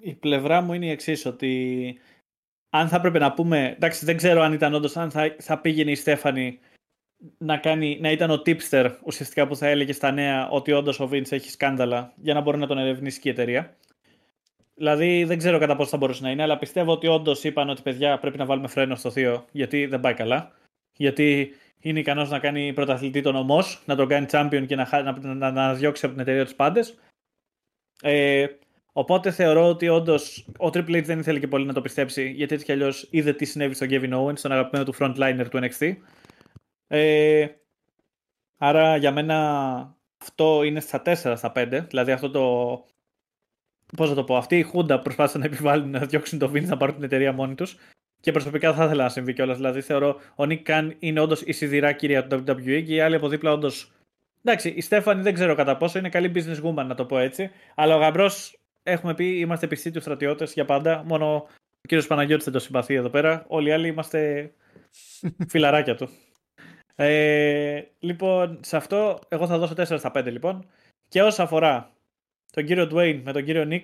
η 0.01 0.15
πλευρά 0.15 0.61
μου 0.61 0.73
είναι 0.73 0.87
η 0.87 0.91
εξής 0.91 1.27
ότι 1.27 1.99
αν 2.71 2.89
θα 2.89 2.97
έπρεπε 2.97 3.19
να 3.19 3.33
πούμε, 3.33 3.75
εντάξει 3.77 4.05
δεν 4.05 4.17
ξέρω 4.17 4.43
αν 4.43 4.53
ήταν 4.53 4.75
όντως 4.75 4.97
αν 4.97 5.11
θα, 5.11 5.37
θα 5.39 5.61
πήγαινε 5.61 5.91
η 5.91 5.95
Στέφανη 5.95 6.59
να, 7.39 7.59
κάνει, 7.59 7.99
να 8.01 8.11
ήταν 8.11 8.31
ο 8.31 8.43
tipster 8.47 8.97
ουσιαστικά 9.05 9.47
που 9.47 9.57
θα 9.57 9.67
έλεγε 9.67 9.93
στα 9.93 10.11
νέα 10.11 10.49
ότι 10.49 10.73
όντως 10.73 11.01
ο 11.01 11.09
Vince 11.13 11.33
έχει 11.33 11.51
σκάνδαλα 11.51 12.13
για 12.17 12.35
να 12.35 12.41
μπορεί 12.41 12.59
να 12.59 12.67
τον 12.67 12.79
ερευνήσει 12.79 13.21
και 13.21 13.29
η 13.29 13.33
εταιρεία. 13.33 13.77
Δηλαδή 14.79 15.25
δεν 15.25 15.39
ξέρω 15.39 15.59
κατά 15.59 15.77
πόσο 15.77 15.91
θα 15.91 15.97
μπορούσε 15.97 16.23
να 16.23 16.31
είναι, 16.31 16.43
αλλά 16.43 16.59
πιστεύω 16.59 16.93
ότι 16.93 17.07
όντως 17.07 17.45
είπαν 17.45 17.69
ότι 17.69 17.83
παιδιά 17.83 18.19
πρέπει 18.19 18.39
να 18.39 18.45
βάλουμε 18.45 18.69
φρένο 18.69 18.95
στο 18.95 19.11
θείο 19.11 19.45
γιατί 19.51 19.87
δεν 19.87 20.01
πάει 20.01 20.15
καλά. 20.15 20.53
Γιατί 20.97 21.55
είναι 21.81 21.99
ικανός 21.99 22.31
να 22.31 22.39
κάνει 22.39 22.73
πρωταθλητή 22.73 23.23
τον 23.23 23.37
ομός, 23.37 23.83
να 23.85 23.97
τον 23.97 24.09
κάνει 24.09 24.27
champion 24.31 24.65
και 24.67 24.77
να, 24.77 25.03
να, 25.03 25.35
να, 25.35 25.51
να 25.51 25.75
διώξει 25.75 26.05
από 26.05 26.15
την 26.15 26.23
εταιρεία 26.23 26.45
τους 26.45 26.55
πάντες. 26.55 26.99
Ε, 28.03 28.47
οπότε 28.93 29.31
θεωρώ 29.31 29.69
ότι 29.69 29.89
όντως 29.89 30.47
ο 30.59 30.67
Triple 30.67 30.97
H 30.97 31.05
δεν 31.05 31.19
ήθελε 31.19 31.39
και 31.39 31.49
πολύ 31.49 31.67
να 31.67 31.73
το 31.73 31.81
πιστέψει, 31.81 32.31
γιατί 32.31 32.55
έτσι 32.55 32.67
κι 32.67 32.73
αλλιώς 32.73 33.09
είδε 33.11 33.33
τι 33.33 33.45
συνέβη 33.45 33.75
στον 33.75 33.89
Kevin 33.91 34.13
Owens, 34.13 34.39
τον 34.41 34.53
αγαπημένο 34.53 34.85
του 34.85 34.95
frontliner 34.99 35.47
του 35.51 35.59
NXT. 35.63 35.97
Ε, 36.87 37.47
άρα 38.59 38.97
για 38.97 39.13
μένα 39.13 39.39
αυτό 40.19 40.63
είναι 40.63 40.81
στα 40.81 41.03
4 41.05 41.15
στα 41.15 41.53
5. 41.55 41.85
Δηλαδή 41.89 42.13
αυτό 42.13 42.31
το 42.31 42.85
Πώς 43.97 44.09
θα 44.09 44.15
το 44.15 44.25
πω, 44.25 44.37
αυτή 44.37 44.59
η 44.59 44.63
Χούντα 44.63 44.99
προσπάθησε 44.99 45.39
να 45.39 45.45
επιβάλλουν 45.45 45.91
να 45.91 45.99
διώξουν 45.99 46.39
το 46.39 46.51
Vince 46.55 46.67
να 46.67 46.77
πάρουν 46.77 46.95
την 46.95 47.05
εταιρεία 47.05 47.33
μόνοι 47.33 47.55
τους. 47.55 47.77
Και 48.21 48.33
προσωπικά 48.33 48.75
θα 48.75 48.85
ήθελα 48.85 49.03
να 49.03 49.09
συμβεί 49.09 49.33
κιόλας. 49.33 49.57
Δηλαδή 49.57 49.81
θεωρώ 49.81 50.21
ο 50.35 50.47
Νίκ 50.47 50.63
Καν 50.63 50.97
είναι 50.99 51.21
όντως 51.21 51.43
η 51.43 51.53
σιδηρά 51.53 51.93
κυρία 51.93 52.27
του 52.27 52.45
WWE 52.47 52.83
και 52.87 52.95
οι 52.95 53.01
άλλοι 53.01 53.15
από 53.15 53.29
δίπλα 53.29 53.53
όντως. 53.53 53.93
Εντάξει, 54.43 54.69
η 54.69 54.81
Στέφανη 54.81 55.23
δεν 55.23 55.35
ξέρω 55.35 55.55
κατά 55.55 55.77
πόσο 55.77 55.99
είναι 55.99 56.09
καλή 56.09 56.33
business 56.35 56.65
woman 56.65 56.87
να 56.87 56.95
το 56.95 57.05
πω 57.05 57.19
έτσι. 57.19 57.51
Αλλά 57.75 57.97
ο 57.97 57.99
Γαμπρός 57.99 58.59
έχουμε 58.83 59.15
πει 59.15 59.39
είμαστε 59.39 59.67
πιστοί 59.67 59.91
του 59.91 60.01
στρατιώτες 60.01 60.53
για 60.53 60.65
πάντα. 60.65 61.03
Μόνο 61.07 61.35
ο 61.81 61.89
κύριος 61.89 62.07
Παναγιώτης 62.07 62.45
δεν 62.45 62.55
το 62.55 62.61
συμπαθεί 62.61 62.95
εδώ 62.95 63.09
πέρα. 63.09 63.45
Όλοι 63.49 63.69
οι 63.69 63.73
άλλοι 63.73 63.89
είμαστε 63.89 64.53
φιλαράκια 65.51 65.95
του. 65.95 66.09
Ε, 66.95 67.83
λοιπόν, 67.99 68.61
σε 68.63 68.77
αυτό 68.77 69.19
εγώ 69.29 69.47
θα 69.47 69.59
δώσω 69.59 69.75
4 69.77 69.85
στα 69.99 70.13
5 70.15 70.25
λοιπόν. 70.25 70.67
Και 71.09 71.23
όσο 71.23 71.43
αφορά 71.43 71.93
τον 72.59 72.67
κύριο 72.67 72.89
Dwayne 72.93 73.21
με 73.25 73.33
τον 73.33 73.45
κύριο 73.45 73.69
Nick 73.71 73.83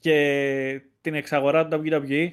και 0.00 0.82
την 1.00 1.14
εξαγορά 1.14 1.68
του 1.68 1.82
WWE 1.84 2.28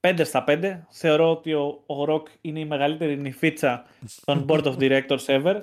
5 0.00 0.20
στα 0.24 0.44
5. 0.48 0.80
Θεωρώ 0.90 1.30
ότι 1.30 1.52
ο, 1.52 1.82
ο 1.86 2.04
Rock 2.08 2.22
είναι 2.40 2.60
η 2.60 2.64
μεγαλύτερη 2.64 3.16
νυφίτσα 3.16 3.84
των 4.24 4.44
Board 4.48 4.62
of 4.62 4.76
Directors 4.76 5.24
ever. 5.24 5.62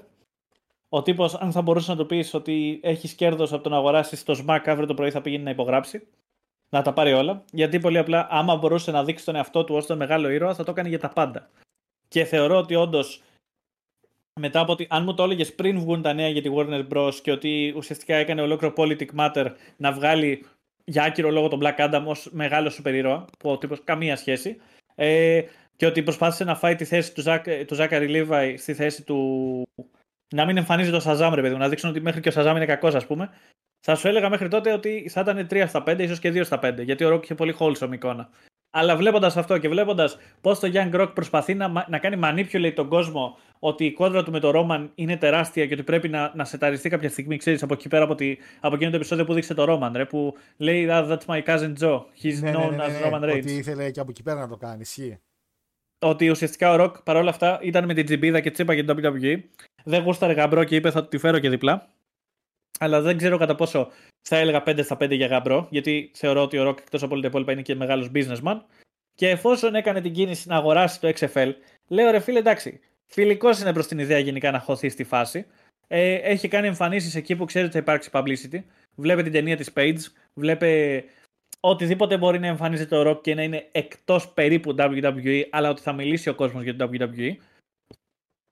Ο 0.89 1.01
τύπος, 1.01 1.35
αν 1.35 1.51
θα 1.51 1.61
μπορούσες 1.61 1.89
να 1.89 1.95
το 1.95 2.05
πεις 2.05 2.33
ότι 2.33 2.79
έχεις 2.83 3.13
κέρδος 3.13 3.53
από 3.53 3.63
το 3.63 3.69
να 3.69 3.75
αγοράσεις 3.75 4.23
το 4.23 4.43
SMAC 4.45 4.59
αύριο 4.65 4.87
το 4.87 4.93
πρωί, 4.93 5.11
θα 5.11 5.21
πήγαινε 5.21 5.43
να 5.43 5.49
υπογράψει. 5.49 6.07
Να 6.69 6.81
τα 6.81 6.93
πάρει 6.93 7.13
όλα. 7.13 7.43
Γιατί 7.51 7.79
πολύ 7.79 7.97
απλά, 7.97 8.27
άμα 8.29 8.55
μπορούσε 8.55 8.91
να 8.91 9.03
δείξει 9.03 9.25
τον 9.25 9.35
εαυτό 9.35 9.63
του 9.63 9.75
ως 9.75 9.85
τον 9.85 9.97
μεγάλο 9.97 10.29
ήρωα, 10.29 10.53
θα 10.53 10.63
το 10.63 10.71
έκανε 10.71 10.89
για 10.89 10.99
τα 10.99 11.09
πάντα. 11.09 11.49
Και 12.07 12.23
θεωρώ 12.23 12.57
ότι 12.57 12.75
όντως 12.75 13.21
μετά 14.39 14.59
από 14.59 14.71
ότι 14.71 14.87
αν 14.89 15.03
μου 15.03 15.13
το 15.13 15.23
έλεγες 15.23 15.55
πριν 15.55 15.79
βγουν 15.79 16.01
τα 16.01 16.13
νέα 16.13 16.27
για 16.27 16.41
τη 16.41 16.49
Warner 16.55 16.87
Bros. 16.93 17.13
και 17.23 17.31
ότι 17.31 17.73
ουσιαστικά 17.77 18.15
έκανε 18.15 18.41
ολόκληρο 18.41 18.73
Politic 18.77 19.07
Matter 19.17 19.45
να 19.77 19.91
βγάλει 19.91 20.45
για 20.83 21.03
άκυρο 21.03 21.31
λόγο 21.31 21.47
τον 21.47 21.59
Black 21.63 21.77
Adam 21.77 22.03
ως 22.05 22.29
μεγάλο 22.31 22.69
σούπερ 22.69 22.93
ήρωα, 22.95 23.25
που 23.39 23.49
ο 23.49 23.57
τύπος 23.57 23.83
καμία 23.83 24.15
σχέση. 24.15 24.57
Ε, 24.95 25.41
και 25.75 25.85
ότι 25.85 26.03
προσπάθησε 26.03 26.43
να 26.43 26.55
φάει 26.55 26.75
τη 26.75 26.85
θέση 26.85 27.13
του, 27.13 27.21
Ζάκ, 27.21 27.45
του 27.65 27.75
Ζάκαρη 27.75 28.07
Λίβαϊ 28.07 28.57
στη 28.57 28.73
θέση 28.73 29.03
του. 29.03 29.63
Να 30.35 30.45
μην 30.45 30.57
εμφανίζει 30.57 30.91
το 30.91 30.99
Σαζάμ, 30.99 31.33
ρε 31.33 31.41
παιδί 31.41 31.53
μου, 31.53 31.59
να 31.59 31.69
δείξουν 31.69 31.89
ότι 31.89 32.01
μέχρι 32.01 32.21
και 32.21 32.29
ο 32.29 32.31
Σαζάμ 32.31 32.55
είναι 32.55 32.65
κακός, 32.65 32.95
ας 32.95 33.05
πούμε. 33.05 33.29
Θα 33.85 33.95
σου 33.95 34.07
έλεγα 34.07 34.29
μέχρι 34.29 34.47
τότε 34.47 34.73
ότι 34.73 35.09
θα 35.09 35.21
ήταν 35.21 35.47
3 35.49 35.63
στα 35.67 35.83
5, 35.87 35.99
ίσως 35.99 36.19
και 36.19 36.31
2 36.31 36.45
στα 36.45 36.59
5, 36.63 36.83
γιατί 36.83 37.03
ο 37.03 37.09
Ροκ 37.09 37.23
είχε 37.23 37.35
πολύ 37.35 37.55
wholesome 37.59 37.93
εικόνα. 37.93 38.29
Αλλά 38.73 38.95
βλέποντας 38.95 39.37
αυτό 39.37 39.57
και 39.57 39.69
βλέποντας 39.69 40.17
πώς 40.41 40.59
το 40.59 40.71
Young 40.73 41.01
Rock 41.01 41.11
προσπαθεί 41.13 41.53
να, 41.53 41.85
να 41.87 41.97
κάνει 41.99 42.19
manipulate 42.23 42.73
τον 42.75 42.87
κόσμο 42.87 43.37
ότι 43.63 43.85
η 43.85 43.93
κόντρα 43.93 44.23
του 44.23 44.31
με 44.31 44.39
τον 44.39 44.51
Ρόμαν 44.51 44.91
είναι 44.95 45.17
τεράστια 45.17 45.67
και 45.67 45.73
ότι 45.73 45.83
πρέπει 45.83 46.09
να, 46.09 46.31
να 46.35 46.45
σεταριστεί 46.45 46.89
κάποια 46.89 47.09
στιγμή, 47.09 47.37
ξέρεις, 47.37 47.63
από 47.63 47.73
εκεί 47.73 47.87
πέρα 47.87 48.03
από, 48.03 48.15
τη, 48.15 48.37
από 48.59 48.75
εκείνο 48.75 48.89
το 48.89 48.95
επεισόδιο 48.95 49.25
που 49.25 49.33
δείξε 49.33 49.53
το 49.53 49.63
Ρόμαν, 49.63 49.93
ρε, 49.95 50.05
που 50.05 50.37
λέει 50.57 50.87
ah, 50.89 51.09
That's 51.09 51.25
my 51.25 51.43
cousin 51.43 51.73
Joe. 51.79 52.01
He's 52.21 52.39
Ναι, 52.41 52.51
ναι, 52.51 52.57
known 52.57 52.69
ναι, 52.69 52.75
ναι, 52.75 52.85
as 52.85 52.89
ναι, 52.89 52.99
Roman 53.03 53.23
Reigns. 53.23 53.37
Ότι 53.37 53.53
ήθελε 53.53 53.91
και 53.91 53.99
από 53.99 54.11
εκεί 54.11 54.23
πέρα 54.23 54.39
να 54.39 54.47
το 54.47 54.57
κάνει. 54.57 54.81
Ισχύει. 54.81 55.19
Ότι 55.99 56.29
ουσιαστικά 56.29 56.71
ο 56.71 56.75
Ροκ 56.75 57.01
παρόλα 57.01 57.29
αυτά 57.29 57.59
ήταν 57.61 57.85
με 57.85 57.93
την 57.93 58.05
τζιμπίδα 58.05 58.39
και 58.39 58.51
τσίπα 58.51 58.73
για 58.73 58.85
την 58.85 58.95
WWE. 59.03 59.39
Δεν 59.83 60.03
γούσταρε 60.03 60.33
γαμπρό 60.33 60.63
και 60.63 60.75
είπε 60.75 60.91
θα 60.91 61.01
του 61.01 61.07
τη 61.07 61.17
φέρω 61.17 61.39
και 61.39 61.49
διπλά. 61.49 61.87
Αλλά 62.79 63.01
δεν 63.01 63.17
ξέρω 63.17 63.37
κατά 63.37 63.55
πόσο 63.55 63.89
θα 64.21 64.37
έλεγα 64.37 64.63
5 64.65 64.83
στα 64.83 64.95
5 64.95 65.11
για 65.11 65.27
γαμπρό, 65.27 65.67
γιατί 65.69 66.11
θεωρώ 66.13 66.41
ότι 66.41 66.57
ο 66.57 66.63
Ροκ 66.63 66.79
εκτός 66.79 67.03
από 67.03 67.13
όλα 67.13 67.21
τα 67.21 67.27
υπόλοιπα 67.27 67.51
είναι 67.51 67.61
και 67.61 67.75
μεγάλος 67.75 68.11
businessman. 68.13 68.59
Και 69.15 69.29
εφόσον 69.29 69.75
έκανε 69.75 70.01
την 70.01 70.13
κίνηση 70.13 70.47
να 70.47 70.55
αγοράσει 70.55 70.99
το 70.99 71.13
XFL, 71.19 71.51
λέω 71.87 72.11
ρε 72.11 72.19
φίλε 72.19 72.39
εντάξει, 72.39 72.79
φιλικός 73.13 73.59
είναι 73.59 73.73
προς 73.73 73.87
την 73.87 73.99
ιδέα 73.99 74.19
γενικά 74.19 74.51
να 74.51 74.59
χωθεί 74.59 74.89
στη 74.89 75.03
φάση. 75.03 75.45
Ε, 75.87 76.13
έχει 76.13 76.47
κάνει 76.47 76.67
εμφανίσεις 76.67 77.15
εκεί 77.15 77.35
που 77.35 77.45
ξέρει 77.45 77.65
ότι 77.65 77.73
θα 77.73 77.79
υπάρξει 77.79 78.09
publicity. 78.13 78.63
Βλέπε 78.95 79.23
την 79.23 79.31
ταινία 79.31 79.57
της 79.57 79.71
Page, 79.75 79.99
βλέπε 80.33 81.03
οτιδήποτε 81.59 82.17
μπορεί 82.17 82.39
να 82.39 82.47
εμφανίζεται 82.47 82.95
ο 82.95 83.09
Rock 83.09 83.21
και 83.21 83.35
να 83.35 83.43
είναι 83.43 83.67
εκτός 83.71 84.29
περίπου 84.29 84.75
WWE, 84.77 85.41
αλλά 85.49 85.69
ότι 85.69 85.81
θα 85.81 85.93
μιλήσει 85.93 86.29
ο 86.29 86.35
κόσμος 86.35 86.63
για 86.63 86.75
το 86.75 86.89
WWE. 86.93 87.35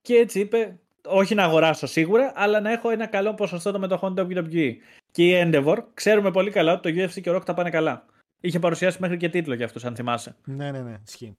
Και 0.01 0.15
έτσι 0.15 0.39
είπε, 0.39 0.79
όχι 1.05 1.35
να 1.35 1.43
αγοράσω 1.43 1.87
σίγουρα, 1.87 2.31
αλλά 2.35 2.59
να 2.59 2.71
έχω 2.71 2.89
ένα 2.89 3.07
καλό 3.07 3.33
ποσοστό 3.33 3.71
των 3.71 3.81
μετοχών 3.81 4.15
του 4.15 4.27
WWE. 4.29 4.75
Και 5.11 5.27
η 5.27 5.43
Endeavor, 5.45 5.77
ξέρουμε 5.93 6.31
πολύ 6.31 6.51
καλά 6.51 6.73
ότι 6.73 6.93
το 6.93 7.03
UFC 7.03 7.21
και 7.21 7.29
ο 7.29 7.35
Rock 7.35 7.45
τα 7.45 7.53
πάνε 7.53 7.69
καλά. 7.69 8.05
Είχε 8.41 8.59
παρουσιάσει 8.59 8.97
μέχρι 9.01 9.17
και 9.17 9.29
τίτλο 9.29 9.53
για 9.53 9.65
αυτούς, 9.65 9.85
αν 9.85 9.95
θυμάσαι. 9.95 10.35
Ναι, 10.45 10.71
ναι, 10.71 10.81
ναι. 10.81 10.97
Ισχύει. 11.07 11.37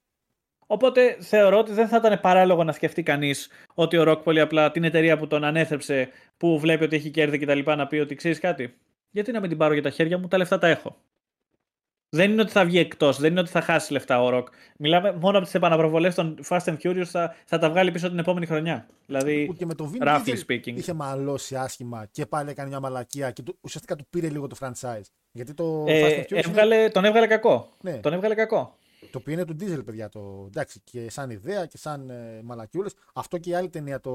Οπότε 0.72 1.16
θεωρώ 1.20 1.58
ότι 1.58 1.72
δεν 1.72 1.88
θα 1.88 1.96
ήταν 1.96 2.20
παράλογο 2.20 2.64
να 2.64 2.72
σκεφτεί 2.72 3.02
κανείς 3.02 3.48
ότι 3.74 3.96
ο 3.96 4.04
Rock 4.10 4.22
πολύ 4.22 4.40
απλά 4.40 4.70
την 4.70 4.84
εταιρεία 4.84 5.16
που 5.16 5.26
τον 5.26 5.44
ανέθρεψε, 5.44 6.08
που 6.36 6.58
βλέπει 6.58 6.84
ότι 6.84 6.96
έχει 6.96 7.10
κέρδη 7.10 7.38
κτλ. 7.38 7.58
να 7.64 7.86
πει 7.86 7.96
ότι 7.98 8.14
ξέρεις 8.14 8.38
κάτι; 8.40 8.74
Γιατί 9.10 9.32
να 9.32 9.40
μην 9.40 9.48
την 9.48 9.58
πάρω 9.58 9.72
για 9.72 9.82
τα 9.82 9.90
χέρια 9.90 10.18
μου, 10.18 10.28
τα 10.28 10.36
λεφτά 10.36 10.58
τα 10.58 10.68
έχω. 10.68 10.96
Δεν 12.08 12.30
είναι 12.30 12.42
ότι 12.42 12.50
θα 12.50 12.64
βγει 12.64 12.78
εκτός, 12.78 13.20
δεν 13.20 13.30
είναι 13.30 13.40
ότι 13.40 13.50
θα 13.50 13.60
χάσει 13.60 13.92
λεφτά 13.92 14.22
ο 14.22 14.38
Rock. 14.38 14.44
Μιλάμε 14.78 15.12
μόνο 15.12 15.36
από 15.36 15.46
τις 15.46 15.54
επαναπροβολές 15.54 16.14
των 16.14 16.38
Fast 16.48 16.64
and 16.64 16.76
Furious 16.82 17.04
θα, 17.04 17.34
θα 17.44 17.58
τα 17.58 17.70
βγάλει 17.70 17.90
πίσω 17.90 18.08
την 18.08 18.18
επόμενη 18.18 18.46
χρονιά. 18.46 18.86
Δηλαδή, 19.06 19.46
Που 19.46 19.54
και 19.54 19.66
με 19.66 19.74
το 19.74 19.92
Vin 19.94 20.06
roughly 20.06 20.20
Diesel 20.26 20.38
speaking. 20.48 20.74
είχε 20.76 20.92
μαλώσει 20.92 21.56
άσχημα 21.56 22.06
και 22.10 22.26
πάλι 22.26 22.50
έκανε 22.50 22.68
μια 22.68 22.80
μαλακία 22.80 23.30
και 23.30 23.42
του, 23.42 23.56
ουσιαστικά 23.60 23.96
του 23.96 24.06
πήρε 24.10 24.28
λίγο 24.28 24.46
το 24.46 24.56
franchise. 24.60 25.04
Γιατί 25.32 25.54
το 25.54 25.84
Fast 25.84 25.88
Ε, 25.88 26.00
and 26.02 26.20
Furious 26.22 26.30
είναι- 26.30 26.40
έβγαλε, 26.40 26.88
τον 26.88 27.04
έβγαλε 27.04 27.26
κακό. 27.26 27.68
Ναι. 27.80 27.96
Τον 27.96 28.12
έβγαλε 28.12 28.34
κακό. 28.34 28.78
Το 29.10 29.18
οποίο 29.18 29.32
είναι 29.32 29.44
του 29.44 29.56
Diesel, 29.60 29.84
παιδιά. 29.84 30.08
Το, 30.08 30.44
εντάξει, 30.46 30.80
και 30.84 31.10
σαν 31.10 31.30
ιδέα 31.30 31.66
και 31.66 31.78
σαν 31.78 32.10
ε, 32.10 32.40
μαλακιούλες. 32.44 32.94
Αυτό 33.14 33.38
και 33.38 33.50
η 33.50 33.54
άλλη 33.54 33.68
ταινία 33.68 34.00
το, 34.00 34.12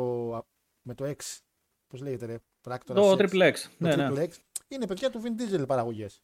με 0.81 0.93
το 0.93 1.05
X. 1.05 1.39
Πώς 1.87 2.01
λέγεται, 2.01 2.25
ρε, 2.25 2.35
πράκτορα. 2.61 3.01
Το 3.01 3.11
Sex. 3.11 3.15
Triple 3.17 3.51
X. 3.51 3.53
Το 3.53 3.69
Ναι, 3.77 3.95
ναι. 3.95 4.07
Triple 4.09 4.19
X. 4.19 4.29
Είναι 4.67 4.87
παιδιά 4.87 5.09
του 5.09 5.21
Vin 5.23 5.41
Diesel 5.41 5.67
παραγωγές. 5.67 6.21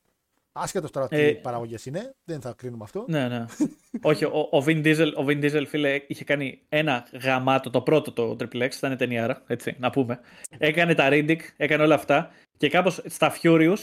Άσχετος 0.54 0.92
τώρα 0.92 1.08
τι 1.08 1.16
Ε, 1.16 1.34
παραγωγές 1.34 1.86
είναι, 1.86 2.16
δεν 2.24 2.42
θα 2.42 2.54
κρίνουμε 2.58 2.84
αυτό. 2.84 3.06
Ναι, 3.08 3.28
ναι. 3.28 3.46
Όχι, 4.02 4.26
ο, 4.26 4.50
ο, 4.52 4.64
Vin 4.66 4.86
Diesel, 4.86 5.14
ο 5.18 5.26
Vin 5.28 5.44
Diesel, 5.44 5.64
φίλε, 5.68 6.04
είχε 6.08 6.24
κάνει 6.24 6.62
ένα 6.70 7.08
γαμάτο, 7.24 7.70
το 7.70 7.82
πρώτο 7.82 8.12
το 8.12 8.36
Triple 8.40 8.64
X, 8.68 8.74
ήταν 8.76 8.98
ταινιάρα, 8.98 9.44
έτσι, 9.48 9.76
να 9.80 9.90
πούμε. 9.90 10.20
Έκανε 10.58 10.96
τα 10.96 11.10
Riddick, 11.12 11.40
έκανε 11.58 11.84
όλα 11.84 11.96
αυτά 11.96 12.32
και 12.58 12.70
κάπως 12.70 13.02
στα 13.06 13.34
Furious, 13.42 13.78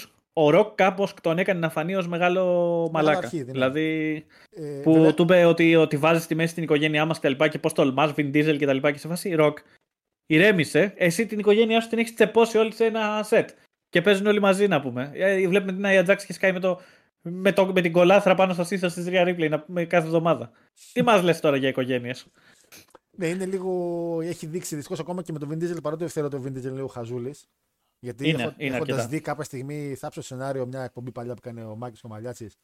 ο 0.44 0.50
Rock 0.54 0.72
κάπως 0.74 1.14
τον 1.22 1.38
έκανε 1.38 1.58
να 1.60 1.70
φανεί 1.70 1.94
ως 1.94 2.08
μεγάλο 2.08 2.44
μαλάκα. 2.92 3.18
αρχίδι, 3.18 3.44
ναι. 3.44 3.52
Δηλαδή, 3.52 4.24
Ε, 4.50 4.80
που 4.82 4.92
βέβαια, 4.92 5.14
του 5.14 5.22
είπε 5.22 5.44
ότι, 5.44 5.76
ότι 5.76 5.96
βάζει 5.96 6.22
στη 6.22 6.34
μέση 6.34 6.54
την 6.54 6.62
οικογένειά 6.62 7.04
μας 7.04 7.16
και 7.16 7.22
τα 7.22 7.28
λοιπά 7.28 7.48
και 7.48 7.58
πώς 7.58 7.72
τολμάς, 7.72 8.12
Vin 8.16 8.34
Diesel 8.34 8.56
και 8.58 8.66
τα 8.66 8.72
λοιπά 8.72 8.92
και 8.92 8.98
σε 8.98 9.08
φάση 9.08 9.36
Rock. 9.38 9.54
Ηρέμησε, 10.26 10.92
εσύ 10.96 11.26
την 11.26 11.38
οικογένειά 11.38 11.80
σου 11.80 11.88
την 11.88 11.98
έχεις 11.98 12.14
τσεπώσει 12.14 12.58
όλη 12.58 12.72
σε 12.72 12.84
ένα 12.84 13.22
σετ. 13.22 13.50
Και 13.88 14.02
παίζουν 14.02 14.26
όλοι 14.26 14.40
μαζί 14.40 14.68
να 14.68 14.80
πούμε. 14.80 15.10
Ε, 15.14 15.48
βλέπουμε 15.48 15.72
την 15.72 15.82
Aya 15.86 16.10
Jax 16.10 16.22
και 16.26 16.32
σκάει 16.32 16.52
με, 16.52 16.60
το, 16.60 16.80
με, 17.22 17.52
το, 17.52 17.66
με 17.66 17.80
την 17.80 17.92
κολάθρα 17.92 18.34
πάνω 18.34 18.52
στο 18.52 18.64
στήθος 18.64 18.94
της 18.94 19.06
Rhea 19.08 19.28
Ripley 19.28 19.48
να 19.50 19.60
πούμε 19.60 19.84
κάθε 19.84 20.06
εβδομάδα. 20.06 20.50
Τι 20.92 21.02
μας 21.02 21.22
λες 21.22 21.40
τώρα 21.40 21.56
για 21.56 21.68
οικογένειες; 21.68 22.26
Ναι, 23.10 23.26
είναι 23.26 23.46
λίγο. 23.46 24.18
Έχει 24.22 24.46
δείξει 24.46 24.74
δυστυχώς 24.74 25.00
ακόμα 25.00 25.22
και 25.22 25.32
με 25.32 25.38
τον 25.38 25.48
Vin 25.52 25.62
Diesel 25.62 25.82
παρότι 25.82 26.08
θεωρώ 26.08 26.28
τον 26.28 26.44
Vin 26.44 26.58
Diesel 26.58 26.72
λίγο 26.72 26.86
χαζούλης. 26.86 27.48
Γιατί 27.98 28.28
Είναι, 28.28 28.42
έχω, 28.42 28.54
είναι 28.56 28.76
έχοντας 28.76 28.96
αρκετά. 28.96 29.08
δει 29.08 29.20
κάποια 29.20 29.44
στιγμή, 29.44 29.94
θάψω 29.94 30.22
σενάριο 30.22 30.66
μια 30.66 30.82
εκπομπή 30.82 31.12
παλιά 31.12 31.32
που 31.34 31.40
έκανε 31.44 31.64
ο 31.64 31.76
Μάκης 31.76 32.00
Κομαλιάτσης, 32.00 32.56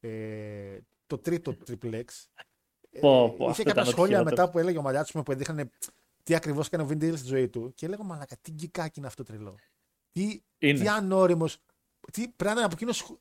ε, 0.00 0.78
το 1.06 1.18
τρίτο 1.18 1.56
Triple 1.66 1.94
X. 1.94 2.04
Ε, 2.90 2.98
Πω, 3.00 3.30
πω, 3.30 3.50
είχε 3.50 3.50
αυτό 3.50 3.62
κάποια 3.62 3.70
ήταν 3.72 3.82
ό,τι 3.82 3.90
σχόλια 3.90 4.16
χειρότερο. 4.18 4.36
μετά 4.36 4.50
που 4.50 4.58
έλεγε 4.58 4.78
ο 4.78 4.82
Μαλιάτσης 4.82 5.14
μου 5.14 5.22
που 5.22 5.32
έδειχναν 5.32 5.70
τι 6.22 6.34
ακριβώς 6.34 6.66
έκανε 6.66 6.82
ο 6.82 6.86
Vin 6.90 7.02
Diesel 7.02 7.16
στη 7.16 7.26
ζωή 7.26 7.48
του 7.48 7.72
και 7.74 7.86
έλεγα 7.86 8.02
μαλακα 8.04 8.36
τι 8.40 8.50
γκικάκι 8.50 8.98
είναι 8.98 9.06
αυτό 9.08 9.22
τρελό. 9.22 9.56
Τι, 10.12 10.40
Είναι. 10.58 10.78
τι 10.80 10.88
ανώριμος, 10.88 11.58
τι 12.12 12.20
πρέπει 12.28 12.44
να 12.44 12.50
είναι 12.50 12.62
από 12.64 12.74
εκείνος 12.74 13.16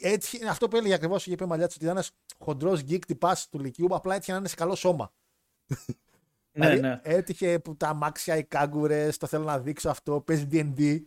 έτσι, 0.00 0.36
είναι 0.36 0.48
αυτό 0.48 0.68
που 0.68 0.76
έλεγε 0.76 0.94
ακριβώς 0.94 1.26
είχε 1.26 1.36
πει 1.36 1.42
ο 1.42 1.46
Μαλιάτσης 1.46 1.76
ότι 1.76 1.84
ήταν 1.84 1.96
ένας 1.96 2.10
χοντρός 2.38 2.82
geek 2.82 3.06
τυπάς 3.06 3.48
του 3.48 3.58
Λυκείου, 3.58 3.86
απλά 3.90 4.14
έτυχε 4.14 4.32
να 4.32 4.38
είναι 4.38 4.48
σε 4.48 4.54
καλό 4.56 4.74
σώμα. 4.74 5.12
Ναι, 6.54 6.70
Δηλαδή, 6.70 6.80
ναι. 6.80 7.00
Έτυχε 7.02 7.58
που 7.58 7.76
τα 7.76 7.88
αμάξια, 7.88 8.36
οι 8.36 8.44
κάγκουρες, 8.44 9.16
το 9.16 9.26
θέλω 9.26 9.44
να 9.44 9.58
δείξω 9.58 9.90
αυτό, 9.90 10.20
παίζει 10.20 10.46
D&D. 10.52 10.78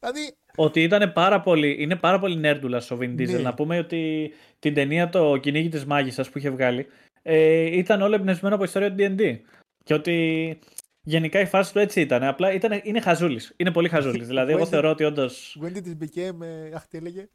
δηλαδή, 0.00 0.36
Ότι 0.56 0.82
ήταν 0.82 1.12
πάρα 1.12 1.40
πολύ, 1.40 1.76
είναι 1.82 1.96
πάρα 1.96 2.18
πολύ 2.18 2.36
νέρντουλα 2.36 2.78
ο 2.90 2.94
Vin 3.00 3.14
Diesel. 3.14 3.30
Ναι. 3.30 3.38
Να 3.38 3.54
πούμε 3.54 3.78
ότι 3.78 4.32
την 4.58 4.74
ταινία 4.74 5.08
το 5.08 5.36
κυνήγι 5.36 5.68
της 5.68 5.84
μάγισσας 5.84 6.30
που 6.30 6.38
είχε 6.38 6.50
βγάλει 6.50 6.86
ε, 7.22 7.76
ήταν 7.76 8.02
όλο 8.02 8.14
εμπνευσμένο 8.14 8.54
από 8.54 8.64
ιστορία 8.64 8.94
του 8.94 8.96
D&D. 9.16 9.38
Και 9.84 9.94
ότι 9.94 10.58
γενικά 11.02 11.40
η 11.40 11.46
φάση 11.46 11.72
του 11.72 11.78
έτσι 11.78 12.00
ήταν. 12.00 12.22
Απλά 12.22 12.52
ήταν, 12.52 12.80
είναι 12.84 13.00
χαζούλης. 13.00 13.52
Είναι 13.56 13.70
πολύ 13.72 13.88
χαζούλης. 13.88 14.26
δηλαδή 14.32 14.52
εγώ 14.52 14.60
When 14.60 14.64
did- 14.66 14.68
θεωρώ 14.68 14.90
ότι 14.90 15.04
όντως... 15.04 15.58
when 15.62 15.76
did 15.76 15.84
it 15.84 16.04
became, 16.04 16.40
ε, 16.40 16.70
αχ, 16.74 16.86
τι 16.86 16.98
έλεγε. 16.98 17.28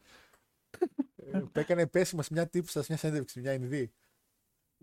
ε, 1.33 1.37
που 1.39 1.59
έκανε 1.59 1.87
πέσιμο 1.87 2.21
σε 2.21 2.29
μια 2.31 2.47
τύψα, 2.47 2.79
σε 2.79 2.85
μια 2.89 2.97
συνέντευξη, 2.97 3.39
μια 3.39 3.53
Ινδί. 3.53 3.91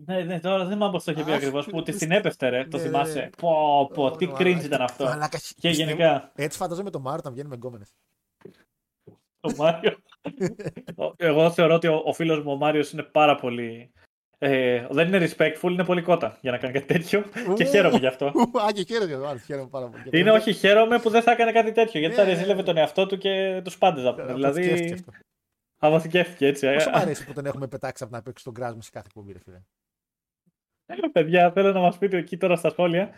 Ναι, 0.05 0.23
ναι, 0.23 0.39
τώρα 0.39 0.57
δεν 0.57 0.67
θυμάμαι 0.67 0.91
πώς 0.91 1.03
το 1.03 1.11
είχε 1.11 1.23
πει 1.23 1.29
Αχ, 1.31 1.35
ακριβώς. 1.37 1.65
Που 1.65 1.81
τη 1.83 1.91
τι- 1.91 1.97
συνέπευτε, 1.97 2.49
ρε. 2.49 2.63
Το 2.65 2.77
ναι, 2.77 2.83
ναι, 2.83 2.89
θυμάσαι. 2.89 3.19
ναι. 3.19 3.29
Πω, 3.37 3.89
πω, 3.93 4.03
Ω, 4.05 4.11
τι 4.11 4.25
μαλάκα, 4.27 4.43
cringe 4.43 4.63
ήταν 4.63 4.81
αυτό. 4.81 5.03
μαλάκα, 5.03 5.37
Και 5.37 5.43
πιστεύω- 5.53 5.75
γενικά, 5.75 6.31
Έτσι 6.35 6.57
φαντάζομαι 6.57 6.89
το 6.89 6.99
Μάριο 6.99 7.19
όταν 7.19 7.33
βγαίνει 7.33 7.47
με 7.49 7.55
γκόμενες. 7.55 7.93
ο 9.41 9.51
Μάριο. 9.57 9.97
Εγώ 11.17 11.51
θεωρώ 11.51 11.73
ότι 11.75 11.87
ο, 11.87 12.01
ο 12.05 12.13
φίλος 12.13 12.43
μου 12.43 12.51
ο 12.51 12.55
Μάριος 12.55 12.91
είναι 12.91 13.03
πάρα 13.03 13.35
πολύ... 13.35 13.91
Ε, 14.37 14.87
δεν 14.89 15.07
είναι 15.13 15.27
respectful, 15.37 15.71
είναι 15.71 15.83
πολύ 15.85 16.01
κότα 16.01 16.37
για 16.41 16.51
να 16.51 16.57
κάνει 16.57 16.73
κάτι 16.73 16.85
τέτοιο. 16.85 17.23
και 17.55 17.63
χαίρομαι 17.63 17.97
γι' 17.97 18.07
αυτό. 18.07 18.25
Α, 18.27 18.71
και 18.73 18.83
χαίρομαι 18.87 19.05
για 19.07 19.17
το 19.17 19.23
Μάριο, 19.23 19.41
χαίρομαι 19.45 19.69
πάρα 19.69 19.87
πολύ. 19.89 20.03
Είναι 20.19 20.31
όχι, 20.31 20.53
χαίρομαι 20.53 20.99
που 20.99 21.09
δεν 21.09 21.21
θα 21.21 21.31
έκανε 21.31 21.51
κάτι 21.51 21.71
τέτοιο. 21.71 21.99
Γιατί 21.99 22.15
θα 22.15 22.23
Ναι. 22.23 22.29
ρεζίλευε 22.29 22.63
τον 22.63 22.77
εαυτό 22.77 23.05
του 23.05 23.17
και 23.17 23.61
τους 23.63 23.77
πάντε. 23.77 24.07
Αυτό 24.09 24.21
σκέφτηκε 24.23 24.33
Δηλαδή. 24.33 24.93
αυτό. 24.93 25.11
Αποθηκεύτηκε 25.77 26.45
έτσι. 26.47 26.67
ε. 26.67 26.73
Πόσο 26.73 26.89
μου 26.89 26.95
αρέσει 26.97 27.25
που 27.25 27.33
τον 27.33 27.45
έχουμε 27.45 27.67
πετάξει 27.67 28.03
από 28.03 28.15
να 28.15 28.21
παίξει 28.21 28.43
τον 28.43 28.53
κράσμα 28.53 28.81
σε 28.81 28.89
κάθε 28.93 29.07
εκπομπή, 29.07 29.31
ρε 29.31 29.39
φίλε. 29.39 29.61
Παιδιά, 31.13 31.51
θέλω 31.51 31.71
να 31.71 31.79
μας 31.79 31.97
πείτε 31.97 32.17
εκεί 32.17 32.37
τώρα 32.37 32.55
στα 32.55 32.69
σχόλια. 32.69 33.09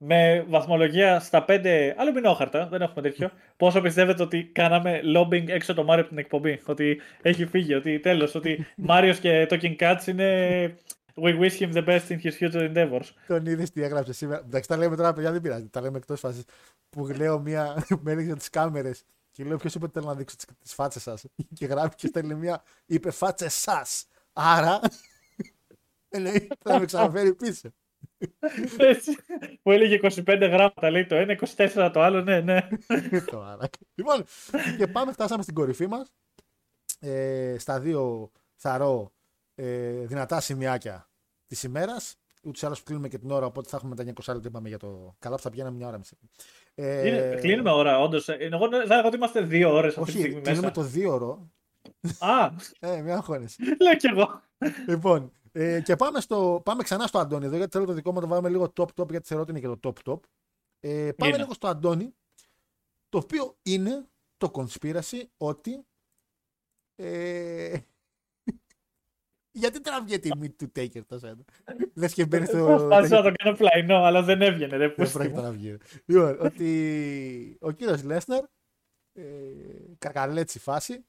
Με 0.00 0.44
βαθμολογία 0.48 1.20
στα 1.20 1.44
5 1.48 1.92
αλουμινόχαρτα, 1.96 2.66
δεν 2.66 2.82
έχουμε 2.82 3.02
τέτοιο. 3.02 3.30
Πόσο 3.56 3.80
πιστεύετε 3.80 4.22
ότι 4.22 4.44
κάναμε 4.44 5.00
lobbying 5.16 5.48
έξω 5.48 5.74
το 5.74 5.84
Μάριο 5.84 6.00
από 6.00 6.08
την 6.08 6.18
εκπομπή; 6.18 6.60
Ότι 6.64 7.00
έχει 7.22 7.46
φύγει, 7.46 7.74
ότι 7.74 8.00
τέλος, 8.00 8.34
ότι 8.34 8.66
Μάριος 8.76 9.18
και 9.18 9.46
Talking 9.50 9.76
Cats 9.76 10.06
είναι. 10.06 10.76
We 11.22 11.38
wish 11.40 11.58
him 11.58 11.72
the 11.72 11.84
best 11.84 12.10
in 12.10 12.18
his 12.22 12.32
future 12.40 12.74
endeavors. 12.74 13.10
Τον 13.26 13.46
είδες 13.46 13.70
τι 13.70 13.82
έγραψε 13.82 14.12
σήμερα. 14.12 14.42
Εντάξει, 14.44 14.68
τα 14.68 14.76
λέμε 14.76 14.96
τώρα, 14.96 15.12
παιδιά, 15.12 15.32
δεν 15.32 15.40
πειράζει. 15.40 15.68
Τα 15.68 15.80
λέμε 15.80 15.96
εκτός 15.96 16.20
φάσης. 16.20 16.44
Που 16.90 17.06
λέω 17.06 17.38
μία. 17.38 17.86
με 18.02 18.12
έλεγε 18.12 18.34
τις 18.34 18.50
κάμερες. 18.50 19.04
Και 19.32 19.44
λέω, 19.44 19.56
ποιος 19.56 19.74
είπε 19.74 19.84
ότι 19.84 19.92
θέλω 19.92 20.06
να 20.06 20.14
δείξω 20.14 20.36
τις 20.62 20.74
φάτσες 20.74 21.02
σας; 21.02 21.24
Και 21.58 21.66
γράφει 21.66 21.94
και 21.94 22.06
στέλνει 22.06 22.34
μία. 22.34 22.62
Είπε 22.86 23.10
φάτσες 23.10 23.54
σας. 23.54 24.06
Άρα. 24.32 24.80
Ε, 26.08 26.18
λέει, 26.18 26.48
θα 26.64 26.78
με 26.78 26.84
ξαναφέρει 26.84 27.34
πίσω. 27.34 27.68
Έτσι. 28.76 29.16
Που 29.62 29.72
έλεγε 29.72 29.98
25 30.02 30.24
γράμματα, 30.26 30.90
λέει 30.90 31.06
το 31.06 31.14
ένα, 31.14 31.38
24 31.56 31.90
το 31.92 32.02
άλλο, 32.02 32.22
ναι, 32.22 32.40
ναι. 32.40 32.68
Το 33.30 33.42
άρα. 33.42 33.68
λοιπόν, 33.94 34.24
και 34.78 34.86
πάμε, 34.86 35.12
φτάσαμε 35.12 35.42
στην 35.42 35.54
κορυφή 35.54 35.86
μας. 35.86 36.12
Ε, 37.00 37.56
στα 37.58 37.80
δύο 37.80 38.30
θαρώ 38.56 39.12
ε, 39.54 39.90
δυνατά 40.06 40.40
σημειάκια 40.40 41.10
της 41.46 41.62
ημέρας. 41.62 42.16
Ούτως 42.42 42.62
ή 42.62 42.66
άλλως 42.66 42.82
κλείνουμε 42.82 43.08
και 43.08 43.18
την 43.18 43.30
ώρα, 43.30 43.46
οπότε 43.46 43.68
θα 43.68 43.76
έχουμε 43.76 43.94
τα 43.94 44.02
900 44.02 44.08
λεπτά 44.34 44.48
είπαμε 44.48 44.68
για 44.68 44.78
το. 44.78 45.16
Καλά 45.18 45.36
που 45.36 45.42
θα 45.42 45.50
πηγαίναμε 45.50 45.76
μια 45.76 45.86
ώρα 45.86 45.98
μισή. 45.98 46.16
Ε, 46.74 47.08
Είναι, 47.08 47.38
κλείνουμε 47.40 47.70
ώρα, 47.70 47.98
όντως. 48.00 48.28
Εγώ 48.28 48.68
θα 48.70 48.76
έλεγα 48.76 49.04
ότι 49.06 49.16
είμαστε 49.16 49.40
δύο 49.40 49.72
ώρες 49.74 49.96
αυτή 49.98 50.12
τη 50.12 50.18
Όχι, 50.18 50.18
στιγμή 50.26 50.40
κλείνουμε 50.40 50.60
μέσα. 50.66 50.80
το 50.80 50.82
δύο 50.82 51.12
ώρο. 51.12 51.50
Α, 52.18 52.50
Ε, 52.80 53.00
μια 53.00 53.14
αγχώνεσαι. 53.14 53.56
λέω 53.80 53.96
κι 53.96 54.06
εγώ. 54.06 54.42
λοιπόν, 54.86 55.32
ε, 55.60 55.80
και 55.80 55.96
πάμε, 55.96 56.20
στο, 56.20 56.60
πάμε 56.64 56.82
ξανά 56.82 57.06
στο 57.06 57.18
Αντώνη 57.18 57.44
εδώ, 57.44 57.56
γιατί 57.56 57.70
θέλω 57.72 57.86
το 57.86 57.92
δικό 57.92 58.12
μου 58.12 58.16
να 58.16 58.22
το 58.22 58.28
βάλουμε 58.28 58.48
λίγο 58.48 58.72
top-top, 58.76 59.10
γιατί 59.10 59.26
θεωρώ 59.26 59.42
ότι 59.42 59.50
είναι 59.50 59.60
και 59.60 59.76
το 59.80 59.92
top-top. 60.04 60.20
Ε, 60.80 61.12
πάμε 61.16 61.30
Είναι. 61.30 61.36
λίγο 61.36 61.52
στο 61.52 61.68
Αντώνη, 61.68 62.14
το 63.08 63.18
οποίο 63.18 63.56
είναι 63.62 64.06
το 64.36 64.50
conspiracy 64.54 65.22
ότι 65.36 65.86
ε, 66.96 67.78
Γιατί 69.60 69.80
τραβιέται 69.80 70.28
η 70.28 70.30
τιμή 70.30 70.50
του 70.50 70.72
Taker 70.76 71.04
το 71.06 71.18
σένα; 71.18 71.44
Λες 71.94 72.14
και 72.14 72.26
μπαίνει 72.26 72.46
στο... 72.46 72.56
στο... 72.56 72.66
Προσπάθησα 72.66 73.16
να 73.16 73.22
το 73.22 73.32
κάνω 73.36 73.56
πλαϊνό, 73.56 73.96
αλλά 73.96 74.22
δεν 74.22 74.42
έβγαινε. 74.42 74.76
Δεν 74.76 74.94
πρόκειται 74.94 75.40
να 75.40 75.50
βγει. 75.50 75.76
Λοιπόν, 76.04 76.36
ότι 76.40 77.58
ο 77.60 77.70
κύριος 77.70 78.02
Λέσναρ, 78.02 78.44
ε, 79.12 79.24
κακαλέτσι 79.98 80.58
φάση, 80.58 81.04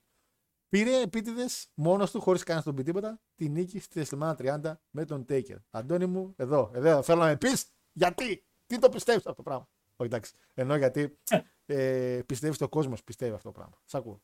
πήρε 0.70 1.02
επίτηδες 1.02 1.68
μόνος 1.74 2.12
του, 2.12 2.22
χωρίς 2.22 2.44
κανένα 2.44 2.66
τον 2.66 2.76
πει 2.76 2.84
τίποτα, 2.84 3.22
τη 3.36 3.50
νίκη 3.50 3.80
στη 3.80 4.00
Θεσσαλονίκη 4.00 4.44
30 4.64 4.74
με 4.90 5.06
τον 5.06 5.26
Taker. 5.30 5.58
Αντώνη 5.70 6.06
μου, 6.06 6.34
εδώ, 6.38 6.72
εδώ 6.74 7.02
θέλω 7.02 7.20
να 7.20 7.26
με 7.26 7.38
πεις 7.38 7.66
γιατί, 7.94 8.46
τι 8.66 8.80
το 8.80 8.90
πιστεύεις 8.90 9.26
αυτό 9.26 9.34
το 9.34 9.44
πράγμα; 9.44 9.70
Όχι 9.96 10.10
εντάξει. 10.10 10.34
Ενώ 10.54 10.76
γιατί 10.76 11.18
ε, 11.66 12.20
πιστεύει 12.26 12.58
το 12.58 12.70
κόσμος 12.70 13.04
πιστεύει 13.04 13.34
αυτό 13.34 13.48
το 13.48 13.54
πράγμα. 13.60 13.82
Σ' 13.86 13.96
ακούω. 13.96 14.22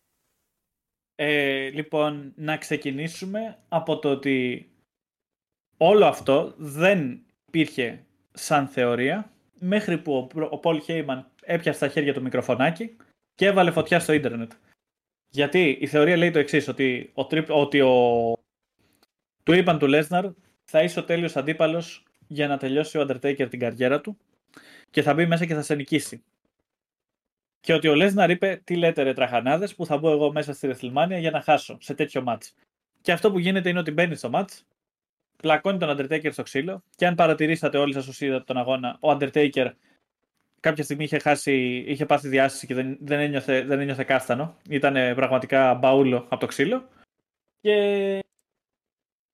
Ε, 1.15 1.69
λοιπόν, 1.69 2.33
να 2.35 2.57
ξεκινήσουμε 2.57 3.59
από 3.67 3.99
το 3.99 4.11
ότι 4.11 4.69
όλο 5.77 6.05
αυτό 6.05 6.53
δεν 6.57 7.25
υπήρχε 7.47 8.05
σαν 8.31 8.67
θεωρία 8.67 9.31
μέχρι 9.59 9.97
που 9.97 10.29
ο 10.51 10.59
Πολ 10.59 10.81
Χέιμαν 10.81 11.31
έπιασε 11.41 11.77
στα 11.77 11.87
χέρια 11.87 12.13
το 12.13 12.21
μικροφωνάκι 12.21 12.95
και 13.35 13.45
έβαλε 13.45 13.71
φωτιά 13.71 13.99
στο 13.99 14.13
ίντερνετ. 14.13 14.51
Γιατί 15.35 15.77
η 15.81 15.87
θεωρία 15.87 16.17
λέει 16.17 16.31
το 16.31 16.39
εξής, 16.39 16.67
ότι, 16.67 17.11
ο, 17.13 17.27
ότι 17.47 17.81
ο, 17.81 18.33
του 19.43 19.53
είπαν 19.53 19.79
του 19.79 19.87
Λέσναρ 19.87 20.25
θα 20.63 20.83
είσαι 20.83 20.99
ο 20.99 21.03
τέλειος 21.03 21.35
αντίπαλος 21.35 22.03
για 22.27 22.47
να 22.47 22.57
τελειώσει 22.57 22.97
ο 22.97 23.01
Undertaker 23.01 23.47
την 23.49 23.59
καριέρα 23.59 24.01
του 24.01 24.17
και 24.89 25.01
θα 25.01 25.13
μπει 25.13 25.25
μέσα 25.25 25.45
και 25.45 25.53
θα 25.53 25.61
σε 25.61 25.75
νικήσει. 25.75 26.23
Και 27.59 27.73
ότι 27.73 27.87
ο 27.87 27.95
Λέσναρ 27.95 28.29
είπε: 28.29 28.61
Τι 28.63 28.75
λέτε, 28.75 29.03
ρε 29.03 29.13
τραχανάδες, 29.13 29.75
που 29.75 29.85
θα 29.85 29.97
μπω 29.97 30.11
εγώ 30.11 30.31
μέσα 30.31 30.53
στη 30.53 30.69
WrestleMania 30.71 31.17
για 31.19 31.31
να 31.31 31.41
χάσω 31.41 31.77
σε 31.81 31.93
τέτοιο 31.93 32.23
match. 32.27 32.49
Και 33.01 33.11
αυτό 33.11 33.31
που 33.31 33.39
γίνεται 33.39 33.69
είναι 33.69 33.79
ότι 33.79 33.91
μπαίνει 33.91 34.15
στο 34.15 34.29
match, 34.33 34.59
πλακώνει 35.35 35.77
τον 35.77 35.97
Undertaker 35.97 36.29
στο 36.31 36.43
ξύλο. 36.43 36.83
Και 36.95 37.07
αν 37.07 37.15
παρατηρήσατε 37.15 37.77
όλοι 37.77 37.93
σας 37.93 38.07
όσοι 38.07 38.25
είδατε 38.25 38.43
τον 38.43 38.57
αγώνα, 38.57 38.97
ο 38.99 39.09
Undertaker 39.11 39.71
κάποια 40.65 40.83
στιγμή 40.83 41.03
είχε, 41.03 41.19
χάσει, 41.19 41.83
είχε 41.87 42.05
πάθει 42.05 42.27
διάστηση 42.27 42.67
και 42.67 42.73
δεν, 42.73 42.97
δεν, 42.99 43.19
ένιωθε, 43.19 43.61
δεν 43.61 43.79
ένιωθε 43.79 44.03
κάστανο. 44.03 44.57
Ήταν 44.69 45.15
πραγματικά 45.15 45.73
μπαούλο 45.73 46.17
από 46.17 46.37
το 46.37 46.45
ξύλο. 46.45 46.89
Και 47.61 48.19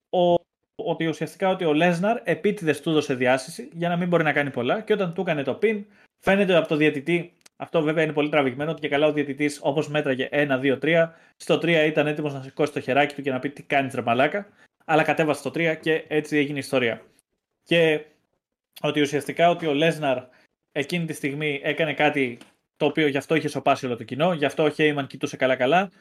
ο, 0.10 0.34
ότι 0.76 1.08
ουσιαστικά 1.08 1.50
ότι 1.50 1.66
ο 1.66 1.74
Λέσναρ 1.74 2.20
επίτηδες 2.24 2.82
του 2.82 2.90
έδωσε 2.90 3.14
διάστηση 3.14 3.70
για 3.74 3.90
να 3.90 3.98
μην 3.98 4.08
μπορεί 4.08 4.24
να 4.24 4.34
κάνει 4.34 4.50
πολλά 4.50 4.82
και 4.82 4.94
όταν 4.94 5.14
του 5.14 5.22
έκανε 5.22 5.44
το 5.44 5.60
pin, 5.62 5.84
φαίνεται 6.20 6.56
από 6.56 6.68
το 6.68 6.76
διαιτητή 6.76 7.34
αυτό 7.56 7.82
βέβαια 7.82 8.04
είναι 8.04 8.14
πολύ 8.14 8.30
τραβηγμένο 8.30 8.72
ότι 8.72 8.82
και 8.82 8.88
καλά 8.88 9.08
ο 9.08 9.14
διαιτητής 9.14 9.60
όπως 9.62 9.90
μέτραγε 9.90 10.30
1, 10.32 10.60
2, 10.62 10.80
3. 10.82 11.10
Στο 11.38 11.56
3 11.56 11.68
ήταν 11.68 12.08
έτοιμος 12.08 12.34
να 12.34 12.42
σηκώσει 12.42 12.74
το 12.74 12.80
χεράκι 12.80 13.16
του 13.16 13.22
και 13.22 13.32
να 13.32 13.40
πει 13.40 13.50
τι 13.50 13.64
κάνεις 13.64 13.94
ρε 13.94 14.02
μαλάκα. 14.02 14.48
Αλλά 14.86 15.04
κατέβασε 15.04 15.40
στο 15.40 15.50
3 15.50 15.78
και 15.82 16.06
έτσι 16.08 16.38
έγινε 16.38 16.56
η 16.56 16.60
ιστορία. 16.60 17.02
Και 17.64 18.06
ότι 18.82 19.02
ουσιαστικά 19.02 19.50
ότι 19.50 19.66
ο 19.66 19.74
Λέσναρ 19.74 20.24
εκείνη 20.72 21.06
τη 21.06 21.14
στιγμή 21.14 21.60
έκανε 21.64 21.94
κάτι 21.94 22.38
το 22.78 22.86
οποίο 22.86 23.08
γι' 23.08 23.18
αυτό 23.18 23.36
είχε 23.36 23.48
σοπάσει 23.48 23.86
όλο 23.86 23.98
το 23.98 24.04
κοινό, 24.04 24.34
γι' 24.34 24.46
αυτό 24.46 24.64
ο 24.64 24.70
Χέιμαν 24.70 25.08
κοιτούσε 25.08 25.38
καλά-καλά, 25.38 25.92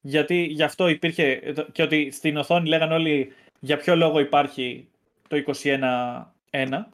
γιατί 0.00 0.42
γι' 0.42 0.62
αυτό 0.62 0.88
υπήρχε 0.88 1.54
και 1.72 1.82
ότι 1.82 2.10
στην 2.10 2.36
οθόνη 2.36 2.68
λέγανε 2.68 2.94
όλοι 2.94 3.32
για 3.60 3.76
ποιο 3.76 3.96
λόγο 3.96 4.20
υπάρχει 4.20 4.88
το 5.28 5.42
21-1 5.62 6.22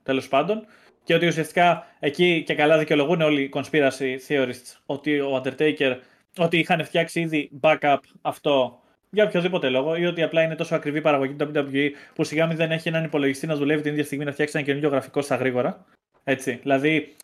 τέλος 0.02 0.28
πάντων 0.28 0.66
και 1.04 1.14
ότι 1.14 1.26
ουσιαστικά 1.26 1.86
εκεί 2.00 2.42
και 2.46 2.54
καλά 2.54 2.78
δικαιολογούν 2.78 3.20
όλοι 3.20 3.42
οι 3.42 3.50
conspiracy 3.52 4.16
theorists 4.28 4.76
ότι 4.86 5.20
ο 5.20 5.42
Undertaker 5.44 5.96
ότι 6.38 6.58
είχαν 6.58 6.84
φτιάξει 6.84 7.20
ήδη 7.20 7.50
backup 7.60 7.98
αυτό 8.22 8.80
για 9.10 9.24
οποιοδήποτε 9.24 9.68
λόγο 9.68 9.96
ή 9.96 10.06
ότι 10.06 10.22
απλά 10.22 10.42
είναι 10.42 10.54
τόσο 10.54 10.74
ακριβή 10.74 11.00
παραγωγή 11.00 11.32
του 11.32 11.50
WWE 11.54 11.90
που 12.14 12.24
σιγά 12.24 12.46
μην 12.46 12.56
δεν 12.56 12.70
έχει 12.70 12.88
έναν 12.88 13.04
υπολογιστή 13.04 13.46
να 13.46 13.56
δουλεύει 13.56 13.82
την 13.82 13.92
ίδια 13.92 14.04
στιγμή 14.04 14.24
να 14.24 14.32
φτιάξει 14.32 14.56
ένα 14.56 14.66
καινούργιο 14.66 14.90
γραφικό 14.90 15.22
στα 15.22 15.36
γρήγορα. 15.36 15.84
Έτσι. 16.24 16.58
Δηλαδή, 16.62 17.16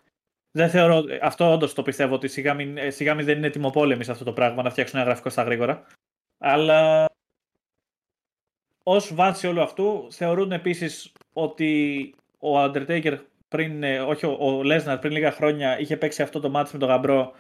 δεν 0.53 0.71
θεωρώ, 0.71 1.05
αυτό 1.21 1.53
όντως 1.53 1.75
το 1.75 1.83
πιστεύω 1.83 2.15
ότι 2.15 2.29
σιγά 2.29 2.55
μην, 2.55 2.79
ε, 2.79 2.91
σιγά 2.91 3.15
μην 3.15 3.25
δεν 3.25 3.37
είναι 3.37 3.51
τιμοπόλεμη 3.51 4.09
αυτό 4.09 4.25
το 4.25 4.33
πράγμα 4.33 4.63
να 4.63 4.71
φτιάξουν 4.71 4.99
ένα 4.99 5.07
γραφικό 5.07 5.29
στα 5.31 5.43
γρήγορα. 5.43 5.87
Αλλά 6.39 7.07
ως 8.83 9.15
βάση 9.15 9.47
όλου 9.47 9.63
αυτού 9.63 10.07
θεωρούν 10.11 10.53
επίσης 10.53 11.13
ότι 11.33 12.15
ο 12.39 12.63
Undertaker 12.63 13.19
πριν, 13.49 13.83
ε, 13.83 14.01
όχι 14.01 14.27
ο, 14.27 14.37
ο 14.41 14.63
Λέσναρ 14.63 14.99
πριν 14.99 15.13
λίγα 15.13 15.33
χρόνια 15.33 15.79
είχε 15.79 15.97
παίξει 15.97 16.23
αυτό 16.23 16.41
το 16.41 16.51
μάτι 16.51 16.71
με 16.73 16.79
τον 16.79 16.89
Γαμπρό 16.89 17.33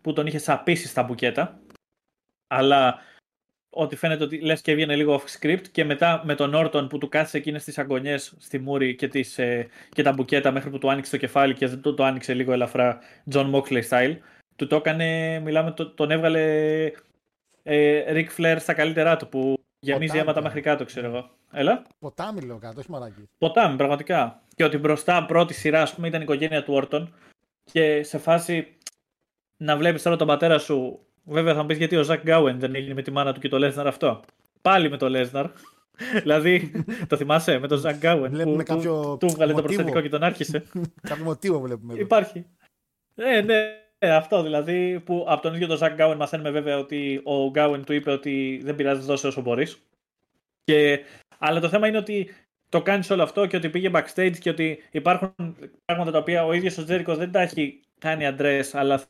που 0.00 0.12
τον 0.12 0.26
είχε 0.26 0.38
σαπίσει 0.38 0.86
στα 0.86 1.02
μπουκέτα. 1.02 1.60
Αλλά 2.46 2.98
ότι 3.74 3.96
φαίνεται 3.96 4.24
ότι 4.24 4.38
λες 4.40 4.60
και 4.60 4.70
έβγαινε 4.72 4.96
λίγο 4.96 5.20
off 5.20 5.38
script 5.38 5.68
και 5.72 5.84
μετά 5.84 6.22
με 6.24 6.34
τον 6.34 6.54
Όρτον 6.54 6.88
που 6.88 6.98
του 6.98 7.08
κάθισε 7.08 7.36
εκείνες 7.36 7.64
τις 7.64 7.78
αγωνιές 7.78 8.34
στη 8.38 8.58
μούρη 8.58 8.94
και, 8.94 9.08
τις, 9.08 9.38
ε, 9.38 9.68
και 9.88 10.02
τα 10.02 10.12
μπουκέτα 10.12 10.50
μέχρι 10.50 10.70
που 10.70 10.78
του 10.78 10.90
άνοιξε 10.90 11.10
το 11.10 11.16
κεφάλι 11.16 11.54
και 11.54 11.68
το, 11.68 11.94
το 11.94 12.04
άνοιξε 12.04 12.34
λίγο 12.34 12.52
ελαφρά 12.52 12.98
John 13.32 13.54
Moxley 13.54 13.82
style. 13.88 14.16
Του 14.56 14.66
το 14.66 14.76
έκανε, 14.76 15.38
μιλάμε, 15.38 15.70
το, 15.70 15.90
τον 15.90 16.10
έβγαλε 16.10 16.42
ε, 17.62 18.04
Ric 18.08 18.40
Flair 18.40 18.56
στα 18.58 18.74
καλύτερά 18.74 19.16
του 19.16 19.28
που 19.28 19.64
γεμίζει 19.78 20.18
αίματα 20.18 20.42
μέχρι 20.42 20.60
κάτω 20.60 20.84
ξέρω 20.84 21.06
εγώ. 21.06 21.30
Έλα. 21.52 21.82
Ποτάμι 21.98 22.40
λέω 22.40 22.58
κάτω, 22.58 22.80
όχι 22.80 22.90
μαράκι. 22.90 23.28
Ποτάμι, 23.38 23.76
πραγματικά. 23.76 24.42
Και 24.56 24.64
ότι 24.64 24.78
μπροστά 24.78 25.24
πρώτη 25.26 25.54
σειρά, 25.54 25.82
ας 25.82 25.94
πούμε, 25.94 26.08
ήταν 26.08 26.20
η 26.20 26.24
οικογένεια 26.24 26.64
του 26.64 26.74
Όρτον. 26.74 27.14
Και 27.72 28.02
σε 28.02 28.18
φάση 28.18 28.76
να 29.56 29.76
βλέπεις 29.76 30.02
τώρα 30.02 30.16
τον 30.16 30.26
πατέρα 30.26 30.58
σου. 30.58 30.98
Βέβαια 31.24 31.54
θα 31.54 31.60
μου 31.60 31.66
πεις 31.66 31.78
γιατί 31.78 31.96
ο 31.96 32.02
Ζακ 32.02 32.22
Γκάουεν 32.22 32.58
δεν 32.58 32.74
έγινε 32.74 32.94
με 32.94 33.02
τη 33.02 33.10
μάνα 33.10 33.32
του 33.32 33.40
και 33.40 33.48
το 33.48 33.58
Λέσναρ 33.58 33.86
αυτό. 33.86 34.20
Πάλι 34.62 34.90
με 34.90 34.96
το 34.96 35.08
Λέσναρ. 35.08 35.50
δηλαδή, 36.22 36.84
το 37.06 37.16
θυμάσαι 37.16 37.58
με 37.58 37.68
τον 37.68 37.78
Ζακ 37.78 37.96
Γκάουεν. 37.96 38.30
Βλέπουμε 38.30 38.56
που, 38.56 38.74
κάποιο. 38.74 39.16
Του 39.20 39.26
έβγαλε 39.26 39.52
το 39.52 39.62
προσθετικό 39.62 40.00
και 40.00 40.08
τον 40.08 40.22
άρχισε. 40.22 40.64
κάποιο 41.08 41.24
μοτίβο 41.24 41.60
βλέπουμε. 41.60 41.94
Υπάρχει. 41.98 42.46
Ναι, 43.14 43.40
ναι. 43.40 44.14
αυτό 44.14 44.42
δηλαδή 44.42 45.00
που 45.00 45.24
από 45.28 45.42
τον 45.42 45.54
ίδιο 45.54 45.66
τον 45.66 45.76
Ζακ 45.76 45.94
Γκάουεν 45.94 46.16
μαθαίνουμε 46.16 46.50
βέβαια 46.50 46.78
ότι 46.78 47.20
ο 47.24 47.50
Γκάουεν 47.50 47.84
του 47.84 47.92
είπε 47.92 48.10
ότι 48.10 48.60
δεν 48.64 48.74
πειράζει, 48.74 49.06
δώσε 49.06 49.26
όσο 49.26 49.40
μπορείς. 49.40 49.78
Και 50.64 51.00
αλλά 51.38 51.60
το 51.60 51.68
θέμα 51.68 51.86
είναι 51.86 51.98
ότι 51.98 52.30
το 52.68 52.82
κάνεις 52.82 53.10
όλο 53.10 53.22
αυτό 53.22 53.46
και 53.46 53.56
ότι 53.56 53.70
πήγε 53.70 53.90
backstage 53.92 54.36
και 54.38 54.50
ότι 54.50 54.78
υπάρχουν 54.90 55.34
πράγματα 55.84 56.10
τα 56.10 56.18
οποία 56.18 56.44
ο 56.44 56.52
ίδιος 56.52 56.78
ο 56.78 56.84
Τζέρικος 56.84 57.18
δεν 57.18 57.32
τα 57.32 57.40
έχει 57.40 57.80
κάνει 57.98 58.26
αντρέ, 58.26 58.60
αλλά 58.72 59.02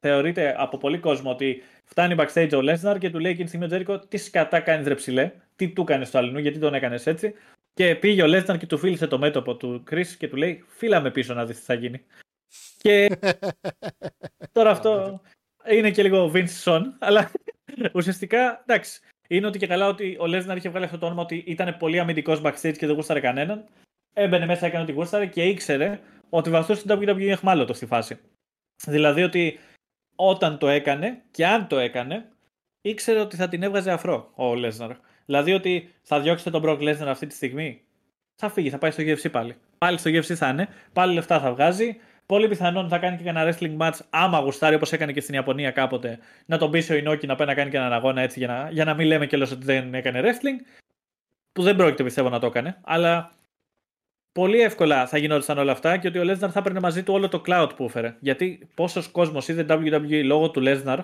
θεωρείται 0.00 0.54
από 0.58 0.78
πολύ 0.78 0.98
κόσμο 0.98 1.30
ότι 1.30 1.62
φτάνει 1.84 2.14
backstage 2.18 2.50
ο 2.54 2.60
Λέσναρ 2.60 2.98
και 2.98 3.10
του 3.10 3.18
λέει 3.18 3.30
εκείνη 3.30 3.44
τη 3.44 3.48
στιγμή 3.48 3.66
ο 3.66 3.68
Τζέρικο 3.68 3.98
τι 3.98 4.16
σκατά 4.16 4.60
κάνεις 4.60 4.86
ρε 4.86 4.94
ψηλέ, 4.94 5.32
τι 5.56 5.68
του 5.68 5.82
έκανε 5.82 6.04
στο 6.04 6.18
αλληνού, 6.18 6.38
γιατί 6.38 6.58
τον 6.58 6.74
έκανες 6.74 7.06
έτσι. 7.06 7.34
Και 7.74 7.96
πήγε 7.96 8.22
ο 8.22 8.26
Λέσναρ 8.26 8.58
και 8.58 8.66
του 8.66 8.78
φίλησε 8.78 9.06
το 9.06 9.18
μέτωπο 9.18 9.56
του 9.56 9.82
Κρι 9.84 10.16
και 10.16 10.28
του 10.28 10.36
λέει 10.36 10.64
Φίλα 10.68 11.00
με 11.00 11.10
πίσω 11.10 11.34
να 11.34 11.46
δεις 11.46 11.58
τι 11.58 11.64
θα 11.64 11.74
γίνει. 11.74 12.04
Και 12.78 13.18
τώρα 14.52 14.70
αυτό 14.70 15.20
είναι 15.70 15.90
και 15.90 16.02
λίγο 16.02 16.32
Vince 16.34 16.62
Son, 16.64 16.82
αλλά 16.98 17.30
ουσιαστικά 17.94 18.62
εντάξει 18.66 19.00
είναι 19.28 19.46
ότι 19.46 19.58
και 19.58 19.66
καλά 19.66 19.86
ότι 19.86 20.16
ο 20.20 20.26
Λέσναρ 20.26 20.56
είχε 20.56 20.68
βγάλει 20.68 20.84
αυτό 20.84 20.98
το 20.98 21.06
όνομα 21.06 21.22
ότι 21.22 21.44
ήταν 21.46 21.76
πολύ 21.76 21.98
αμυντικός 21.98 22.40
backstage 22.44 22.76
και 22.78 22.86
δεν 22.86 22.94
γούσταρε 22.94 23.20
κανέναν. 23.20 23.64
Έμπαινε 24.14 24.46
μέσα, 24.46 24.66
έκανε 24.66 24.82
ό,τι 24.82 24.92
γούσταρε 24.92 25.26
και 25.26 25.42
ήξερε 25.42 26.00
ότι 26.28 26.50
βαστούσε 26.50 26.80
στην 26.80 26.98
WWE 26.98 27.28
εχμάλωτο 27.28 27.72
στη 27.72 27.86
φάση. 27.86 28.18
Δηλαδή 28.86 29.22
ότι 29.22 29.58
όταν 30.20 30.58
το 30.58 30.68
έκανε 30.68 31.22
και 31.30 31.46
αν 31.46 31.66
το 31.66 31.78
έκανε, 31.78 32.28
ήξερε 32.80 33.20
ότι 33.20 33.36
θα 33.36 33.48
την 33.48 33.62
έβγαζε 33.62 33.90
αφρό 33.90 34.32
ο 34.34 34.54
Λέσναρ. 34.54 34.90
Δηλαδή 35.24 35.52
ότι 35.52 35.94
θα 36.02 36.20
διώξετε 36.20 36.50
τον 36.50 36.62
Brock 36.64 36.78
Lesnar 36.78 37.06
αυτή 37.06 37.26
τη 37.26 37.34
στιγμή. 37.34 37.80
Θα 38.34 38.48
φύγει, 38.48 38.70
θα 38.70 38.78
πάει 38.78 38.90
στο 38.90 39.02
UFC 39.02 39.30
πάλι. 39.30 39.56
Πάλι 39.78 39.98
στο 39.98 40.10
UFC 40.10 40.34
θα 40.34 40.48
είναι, 40.48 40.68
πάλι 40.92 41.14
λεφτά 41.14 41.40
θα 41.40 41.52
βγάζει, 41.52 41.96
Πολύ 42.28 42.48
πιθανόν 42.48 42.88
θα 42.88 42.98
κάνει 42.98 43.16
και 43.16 43.28
ένα 43.28 43.44
wrestling 43.44 43.76
match 43.76 43.98
άμα 44.10 44.38
γουστάρει 44.38 44.74
όπως 44.74 44.92
έκανε 44.92 45.12
και 45.12 45.20
στην 45.20 45.34
Ιαπωνία 45.34 45.70
κάποτε. 45.70 46.18
Να 46.46 46.58
τον 46.58 46.70
πείσει 46.70 46.92
ο 46.92 46.96
Ινόκι 46.96 47.26
να 47.26 47.34
πάει 47.34 47.46
να 47.46 47.54
κάνει 47.54 47.70
και 47.70 47.76
έναν 47.76 47.92
αγώνα 47.92 48.20
έτσι 48.20 48.38
για 48.38 48.48
να, 48.48 48.70
για 48.70 48.84
να 48.84 48.94
μην 48.94 49.06
λέμε 49.06 49.26
κιόλας 49.26 49.50
ότι 49.50 49.64
δεν 49.64 49.94
έκανε 49.94 50.20
wrestling. 50.24 50.80
Που 51.52 51.62
δεν 51.62 51.76
πρόκειται 51.76 52.04
πιστεύω 52.04 52.28
να 52.28 52.38
το 52.38 52.46
έκανε. 52.46 52.78
Αλλά 52.84 53.32
πολύ 54.32 54.60
εύκολα 54.60 55.06
θα 55.06 55.18
γινόταν 55.18 55.58
όλα 55.58 55.72
αυτά 55.72 55.96
και 55.96 56.08
ότι 56.08 56.18
ο 56.18 56.22
Lesnar 56.22 56.48
θα 56.50 56.58
έπαιρνε 56.58 56.80
μαζί 56.80 57.02
του 57.02 57.14
όλο 57.14 57.28
το 57.28 57.42
cloud 57.46 57.68
που 57.76 57.84
έφερε. 57.84 58.16
Γιατί 58.20 58.68
πόσος 58.74 59.08
κόσμος 59.08 59.48
είδε 59.48 59.66
WWE 59.68 60.22
λόγω 60.24 60.50
του 60.50 60.62
Lesnar 60.64 60.98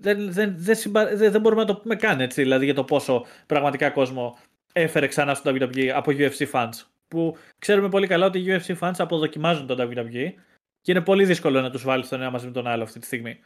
δεν, 0.00 0.32
δεν, 0.32 0.54
δεν, 0.56 0.76
συμπα... 0.76 1.16
δεν, 1.16 1.30
δεν 1.32 1.40
μπορούμε 1.40 1.60
να 1.60 1.66
το 1.66 1.76
πούμε 1.76 1.96
καν 1.96 2.20
έτσι, 2.20 2.42
δηλαδή 2.42 2.64
για 2.64 2.74
το 2.74 2.84
πόσο 2.84 3.26
πραγματικά 3.46 3.90
κόσμο 3.90 4.38
έφερε 4.72 5.06
ξανά 5.06 5.34
στο 5.34 5.50
WWE 5.50 5.86
από 5.86 6.12
UFC 6.14 6.50
fans 6.50 6.82
που 7.08 7.36
ξέρουμε 7.58 7.88
πολύ 7.88 8.06
καλά 8.06 8.26
ότι 8.26 8.38
οι 8.38 8.46
UFC 8.48 8.78
fans 8.78 8.94
αποδοκιμάζουν 8.98 9.66
τον 9.66 9.78
WWE 9.80 10.32
και 10.80 10.92
είναι 10.92 11.00
πολύ 11.00 11.24
δύσκολο 11.24 11.60
να 11.60 11.70
τους 11.70 11.84
βάλει 11.84 12.06
τον 12.06 12.20
ένα 12.20 12.30
μαζί 12.30 12.46
με 12.46 12.52
τον 12.52 12.66
άλλο 12.66 12.82
αυτή 12.82 12.98
τη 12.98 13.06
στιγμή. 13.06 13.38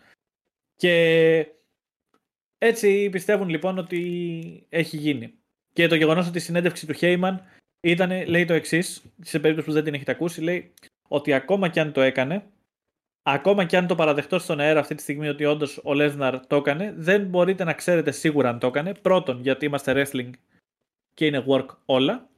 Και 0.76 1.46
έτσι 2.58 3.08
πιστεύουν 3.10 3.48
λοιπόν 3.48 3.78
ότι 3.78 4.66
έχει 4.68 4.96
γίνει. 4.96 5.34
Και 5.72 5.86
το 5.86 5.94
γεγονός 5.94 6.28
ότι 6.28 6.38
η 6.38 6.40
συνέντευξη 6.40 6.86
του 6.86 6.92
Χέιμαν 6.92 7.42
ήταν, 7.80 8.26
λέει 8.26 8.44
το 8.44 8.52
εξής, 8.52 9.02
σε 9.20 9.38
περίπτωση 9.38 9.68
που 9.68 9.74
δεν 9.74 9.84
την 9.84 9.94
έχετε 9.94 10.10
ακούσει, 10.10 10.40
λέει 10.40 10.72
ότι 11.08 11.32
ακόμα 11.32 11.68
και 11.68 11.80
αν 11.80 11.92
το 11.92 12.00
έκανε, 12.00 12.44
ακόμα 13.22 13.64
και 13.64 13.76
αν 13.76 13.86
το 13.86 13.94
παραδεχτώ 13.94 14.38
στον 14.38 14.60
αέρα 14.60 14.80
αυτή 14.80 14.94
τη 14.94 15.02
στιγμή 15.02 15.28
ότι 15.28 15.44
όντως 15.44 15.80
ο 15.84 15.94
Λέσναρ 15.94 16.46
το 16.46 16.56
έκανε, 16.56 16.94
δεν 16.96 17.26
μπορείτε 17.26 17.64
να 17.64 17.72
ξέρετε 17.72 18.10
σίγουρα 18.10 18.48
αν 18.48 18.58
το 18.58 18.66
έκανε. 18.66 18.94
Πρώτον, 18.94 19.40
γιατί 19.40 19.64
είμαστε 19.64 19.92
wrestling 19.96 20.30
και 21.14 21.26
είναι 21.26 21.44
work 21.48 21.66
όλα. 21.84 22.28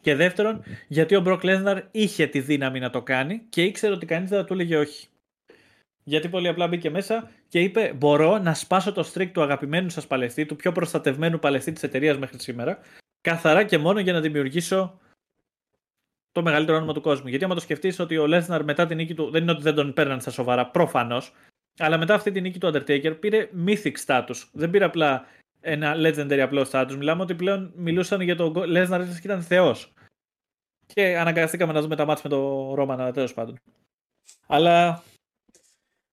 Και 0.00 0.14
δεύτερον, 0.14 0.62
γιατί 0.88 1.16
ο 1.16 1.22
Brock 1.26 1.40
Lesnar 1.40 1.82
είχε 1.90 2.26
τη 2.26 2.40
δύναμη 2.40 2.80
να 2.80 2.90
το 2.90 3.02
κάνει 3.02 3.42
και 3.48 3.62
ήξερε 3.62 3.92
ότι 3.92 4.06
κανείς 4.06 4.30
δεν 4.30 4.38
θα 4.38 4.44
του 4.44 4.52
έλεγε 4.52 4.76
όχι. 4.76 5.08
Γιατί 6.04 6.28
πολύ 6.28 6.48
απλά 6.48 6.68
μπήκε 6.68 6.90
μέσα 6.90 7.30
και 7.48 7.60
είπε: 7.60 7.92
Μπορώ 7.96 8.38
να 8.38 8.54
σπάσω 8.54 8.92
το 8.92 9.10
streak 9.14 9.30
του 9.32 9.42
αγαπημένου 9.42 9.88
σας 9.88 10.06
παλαιστή, 10.06 10.46
του 10.46 10.56
πιο 10.56 10.72
προστατευμένου 10.72 11.38
παλαιστή 11.38 11.72
της 11.72 11.82
εταιρείας 11.82 12.18
μέχρι 12.18 12.40
σήμερα, 12.40 12.78
καθαρά 13.20 13.64
και 13.64 13.78
μόνο 13.78 14.00
για 14.00 14.12
να 14.12 14.20
δημιουργήσω 14.20 15.00
το 16.32 16.42
μεγαλύτερο 16.42 16.76
όνομα 16.76 16.92
του 16.92 17.00
κόσμου. 17.00 17.28
Γιατί 17.28 17.44
άμα 17.44 17.54
το 17.54 17.60
σκεφτείς 17.60 17.98
ότι 17.98 18.18
ο 18.18 18.24
Lesnar 18.28 18.60
μετά 18.64 18.86
την 18.86 18.96
νίκη 18.96 19.14
του, 19.14 19.30
δεν 19.30 19.42
είναι 19.42 19.50
ότι 19.50 19.62
δεν 19.62 19.74
τον 19.74 19.92
παίρναν 19.92 20.20
στα 20.20 20.30
σοβαρά, 20.30 20.70
προφανώς, 20.70 21.32
αλλά 21.78 21.98
μετά 21.98 22.14
αυτή 22.14 22.30
τη 22.30 22.40
νίκη 22.40 22.58
του 22.58 22.70
Undertaker 22.74 23.20
πήρε 23.20 23.50
mythic 23.66 23.94
status. 24.06 24.48
Δεν 24.52 24.70
πήρε 24.70 24.84
απλά 24.84 25.26
ένα 25.60 25.94
legendary 25.96 26.38
απλό 26.38 26.66
status. 26.70 26.94
Μιλάμε 26.96 27.22
ότι 27.22 27.34
πλέον 27.34 27.72
μιλούσαν 27.76 28.20
για 28.20 28.36
τον 28.36 28.52
Lesnar 28.56 29.04
και 29.06 29.20
ήταν 29.22 29.42
θεός. 29.42 29.92
Και 30.86 31.18
αναγκαστήκαμε 31.18 31.72
να 31.72 31.80
δούμε 31.80 31.96
τα 31.96 32.04
μάτια 32.04 32.22
με 32.24 32.36
το 32.36 32.72
Roman 32.78 33.10
τέλος 33.14 33.34
πάντων. 33.34 33.60
Αλλά 34.46 35.02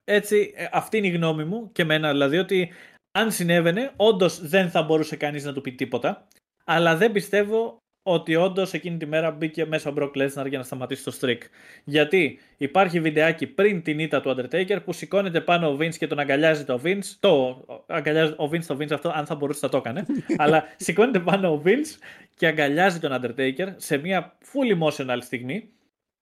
έτσι, 0.04 0.54
ε, 0.56 0.68
αυτή 0.72 0.98
είναι 0.98 1.08
η 1.08 1.12
γνώμη 1.12 1.44
μου 1.44 1.72
και 1.72 1.82
εμένα. 1.82 2.12
Δηλαδή 2.12 2.38
ότι 2.38 2.74
αν 3.12 3.32
συνέβαινε, 3.32 3.94
όντως 3.96 4.48
δεν 4.48 4.70
θα 4.70 4.84
μπορούσε 4.84 5.16
κανείς 5.16 5.44
να 5.44 5.54
του 5.54 5.62
πει 5.62 5.72
τίποτα. 5.72 6.28
Αλλά 6.70 6.96
δεν 6.96 7.12
πιστεύω 7.12 7.82
ότι 8.04 8.36
όντως 8.36 8.74
εκείνη 8.74 8.98
τη 8.98 9.06
μέρα 9.06 9.32
μπήκε 9.32 9.66
μέσα 9.66 9.90
ο 9.90 9.94
Brock 9.98 10.12
Lesnar 10.12 10.48
για 10.48 10.58
να 10.58 10.64
σταματήσει 10.64 11.04
το 11.04 11.18
streak. 11.22 11.38
Γιατί 11.84 12.40
υπάρχει 12.58 13.00
βιντεάκι 13.00 13.48
πριν 13.48 13.82
την 13.82 14.00
ήττα 14.00 14.22
του 14.22 14.36
Undertaker 14.36 14.78
που 14.86 14.94
σηκώνεται 14.94 15.42
πάνω 15.42 15.70
ο 15.70 15.78
Vince 15.80 15.96
και 15.96 16.08
τον 16.08 16.20
αγκαλιάζει 16.20 16.66
το 16.66 16.82
Vince. 16.84 17.16
Το 17.20 17.66
αγκαλιάζει 17.88 18.32
ο 18.32 18.50
Vince 18.52 18.64
το 18.64 18.78
Vince 18.80 18.92
αυτό, 18.92 19.10
αν 19.10 19.26
θα 19.26 19.36
μπορούσε 19.36 19.60
να 19.64 19.70
το 19.72 19.78
έκανε. 19.78 20.06
αλλά 20.44 20.64
σηκώνεται 20.78 21.20
πάνω 21.20 21.54
ο 21.54 21.62
Vince 21.66 21.98
και 22.36 22.48
αγκαλιάζει 22.48 23.00
τον 23.00 23.12
Undertaker 23.14 23.74
σε 23.76 23.98
μια 23.98 24.38
full 24.54 24.84
emotional 24.84 25.18
στιγμή. 25.22 25.70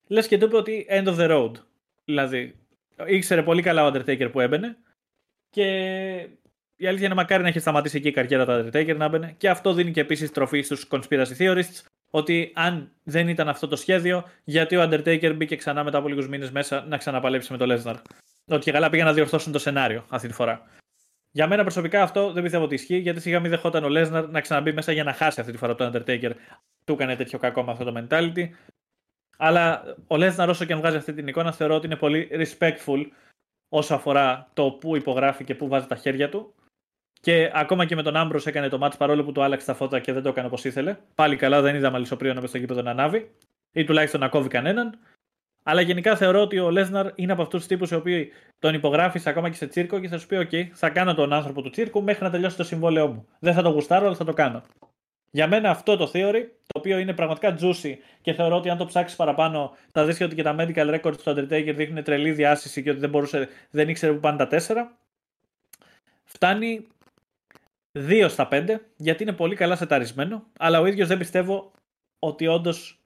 Λες 0.08 0.28
και 0.28 0.38
του 0.38 0.46
είπε 0.46 0.56
ότι 0.56 0.88
end 0.90 1.06
of 1.06 1.18
the 1.18 1.30
road. 1.30 1.52
Δηλαδή, 2.06 2.56
ήξερε 3.06 3.44
πολύ 3.44 3.62
καλά 3.62 3.86
ο 3.86 3.92
Undertaker 3.94 4.30
που 4.32 4.40
έμπαινε 4.40 4.78
και 5.50 6.30
η 6.76 6.88
αλήθεια 6.88 7.06
είναι 7.06 7.16
μακάρι 7.16 7.42
να 7.44 7.48
έχει 7.48 7.60
σταματήσει 7.60 7.98
εκεί 7.98 8.08
η 8.08 8.12
καριέρα 8.12 8.46
του 8.46 8.52
Undertaker 8.52 8.96
να 8.98 9.08
μπαινε. 9.08 9.34
Και 9.38 9.50
αυτό 9.50 9.74
δίνει 9.74 9.92
και 9.92 10.02
επίσης 10.02 10.32
τροφή 10.32 10.62
στους 10.62 10.88
conspiracy 10.92 11.38
theorists 11.38 11.82
ότι 12.10 12.52
αν 12.56 12.92
δεν 13.04 13.28
ήταν 13.28 13.50
αυτό 13.50 13.68
το 13.68 13.76
σχέδιο, 13.76 14.24
γιατί 14.44 14.76
ο 14.78 14.84
Undertaker 14.84 15.34
μπήκε 15.36 15.56
ξανά 15.56 15.84
μετά 15.84 15.98
από 15.98 16.08
λίγους 16.08 16.28
μήνες 16.28 16.52
μέσα 16.52 16.86
να 16.88 16.98
ξαναπαλέψει 16.98 17.52
με 17.52 17.58
το 17.58 17.66
Lesnar. 17.70 17.96
Ότι 18.48 18.64
και 18.64 18.72
καλά 18.72 18.90
πήγαν 18.90 19.06
να 19.06 19.14
διορθώσουν 19.14 19.52
το 19.52 19.60
σενάριο 19.60 20.06
αυτή 20.10 20.28
τη 20.28 20.34
φορά. 20.34 20.66
Για 21.32 21.48
μένα 21.48 21.62
προσωπικά 21.62 22.02
αυτό 22.02 22.32
δεν 22.32 22.44
πιστεύω 22.44 22.64
ότι 22.64 22.74
ισχύει, 22.74 22.98
γιατί 22.98 23.20
σιγά 23.20 23.40
μην 23.40 23.50
δεχόταν 23.50 23.84
ο 23.84 23.88
Lesnar 23.90 24.28
να 24.30 24.42
ξαναμπεί 24.42 24.74
μέσα 24.74 24.92
για 24.92 25.04
να 25.04 25.14
χάσει 25.14 25.40
αυτή 25.40 25.52
τη 25.52 25.58
φορά 25.58 25.76
το 25.76 25.92
Undertaker. 25.94 26.32
Του 26.86 26.94
έκανε 26.94 27.16
τέτοιο 27.16 27.40
κακό 27.40 27.64
με 27.64 27.72
αυτό 27.72 27.84
το 27.84 27.94
mentality. 27.98 28.50
Αλλά 29.38 29.84
ο 30.08 30.16
Lesnar, 30.16 30.48
όσο 30.50 30.66
και 30.66 30.74
αν 30.74 30.80
βγάζει 30.80 30.98
αυτή 30.98 31.14
την 31.14 31.28
εικόνα, 31.28 31.52
θεωρώ 31.52 31.76
ότι 31.76 31.86
είναι 31.86 31.96
πολύ 31.96 32.30
respectful 32.32 33.06
όσο 33.70 33.96
αφορά 33.96 34.50
το 34.54 34.72
πού 34.72 34.96
υπογράφει 34.96 35.44
και 35.44 35.56
πού 35.56 35.68
βάζει 35.68 35.88
τα 35.88 35.96
χέρια 35.96 36.30
του. 36.30 36.54
Και 37.26 37.52
ακόμα 37.54 37.86
και 37.86 37.96
με 37.96 38.02
τον 38.02 38.16
Ambrose 38.16 38.40
έκανε 38.46 38.70
το 38.70 38.78
μάτς 38.78 38.98
παρόλο 38.98 39.24
που 39.24 39.32
του 39.32 39.44
άλλαξε 39.44 39.66
τα 39.66 39.74
φώτα 39.74 40.00
και 40.00 40.14
δεν 40.14 40.24
το 40.24 40.30
έκανε 40.30 40.48
όπως 40.48 40.64
ήθελε. 40.66 40.98
Πάλι 41.16 41.36
καλά, 41.36 41.62
δεν 41.62 41.76
είδα 41.76 41.90
αλυσοπρίονα 41.92 42.48
στο 42.48 42.58
γήπεδο 42.58 42.82
να 42.82 42.92
ανάβει 42.92 43.32
ή 43.72 43.84
τουλάχιστον 43.84 44.20
να 44.20 44.28
κόβει 44.28 44.48
κανέναν. 44.48 45.00
Αλλά 45.64 45.82
γενικά 45.82 46.16
θεωρώ 46.16 46.42
ότι 46.42 46.60
ο 46.60 46.70
Λέσναρ 46.70 47.12
είναι 47.16 47.32
από 47.32 47.42
αυτούς 47.42 47.60
τους 47.60 47.68
τύπους 47.68 47.92
οι 47.92 47.96
οποίοι 47.96 48.32
τον 48.60 48.74
υπογράφεις 48.74 49.28
ακόμα 49.28 49.50
και 49.50 49.56
σε 49.56 49.68
τσίρκο 49.68 50.00
και 50.00 50.08
θα 50.08 50.18
σου 50.18 50.28
πει: 50.28 50.48
OK, 50.52 50.70
θα 50.74 50.90
κάνω 50.90 51.14
τον 51.14 51.34
άνθρωπο 51.34 51.62
του 51.62 51.70
τσίρκου 51.70 52.04
μέχρι 52.04 52.24
να 52.24 52.30
τελειώσει 52.30 52.58
το 52.58 52.64
συμβόλαιό 52.64 53.08
μου. 53.08 53.28
Δεν 53.40 53.54
θα 53.54 53.62
το 53.62 53.70
γουστάρω, 53.70 54.06
αλλά 54.06 54.16
θα 54.16 54.26
το 54.26 54.34
κάνω. 54.34 54.64
Για 55.32 55.48
μένα 55.48 55.70
αυτό 55.70 55.98
το 55.98 56.12
theory, 56.14 56.44
το 56.68 56.80
οποίο 56.80 56.98
είναι 56.98 57.14
πραγματικά 57.14 57.58
juicy 57.60 57.94
και 58.22 58.34
θεωρώ 58.34 58.56
ότι 58.56 58.70
αν 58.70 58.78
το 58.78 58.86
ψάξεις 58.86 59.18
παραπάνω 59.18 59.76
θα 59.92 60.06
δεις 60.06 60.22
ότι 60.22 60.36
και 60.36 60.44
τα 60.44 60.56
medical 60.60 61.00
records 61.00 61.18
του 61.18 61.24
Undertaker 61.26 61.74
δείχνουν 61.76 62.04
τρελή 62.04 62.32
διάσηση 62.32 62.84
και 62.84 62.90
ότι 62.90 63.00
δεν, 63.00 63.10
μπορούσε, 63.10 63.50
δεν 63.70 63.90
ήξερε 63.90 64.14
που 64.14 64.20
πάνε 64.20 64.38
τα 64.38 64.48
τέσσερα. 64.48 64.98
Φτάνει 66.24 66.88
2 67.96 68.26
στα 68.30 68.48
5, 68.52 68.76
γιατί 68.98 69.24
είναι 69.24 69.34
πολύ 69.34 69.56
καλά 69.56 69.76
σεταρισμένο, 69.76 70.46
αλλά 70.60 70.80
ο 70.80 70.86
ίδιος 70.86 71.08
δεν 71.08 71.18
πιστεύω 71.18 71.72
ότι 72.20 72.48
όντως 72.48 73.00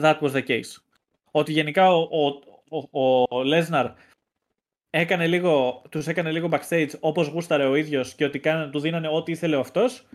that 0.00 0.18
was 0.18 0.30
the 0.30 0.46
case. 0.46 0.76
Ότι 1.30 1.52
γενικά 1.52 1.94
ο, 1.94 2.08
ο, 2.70 3.00
ο, 3.00 3.22
ο 3.38 3.42
Lesnar 3.44 3.92
έκανε 4.90 5.26
λίγο, 5.26 5.82
τους 5.88 6.06
έκανε 6.06 6.30
λίγο 6.30 6.48
backstage 6.52 6.90
όπως 7.00 7.28
γούσταρε 7.28 7.64
ο 7.64 7.74
ίδιος 7.74 8.14
και 8.14 8.24
ότι 8.24 8.38
κάνανε, 8.38 8.70
του 8.70 8.80
δίνανε 8.80 9.08
ό,τι 9.08 9.32
ήθελε 9.32 9.56
ο 9.56 9.60
αυτός, 9.60 10.06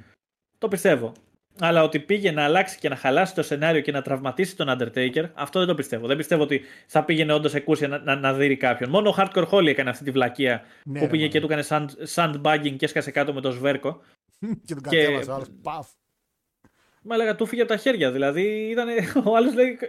το 0.57 0.67
πιστεύω. 0.67 1.11
Αλλά 1.59 1.83
ότι 1.83 1.99
πήγε 1.99 2.31
να 2.31 2.43
αλλάξει 2.43 2.77
και 2.77 2.89
να 2.89 2.95
χαλάσει 2.95 3.35
το 3.35 3.43
σενάριο 3.43 3.81
και 3.81 3.91
να 3.91 4.01
τραυματίσει 4.01 4.55
τον 4.55 4.67
Undertaker, 4.69 5.29
αυτό 5.33 5.59
δεν 5.59 5.67
το 5.67 5.75
πιστεύω. 5.75 6.07
Δεν 6.07 6.17
πιστεύω 6.17 6.43
ότι 6.43 6.61
θα 6.87 7.03
πήγαινε 7.03 7.33
όντως 7.33 7.53
εκούσια 7.53 7.87
να, 7.87 7.97
να, 7.97 8.15
να 8.15 8.33
δει 8.33 8.57
κάποιον. 8.57 8.89
Μόνο 8.89 9.09
ο 9.09 9.15
Hardcore 9.17 9.47
Holly 9.49 9.67
έκανε 9.67 9.89
αυτή 9.89 10.03
τη 10.03 10.11
βλακεία 10.11 10.63
ναι, 10.83 10.99
που 10.99 11.07
πήγε 11.07 11.23
ναι. 11.23 11.29
και 11.29 11.39
του 11.39 11.45
έκανε 11.45 11.63
sand, 11.69 11.87
sandbagging 12.15 12.75
και 12.77 12.85
έσκασε 12.85 13.11
κάτω 13.11 13.33
με 13.33 13.41
το 13.41 13.51
σβέρκο. 13.51 14.01
και 14.65 14.73
τον 14.73 14.83
κατέβασε 14.83 15.31
ο 15.31 15.33
άλλος. 15.33 15.47
Παφ. 15.61 15.87
Μα 17.01 17.15
έλεγα 17.15 17.35
του 17.35 17.45
φύγε 17.45 17.61
από 17.61 17.71
τα 17.71 17.77
χέρια. 17.77 18.11
Δηλαδή 18.11 18.69
ήταν, 18.71 18.87
ο 19.29 19.35
άλλος 19.35 19.53
λέει: 19.53 19.79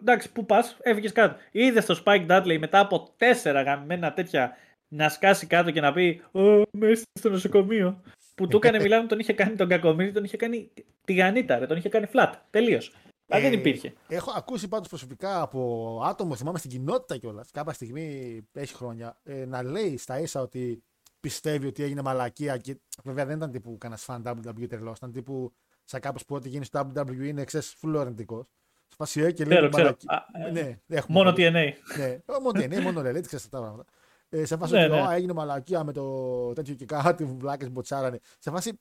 Εντάξει, 0.00 0.32
πού 0.32 0.46
πας, 0.46 0.76
έφυγε 0.80 1.08
κάτω. 1.08 1.36
Είδε 1.50 1.80
το 1.80 2.02
Spike 2.04 2.26
Dudley 2.26 2.56
μετά 2.58 2.78
από 2.78 3.12
τέσσερα 3.16 3.62
γαμμένα 3.62 4.12
τέτοια 4.12 4.56
να 4.88 5.08
σκάσει 5.08 5.46
κάτω 5.46 5.70
και 5.70 5.80
να 5.80 5.92
πει: 5.92 6.22
Ω, 6.32 6.62
μέσα 6.70 7.02
στο 7.18 7.30
νοσοκομείο 7.30 8.02
που 8.36 8.46
του 8.46 8.56
έκανε 8.56 8.80
μιλάμε, 8.80 9.08
τον 9.08 9.18
είχε 9.18 9.32
κάνει 9.32 9.56
τον 9.56 9.68
κακομίρι, 9.68 10.12
τον 10.12 10.24
είχε 10.24 10.36
κάνει 10.36 10.70
τη 11.04 11.14
γανίτα, 11.14 11.58
ρε, 11.58 11.66
τον 11.66 11.76
είχε 11.76 11.88
κάνει 11.88 12.06
flat. 12.12 12.32
Τελείως. 12.50 12.92
Ε, 13.26 13.40
δεν 13.40 13.52
υπήρχε. 13.52 13.92
Έχω 14.08 14.32
ακούσει 14.36 14.68
πάντως 14.68 14.88
προσωπικά 14.88 15.40
από 15.40 16.00
άτομο, 16.04 16.36
θυμάμαι 16.36 16.58
στην 16.58 16.70
κοινότητα 16.70 17.16
κιόλας, 17.16 17.50
κάποια 17.50 17.72
στιγμή 17.72 18.40
έχει 18.52 18.74
χρόνια, 18.74 19.20
ε, 19.24 19.44
να 19.44 19.62
λέει 19.62 19.96
στα 19.96 20.20
ίσα 20.20 20.40
ότι 20.40 20.82
πιστεύει 21.20 21.66
ότι 21.66 21.82
έγινε 21.82 22.02
μαλακία. 22.02 22.56
Και 22.56 22.76
βέβαια 23.04 23.26
δεν 23.26 23.36
ήταν 23.36 23.50
τύπου 23.50 23.78
κανένας 23.78 24.02
φαν 24.04 24.22
WWE 24.26 24.68
τρελός, 24.68 24.96
ήταν 24.96 25.12
τύπου 25.12 25.52
σαν 25.84 26.00
κάποιος 26.00 26.24
που 26.24 26.34
ό,τι 26.34 26.48
γίνει 26.48 26.64
στο 26.64 26.92
WWE 26.96 27.24
είναι 27.24 27.40
εξέ 27.40 27.60
φουλορεντικό. 27.60 28.48
Σπασιέ 28.88 29.30
και 29.32 29.44
λέει 29.44 29.68
μαλακία. 29.72 30.26
Ναι, 30.52 30.78
μόνο 31.08 31.30
TNA. 31.30 31.72
Ναι, 31.98 32.18
μόνο 32.40 32.50
TNA, 32.54 32.80
μόνο 32.80 33.02
λέει, 33.02 33.20
ξέρεις 33.20 33.48
τα 33.48 33.58
πράγματα. 33.58 33.84
Ε, 34.28 34.44
σε 34.44 34.56
φάση 34.56 34.72
ναι, 34.72 34.84
ότι 34.84 34.92
ναι. 34.92 35.14
έγινε 35.14 35.32
μαλακία 35.32 35.84
με 35.84 35.92
το 35.92 36.52
τέτοιο 36.52 36.74
και 36.74 36.84
κάτι 36.84 37.24
βλάκες 37.24 37.70
μποτσάρανε. 37.70 38.18
Σε 38.38 38.50
φάση, 38.50 38.80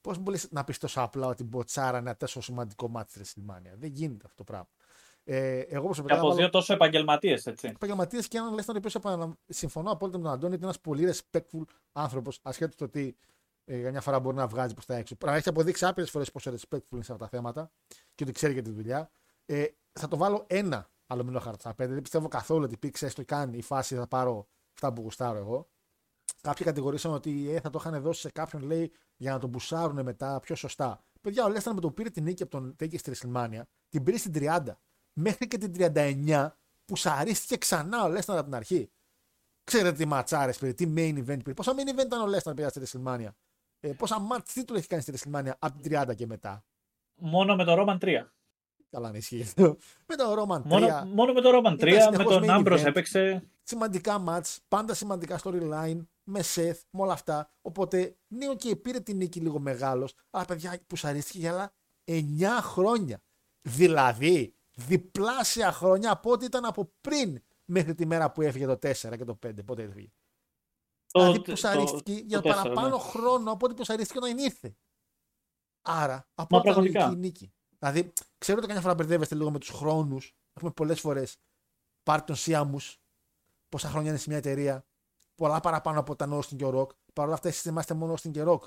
πώς 0.00 0.18
μπορείς 0.18 0.48
να 0.50 0.64
πεις 0.64 0.78
τόσο 0.78 1.00
απλά 1.00 1.26
ότι 1.26 1.44
μποτσάρανε 1.44 2.08
ένα 2.08 2.16
τόσο 2.16 2.40
σημαντικό 2.40 2.88
μάτι 2.88 3.10
στη 3.10 3.18
Ρεσιλμάνια. 3.18 3.74
Δεν 3.76 3.90
γίνεται 3.90 4.24
αυτό 4.24 4.36
το 4.36 4.44
πράγμα. 4.44 4.68
Ε, 5.24 5.58
εγώ 5.58 5.84
προσωπικά. 5.84 6.14
Και 6.14 6.20
από 6.20 6.34
δύο 6.34 6.50
τόσο 6.50 6.72
επαγγελματίες, 6.72 7.46
έτσι. 7.46 7.68
Επαγγελματίες 7.68 8.28
και 8.28 8.38
έναν 8.38 8.54
Λέσναρ, 8.54 8.76
ο 8.76 8.80
οποίος 8.84 9.34
συμφωνώ 9.48 9.90
απόλυτα 9.90 10.18
με 10.18 10.24
τον 10.24 10.32
Αντώνη, 10.32 10.54
ότι 10.54 10.62
είναι 10.62 10.64
ένας 10.64 10.80
πολύ 10.80 11.12
respectful 11.12 11.62
άνθρωπος, 11.92 12.38
ασχέτως 12.42 12.76
το 12.76 12.84
ότι 12.84 13.16
ε, 13.64 13.78
για 13.78 13.90
μια 13.90 14.00
φορά 14.00 14.20
μπορεί 14.20 14.36
να 14.36 14.46
βγάζει 14.46 14.72
προς 14.74 14.86
τα 14.86 14.94
έξω. 14.94 15.16
Πράγμα 15.16 15.36
έχεις 15.36 15.48
αποδείξει 15.48 15.84
άπειρες 15.84 16.10
φορές 16.10 16.30
πόσο 16.30 16.50
respectful 16.50 16.92
είναι 16.92 17.02
σε 17.02 17.12
αυτά 17.12 17.24
τα 17.24 17.28
θέματα 17.28 17.70
και 18.14 18.24
ότι 18.24 18.32
ξέρει 18.32 18.52
για 18.52 18.62
τη 18.62 18.70
δουλειά. 18.70 19.10
Ε, 19.46 19.64
θα 19.92 20.08
το 20.08 20.16
βάλω 20.16 20.44
ένα 20.46 20.90
αλουμινό 21.06 21.40
χαρτί 21.40 21.60
στα 21.60 21.74
πέντε. 21.74 21.92
Δεν 21.92 22.02
πιστεύω 22.02 22.28
καθόλου 22.28 22.62
ότι 22.64 22.76
πήξε 22.76 23.12
το 23.14 23.24
κάνει 23.24 23.56
η 23.56 23.62
φάση 23.62 23.94
θα 23.94 24.06
πάρω 24.06 24.46
αυτά 24.72 24.92
που 24.92 25.02
γουστάρω 25.02 25.38
εγώ. 25.38 25.68
Κάποιοι 26.40 26.66
κατηγορήσαν 26.66 27.12
ότι 27.12 27.50
ε, 27.50 27.60
θα 27.60 27.70
το 27.70 27.78
είχαν 27.80 28.02
δώσει 28.02 28.20
σε 28.20 28.30
κάποιον 28.30 28.62
λέει 28.62 28.92
για 29.16 29.32
να 29.32 29.38
τον 29.38 29.48
μπουσάρουν 29.48 30.02
μετά 30.02 30.40
πιο 30.40 30.54
σωστά. 30.54 31.04
Παιδιά, 31.20 31.44
ο 31.44 31.48
Λέσταν 31.48 31.74
με 31.74 31.80
το 31.80 31.90
πήρε 31.90 32.10
την 32.10 32.22
νίκη 32.22 32.42
από 32.42 32.50
τον 32.50 32.76
Τέγκη 32.76 32.98
στη 32.98 33.10
Ρεσιλμάνια, 33.10 33.68
την 33.88 34.02
πήρε 34.02 34.16
στην 34.16 34.32
30. 34.34 34.62
Μέχρι 35.12 35.46
και 35.46 35.58
την 35.58 35.72
39 35.76 36.48
που 36.84 36.96
σαρίστηκε 36.96 37.56
ξανά 37.56 38.04
ο 38.04 38.08
Λέσταν 38.08 38.36
από 38.36 38.44
την 38.44 38.54
αρχή. 38.54 38.90
Ξέρετε 39.64 39.96
τι 39.96 40.04
ματσάρες 40.04 40.52
πήρε, 40.52 40.72
τι 40.72 40.92
main 40.96 41.18
event 41.18 41.42
πήρε. 41.42 41.54
Πόσα 41.54 41.72
main 41.72 41.98
event 41.98 42.04
ήταν 42.04 42.20
ο 42.20 42.26
Λέσναρ 42.26 42.54
πήρε 42.54 42.68
στη 42.68 42.78
Ρεσιλμάνια; 42.78 43.36
Ε, 43.80 43.92
πόσα 43.92 44.16
match 44.30 44.44
τίτλο 44.52 44.76
έχει 44.76 44.86
κάνει 44.86 45.02
στη 45.02 45.10
Ρεσιλμάνια 45.10 45.56
από 45.58 45.80
την 45.80 46.00
30 46.00 46.14
και 46.16 46.26
μετά; 46.26 46.64
Μόνο 47.14 47.56
με 47.56 47.64
το 47.64 47.74
Roman 47.78 47.98
3. 47.98 48.26
Καλά, 48.92 49.10
να 49.10 49.16
ισχύει 49.16 49.42
αυτό. 49.42 49.76
Με 50.06 50.16
το 50.16 50.32
Roman 50.32 50.58
3. 50.58 50.62
Μόνο, 50.64 51.04
μόνο 51.04 51.32
με 51.32 51.40
το 51.40 51.50
Roman 51.52 51.80
3, 51.80 52.16
με 52.16 52.24
τον 52.24 52.50
Ambrose 52.50 52.74
έπαιξε. 52.74 53.50
Σημαντικά 53.62 54.24
match, 54.28 54.56
πάντα 54.68 54.94
σημαντικά 54.94 55.40
storyline, 55.42 56.06
με 56.24 56.40
Seth, 56.54 56.80
με 56.90 57.02
όλα 57.02 57.12
αυτά. 57.12 57.50
Οπότε, 57.62 58.16
ναι, 58.28 58.48
οκ, 58.48 58.60
okay, 58.64 58.82
πήρε 58.82 59.00
την 59.00 59.16
νίκη 59.16 59.40
λίγο 59.40 59.58
μεγάλος, 59.58 60.14
αλλά 60.30 60.44
παιδιά 60.44 60.80
πουσαρίστηκε 60.86 61.38
για 61.38 61.52
άλλα 61.52 61.74
9 62.04 62.60
χρόνια. 62.60 63.22
Δηλαδή, 63.68 64.54
διπλάσια 64.74 65.72
χρόνια 65.72 66.10
από 66.10 66.30
ό,τι 66.30 66.44
ήταν 66.44 66.64
από 66.64 66.92
πριν 67.00 67.42
μέχρι 67.64 67.94
τη 67.94 68.06
μέρα 68.06 68.32
που 68.32 68.42
έφυγε 68.42 68.66
το 68.66 68.78
4 68.82 68.92
και 68.92 69.24
το 69.24 69.38
5. 69.46 69.64
Πότε 69.64 69.82
έφυγε. 69.82 70.12
δηλαδή, 71.12 71.40
που 71.40 71.56
σαρίστηκε 71.56 72.12
για 72.12 72.40
το 72.40 72.48
παραπάνω 72.48 72.96
ναι. 72.96 73.02
χρόνο 73.02 73.52
από 73.52 73.66
ό,τι 73.66 73.74
που 73.74 73.84
σαρίστηκε 73.84 74.18
όταν 74.18 74.38
ήρθε. 74.38 74.76
Άρα, 75.82 76.28
από 76.34 76.56
ό,τι 76.56 76.88
ήταν 76.88 77.18
νίκη. 77.18 77.52
Δηλαδή, 77.82 78.12
ξέρω 78.38 78.58
ότι 78.58 78.66
καμιά 78.66 78.82
φορά 78.82 78.94
μπερδεύεστε 78.94 79.34
λίγο 79.34 79.50
με 79.50 79.58
τους 79.58 79.68
χρόνους. 79.68 80.34
Έχουμε 80.52 80.70
πολλές 80.70 81.00
φορές 81.00 81.36
πάρει 82.02 82.22
τον 82.22 82.36
Σιάμους, 82.36 83.00
πόσα 83.68 83.88
χρόνια 83.88 84.10
είναι 84.10 84.18
σε 84.18 84.28
μια 84.28 84.38
εταιρεία, 84.38 84.86
πολλά 85.34 85.60
παραπάνω 85.60 86.00
από 86.00 86.16
τα 86.16 86.28
Austin 86.30 86.56
και 86.56 86.64
ο 86.64 86.80
Rock. 86.80 86.88
Παρ' 87.12 87.24
όλα 87.26 87.34
αυτά, 87.34 87.48
εσείς 87.48 87.62
θυμάστε 87.62 87.94
μόνο 87.94 88.12
Austin 88.12 88.30
και 88.30 88.42
Rock. 88.46 88.60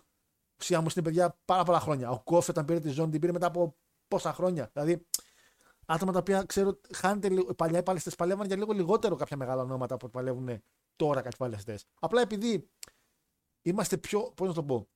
Ουσία 0.60 0.82
μου 0.82 0.88
είναι 0.96 1.06
παιδιά 1.06 1.40
πάρα 1.46 1.64
πολλά 1.64 1.80
χρόνια. 1.80 2.10
Ο 2.10 2.20
Κόφε 2.24 2.52
όταν 2.52 2.66
πήρε 2.66 2.80
τη 2.80 2.90
ζώνη 2.90 3.12
την 3.12 3.20
πήρε 3.20 3.32
μετά 3.32 3.48
από 3.48 3.78
πόσα 4.08 4.34
χρόνια. 4.34 4.70
Δηλαδή 4.74 5.08
άτομα 5.86 6.12
τα 6.12 6.20
οποία 6.20 6.44
ξέρω, 6.44 6.80
χάνετε 6.94 7.30
λίγο. 7.30 7.54
Παλιά 7.54 7.80
οι 7.80 7.84
παλαιστές 7.84 8.16
παλεύαν 8.16 8.48
για 8.48 8.56
λίγο 8.56 8.74
λιγότερο 8.74 9.16
κάποια 9.16 9.38
μεγάλα 9.38 9.62
ονόματα 9.62 9.98
που 9.98 10.10
παλεύουν 10.10 10.64
τώρα 10.96 11.22
κάποιοι 11.22 11.38
παλαιστές. 11.38 11.86
Απλά 12.00 12.22
επειδή 12.22 12.70
είμαστε 13.62 13.98
πιο. 13.98 14.32
Πώς 14.36 14.48
να 14.48 14.54
το 14.54 14.64
πω. 14.64 14.88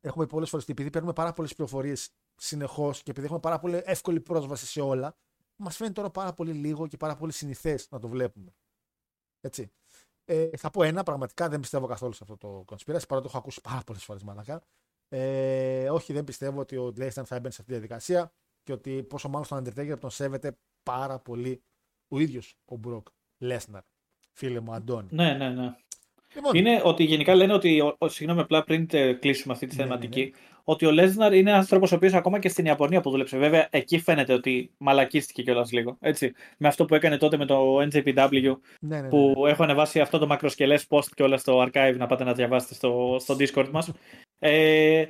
Έχουμε 0.00 0.26
πολλές 0.26 0.48
φορές 0.48 0.68
επειδή 0.68 0.90
παίρνουμε 0.90 1.12
πάρα 1.12 1.32
πολλές 1.32 1.54
πληροφορίες 1.54 2.10
συνεχώς 2.36 3.02
και 3.02 3.10
επειδή 3.10 3.26
έχουμε 3.26 3.40
πάρα 3.40 3.58
πολύ 3.58 3.82
εύκολη 3.84 4.20
πρόσβαση 4.20 4.66
σε 4.66 4.80
όλα, 4.80 5.16
μας 5.56 5.76
φαίνεται 5.76 5.94
τώρα 5.94 6.10
πάρα 6.10 6.32
πολύ 6.32 6.52
λίγο 6.52 6.86
και 6.86 6.96
πάρα 6.96 7.16
πολύ 7.16 7.32
συνηθές 7.32 7.90
να 7.90 7.98
το 7.98 8.08
βλέπουμε. 8.08 8.54
Έτσι. 9.40 9.72
Ε, 10.24 10.48
θα 10.56 10.70
πω 10.70 10.82
ένα, 10.82 11.02
πραγματικά 11.02 11.48
δεν 11.48 11.60
πιστεύω 11.60 11.86
καθόλου 11.86 12.12
σε 12.12 12.20
αυτό 12.22 12.36
το 12.36 12.64
conspiracy, 12.68 13.06
παρότι 13.08 13.08
το 13.08 13.24
έχω 13.24 13.38
ακούσει 13.38 13.60
πάρα 13.60 13.82
πολλές 13.86 14.04
φορές 14.04 14.22
μαλακά. 14.22 14.62
Ε, 15.08 15.90
όχι, 15.90 16.12
δεν 16.12 16.24
πιστεύω 16.24 16.60
ότι 16.60 16.76
ο 16.76 16.92
Λέισταν 16.96 17.24
θα 17.24 17.34
έμπαινε 17.34 17.52
σε 17.52 17.60
αυτή 17.60 17.72
τη 17.72 17.78
διαδικασία 17.78 18.32
και 18.62 18.72
ότι 18.72 19.02
πόσο 19.02 19.28
μάλλον 19.28 19.44
στον 19.44 19.64
Undertaker 19.64 19.98
τον 20.00 20.10
σέβεται 20.10 20.58
πάρα 20.82 21.18
πολύ 21.18 21.62
ο 22.08 22.18
ίδιος 22.18 22.56
ο 22.64 22.76
Μπροκ 22.76 23.06
Λέσναρ. 23.38 23.82
Φίλε 24.32 24.60
μου, 24.60 24.72
Αντώνη. 24.72 25.08
Ναι, 25.10 25.32
ναι, 25.32 25.48
ναι. 25.48 25.76
Λοιπόν. 26.34 26.54
Είναι 26.54 26.80
ότι 26.84 27.04
γενικά 27.04 27.34
λένε 27.34 27.52
ότι. 27.52 27.94
Ο, 27.98 28.08
συγγνώμη, 28.08 28.40
απλά 28.40 28.64
πριν 28.64 28.86
κλείσουμε 29.20 29.52
αυτή 29.52 29.66
τη 29.66 29.76
ναι, 29.76 29.82
ναι, 29.82 29.88
θεματική, 29.88 30.22
ναι, 30.24 30.30
ότι 30.64 30.86
ο 30.86 30.90
Λέσναρ 30.90 31.34
είναι 31.34 31.50
ένας 31.50 31.62
άνθρωπος 31.62 31.92
ο 31.92 31.94
οποίος 31.94 32.12
ακόμα 32.12 32.38
και 32.38 32.48
στην 32.48 32.64
Ιαπωνία 32.64 33.00
που 33.00 33.10
δούλεψε. 33.10 33.38
Βέβαια, 33.38 33.68
εκεί 33.70 33.98
φαίνεται 33.98 34.32
ότι 34.32 34.70
μαλακίστηκε 34.78 35.42
κιόλας 35.42 35.72
λίγο. 35.72 35.96
Έτσι. 36.00 36.32
Με 36.56 36.68
αυτό 36.68 36.84
που 36.84 36.94
έκανε 36.94 37.16
τότε 37.16 37.36
με 37.36 37.46
το 37.46 37.80
NJPW, 37.80 38.56
που 39.08 39.44
έχω 39.46 39.62
ανεβάσει 39.62 40.00
αυτό 40.00 40.18
το 40.18 40.26
μακροσκελές 40.26 40.86
post 40.88 41.08
και 41.14 41.22
όλα 41.22 41.36
στο 41.36 41.62
archive 41.62 41.94
να 41.96 42.06
πάτε 42.06 42.24
να 42.24 42.32
διαβάσετε 42.32 42.74
στο, 42.74 43.16
στο 43.20 43.36
Discord 43.38 43.68
μας. 43.68 43.92
Ε, 44.38 45.04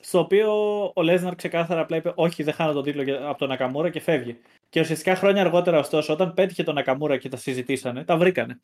στο 0.00 0.18
οποίο 0.18 0.52
ο 0.94 1.02
Λέσναρ 1.02 1.34
ξεκάθαρα 1.34 1.80
απλά 1.80 1.96
είπε: 1.96 2.12
Όχι, 2.14 2.42
δεν 2.42 2.54
χάνω 2.54 2.72
τον 2.72 2.82
τίτλο 2.82 3.28
από 3.28 3.38
τον 3.38 3.48
Νακαμούρα 3.48 3.90
και 3.90 4.00
φεύγει. 4.00 4.38
Και 4.68 4.80
ουσιαστικά 4.80 5.14
χρόνια 5.14 5.40
αργότερα, 5.40 5.78
ωστόσο, 5.78 6.12
όταν 6.12 6.34
πέτυχε 6.34 6.62
τον 6.62 6.74
Νακαμούρα 6.74 7.16
και 7.16 7.28
τα 7.28 7.36
συζητήσανε, 7.36 8.04
τα 8.04 8.16
βρήκανε. 8.16 8.60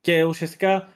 Και 0.00 0.24
ουσιαστικά, 0.24 0.88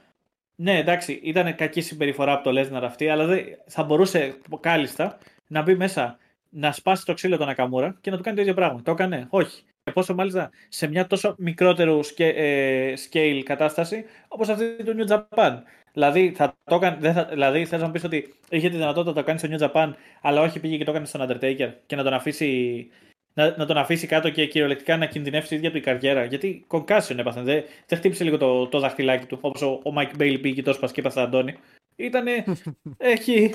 ναι, 0.56 0.78
εντάξει, 0.78 1.20
ήταν 1.22 1.55
κακή 1.55 1.81
συμπεριφορά 1.81 2.32
από 2.32 2.43
το 2.43 2.52
Λέσναρ 2.52 2.85
αυτή, 2.85 3.09
αλλά 3.09 3.26
δεν, 3.26 3.44
θα 3.66 3.82
μπορούσε 3.82 4.36
κάλλιστα 4.60 5.18
να 5.47 5.62
μπει 5.62 5.74
μέσα, 5.76 6.18
να 6.48 6.72
σπάσει 6.72 7.05
το 7.05 7.14
ξύλο 7.14 7.36
τον 7.36 7.47
Νακαμούρα 7.47 7.98
και 8.01 8.10
να 8.10 8.16
του 8.16 8.22
κάνει 8.22 8.36
το 8.36 8.43
ίδιο 8.43 8.55
πράγμα. 8.55 8.82
Το 8.82 8.90
έκανε, 8.90 9.26
όχι. 9.31 9.62
Και 9.82 9.93
πόσο 9.93 10.14
μάλιστα 10.14 10.51
σε 10.68 10.86
μια 10.86 11.06
τόσο 11.06 11.35
μικρότερου 11.39 12.01
ε, 12.16 12.93
scale 12.93 13.43
κατάσταση 13.44 14.05
όπως 14.28 14.48
αυτή 14.48 14.85
του 14.85 14.94
New 14.98 15.12
Japan. 15.12 15.59
Δηλαδή, 15.93 16.32
θα 16.36 16.56
το 16.64 16.78
δεν 16.98 17.12
θα, 17.12 17.24
δηλαδή 17.24 17.64
θες 17.64 17.81
να 17.81 17.86
μου 17.86 17.93
πεις 17.93 18.05
ότι 18.05 18.35
είχε 18.51 18.68
τη 18.68 18.76
δυνατότητα 18.76 19.10
να 19.10 19.16
το 19.16 19.24
κάνει 19.24 19.39
στο 19.39 19.48
New 19.51 19.70
Japan, 19.70 19.93
αλλά 20.20 20.40
όχι 20.40 20.60
πήγε 20.60 20.76
και 20.76 20.85
το 20.85 20.90
έκανε 20.90 21.06
στον 21.06 21.28
Undertaker 21.28 21.72
και 21.86 21.97
να 21.97 22.02
τον 22.02 22.12
αφήσει, 22.12 22.89
να, 23.35 23.56
να 23.56 23.66
τον 23.66 23.77
αφήσει 23.77 24.06
κάτω 24.06 24.31
και 24.31 24.47
κυριολεκτικά 24.47 24.97
να 24.97 25.06
κινδυνεύσει 25.06 25.55
η 25.55 25.56
ίδια 25.56 25.70
του 25.70 25.77
η 25.77 25.81
καριέρα. 25.81 26.24
Γιατί 26.24 26.66
concussion 26.69 27.19
έπαθε. 27.19 27.43
Δεν, 27.43 27.65
δεν 27.86 27.98
χτύπησε 27.98 28.24
λίγο 28.24 28.36
το, 28.36 28.66
το 28.66 28.78
δαχτυλάκι 28.78 29.27
του, 29.27 29.39
όπως 29.40 29.62
ο, 29.62 29.81
ο 29.85 29.93
Mike 29.97 30.20
Bailey 30.20 30.39
πήγε 30.40 30.55
και 30.55 30.62
το 30.62 30.73
σπασε 30.73 30.94
και 30.94 31.01
έπαθε 31.01 31.20
Αντώνη. 31.20 31.56
Ήτανε. 31.97 32.44
έχει. 32.97 33.55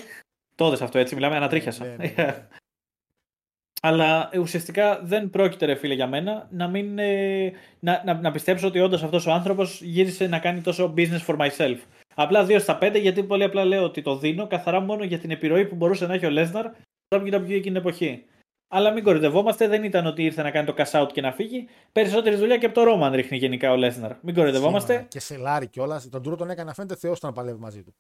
Τότε 0.56 0.84
αυτό 0.84 1.00
έτσι, 1.00 1.16
μιλάμε, 1.16 1.36
ανατρίχιασα. 1.36 1.86
Ναι, 1.86 1.96
ναι, 1.96 2.14
ναι. 2.18 2.48
Αλλά 3.82 4.30
ουσιαστικά 4.38 5.00
δεν 5.04 5.30
πρόκειται, 5.30 5.66
ρε 5.66 5.76
φίλε, 5.76 5.94
για 5.94 6.08
μένα 6.08 6.48
να, 6.52 6.68
μην, 6.68 7.00
ε, 7.00 7.52
να, 7.80 8.02
να, 8.06 8.14
να 8.14 8.32
πιστέψω 8.32 8.68
ότι 8.68 8.80
όντως 8.80 9.04
αυτός 9.04 9.26
ο 9.26 9.32
άνθρωπος 9.32 9.82
γύρισε 9.82 10.28
να 10.28 10.40
κάνει 10.40 10.62
τόσο 10.62 10.94
business 10.98 11.26
for 11.26 11.38
myself. 11.38 11.78
Απλά 12.16 12.46
2 12.46 12.58
στα 12.60 12.78
5 12.82 13.00
γιατί 13.02 13.24
πολύ 13.24 13.44
απλά 13.44 13.66
λέω 13.66 13.84
ότι 13.84 14.02
το 14.02 14.18
δίνω 14.18 14.48
καθαρά 14.48 14.80
μόνο 14.80 15.04
για 15.04 15.20
την 15.20 15.32
επιρροή 15.32 15.66
που 15.66 15.76
μπορούσε 15.76 16.08
να 16.08 16.14
έχει 16.14 16.26
ο 16.26 16.30
Λέσναρ 16.30 16.66
στο 17.06 17.22
WWE 17.26 17.34
εκείνη 17.34 17.62
την 17.62 17.76
εποχή. 17.76 18.26
Αλλά 18.72 18.92
μην 18.92 19.04
κορυδευόμαστε, 19.04 19.68
δεν 19.68 19.84
ήταν 19.84 20.06
ότι 20.06 20.24
ήρθε 20.24 20.42
να 20.42 20.52
κάνει 20.52 20.66
το 20.66 20.74
cash 20.78 21.02
out 21.02 21.08
και 21.14 21.22
να 21.22 21.32
φύγει. 21.32 21.68
Περισσότερη 21.92 22.36
δουλειά 22.36 22.58
και 22.58 22.66
από 22.66 22.76
το 22.76 22.84
Ρόμαν 22.84 23.14
ρίχνει 23.14 23.38
γενικά 23.38 23.72
ο 23.72 23.76
Λέσναρ. 23.76 24.12
Μην 24.22 24.36
κορυδευόμαστε. 24.36 25.06
Και 25.08 25.20
σε 25.20 25.38
λάρι 25.38 25.68
κιόλας. 25.68 26.10
Τον 26.10 26.24
Τούρο 26.24 26.36
τον 26.36 26.50
έκανε 26.50 26.74
φαίνεται 26.74 26.96
θεός 26.96 27.22
να 27.22 27.32
παλεύει 27.32 27.60
μαζί 27.60 27.84
του. 27.84 27.96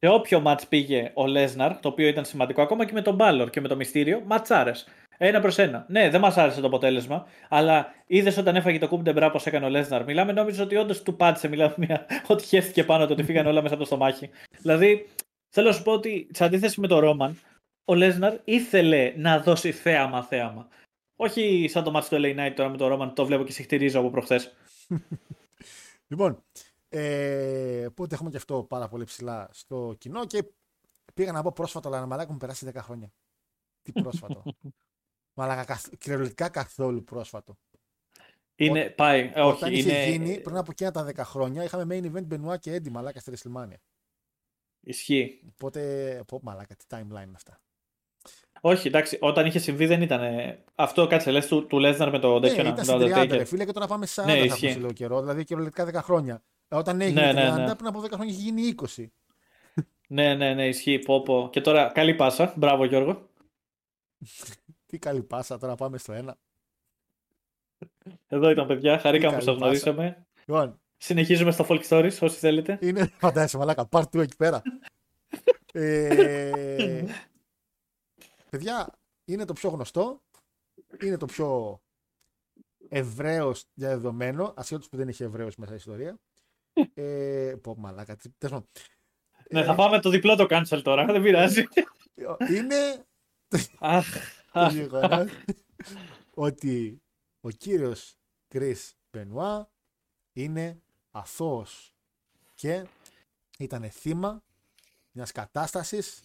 Σε 0.00 0.08
όποιο 0.08 0.40
ματ 0.40 0.60
πήγε 0.68 1.10
ο 1.14 1.26
Λέσναρ, 1.26 1.80
το 1.80 1.88
οποίο 1.88 2.08
ήταν 2.08 2.24
σημαντικό 2.24 2.62
ακόμα 2.62 2.84
και 2.84 2.92
με 2.92 3.02
τον 3.02 3.14
Μπάλορ 3.14 3.50
και 3.50 3.60
με 3.60 3.68
το 3.68 3.76
μυστήριο, 3.76 4.22
ματσάρες. 4.26 4.86
Ένα 5.18 5.40
προς 5.40 5.58
ένα. 5.58 5.86
Ναι, 5.88 6.10
δεν 6.10 6.20
μας 6.20 6.36
άρεσε 6.36 6.60
το 6.60 6.66
αποτέλεσμα, 6.66 7.26
αλλά 7.48 7.94
είδες 8.06 8.36
όταν 8.36 8.56
έφαγε 8.56 8.78
το 8.78 8.88
κούμπ 8.88 9.08
μπρά 9.10 9.30
πώς 9.30 9.46
έκανε 9.46 9.66
ο 9.66 9.68
Λέσναρ. 9.68 10.04
Μιλάμε, 10.04 10.32
νόμιζα 10.32 10.62
ότι 10.62 10.76
όντως 10.76 11.02
του 11.02 11.16
πάτησε. 11.16 11.48
Μιλάμε 11.48 11.74
μια... 11.76 12.06
ότι 12.26 12.44
χέστηκε 12.44 12.84
πάνω 12.84 13.04
του, 13.04 13.12
ότι 13.12 13.22
φύγαν 13.22 13.46
όλα 13.46 13.62
μέσα 13.62 13.74
από 13.74 13.82
το 13.82 13.88
στομάχι. 13.88 14.30
Δηλαδή, 14.60 15.08
θέλω 15.48 15.68
να 15.68 15.74
σου 15.74 15.82
πω 15.82 15.92
ότι 15.92 16.28
σε 16.32 16.44
αντίθεση 16.44 16.80
με 16.80 16.86
τον 16.86 16.98
Ρόμαν, 16.98 17.38
ο 17.88 17.94
Λέσναρ 17.94 18.40
ήθελε 18.44 19.14
να 19.16 19.40
δώσει 19.40 19.72
θέαμα 19.72 20.22
θέαμα. 20.22 20.68
Όχι 21.16 21.66
σαν 21.68 21.84
το 21.84 21.90
μάτι 21.90 22.08
του 22.08 22.16
LA 22.18 22.38
Knight 22.38 22.52
τώρα 22.56 22.68
με 22.68 22.76
τον 22.76 22.88
Ρόμαν, 22.88 23.14
το 23.14 23.26
βλέπω 23.26 23.44
και 23.44 23.52
συχτηρίζω 23.52 24.00
από 24.00 24.10
προχθές. 24.10 24.54
λοιπόν, 26.10 26.44
ε, 26.88 27.86
οπότε 27.86 28.14
έχουμε 28.14 28.30
και 28.30 28.36
αυτό 28.36 28.62
πάρα 28.62 28.88
πολύ 28.88 29.04
ψηλά 29.04 29.48
στο 29.52 29.94
κοινό 29.98 30.26
και 30.26 30.44
πήγα 31.14 31.32
να 31.32 31.42
πω 31.42 31.52
πρόσφατο, 31.52 31.88
αλλά 31.88 32.06
να 32.06 32.26
μου 32.28 32.36
περάσει 32.36 32.70
10 32.74 32.76
χρόνια. 32.76 33.12
Τι 33.82 33.92
πρόσφατο. 33.92 34.42
Μαλάκα, 35.38 35.64
καθ... 35.64 35.88
κυριολεκτικά 35.98 36.48
καθόλου 36.48 37.04
πρόσφατο. 37.04 37.58
Είναι, 38.54 38.84
Ό, 38.84 38.94
πάει, 38.94 39.32
όχι, 39.36 39.40
Όταν 39.40 39.72
είναι... 39.72 39.78
είχε 39.78 40.10
γίνει 40.10 40.40
πριν 40.40 40.56
από 40.56 40.70
εκείνα 40.70 40.90
τα 40.90 41.06
10 41.06 41.14
χρόνια, 41.16 41.64
είχαμε 41.64 41.86
main 41.90 42.12
event 42.12 42.28
Benoit 42.28 42.58
και 42.58 42.76
Eddie 42.76 42.90
Μαλάκα 42.90 43.20
στη 43.20 43.32
WrestleMania. 43.34 43.78
Ισχύει. 44.80 45.42
Οπότε, 45.52 46.22
πω, 46.26 46.40
μαλάκα, 46.42 46.76
τι 46.76 46.84
timeline 46.88 47.24
είναι 47.24 47.32
αυτά. 47.34 47.60
Όχι, 48.60 48.88
εντάξει, 48.88 49.18
όταν 49.20 49.46
είχε 49.46 49.58
συμβεί 49.58 49.86
δεν 49.86 50.02
ήταν. 50.02 50.20
Αυτό 50.74 51.06
κάτσε, 51.06 51.30
λες 51.30 51.46
του, 51.46 51.66
του 51.66 51.76
Lesnar 51.76 52.08
με 52.12 52.18
το 52.18 52.38
ναι, 52.38 52.48
τέτοιο 52.48 52.62
ναι, 52.62 52.68
ήταν 52.68 52.84
στην 52.84 52.96
30, 52.96 53.26
ρε, 53.30 53.44
φίλε, 53.44 53.64
και 53.64 53.72
τώρα 53.72 53.86
πάμε 53.86 54.06
σε 54.06 54.22
40 54.22 54.26
ναι, 54.26 54.46
θα 54.46 54.56
πούμε 54.56 54.72
λίγο 54.72 54.92
καιρό. 54.92 55.20
Δηλαδή 55.20 55.44
κυριολεκτικά 55.44 56.00
10 56.00 56.02
χρόνια. 56.04 56.42
Όταν 56.68 57.00
έγινε 57.00 57.32
ναι, 57.32 57.50
30, 57.50 57.56
ναι, 57.56 57.64
ναι. 57.64 57.74
πριν 57.74 57.86
από 57.86 58.00
10 58.00 58.10
χρόνια 58.12 58.34
είχε 58.34 58.42
γίνει 58.42 58.74
20. 58.96 59.04
ναι, 60.08 60.34
ναι, 60.34 60.54
ναι, 60.54 60.68
ισχύει. 60.68 60.98
Πω, 60.98 61.22
πω. 61.22 61.48
Και 61.52 61.60
τώρα 61.60 61.90
καλή 61.94 62.14
πάσα. 62.14 62.52
Μπράβο, 62.56 62.84
Γιώργο. 62.84 63.28
Τι 64.86 64.98
καλή 64.98 65.22
πάσα, 65.22 65.58
τώρα 65.58 65.74
πάμε 65.74 65.98
στο 65.98 66.12
ένα. 66.12 66.36
Εδώ 68.26 68.50
ήταν 68.50 68.66
παιδιά, 68.66 68.98
χαρήκαμε 68.98 69.36
που 69.36 69.42
σας 69.42 69.56
γνωρίσαμε. 69.56 70.26
Λοιπόν, 70.46 70.80
Συνεχίζουμε 70.98 71.50
στο 71.50 71.66
Folk 71.68 71.82
Stories, 71.88 72.18
όσοι 72.20 72.38
θέλετε. 72.38 72.78
Είναι 72.80 73.12
φαντάζεσαι, 73.18 73.56
μαλάκα, 73.56 73.88
part 73.90 74.02
2 74.02 74.20
εκεί 74.20 74.36
πέρα. 74.36 74.62
ε, 75.72 77.04
παιδιά, 78.50 78.98
είναι 79.24 79.44
το 79.44 79.52
πιο 79.52 79.70
γνωστό, 79.70 80.22
είναι 81.02 81.16
το 81.16 81.26
πιο 81.26 81.80
ευρέως 82.88 83.64
διαδεδομένο, 83.74 84.54
ασχέτως 84.56 84.88
που 84.88 84.96
δεν 84.96 85.08
έχει 85.08 85.22
ευρέως 85.22 85.56
μέσα 85.56 85.72
η 85.72 85.76
ιστορία. 85.76 86.18
ε, 86.94 87.54
πω, 87.62 87.76
μαλάκα, 87.78 88.16
Ναι, 89.50 89.64
θα 89.64 89.74
πάμε 89.74 90.00
το 90.00 90.10
διπλό 90.10 90.36
το 90.36 90.46
cancel 90.50 90.80
τώρα, 90.82 91.04
δεν 91.04 91.22
πειράζει. 91.22 91.64
Είναι 92.54 93.06
ότι 96.34 97.02
ο 97.40 97.50
κύριος 97.50 98.14
Κρίς 98.48 98.94
Μπενουά 99.10 99.70
είναι 100.32 100.82
αθώος 101.10 101.94
και 102.54 102.86
ήταν 103.58 103.90
θύμα 103.90 104.42
μιας 105.12 105.32
κατάστασης 105.32 106.22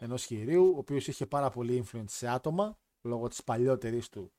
ενός 0.00 0.24
χειρίου, 0.24 0.72
ο 0.74 0.78
οποίος 0.78 1.06
είχε 1.06 1.26
πάρα 1.26 1.50
πολύ 1.50 1.84
influence 1.84 2.04
σε 2.06 2.28
άτομα 2.28 2.78
λόγω 3.02 3.28
της 3.28 3.44
παλιότερης 3.44 4.08
του 4.08 4.32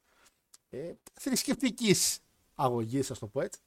ε, 0.70 0.92
θρησκευτικής 1.14 2.20
αγωγής, 2.56 3.12
ας 3.12 3.20
το 3.20 3.28
πω 3.28 3.42
έτσι. 3.42 3.60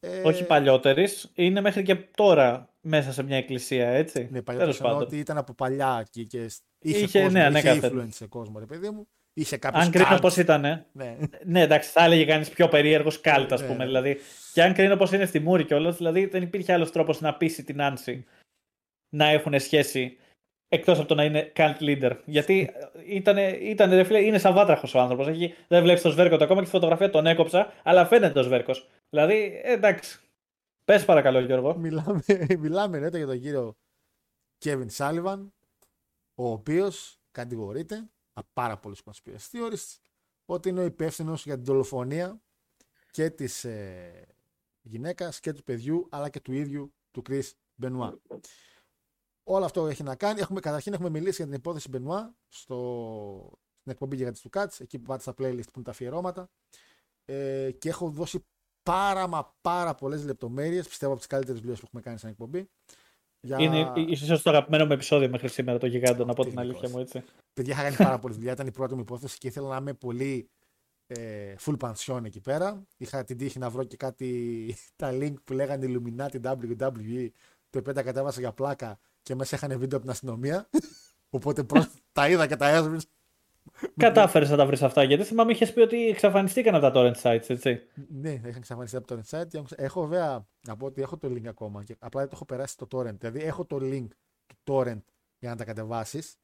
Ε, 0.00 0.20
Όχι 0.22 0.44
παλιότερης, 0.44 1.30
είναι 1.34 1.60
μέχρι 1.60 1.82
και 1.82 1.94
τώρα 1.94 2.68
μέσα 2.80 3.12
σε 3.12 3.22
μια 3.22 3.36
εκκλησία, 3.36 3.88
έτσι. 3.88 4.28
Ναι, 4.30 4.42
παλιότερης 4.42 4.80
ότι 4.82 5.18
ήταν 5.18 5.38
από 5.38 5.52
παλιά 5.54 6.06
και, 6.10 6.22
και 6.22 6.50
είχε, 6.78 6.98
είχε, 6.98 7.22
κόσμο, 7.22 7.38
ναι, 7.38 7.50
ναι 7.50 7.58
είχε 7.58 7.80
influence 7.82 8.08
σε 8.10 8.26
κόσμο, 8.26 8.58
ρε 8.58 8.66
παιδί 8.66 8.90
μου. 8.90 9.08
Είχε 9.36 9.58
αν 9.62 9.90
κρίνω 9.90 10.18
πώς 10.20 10.36
ήταν. 10.36 10.86
Ναι. 10.92 11.16
ναι, 11.44 11.60
εντάξει, 11.60 11.90
θα 11.90 12.04
έλεγε 12.04 12.24
κανείς 12.24 12.48
πιο 12.50 12.68
περίεργος 12.68 13.20
κάλτ, 13.20 13.52
ας 13.52 13.60
ναι, 13.60 13.66
πούμε. 13.66 13.78
Ναι. 13.78 13.84
Δηλαδή. 13.84 14.18
Και 14.52 14.62
αν 14.62 14.74
κρίνω 14.74 14.96
πώς 14.96 15.12
είναι 15.12 15.26
στη 15.26 15.38
Μούρη 15.40 15.64
κιόλας, 15.64 15.96
δηλαδή 15.96 16.26
δεν 16.26 16.42
υπήρχε 16.42 16.72
άλλος 16.72 16.92
τρόπος 16.92 17.20
να 17.20 17.34
πείσει 17.34 17.64
την 17.64 17.82
Άνση 17.82 18.24
να 19.08 19.28
έχουν 19.28 19.60
σχέση 19.60 20.16
εκτός 20.74 20.98
από 20.98 21.08
το 21.08 21.14
να 21.14 21.24
είναι 21.24 21.52
cult 21.56 21.78
leader. 21.80 22.18
Γιατί 22.24 22.70
ήταν, 23.06 23.36
ήταν 23.60 23.90
ρε 23.90 24.04
φίλε, 24.04 24.18
είναι 24.20 24.38
σαν 24.38 24.54
βάτραχος 24.54 24.94
ο 24.94 25.00
άνθρωπος. 25.00 25.26
Δεν 25.68 25.82
βλέπεις 25.82 26.02
το 26.02 26.10
σβέρκο 26.10 26.36
το 26.36 26.44
ακόμα 26.44 26.58
και 26.58 26.64
τη 26.64 26.72
φωτογραφία 26.72 27.10
τον 27.10 27.26
έκοψα, 27.26 27.72
αλλά 27.82 28.06
φαίνεται 28.06 28.32
το 28.32 28.42
σβέρκος. 28.42 28.88
Δηλαδή, 29.10 29.60
εντάξει. 29.64 30.18
Πες 30.84 31.04
παρακαλώ, 31.04 31.40
Γιώργο. 31.40 31.76
Μιλάμε, 31.76 32.22
μιλάμε 32.58 32.98
ναι, 32.98 33.16
για 33.16 33.26
τον 33.26 33.40
κύριο 33.40 33.76
Kevin 34.64 34.86
Sullivan, 34.96 35.48
ο 36.34 36.50
οποίος 36.50 37.18
κατηγορείται 37.30 38.08
από 38.32 38.48
πάρα 38.52 38.76
πολλούς 38.76 39.02
conspiracy 39.04 39.56
theorists 39.56 39.96
ότι 40.44 40.68
είναι 40.68 40.80
ο 40.80 40.84
υπεύθυνος 40.84 41.44
για 41.44 41.54
την 41.54 41.64
δολοφονία 41.64 42.40
και 43.10 43.30
της 43.30 43.64
ε, 43.64 44.26
γυναίκας 44.82 45.40
και 45.40 45.52
του 45.52 45.62
παιδιού, 45.62 46.06
αλλά 46.10 46.28
και 46.28 46.40
του 46.40 46.52
ίδιου 46.52 46.94
του 47.10 47.22
Chris 47.28 47.50
Benoit. 47.82 48.14
Όλο 49.44 49.64
αυτό 49.64 49.86
έχει 49.86 50.02
να 50.02 50.14
κάνει. 50.16 50.40
Έχουμε, 50.40 50.60
καταρχήν 50.60 50.92
έχουμε 50.92 51.10
μιλήσει 51.10 51.36
για 51.36 51.44
την 51.44 51.54
υπόθεση 51.54 51.88
Μπενουά 51.88 52.34
στο, 52.48 52.78
στην 53.80 53.92
εκπομπή 53.92 54.16
για 54.16 54.32
του 54.32 54.50
Cats, 54.52 54.76
εκεί 54.78 54.98
που 54.98 55.04
πάτε 55.04 55.22
στα 55.22 55.32
playlist 55.32 55.64
που 55.64 55.72
είναι 55.74 55.84
τα 55.84 55.90
αφιερώματα. 55.90 56.50
Ε, 57.24 57.70
και 57.78 57.88
έχω 57.88 58.10
δώσει 58.10 58.44
πάρα 58.82 59.26
μα 59.26 59.54
πάρα 59.60 59.94
πολλές 59.94 60.24
λεπτομέρειες, 60.24 60.88
πιστεύω 60.88 61.10
από 61.12 61.20
τις 61.20 61.30
καλύτερες 61.30 61.60
δουλειές 61.60 61.78
που 61.78 61.84
έχουμε 61.86 62.02
κάνει 62.02 62.18
στην 62.18 62.30
εκπομπή. 62.30 62.68
Για... 63.40 63.58
Είναι 63.60 63.92
ίσως 63.96 64.42
το 64.42 64.50
αγαπημένο 64.50 64.86
μου 64.86 64.92
επεισόδιο 64.92 65.28
μέχρι 65.28 65.48
σήμερα 65.48 65.78
το 65.78 65.86
γιγάντο, 65.86 66.24
να 66.24 66.32
πω 66.32 66.44
την 66.44 66.58
αλήθεια 66.58 66.88
μου 66.88 66.98
έτσι. 66.98 67.22
Παιδιά, 67.52 67.72
είχα 67.72 67.82
κάνει 67.82 67.96
πάρα 67.96 68.18
πολλή 68.18 68.34
δουλειά. 68.34 68.52
Ήταν 68.52 68.66
η 68.66 68.70
πρώτη 68.70 68.94
μου 68.94 69.00
υπόθεση 69.00 69.38
και 69.38 69.46
ήθελα 69.46 69.68
να 69.68 69.76
είμαι 69.76 69.94
πολύ 69.94 70.50
ε, 71.06 71.54
full 71.60 71.76
pension 71.78 72.24
εκεί 72.24 72.40
πέρα. 72.40 72.86
Είχα 72.96 73.24
την 73.24 73.36
τύχη 73.36 73.58
να 73.58 73.70
βρω 73.70 73.84
και 73.84 73.96
κάτι 73.96 74.28
τα 74.96 75.10
link 75.12 75.34
που 75.44 75.52
λέγανε 75.52 75.86
Illuminati 75.88 76.40
WWE, 76.42 77.28
το 77.70 77.78
οποίο 77.78 77.92
τα 77.92 78.02
κατέβασα 78.02 78.40
για 78.40 78.52
πλάκα 78.52 78.98
και 79.24 79.34
μέσα 79.34 79.56
είχαν 79.56 79.70
βίντεο 79.70 79.98
από 79.98 80.00
την 80.00 80.10
αστυνομία. 80.10 80.68
Οπότε 81.28 81.64
πρώτα 81.64 81.90
τα 82.12 82.28
είδα 82.28 82.46
και 82.46 82.56
τα 82.56 82.68
έσβησα. 82.68 83.08
Κατάφερες 83.96 84.50
να 84.50 84.56
τα 84.56 84.66
βρεις 84.66 84.82
αυτά, 84.82 85.02
γιατί 85.02 85.24
θυμάμαι 85.24 85.52
είχες 85.52 85.72
πει 85.72 85.80
ότι 85.80 86.08
εξαφανιστήκαν 86.08 86.74
από 86.74 86.90
τα 86.90 86.92
torrent 86.94 87.22
sites, 87.22 87.44
έτσι. 87.48 87.80
Ναι, 88.08 88.30
είχαν 88.30 88.54
εξαφανιστεί 88.56 88.96
από 88.96 89.06
τα 89.06 89.22
torrent 89.22 89.40
sites. 89.40 89.64
Έχω 89.76 90.06
βέβαια 90.06 90.48
να 90.66 90.76
πω 90.76 90.86
ότι 90.86 91.02
έχω 91.02 91.16
το 91.16 91.28
link 91.28 91.46
ακόμα, 91.46 91.84
και 91.84 91.96
απλά 91.98 92.20
δεν 92.20 92.28
το 92.28 92.36
έχω 92.36 92.44
περάσει 92.44 92.72
στο 92.72 92.86
torrent. 92.90 93.18
Δηλαδή 93.18 93.40
έχω 93.40 93.64
το 93.64 93.76
link 93.80 94.06
του 94.46 94.56
torrent 94.64 95.02
για 95.38 95.50
να 95.50 95.56
τα 95.56 95.64
κατεβάσεις. 95.64 96.36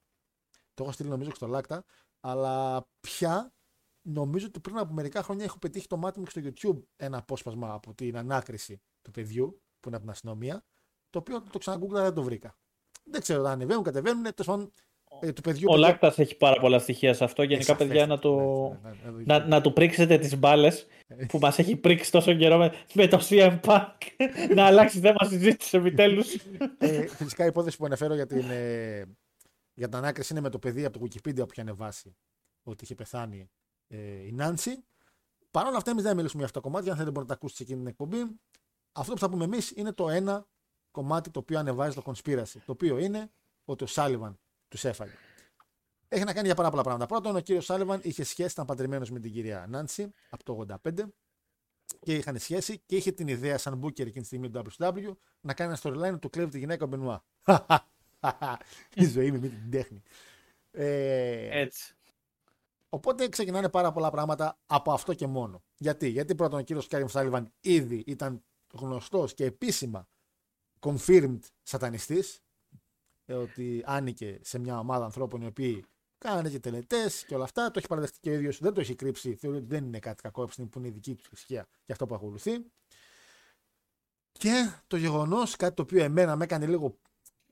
Το 0.74 0.82
έχω 0.82 0.92
στείλει 0.92 1.08
νομίζω 1.08 1.30
στο 1.34 1.50
Lacta, 1.52 1.78
αλλά 2.20 2.86
πια 3.00 3.54
νομίζω 4.02 4.46
ότι 4.46 4.60
πριν 4.60 4.78
από 4.78 4.92
μερικά 4.92 5.22
χρόνια 5.22 5.44
έχω 5.44 5.58
πετύχει 5.58 5.86
το 5.86 5.96
μάτι 5.96 6.18
μου 6.18 6.26
στο 6.26 6.40
YouTube 6.44 6.82
ένα 6.96 7.18
απόσπασμα 7.18 7.72
από 7.72 7.94
την 7.94 8.16
ανάκριση 8.16 8.82
του 9.02 9.10
παιδιού 9.10 9.62
που 9.80 9.88
είναι 9.88 9.96
από 9.96 10.04
την 10.04 10.10
αστυνομία, 10.10 10.64
το 11.10 11.18
οποίο 11.18 11.42
το 11.42 11.58
ξαναγκούγκλα 11.58 12.02
δεν 12.02 12.14
το 12.14 12.22
βρήκα. 12.22 12.58
Δεν 13.10 13.20
ξέρω 13.20 13.40
αν 13.40 13.46
ανεβαίνουν, 13.46 13.82
κατεβαίνουν. 13.82 14.22
Τέλο 14.22 14.44
πάντων, 14.44 14.70
ε, 15.20 15.32
του 15.32 15.40
παιδιού. 15.40 15.68
Ο 15.70 15.76
Λάκτας 15.76 16.18
έχει 16.18 16.36
πάρα 16.36 16.60
πολλά 16.60 16.78
στοιχεία 16.78 17.14
σε 17.14 17.24
αυτό. 17.24 17.42
Γενικά, 17.42 17.76
παιδιά, 17.76 18.06
να, 18.06 18.18
το... 18.18 18.30
Ναι, 18.82 18.90
ναι, 19.04 19.10
ναι, 19.10 19.22
να, 19.24 19.46
να 19.46 19.60
του 19.60 19.72
πρίξετε 19.72 20.18
τις 20.18 20.38
μπάλες 20.38 20.86
που 21.28 21.38
μας 21.38 21.58
έχει 21.58 21.76
πρίξει 21.76 22.10
τόσο 22.10 22.34
καιρό 22.34 22.58
με, 22.58 22.72
με 22.92 23.06
το 23.06 23.20
CM 23.28 23.60
Punk 23.60 23.88
να 24.54 24.64
αλλάξει 24.64 24.98
θέμα 24.98 25.24
συζήτηση 25.24 25.76
επιτέλους. 25.76 26.34
ε, 26.78 27.06
φυσικά 27.06 27.44
η 27.44 27.46
υπόθεση 27.46 27.76
που 27.76 27.84
αναφέρω 27.84 28.14
για 28.14 28.26
την, 28.26 28.50
ε, 28.50 29.04
για 29.74 29.88
την 29.88 29.96
ανάκριση 29.96 30.32
είναι 30.32 30.42
με 30.42 30.48
το 30.48 30.58
παιδί 30.58 30.84
από 30.84 30.98
το 30.98 31.04
Wikipedia 31.04 31.36
που 31.36 31.48
είχε 31.50 31.60
ανεβάσει 31.60 32.16
ότι 32.62 32.84
είχε 32.84 32.94
πεθάνει 32.94 33.50
ε, 33.88 34.26
η 34.26 34.32
Νάντσι. 34.32 34.84
Παρ' 35.50 35.66
όλα 35.66 35.76
αυτά, 35.76 35.90
εμείς 35.90 36.02
δεν 36.02 36.16
μιλήσουμε 36.16 36.38
για 36.38 36.46
αυτό 36.46 36.60
το 36.60 36.68
κομμάτι. 36.68 36.90
Αν 36.90 36.96
θέλετε, 36.96 37.12
μπορείτε 37.12 37.32
να 37.32 37.38
τα 37.38 37.44
ακούσετε 37.44 37.56
σε 37.56 37.62
εκείνη 37.62 37.78
την 37.78 37.88
εκπομπή. 37.88 38.40
Αυτό 38.92 39.12
που 39.12 39.18
θα 39.18 39.30
πούμε 39.30 39.44
εμείς 39.44 39.70
είναι 39.70 39.92
το 39.92 40.08
ένα 40.08 40.46
κομμάτι 40.90 41.30
το 41.30 41.38
οποίο 41.38 41.58
ανεβάζει 41.58 41.94
το 41.94 42.02
conspiracy. 42.04 42.56
Το 42.64 42.72
οποίο 42.72 42.98
είναι 42.98 43.30
ότι 43.64 43.84
ο 43.84 43.86
Σάλιβαν 43.86 44.38
τους 44.68 44.84
έφαγε. 44.84 45.12
Έχει 46.08 46.24
να 46.24 46.32
κάνει 46.32 46.46
για 46.46 46.54
πάρα 46.54 46.70
πολλά 46.70 46.82
πράγματα. 46.82 47.06
Πρώτον, 47.06 47.36
ο 47.36 47.40
κύριος 47.40 47.64
Σάλιβαν 47.64 48.00
είχε 48.02 48.24
σχέση, 48.24 48.50
ήταν 48.52 48.66
παντρεμένος 48.66 49.10
με 49.10 49.20
την 49.20 49.32
κυρία 49.32 49.66
Νάντσι 49.68 50.12
από 50.30 50.44
το 50.44 50.66
85 50.84 51.04
και 52.02 52.14
είχαν 52.14 52.38
σχέση 52.38 52.82
και 52.86 52.96
είχε 52.96 53.12
την 53.12 53.28
ιδέα 53.28 53.58
σαν 53.58 53.76
μπούκερ 53.76 54.06
εκείνη 54.06 54.20
τη 54.20 54.26
στιγμή 54.26 54.50
του 54.50 54.62
WCW 54.78 55.12
να 55.40 55.54
κάνει 55.54 55.72
ένα 55.72 55.78
storyline 55.82 56.20
του 56.20 56.30
κλέβει 56.30 56.50
τη 56.50 56.58
γυναίκα 56.58 56.84
ο 56.84 56.88
Μπενουά. 56.88 57.24
Η 58.94 59.06
ζωή 59.06 59.30
με 59.30 59.38
την 59.38 59.70
τέχνη. 59.70 60.02
Ε, 60.70 61.60
Έτσι. 61.60 61.94
Οπότε 62.88 63.28
ξεκινάνε 63.28 63.68
πάρα 63.68 63.92
πολλά 63.92 64.10
πράγματα 64.10 64.58
από 64.66 64.92
αυτό 64.92 65.14
και 65.14 65.26
μόνο. 65.26 65.62
Γιατί, 65.76 66.08
Γιατί 66.08 66.34
πρώτον 66.34 66.58
ο 66.58 66.62
κύριος 66.62 66.86
Kevin 66.86 67.06
Sullivan 67.06 67.52
ήδη 67.60 68.04
ήταν 68.06 68.42
γνωστός 68.72 69.34
και 69.34 69.44
επίσημα 69.44 70.08
confirmed 70.80 71.38
σατανιστής 71.62 72.42
ε, 73.24 73.34
ότι 73.34 73.82
άνηκε 73.86 74.38
σε 74.42 74.58
μια 74.58 74.78
ομάδα 74.78 75.04
ανθρώπων 75.04 75.42
οι 75.42 75.46
οποίοι 75.46 75.84
κάνανε 76.18 76.50
και 76.50 76.60
τελετές 76.60 77.24
και 77.24 77.34
όλα 77.34 77.44
αυτά. 77.44 77.66
Το 77.66 77.78
έχει 77.78 77.86
παραδεχτεί 77.86 78.18
και 78.20 78.30
ο 78.30 78.32
ίδιος, 78.32 78.58
δεν 78.58 78.74
το 78.74 78.80
έχει 78.80 78.94
κρύψει. 78.94 79.34
Θεωρεί 79.34 79.56
ότι 79.56 79.66
δεν 79.66 79.84
είναι 79.84 79.98
κάτι 79.98 80.22
κακό 80.22 80.44
που 80.44 80.78
είναι 80.78 80.88
η 80.88 80.90
δική 80.90 81.14
του 81.14 81.24
θρησκεία 81.24 81.66
και 81.84 81.92
αυτό 81.92 82.06
που 82.06 82.14
ακολουθεί. 82.14 82.52
Και 84.32 84.72
το 84.86 84.96
γεγονός, 84.96 85.56
κάτι 85.56 85.74
το 85.74 85.82
οποίο 85.82 86.04
εμένα 86.04 86.36
με 86.36 86.44
έκανε 86.44 86.66
λίγο 86.66 86.98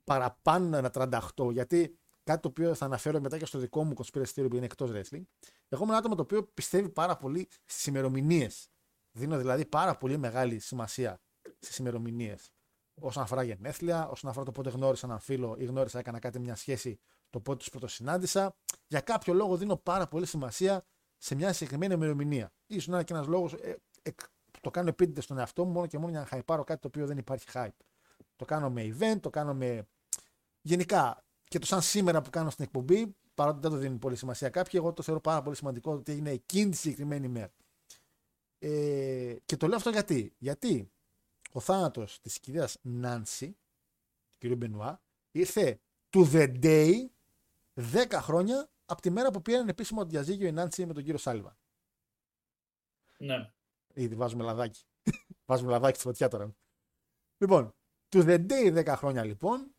παραπάνω 0.04 0.76
ένα 0.76 0.90
38, 1.36 1.52
γιατί 1.52 1.98
κάτι 2.22 2.40
το 2.40 2.48
οποίο 2.48 2.74
θα 2.74 2.84
αναφέρω 2.84 3.20
μετά 3.20 3.38
και 3.38 3.46
στο 3.46 3.58
δικό 3.58 3.84
μου 3.84 3.94
conspiracy 3.96 4.34
theory 4.34 4.46
που 4.50 4.56
είναι 4.56 4.64
εκτός 4.64 4.90
wrestling. 4.90 5.22
Εγώ 5.68 5.82
είμαι 5.82 5.90
ένα 5.90 5.96
άτομο 5.96 6.14
το 6.14 6.22
οποίο 6.22 6.44
πιστεύει 6.44 6.88
πάρα 6.88 7.16
πολύ 7.16 7.48
στις 7.64 7.86
ημερομηνίες. 7.86 8.68
Δίνω 9.12 9.38
δηλαδή 9.38 9.66
πάρα 9.66 9.96
πολύ 9.96 10.16
μεγάλη 10.16 10.58
σημασία 10.58 11.20
στις 11.58 11.76
ημερομηνίες 11.76 12.52
όσον 13.00 13.22
αφορά 13.22 13.42
γενέθλια, 13.42 14.08
όσον 14.08 14.30
αφορά 14.30 14.44
το 14.44 14.52
πότε 14.52 14.70
γνώρισα 14.70 15.06
έναν 15.06 15.18
φίλο 15.18 15.56
ή 15.58 15.64
γνώρισα, 15.64 15.98
έκανα 15.98 16.18
κάτι, 16.18 16.38
μια 16.38 16.54
σχέση, 16.54 16.98
το 17.30 17.40
πότε 17.40 17.56
τους 17.58 17.70
πρωτοσυνάντησα. 17.70 18.56
Για 18.86 19.00
κάποιο 19.00 19.34
λόγο 19.34 19.56
δίνω 19.56 19.76
πάρα 19.76 20.06
πολύ 20.06 20.26
σημασία 20.26 20.84
σε 21.16 21.34
μια 21.34 21.52
συγκεκριμένη 21.52 21.94
ημερομηνία. 21.94 22.52
σω 22.80 22.90
να 22.90 22.94
είναι 22.96 23.04
και 23.04 23.12
ένας 23.12 23.26
λόγος 23.26 23.52
ε, 23.52 23.76
ε, 24.02 24.10
το 24.60 24.70
κάνω 24.70 24.88
επίτηδες 24.88 25.24
στον 25.24 25.38
εαυτό 25.38 25.64
μου 25.64 25.72
μόνο 25.72 25.86
και 25.86 25.98
μόνο 25.98 26.10
για 26.10 26.20
να 26.20 26.26
χαϊπάρω 26.26 26.64
κάτι 26.64 26.80
το 26.80 26.86
οποίο 26.86 27.06
δεν 27.06 27.18
υπάρχει 27.18 27.46
hype. 27.52 27.68
Το 28.36 28.44
κάνω 28.44 28.70
με 28.70 28.96
event, 28.98 29.20
το 29.20 29.30
κάνω 29.30 29.54
με. 29.54 29.88
Γενικά 30.60 31.24
και 31.44 31.58
το 31.58 31.66
σαν 31.66 31.82
σήμερα 31.82 32.22
που 32.22 32.30
κάνω 32.30 32.50
στην 32.50 32.64
εκπομπή, 32.64 33.16
παρότι 33.34 33.58
δεν 33.60 33.70
το 33.70 33.76
δίνει 33.76 33.98
πολύ 33.98 34.16
σημασία 34.16 34.48
κάποιοι, 34.48 34.80
εγώ 34.82 34.92
το 34.92 35.02
θεωρώ 35.02 35.20
πάρα 35.20 35.42
πολύ 35.42 35.56
σημαντικό 35.56 35.92
ότι 35.92 36.16
είναι 36.16 36.30
εκείνη 36.30 36.70
τη 36.70 36.76
συγκεκριμένη 36.76 37.26
ημέρα. 37.26 37.52
Ε, 38.58 39.36
και 39.44 39.56
το 39.56 39.66
λέω 39.66 39.76
αυτό 39.76 39.90
γιατί. 39.90 40.34
Γιατί 40.38 40.92
ο 41.52 41.60
θάνατος 41.60 42.20
της 42.20 42.40
κυρίας 42.40 42.78
Νάνση, 42.82 43.58
του 44.38 44.48
κ. 44.48 44.56
Μπενουά, 44.56 45.02
ήρθε 45.30 45.80
to 46.10 46.24
the 46.32 46.62
day 46.62 47.06
10 47.74 48.06
χρόνια 48.12 48.70
από 48.84 49.00
τη 49.02 49.10
μέρα 49.10 49.30
που 49.30 49.42
πήραν 49.42 49.68
επίσημο 49.68 50.04
διαζύγιο 50.04 50.46
η 50.46 50.52
Νάνση 50.52 50.86
με 50.86 50.92
τον 50.92 51.02
κύριο 51.02 51.18
Σάλιβα. 51.18 51.58
Ναι. 53.18 53.52
Ήδη 53.94 54.14
βάζουμε 54.14 54.44
λαδάκι. 54.44 54.84
βάζουμε 55.46 55.70
λαδάκι 55.70 55.94
στη 55.94 56.06
φωτιά 56.06 56.28
τώρα. 56.28 56.56
Λοιπόν, 57.38 57.74
to 58.08 58.24
the 58.24 58.46
day 58.50 58.84
10 58.84 58.94
χρόνια 58.96 59.24
λοιπόν, 59.24 59.74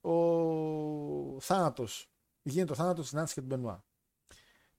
ο 0.00 1.40
θάνατος, 1.40 2.10
γίνεται 2.42 2.72
ο 2.72 2.74
θάνατος 2.74 3.04
της 3.04 3.12
Νάνσης 3.12 3.34
και 3.34 3.40
του 3.40 3.46
Μπενουά. 3.46 3.84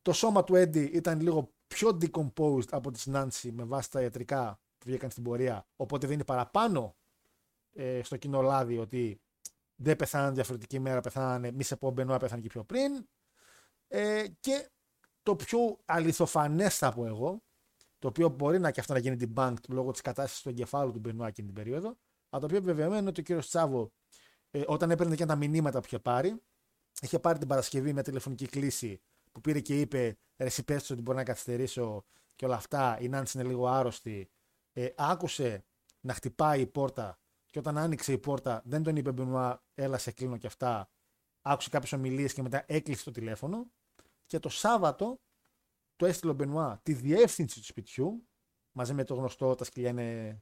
Το 0.01 0.13
σώμα 0.13 0.43
του 0.43 0.55
Έντι 0.55 0.83
ήταν 0.83 1.21
λίγο 1.21 1.53
πιο 1.67 1.97
decomposed 2.01 2.69
από 2.69 2.91
της 2.91 3.05
Νάνσης 3.05 3.51
με 3.51 3.63
βάση 3.63 3.91
τα 3.91 4.01
ιατρικά 4.01 4.53
που 4.53 4.68
βγήκαν 4.85 5.09
στην 5.09 5.23
πορεία. 5.23 5.67
Οπότε 5.75 6.07
δίνει 6.07 6.23
παραπάνω 6.23 6.95
ε, 7.73 8.03
στο 8.03 8.17
κοινό 8.17 8.41
λάδι 8.41 8.77
ότι 8.77 9.21
δεν 9.75 9.95
πεθάναν 9.95 10.33
διαφορετική 10.33 10.79
μέρα, 10.79 11.01
πεθάνανε 11.01 11.51
μη 11.51 11.63
σε 11.63 11.75
πω 11.75 11.91
Μπενουά 11.91 12.17
πέθανε 12.17 12.41
και 12.41 12.47
πιο 12.47 12.63
πριν. 12.63 13.07
Ε, 13.87 14.27
και 14.39 14.69
το 15.23 15.35
πιο 15.35 15.79
αληθοφανές 15.85 16.77
θα 16.77 16.93
πω 16.93 17.05
εγώ, 17.05 17.43
το 17.99 18.07
οποίο 18.07 18.29
μπορεί 18.29 18.59
να 18.59 18.71
και 18.71 18.79
αυτό 18.79 18.93
να 18.93 18.99
γίνει 18.99 19.15
την 19.15 19.33
bank 19.35 19.53
λόγω 19.69 19.91
της 19.91 20.01
κατάστασης 20.01 20.41
του 20.41 20.49
εγκεφάλου 20.49 20.91
του 20.91 20.99
Μπενουά 20.99 21.27
εκείνη 21.27 21.47
την 21.47 21.55
περίοδο, 21.55 21.87
αλλά 22.29 22.41
το 22.41 22.45
οποίο 22.45 22.57
επιβεβαιωμένο 22.57 22.99
είναι 22.99 23.09
ότι 23.09 23.19
ο 23.19 23.23
κύριος 23.23 23.47
Τσάβο, 23.47 23.91
ε, 24.51 24.63
όταν 24.67 24.91
έπαιρνε 24.91 25.15
και 25.15 25.25
τα 25.25 25.35
μηνύματα 25.35 25.79
που 25.79 25.85
είχε 25.85 25.99
πάρει, 25.99 26.41
είχε 27.01 27.19
πάρει 27.19 27.39
την 27.39 27.47
Παρασκευή 27.47 27.93
μια 27.93 28.03
τηλεφωνική 28.03 28.45
κλίση 28.45 29.01
που 29.31 29.41
πήρε 29.41 29.59
και 29.59 29.79
είπε: 29.79 30.17
Ρε, 30.37 30.45
εσύ 30.45 30.63
ότι 30.67 31.01
μπορεί 31.01 31.17
να 31.17 31.23
καθυστερήσω 31.23 32.05
και 32.35 32.45
όλα 32.45 32.55
αυτά. 32.55 32.97
Η 32.99 33.09
Νάντση 33.09 33.39
είναι 33.39 33.47
λίγο 33.47 33.67
άρρωστη 33.67 34.29
ε, 34.73 34.89
άκουσε 34.95 35.65
να 35.99 36.13
χτυπάει 36.13 36.61
η 36.61 36.67
πόρτα 36.67 37.19
και 37.45 37.59
όταν 37.59 37.77
άνοιξε 37.77 38.11
η 38.11 38.17
πόρτα 38.17 38.61
δεν 38.65 38.83
τον 38.83 38.95
είπε 38.95 39.11
Μπενουά, 39.11 39.63
έλα 39.73 39.97
σε 39.97 40.11
κλείνω 40.11 40.37
και 40.37 40.47
αυτά. 40.47 40.89
Άκουσε 41.41 41.69
κάποιες 41.69 41.93
ομιλίες 41.93 42.33
και 42.33 42.41
μετά 42.41 42.63
έκλεισε 42.67 43.03
το 43.03 43.11
τηλέφωνο. 43.11 43.71
Και 44.25 44.39
το 44.39 44.49
Σάββατο 44.49 45.21
το 45.95 46.05
έστειλε 46.05 46.31
ο 46.31 46.35
Μπενουά 46.35 46.79
τη 46.83 46.93
διεύθυνση 46.93 47.59
του 47.59 47.65
σπιτιού 47.65 48.27
μαζί 48.71 48.93
με 48.93 49.03
το 49.03 49.15
γνωστό 49.15 49.55
τα 49.55 49.63
σκυλιά 49.63 49.89
είναι 49.89 50.41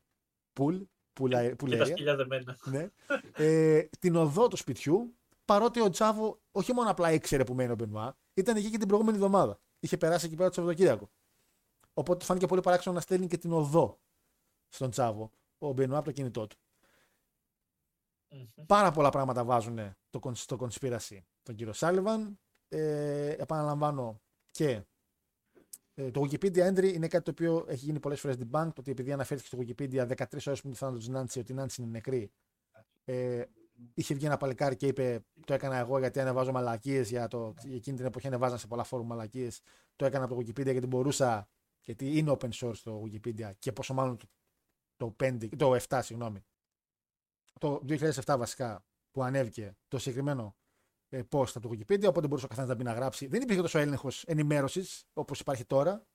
πουλ. 0.54 0.82
Πουλα, 1.14 1.54
και 1.54 1.78
τα 1.78 1.86
σκυλιά 1.86 2.16
δεμένα. 2.16 2.58
Ναι. 2.66 2.90
ε, 3.34 3.84
την 4.00 4.16
οδό 4.16 4.48
του 4.48 4.58
σπιτιού 4.58 5.18
παρότι 5.46 5.82
ο 5.82 5.90
Τσάβο 5.90 6.42
όχι 6.52 6.74
μόνο 6.74 6.90
απλά 6.90 7.12
ήξερε 7.12 7.44
που 7.44 7.54
μένει 7.54 7.72
ο 7.72 7.76
Μπενουά, 7.76 8.18
ήταν 8.34 8.56
εκεί 8.56 8.70
και 8.70 8.78
την 8.78 8.88
προηγούμενη 8.88 9.18
εβδομάδα. 9.18 9.60
Είχε 9.80 9.98
περάσει 9.98 10.26
εκεί 10.26 10.36
πέρα 10.36 10.48
το 10.50 10.54
Σαββατοκύριακο. 10.54 11.10
Οπότε 11.94 12.26
φάνηκε 12.26 12.46
πολύ 12.46 12.62
παράξενο 12.62 12.96
να 12.96 13.02
στέλνει 13.02 13.28
και 13.28 13.38
την 13.38 13.52
οδό 13.52 14.00
στον 14.68 14.90
Τσάβο, 14.90 15.32
ο 15.58 15.72
Μπενουά 15.72 15.98
από 15.98 16.06
το 16.06 16.12
κινητό 16.12 16.48
του. 16.48 16.58
Πάρα 18.66 18.92
πολλά 18.92 19.10
πράγματα 19.10 19.44
βάζουν 19.44 19.96
το, 20.10 20.32
στο 20.34 20.58
conspiracy 20.60 21.20
τον 21.44 21.56
κύριο 21.56 21.74
Σάλιβαν. 21.74 22.40
Ε, 22.70 23.30
επαναλαμβάνω 23.30 24.22
και 24.52 24.82
ε, 25.94 26.12
το 26.12 26.22
Wikipedia 26.22 26.70
entry 26.70 26.94
είναι 26.94 27.08
κάτι 27.08 27.24
το 27.24 27.32
οποίο 27.32 27.66
έχει 27.68 27.86
γίνει 27.86 28.00
πολλές 28.00 28.20
φορές 28.20 28.38
debunk. 28.40 28.68
Το 28.74 28.74
ότι 28.78 28.92
επειδή 28.92 29.12
αναφέρθηκε 29.12 29.48
στο 29.48 29.58
Wikipedia 29.60 30.08
13 30.08 30.26
ώρες 30.32 30.62
πριν 30.62 30.72
το 30.72 30.78
θάνατο 30.78 30.98
τη 30.98 31.10
Νάντσι 31.10 31.40
ότι 31.40 31.52
η 31.52 31.56
Νάντσι 31.56 31.82
είναι 31.82 31.92
νεκρή. 31.92 32.32
Ε, 33.06 33.44
είχε 33.94 34.14
βγει 34.14 34.26
ένα 34.26 34.38
παλικάρι 34.38 34.76
και 34.76 34.88
είπε: 34.88 35.26
Το 35.46 35.54
έκανα 35.54 35.76
εγώ 35.78 36.00
γιατί 36.00 36.20
ανεβάζω 36.20 36.52
μαλακίες 36.52 37.10
για 37.10 37.28
το. 37.28 37.54
Εκείνη 37.64 37.98
την 37.98 38.06
εποχή 38.06 38.28
ανεβάζαν 38.28 38.58
σε 38.58 38.68
πολλά 38.68 38.84
φόρουμ 38.84 39.08
μαλακίες. 39.08 39.62
Το 39.96 40.06
έκανα 40.06 40.26
από 40.26 40.36
το 40.36 40.42
Wikipedia 40.42 40.72
γιατί 40.72 40.88
μπορούσα. 40.88 41.50
Γιατί 41.82 42.18
είναι 42.18 42.36
open 42.40 42.50
source 42.50 42.78
το 42.84 43.04
Wikipedia 43.06 43.52
και 43.60 43.72
πόσο 43.72 43.94
μάλλον 43.94 44.18
το, 44.18 44.26
5, 45.20 45.50
το 45.58 45.76
7, 45.88 46.00
συγγνώμη. 46.04 46.46
Το 47.60 47.82
2007 47.88 48.36
βασικά 48.38 48.86
που 49.12 49.24
ανέβηκε 49.24 49.78
το 49.88 49.98
συγκεκριμένο 49.98 50.56
ε, 51.10 51.22
post 51.32 51.52
από 51.56 51.60
το 51.60 51.70
Wikipedia, 51.72 52.06
οπότε 52.08 52.28
μπορούσε 52.28 52.46
ο 52.46 52.48
καθένας 52.48 52.70
να 52.70 52.76
μπει 52.76 52.84
να 52.84 52.94
γράψει. 52.94 53.28
Δεν 53.28 53.42
υπήρχε 53.42 53.62
τόσο 53.62 53.80
έλεγχος 53.80 54.24
ενημέρωσης 54.24 55.06
όπως 55.14 55.40
υπάρχει 55.40 55.66
τώρα. 55.66 56.06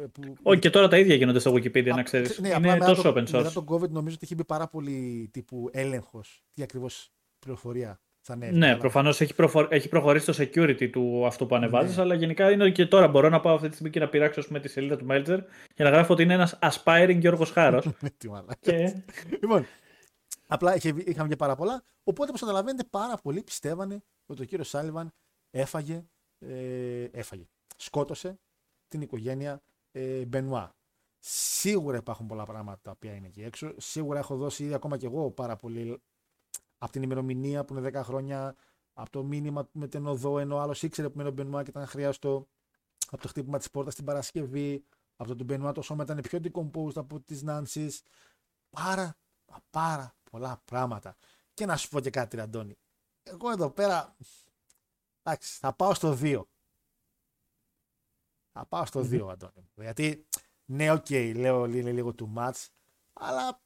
ε, 0.00 0.06
Που... 0.06 0.34
Όχι, 0.42 0.60
και 0.60 0.70
τώρα 0.70 0.88
τα 0.88 0.98
ίδια 0.98 1.14
γίνονται 1.14 1.38
στο 1.38 1.52
Wikipedia, 1.52 1.94
να 1.94 2.02
ξέρεις. 2.02 2.38
Ναι, 2.38 2.48
είναι 2.48 2.78
τόσο 2.78 3.02
το, 3.02 3.08
open 3.08 3.22
source. 3.22 3.30
Μετά 3.30 3.52
τον 3.52 3.66
COVID 3.68 3.90
νομίζω 3.90 4.14
ότι 4.14 4.24
έχει 4.24 4.34
μπει 4.34 4.44
πάρα 4.44 4.68
πολύ 4.68 5.28
τύπου 5.32 5.68
έλεγχος. 5.72 6.44
Τι 6.52 6.62
ακριβώς 6.62 7.12
πληροφορία 7.38 7.88
θα 7.88 8.07
ανέβει. 8.32 8.56
Ναι, 8.56 8.76
προφανώς 8.76 9.20
έχει, 9.20 9.34
προφο... 9.34 9.66
έχει 9.70 9.88
προχωρήσει 9.88 10.26
το 10.26 10.34
security 10.38 10.90
του 10.90 11.26
αυτό 11.26 11.46
που 11.46 11.54
ανεβάζεις, 11.54 11.96
ναι. 11.96 12.02
αλλά 12.02 12.14
γενικά 12.14 12.50
είναι 12.50 12.70
και 12.70 12.86
τώρα 12.86 13.08
μπορώ 13.08 13.28
να 13.28 13.40
πάω 13.40 13.54
αυτή 13.54 13.68
τη 13.68 13.72
στιγμή 13.72 13.90
και 13.90 14.00
να 14.00 14.08
πειράξω 14.08 14.42
με 14.48 14.60
τη 14.60 14.68
σελίδα 14.68 14.96
του 14.96 15.06
Meltzer 15.10 15.38
για 15.74 15.84
να 15.84 15.90
γράφω 15.90 16.12
ότι 16.12 16.22
είναι 16.22 16.34
ένας 16.34 16.58
aspiring 16.62 17.16
Γιώργος 17.18 17.50
Χάρος. 17.50 17.88
και... 18.60 19.02
Λοιπόν, 19.40 19.66
απλά 20.46 20.76
είχε, 20.76 20.94
είχαμε 21.04 21.28
και 21.28 21.36
πάρα 21.36 21.54
πολλά. 21.54 21.82
Οπότε, 22.04 22.28
όπως 22.28 22.40
καταλαβαίνετε, 22.40 22.84
πάρα 22.90 23.16
πολλοί 23.16 23.42
πιστεύανε 23.42 24.02
ότι 24.26 24.42
ο 24.42 24.44
κύριος 24.44 24.68
Σάλιβαν 24.68 25.12
έφαγε, 25.50 26.04
ε, 26.38 27.04
έφαγε, 27.10 27.44
σκότωσε 27.76 28.38
την 28.88 29.00
οικογένεια 29.00 29.62
ε, 29.92 30.24
Μπενουά. 30.24 30.76
Σίγουρα 31.20 31.96
υπάρχουν 31.96 32.26
πολλά 32.26 32.44
πράγματα 32.44 32.80
τα 32.82 32.90
οποία 32.90 33.14
είναι 33.14 33.26
εκεί 33.26 33.42
έξω. 33.42 33.74
Σίγουρα 33.76 34.18
έχω 34.18 34.36
δώσει 34.36 34.64
ήδη 34.64 34.74
ακόμα 34.74 34.96
και 34.96 35.06
εγώ 35.06 35.30
πάρα 35.30 35.56
πολύ 35.56 36.00
από 36.78 36.92
την 36.92 37.02
ημερομηνία 37.02 37.64
που 37.64 37.76
είναι 37.76 38.00
10 38.00 38.02
χρόνια, 38.02 38.56
από 38.92 39.10
το 39.10 39.22
μήνυμα 39.22 39.68
με 39.72 39.88
την 39.88 40.06
οδό, 40.06 40.38
ενώ 40.38 40.58
άλλος 40.58 40.82
ήξερε 40.82 41.08
που 41.08 41.20
είναι 41.20 41.28
ο 41.28 41.32
Μπενουά 41.32 41.62
και 41.62 41.70
ήταν 41.70 41.86
χρειαστό, 41.86 42.48
από 43.10 43.22
το 43.22 43.28
χτύπημα 43.28 43.58
της 43.58 43.70
πόρτας 43.70 43.92
στην 43.92 44.04
Παρασκευή, 44.04 44.84
από 45.16 45.28
το 45.28 45.32
ότι 45.32 45.44
Μπενουά 45.44 45.72
το 45.72 45.82
σώμα 45.82 46.02
ήταν 46.02 46.20
πιο 46.20 46.40
decomposed 46.42 46.96
από 46.96 47.20
της 47.20 47.42
Νάνσι. 47.42 47.92
Πάρα, 48.70 49.16
πάρα 49.70 50.14
πολλά 50.30 50.62
πράγματα. 50.64 51.16
Και 51.54 51.66
να 51.66 51.76
σου 51.76 51.88
πω 51.88 52.00
και 52.00 52.10
κάτι, 52.10 52.40
Αντώνη. 52.40 52.78
Εγώ 53.22 53.50
εδώ 53.50 53.70
πέρα. 53.70 54.16
Εντάξει, 55.22 55.58
θα 55.58 55.72
πάω 55.72 55.94
στο 55.94 56.18
2. 56.20 56.42
Θα 58.52 58.66
πάω 58.66 58.86
στο 58.86 59.00
2, 59.00 59.04
mm-hmm. 59.04 59.28
Αντώνη. 59.28 59.70
Γιατί, 59.74 60.26
ναι, 60.64 60.90
οκ, 60.92 61.06
okay, 61.08 61.32
λέω 61.36 61.64
είναι 61.64 61.92
λίγο 61.92 62.14
too 62.18 62.34
much, 62.34 62.66
αλλά 63.12 63.60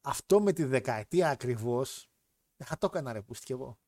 αυτό 0.00 0.40
με 0.40 0.52
τη 0.52 0.64
δεκαετία 0.64 1.30
ακριβώς 1.30 2.04
δεν 2.04 2.09
θα 2.64 2.78
το 2.78 2.88
έκανα 2.90 3.12
ρε 3.12 3.22
πούστη 3.22 3.52
εγώ. 3.52 3.78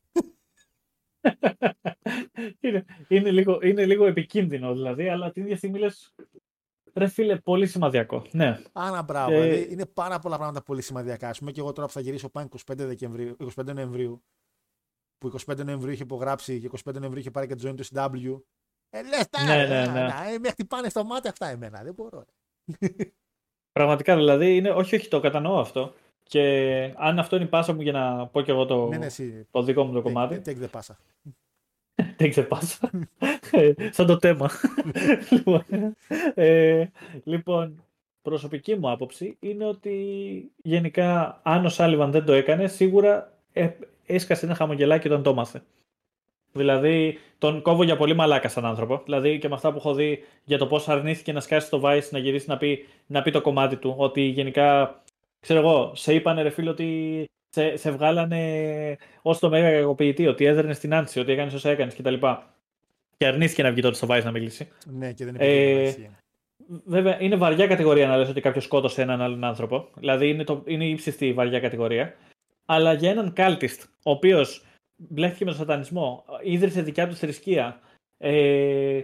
είναι, 2.60 2.84
είναι, 3.08 3.30
λίγο, 3.30 3.58
είναι 3.62 3.86
λίγο 3.86 4.06
επικίνδυνο 4.06 4.72
δηλαδή, 4.72 5.08
αλλά 5.08 5.30
την 5.30 5.42
ίδια 5.42 5.56
στιγμή 5.56 5.78
λες, 5.78 6.14
ρε 6.94 7.06
φίλε, 7.06 7.36
πολύ 7.36 7.66
σημαδιακό. 7.66 8.26
Ναι. 8.30 8.58
Άνα 8.72 9.02
μπράβο, 9.02 9.32
ε... 9.32 9.48
δηλαδή, 9.48 9.72
είναι 9.72 9.86
πάρα 9.86 10.18
πολλά 10.18 10.36
πράγματα 10.36 10.62
πολύ 10.62 10.82
σημαδιακά. 10.82 11.28
Ας 11.28 11.38
πούμε 11.38 11.50
και 11.52 11.60
εγώ 11.60 11.72
τώρα 11.72 11.86
που 11.86 11.92
θα 11.92 12.00
γυρίσω 12.00 12.28
πάνω 12.28 12.48
25, 12.70 12.74
Δεκεμβρίου, 12.76 13.36
25 13.56 13.74
Νοεμβρίου, 13.74 14.22
που 15.18 15.32
25 15.46 15.64
Νοεμβρίου 15.64 15.92
είχε 15.92 16.02
υπογράψει 16.02 16.60
και 16.60 16.70
25 16.84 16.94
Νοεμβρίου 16.94 17.18
είχε 17.18 17.30
πάρει 17.30 17.46
και 17.46 17.54
join 17.62 17.74
του 17.76 17.84
SW. 17.84 18.40
Ε, 18.90 19.02
λες, 19.02 19.28
τα, 19.30 19.44
ναι, 19.44 19.66
ναι, 19.66 19.86
ναι. 19.86 20.00
Να, 20.00 20.28
ε, 20.28 20.38
με 20.38 20.48
χτυπάνε 20.48 20.88
στο 20.88 21.04
μάτι 21.04 21.28
αυτά 21.28 21.46
εμένα, 21.48 21.82
δεν 21.82 21.94
μπορώ. 21.94 22.24
Πραγματικά 23.72 24.16
δηλαδή, 24.16 24.56
είναι, 24.56 24.70
όχι, 24.70 24.94
όχι, 24.94 25.08
το 25.08 25.20
κατανοώ 25.20 25.60
αυτό. 25.60 25.94
Και 26.22 26.94
αν 26.96 27.18
αυτό 27.18 27.36
είναι 27.36 27.44
η 27.44 27.48
πάσα 27.48 27.72
μου 27.72 27.80
για 27.80 27.92
να 27.92 28.26
πω 28.26 28.40
και 28.40 28.50
εγώ 28.50 28.66
το, 28.66 28.88
ναι, 28.88 28.96
ναι, 28.96 29.06
το 29.50 29.62
δικό 29.62 29.84
μου 29.84 29.92
το 29.92 30.02
κομμάτι. 30.02 30.42
Take 30.44 30.64
the 30.64 30.70
πάσα. 30.70 30.98
Take 32.18 32.34
the 32.34 32.48
πάσα. 32.48 32.90
Σαν 33.96 34.06
το 34.06 34.18
θέμα. 34.20 34.50
λοιπόν, 35.30 35.64
ε, 36.34 36.86
λοιπόν, 37.24 37.84
προσωπική 38.22 38.76
μου 38.76 38.90
άποψη 38.90 39.36
είναι 39.40 39.64
ότι 39.64 39.96
γενικά 40.62 41.40
αν 41.42 41.64
ο 41.64 41.68
Σάλιβαν 41.68 42.10
δεν 42.10 42.24
το 42.24 42.32
έκανε, 42.32 42.68
σίγουρα 42.68 43.32
ε, 43.52 43.70
έσκασε 44.06 44.46
ένα 44.46 44.54
χαμογελάκι 44.54 45.06
όταν 45.06 45.22
το 45.22 45.30
έμαθε. 45.30 45.62
Δηλαδή, 46.52 47.18
τον 47.38 47.62
κόβω 47.62 47.82
για 47.82 47.96
πολύ 47.96 48.14
μαλάκα 48.14 48.48
σαν 48.48 48.64
άνθρωπο. 48.64 49.00
Δηλαδή, 49.04 49.38
και 49.38 49.48
με 49.48 49.54
αυτά 49.54 49.70
που 49.70 49.76
έχω 49.76 49.94
δει 49.94 50.24
για 50.44 50.58
το 50.58 50.66
πώς 50.66 50.88
αρνήθηκε 50.88 51.32
να 51.32 51.40
σκάσει 51.40 51.70
το 51.70 51.80
Vice 51.84 52.08
να 52.10 52.18
γυρίσει 52.18 52.48
να 52.48 52.56
πει, 52.56 52.86
να 53.06 53.22
πει 53.22 53.30
το 53.30 53.40
κομμάτι 53.40 53.76
του. 53.76 53.94
Ότι 53.96 54.20
γενικά 54.20 55.01
ξέρω 55.42 55.60
εγώ, 55.60 55.92
σε 55.94 56.14
είπανε 56.14 56.42
ρε 56.42 56.50
φίλο 56.50 56.70
ότι 56.70 57.24
σε, 57.48 57.76
σε 57.76 57.90
βγάλανε 57.90 58.96
ως 59.22 59.38
το 59.38 59.48
μέγα 59.48 59.70
κακοποιητή, 59.70 60.26
ότι 60.26 60.44
έδερνες 60.44 60.76
στην 60.76 60.94
άνση, 60.94 61.20
ότι 61.20 61.32
έκανες 61.32 61.54
όσα 61.54 61.70
έκανες 61.70 61.94
κτλ. 61.94 62.14
Και 63.16 63.26
αρνήθηκε 63.26 63.62
να 63.62 63.70
βγει 63.70 63.80
τότε 63.80 63.94
στο 63.94 64.06
Vice 64.10 64.24
να 64.24 64.30
μιλήσει. 64.30 64.68
Ναι, 64.84 65.12
και 65.12 65.24
δεν 65.24 65.34
είναι 65.34 65.44
ε, 65.86 65.94
Βέβαια, 66.84 67.22
είναι 67.22 67.36
βαριά 67.36 67.66
κατηγορία 67.66 68.06
να 68.06 68.16
λες 68.16 68.28
ότι 68.28 68.40
κάποιος 68.40 68.64
σκότωσε 68.64 69.02
έναν 69.02 69.20
άλλον 69.20 69.44
άνθρωπο. 69.44 69.88
Δηλαδή, 69.94 70.28
είναι, 70.28 70.44
το, 70.44 70.62
είναι 70.66 70.84
ύψιστη 70.84 71.32
βαριά 71.32 71.60
κατηγορία. 71.60 72.14
Αλλά 72.66 72.92
για 72.92 73.10
έναν 73.10 73.32
κάλτιστ, 73.32 73.82
ο 73.82 74.10
οποίος 74.10 74.64
μπλέχτηκε 74.96 75.44
με 75.44 75.50
τον 75.50 75.60
σατανισμό, 75.60 76.24
ίδρυσε 76.42 76.82
δικιά 76.82 77.08
του 77.08 77.14
θρησκεία, 77.14 77.80
ε, 78.18 79.00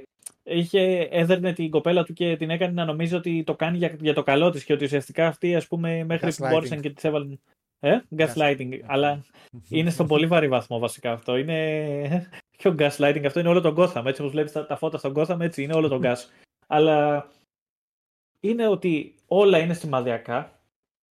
είχε, 0.48 1.08
έδερνε 1.10 1.52
την 1.52 1.70
κοπέλα 1.70 2.04
του 2.04 2.12
και 2.12 2.36
την 2.36 2.50
έκανε 2.50 2.72
να 2.72 2.84
νομίζει 2.84 3.14
ότι 3.14 3.44
το 3.44 3.54
κάνει 3.54 3.76
για, 3.76 3.96
για 4.00 4.14
το 4.14 4.22
καλό 4.22 4.50
της 4.50 4.64
και 4.64 4.72
ότι 4.72 4.84
ουσιαστικά 4.84 5.26
αυτή, 5.26 5.54
ας 5.54 5.66
πούμε, 5.66 6.04
μέχρι 6.04 6.34
που 6.34 6.46
μπόρεσαν 6.50 6.80
και 6.80 6.90
της 6.90 7.04
έβαλαν. 7.04 7.40
Ε, 7.80 7.98
gaslighting. 8.16 8.78
Αλλά 8.86 9.24
είναι 9.68 9.90
στον 9.90 10.06
πολύ 10.06 10.26
βαρύ 10.26 10.48
βαθμό 10.48 10.78
βασικά 10.78 11.12
αυτό. 11.12 11.36
Είναι. 11.36 12.28
Ποιο 12.58 12.74
gaslighting, 12.78 13.22
αυτό 13.26 13.40
είναι 13.40 13.48
όλο 13.48 13.60
τον 13.60 13.74
Gotham. 13.78 14.02
Έτσι 14.06 14.20
όπως 14.20 14.32
βλέπεις 14.32 14.52
τα, 14.52 14.66
τα 14.66 14.76
φώτα 14.76 14.98
στον 14.98 15.12
Gotham, 15.16 15.40
έτσι 15.40 15.62
είναι 15.62 15.74
όλο 15.74 15.88
τον 15.88 16.00
gas. 16.04 16.16
Αλλά 16.66 17.28
είναι 18.40 18.66
ότι 18.68 19.14
όλα 19.26 19.58
είναι 19.58 19.74
σημαδιακά. 19.74 20.60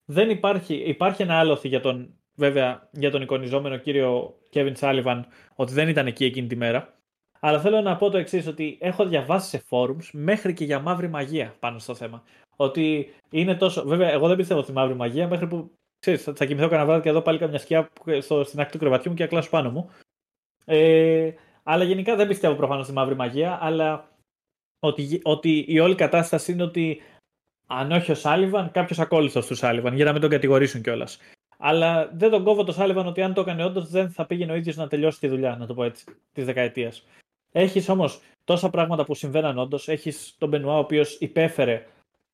Δεν 0.04 0.30
υπάρχει, 0.30 0.74
υπάρχει 0.74 1.22
ένα 1.22 1.38
άλοθη 1.38 1.68
για 1.68 1.80
τον, 1.80 2.14
βέβαια, 2.34 2.88
για 2.92 3.10
τον 3.10 3.22
εικονιζόμενο 3.22 3.76
κύριο 3.76 4.38
Kevin 4.52 4.74
Sullivan 4.74 5.22
ότι 5.54 5.72
δεν 5.72 5.88
ήταν 5.88 6.06
εκεί 6.06 6.24
εκείνη 6.24 6.46
τη 6.46 6.56
μέρα. 6.56 6.95
Αλλά 7.46 7.60
θέλω 7.60 7.80
να 7.80 7.96
πω 7.96 8.10
το 8.10 8.18
εξής, 8.18 8.46
ότι 8.46 8.78
έχω 8.80 9.06
διαβάσει 9.06 9.48
σε 9.48 9.62
forums 9.70 10.08
μέχρι 10.12 10.52
και 10.52 10.64
για 10.64 10.80
μαύρη 10.80 11.08
μαγεία 11.08 11.54
πάνω 11.58 11.78
στο 11.78 11.94
θέμα. 11.94 12.22
Ότι 12.56 13.14
είναι 13.30 13.54
τόσο. 13.54 13.84
Βέβαια, 13.84 14.10
εγώ 14.10 14.28
δεν 14.28 14.36
πιστεύω 14.36 14.62
στη 14.62 14.72
μαύρη 14.72 14.94
μαγεία 14.94 15.28
μέχρι 15.28 15.46
που. 15.46 15.70
Ξέρεις, 15.98 16.22
θα, 16.22 16.34
θα 16.34 16.44
κοιμηθώ 16.44 16.68
κανένα 16.68 16.86
βράδυ 16.86 17.02
και 17.02 17.08
εδώ 17.08 17.22
πάλι 17.22 17.38
καμιά 17.38 17.58
σκιά 17.58 17.90
στο, 18.20 18.44
στην 18.44 18.60
άκρη 18.60 18.72
του 18.72 18.78
κρεβατιού 18.78 19.10
μου 19.10 19.16
και 19.16 19.22
ακλάσω 19.22 19.50
πάνω 19.50 19.70
μου. 19.70 19.90
Ε, 20.64 21.32
αλλά 21.62 21.84
γενικά 21.84 22.16
δεν 22.16 22.28
πιστεύω 22.28 22.54
προφανώς 22.54 22.84
στη 22.84 22.94
μαύρη 22.94 23.14
μαγεία, 23.14 23.58
αλλά 23.60 24.08
ότι, 24.80 25.20
ότι 25.22 25.64
η 25.68 25.78
όλη 25.78 25.94
κατάσταση 25.94 26.52
είναι 26.52 26.62
ότι 26.62 27.00
αν 27.66 27.92
όχι 27.92 28.10
ο 28.10 28.14
Σάλιβαν, 28.14 28.70
κάποιος 28.70 28.98
ακόλουθος 28.98 29.46
του 29.46 29.54
Σάλιβαν, 29.54 29.94
για 29.94 30.04
να 30.04 30.12
μην 30.12 30.20
τον 30.20 30.30
κατηγορήσουν 30.30 30.82
κιόλας. 30.82 31.18
Αλλά 31.58 32.10
δεν 32.14 32.30
τον 32.30 32.44
κόβω 32.44 32.64
το 32.64 32.72
Σάλιβαν 32.72 33.06
ότι 33.06 33.22
αν 33.22 33.34
το 33.34 33.40
έκανε 33.40 33.64
όντως 33.64 33.88
δεν 33.88 34.10
θα 34.10 34.26
πήγαινε 34.26 34.52
ο 34.52 34.54
ίδιος 34.54 34.76
να 34.76 34.88
τελειώσει 34.88 35.20
τη 35.20 35.28
δουλειά, 35.28 35.56
να 35.56 35.66
το 35.66 35.74
πω 35.74 35.84
έτσι, 35.84 36.04
της 36.32 36.44
δεκαετίας. 36.44 37.04
Έχεις 37.58 37.88
όμως 37.88 38.20
τόσα 38.44 38.70
πράγματα 38.70 39.04
που 39.04 39.14
συμβαίναν 39.14 39.58
όντως. 39.58 39.88
Έχεις 39.88 40.34
τον 40.38 40.48
Μπενουά, 40.48 40.74
ο 40.74 40.78
οποίος 40.78 41.16
υπέφερε 41.20 41.86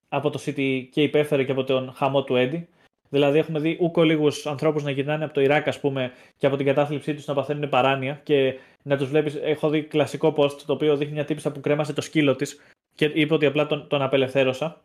από 0.08 0.30
το 0.30 0.42
City 0.44 0.88
και 0.90 1.02
υπέφερε 1.02 1.44
και 1.44 1.52
από 1.52 1.64
τον 1.64 1.92
χαμό 1.92 2.24
του 2.24 2.36
Έντι. 2.36 2.68
Δηλαδή, 3.08 3.38
έχουμε 3.38 3.58
δει 3.58 3.76
ούκο 3.80 4.02
λίγους 4.02 4.46
ανθρώπους 4.46 4.82
να 4.82 4.90
γυρνάνε 4.90 5.24
από 5.24 5.34
το 5.34 5.40
Ιράκ, 5.40 5.68
ας 5.68 5.80
πούμε, 5.80 6.12
και 6.36 6.46
από 6.46 6.56
την 6.56 6.66
κατάθλιψή 6.66 7.14
τους 7.14 7.26
να 7.26 7.34
παθαίνουν 7.34 7.68
παράνοια 7.68 8.20
και 8.22 8.58
να 8.82 8.96
τους 8.96 9.08
βλέπεις. 9.08 9.34
Έχω 9.34 9.68
δει 9.68 9.82
κλασικό 9.82 10.34
post 10.36 10.60
το 10.66 10.72
οποίο 10.72 10.96
δείχνει 10.96 11.14
μια 11.14 11.24
τύπησα 11.24 11.52
που 11.52 11.60
κρέμασε 11.60 11.92
το 11.92 12.00
σκύλο 12.00 12.36
της 12.36 12.60
και 12.94 13.04
είπε 13.04 13.34
ότι 13.34 13.46
απλά 13.46 13.66
τον, 13.66 13.88
τον 13.88 14.02
απελευθέρωσα. 14.02 14.80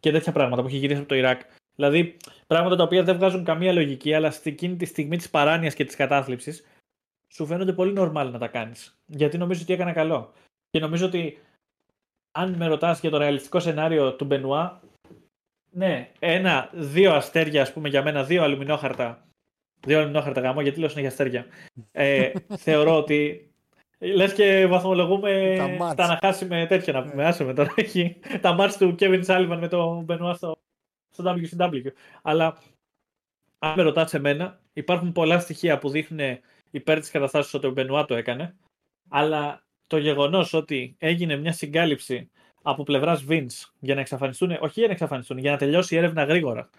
Και 0.00 0.10
τέτοια 0.10 0.32
πράγματα 0.32 0.62
που 0.62 0.68
έχει 0.68 0.76
γυρίσει 0.76 0.98
από 0.98 1.08
το 1.08 1.14
Ιράκ. 1.14 1.40
Δηλαδή, 1.74 2.16
πράγματα 2.46 2.76
τα 2.76 2.82
οποία 2.82 3.02
δεν 3.02 3.16
βγάζουν 3.16 3.44
καμία 3.44 3.72
λογική, 3.72 4.14
αλλά 4.14 4.30
στην 4.30 4.52
εκείνη 4.52 4.76
τη 4.76 4.84
στιγμή 4.84 5.16
της 5.16 5.30
παράνοιας 5.30 5.74
και 5.74 5.84
της 5.84 5.96
κατάθλιψης 5.96 6.64
σου 7.28 7.46
φαίνονται 7.46 7.72
πολύ 7.72 7.94
normal 7.96 8.28
να 8.32 8.38
τα 8.38 8.48
κάνεις. 8.48 8.98
Γιατί 9.06 9.38
νομίζω 9.38 9.62
ότι 9.62 9.72
έκανα 9.72 9.92
καλό. 9.92 10.32
Και 10.70 10.78
νομίζω 10.78 11.06
ότι 11.06 11.38
αν 12.32 12.54
με 12.54 12.66
ρωτάς 12.66 13.00
για 13.00 13.10
το 13.10 13.18
ρεαλιστικό 13.18 13.60
σενάριο 13.60 14.14
του 14.14 14.24
Μπενουά, 14.24 14.80
ναι, 15.70 16.10
ένα, 16.18 16.70
δύο 16.72 17.12
αστέρια, 17.14 17.62
ας 17.62 17.72
πούμε, 17.72 17.88
για 17.88 18.02
μένα, 18.02 18.24
δύο 18.24 18.42
αλουμινόχαρτα. 18.42 19.26
Δύο 19.86 19.98
αλουμινόχαρτα 19.98 20.40
γάμο, 20.40 20.60
γιατί 20.60 20.78
λέω 20.78 20.88
συνέχεια 20.88 21.10
αστέρια. 21.10 21.46
Ε, 21.92 22.32
θεωρώ 22.64 22.96
ότι. 22.96 23.42
Λες 24.00 24.32
και 24.32 24.66
βαθμολογούμε 24.66 25.56
τα, 25.78 25.94
τα 25.94 26.06
να 26.06 26.18
χάσει 26.22 26.44
με 26.44 26.66
τέτοια 26.66 26.92
να 26.92 27.02
πούμε. 27.02 27.24
Άσε 27.24 27.44
με 27.44 27.54
τώρα. 27.54 27.72
Έχει 27.76 28.16
τα 28.40 28.52
μάτς 28.52 28.76
του 28.76 28.94
Kevin 28.98 29.24
Sullivan 29.24 29.56
με 29.60 29.68
τον 29.68 30.04
Μπενουά 30.04 30.34
στο, 30.34 30.56
στο 31.08 31.36
WCW. 31.36 31.86
Αλλά 32.22 32.58
αν 33.58 33.72
με 33.76 33.82
ρωτάς 33.82 34.14
εμένα, 34.14 34.60
υπάρχουν 34.72 35.12
πολλά 35.12 35.38
στοιχεία 35.38 35.78
που 35.78 35.88
δείχνουν 35.88 36.38
υπέρ 36.70 37.00
της 37.00 37.10
καταστάσεως 37.10 37.54
ότι 37.54 37.66
ο 37.66 37.70
Μπενουά 37.70 38.04
το 38.04 38.14
έκανε. 38.14 38.56
Αλλά 39.08 39.62
το 39.86 39.98
γεγονός 39.98 40.52
ότι 40.52 40.96
έγινε 40.98 41.36
μια 41.36 41.52
συγκάλυψη 41.52 42.30
από 42.62 42.82
πλευράς 42.82 43.24
Vince 43.28 43.70
για 43.78 43.94
να 43.94 44.00
εξαφανιστούν, 44.00 44.50
όχι 44.60 44.78
για 44.78 44.86
να 44.86 44.92
εξαφανιστούν, 44.92 45.38
για 45.38 45.50
να 45.50 45.56
τελειώσει 45.56 45.94
η 45.94 45.98
έρευνα 45.98 46.24
γρήγορα. 46.24 46.70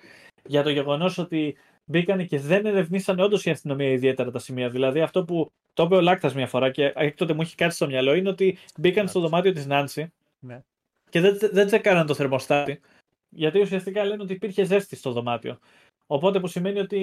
Για 0.46 0.64
το 0.64 0.70
γεγονός 0.70 1.18
ότι 1.18 1.58
μπήκαν 1.86 2.28
και 2.28 2.40
δεν 2.40 2.66
ερευνήσαν 2.66 3.20
όντως 3.20 3.46
η 3.46 3.50
αστυνομία 3.50 3.90
ιδιαίτερα 3.90 4.32
τα 4.32 4.40
σημεία. 4.40 4.70
Δηλαδή 4.70 5.02
αυτό 5.02 5.26
που 5.26 5.52
το 5.74 5.84
είπε 5.84 5.96
ο 5.96 6.02
Λάκτας 6.02 6.34
μια 6.34 6.48
φορά 6.48 6.72
και 6.72 6.94
έκτοτε 6.96 7.34
μου 7.34 7.42
έχει 7.42 7.56
κάτι 7.56 7.74
στο 7.74 7.86
μυαλό 7.86 8.14
είναι 8.14 8.30
ότι 8.30 8.58
μπήκαν 8.78 9.08
στο 9.08 9.20
δωμάτιο 9.20 9.52
της 9.52 9.66
Νάνση 9.66 10.12
ναι. 10.40 10.64
και 11.10 11.20
δεν, 11.20 11.38
δεν 11.52 11.68
τσεκάραν 11.68 12.06
το 12.06 12.14
θερμοστάτη. 12.14 12.80
Γιατί 13.30 13.60
ουσιαστικά 13.60 14.06
λένε 14.06 14.24
ότι 14.24 14.34
υπήρχε 14.34 14.64
ζέστη 14.64 14.96
στο 14.96 15.12
δωμάτιο. 15.12 15.60
Οπότε 16.12 16.40
που 16.40 16.48
σημαίνει 16.48 16.80
ότι 16.80 16.98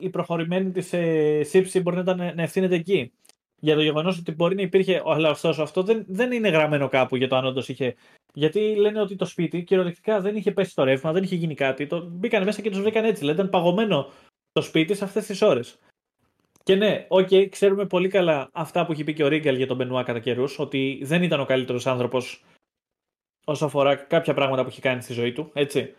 η 0.00 0.08
προχωρημένη 0.10 0.70
της 0.70 0.92
ε, 0.92 1.42
σήψη 1.42 1.80
μπορεί 1.80 1.96
να, 1.96 2.02
ήταν, 2.02 2.16
να 2.16 2.42
ευθύνεται 2.42 2.74
εκεί. 2.74 3.12
Για 3.60 3.74
το 3.74 3.82
γεγονός 3.82 4.18
ότι 4.18 4.32
μπορεί 4.32 4.54
να 4.54 4.62
υπήρχε. 4.62 5.02
Αλλά 5.04 5.30
ωστόσο 5.30 5.62
αυτό 5.62 5.82
δεν, 5.82 6.04
δεν 6.08 6.32
είναι 6.32 6.48
γραμμένο 6.48 6.88
κάπου 6.88 7.16
για 7.16 7.28
το 7.28 7.36
αν 7.36 7.44
όντως 7.44 7.68
είχε. 7.68 7.94
Γιατί 8.34 8.74
λένε 8.74 9.00
ότι 9.00 9.16
το 9.16 9.24
σπίτι 9.24 9.62
κυριολεκτικά 9.62 10.20
δεν 10.20 10.36
είχε 10.36 10.52
πέσει 10.52 10.74
το 10.74 10.84
ρεύμα, 10.84 11.12
δεν 11.12 11.22
είχε 11.22 11.34
γίνει 11.34 11.54
κάτι. 11.54 11.86
Το 11.86 12.06
μπήκαν 12.06 12.44
μέσα 12.44 12.62
και 12.62 12.70
τους 12.70 12.80
βρήκαν 12.80 13.04
έτσι. 13.04 13.20
Δηλαδή 13.20 13.38
ήταν 13.38 13.50
παγωμένο 13.50 14.10
το 14.52 14.62
σπίτι 14.62 14.94
σε 14.94 15.04
αυτές 15.04 15.26
τις 15.26 15.42
ώρες. 15.42 15.78
Και 16.62 16.74
ναι, 16.74 17.06
οκ, 17.08 17.28
okay, 17.30 17.48
ξέρουμε 17.50 17.86
πολύ 17.86 18.08
καλά 18.08 18.48
αυτά 18.52 18.86
που 18.86 18.92
έχει 18.92 19.04
πει 19.04 19.12
και 19.12 19.24
ο 19.24 19.28
Ρίγκαλ 19.28 19.56
για 19.56 19.66
τον 19.66 19.76
Μπενουά 19.76 20.02
κατά 20.02 20.18
καιρούς, 20.18 20.58
ότι 20.58 21.00
δεν 21.02 21.22
ήταν 21.22 21.40
ο 21.40 21.44
καλύτερος 21.44 21.86
άνθρωπος 21.86 22.44
όσο 23.44 23.64
αφορά 23.64 23.94
κάποια 23.94 24.34
πράγματα 24.34 24.62
που 24.62 24.68
έχει 24.68 24.80
κάνει 24.80 25.02
στη 25.02 25.12
ζωή 25.12 25.32
του. 25.32 25.50
Έτσι. 25.52 25.94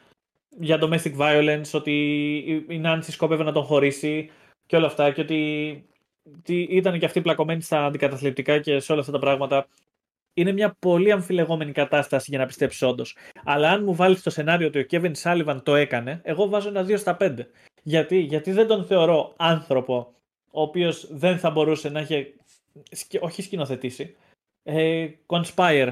Για 0.59 0.80
domestic 0.81 1.17
violence, 1.17 1.71
ότι 1.73 1.93
η 2.67 2.77
Νάνση 2.77 3.11
σκόπευε 3.11 3.43
να 3.43 3.51
τον 3.51 3.63
χωρίσει 3.63 4.30
και 4.65 4.75
όλα 4.75 4.85
αυτά. 4.85 5.11
Και 5.11 5.21
ότι, 5.21 5.83
ότι 6.38 6.61
ήταν 6.61 6.99
και 6.99 7.05
αυτή 7.05 7.21
πλακωμένη 7.21 7.61
στα 7.61 7.85
αντικαταθλιπτικά 7.85 8.59
και 8.59 8.80
σε 8.80 8.91
όλα 8.91 9.01
αυτά 9.01 9.11
τα 9.11 9.19
πράγματα. 9.19 9.67
Είναι 10.33 10.51
μια 10.51 10.75
πολύ 10.80 11.11
αμφιλεγόμενη 11.11 11.71
κατάσταση 11.71 12.25
για 12.30 12.39
να 12.39 12.45
πιστέψεις 12.45 12.81
όντως. 12.81 13.15
Αλλά 13.43 13.71
αν 13.71 13.83
μου 13.83 13.95
βάλεις 13.95 14.23
το 14.23 14.30
σενάριο 14.30 14.67
ότι 14.67 14.80
ο 14.80 14.85
Kevin 14.91 15.11
Sullivan 15.23 15.59
το 15.63 15.75
έκανε, 15.75 16.21
εγώ 16.23 16.49
βάζω 16.49 16.69
ένα 16.69 16.83
2 16.83 16.97
στα 16.97 17.17
5. 17.19 17.35
Γιατί, 17.83 18.17
Γιατί 18.17 18.51
δεν 18.51 18.67
τον 18.67 18.85
θεωρώ 18.85 19.33
άνθρωπο 19.38 20.13
ο 20.51 20.61
οποίος 20.61 21.07
δεν 21.11 21.39
θα 21.39 21.49
μπορούσε 21.49 21.89
να 21.89 21.99
έχει. 21.99 22.33
Όχι 23.19 23.41
σκηνοθετήσει. 23.41 24.15
Ε, 24.63 25.07
conspire 25.25 25.91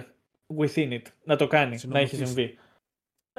within 0.58 0.92
it. 0.92 1.02
Να 1.24 1.36
το 1.36 1.48
κάνει, 1.48 1.80
να 1.86 2.00
έχει 2.00 2.16
συμβεί. 2.16 2.58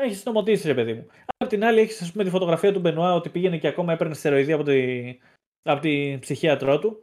Να 0.00 0.06
έχεις 0.06 0.18
συνομωτήσει, 0.18 0.66
ρε 0.66 0.74
παιδί 0.74 0.92
μου. 0.92 1.06
Απ' 1.36 1.48
την 1.48 1.64
άλλη, 1.64 1.80
έχεις 1.80 2.02
ας 2.02 2.12
πούμε 2.12 2.24
τη 2.24 2.30
φωτογραφία 2.30 2.72
του 2.72 2.80
Μπενουά 2.80 3.14
ότι 3.14 3.28
πήγαινε 3.28 3.58
και 3.58 3.66
ακόμα 3.66 3.92
έπαιρνε 3.92 4.14
στεροειδή 4.14 4.52
από, 4.52 4.62
τη, 4.62 5.08
από 5.62 5.80
την 5.80 6.18
ψυχίατρό 6.18 6.78
του. 6.78 7.02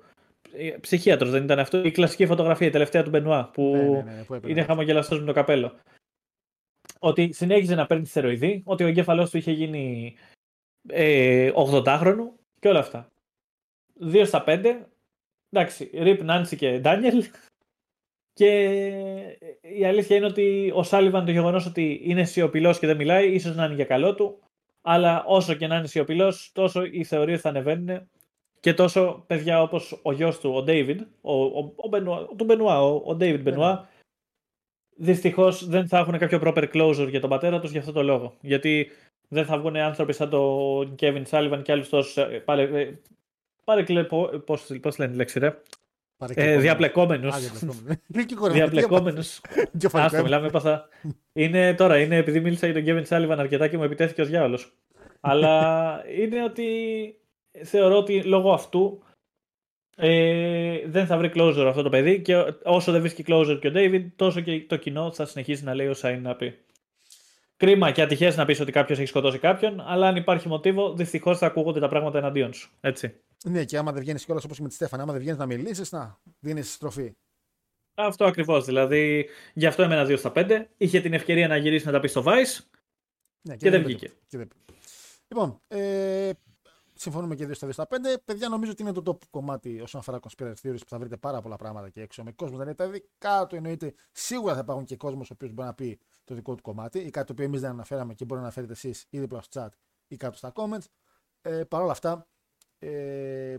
Ε, 0.53 0.69
Ψυχίατρος 0.69 1.30
δεν 1.30 1.43
ήταν 1.43 1.59
αυτό. 1.59 1.84
Η 1.84 1.92
κλασική 1.92 2.26
φωτογραφία, 2.26 2.67
η 2.67 2.69
τελευταία 2.69 3.03
του 3.03 3.09
Μπενουά 3.09 3.50
που, 3.53 3.72
ναι, 3.76 3.82
ναι, 3.82 4.26
ναι, 4.30 4.40
που 4.40 4.48
είναι 4.48 4.64
χαμογελαστός 4.64 5.19
με 5.19 5.26
το 5.26 5.34
καπέλο. 5.34 5.80
Ότι 7.00 7.34
συνέχιζε 7.34 7.76
να 7.76 7.85
παίρνει 7.85 8.06
στεροειδή, 8.06 8.61
ότι 8.66 8.84
ο 8.84 8.88
εγκέφαλός 8.88 9.30
του 9.30 9.38
είχε 9.38 9.51
γίνει 9.51 10.16
ε, 10.88 11.51
80χρονο 11.56 12.30
και 12.59 12.67
όλα 12.67 12.80
αυτά. 12.80 13.11
2 14.01 14.24
στα 14.26 14.43
5. 14.48 14.85
Εντάξει, 15.50 15.90
Ρίπ, 15.93 16.24
Νάντσι 16.24 16.56
και 16.56 16.80
Ντάνιελ. 16.80 17.24
Και 18.38 18.49
η 19.61 19.85
αλήθεια 19.85 20.16
είναι 20.16 20.25
ότι 20.25 20.72
ο 20.75 20.83
Σάλιβαν 20.83 21.25
το 21.25 21.32
γεγονός 21.32 21.66
ότι 21.66 22.01
είναι 22.03 22.24
σιωπηλός 22.24 22.80
και 22.80 22.88
δεν 22.88 22.95
μιλάει, 22.95 23.33
ίσως 23.33 23.56
να 23.56 23.66
είναι 23.66 23.74
για 23.74 23.85
καλό 23.85 24.16
του. 24.16 24.40
Αλλά 24.82 25.24
όσο 25.25 25.53
και 25.53 25.67
να 25.67 25.75
είναι 25.77 25.88
σιωπηλός, 25.88 26.51
τόσο 26.53 26.83
οι 26.83 27.03
θεωρίες 27.03 27.41
θα 27.41 27.49
ανεβαίνουν 27.49 28.09
και 28.59 28.74
τόσο 28.74 29.24
παιδιά 29.27 29.61
όπως 29.61 29.99
ο 30.03 30.11
γιος 30.11 30.40
του, 30.40 30.53
ο 30.53 30.64
Ντέιβιντ, 30.64 31.01
ο, 31.22 31.43
ο, 31.43 31.74
ο, 31.75 31.88
Μπενουά, 31.88 32.25
του 32.38 32.43
Μπενουά, 32.43 32.82
ο 32.83 33.16
Ντέιβιντ 33.16 33.41
Μπενουά, 33.41 33.90
δυστυχώς 34.95 35.67
δεν 35.67 35.88
θα 35.88 35.98
έχουν 35.98 36.17
κάποιο 36.17 36.41
proper 36.43 36.67
closure 36.74 37.07
για 37.09 37.19
τον 37.19 37.30
πατέρα 37.30 37.59
τους 37.59 37.72
για 37.72 37.80
αυτό 37.80 37.91
το 37.91 38.03
λόγο. 38.03 38.38
Γιατί 38.41 38.90
δεν 39.27 39.45
θα 39.45 39.59
βγουν 39.59 39.75
άνθρωποι 39.75 40.14
σαν 40.14 40.30
τον 40.30 40.95
Κέβιν 40.95 41.25
Σάλιβαν 41.25 41.61
και 41.61 41.72
άλλου 41.72 41.90
τόσου 41.90 42.22
ε, 42.22 42.43
παρεκλε... 43.64 44.03
πώς, 44.45 44.72
πώς 44.82 44.98
λένε 44.98 45.11
τη 45.11 45.17
λέξη 45.17 45.40
ρε; 45.40 45.61
Ε, 46.25 46.57
διαπλεκόμενους. 46.57 47.35
διαπλεκόμενους. 48.51 49.41
Άστο, 49.91 50.23
μιλάμε 50.23 50.49
παθα. 50.49 50.87
είναι 51.33 51.73
τώρα, 51.73 51.99
είναι 51.99 52.15
επειδή 52.15 52.39
μίλησα 52.39 52.65
για 52.65 52.75
τον 52.75 52.83
Κέβιν 52.83 53.05
Σάλιβαν 53.05 53.39
αρκετά 53.39 53.67
και 53.67 53.77
μου 53.77 53.83
επιτέθηκε 53.83 54.21
ως 54.21 54.27
διάολος. 54.27 54.73
Αλλά 55.19 56.03
είναι 56.21 56.43
ότι 56.43 56.65
θεωρώ 57.63 57.97
ότι 57.97 58.23
λόγω 58.23 58.53
αυτού 58.53 59.03
ε, 59.97 60.79
δεν 60.85 61.05
θα 61.05 61.17
βρει 61.17 61.31
closure 61.35 61.65
αυτό 61.67 61.81
το 61.81 61.89
παιδί 61.89 62.21
και 62.21 62.35
όσο 62.63 62.91
δεν 62.91 63.01
βρίσκει 63.01 63.23
closure 63.27 63.57
και 63.61 63.67
ο 63.67 63.71
David, 63.75 64.05
τόσο 64.15 64.41
και 64.41 64.65
το 64.67 64.75
κοινό 64.75 65.11
θα 65.11 65.25
συνεχίσει 65.25 65.63
να 65.63 65.73
λέει 65.73 65.87
όσα 65.87 66.09
είναι 66.09 66.19
να 66.19 66.35
πει. 66.35 66.57
Κρίμα 67.57 67.91
και 67.91 68.01
ατυχές 68.01 68.37
να 68.37 68.45
πεις 68.45 68.59
ότι 68.59 68.71
κάποιος 68.71 68.97
έχει 68.97 69.07
σκοτώσει 69.07 69.39
κάποιον, 69.39 69.83
αλλά 69.85 70.07
αν 70.07 70.15
υπάρχει 70.15 70.47
μοτίβο, 70.47 70.93
δυστυχώς 70.93 71.37
θα 71.37 71.45
ακούγονται 71.45 71.79
τα 71.79 71.87
πράγματα 71.87 72.17
εναντίον 72.17 72.53
σου. 72.53 72.69
Έτσι. 72.81 73.13
Ναι, 73.45 73.66
και 73.66 73.77
άμα 73.77 73.91
δεν 73.91 74.01
βγαίνεις 74.01 74.25
κιόλας 74.25 74.43
όπως 74.43 74.59
με 74.59 74.67
τη 74.67 74.74
Στέφανα, 74.74 75.03
άμα 75.03 75.11
δεν 75.11 75.22
βγαίνεις 75.22 75.40
να 75.40 75.45
μιλήσεις, 75.45 75.91
να 75.91 76.19
δίνεις 76.40 76.74
στροφή. 76.74 77.16
Αυτό 77.93 78.25
ακριβώς. 78.25 78.66
Δηλαδή, 78.66 79.30
γι' 79.53 79.66
αυτό 79.66 79.83
έμενα 79.83 80.06
2 80.06 80.17
στα 80.17 80.32
5. 80.35 80.66
Είχε 80.77 81.01
την 81.01 81.14
ευκαιρία 81.14 81.48
να 81.48 81.57
γυρίσει 81.57 81.85
να 81.85 81.91
τα 81.91 81.99
πει 81.99 82.07
στο 82.07 82.24
Vice 82.25 82.59
ναι, 83.41 83.56
και, 83.56 83.66
και, 83.66 83.69
δεν 83.69 83.83
βγήκε. 83.83 84.11
Και 84.27 84.38
δεν... 84.38 84.48
Λοιπόν, 85.27 85.61
ε, 85.67 86.32
συμφωνούμε 86.93 87.35
και 87.35 87.48
2 87.48 87.51
στα 87.56 87.67
2 87.67 87.69
στα 87.74 87.88
5. 87.90 87.95
Παιδιά, 88.25 88.49
νομίζω 88.49 88.72
ότι 88.72 88.82
είναι 88.82 88.91
το 88.91 89.01
top 89.06 89.27
κομμάτι 89.30 89.82
όσον 89.82 89.99
αφορά 89.99 90.19
conspiracy 90.19 90.53
theories 90.64 90.80
που 90.80 90.90
θα 90.90 90.99
βρείτε 90.99 91.17
πάρα 91.17 91.41
πολλά 91.41 91.56
πράγματα 91.56 91.90
και 91.90 92.01
έξω. 92.01 92.24
Με 92.24 92.32
κόσμο 92.32 92.57
δεν 92.57 92.66
είναι 92.66 92.75
τα 92.75 92.90
δικά 92.90 93.48
του 93.48 93.56
εννοείται. 93.56 93.93
Σίγουρα 94.11 94.53
θα 94.53 94.59
υπάρχουν 94.59 94.85
και 94.85 94.95
κόσμος 94.95 95.30
ο 95.30 95.33
οποίος 95.33 95.51
μπορεί 95.51 95.67
να 95.67 95.74
πει 95.74 95.99
το 96.24 96.35
δικό 96.35 96.56
του 96.56 96.61
κομμάτι 96.61 96.99
ή 96.99 97.09
κάτι 97.09 97.25
το 97.25 97.33
οποίο 97.33 97.45
εμείς 97.45 97.61
δεν 97.61 97.69
αναφέραμε 97.69 98.14
και 98.14 98.25
μπορεί 98.25 98.40
να 98.40 98.45
αναφέρετε 98.45 98.74
εσείς 98.74 99.06
ή 99.09 99.19
δίπλα 99.19 99.41
στο 99.41 99.61
chat 99.61 99.69
ή 100.07 100.16
κάτω 100.16 100.38
στα 100.38 100.51
comments. 100.56 100.85
Ε, 101.41 101.64
Παρ' 101.64 101.82
όλα 101.82 101.91
αυτά, 101.91 102.27
ε, 102.80 103.57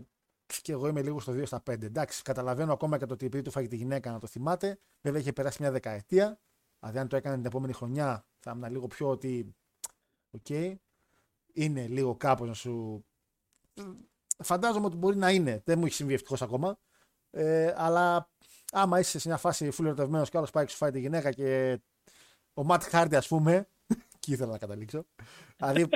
και 0.61 0.71
εγώ 0.71 0.87
είμαι 0.87 1.01
λίγο 1.01 1.19
στο 1.19 1.33
2 1.33 1.45
στα 1.45 1.63
5. 1.69 1.83
Εντάξει, 1.83 2.21
καταλαβαίνω 2.21 2.73
ακόμα 2.73 2.97
και 2.97 3.05
το 3.05 3.13
ότι 3.13 3.25
επειδή 3.25 3.43
του 3.43 3.51
'φαγε 3.51 3.67
τη 3.67 3.75
γυναίκα 3.75 4.11
να 4.11 4.19
το 4.19 4.27
θυμάται. 4.27 4.79
Βέβαια 5.01 5.21
είχε 5.21 5.33
περάσει 5.33 5.61
μια 5.61 5.71
δεκαετία. 5.71 6.39
Δηλαδή, 6.79 6.99
αν 6.99 7.07
το 7.07 7.15
έκανε 7.15 7.35
την 7.35 7.45
επόμενη 7.45 7.73
χρονιά, 7.73 8.25
θα 8.39 8.51
ήμουν 8.55 8.71
λίγο 8.71 8.87
πιο 8.87 9.09
ότι. 9.09 9.55
OK. 10.31 10.45
Okay, 10.49 10.75
είναι 11.53 11.87
λίγο 11.87 12.15
κάπως 12.15 12.47
να 12.47 12.53
σου. 12.53 13.05
Φαντάζομαι 14.43 14.85
ότι 14.85 14.95
μπορεί 14.95 15.17
να 15.17 15.31
είναι. 15.31 15.61
Δεν 15.65 15.79
μου 15.79 15.85
έχει 15.85 15.95
συμβεί 15.95 16.13
ευτυχώς 16.13 16.41
ακόμα. 16.41 16.79
Ε, 17.31 17.73
αλλά 17.77 18.29
άμα 18.71 18.99
είσαι 18.99 19.19
σε 19.19 19.27
μια 19.27 19.37
φάση 19.37 19.71
φουλ 19.71 19.87
ερωτευμένος 19.87 20.29
και 20.29 20.37
άλλος 20.37 20.51
πάει 20.51 20.65
και 20.65 20.71
σου 20.71 20.77
φάει 20.77 20.91
τη 20.91 20.99
γυναίκα 20.99 21.31
και 21.31 21.79
ο 22.53 22.63
Ματ 22.63 22.83
Χάρντι, 22.83 23.15
ας 23.15 23.27
πούμε. 23.27 23.67
και 24.19 24.31
ήθελα 24.31 24.51
να 24.51 24.57
καταλήξω. 24.57 25.05
δηλαδή. 25.57 25.89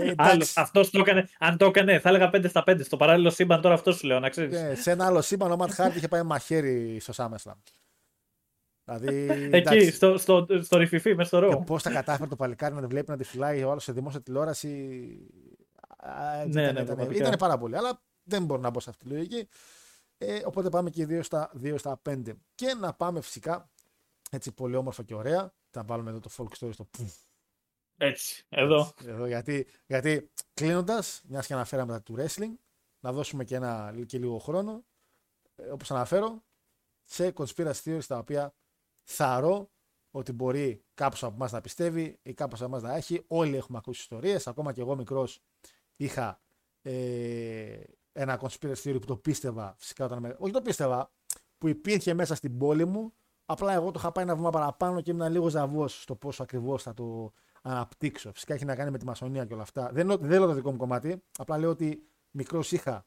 Ε, 0.00 0.14
αυτός 0.54 0.90
το 0.90 0.98
έκανε, 1.00 1.28
αν 1.38 1.56
το 1.56 1.64
έκανε, 1.64 1.98
θα 1.98 2.08
έλεγα 2.08 2.30
5 2.32 2.48
στα 2.48 2.62
5. 2.66 2.84
Στο 2.84 2.96
παράλληλο 2.96 3.30
σύμπαν 3.30 3.60
τώρα 3.60 3.74
αυτός 3.74 3.96
σου 3.96 4.06
λέω, 4.06 4.20
να 4.20 4.28
ξέρεις. 4.28 4.56
Ε, 4.56 4.74
σε 4.74 4.90
ένα 4.90 5.06
άλλο 5.06 5.22
σύμπαν 5.22 5.52
ο 5.52 5.56
Ματ 5.56 5.70
Χάρντι 5.72 5.96
είχε 5.96 6.08
πάει 6.08 6.22
μαχαίρι 6.22 7.00
στο 7.00 7.12
Σάμεσλαμ. 7.12 7.58
Δηλαδή, 8.84 9.48
Εκεί, 9.52 9.90
στο, 9.90 10.18
στο, 10.18 10.46
στο 10.62 10.78
ρηφιφί, 10.78 11.14
μέσα 11.14 11.28
στο 11.28 11.38
ρο. 11.38 11.62
Πώς 11.66 11.82
τα 11.82 11.90
κατάφερε 11.90 12.28
το 12.28 12.36
παλικάρι 12.36 12.74
να 12.74 12.80
τη 12.80 12.86
βλέπει 12.86 13.10
να 13.10 13.16
τη 13.16 13.24
φυλάει 13.24 13.62
ο 13.62 13.70
άλλο 13.70 13.80
σε 13.80 13.92
δημόσια 13.92 14.20
τηλεόραση. 14.20 14.68
Ναι, 16.48 16.62
ήταν, 16.62 16.74
ναι, 16.74 16.80
ήταν, 16.80 17.10
ήταν, 17.10 17.34
πάρα 17.38 17.58
πολύ. 17.58 17.76
Αλλά 17.76 18.02
δεν 18.22 18.44
μπορώ 18.44 18.60
να 18.60 18.70
μπω 18.70 18.80
σε 18.80 18.90
αυτή 18.90 19.04
τη 19.04 19.10
λογική. 19.10 19.48
Ε, 20.18 20.40
οπότε 20.44 20.68
πάμε 20.68 20.90
και 20.90 21.06
2 21.10 21.20
στα, 21.22 21.50
2 21.62 21.74
στα 21.78 22.00
5. 22.08 22.22
Και 22.54 22.74
να 22.80 22.92
πάμε 22.92 23.20
φυσικά 23.20 23.70
έτσι 24.30 24.52
πολύ 24.52 24.76
όμορφα 24.76 25.02
και 25.02 25.14
ωραία. 25.14 25.52
Θα 25.70 25.82
βάλουμε 25.86 26.10
εδώ 26.10 26.20
το 26.20 26.30
folk 26.36 26.64
story 26.64 26.72
στο 26.72 26.88
Έτσι, 28.00 28.44
εδώ. 28.48 28.92
εδώ 29.04 29.26
γιατί 29.26 29.66
γιατί 29.86 30.30
κλείνοντας, 30.54 31.22
μιας 31.28 31.46
και 31.46 31.54
αναφέραμε 31.54 31.92
τα 31.92 32.02
του 32.02 32.16
wrestling, 32.18 32.54
να 33.00 33.12
δώσουμε 33.12 33.44
και, 33.44 33.54
ένα, 33.54 33.94
και 34.06 34.18
λίγο 34.18 34.38
χρόνο, 34.38 34.84
ε, 35.56 35.62
όπως 35.62 35.90
αναφέρω, 35.90 36.42
σε 37.02 37.32
conspiracy 37.36 37.82
theories 37.84 38.04
τα 38.06 38.18
οποία 38.18 38.54
θαρώ 39.02 39.70
ότι 40.10 40.32
μπορεί 40.32 40.84
κάποιος 40.94 41.22
από 41.22 41.34
εμάς 41.34 41.52
να 41.52 41.60
πιστεύει 41.60 42.18
ή 42.22 42.34
κάποιος 42.34 42.60
από 42.62 42.70
εμάς 42.70 42.82
να 42.82 42.96
έχει. 42.96 43.24
Όλοι 43.26 43.56
έχουμε 43.56 43.78
ακούσει 43.78 44.00
ιστορίες. 44.00 44.46
Ακόμα 44.46 44.72
και 44.72 44.80
εγώ 44.80 44.96
μικρός 44.96 45.40
είχα 45.96 46.40
ε, 46.82 47.80
ένα 48.12 48.40
conspiracy 48.40 48.82
theory 48.84 49.00
που 49.00 49.06
το 49.06 49.16
πίστευα 49.16 49.74
φυσικά 49.78 50.04
όταν 50.04 50.18
με... 50.18 50.36
Όχι 50.38 50.52
το 50.52 50.62
πίστευα, 50.62 51.12
που 51.58 51.68
υπήρχε 51.68 52.14
μέσα 52.14 52.34
στην 52.34 52.58
πόλη 52.58 52.84
μου 52.84 53.12
Απλά 53.50 53.72
εγώ 53.72 53.90
το 53.90 53.98
είχα 53.98 54.12
πάει 54.12 54.24
ένα 54.24 54.36
βήμα 54.36 54.50
παραπάνω 54.50 55.00
και 55.00 55.10
ήμουν 55.10 55.30
λίγο 55.30 55.48
ζαβός 55.48 56.02
στο 56.02 56.14
πόσο 56.14 56.42
ακριβώς 56.42 56.82
θα 56.82 56.94
το 56.94 57.32
αναπτύξω. 57.62 58.32
Φυσικά 58.32 58.54
έχει 58.54 58.64
να 58.64 58.74
κάνει 58.74 58.90
με 58.90 58.98
τη 58.98 59.04
μασονία 59.04 59.44
και 59.44 59.52
όλα 59.52 59.62
αυτά. 59.62 59.90
Δεν, 59.92 60.06
δεν 60.20 60.38
λέω 60.38 60.46
το 60.46 60.52
δικό 60.52 60.70
μου 60.70 60.76
κομμάτι. 60.76 61.22
Απλά 61.38 61.58
λέω 61.58 61.70
ότι 61.70 62.02
μικρός 62.30 62.72
είχα. 62.72 63.06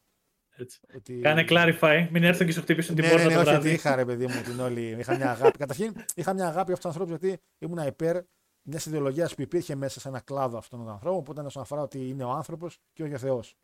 Έτσι. 0.56 0.80
Ότι... 0.96 1.20
Κάνε 1.20 1.44
clarify, 1.48 2.08
μην 2.10 2.24
έρθουν 2.24 2.46
και 2.46 2.52
σου 2.52 2.60
χτυπήσουν 2.60 2.94
την 2.94 3.04
ναι, 3.04 3.10
πόρτα. 3.10 3.28
Ναι, 3.28 3.50
ναι, 3.50 3.58
όχι, 3.58 3.70
είχα 3.70 3.96
ρε 3.96 4.04
παιδί 4.04 4.26
μου 4.26 4.42
την 4.42 4.60
όλη. 4.60 4.96
Είχα 4.98 5.16
μια 5.16 5.30
αγάπη. 5.30 5.58
Καταρχήν 5.58 5.92
είχα 6.14 6.32
μια 6.32 6.46
αγάπη 6.46 6.72
αυτούς 6.72 6.90
τους 6.90 7.00
ανθρώπους 7.00 7.18
γιατί 7.18 7.42
ήμουν 7.58 7.86
υπέρ 7.86 8.22
μιας 8.62 8.86
ιδεολογίας 8.86 9.34
που 9.34 9.42
υπήρχε 9.42 9.74
μέσα 9.74 10.00
σε 10.00 10.08
ένα 10.08 10.20
κλάδο 10.20 10.58
αυτών 10.58 10.78
των 10.78 10.88
ανθρώπων. 10.88 11.18
Οπότε 11.18 11.40
όσον 11.40 11.62
αφορά 11.62 11.82
ότι 11.82 12.08
είναι 12.08 12.24
ο 12.24 12.30
άνθρωπος 12.30 12.78
και 12.92 13.02
όχι 13.02 13.14
ο 13.14 13.18
Θεός. 13.18 13.56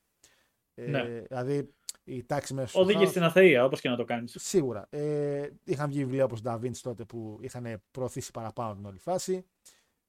Ε, 0.75 0.87
ναι. 0.87 1.03
δηλαδή 1.29 1.75
η 2.05 2.25
τάξη 2.25 2.55
μέσα 2.55 2.81
Οδήγησε 2.81 3.11
στην 3.11 3.23
αθεία, 3.23 3.65
όπως 3.65 3.81
και 3.81 3.89
να 3.89 3.97
το 3.97 4.05
κάνεις. 4.05 4.37
Σίγουρα. 4.39 4.87
Ε, 4.91 5.49
είχαν 5.65 5.89
βγει 5.89 5.99
βιβλία 5.99 6.25
όπως 6.25 6.41
Da 6.45 6.55
Vinci 6.55 6.77
τότε 6.83 7.05
που 7.05 7.39
είχαν 7.41 7.83
προωθήσει 7.91 8.31
παραπάνω 8.31 8.75
την 8.75 8.87
όλη 8.87 8.99
φάση. 8.99 9.45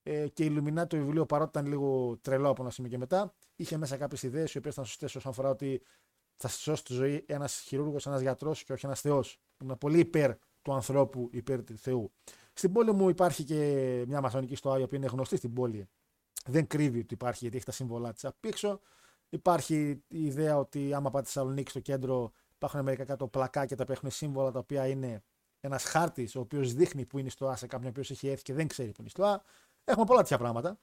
Ε, 0.04 0.28
και 0.28 0.46
η 0.46 0.56
Illuminati 0.56 0.88
το 0.88 0.98
βιβλίο 0.98 1.26
παρότι 1.26 1.50
ήταν 1.50 1.72
λίγο 1.72 2.18
τρελό 2.22 2.50
από 2.50 2.62
ένα 2.62 2.72
σημείο 2.72 2.90
και 2.90 2.98
μετά, 2.98 3.34
είχε 3.56 3.78
μέσα 3.78 3.98
κάποιες 3.98 4.24
ιδέες 4.24 4.54
οι 4.54 4.58
οποίες 4.58 4.74
ήταν 4.74 4.86
σωστές 4.86 5.16
όσον 5.16 5.32
αφορά 5.32 5.50
ότι 5.50 5.82
θα 6.36 6.48
σώσει 6.48 6.84
τη 6.84 6.94
ζωή 6.94 7.26
ένας 7.28 7.60
χειρούργος, 7.60 8.06
ένας 8.06 8.22
γιατρός 8.22 8.64
και 8.64 8.74
όχι 8.74 8.86
ένας 8.86 9.02
Θεός. 9.02 9.40
Ήμουν 9.62 9.78
πολύ 9.78 10.00
υπέρ 10.00 10.32
του 10.62 10.74
ανθρώπου, 10.74 11.30
υπέρ 11.32 11.64
του 11.64 11.78
Θεού. 11.78 12.12
Στην 12.54 12.72
πόλη 12.72 12.92
μου 12.92 13.10
υπάρχει 13.10 13.44
και 13.44 14.04
μια 14.08 14.22
μαθονική 14.22 14.56
στοά 14.56 14.80
η 14.80 14.84
οποία 14.84 14.98
είναι 14.98 15.08
γνωστή 15.08 15.36
στην 15.36 15.54
πόλη 15.54 15.90
δεν 16.46 16.68
κρύβει 16.68 17.00
ότι 17.00 17.14
υπάρχει 17.14 17.40
γιατί 17.42 17.58
έχει 17.58 17.66
τα 17.66 17.72
σύμβολά 17.72 18.14
της 18.14 18.26
απ' 18.26 18.46
έξω. 18.46 18.80
Υπάρχει 19.30 20.04
η 20.08 20.26
ιδέα 20.26 20.58
ότι 20.58 20.94
άμα 20.94 21.10
πάτε 21.10 21.26
στη 21.26 21.34
Θεσσαλονίκη 21.34 21.70
στο 21.70 21.80
κέντρο 21.80 22.32
υπάρχουν 22.56 22.84
μερικά 22.84 23.04
κάτω 23.04 23.28
πλακάκια 23.28 23.76
τα 23.76 23.84
οποία 23.84 23.96
έχουν 23.98 24.12
σύμβολα 24.12 24.52
τα 24.52 24.60
οποία 24.60 24.88
είναι 24.88 25.24
ένας 25.60 25.84
χάρτης 25.84 26.36
ο 26.36 26.40
οποίος 26.40 26.74
δείχνει 26.74 27.06
που 27.06 27.18
είναι 27.18 27.28
η 27.28 27.32
στοά 27.32 27.56
σε 27.56 27.68
κάποιον 27.68 27.88
ο 27.88 27.90
οποίος 27.90 28.12
έχει 28.12 28.28
έρθει 28.28 28.44
και 28.44 28.54
δεν 28.54 28.68
ξέρει 28.68 28.90
που 28.90 28.96
είναι 29.00 29.08
η 29.08 29.12
στοά. 29.12 29.44
Έχουμε 29.90 30.06
πολλά 30.06 30.20
τέτοια 30.22 30.38
πράγματα. 30.38 30.80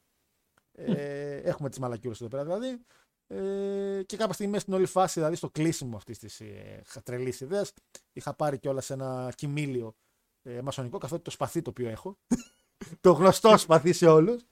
Ε, 0.73 1.37
έχουμε 1.37 1.69
τις 1.69 1.79
μαλακιούρες 1.79 2.21
εδώ 2.21 2.29
πέρα 2.29 2.45
δηλαδή. 2.45 2.81
Ε, 3.27 4.03
και 4.03 4.17
κάποια 4.17 4.33
στιγμή 4.33 4.59
στην 4.59 4.73
όλη 4.73 4.87
φάση, 4.87 5.19
δηλαδή 5.19 5.37
στο 5.37 5.51
κλείσιμο 5.51 5.97
αυτής 5.97 6.19
της 6.19 6.41
ε, 6.41 6.83
τρελής 7.03 7.41
ιδέας, 7.41 7.73
είχα 8.13 8.35
πάρει 8.35 8.59
κιόλας 8.59 8.91
ένα 8.91 9.33
κοιμήλιο 9.35 9.95
ε, 10.43 10.61
μασονικό, 10.63 10.99
καθότι 10.99 11.23
το 11.23 11.31
σπαθί 11.31 11.63
το 11.63 11.71
οποίο 11.71 11.89
έχω. 11.89 12.19
το 13.01 13.13
γνωστό 13.13 13.59
σπαθί 13.59 13.93
σε 13.93 14.07
όλους. 14.07 14.43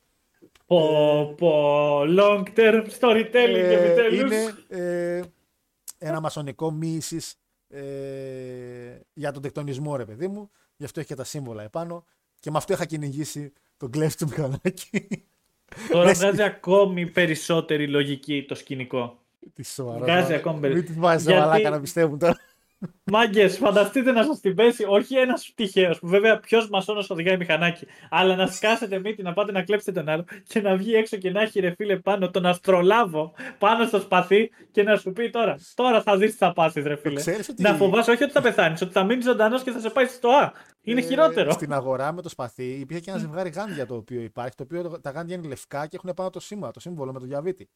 Πω, 0.66 1.34
πω, 1.36 2.00
long 2.00 2.44
term 2.56 2.86
storytelling 2.98 3.54
ε, 3.54 3.84
επιτέλους. 3.84 4.32
Είναι 4.32 4.54
ε, 4.68 5.22
ένα 5.98 6.20
μασονικό 6.20 6.70
μίσης 6.70 7.36
ε, 7.68 9.00
για 9.12 9.32
τον 9.32 9.42
τεκτονισμό, 9.42 9.96
ρε 9.96 10.04
παιδί 10.04 10.28
μου. 10.28 10.50
Γι' 10.76 10.84
αυτό 10.84 11.00
έχει 11.00 11.08
και 11.08 11.14
τα 11.14 11.24
σύμβολα 11.24 11.62
επάνω. 11.62 12.04
Και 12.44 12.50
με 12.50 12.56
αυτό 12.56 12.72
είχα 12.72 12.84
κυνηγήσει 12.84 13.52
τον 13.76 13.90
κλέφτη 13.90 14.24
του 14.24 14.30
μηχανάκι. 14.30 15.08
Τώρα 15.90 16.12
βγάζει 16.12 16.42
ακόμη 16.42 17.06
περισσότερη 17.06 17.88
λογική 17.88 18.44
το 18.48 18.54
σκηνικό. 18.54 19.18
Τι 19.54 19.64
σοβαρό. 19.64 19.98
Βγάζει 19.98 20.34
ακόμη 20.34 20.60
περισσότερη. 20.60 20.92
Μην 20.92 20.94
τη 20.94 21.06
βάζεις 21.06 21.26
Γιατί... 21.26 21.40
μαλάκα 21.40 21.70
να 21.70 21.80
πιστεύουν 21.80 22.18
τώρα. 22.18 22.36
Μάγκες, 23.04 23.58
φανταστείτε 23.58 24.12
να 24.12 24.24
σας 24.24 24.40
την 24.40 24.54
πέσει 24.54 24.84
όχι 24.88 25.16
ένας 25.16 25.52
τυχαίο 25.54 25.96
που 26.00 26.06
βέβαια 26.06 26.40
ποιος 26.40 26.68
μασόνο 26.68 27.04
οδηγάει 27.08 27.36
μηχανάκι, 27.36 27.86
αλλά 28.10 28.36
να 28.36 28.46
σκάσετε 28.46 28.98
μύτη 28.98 29.22
να 29.22 29.32
πάτε 29.32 29.52
να 29.52 29.62
κλέψετε 29.62 30.00
τον 30.00 30.08
άλλο 30.08 30.24
και 30.46 30.60
να 30.60 30.76
βγει 30.76 30.94
έξω 30.94 31.16
και 31.16 31.30
να 31.30 31.40
έχει 31.40 31.60
ρε 31.60 31.74
φίλε 31.76 31.96
πάνω 31.96 32.30
τον 32.30 32.46
αστρολάβο 32.46 33.34
πάνω 33.58 33.86
στο 33.86 34.00
σπαθί 34.00 34.50
και 34.70 34.82
να 34.82 34.96
σου 34.96 35.12
πει 35.12 35.30
τώρα, 35.30 35.58
τώρα 35.74 36.02
θα 36.02 36.16
δεις 36.16 36.30
τι 36.30 36.36
θα 36.36 36.52
πάσει, 36.52 36.80
ρε 36.80 36.96
φίλε. 36.96 37.20
Ότι... 37.50 37.62
Να 37.62 37.74
φοβάσαι 37.74 38.10
όχι 38.10 38.22
ότι 38.22 38.32
θα 38.32 38.40
πεθάνεις, 38.40 38.82
ότι 38.82 38.92
θα 38.92 39.04
μείνεις 39.04 39.24
ζωντανός 39.24 39.62
και 39.62 39.70
θα 39.70 39.80
σε 39.80 39.90
πάει 39.90 40.06
στο 40.06 40.28
Α. 40.28 40.52
Είναι 40.82 41.00
ε, 41.00 41.04
χειρότερο. 41.04 41.50
Στην 41.50 41.72
αγορά 41.72 42.12
με 42.12 42.22
το 42.22 42.28
σπαθί 42.28 42.64
υπήρχε 42.64 43.02
και 43.02 43.10
ένα 43.10 43.18
ζευγάρι 43.18 43.50
γάντια 43.50 43.86
το 43.86 43.94
οποίο 43.94 44.20
υπάρχει, 44.20 44.54
το 44.56 44.62
οποίο 44.62 45.00
τα 45.00 45.10
γάντια 45.10 45.36
είναι 45.36 45.48
λευκά 45.48 45.86
και 45.86 45.96
έχουν 45.96 46.14
πάνω 46.16 46.30
το 46.30 46.40
σήμα, 46.40 46.70
το 46.70 46.80
σύμβολο 46.80 47.12
με 47.12 47.18
το 47.18 47.26
διαβήτη. 47.26 47.68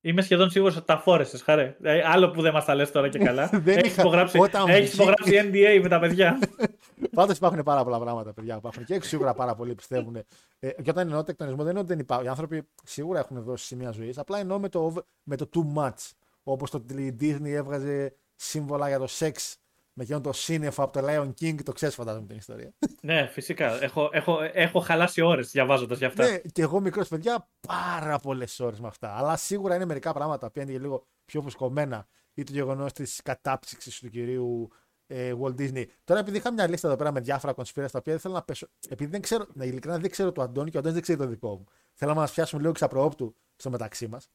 Είμαι 0.00 0.22
σχεδόν 0.22 0.50
σίγουρος 0.50 0.76
ότι 0.76 0.86
τα 0.86 0.98
φόρεσες, 0.98 1.42
χαρέ. 1.42 1.76
Ε, 1.82 2.02
άλλο 2.04 2.30
που 2.30 2.42
δεν 2.42 2.52
μας 2.52 2.64
τα 2.64 2.74
λες 2.74 2.90
τώρα 2.90 3.08
και 3.08 3.18
καλά. 3.18 3.50
Έχεις 3.64 3.96
υπογράψει, 3.96 4.38
έχεις 4.66 4.92
υπογράψει 4.94 5.50
NDA 5.52 5.80
με 5.82 5.88
τα 5.88 5.98
παιδιά. 5.98 6.38
Πάντως 7.14 7.36
υπάρχουν 7.36 7.62
πάρα 7.62 7.84
πολλά 7.84 7.98
πράγματα, 7.98 8.32
παιδιά. 8.32 8.56
Υπάρχουν 8.56 8.84
και 8.84 9.00
σίγουρα 9.02 9.34
πάρα 9.34 9.54
πολλοί 9.54 9.74
πιστεύουν. 9.74 10.16
Ε, 10.58 10.68
και 10.68 10.90
όταν 10.90 11.06
εννοώ 11.06 11.22
τεκτονισμό, 11.22 11.58
δεν 11.58 11.68
εννοώ 11.68 11.82
ότι 11.82 11.92
δεν 11.92 11.98
υπάρχουν. 11.98 12.26
Οι 12.26 12.28
άνθρωποι 12.28 12.68
σίγουρα 12.84 13.18
έχουν 13.18 13.42
δώσει 13.42 13.64
σημεία 13.64 13.90
ζωής. 13.90 14.18
Απλά 14.18 14.38
εννοώ 14.38 14.58
με 14.58 14.68
το, 14.68 14.92
με 15.22 15.36
το 15.36 15.48
too 15.54 15.78
much. 15.78 16.10
Όπως 16.42 16.70
το 16.70 16.84
Disney 17.20 17.44
έβγαζε 17.44 18.14
σύμβολα 18.34 18.88
για 18.88 18.98
το 18.98 19.06
σεξ 19.06 19.56
με 19.98 20.04
εκείνο 20.04 20.20
το 20.20 20.32
σύννεφο 20.32 20.82
από 20.82 20.92
το 20.92 21.06
Lion 21.08 21.28
King, 21.40 21.62
το 21.62 21.72
ξέρεις 21.72 21.94
φαντάζομαι 21.94 22.26
την 22.26 22.36
ιστορία. 22.36 22.72
ναι, 23.02 23.26
φυσικά. 23.26 23.82
Έχω, 23.82 24.08
έχω, 24.12 24.38
έχω 24.52 24.80
χαλάσει 24.80 25.20
ώρες 25.20 25.50
διαβάζοντας 25.50 25.98
γι' 25.98 26.04
αυτά. 26.04 26.30
Ναι, 26.30 26.38
και 26.38 26.62
εγώ 26.62 26.80
μικρός 26.80 27.08
παιδιά 27.08 27.48
πάρα 27.68 28.18
πολλές 28.18 28.60
ώρες 28.60 28.80
με 28.80 28.86
αυτά. 28.86 29.16
Αλλά 29.16 29.36
σίγουρα 29.36 29.74
είναι 29.74 29.84
μερικά 29.84 30.12
πράγματα 30.12 30.50
που 30.50 30.60
είναι 30.60 30.78
λίγο 30.78 31.06
πιο 31.24 31.42
φουσκωμένα 31.42 32.06
ή 32.34 32.42
το 32.42 32.52
γεγονός 32.52 32.92
της 32.92 33.20
κατάψυξη 33.22 34.00
του 34.00 34.08
κυρίου 34.08 34.68
ε, 35.06 35.32
Walt 35.42 35.54
Disney. 35.54 35.84
Τώρα, 36.04 36.20
επειδή 36.20 36.36
είχα 36.36 36.52
μια 36.52 36.68
λίστα 36.68 36.88
εδώ 36.88 36.96
πέρα 36.96 37.12
με 37.12 37.20
διάφορα 37.20 37.52
κονσπίρια 37.52 37.90
τα 37.90 37.98
οποία 37.98 38.12
δεν 38.12 38.22
θέλω 38.22 38.34
να 38.34 38.42
πέσω. 38.42 38.66
Επειδή 38.88 39.10
δεν 39.10 39.20
ξέρω, 39.20 39.46
να 39.54 39.64
ειλικρινά 39.64 39.98
δεν 39.98 40.10
ξέρω 40.10 40.32
το 40.32 40.42
Αντώνη 40.42 40.70
και 40.70 40.76
ο 40.76 40.80
Αντώνης 40.80 40.94
δεν 40.94 41.02
ξέρει 41.02 41.18
το 41.18 41.26
δικό 41.26 41.56
μου. 41.56 41.64
Θέλω 41.92 42.14
να 42.14 42.20
μας 42.20 42.32
πιάσουμε 42.32 42.60
λίγο 42.60 42.72
ξαπροόπτου 42.72 43.34
στο 43.56 43.70
μεταξύ 43.70 44.08
μας. 44.08 44.28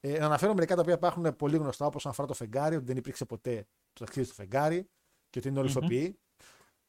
Ε, 0.00 0.18
να 0.18 0.26
αναφέρω 0.26 0.54
μερικά 0.54 0.74
τα 0.74 0.80
οποία 0.80 0.94
υπάρχουν 0.94 1.36
πολύ 1.36 1.56
γνωστά, 1.56 1.86
όπως 1.86 2.06
αφορά 2.06 2.28
το 2.28 2.34
φεγγάρι, 2.34 2.76
ότι 2.76 2.84
δεν 2.84 2.96
υπήρξε 2.96 3.24
ποτέ 3.24 3.66
το 3.92 4.04
ταξίδι 4.04 4.26
στο 4.26 4.34
φεγγάρι 4.34 4.88
και 5.30 5.38
ότι 5.38 5.48
είναι 5.48 5.58
όλοι 5.58 5.68
ηθοποιοί. 5.68 6.18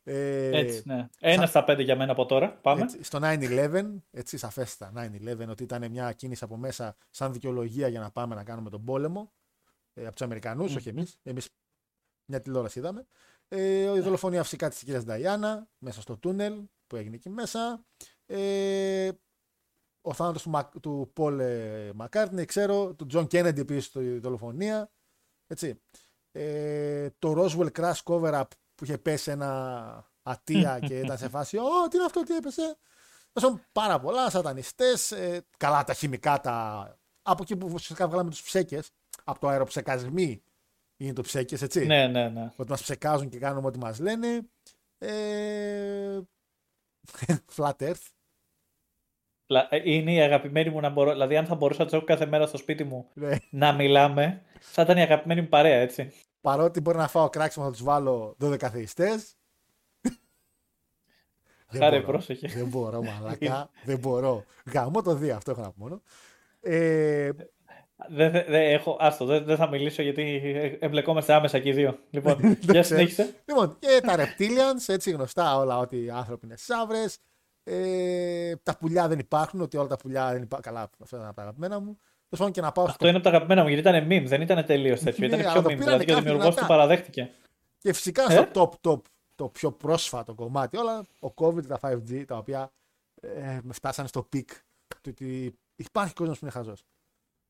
Ε, 0.03 0.57
έτσι, 0.57 0.81
ναι. 0.85 1.07
Ένα 1.19 1.45
στα 1.45 1.63
πέντε 1.63 1.81
για 1.81 1.95
μένα 1.95 2.11
από 2.11 2.25
τώρα. 2.25 2.51
Πάμε. 2.51 2.81
Έτσι, 2.81 3.03
στο 3.03 3.19
9-11, 3.21 3.83
έτσι 4.11 4.37
σαφέστατα 4.37 4.91
9-11, 4.95 5.47
ότι 5.49 5.63
ήταν 5.63 5.91
μια 5.91 6.13
κίνηση 6.13 6.43
από 6.43 6.57
μέσα 6.57 6.95
σαν 7.09 7.33
δικαιολογία 7.33 7.87
για 7.87 7.99
να 7.99 8.11
πάμε 8.11 8.35
να 8.35 8.43
κάνουμε 8.43 8.69
τον 8.69 8.83
πόλεμο 8.83 9.31
ε, 9.93 10.01
από 10.01 10.11
τους 10.11 10.21
Αμερικανούς, 10.21 10.73
mm-hmm. 10.73 10.77
όχι 10.77 10.89
εμείς. 10.89 11.19
Εμείς 11.23 11.49
μια 12.25 12.41
τηλεόραση 12.41 12.79
είδαμε. 12.79 13.05
Ε, 13.47 13.95
η 13.95 13.99
δολοφονία 13.99 14.43
φυσικά 14.43 14.69
της 14.69 14.83
κυρίας 14.83 15.03
Νταϊάννα 15.03 15.67
μέσα 15.77 16.01
στο 16.01 16.17
τούνελ 16.17 16.61
που 16.87 16.95
έγινε 16.95 17.15
εκεί 17.15 17.29
μέσα. 17.29 17.85
Ε, 18.25 19.11
ο 20.01 20.13
θάνατος 20.13 20.41
του, 20.43 20.79
του 20.81 21.09
Πολ 21.13 21.39
ε, 21.39 21.91
Μακάρτνι, 21.95 22.45
ξέρω, 22.45 22.93
του 22.93 23.05
Τζον 23.05 23.27
Κέννεντι 23.27 23.61
επίσης 23.61 23.99
η 23.99 24.17
δολοφονία. 24.17 24.91
Έτσι 25.47 25.81
ε, 26.31 27.09
το 27.19 27.33
Roswell 27.37 27.71
Crash 27.71 28.03
Cover-Up 28.03 28.47
που 28.75 28.83
είχε 28.83 28.97
πέσει 28.97 29.31
ένα 29.31 30.11
ατία 30.23 30.79
και 30.87 30.99
ήταν 30.99 31.17
σε 31.17 31.29
φάση 31.29 31.57
«Ω, 31.57 31.87
τι 31.89 31.95
είναι 31.95 32.05
αυτό, 32.05 32.23
τι 32.23 32.35
έπεσε». 32.35 32.77
Τόσο 33.33 33.59
πάρα 33.71 33.99
πολλά, 33.99 34.29
σατανιστές, 34.29 35.11
ε, 35.11 35.45
καλά 35.57 35.83
τα 35.83 35.93
χημικά, 35.93 36.39
τα... 36.39 36.97
από 37.21 37.43
εκεί 37.43 37.55
που 37.55 37.69
φυσικά 37.69 38.07
βγάλαμε 38.07 38.29
τους 38.29 38.41
ψέκες, 38.41 38.91
από 39.23 39.39
το 39.39 39.47
αεροψεκασμί 39.47 40.43
είναι 40.97 41.13
το 41.13 41.21
ψέκες, 41.21 41.61
έτσι. 41.61 41.85
Ναι, 41.85 42.07
ναι, 42.07 42.29
ναι. 42.29 42.51
Ότι 42.55 42.69
μας 42.69 42.81
ψεκάζουν 42.81 43.29
και 43.29 43.39
κάνουμε 43.39 43.67
ό,τι 43.67 43.79
μας 43.79 43.99
λένε. 43.99 44.41
Ε... 44.97 46.19
Flat 47.55 47.75
Earth. 47.77 48.05
Ε, 49.69 49.81
είναι 49.83 50.13
η 50.13 50.21
αγαπημένη 50.21 50.69
μου 50.69 50.79
να 50.79 50.89
μπορώ. 50.89 51.11
Δηλαδή, 51.11 51.37
αν 51.37 51.45
θα 51.45 51.55
μπορούσα 51.55 51.87
να 51.91 51.99
κάθε 51.99 52.25
μέρα 52.25 52.47
στο 52.47 52.57
σπίτι 52.57 52.83
μου 52.83 53.07
ναι. 53.13 53.35
να 53.49 53.73
μιλάμε, 53.73 54.41
θα 54.59 54.81
ήταν 54.81 54.97
η 54.97 55.01
αγαπημένη 55.01 55.41
μου 55.41 55.47
παρέα, 55.47 55.79
έτσι. 55.79 56.11
Παρότι 56.41 56.81
μπορεί 56.81 56.97
να 56.97 57.07
φάω 57.07 57.29
κράξιμο, 57.29 57.65
θα 57.65 57.71
τους 57.71 57.83
βάλω 57.83 58.35
12 58.41 58.57
θεϊστέ. 58.71 59.09
Χάρη, 61.77 62.01
πρόσεχε. 62.01 62.47
Δεν 62.47 62.67
μπορώ, 62.67 63.03
μαλακά. 63.03 63.69
δεν 63.85 63.99
μπορώ. 63.99 64.43
Γαμώ 64.73 65.01
το 65.01 65.15
δει, 65.15 65.31
αυτό 65.31 65.51
έχω 65.51 65.61
να 65.61 65.67
πω 65.67 65.75
μόνο. 65.77 66.01
Ε... 66.61 67.29
Δεν 68.09 68.31
δε, 68.31 68.71
έχω, 68.71 68.97
άστο, 68.99 69.25
δεν 69.25 69.43
δε 69.43 69.55
θα 69.55 69.67
μιλήσω 69.67 70.01
γιατί 70.01 70.41
εμπλεκόμαστε 70.79 71.33
άμεσα 71.33 71.59
και 71.59 71.69
οι 71.69 71.73
δύο. 71.73 71.99
Λοιπόν, 72.09 72.57
για 72.59 72.83
συνέχισε. 72.83 73.33
Λοιπόν, 73.45 73.77
και 73.79 74.01
τα 74.05 74.15
reptilians, 74.17 74.93
έτσι 74.93 75.11
γνωστά 75.11 75.57
όλα 75.57 75.77
ότι 75.77 76.03
οι 76.03 76.09
άνθρωποι 76.09 76.45
είναι 76.45 76.57
σαύρες. 76.57 77.17
Ε, 77.63 78.55
τα 78.63 78.77
πουλιά 78.77 79.07
δεν 79.07 79.19
υπάρχουν, 79.19 79.61
ότι 79.61 79.77
όλα 79.77 79.87
τα 79.87 79.97
πουλιά 79.97 80.31
δεν 80.31 80.41
υπάρχουν. 80.41 80.73
Καλά, 80.73 80.89
αυτά 80.99 81.17
ήταν 81.17 81.33
τα 81.35 81.41
αγαπημένα 81.41 81.79
μου. 81.79 81.97
Και 82.51 82.61
να 82.61 82.71
πάω 82.71 82.85
Αυτό 82.85 83.07
είναι 83.07 83.15
από 83.15 83.23
τα 83.23 83.29
αγαπημένα 83.29 83.61
μου, 83.61 83.67
γιατί 83.67 83.89
ήταν 83.89 84.07
meme, 84.07 84.27
δεν 84.27 84.41
ήταν 84.41 84.65
τελείως 84.65 84.99
τέτοιο. 85.03 85.25
ήταν 85.25 85.39
πιο 85.39 85.61
meme. 85.61 85.77
Δηλαδή 85.77 86.05
και 86.05 86.13
ο 86.13 86.17
δημιουργός 86.17 86.55
του 86.55 86.65
παραδέχτηκε. 86.65 87.31
Και 87.77 87.93
φυσικά 87.93 88.31
ε; 88.31 88.35
στο 88.35 88.49
top, 88.53 88.89
top, 88.89 88.99
το 89.35 89.47
πιο 89.47 89.71
πρόσφατο 89.71 90.33
κομμάτι, 90.33 90.77
όλα, 90.77 91.05
ο 91.19 91.33
COVID, 91.35 91.65
τα 91.65 91.79
5G, 91.81 92.25
τα 92.27 92.37
οποία 92.37 92.71
ε, 93.21 93.59
με 93.63 93.73
φτάσανε 93.73 94.07
στο 94.07 94.29
peak 94.33 94.49
του 94.87 95.09
ότι 95.09 95.59
υπάρχει 95.75 96.13
κόσμος 96.13 96.39
που 96.39 96.45
είναι 96.45 96.53
χαζός. 96.53 96.83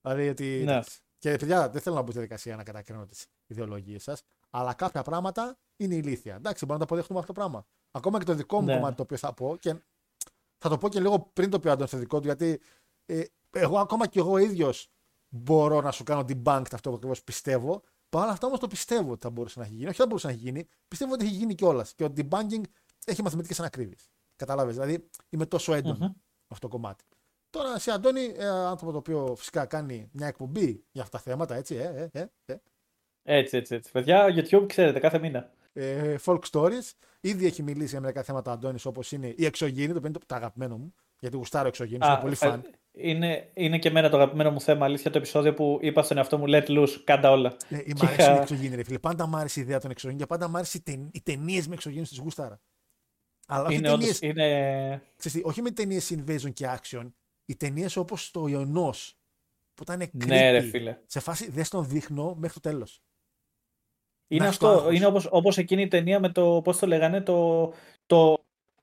Δηλαδή, 0.02 0.24
γιατί. 0.24 0.62
Ναι. 0.66 0.80
Και 1.18 1.36
παιδιά, 1.36 1.70
δεν 1.70 1.82
θέλω 1.82 1.96
να 1.96 2.02
μπω 2.02 2.08
στη 2.08 2.18
διαδικασία 2.20 2.56
να 2.56 2.64
κατακρίνω 2.64 3.06
τις 3.06 3.26
ιδεολογίες 3.48 4.04
σας, 4.04 4.22
αλλά 4.50 4.74
κάποια 4.74 5.02
πράγματα 5.02 5.58
είναι 5.78 5.96
ηλίθια. 5.96 6.36
Εντάξει, 6.36 6.66
μπορούμε 6.66 6.74
να 6.74 6.78
τα 6.78 6.84
αποδεχτούμε 6.84 7.20
αυτό 7.20 7.34
το 7.34 7.40
πράγμα. 7.40 7.66
Ακόμα 7.92 8.20
και 8.20 8.26
το 8.26 8.34
δικό 8.34 8.60
μου 8.60 8.66
ναι. 8.66 8.74
κομμάτι 8.74 8.96
το 8.96 9.02
οποίο 9.02 9.18
θα 9.18 9.34
πω, 9.34 9.58
και 9.60 9.76
θα 10.62 10.70
το 10.70 10.78
πω 10.78 10.90
και 10.90 11.00
λίγο 11.00 11.30
πριν 11.34 11.50
το 11.50 11.60
πει 11.60 11.68
ο 11.68 11.86
στο 11.86 11.98
δικό 11.98 12.20
του, 12.20 12.26
γιατί 12.26 12.62
ε, 13.06 13.24
εγώ 13.52 13.80
ακόμα 13.80 14.08
και 14.08 14.20
εγώ 14.20 14.38
ίδιος 14.38 14.92
μπορώ 15.30 15.82
να 15.82 15.92
σου 15.92 16.04
κάνω 16.04 16.26
debunk 16.28 16.64
αυτό 16.72 16.90
που 16.90 16.96
ακριβώς 16.96 17.24
πιστεύω. 17.24 17.84
Παρ' 18.10 18.24
όλα 18.24 18.32
αυτά 18.32 18.48
όμως 18.48 18.60
το 18.60 18.68
πιστεύω 18.68 19.12
ότι 19.12 19.22
θα 19.22 19.30
μπορούσε 19.30 19.60
να 19.60 19.66
έχει 19.66 19.74
γίνει. 19.74 19.88
Όχι 19.90 19.98
θα 19.98 20.06
μπορούσε 20.06 20.28
να 20.28 20.34
έχει 20.34 20.42
γίνει, 20.42 20.68
πιστεύω 20.88 21.14
ότι 21.14 21.26
έχει 21.26 21.34
γίνει 21.34 21.56
κιόλας. 21.56 21.94
Και 21.94 22.04
ο 22.04 22.14
debunking 22.18 22.62
έχει 23.06 23.22
μαθηματικές 23.22 23.60
ανακρίβειες. 23.60 24.10
Κατάλαβες. 24.36 24.74
Δηλαδή 24.74 25.10
είμαι 25.30 25.46
τόσο 25.46 25.74
έντονο 25.74 26.16
αυτό 26.48 26.68
το 26.68 26.76
κομμάτι. 26.76 27.04
Τώρα, 27.50 27.80
σε 27.80 27.92
Αντώνη, 27.92 28.34
ένα 28.38 28.70
άνθρωπο 28.70 28.92
το 28.92 28.98
οποίο 28.98 29.36
φυσικά 29.38 29.66
κάνει 29.66 30.10
μια 30.12 30.28
εκπομπή 30.28 30.84
για 30.92 31.02
αυτά 31.02 31.18
τα 31.18 31.24
θέματα, 31.24 31.56
έτσι, 31.56 31.76
ε, 31.76 32.10
ε, 32.14 32.20
ε, 32.20 32.28
ε. 32.46 32.56
Έτσι, 33.24 33.58
έτσι, 33.58 33.76
έτσι. 33.76 33.92
Παιδιά, 33.92 34.26
YouTube 34.36 34.66
ξέρετε, 34.68 35.00
κάθε 35.00 35.20
μήνα. 35.20 35.52
Ε, 35.74 36.16
folk 36.25 36.40
stories. 36.51 36.91
Ήδη 37.22 37.45
έχει 37.45 37.64
μιλήσει 37.64 37.90
για 37.90 38.01
μερικά 38.01 38.24
θέματα 38.24 38.51
Αντώνης, 38.51 38.85
όπως 38.85 39.11
είναι 39.11 39.33
η 39.38 39.45
εξωγήινη, 39.45 39.91
το 39.91 39.98
οποίο 39.98 40.09
είναι 40.09 40.19
το 40.25 40.35
αγαπημένο 40.35 40.77
μου. 40.77 40.93
Γιατί 41.19 41.38
γουστάρω 41.38 41.67
εξωγήινη, 41.67 42.06
είναι 42.06 42.17
πολύ 42.22 42.35
φαν. 42.35 42.64
Είναι, 42.93 43.51
είναι 43.53 43.80
και 43.80 43.88
εμένα 43.88 44.09
το 44.09 44.16
αγαπημένο 44.16 44.51
μου 44.51 44.61
θέμα, 44.61 44.85
αλήθεια, 44.85 45.11
το 45.11 45.17
επεισόδιο 45.17 45.53
που 45.53 45.77
είπα 45.82 46.03
στον 46.03 46.17
εαυτό 46.17 46.38
μου 46.38 46.45
Let 46.48 46.66
loose, 46.67 47.01
κάντα 47.03 47.32
όλα. 47.32 47.56
Ναι, 47.69 47.77
ε, 47.77 47.93
μ' 48.01 48.06
αρέσει 48.06 48.32
η 48.32 48.33
εξωγήινη, 48.33 48.75
ρε 48.75 48.83
φίλε. 48.83 49.00
Πάντα 49.00 49.27
μ' 49.27 49.35
άρεσε 49.35 49.59
η 49.59 49.64
ιδέα 49.64 49.80
των 49.80 49.91
εξωγήινων 49.91 50.27
και 50.27 50.33
πάντα 50.33 50.48
μ' 50.48 50.56
άρεσε 50.56 50.82
οι 51.11 51.22
ταινίες 51.22 51.67
με 51.67 51.74
εξωγήινους 51.74 52.09
τη 52.09 52.22
γουστάρα. 52.22 52.61
Αλλά 53.48 53.66
όχι 53.66 53.75
είναι, 53.75 53.90
ταινίες, 53.90 54.22
είναι... 54.22 55.01
Ξέρετε, 55.17 55.48
όχι 55.48 55.61
με 55.61 55.72
ταινίες 55.72 56.14
invasion 56.16 56.53
και 56.53 56.67
action, 56.80 57.11
οι 57.45 57.56
ταινίες 57.56 57.95
όπως 57.95 58.32
το 58.32 58.48
Ιωνός. 58.48 59.16
Που 59.74 59.83
ήταν 59.83 60.01
creepy. 60.01 60.27
Ναι, 60.27 60.51
ρε 60.51 60.61
φίλε. 60.61 60.98
Σε 61.06 61.19
φάση 61.19 61.50
δεν 61.51 61.66
τον 61.69 61.88
δείχνω 61.88 62.35
μέχρι 62.35 62.59
το 62.59 62.69
τέλος. 62.69 63.01
Είναι, 64.32 64.48
αυτό, 64.48 64.92
είναι 64.92 65.06
όπως, 65.06 65.27
όπως 65.32 65.58
εκείνη 65.58 65.82
η 65.82 65.88
ταινία 65.88 66.19
με 66.19 66.30
το, 66.30 66.61
πώς 66.64 66.77
το 66.77 66.88
λέγανε, 66.88 67.22
το, 67.22 67.74
το 68.06 68.38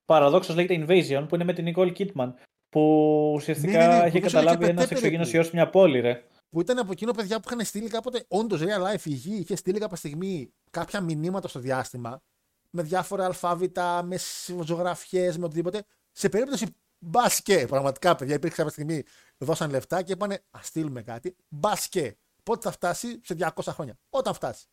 παραδόξως 0.04 0.54
λέγεται 0.54 0.84
Invasion, 0.84 1.26
που 1.28 1.34
είναι 1.34 1.44
με 1.44 1.52
την 1.52 1.72
Nicole 1.74 1.92
Kidman, 1.96 2.32
Που 2.68 3.32
ουσιαστικά 3.34 3.78
Ναι, 3.78 3.86
ναι, 3.86 3.98
ναι, 3.98 4.04
έχει 4.04 4.20
που 4.20 4.20
δώσανε 4.20 4.44
καταλάβει 4.46 4.64
και 4.64 4.70
ένας 4.70 4.82
πετέ 4.82 4.94
εξωγήινος 4.94 5.30
περίπου. 5.30 5.36
ιός 5.36 5.46
σε 5.46 5.52
μια 5.54 5.70
πόλη, 5.70 6.00
ρε. 6.00 6.22
Που 6.50 6.60
ήταν 6.60 6.78
από 6.78 6.92
εκείνο 6.92 7.12
παιδιά 7.12 7.40
που 7.40 7.48
είχαν 7.52 7.64
στείλει 7.64 7.88
κάποτε, 7.88 8.24
όντως 8.28 8.60
real 8.60 8.94
life 8.94 9.04
η 9.04 9.10
γη 9.10 9.36
είχε 9.36 9.56
στείλει 9.56 9.78
κάποια 9.78 9.96
στιγμή 9.96 10.52
κάποια 10.70 11.00
μηνύματα 11.00 11.48
στο 11.48 11.60
διάστημα 11.60 12.22
με 12.70 12.82
διάφορα 12.82 13.24
αλφάβητα, 13.24 14.02
με 14.02 14.18
ζωγραφιές, 14.64 15.38
με 15.38 15.44
οτιδήποτε. 15.44 15.84
Σε 16.12 16.28
περίπτωση 16.28 16.66
μπασκέ, 16.98 17.66
πραγματικά 17.68 18.14
παιδιά, 18.14 18.34
υπήρξε 18.34 18.56
κάποια 18.56 18.72
στιγμή, 18.72 19.02
δώσαν 19.38 19.70
λεφτά 19.70 20.02
και 20.02 20.12
είπανε 20.12 20.34
Α 20.34 20.58
στείλουμε 20.62 21.02
κάτι. 21.02 21.36
Μπασκέ. 21.48 22.16
Πότε 22.42 22.60
θα 22.60 22.70
φτάσει 22.70 23.20
σε 23.24 23.36
200 23.38 23.50
χρόνια. 23.66 23.98
Όταν 24.10 24.34
φτάσει. 24.34 24.66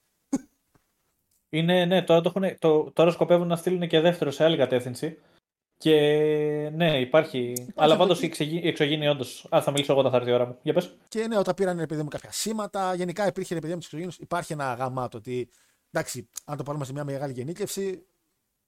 Είναι, 1.50 1.86
ναι, 1.86 2.02
τώρα, 2.02 2.22
το 2.22 2.34
έχουν, 2.36 2.58
το, 2.60 2.92
τώρα 2.92 3.12
σκοπεύουν 3.12 3.48
να 3.48 3.56
στείλουν 3.56 3.88
και 3.88 4.00
δεύτερο 4.00 4.32
σε 4.32 4.44
άλλη 4.44 4.58
κατεύθυνση. 4.58 5.20
Και 5.78 5.94
ναι, 6.74 7.00
υπάρχει. 7.00 7.54
Αλλά 7.76 7.94
αυτό 7.94 8.04
πάντως 8.06 8.18
εκεί. 8.18 8.26
η 8.26 8.28
εξωγή- 8.30 8.64
η 8.64 8.68
εξωγήινη, 8.68 9.08
όντως. 9.08 9.48
Α, 9.56 9.62
θα 9.62 9.72
μιλήσω 9.72 9.92
εγώ 9.92 10.00
όταν 10.02 10.12
θα 10.12 10.18
έρθει 10.18 10.30
η 10.30 10.34
ώρα 10.34 10.46
μου. 10.46 10.58
Για 10.62 10.74
πες. 10.74 10.98
Και 11.08 11.28
ναι, 11.28 11.38
όταν 11.38 11.54
πήραν 11.54 11.80
επειδή 11.80 12.02
μου 12.04 12.08
κάποια 12.08 12.32
σήματα, 12.32 12.94
γενικά 12.96 13.28
υπήρχε 13.28 13.56
επειδή 13.56 13.74
μου 13.74 13.80
τους 13.80 13.86
εξωγήνου, 13.88 14.12
υπάρχει 14.20 14.54
ένα 14.54 14.74
γαμάτο 14.74 15.18
ότι 15.18 15.50
εντάξει, 15.92 16.30
αν 16.46 16.58
το 16.58 16.64
πάρουμε 16.64 16.86
σε 16.86 16.94
μια 16.94 17.04
μεγάλη 17.04 17.34
γενίκευση, 17.34 18.06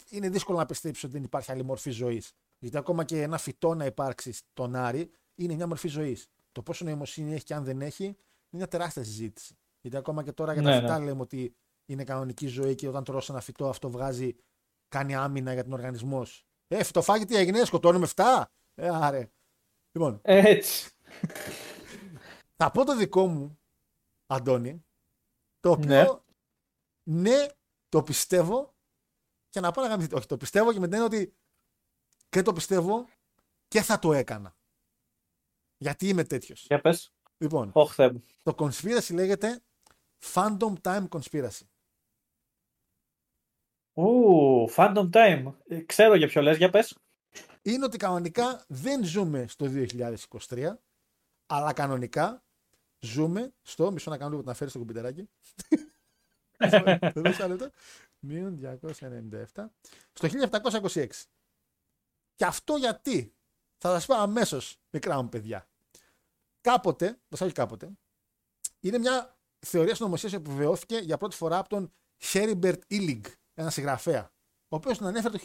είναι 0.09 0.29
δύσκολο 0.29 0.57
να 0.57 0.65
πιστέψεις 0.65 1.03
ότι 1.03 1.13
δεν 1.13 1.23
υπάρχει 1.23 1.51
άλλη 1.51 1.63
μορφή 1.63 1.89
ζωής. 1.91 2.31
Γιατί 2.59 2.77
ακόμα 2.77 3.03
και 3.03 3.21
ένα 3.21 3.37
φυτό 3.37 3.73
να 3.73 3.85
υπάρξει 3.85 4.33
στον 4.33 4.75
Άρη 4.75 5.09
είναι 5.35 5.53
μια 5.53 5.67
μορφή 5.67 5.87
ζωής. 5.87 6.27
Το 6.51 6.61
πόσο 6.61 6.85
νοημοσύνη 6.85 7.33
έχει 7.33 7.43
και 7.43 7.53
αν 7.53 7.63
δεν 7.63 7.81
έχει 7.81 8.03
είναι 8.03 8.15
μια 8.49 8.67
τεράστια 8.67 9.03
συζήτηση. 9.03 9.57
Γιατί 9.81 9.97
ακόμα 9.97 10.23
και 10.23 10.31
τώρα 10.31 10.53
για 10.53 10.61
τα 10.61 10.69
Ναι, 10.69 10.79
φυτά 10.79 10.99
ναι. 10.99 11.05
λέμε 11.05 11.21
ότι 11.21 11.55
είναι 11.89 12.03
κανονική 12.03 12.47
ζωή 12.47 12.75
και 12.75 12.87
όταν 12.87 13.03
τρώσει 13.03 13.31
ένα 13.31 13.41
φυτό 13.41 13.69
αυτό 13.69 13.89
βγάζει, 13.89 14.35
κάνει 14.87 15.15
άμυνα 15.15 15.53
για 15.53 15.63
τον 15.63 15.73
οργανισμός. 15.73 16.29
σου. 16.29 16.45
Ε, 16.67 16.83
φυτοφάγη 16.83 17.25
τι 17.25 17.35
έγινε, 17.35 17.65
σκοτώνουμε 17.65 18.07
7. 18.15 18.43
Ε, 18.75 18.89
άρε. 18.89 19.31
Λοιπόν, 19.91 20.19
Έτσι. 20.23 20.89
θα 22.55 22.71
πω 22.71 22.85
το 22.85 22.95
δικό 22.97 23.27
μου, 23.27 23.59
Αντώνη, 24.27 24.85
το 25.59 25.71
οποίο 25.71 25.85
Ναι. 27.03 27.19
ναι, 27.21 27.45
το 27.89 28.03
πιστεύω 28.03 28.75
και 29.49 29.59
να 29.59 29.71
πάω 29.71 29.83
να 29.85 29.89
γαμηθείτε. 29.91 30.15
Όχι, 30.15 30.25
το 30.27 30.37
πιστεύω 30.37 30.73
και 30.73 30.79
με 30.79 30.85
την 30.87 30.93
έννοια 30.99 31.07
ότι 31.19 31.35
και 32.29 32.41
το 32.41 32.53
πιστεύω 32.53 33.07
και 33.67 33.81
θα 33.81 33.99
το 33.99 34.13
έκανα. 34.13 34.55
Γιατί 35.77 36.07
είμαι 36.07 36.23
τέτοιος. 36.23 36.65
Για 36.65 36.81
πες. 36.81 37.13
Λοιπόν, 37.37 37.69
Όχι, 37.73 37.93
Θεέ 37.93 38.11
μου. 38.11 38.23
το 38.43 38.55
conspiracy 38.57 39.13
λέγεται 39.13 39.61
Phantom 40.33 40.73
Time 40.81 41.07
Conspiracy. 41.07 41.61
Ου, 43.97 44.69
Phantom 44.75 45.09
Time. 45.11 45.53
Ε, 45.67 45.79
Ξέρω 45.81 46.15
για 46.15 46.27
ποιο 46.27 46.41
λες, 46.41 46.57
για 46.57 46.69
πες. 46.69 46.97
Είναι 47.61 47.85
ότι 47.85 47.97
κανονικά 47.97 48.65
δεν 48.67 49.03
ζούμε 49.03 49.45
στο 49.47 49.65
2023, 49.69 50.73
αλλά 51.45 51.73
κανονικά 51.73 52.43
ζούμε 52.99 53.53
στο. 53.61 53.91
Μισό 53.91 54.09
να 54.09 54.17
κάνω 54.17 54.29
λίγο 54.29 54.41
να 54.43 54.53
φέρεις 54.53 54.73
στο 54.73 54.81
κουμπιτεράκι. 54.81 55.29
Το 57.13 57.21
δώσα 57.21 57.47
λεπτό. 57.47 57.69
Μείον 58.19 58.79
297. 58.81 59.65
Στο 60.13 60.27
1726. 60.93 61.07
Και 62.35 62.45
αυτό 62.45 62.75
γιατί; 62.75 63.33
Θα 63.77 63.89
σας 63.89 64.05
πω 64.05 64.15
αμέσως, 64.15 64.79
μικρά 64.89 65.21
μου 65.21 65.29
παιδιά. 65.29 65.67
Κάποτε, 66.61 67.19
βασικά 67.27 67.45
όχι 67.45 67.53
κάποτε, 67.53 67.91
είναι 68.79 68.97
μια 68.97 69.37
θεωρία 69.59 69.95
συνωμοσίας 69.95 70.31
που 70.31 70.37
επιβεβαιώθηκε 70.37 70.97
για 70.97 71.17
πρώτη 71.17 71.35
φορά 71.35 71.57
από 71.57 71.69
τον 71.69 71.93
Heribert 72.23 72.79
Illig, 72.89 73.21
ένας 73.57 73.73
συγγραφέα. 73.73 74.31
Ο 74.67 74.75
οποίος 74.75 74.97
τον 74.97 75.07
ανέφερε 75.07 75.37
το 75.37 75.43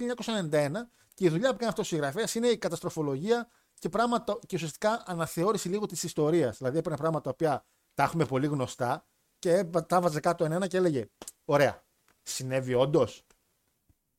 1991 0.51 0.71
και 1.15 1.25
η 1.25 1.29
δουλειά 1.29 1.51
που 1.51 1.57
κάνει 1.57 1.71
αυτός 1.71 1.87
ο 1.87 1.89
συγγραφέας 1.89 2.35
είναι 2.35 2.49
η 2.49 2.59
καταστροφολογία 2.59 3.49
και, 3.79 3.89
πράγματα, 3.89 4.39
και 4.47 4.57
ουσιαστικά 4.57 5.03
αναθεώρηση 5.07 5.69
λίγο 5.69 5.87
της 5.87 6.03
ιστορίας. 6.03 6.57
Δηλαδή 6.57 6.79
έπαιρνε 6.79 6.99
πράγματα 6.99 7.25
τα 7.25 7.31
οποία 7.31 7.65
τα 7.95 8.03
έχουμε 8.03 8.25
πολύ 8.25 8.47
γνωστά 8.47 9.07
και 9.39 9.65
τα 9.65 10.01
βάζε 10.01 10.21
κάτω 10.21 10.45
ένα 10.45 10.67
και 10.67 10.77
έλεγε: 10.77 11.07
Ωραία, 11.45 11.85
συνέβη 12.23 12.75
όντως. 12.75 13.23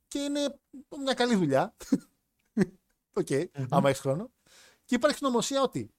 Και 0.07 0.19
είναι 0.19 0.59
μια 1.03 1.13
καλή 1.13 1.35
δουλειά. 1.35 1.75
Οκ, 3.19 3.27
άμα 3.69 3.89
έχεις 3.89 4.01
χρόνο. 4.01 4.31
Και 4.85 4.95
υπάρχει 4.95 5.17
συνωμοσία 5.17 5.61
ότι 5.61 5.93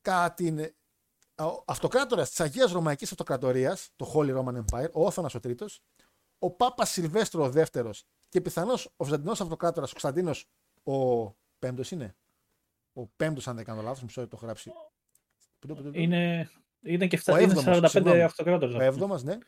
κατά 0.00 0.34
την 0.34 0.58
ε, 0.58 0.74
ο 1.42 1.64
αυτοκράτορας 1.66 2.28
της 2.28 2.40
Αγίας 2.40 2.72
Ρωμαϊκής 2.72 3.10
Αυτοκρατορίας, 3.10 3.88
το 3.96 4.12
Holy 4.14 4.36
Roman 4.36 4.64
Empire, 4.64 4.90
ο 4.92 5.06
Όθωνας 5.06 5.34
ο 5.34 5.40
Τρίτος, 5.40 5.82
ο 6.42 6.50
Πάπας 6.50 6.90
Σιλβέστρο 6.90 7.44
ο 7.44 7.50
Δεύτερος 7.50 8.04
και 8.28 8.40
πιθανώς 8.40 8.92
ο 8.96 9.04
Βυζαντινός 9.04 9.40
Αυτοκράτορας, 9.40 9.88
ο 9.88 9.92
Κωνσταντίνος 9.92 10.48
ο 10.82 11.26
Πέμπτος 11.58 11.90
είναι; 11.90 12.16
Ο 12.92 13.06
Πέμπτος, 13.06 13.48
αν 13.48 13.56
δεν 13.56 13.64
κάνω 13.64 13.82
λάθος, 13.82 14.02
μισό 14.02 14.20
λεπτό 14.20 14.36
το 14.36 14.46
έχω 14.46 14.46
γράψει. 14.46 14.72
Είναι, 15.92 16.50
είναι 16.80 17.06
και 17.06 17.16
Ο 17.16 17.32
7, 17.32 17.40
είναι 17.40 17.42
έβδομος, 17.42 17.78
45 17.78 17.88
συγγνώμη. 17.88 18.22
αυτοκράτορες. 18.22 18.74
Ο 18.74 18.80
έβδομος, 18.82 19.22
ναι. 19.22 19.38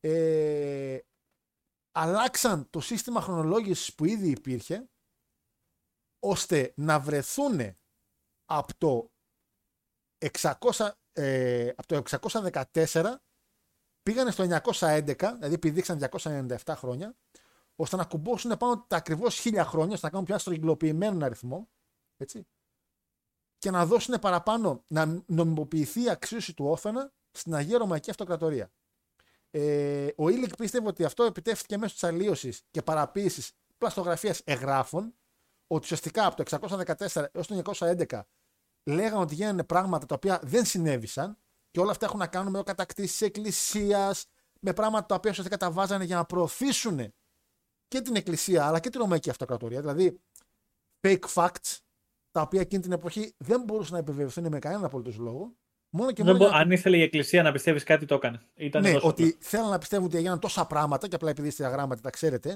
Ε, 0.00 0.98
αλλάξαν 1.92 2.70
το 2.70 2.80
σύστημα 2.80 3.20
χρονολόγησης 3.20 3.94
που 3.94 4.04
ήδη 4.04 4.30
υπήρχε 4.30 4.88
ώστε 6.18 6.72
να 6.76 7.00
βρεθούν 7.00 7.76
από 8.44 8.76
το 8.78 9.10
600, 10.18 10.90
ε, 11.12 11.68
από 11.76 11.86
το 11.86 11.96
614 11.96 13.25
πήγανε 14.06 14.30
στο 14.30 14.44
911, 14.64 15.14
δηλαδή 15.16 15.58
πηδήξαν 15.58 16.08
297 16.10 16.56
χρόνια, 16.76 17.14
ώστε 17.76 17.96
να 17.96 18.04
κουμπώσουν 18.04 18.56
πάνω 18.56 18.84
τα 18.88 18.96
ακριβώς 18.96 19.38
χίλια 19.38 19.64
χρόνια, 19.64 19.94
ώστε 19.94 20.06
να 20.06 20.10
κάνουν 20.12 20.26
πιο 20.26 20.34
αστρογγυλοποιημένο 20.34 21.24
αριθμό, 21.24 21.68
έτσι, 22.16 22.46
και 23.58 23.70
να 23.70 23.86
δώσουν 23.86 24.18
παραπάνω, 24.20 24.84
να 24.86 25.22
νομιμοποιηθεί 25.26 26.02
η 26.02 26.10
αξίωση 26.10 26.54
του 26.54 26.64
Όθωνα 26.64 27.12
στην 27.30 27.54
Αγία 27.54 27.78
Ρωμαϊκή 27.78 28.10
Αυτοκρατορία. 28.10 28.70
Ε, 29.50 30.08
ο 30.16 30.28
Ήλικ 30.28 30.56
πίστευε 30.56 30.88
ότι 30.88 31.04
αυτό 31.04 31.24
επιτεύχθηκε 31.24 31.76
μέσω 31.76 31.92
της 31.92 32.04
αλλίωσης 32.04 32.62
και 32.70 32.82
παραποίησης 32.82 33.52
πλαστογραφίας 33.78 34.40
εγγράφων, 34.44 35.14
ότι 35.66 35.82
ουσιαστικά 35.82 36.26
από 36.26 36.36
το 36.36 36.42
614 36.42 37.24
έως 37.32 37.46
το 37.46 37.62
911 37.78 38.20
λέγανε 38.84 39.22
ότι 39.22 39.34
γίνανε 39.34 39.64
πράγματα 39.64 40.06
τα 40.06 40.14
οποία 40.14 40.40
δεν 40.42 40.64
συνέβησαν 40.64 41.38
και 41.76 41.82
όλα 41.82 41.90
αυτά 41.90 42.06
έχουν 42.06 42.18
να 42.18 42.26
κάνουν 42.26 42.52
με 42.52 42.62
κατακτήσεις 42.62 43.20
εκκλησίας, 43.20 44.26
με 44.60 44.72
πράγματα 44.72 45.06
τα 45.06 45.14
οποία 45.14 45.30
ουσιαστικά 45.30 45.56
τα 45.56 45.70
βάζανε 45.70 46.04
για 46.04 46.16
να 46.16 46.24
προωθήσουν 46.24 47.14
και 47.88 48.00
την 48.00 48.16
εκκλησία 48.16 48.66
αλλά 48.66 48.80
και 48.80 48.90
την 48.90 49.00
Ρωμαϊκή 49.00 49.30
Αυτοκρατορία. 49.30 49.80
Δηλαδή 49.80 50.20
fake 51.00 51.24
facts 51.34 51.78
τα 52.30 52.40
οποία 52.40 52.60
εκείνη 52.60 52.82
την 52.82 52.92
εποχή 52.92 53.34
δεν 53.36 53.62
μπορούσαν 53.62 53.92
να 53.92 53.98
επιβεβαιωθούν 53.98 54.48
με 54.48 54.58
κανέναν 54.58 54.84
απολύτως 54.84 55.16
λόγο. 55.16 55.52
Μόνο 55.90 56.12
και 56.12 56.22
Δεν 56.22 56.26
μόνο 56.26 56.38
μπο- 56.38 56.44
για 56.44 56.54
να 56.56 56.62
Αν 56.62 56.70
ήθελε 56.70 56.96
η 56.96 57.02
Εκκλησία 57.02 57.42
να 57.42 57.52
πιστεύεις 57.52 57.82
κάτι, 57.82 58.06
το 58.06 58.14
έκανε. 58.14 58.40
Ήταν 58.54 58.82
ναι, 58.82 58.92
τόσο 58.92 59.08
ότι 59.08 59.36
θέλουν 59.40 59.68
να 59.70 59.78
πιστεύουν 59.78 60.06
ότι 60.06 60.16
έγιναν 60.16 60.38
τόσα 60.38 60.66
πράγματα 60.66 61.08
και 61.08 61.14
απλά 61.14 61.30
επειδή 61.30 61.48
είστε 61.48 61.68
γράμματα 61.68 62.00
τα 62.00 62.10
ξέρετε, 62.10 62.50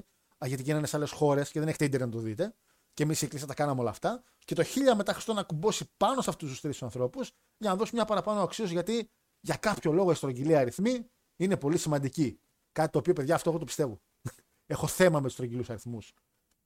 α, 0.44 0.46
γιατί 0.46 0.62
γίνανε 0.62 0.86
σε 0.86 0.96
άλλες 0.96 1.10
χώρες 1.10 1.50
και 1.50 1.58
δεν 1.58 1.68
έχετε 1.68 1.84
ίντερνετ 1.84 2.08
να 2.08 2.14
το 2.14 2.20
δείτε. 2.26 2.54
Και 2.94 3.02
εμείς 3.02 3.20
η 3.22 3.24
Εκκλησία 3.24 3.46
τα 3.48 3.54
κάναμε 3.54 3.80
όλα 3.80 3.90
αυτά. 3.90 4.22
Και 4.50 4.56
το 4.56 4.62
1000 4.92 4.96
μετά 4.96 5.12
Χριστό 5.12 5.32
να 5.32 5.42
κουμπώσει 5.42 5.90
πάνω 5.96 6.20
σε 6.22 6.30
αυτούς 6.30 6.50
τους 6.50 6.60
τρεις 6.60 6.82
ανθρώπους 6.82 7.30
για 7.58 7.70
να 7.70 7.76
δώσει 7.76 7.94
μια 7.94 8.04
παραπάνω 8.04 8.42
αξίωση 8.42 8.72
γιατί 8.72 9.10
για 9.40 9.56
κάποιο 9.56 9.92
λόγο 9.92 10.10
η 10.10 10.14
στρογγυλή 10.14 10.56
αριθμή 10.56 11.06
είναι 11.36 11.56
πολύ 11.56 11.78
σημαντική. 11.78 12.40
Κάτι 12.72 12.90
το 12.90 12.98
οποίο, 12.98 13.12
παιδιά, 13.12 13.34
αυτό 13.34 13.50
εγώ 13.50 13.58
το 13.58 13.64
πιστεύω. 13.64 14.00
έχω 14.74 14.86
θέμα 14.86 15.16
με 15.18 15.24
τους 15.24 15.32
στρογγυλούς 15.32 15.70
αριθμούς. 15.70 16.12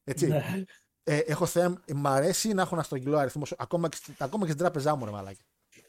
Έτσι. 0.05 0.27
Ναι. 0.27 0.65
Ε, 1.03 1.17
έχω 1.19 1.47
θέμα, 1.47 1.83
μ' 1.95 2.07
αρέσει 2.07 2.53
να 2.53 2.63
έχω 2.63 2.75
ένα 2.75 2.83
στρογγυλό 2.85 3.17
αριθμό 3.19 3.43
ακόμα 3.57 3.89
και, 3.89 3.97
στη- 3.97 4.15
ακόμα 4.19 4.45
και 4.45 4.51
στην 4.51 4.63
τράπεζά 4.63 4.95
μου, 4.97 5.05
ρε 5.05 5.11
μαλάκι. 5.11 5.43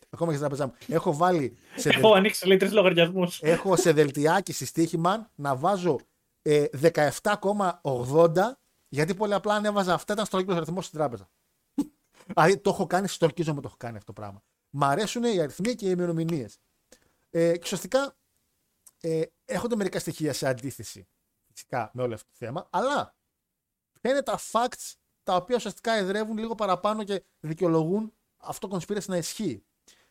Ακόμα 0.10 0.32
και 0.32 0.38
στην 0.38 0.50
τράπεζά 0.50 0.66
μου. 0.66 0.96
Έχω 0.96 1.16
βάλει 1.16 1.58
σε 1.76 1.90
Έχω 1.90 2.14
ανοίξει 2.14 2.48
λέει 2.48 2.58
τρεις 2.58 2.72
λογαριασμούς. 2.72 3.42
έχω 3.42 3.76
σε 3.76 3.92
δελτιάκι 3.92 4.54
συστήχημα 4.54 5.32
να 5.36 5.56
βάζω 5.56 6.00
ε, 6.42 6.66
17,80 6.82 8.34
γιατί 8.90 9.14
πολύ 9.14 9.34
απλά 9.34 9.54
αν 9.54 9.66
έβαζα 9.66 9.94
αυτά 9.94 10.14
ήταν 10.14 10.26
στρογγυλός 10.26 10.58
αριθμός 10.58 10.86
στην 10.86 10.98
τράπεζα. 11.00 11.30
Δηλαδή 12.26 12.58
το 12.58 12.70
έχω 12.70 12.88
κάνει, 12.88 13.08
στορκίζομαι 13.08 13.62
το 13.62 13.68
έχω 13.68 13.78
κάνει 13.78 13.98
αυτό 13.98 14.14
το 14.14 14.22
πράγμα. 14.22 14.44
Μ' 14.70 14.84
αρέσουν 14.84 15.24
οι 15.24 15.40
αριθμοί 15.40 15.76
και 15.76 15.86
οι 15.86 15.92
ημερομηνίες. 15.94 16.60
Ε, 17.30 17.52
και 17.54 17.62
ουσιαστικά 17.64 18.16
ε, 19.02 19.22
έχονται 19.46 19.76
μερικά 19.76 20.00
στοιχεία 20.00 20.34
σε 20.34 20.48
αντίθεση 20.48 21.08
φυσικά 21.54 21.92
με 21.94 22.02
όλο 22.02 22.14
αυτό 22.14 22.28
το 22.28 22.46
θέμα, 22.46 22.68
αλλά 22.70 23.16
ποια 24.02 24.12
είναι 24.12 24.22
τα 24.22 24.40
facts 24.52 24.94
τα 25.24 25.36
οποία 25.36 25.56
ουσιαστικά 25.56 25.94
εδρεύουν 25.94 26.38
λίγο 26.38 26.56
παραπάνω 26.56 27.04
και 27.04 27.24
δικαιολογούν 27.40 28.14
αυτό 28.38 28.68
το 28.68 28.78
conspiracy 28.78 29.06
να 29.06 29.18
ισχύει. 29.18 29.64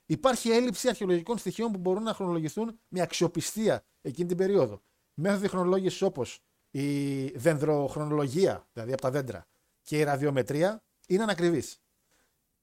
Υπάρχει 0.06 0.50
έλλειψη 0.50 0.88
αρχαιολογικών 0.88 1.38
στοιχείων 1.38 1.72
που 1.72 1.78
μπορούν 1.78 2.02
να 2.02 2.14
χρονολογηθούν 2.14 2.80
με 2.88 3.00
αξιοπιστία 3.00 3.84
εκείνη 4.00 4.28
την 4.28 4.36
περίοδο. 4.36 4.82
Μέθοδοι 5.14 5.48
χρονολόγησης 5.48 6.02
όπως 6.02 6.40
η 6.70 7.24
δενδροχρονολογία, 7.28 8.68
δηλαδή 8.72 8.92
από 8.92 9.02
τα 9.02 9.10
δέντρα, 9.10 9.46
και 9.82 9.98
η 9.98 10.02
ραδιομετρία 10.02 10.82
είναι 11.06 11.22
ανακριβεί. 11.22 11.62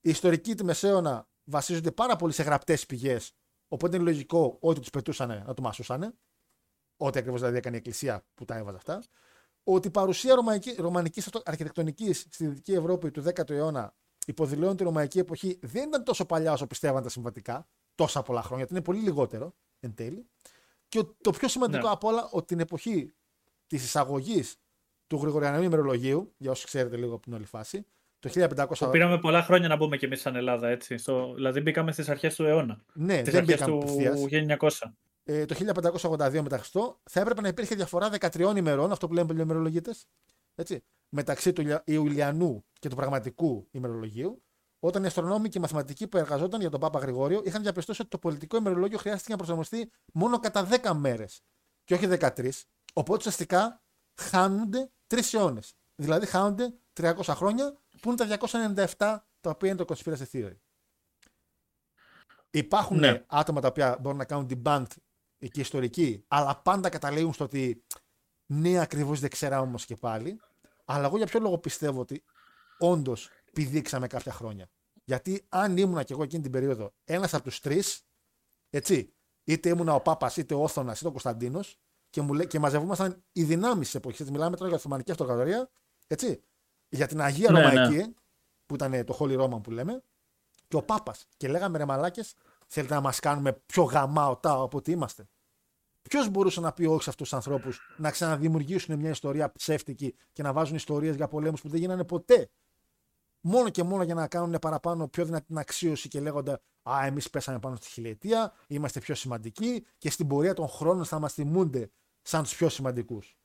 Οι 0.01 0.09
ιστορικοί 0.09 0.55
τη 0.55 0.63
Μεσαίωνα 0.63 1.29
βασίζονται 1.43 1.91
πάρα 1.91 2.15
πολύ 2.15 2.33
σε 2.33 2.43
γραπτές 2.43 2.85
πηγές, 2.85 3.33
οπότε 3.67 3.95
είναι 3.95 4.05
λογικό 4.05 4.57
ότι 4.59 4.79
τους 4.79 4.89
πετούσαν 4.89 5.43
να 5.45 5.53
του 5.53 5.61
μασούσαν. 5.61 6.17
Ό,τι 6.97 7.19
ακριβώς 7.19 7.39
δηλαδή 7.39 7.57
έκανε 7.57 7.75
η 7.75 7.79
Εκκλησία 7.79 8.25
που 8.33 8.45
τα 8.45 8.55
έβαζε 8.55 8.77
αυτά. 8.77 9.03
Ότι 9.63 9.87
η 9.87 9.91
παρουσία 9.91 10.35
ρωμανικής 10.77 11.29
αρχιτεκτονικής 11.43 12.19
στη 12.19 12.47
Δυτική 12.47 12.73
Ευρώπη 12.73 13.11
του 13.11 13.23
10ου 13.23 13.49
αιώνα 13.49 13.95
υποδηλώνει 14.25 14.71
ότι 14.71 14.81
η 14.83 14.85
Ρωμαϊκή 14.85 15.19
εποχή 15.19 15.59
δεν 15.61 15.87
ήταν 15.87 16.03
τόσο 16.03 16.25
παλιά 16.25 16.51
όσο 16.51 16.67
πιστεύαν 16.67 17.03
τα 17.03 17.09
συμβατικά, 17.09 17.67
τόσα 17.95 18.21
πολλά 18.21 18.41
χρόνια, 18.41 18.63
ότι 18.63 18.73
είναι 18.73 18.83
πολύ 18.83 18.99
λιγότερο 18.99 19.55
εν 19.79 19.93
τέλει. 19.93 20.29
Και 20.87 21.03
το 21.21 21.31
πιο 21.31 21.47
σημαντικό 21.47 21.85
Ναι. 21.87 21.93
από 21.93 22.07
όλα, 22.07 22.29
ότι 22.31 22.45
την 22.45 22.59
εποχή 22.59 23.13
της 23.67 23.83
εισαγωγής 23.83 24.55
του 25.07 25.17
Γρηγοριανού 25.17 25.63
ημερολογίου, 25.63 26.33
για 26.37 26.51
όσους 26.51 26.65
ξέρετε 26.65 26.97
λίγο 26.97 27.13
από 27.13 27.23
την 27.23 27.33
όλη 27.33 27.45
φάση, 27.45 27.85
το 28.21 28.29
1500. 28.29 28.77
Το 28.77 28.89
πήραμε 28.89 29.19
πολλά 29.19 29.43
χρόνια 29.43 29.67
να 29.67 29.75
μπούμε 29.75 29.97
κι 29.97 30.05
εμείς 30.05 30.21
σαν 30.21 30.35
Ελλάδα, 30.35 30.67
έτσι. 30.67 30.97
Στο... 30.97 31.33
Δηλαδή 31.35 31.61
μπήκαμε 31.61 31.91
στις 31.91 32.09
αρχές 32.09 32.35
του 32.35 32.43
αιώνα. 32.43 32.81
Ναι, 32.93 33.13
Στι 33.13 33.23
δεν 33.31 33.35
αρχές 33.41 33.55
μπήκαμε 33.59 33.71
του 33.71 33.77
απευθείας. 33.83 34.79
1900. 34.81 34.91
ε, 35.23 35.45
το 35.45 35.55
1582 36.01 36.39
μετά 36.41 36.57
Χριστό, 36.57 36.99
θα 37.09 37.19
έπρεπε 37.19 37.41
να 37.41 37.47
υπήρχε 37.47 37.75
διαφορά 37.75 38.09
13 38.19 38.53
ημερών, 38.57 38.91
αυτό 38.91 39.07
που 39.07 39.13
λέμε 39.13 39.27
πολλοί 39.27 39.41
ημερολογίτε, 39.41 39.91
μεταξύ 41.09 41.53
του 41.53 41.61
Ηλια- 41.61 41.83
Ιουλιανού 41.85 42.65
και 42.79 42.89
του 42.89 42.95
πραγματικού 42.95 43.67
ημερολογίου, 43.71 44.43
όταν 44.79 45.03
οι 45.03 45.05
αστρονόμοι 45.05 45.49
και 45.49 45.57
οι 45.57 45.61
μαθηματικοί 45.61 46.07
που 46.07 46.17
εργαζόταν 46.17 46.59
για 46.61 46.69
τον 46.69 46.79
Πάπα 46.79 46.99
Γρηγόριο 46.99 47.41
είχαν 47.45 47.61
διαπιστώσει 47.61 48.01
ότι 48.01 48.09
το 48.09 48.17
πολιτικό 48.17 48.57
ημερολόγιο 48.57 48.97
χρειάστηκε 48.97 49.31
να 49.31 49.37
προσαρμοστεί 49.37 49.91
μόνο 50.13 50.39
κατά 50.39 50.67
10 50.83 50.91
μέρες 50.95 51.41
και 51.83 51.93
όχι 51.93 52.07
13. 52.19 52.49
Οπότε 52.93 53.17
ουσιαστικά 53.19 53.81
χάνονται 54.15 54.89
3 55.07 55.19
αιώνες. 55.33 55.73
Δηλαδή 55.95 56.25
χάνονται 56.25 56.73
300 57.01 57.13
χρόνια 57.23 57.77
που 58.01 58.11
είναι 58.11 58.17
τα 58.17 58.37
297 58.49 58.85
τα 59.41 59.49
οποία 59.49 59.69
είναι 59.69 59.85
το 59.85 59.95
conspiracy 59.95 60.23
theory; 60.31 60.55
Υπάρχουν 62.51 62.97
Ναι. 62.99 63.23
άτομα 63.27 63.61
τα 63.61 63.67
οποία 63.67 63.97
μπορούν 64.01 64.17
να 64.17 64.25
κάνουν 64.25 64.47
debunked 64.49 64.95
και 65.51 65.59
ιστορικοί, 65.61 66.23
αλλά 66.27 66.55
πάντα 66.61 66.89
καταλήγουν 66.89 67.33
στο 67.33 67.43
ότι 67.43 67.83
ναι, 68.45 68.79
ακριβώς 68.79 69.19
δεν 69.19 69.29
ξέραμε 69.29 69.67
όμως 69.67 69.85
και 69.85 69.95
πάλι. 69.95 70.39
Αλλά 70.85 71.05
εγώ 71.05 71.17
για 71.17 71.25
ποιο 71.25 71.39
λόγο 71.39 71.57
πιστεύω 71.57 72.01
ότι 72.01 72.23
όντως 72.79 73.29
πηδήξαμε 73.53 74.07
κάποια 74.07 74.31
χρόνια; 74.31 74.69
Γιατί 75.03 75.45
αν 75.49 75.77
ήμουνα 75.77 76.03
κι 76.03 76.11
εγώ 76.11 76.23
εκείνη 76.23 76.41
την 76.43 76.51
περίοδο 76.51 76.93
ένας 77.03 77.33
από 77.33 77.43
τους 77.43 77.59
τρεις, 77.59 78.01
έτσι, 78.69 79.13
είτε 79.43 79.69
ήμουνα 79.69 79.93
ο 79.93 80.01
Πάπας, 80.01 80.37
είτε 80.37 80.53
ο 80.53 80.63
Όθωνας, 80.63 80.97
είτε 80.99 81.07
ο 81.07 81.11
Κωνσταντίνος, 81.11 81.79
και, 82.09 82.21
μου 82.21 82.33
λέ- 82.33 82.47
και 82.47 82.59
μαζευόμασταν 82.59 83.23
οι 83.31 83.43
δυνάμεις 83.43 83.85
της 83.85 83.95
εποχής. 83.95 84.31
Μιλάμε 84.31 84.55
τώρα 84.55 84.67
για 84.69 84.77
τη 84.77 84.83
Οθωμανική 84.83 85.11
Αυτοκρατορία, 85.11 85.69
έτσι. 86.07 86.43
Για 86.93 87.07
την 87.07 87.21
Αγία 87.21 87.51
Ναι, 87.51 87.61
Ρωμαϊκή, 87.61 88.15
που 88.65 88.75
ήταν 88.75 89.05
το 89.05 89.17
Holy 89.19 89.39
Roman 89.39 89.63
που 89.63 89.71
λέμε, 89.71 90.03
και 90.67 90.75
ο 90.75 90.83
Πάπας. 90.83 91.27
Και 91.37 91.47
λέγαμε 91.47 91.77
ρε 91.77 91.85
μαλάκες, 91.85 92.33
θέλετε 92.67 92.93
να 92.93 93.01
μας 93.01 93.19
κάνουμε 93.19 93.53
πιο 93.65 93.83
γαμάω 93.83 94.35
τάο 94.37 94.63
από 94.63 94.77
ότι 94.77 94.91
είμαστε. 94.91 95.27
Ποιος 96.01 96.29
μπορούσε 96.29 96.59
να 96.59 96.71
πει 96.73 96.85
όχι 96.85 97.03
σε 97.03 97.09
αυτούς 97.09 97.29
τους 97.29 97.37
ανθρώπους 97.37 97.79
να 97.97 98.11
ξαναδημιουργήσουν 98.11 98.99
μια 98.99 99.09
ιστορία 99.09 99.51
ψεύτικη 99.51 100.15
και 100.33 100.43
να 100.43 100.53
βάζουν 100.53 100.75
ιστορίες 100.75 101.15
για 101.15 101.27
πολέμους 101.27 101.61
που 101.61 101.69
δεν 101.69 101.79
γίνανε 101.79 102.03
ποτέ; 102.03 102.49
Μόνο 103.41 103.69
και 103.69 103.83
μόνο 103.83 104.03
για 104.03 104.15
να 104.15 104.27
κάνουν 104.27 104.59
παραπάνω 104.61 105.07
πιο 105.07 105.25
δυνατή 105.25 105.45
την 105.45 105.57
αξίωση 105.57 106.07
και 106.07 106.19
λέγοντα 106.19 106.61
Α, 106.89 107.05
εμείς 107.05 107.29
πέσαμε 107.29 107.59
πάνω 107.59 107.75
στη 107.75 107.89
χιλιετία, 107.89 108.53
είμαστε 108.67 108.99
πιο 108.99 109.15
σημαντικοί 109.15 109.85
και 109.97 110.09
στην 110.09 110.27
πορεία 110.27 110.53
των 110.53 110.67
χρόνων 110.67 111.05
θα 111.05 111.19
μας 111.19 111.33
θυμούνται 111.33 111.91
σαν 112.21 112.43
τους 112.43 112.55
πιο 112.55 112.69
σημαντικούς. 112.69 113.35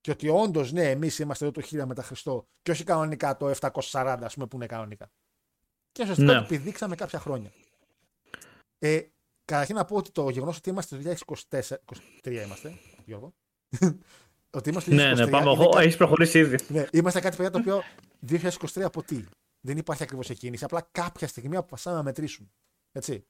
Και 0.00 0.10
ότι 0.10 0.28
όντως, 0.28 0.72
ναι, 0.72 0.90
εμείς 0.90 1.18
είμαστε 1.18 1.44
εδώ 1.44 1.60
το 1.60 1.66
1000 1.70 1.84
μετά 1.86 2.02
Χριστό 2.02 2.46
και 2.62 2.70
όχι 2.70 2.84
κανονικά 2.84 3.36
το 3.36 3.48
740, 3.60 4.18
ας 4.22 4.34
πούμε, 4.34 4.46
που 4.46 4.56
είναι 4.56 4.66
κανονικά. 4.66 5.10
Και 5.92 6.02
ουσιαστικά 6.02 6.32
Ναι. 6.32 6.40
το 6.40 6.46
πηδήξαμε 6.46 6.94
κάποια 6.94 7.18
χρόνια. 7.18 7.52
Ε, 8.78 9.02
καταρχήν 9.44 9.74
να 9.74 9.84
πω 9.84 9.96
ότι 9.96 10.10
το 10.10 10.28
γεγονός 10.30 10.56
ότι 10.56 10.70
είμαστε 10.70 10.96
το 10.96 11.02
2024. 11.02 11.76
23 12.24 12.42
είμαστε, 12.44 12.78
Γιώργο. 13.04 13.34
ότι 14.50 14.70
είμαστε 14.70 14.90
το 14.90 14.96
2023. 14.96 15.00
Ναι, 15.16 15.24
ναι, 15.24 15.30
πάμε. 15.30 15.50
είναι 15.50 15.60
Εγώ, 15.62 15.68
κάτι- 15.68 15.84
έχεις 15.84 15.96
προχωρήσει 15.96 16.38
ήδη. 16.38 16.56
ναι, 16.68 16.86
είμαστε 16.92 17.20
κάτι 17.20 17.36
παιδιά 17.36 17.50
το 17.50 17.58
οποίο 17.58 17.82
2023 18.28 18.80
από 18.82 19.02
τι. 19.02 19.24
Δεν 19.60 19.76
υπάρχει 19.78 20.02
ακριβώς 20.02 20.30
εκκίνηση. 20.30 20.64
Απλά 20.64 20.88
κάποια 20.92 21.28
στιγμή 21.28 21.56
αποφασίσαμε 21.56 21.96
να 21.96 22.02
μετρήσουμε. 22.02 22.48
Έτσι. 22.92 23.26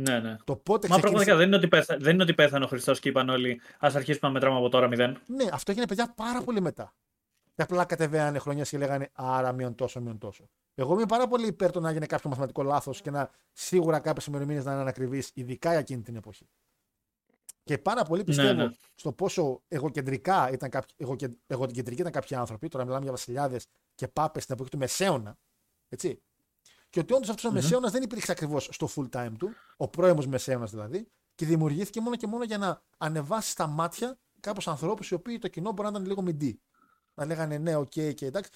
Ναι, 0.00 0.18
ναι. 0.18 0.36
Το 0.44 0.56
πότε 0.56 0.88
Μα 0.88 0.96
ξεκίνησε. 0.96 1.00
πραγματικά 1.00 1.36
δεν 1.36 1.46
είναι 1.46 1.56
ότι, 1.56 1.68
πέθα... 1.68 1.96
δεν 1.96 2.14
είναι 2.14 2.22
ότι 2.22 2.34
πέθανε 2.34 2.64
ο 2.64 2.68
Χριστός 2.68 3.00
και 3.00 3.08
είπαν 3.08 3.28
όλοι 3.28 3.60
Α 3.78 3.90
αρχίσουμε 3.94 4.18
να 4.20 4.30
μετράμε 4.30 4.56
από 4.56 4.68
τώρα 4.68 4.88
μηδέν. 4.88 5.20
Ναι, 5.26 5.44
αυτό 5.52 5.70
έγινε 5.70 5.86
παιδιά 5.86 6.12
πάρα 6.16 6.42
πολύ 6.42 6.60
μετά. 6.60 6.94
Και 7.54 7.62
απλά 7.62 7.84
κατεβαίνανε 7.84 8.38
χρονιά 8.38 8.64
και 8.64 8.78
λέγανε 8.78 9.10
Άρα 9.12 9.52
μείον 9.52 9.74
τόσο, 9.74 10.00
μείον 10.00 10.18
τόσο. 10.18 10.48
Εγώ 10.74 10.94
είμαι 10.94 11.06
πάρα 11.06 11.26
πολύ 11.28 11.46
υπέρ 11.46 11.70
το 11.70 11.80
να 11.80 11.92
γίνει 11.92 12.06
κάποιο 12.06 12.30
μαθηματικό 12.30 12.62
λάθος 12.62 13.00
και 13.00 13.10
να 13.10 13.30
σίγουρα 13.52 14.00
κάποιες 14.00 14.26
ημερομηνίες 14.26 14.64
να 14.64 14.72
είναι 14.72 14.80
ανακριβείς, 14.80 15.30
ειδικά 15.34 15.70
για 15.70 15.78
εκείνη 15.78 16.02
την 16.02 16.16
εποχή. 16.16 16.48
Και 17.64 17.78
πάρα 17.78 18.04
πολύ 18.04 18.24
πιστεύω 18.24 18.62
ναι. 18.62 18.70
στο 18.94 19.12
πόσο 19.12 19.62
εγωκεντρικά 19.68 20.50
ήταν 20.50 20.70
κάποιοι, 20.70 20.94
εγωκεν- 20.96 21.38
εγωκεντρικοί 21.46 22.00
ήταν 22.00 22.12
κάποιοι 22.12 22.36
άνθρωποι. 22.36 22.68
Τώρα 22.68 22.84
μιλάμε 22.84 23.02
για 23.02 23.12
βασιλιάδες 23.12 23.66
και 23.94 24.08
πάπες 24.08 24.42
στην 24.42 24.54
εποχή 24.54 24.70
του 24.70 24.78
Μεσαίωνα. 24.78 25.38
Έτσι. 25.88 26.22
Και 26.90 27.00
ότι 27.00 27.12
όντως 27.12 27.28
αυτός 27.28 27.44
ο 27.44 27.48
Μμμ. 27.48 27.54
Μεσαίωνας 27.54 27.92
δεν 27.92 28.02
υπήρξε 28.02 28.32
ακριβώς 28.32 28.68
στο 28.72 28.88
full 28.96 29.08
time 29.08 29.32
του, 29.38 29.50
ο 29.76 29.88
πρώιμος 29.88 30.26
Μεσαίωνας 30.26 30.70
δηλαδή, 30.70 31.08
και 31.34 31.46
δημιουργήθηκε 31.46 32.00
μόνο 32.00 32.16
και 32.16 32.26
μόνο 32.26 32.44
για 32.44 32.58
να 32.58 32.82
ανεβάσει 32.98 33.50
στα 33.50 33.66
μάτια 33.66 34.18
κάποιους 34.40 34.70
ανθρώπους 34.70 35.10
οι 35.10 35.14
οποίοι 35.14 35.38
το 35.38 35.48
κοινό 35.48 35.72
μπορεί 35.72 35.82
να 35.82 35.88
ήταν 35.88 36.06
λίγο 36.06 36.22
mid. 36.22 36.60
Ή 37.14 37.17
να 37.17 37.24
λέγανε 37.24 37.58
ναι, 37.58 37.76
οκ 37.76 37.88
και 37.88 38.26
εντάξει. 38.26 38.50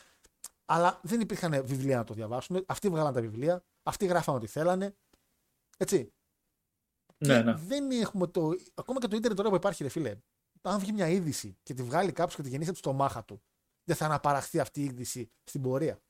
Αλλά 0.65 1.01
δεν 1.03 1.21
υπήρχαν 1.21 1.67
βιβλία 1.67 1.97
να 1.97 2.05
το 2.05 2.15
διαβάσουν. 2.15 2.65
Αυτοί 2.67 2.89
βγάλαν 2.89 3.13
τα 3.13 3.21
βιβλία, 3.21 3.65
αυτοί 3.83 4.07
γράφαν 4.07 4.35
ό,τι 4.35 4.47
θέλανε. 4.47 4.97
Έτσι. 5.77 6.13
Ναι, 7.19 7.37
Και 7.37 7.43
ναι. 7.43 7.55
δεν 7.55 7.91
έχουμε 7.91 8.27
το. 8.27 8.55
Ακόμα 8.75 9.01
και 9.01 9.09
το 9.09 9.17
ίντερνετ 9.17 9.37
τώρα 9.37 9.49
που 9.49 9.57
υπάρχει, 9.57 9.83
ρε 9.83 9.89
φίλε. 9.89 10.17
Αν 10.63 10.79
βγει 10.79 10.93
μια 10.93 11.09
είδηση 11.09 11.59
και 11.63 11.75
τη 11.75 11.83
βγάλει 11.83 12.13
κάποιος 12.13 12.37
και 12.37 12.43
τη 12.43 12.49
γεννήσει 12.49 12.71
από 12.71 12.81
το 12.83 12.89
στομάχα 12.89 13.25
του, 13.25 13.43
δεν 13.85 13.97
θα 13.97 14.05
αναπαραχθεί 14.05 14.61
αυτή 14.61 14.81
η 14.81 14.85
είδηση 14.85 15.31
στην 15.45 15.63
πορεία. 15.63 16.03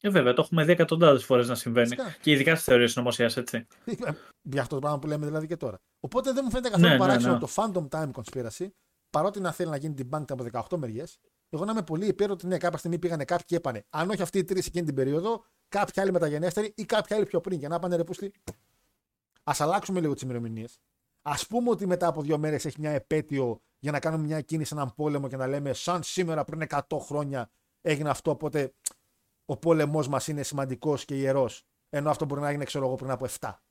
Ε, 0.00 0.08
βέβαια, 0.08 0.32
το 0.32 0.42
έχουμε 0.42 0.64
δει 0.64 0.72
εκατοντάδες 0.72 1.24
φορές 1.24 1.48
να 1.48 1.54
συμβαίνει. 1.54 1.88
Φυσικά. 1.88 2.16
Και 2.20 2.30
ειδικά 2.30 2.52
στις 2.52 2.64
θεωρίες 2.64 2.90
συνωμοσία, 2.92 3.30
έτσι. 3.36 3.66
Για 4.52 4.60
αυτό 4.60 4.74
το 4.74 4.80
πράγμα 4.80 4.98
που 4.98 5.06
λέμε 5.06 5.26
δηλαδή 5.26 5.46
και 5.46 5.56
τώρα. 5.56 5.78
Οπότε 6.00 6.32
δεν 6.32 6.42
μου 6.44 6.50
φαίνεται 6.50 6.68
καθόλου 6.68 6.88
Ναι, 6.88 6.94
ναι, 6.94 7.00
παράξενο 7.00 7.32
ναι. 7.32 7.38
το 7.38 7.48
Phantom 7.54 7.88
Time 7.88 8.10
Conspiracy, 8.10 8.66
παρότι 9.10 9.40
να 9.40 9.52
θέλει 9.52 9.70
να 9.70 9.76
γίνει 9.76 9.94
debunked 9.98 10.30
από 10.30 10.46
18 10.52 10.78
μεριές, 10.78 11.18
εγώ 11.48 11.64
να 11.64 11.72
είμαι 11.72 11.82
πολύ 11.82 12.06
υπέρ 12.06 12.30
ότι 12.30 12.46
ναι, 12.46 12.58
κάποια 12.58 12.78
στιγμή 12.78 12.98
πήγανε 12.98 13.24
κάποιοι 13.24 13.44
και 13.44 13.56
έπανε. 13.56 13.84
Αν 13.90 14.10
όχι 14.10 14.22
αυτοί 14.22 14.38
οι 14.38 14.44
τρεις 14.44 14.66
εκείνη 14.66 14.86
την 14.86 14.94
περίοδο, 14.94 15.44
κάποιοι 15.68 16.02
άλλοι 16.02 16.12
μεταγενέστεροι 16.12 16.72
ή 16.76 16.84
κάποιοι 16.84 17.16
άλλοι 17.16 17.26
πιο 17.26 17.40
πριν. 17.40 17.58
Για 17.58 17.68
να 17.68 17.78
πάνε 17.78 17.96
ρε 17.96 18.04
πούστη. 18.04 18.32
Α 19.44 19.52
αλλάξουμε 19.58 20.00
λίγο 20.00 20.12
τις 20.12 20.22
ημερομηνίες. 20.22 20.78
Α 21.22 21.34
πούμε 21.48 21.70
ότι 21.70 21.86
μετά 21.86 22.06
από 22.06 22.22
δύο 22.22 22.38
μέρες 22.38 22.64
έχει 22.64 22.80
μια 22.80 22.90
επέτειο 22.90 23.60
για 23.78 23.92
να 23.92 24.00
κάνουμε 24.00 24.24
μια 24.24 24.40
κίνηση, 24.40 24.74
έναν 24.74 24.94
πόλεμο 24.94 25.28
και 25.28 25.36
να 25.36 25.46
λέμε 25.46 25.72
σαν 25.72 26.02
σήμερα 26.02 26.44
πριν 26.44 26.62
100 26.68 26.80
χρόνια 27.00 27.50
έγινε 27.80 28.08
αυτό. 28.08 28.30
Οπότε 28.30 28.72
ο 29.50 29.56
πόλεμός 29.56 30.08
μας 30.08 30.28
είναι 30.28 30.42
σημαντικός 30.42 31.04
και 31.04 31.14
ιερός. 31.16 31.66
Ενώ 31.88 32.10
αυτό 32.10 32.24
μπορεί 32.24 32.40
να 32.40 32.48
έγινε, 32.48 32.64
ξέρω 32.64 32.86
εγώ, 32.86 32.94
πριν 32.94 33.10
από 33.10 33.24
7. 33.40 33.62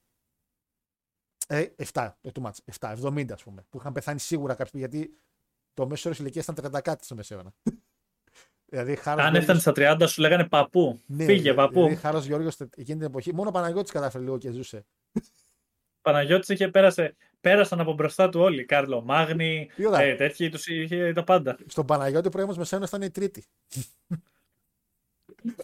Ε, 1.47 1.65
7, 1.93 2.17
ε, 2.21 2.29
too 2.33 2.41
much. 2.43 2.51
7, 2.79 2.91
70 2.91 3.33
ας 3.33 3.43
πούμε. 3.43 3.65
Που 3.69 3.77
είχαν 3.77 3.93
πεθάνει 3.93 4.19
σίγουρα 4.19 4.53
κάποιοι, 4.55 4.71
γιατί 4.75 5.17
το 5.73 5.87
μέσο 5.87 6.09
όρο 6.09 6.17
ηλικίας 6.21 6.47
ήταν 6.47 6.55
30 6.55 6.81
κάτι 6.81 7.05
στο 7.05 7.15
μεσαίωνα. 7.15 7.53
δηλαδή, 8.71 8.95
Χάρος 8.95 9.23
Αν 9.25 9.31
Γεώργιος- 9.33 9.59
έφτανε 9.59 9.59
στα 9.59 9.71
30, 10.05 10.07
σου 10.09 10.21
λέγανε 10.21 10.47
παππού. 10.47 11.01
ναι, 11.05 11.25
Φύγε, 11.25 11.53
παππού. 11.53 11.73
Δηλαδή, 11.81 11.95
Χάρος 11.95 12.25
Γιώργο 12.25 12.49
εκείνη 12.59 12.97
την 12.97 13.01
εποχή. 13.07 13.33
Μόνο 13.33 13.49
ο 13.49 13.51
Παναγιώτης 13.51 13.91
κατάφερε 13.91 14.23
λίγο 14.23 14.37
και 14.37 14.51
ζούσε. 14.51 14.85
Παναγιώτης 16.01 16.49
είχε 16.49 16.67
πέρασε, 16.69 17.15
πέρασαν 17.41 17.79
από 17.79 17.93
μπροστά 17.93 18.29
του 18.29 18.39
όλοι. 18.39 18.65
Κάρλο 18.65 19.01
Μάγνη, 19.01 19.69
Τι 19.75 19.85
ωραία. 19.85 20.01
ε, 20.01 20.15
τέτοιοι, 20.15 20.49
τους 20.49 20.67
είχε 20.67 21.13
τα 21.13 21.23
πάντα. 21.23 21.57
Στον 21.67 21.85
Παναγιώτη 21.85 22.29
πρώιμο 22.29 22.53
μεσαίωνα 22.57 22.85
ήταν 22.87 23.01
η 23.01 23.09
τρίτη. 23.11 23.45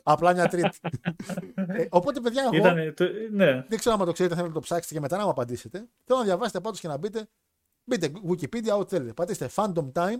Απλά 0.04 0.34
μια 0.34 0.48
τρίτη. 0.48 0.78
ε, 1.56 1.86
οπότε, 1.90 2.20
παιδιά, 2.20 2.44
εγώ 2.44 2.56
Ήτανε, 2.56 2.92
το- 2.92 3.06
ναι. 3.32 3.66
δεν 3.68 3.80
ξέρω 3.80 3.96
αν 4.00 4.06
το 4.06 4.12
ξέρετε, 4.12 4.36
θέλετε 4.36 4.54
να 4.54 4.60
το 4.60 4.60
ψάξετε 4.60 4.94
και 4.94 5.00
μετά 5.00 5.18
να 5.18 5.24
μου 5.24 5.30
απαντήσετε. 5.30 5.78
Θέλω 6.04 6.20
να 6.20 6.26
διαβάσετε 6.26 6.60
πάντως 6.60 6.80
και 6.80 6.88
να 6.88 6.98
μπείτε. 6.98 7.28
Μπείτε 7.84 8.12
Wikipedia, 8.30 8.78
ό,τι 8.80 8.96
θέλετε. 8.96 9.14
Πατήστε 9.14 9.50
Phantom 9.56 9.92
Time, 9.92 10.20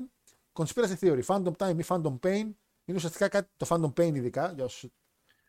Conspiracy 0.54 0.96
Theory. 1.02 1.22
Phantom 1.26 1.52
Time 1.58 1.80
ή 1.80 1.84
Phantom 1.88 2.20
Pain. 2.20 2.52
Είναι 2.86 2.98
ουσιαστικά 2.98 3.28
κάτι, 3.28 3.50
το 3.58 3.66
Phantom 3.70 4.02
Pain 4.02 4.16
ειδικά, 4.16 4.52
για 4.56 4.64
όσους 4.64 4.90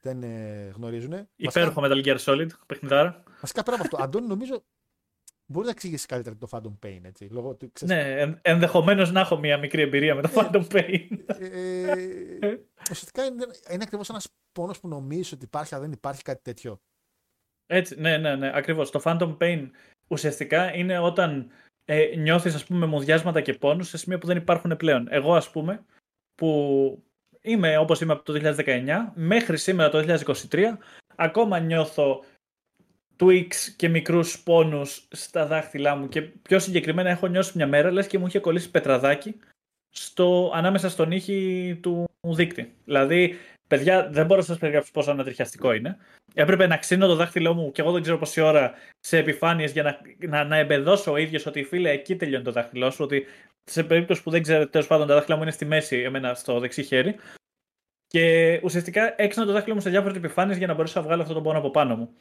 δεν 0.02 0.22
ε, 0.22 0.72
γνωρίζουν. 0.76 1.28
Υπέροχο 1.36 1.82
Metal 1.84 2.04
Gear 2.04 2.18
Solid, 2.18 2.48
παιχνιδάρα. 2.66 3.22
Βασικά 3.40 3.62
πέρα 3.62 3.76
από 3.76 3.84
αυτό, 3.84 4.02
Αντώνη, 4.02 4.26
νομίζω 4.26 4.64
μπορεί 5.46 5.64
να 5.64 5.70
εξηγήσει 5.70 6.06
καλύτερα 6.06 6.36
το 6.36 6.48
Phantom 6.50 6.86
Pain. 6.86 7.00
Έτσι, 7.02 7.24
λόγω 7.24 7.54
του, 7.54 7.72
ξέρεις, 7.72 7.94
Ναι, 7.94 8.20
εν, 8.20 8.38
ενδεχομένως 8.42 9.12
να 9.12 9.20
έχω 9.20 9.38
μια 9.38 9.58
μικρή 9.58 9.82
εμπειρία 9.82 10.14
με 10.14 10.22
το 10.22 10.30
Phantom 10.34 10.66
Pain. 10.72 11.06
ε, 11.38 12.56
ουσιαστικά 12.90 13.24
είναι, 13.24 13.46
είναι 13.70 13.82
ακριβώς 13.82 14.08
ένας 14.08 14.28
πόνος 14.52 14.80
που 14.80 14.88
νομίζεις 14.88 15.32
ότι 15.32 15.44
υπάρχει, 15.44 15.74
αλλά 15.74 15.82
δεν 15.82 15.92
υπάρχει 15.92 16.22
κάτι 16.22 16.42
τέτοιο. 16.42 16.80
Έτσι, 17.66 18.00
ναι, 18.00 18.18
ναι, 18.18 18.36
ναι, 18.36 18.50
ακριβώς. 18.54 18.90
Το 18.90 19.00
Phantom 19.04 19.36
Pain 19.36 19.70
ουσιαστικά 20.08 20.74
είναι 20.74 20.98
όταν 20.98 21.50
ε, 21.84 22.16
νιώθεις, 22.16 22.54
ας 22.54 22.64
πούμε, 22.64 22.86
μουδιάσματα 22.86 23.40
και 23.40 23.54
πόνους 23.54 23.88
σε 23.88 23.98
σημεία 23.98 24.18
που 24.18 24.26
δεν 24.26 24.36
υπάρχουν 24.36 24.76
πλέον. 24.76 25.06
Εγώ, 25.10 25.34
ας 25.34 25.50
πούμε, 25.50 25.84
που 26.34 27.02
είμαι 27.40 27.78
όπως 27.78 28.00
είμαι 28.00 28.12
από 28.12 28.22
το 28.22 28.32
2019, 28.32 29.12
μέχρι 29.14 29.56
σήμερα 29.56 29.90
το 29.90 30.18
2023, 30.50 30.78
ακόμα 31.16 31.58
νιώθω 31.58 32.24
tweaks 33.20 33.56
και 33.76 33.88
μικρούς 33.88 34.42
πόνους 34.42 35.06
στα 35.10 35.46
δάχτυλά 35.46 35.96
μου 35.96 36.08
και 36.08 36.22
πιο 36.22 36.58
συγκεκριμένα 36.58 37.10
έχω 37.10 37.26
νιώσει 37.26 37.52
μια 37.54 37.66
μέρα, 37.66 37.90
λες 37.90 38.06
και 38.06 38.18
μου 38.18 38.26
είχε 38.26 38.38
κολλήσει 38.38 38.70
πετραδάκι 38.70 39.36
στο, 39.90 40.50
ανάμεσα 40.54 40.88
στον 40.88 41.10
ήχη 41.12 41.78
του 41.82 42.04
δείκτη. 42.20 42.72
Δηλαδή, 42.84 43.38
Παιδιά, 43.68 44.08
δεν 44.10 44.26
μπορώ 44.26 44.40
να 44.40 44.46
σας 44.46 44.58
περιγράψω 44.58 44.92
πόσο 44.92 45.10
ανατριχιαστικό 45.10 45.72
είναι. 45.72 45.96
Έπρεπε 46.34 46.66
να 46.66 46.76
ξύνω 46.76 47.06
το 47.06 47.14
δάχτυλό 47.14 47.54
μου 47.54 47.72
και 47.72 47.80
εγώ 47.80 47.92
δεν 47.92 48.02
ξέρω 48.02 48.18
πόση 48.18 48.40
ώρα 48.40 48.72
σε 49.00 49.18
επιφάνειες 49.18 49.72
για 49.72 49.82
να, 49.82 50.00
να, 50.28 50.44
να 50.44 50.56
εμπεδώσω 50.56 51.12
ο 51.12 51.16
ίδιος 51.16 51.46
ότι 51.46 51.64
φίλε 51.64 51.90
εκεί 51.90 52.16
τελειώνει 52.16 52.44
το 52.44 52.52
δάχτυλό 52.52 52.90
σου. 52.90 53.04
Ότι 53.04 53.26
σε 53.64 53.84
περίπτωση 53.84 54.22
που 54.22 54.30
δεν 54.30 54.42
ξέρετε, 54.42 54.66
τέλος 54.66 54.86
πάντων 54.86 55.06
τα 55.06 55.14
δάχτυλα 55.14 55.36
μου 55.36 55.42
είναι 55.42 55.50
στη 55.52 55.64
μέση, 55.64 55.96
εμένα 55.96 56.34
στο 56.34 56.60
δεξί 56.60 56.82
χέρι. 56.82 57.16
Και 58.06 58.60
ουσιαστικά 58.62 59.14
έξανα 59.16 59.46
το 59.46 59.52
δάχτυλο 59.52 59.74
μου 59.74 59.80
σε 59.80 59.90
διάφορες 59.90 60.16
επιφάνειες 60.16 60.58
για 60.58 60.66
να 60.66 60.74
μπορέσω 60.74 61.00
να 61.00 61.06
βγάλω 61.06 61.22
αυτό 61.22 61.34
το 61.34 61.40
πόνο 61.40 61.58
από 61.58 61.70
πάνω 61.70 61.96
μου. 61.96 62.14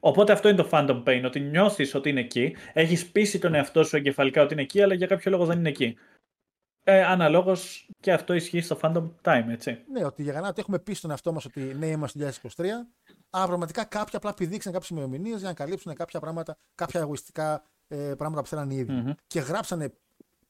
Οπότε 0.00 0.32
αυτό 0.32 0.48
είναι 0.48 0.62
το 0.62 0.68
phantom 0.72 1.02
pain, 1.04 1.22
ότι 1.24 1.40
νιώθει 1.40 1.96
ότι 1.96 2.08
είναι 2.08 2.20
εκεί, 2.20 2.56
έχεις 2.72 3.10
πείσει 3.10 3.38
τον 3.38 3.54
εαυτό 3.54 3.84
σου 3.84 3.96
εγκεφαλικά 3.96 4.42
ότι 4.42 4.52
είναι 4.52 4.62
εκεί, 4.62 4.82
αλλά 4.82 4.94
για 4.94 5.06
κάποιο 5.06 5.30
λόγο 5.30 5.44
δεν 5.44 5.58
είναι 5.58 5.68
εκεί. 5.68 5.96
Ε, 6.88 7.04
Αναλόγως 7.04 7.88
και 8.00 8.12
αυτό 8.12 8.34
ισχύει 8.34 8.60
στο 8.60 8.78
Phantom 8.82 9.10
Time, 9.22 9.44
έτσι. 9.48 9.84
Ναι, 9.92 10.04
ότι 10.04 10.22
για 10.22 10.40
να 10.40 10.52
έχουμε 10.56 10.78
πει 10.78 10.94
στον 10.94 11.10
εαυτό 11.10 11.32
μας 11.32 11.44
ότι 11.44 11.60
ναι, 11.60 11.86
είμαστε 11.86 12.18
το 12.18 12.50
2023, 12.56 12.64
αλλά 13.30 13.46
πραγματικά 13.46 13.84
κάποιοι 13.84 14.16
απλά 14.16 14.34
πηδήξαν 14.34 14.72
κάποιες 14.72 14.90
ημερομηνίες 14.90 15.38
για 15.38 15.48
να 15.48 15.54
καλύψουν 15.54 15.94
κάποια 15.94 16.20
πράγματα, 16.20 16.56
κάποια 16.74 17.00
εγωιστικά 17.00 17.64
ε, 17.88 18.14
πράγματα 18.16 18.42
που 18.42 18.48
θέλανε 18.48 18.74
οι 18.74 18.76
ίδιοι. 18.76 19.02
Mm-hmm. 19.06 19.14
Και 19.26 19.40
γράψανε 19.40 19.92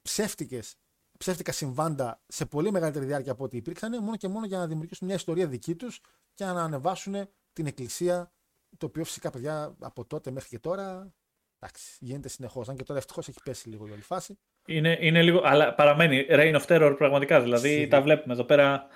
ψεύτικες, 0.03 0.75
ψεύτικα 1.19 1.53
συμβάντα 1.53 2.21
σε 2.27 2.47
πολύ 2.47 2.71
μεγαλύτερη 2.71 3.05
διάρκεια 3.05 3.33
από 3.33 3.45
ό,τι 3.45 3.57
υπήρξαν, 3.57 4.03
μόνο 4.03 4.17
και 4.17 4.29
μόνο 4.29 4.47
για 4.47 4.59
να 4.59 4.67
δημιουργήσουν 4.67 5.07
μια 5.07 5.17
ιστορία 5.17 5.47
δική 5.47 5.75
τους 5.75 6.01
και 6.35 6.45
να 6.45 6.63
ανεβάσουν 6.63 7.15
την 7.53 7.67
εκκλησία. 7.67 8.33
Το 8.79 8.87
οποίο 8.87 9.05
φυσικά, 9.05 9.31
παιδιά, 9.31 9.77
από 9.81 10.05
τότε 10.05 10.31
μέχρι 10.31 10.49
και 10.49 10.59
τώρα 10.59 11.13
εντάξει, 11.59 11.97
γίνεται 12.01 12.29
συνεχώς. 12.29 12.69
Αν 12.69 12.77
και 12.77 12.85
τώρα 12.85 12.99
ευτυχώς 12.99 13.29
έχει 13.29 13.39
πέσει 13.45 13.69
λίγο 13.69 13.87
η 13.87 13.91
όλη 13.91 14.03
φάση. 14.03 14.39
Είναι, 14.67 14.99
είναι 15.01 15.23
λίγο, 15.23 15.41
αλλά 15.45 15.75
παραμένει 15.75 16.27
Reign 16.29 16.61
of 16.61 16.65
Terror 16.67 16.95
πραγματικά. 16.99 17.41
Δηλαδή 17.41 17.89
τα 17.89 18.03
βλέπουμε 18.03 18.35
εδώ 18.35 18.45
πέρα. 18.45 18.87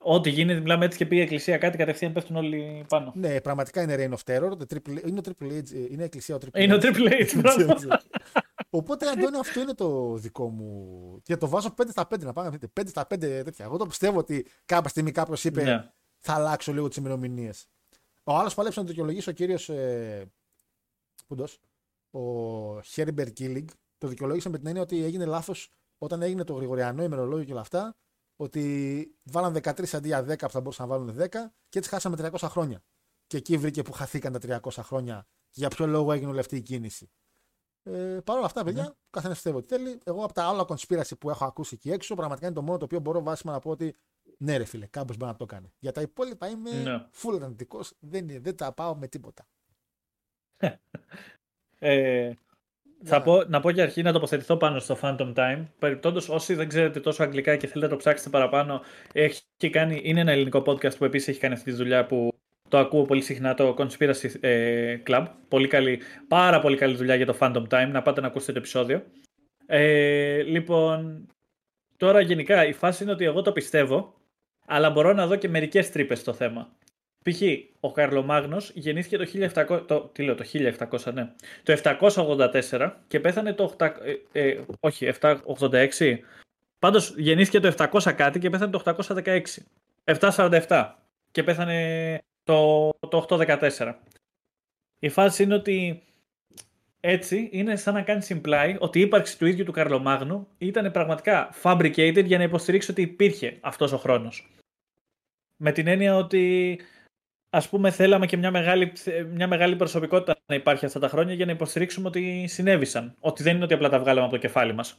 Ό,τι 0.00 0.30
γίνεται, 0.30 0.60
μιλάμε 0.60 0.84
έτσι 0.84 0.98
και 0.98 1.06
πει 1.06 1.16
η 1.16 1.20
Εκκλησία 1.20 1.58
κάτι, 1.58 1.76
κατευθείαν 1.76 2.12
πέφτουν 2.12 2.36
όλοι 2.36 2.84
πάνω. 2.88 3.12
Ναι, 3.14 3.40
πραγματικά 3.40 3.82
είναι 3.82 3.94
Reign 3.98 4.14
of 4.14 4.34
Terror. 4.34 4.58
Το 4.58 4.66
triple, 4.70 5.06
είναι, 5.06 5.18
ο 5.18 5.22
triple 5.24 5.44
H, 5.44 5.72
ε, 5.72 5.78
είναι 5.78 6.02
η 6.02 6.04
Εκκλησία 6.04 6.34
ο 6.34 6.38
Triple 6.38 6.58
Είναι 6.60 6.74
ο 6.74 6.78
Triple 6.80 7.08
H, 7.08 7.98
Οπότε, 8.70 9.08
Αντώνη, 9.08 9.38
αυτό 9.38 9.60
είναι 9.60 9.74
το 9.74 10.16
δικό 10.16 10.48
μου. 10.48 11.20
Και 11.22 11.36
το 11.36 11.48
βάζω 11.48 11.74
5 11.82 11.84
στα 11.88 12.06
5 12.10 12.18
να 12.18 12.32
πάμε. 12.32 12.58
5 12.80 12.82
στα 12.86 13.06
5 13.10 13.18
τέτοια. 13.18 13.64
Εγώ 13.64 13.76
το 13.76 13.86
πιστεύω 13.86 14.18
ότι 14.18 14.46
κάποια 14.64 14.88
στιγμή 14.88 15.10
κάποιος 15.10 15.44
είπε 15.44 15.62
ναι. 15.62 15.90
θα 16.18 16.34
αλλάξω 16.34 16.72
λίγο 16.72 16.88
τις 16.88 16.96
ημερομηνίες. 16.96 17.68
Ο 18.28 18.36
άλλος 18.36 18.54
παλέψε 18.54 18.78
να 18.78 18.84
το 18.84 18.90
δικαιολογήσει 18.90 19.28
ο 19.28 19.32
κύριος. 19.32 19.68
Ε, 19.68 20.32
ο 22.10 22.80
Χέρμπερ 22.80 23.32
Κίλιγκ, 23.32 23.68
το 23.98 24.08
δικαιολόγησε 24.08 24.48
με 24.48 24.58
την 24.58 24.66
έννοια 24.66 24.82
ότι 24.82 25.02
έγινε 25.02 25.24
λάθος 25.24 25.70
όταν 25.98 26.22
έγινε 26.22 26.44
το 26.44 26.52
Γρηγοριανό 26.52 27.02
ημερολόγιο 27.02 27.44
και 27.44 27.52
όλα 27.52 27.60
αυτά, 27.60 27.96
ότι 28.36 29.16
βάλαν 29.24 29.54
13 29.54 29.92
αντί 29.92 30.08
για 30.08 30.24
10 30.24 30.38
που 30.38 30.50
θα 30.50 30.60
μπορούσαν 30.60 30.88
να 30.88 30.96
βάλουν 30.96 31.16
10 31.18 31.28
και 31.68 31.78
έτσι 31.78 31.90
χάσαμε 31.90 32.30
300 32.32 32.38
χρόνια. 32.40 32.82
Και 33.26 33.36
εκεί 33.36 33.56
βρήκε 33.56 33.82
που 33.82 33.92
χαθήκαν 33.92 34.32
τα 34.32 34.60
300 34.62 34.70
χρόνια 34.82 35.26
και 35.50 35.60
για 35.60 35.68
ποιο 35.68 35.86
λόγο 35.86 36.12
έγινε 36.12 36.30
όλη 36.30 36.38
αυτή 36.38 36.56
η 36.56 36.62
κίνηση. 36.62 37.10
Ε, 37.82 38.20
Παρ' 38.24 38.36
όλα 38.36 38.46
αυτά, 38.46 38.64
παιδιά, 38.64 38.90
mm. 38.90 38.96
καθένας 39.10 39.36
πιστεύει 39.36 39.56
ότι 39.56 39.74
θέλει. 39.74 40.00
Εγώ 40.04 40.24
από 40.24 40.32
τα 40.32 40.44
άλλα 40.44 40.64
κονσπίραση 40.64 41.16
που 41.16 41.30
έχω 41.30 41.44
ακούσει 41.44 41.74
εκεί 41.74 41.90
έξω, 41.90 42.14
πραγματικά 42.14 42.46
είναι 42.46 42.54
το 42.54 42.62
μόνο 42.62 42.78
το 42.78 42.84
οποίο 42.84 43.00
μπορώ 43.00 43.22
βάσιμα 43.22 43.52
να 43.52 43.58
πω 43.58 43.70
ότι 43.70 43.94
ναι, 44.38 44.56
ρε 44.56 44.64
φίλε, 44.64 44.86
κάποιο 44.86 45.14
μπορεί 45.18 45.30
να 45.30 45.36
το 45.36 45.46
κάνει. 45.46 45.72
Για 45.78 45.92
τα 45.92 46.00
υπόλοιπα 46.00 46.48
είμαι 46.48 46.70
ναι. 46.70 47.06
full 47.22 47.40
αρνητικός, 47.42 47.92
δεν, 48.00 48.26
δεν 48.40 48.56
τα 48.56 48.72
πάω 48.72 48.96
με 48.96 49.06
τίποτα. 49.08 49.46
Ε, 51.80 52.32
θα 53.04 53.22
πω, 53.22 53.44
να 53.44 53.60
πω 53.60 53.70
για 53.70 53.82
αρχή 53.82 54.02
να 54.02 54.12
τοποθετηθώ 54.12 54.56
πάνω 54.56 54.78
στο 54.78 54.98
Phantom 55.02 55.34
Time. 55.34 55.64
Περιπτόντω, 55.78 56.20
όσοι 56.28 56.54
δεν 56.54 56.68
ξέρετε 56.68 57.00
τόσο 57.00 57.22
αγγλικά 57.22 57.56
και 57.56 57.66
θέλετε 57.66 57.86
να 57.86 57.92
το 57.92 57.96
ψάξετε 57.96 58.30
παραπάνω, 58.30 58.80
έχει 59.12 59.42
κάνει, 59.70 60.00
είναι 60.04 60.20
ένα 60.20 60.32
ελληνικό 60.32 60.62
podcast 60.66 60.96
που 60.96 61.04
επίσης 61.04 61.28
έχει 61.28 61.38
κάνει 61.38 61.54
αυτή 61.54 61.70
τη 61.70 61.76
δουλειά 61.76 62.06
που 62.06 62.32
το 62.68 62.78
ακούω 62.78 63.04
πολύ 63.04 63.22
συχνά, 63.22 63.54
το 63.54 63.74
Conspiracy 63.78 64.30
ε, 64.40 64.98
Club. 65.06 65.26
Πολύ 65.48 65.68
καλή, 65.68 66.00
πάρα 66.28 66.60
πολύ 66.60 66.76
καλή 66.76 66.96
δουλειά 66.96 67.14
για 67.14 67.26
το 67.26 67.36
Phantom 67.40 67.66
Time. 67.68 67.88
Να 67.92 68.02
πάτε 68.02 68.20
να 68.20 68.26
ακούσετε 68.26 68.52
το 68.52 68.58
επεισόδιο. 68.58 69.04
Ε, 69.66 70.42
λοιπόν, 70.42 71.26
τώρα 71.96 72.20
γενικά 72.20 72.66
η 72.66 72.72
φάση 72.72 73.02
είναι 73.02 73.12
ότι 73.12 73.24
εγώ 73.24 73.42
το 73.42 73.52
πιστεύω, 73.52 74.17
αλλά 74.68 74.90
μπορώ 74.90 75.12
να 75.12 75.26
δω 75.26 75.36
και 75.36 75.48
μερικές 75.48 75.90
τρύπες 75.90 76.18
στο 76.18 76.32
θέμα. 76.32 76.76
Π.χ. 77.24 77.42
ο 77.80 77.92
Καρλομάγνος 77.92 78.70
γεννήθηκε 78.74 79.16
το 79.16 79.50
1700, 79.54 79.86
το, 79.86 80.00
τι 80.00 80.22
λέω, 80.22 80.34
το 80.34 80.44
1700, 80.52 81.12
ναι, 81.12 81.32
το 81.62 81.80
784 81.82 82.92
και 83.06 83.20
πέθανε 83.20 83.52
το 83.52 83.74
8, 83.78 83.90
ε, 84.32 84.48
ε, 84.48 84.60
όχι, 84.80 85.12
786. 85.20 86.18
Πάντως 86.78 87.14
γεννήθηκε 87.16 87.60
το 87.60 87.74
700 87.76 88.12
κάτι 88.16 88.38
και 88.38 88.50
πέθανε 88.50 88.70
το 88.70 88.82
816. 88.84 89.42
747 90.04 90.92
και 91.30 91.42
πέθανε 91.42 92.18
το, 92.44 92.90
το 93.08 93.26
814. 93.28 93.94
Η 94.98 95.08
φάση 95.08 95.42
είναι 95.42 95.54
ότι 95.54 96.02
έτσι 97.00 97.48
είναι 97.52 97.76
σαν 97.76 97.94
να 97.94 98.02
κάνει 98.02 98.26
imply 98.28 98.76
ότι 98.78 98.98
η 98.98 99.02
ύπαρξη 99.02 99.38
του 99.38 99.46
ίδιου 99.46 99.64
του 99.64 99.72
Καρλομάγνου 99.72 100.48
ήταν 100.58 100.90
πραγματικά 100.90 101.54
fabricated 101.62 102.24
για 102.24 102.38
να 102.38 102.44
υποστηρίξει 102.44 102.90
ότι 102.90 103.02
υπήρχε 103.02 103.56
αυτός 103.60 103.92
ο 103.92 103.96
χρόνος. 103.96 104.48
Με 105.60 105.72
την 105.72 105.86
έννοια 105.86 106.16
ότι 106.16 106.78
ας 107.50 107.68
πούμε 107.68 107.90
θέλαμε 107.90 108.26
και 108.26 108.36
μια 108.36 108.50
μεγάλη, 108.50 108.92
μια 109.30 109.48
μεγάλη 109.48 109.76
προσωπικότητα 109.76 110.36
να 110.46 110.54
υπάρχει 110.54 110.84
αυτά 110.84 110.98
τα 110.98 111.08
χρόνια 111.08 111.34
για 111.34 111.46
να 111.46 111.52
υποστηρίξουμε 111.52 112.08
ότι 112.08 112.46
συνέβησαν. 112.48 113.14
Ότι 113.20 113.42
δεν 113.42 113.54
είναι 113.54 113.64
ότι 113.64 113.74
απλά 113.74 113.88
τα 113.88 113.98
βγάλαμε 113.98 114.26
από 114.26 114.34
το 114.34 114.40
κεφάλι 114.40 114.74
μας. 114.74 114.98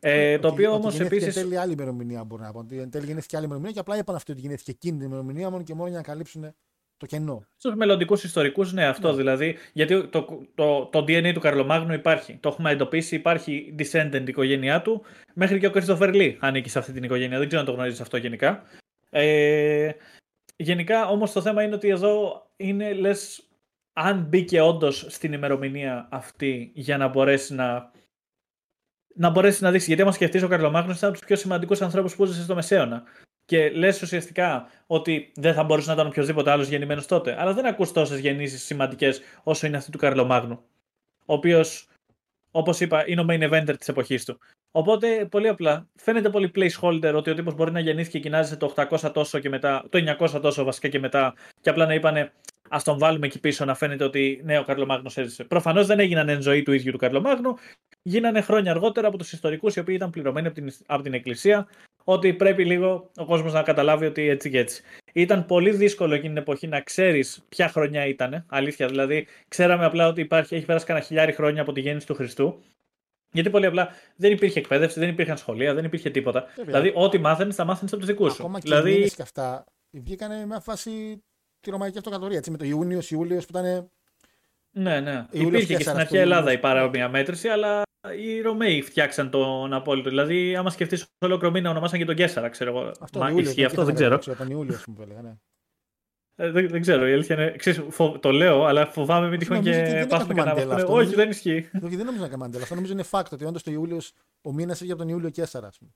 Ε, 0.00 0.38
το 0.38 0.48
οποίο 0.48 0.72
όμως 0.72 1.00
επίση. 1.00 1.26
Εν 1.26 1.32
τέλει 1.32 1.58
άλλη 1.58 1.72
ημερομηνία 1.72 2.24
μπορεί 2.24 2.42
να 2.42 2.52
πω. 2.52 2.58
Ότι 2.58 2.78
εν 2.78 2.90
τέλει 2.90 3.06
γεννήθηκε 3.06 3.36
άλλη 3.36 3.44
ημερομηνία 3.44 3.74
και 3.74 3.80
απλά 3.80 3.96
είπαν 3.96 4.14
αυτό 4.14 4.32
ότι 4.32 4.40
γεννήθηκε 4.40 4.70
εκείνη 4.70 4.98
την 4.98 5.06
ημερομηνία 5.06 5.50
μόνο 5.50 5.62
και 5.62 5.74
μόνο 5.74 5.88
για 5.88 5.96
να 5.96 6.02
καλύψουν 6.02 6.54
το 6.96 7.06
κενό. 7.06 7.46
Στους 7.56 7.74
μελλοντικούς 7.74 8.24
ιστορικούς, 8.24 8.72
ναι, 8.72 8.84
αυτό 8.86 9.10
ναι. 9.10 9.16
δηλαδή. 9.16 9.56
Γιατί 9.72 10.08
το, 10.08 10.08
το, 10.08 10.46
το, 10.54 10.86
το 10.86 10.98
DNA 10.98 11.30
του 11.34 11.40
Καρλομάγνου 11.40 11.92
υπάρχει. 11.92 12.36
Το 12.36 12.48
έχουμε 12.48 12.70
εντοπίσει, 12.70 13.14
υπάρχει 13.14 13.74
descendant 13.78 14.20
η 14.20 14.24
οικογένειά 14.26 14.82
του. 14.82 15.02
Μέχρι 15.34 15.58
και 15.58 15.66
ο 15.66 15.70
Κρίστοφερ 15.70 16.14
Λί 16.14 16.36
ανήκει 16.40 16.68
σε 16.68 16.78
αυτή 16.78 16.92
την 16.92 17.02
οικογένεια. 17.02 17.38
Δεν 17.38 17.46
ξέρω 17.46 17.60
αν 17.62 17.68
το 17.68 17.74
γνωρίζεις 17.74 18.00
αυτό 18.00 18.16
γενικά. 18.16 18.62
Ε, 19.14 19.90
Γενικά 20.62 21.08
όμως 21.08 21.32
το 21.32 21.42
θέμα 21.42 21.62
είναι 21.62 21.74
ότι 21.74 21.88
εδώ 21.88 22.46
είναι 22.56 22.92
λες 22.92 23.48
αν 23.92 24.20
μπήκε 24.20 24.60
όντως 24.60 25.06
στην 25.08 25.32
ημερομηνία 25.32 26.08
αυτή 26.10 26.70
για 26.74 26.96
να 26.96 27.08
μπορέσει 27.08 27.54
να 27.54 27.90
να 29.14 29.30
μπορέσει 29.30 29.62
να 29.62 29.70
δείξει. 29.70 29.86
Γιατί 29.86 30.02
άμα 30.02 30.12
σκεφτείς 30.12 30.42
ο 30.42 30.48
Καρλομάγνος 30.48 30.96
ήταν 30.96 31.08
από 31.08 31.18
τους 31.18 31.26
πιο 31.26 31.36
σημαντικούς 31.36 31.82
ανθρώπους 31.82 32.16
που 32.16 32.24
ζούσε 32.24 32.42
στο 32.42 32.54
Μεσαίωνα. 32.54 33.02
Και 33.44 33.70
λες 33.70 34.02
ουσιαστικά 34.02 34.68
ότι 34.86 35.32
δεν 35.34 35.54
θα 35.54 35.64
μπορούσε 35.64 35.88
να 35.88 35.94
ήταν 35.94 36.06
οποιοδήποτε 36.06 36.50
άλλος 36.50 36.68
γεννημένος 36.68 37.06
τότε. 37.06 37.40
Αλλά 37.40 37.52
δεν 37.52 37.66
ακούς 37.66 37.92
τόσες 37.92 38.18
γεννήσεις 38.18 38.64
σημαντικές 38.64 39.20
όσο 39.42 39.66
είναι 39.66 39.76
αυτή 39.76 39.90
του 39.90 39.98
Καρλομάγνου. 39.98 40.62
Ο 41.26 41.34
οποίος, 41.34 41.88
όπως 42.52 42.80
είπα, 42.80 43.08
είναι 43.08 43.20
ο 43.20 43.26
main 43.28 43.50
eventer 43.50 43.74
της 43.78 43.88
εποχής 43.88 44.24
του. 44.24 44.38
Οπότε 44.70 45.26
πολύ 45.30 45.48
απλά 45.48 45.88
φαίνεται 45.94 46.30
πολύ 46.30 46.50
placeholder 46.54 47.12
ότι 47.14 47.30
ο 47.30 47.34
τύπος 47.34 47.54
μπορεί 47.54 47.72
να 47.72 47.80
γεννήθηκε 47.80 48.18
και 48.18 48.24
κοινάζει 48.24 48.56
το 48.56 48.74
800 48.76 49.10
τόσο 49.12 49.38
και 49.38 49.48
μετά, 49.48 49.84
το 49.88 50.16
900 50.18 50.40
τόσο 50.40 50.64
βασικά 50.64 50.88
και 50.88 50.98
μετά, 50.98 51.34
και 51.60 51.70
απλά 51.70 51.86
να 51.86 51.94
είπανε 51.94 52.32
Α 52.74 52.78
τον 52.84 52.98
βάλουμε 52.98 53.26
εκεί 53.26 53.40
πίσω 53.40 53.64
να 53.64 53.74
φαίνεται 53.74 54.04
ότι 54.04 54.40
ναι, 54.44 54.58
ο 54.58 54.64
Καρλομάγνος 54.64 55.16
έζησε. 55.16 55.44
Προφανώς 55.44 55.86
δεν 55.86 56.00
έγιναν 56.00 56.28
εν 56.28 56.42
ζωή 56.42 56.62
του 56.62 56.72
ίδιου 56.72 56.92
του 56.92 56.98
Καρλομάγνου, 56.98 57.54
γίνανε 58.02 58.40
χρόνια 58.40 58.70
αργότερα 58.70 59.08
από 59.08 59.18
τους 59.18 59.32
ιστορικούς 59.32 59.76
οι 59.76 59.80
οποίοι 59.80 59.94
ήταν 59.98 60.10
πληρωμένοι 60.10 60.46
από 60.46 60.54
την, 60.54 60.72
από 60.86 61.02
την 61.02 61.14
Εκκλησία, 61.14 61.66
ότι 62.04 62.32
πρέπει 62.34 62.64
λίγο 62.64 63.10
ο 63.16 63.24
κόσμος 63.24 63.52
να 63.52 63.62
καταλάβει 63.62 64.06
ότι 64.06 64.28
έτσι 64.28 64.50
και 64.50 64.58
έτσι. 64.58 64.82
Ήταν 65.12 65.46
πολύ 65.46 65.70
δύσκολο 65.70 66.14
εκείνη 66.14 66.28
την 66.28 66.42
εποχή 66.42 66.66
να 66.66 66.80
ξέρεις 66.80 67.44
ποια 67.48 67.68
χρονιά 67.68 68.06
ήταν. 68.06 68.44
Αλήθεια, 68.48 68.86
δηλαδή, 68.86 69.26
ξέραμε 69.48 69.84
απλά 69.84 70.08
ότι 70.08 70.20
υπάρχει, 70.20 70.54
έχει 70.54 70.64
πέρασει 70.64 70.86
κανένα 70.86 71.06
χιλιάρι 71.06 71.32
χρόνια 71.32 71.62
από 71.62 71.72
τη 71.72 71.80
γέννηση 71.80 72.06
του 72.06 72.14
Χριστού. 72.14 72.62
Γιατί 73.32 73.50
πολύ 73.50 73.66
απλά 73.66 73.88
δεν 74.16 74.32
υπήρχε 74.32 74.58
εκπαίδευση, 74.58 75.00
δεν 75.00 75.08
υπήρχαν 75.08 75.36
σχολεία, 75.36 75.74
δεν 75.74 75.84
υπήρχε 75.84 76.10
τίποτα. 76.10 76.46
Δηλαδή, 76.64 76.92
ό,τι 76.94 77.18
μάθαινες, 77.18 77.54
θα 77.54 77.64
μάθαινες 77.64 77.92
από 77.92 78.02
τους 78.02 78.10
δικούς 78.10 78.34
σου. 78.34 78.42
Ακόμα 78.42 78.58
και 78.58 78.68
δηλαδή... 78.68 78.92
οι 78.92 79.10
και 79.10 79.22
αυτά 79.22 79.64
βγήκαν 79.90 80.46
μια 80.46 80.60
φάση 80.60 81.22
τη 81.60 81.70
Ρωμαϊκή 81.70 81.98
Αυτοκρατορία. 81.98 82.36
Έτσι, 82.38 82.50
με 82.50 82.56
το 82.56 82.64
Ιούνιος, 82.64 83.10
Ιούλιος 83.10 83.46
που 83.46 83.58
ήταν. 83.58 83.90
Ναι, 84.72 85.00
ναι. 85.00 85.26
Υπήρχε 85.30 85.74
και 85.74 85.82
στην 85.82 85.96
αρχαία 85.96 86.20
Ελλάδα 86.20 86.52
η 86.52 86.58
παρόμοια 86.58 87.08
μέτρηση, 87.08 87.48
αλλά 87.48 87.82
οι 88.18 88.40
Ρωμαίοι 88.40 88.82
φτιάξαν 88.82 89.30
τον 89.30 89.72
απόλυτο. 89.72 90.08
Δηλαδή, 90.08 90.56
άμα 90.56 90.70
σκεφτείς 90.70 91.06
ολόκληρο 91.18 91.52
μήνα, 91.52 91.70
ονομάσαν 91.70 91.98
και 91.98 92.04
τον 92.04 92.14
Καίσαρα, 92.14 92.48
ξέρω 92.48 92.70
εγώ. 92.70 92.92
Αυτό, 93.00 93.18
Μα, 93.18 93.28
Ιούλιο, 93.30 93.48
ισχύει 93.48 93.64
αυτό, 93.64 93.84
δεν 93.84 93.94
ξέρω. 93.94 94.18
Τον 94.18 94.50
Ιούλιο, 94.50 94.74
ας 94.74 94.82
πούμε, 94.84 95.04
ναι. 95.22 95.34
Ε, 96.36 96.50
δεν, 96.50 96.68
δεν, 96.68 96.80
ξέρω, 96.80 97.08
η 97.08 97.12
αλήθεια 97.12 97.34
είναι. 97.34 97.56
Ξέρεις, 97.56 97.82
φο... 97.88 98.18
Το 98.18 98.30
λέω, 98.30 98.64
αλλά 98.64 98.86
φοβάμαι 98.86 99.28
μην 99.28 99.38
τυχόν 99.38 99.62
και 99.62 100.06
πάθουμε 100.08 100.34
κανένα. 100.34 100.74
Όχι, 100.74 100.86
νομίζω, 100.86 101.10
δεν 101.10 101.30
ισχύει. 101.30 101.70
Όχι, 101.82 101.96
δεν 101.96 102.04
νομίζω 102.04 102.22
να 102.22 102.28
κάνει 102.28 102.40
Mandela. 102.40 102.62
Αυτό 102.62 102.74
νομίζω 102.74 102.92
είναι 102.92 103.04
fact 103.10 103.30
ότι 103.32 103.44
όντως 103.44 103.62
το 103.62 103.70
Ιούλιος, 103.70 104.12
ο 104.42 104.52
μήνας 104.52 104.82
έχει 104.82 104.90
από 104.90 105.00
τον 105.00 105.08
Ιούλιο 105.08 105.30
Καίσαρα, 105.30 105.60
ας 105.64 105.78
πούμε. 105.78 105.90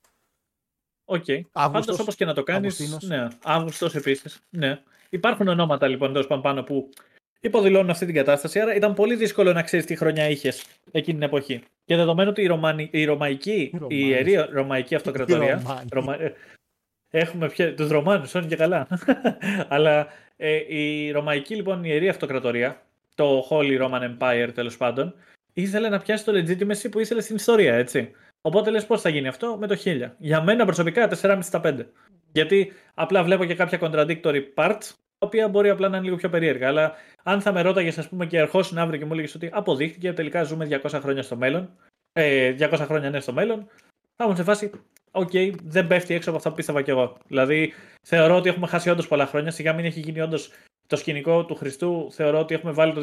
OK. 1.04 1.24
Okay. 1.26 1.40
Πάντως 1.52 1.98
όπως 1.98 2.14
και 2.14 2.24
να 2.24 2.34
το 2.34 2.42
κάνεις. 2.42 3.02
Ναι, 3.02 3.26
Αύγουστος 3.42 3.94
επίσης. 3.94 4.40
Ναι. 4.50 4.82
Υπάρχουν 5.08 5.48
ονόματα 5.48 5.86
λοιπόν 5.86 6.12
τέλος 6.12 6.26
πάντων 6.26 6.42
πάνω 6.42 6.62
που 6.62 6.90
υποδηλώνουν 7.40 7.90
αυτή 7.90 8.06
την 8.06 8.14
κατάσταση. 8.14 8.60
Άρα 8.60 8.74
ήταν 8.74 8.94
πολύ 8.94 9.14
δύσκολο 9.14 9.52
να 9.52 9.62
ξέρεις 9.62 9.86
τι 9.86 9.96
χρονιά 9.96 10.28
είχες 10.28 10.64
εκείνη 10.90 11.18
την 11.18 11.26
εποχή. 11.26 11.62
Και 11.84 11.96
δεδομένου 11.96 12.30
ότι 12.30 12.42
η, 12.42 12.46
Ρωμανι... 12.46 12.88
η 12.92 13.04
Ρωμαϊκή, 13.04 13.72
η 13.88 13.98
ιερή 14.06 14.34
Ρωμαϊκή 14.50 14.94
Αυτοκρατορία. 14.94 15.62
Έχουμε 17.10 17.48
πια 17.48 17.74
τους 17.74 17.88
Ρωμάνους, 17.88 18.34
όχι 18.34 18.46
και 18.46 18.56
καλά. 18.56 18.86
Αλλά 19.68 20.06
ε, 20.36 20.76
η 20.76 21.10
Ρωμαϊκή 21.10 21.54
λοιπόν 21.54 21.84
ιερή 21.84 22.08
αυτοκρατορία, 22.08 22.82
το 23.14 23.46
Holy 23.50 23.82
Roman 23.82 24.16
Empire 24.16 24.50
τέλος 24.54 24.76
πάντων, 24.76 25.14
ήθελε 25.52 25.88
να 25.88 25.98
πιάσει 25.98 26.24
το 26.24 26.32
legitimacy 26.32 26.90
που 26.90 27.00
ήθελε 27.00 27.20
στην 27.20 27.36
ιστορία, 27.36 27.74
έτσι. 27.74 28.10
Οπότε 28.40 28.70
λες 28.70 28.86
πώς 28.86 29.00
θα 29.00 29.08
γίνει 29.08 29.28
αυτό; 29.28 29.56
Με 29.60 29.66
το 29.66 29.76
1000. 29.84 30.10
Για 30.18 30.42
μένα 30.42 30.64
προσωπικά 30.64 31.08
4,5 31.22 31.38
στα 31.42 31.60
5. 31.64 31.86
Γιατί 32.32 32.72
απλά 32.94 33.24
βλέπω 33.24 33.44
και 33.44 33.54
κάποια 33.54 33.78
contradictory 33.82 34.42
parts, 34.54 34.90
τα 35.05 35.05
οποία 35.18 35.48
μπορεί 35.48 35.68
απλά 35.68 35.88
να 35.88 35.96
είναι 35.96 36.04
λίγο 36.04 36.16
πιο 36.16 36.28
περίεργα. 36.28 36.68
Αλλά 36.68 36.94
αν 37.22 37.40
θα 37.40 37.52
με 37.52 37.62
ρώταγες, 37.62 37.98
ας 37.98 38.08
πούμε, 38.08 38.26
και 38.26 38.38
ερχόσουν 38.38 38.78
αύριο 38.78 38.98
και 38.98 39.04
μου 39.04 39.12
έλεγες 39.12 39.34
ότι 39.34 39.50
αποδείχτηκε 39.52 40.12
τελικά 40.12 40.42
ζούμε 40.42 40.80
200 40.84 40.98
χρόνια 41.00 41.22
στο 41.22 41.36
μέλλον, 41.36 41.70
ε, 42.12 42.52
200 42.52 42.84
χρόνια 42.86 43.10
ναι 43.10 43.20
στο 43.20 43.32
μέλλον, 43.32 43.68
θα 44.16 44.24
ήμουν 44.24 44.36
σε 44.36 44.42
φάση, 44.42 44.70
OK, 45.10 45.30
okay, 45.32 45.52
δεν 45.62 45.86
πέφτει 45.86 46.14
έξω 46.14 46.28
από 46.28 46.38
αυτά 46.38 46.50
που 46.50 46.56
πίστευα 46.56 46.82
κι 46.82 46.90
εγώ. 46.90 47.16
Δηλαδή, 47.26 47.72
θεωρώ 48.02 48.36
ότι 48.36 48.48
έχουμε 48.48 48.66
χάσει 48.66 48.90
όντως 48.90 49.08
πολλά 49.08 49.26
χρόνια. 49.26 49.50
Σιγά 49.50 49.72
μην 49.72 49.84
έχει 49.84 50.00
γίνει 50.00 50.20
όντως 50.20 50.50
το 50.86 50.96
σκηνικό 50.96 51.44
του 51.44 51.54
Χριστού. 51.54 52.08
Θεωρώ 52.12 52.38
ότι 52.38 52.54
έχουμε 52.54 52.72
βάλει 52.72 52.92
το 52.92 53.00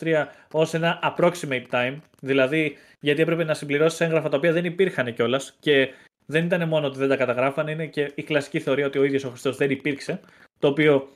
2023 0.00 0.26
ως 0.52 0.74
ένα 0.74 1.14
approximate 1.16 1.66
time. 1.70 1.96
Δηλαδή, 2.20 2.76
γιατί 3.00 3.22
έπρεπε 3.22 3.44
να 3.44 3.54
συμπληρώσεις 3.54 4.00
έγγραφα 4.00 4.28
τα 4.28 4.36
οποία 4.36 4.52
δεν 4.52 4.64
υπήρχαν 4.64 5.14
κιόλας. 5.14 5.56
Και 5.60 5.88
δεν 6.26 6.44
ήταν 6.44 6.68
μόνο 6.68 6.86
ότι 6.86 6.98
δεν 6.98 7.08
τα 7.08 7.16
καταγράφανε, 7.16 7.70
είναι 7.70 7.86
και 7.86 8.12
η 8.14 8.22
κλασική 8.22 8.60
θεωρία 8.60 8.86
ότι 8.86 8.98
ο 8.98 9.04
ίδιος 9.04 9.24
ο 9.24 9.28
Χριστός 9.28 9.56
δεν 9.56 9.70
υπήρξε. 9.70 10.20
Το 10.58 10.68
οποίο 10.68 11.08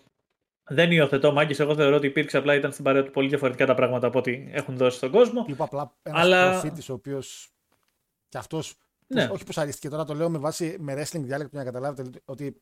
δεν 0.70 0.92
υιοθετώ, 0.92 1.32
Μάγκη. 1.32 1.62
Εγώ 1.62 1.74
θεωρώ 1.74 1.97
ότι 1.97 2.07
υπήρξε 2.07 2.36
απλά 2.36 2.55
ήταν 2.55 2.73
στην 2.73 2.84
παρέα 2.84 3.02
του 3.02 3.10
πολύ 3.10 3.28
διαφορετικά 3.28 3.66
τα 3.66 3.74
πράγματα 3.74 4.07
από 4.07 4.18
ό,τι 4.18 4.49
έχουν 4.50 4.76
δώσει 4.76 4.97
στον 4.97 5.10
κόσμο. 5.10 5.44
Είπα 5.49 5.65
απλά 5.65 5.97
ένας 6.02 6.23
αλλά... 6.23 6.50
προφήτης 6.50 6.89
ο 6.89 6.92
οποίος 6.92 7.52
και 8.28 8.39
αυτός. 8.39 8.74
Ναι. 9.07 9.24
Όχι 9.24 9.44
που 9.44 9.52
αρίστηκε 9.55 9.89
τώρα, 9.89 10.05
το 10.05 10.15
λέω 10.15 10.31
με 10.31 10.39
βάση 10.39 10.76
με 10.78 10.92
wrestling 10.92 11.20
διάλεκτο 11.20 11.57
για 11.57 11.65
να 11.65 11.65
καταλάβετε 11.65 12.20
ότι 12.24 12.57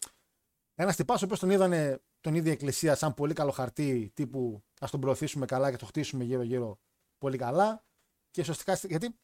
ένας 0.74 0.96
τυπάς 0.96 1.22
ο 1.22 1.24
οποίος 1.24 1.40
τον 1.40 1.50
είδανε 1.50 2.00
τον 2.20 2.34
ίδιο 2.34 2.52
εκκλησία 2.52 2.94
σαν 2.94 3.14
πολύ 3.14 3.32
καλό 3.32 3.50
χαρτί 3.50 4.10
τύπου 4.14 4.62
ας 4.80 4.90
τον 4.90 5.00
προωθήσουμε 5.00 5.46
καλά 5.46 5.70
και 5.70 5.76
το 5.76 5.86
χτίσουμε 5.86 6.24
γύρω-γύρω 6.24 6.78
πολύ 7.18 7.36
καλά. 7.36 7.84
Και 8.30 8.42
σωστικά, 8.42 8.78
γιατί 8.82 9.18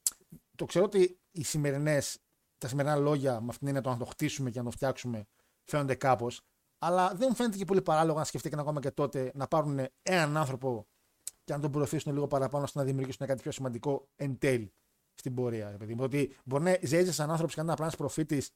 το 0.56 0.64
ξέρω 0.64 0.84
ότι 0.84 1.18
οι 1.30 1.44
σημερινές, 1.44 2.18
τα 2.58 2.68
σημερινά 2.68 2.96
λόγια 2.96 3.32
με 3.32 3.46
αυτήν 3.48 3.58
την 3.58 3.66
έννοια 3.66 3.82
το 3.82 3.90
να 3.90 3.96
το 3.96 4.04
χτίσουμε 4.04 4.50
και 4.50 4.58
να 4.58 4.64
το 4.64 4.70
φτιάξουμε 4.70 5.26
φαίνονται 5.64 5.94
κάπως. 5.94 6.42
Αλλά 6.84 7.14
δεν 7.14 7.26
μου 7.30 7.34
φαίνεται 7.34 7.56
και 7.56 7.64
πολύ 7.64 7.82
παράλογο 7.82 8.18
να 8.18 8.24
σκεφτεί 8.24 8.48
και 8.48 8.56
ακόμα 8.58 8.80
και 8.80 8.90
τότε 8.90 9.30
να 9.34 9.48
πάρουν 9.48 9.86
έναν 10.02 10.36
άνθρωπο 10.36 10.86
και 11.44 11.52
να 11.52 11.60
τον 11.60 11.70
προωθήσουν 11.70 12.12
λίγο 12.12 12.26
παραπάνω 12.26 12.64
ώστε 12.64 12.78
να 12.78 12.84
δημιουργήσουν 12.84 13.26
κάτι 13.26 13.42
πιο 13.42 13.50
σημαντικό 13.50 14.08
εν 14.16 14.38
τέλει 14.38 14.74
στην 15.14 15.34
πορεία. 15.34 15.76
Παιδί. 15.78 15.96
Ότι 15.98 16.36
μπορεί 16.44 16.62
να 16.62 16.78
ζει 16.82 17.12
σαν 17.12 17.30
άνθρωπος 17.30 17.54
και 17.54 17.60
να 17.60 17.62
είναι 17.62 17.72
απλά 17.72 17.84
ένας 17.84 17.96
προφήτης 17.96 18.50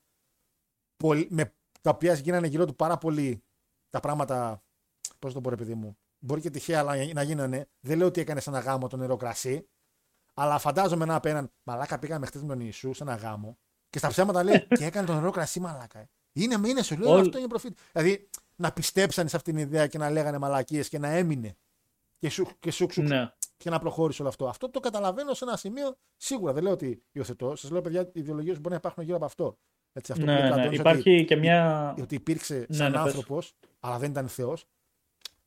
με 1.28 1.54
τα 1.80 1.90
οποία 1.90 2.14
γίνανε 2.14 2.46
γύρω 2.46 2.64
του 2.64 2.76
πάρα 2.76 2.98
πολύ 2.98 3.44
τα 3.90 4.00
πράγματα. 4.00 4.62
Πώς 5.18 5.32
το 5.32 5.40
πω, 5.40 5.50
παιδί 5.56 5.74
μου. 5.74 5.98
Μπορεί 6.18 6.40
και 6.40 6.50
τυχαία 6.50 6.78
αλλά 6.78 7.12
να 7.12 7.22
γίνανε. 7.22 7.68
Δεν 7.80 7.98
λέω 7.98 8.06
ότι 8.06 8.20
έκανες 8.20 8.46
ένα 8.46 8.58
γάμο 8.58 8.88
το 8.88 8.96
νερό 8.96 9.16
κρασί. 9.16 9.68
Αλλά 10.34 10.58
φαντάζομαι 10.58 11.04
να 11.04 11.14
απέναν. 11.14 11.52
Μαλάκα 11.62 11.98
πήγαμε 11.98 12.26
χτες 12.26 12.42
με 12.42 12.48
τον 12.48 12.60
Ιησού 12.60 12.92
σε 12.92 13.02
ένα 13.02 13.14
γάμο. 13.14 13.58
Και 13.88 13.98
στα 13.98 14.08
ψέματα 14.08 14.42
λέει 14.42 14.66
και 14.66 14.84
έκανε 14.84 15.06
το 15.06 15.14
νερό 15.14 15.30
κρασί, 15.30 15.60
μαλάκα. 15.60 15.98
Ε. 15.98 16.10
Είναι, 16.32 16.68
είναι 16.68 16.82
σου 16.82 16.98
λέω 16.98 17.14
αυτό 17.14 17.38
είναι 17.38 17.48
προφήτη. 17.48 17.80
Δηλαδή 17.92 18.28
να 18.56 18.72
πιστέψανε 18.72 19.28
σε 19.28 19.36
αυτήν 19.36 19.54
την 19.54 19.62
ιδέα 19.62 19.86
και 19.86 19.98
να 19.98 20.10
λέγανε 20.10 20.38
μαλακίες 20.38 20.88
και 20.88 20.98
να 20.98 21.08
έμεινε. 21.08 21.56
Και 22.18 22.30
σου, 22.30 22.48
και 22.60 22.70
σου, 22.70 22.86
σου 22.90 23.02
ναι. 23.02 23.32
και 23.56 23.70
να 23.70 23.78
προχώρησε 23.78 24.22
όλο 24.22 24.30
αυτό. 24.30 24.48
Αυτό 24.48 24.70
το 24.70 24.80
καταλαβαίνω 24.80 25.34
σε 25.34 25.44
ένα 25.44 25.56
σημείο 25.56 25.96
σίγουρα. 26.16 26.52
Δεν 26.52 26.62
λέω 26.62 26.72
ότι 26.72 27.02
υιοθετώ. 27.12 27.56
Σας 27.56 27.70
λέω, 27.70 27.80
παιδιά, 27.80 28.00
οι 28.00 28.20
ιδεολογίε 28.20 28.52
μπορεί 28.52 28.68
να 28.68 28.74
υπάρχουν 28.74 29.02
γύρω 29.02 29.16
από 29.16 29.24
αυτό. 29.24 29.58
Έτσι, 29.92 30.12
αυτό 30.12 30.24
ναι, 30.24 30.48
που 30.48 30.54
ναι. 30.54 30.68
Υπάρχει 30.72 31.14
ότι, 31.14 31.24
και 31.24 31.36
μια. 31.36 31.94
Ότι 32.00 32.14
υπήρξε 32.14 32.66
ναι, 32.68 32.76
σαν 32.76 32.90
ναι, 32.90 32.98
άνθρωπος, 32.98 33.54
αλλά 33.80 33.98
δεν 33.98 34.10
ήταν 34.10 34.28
Θεός. 34.28 34.66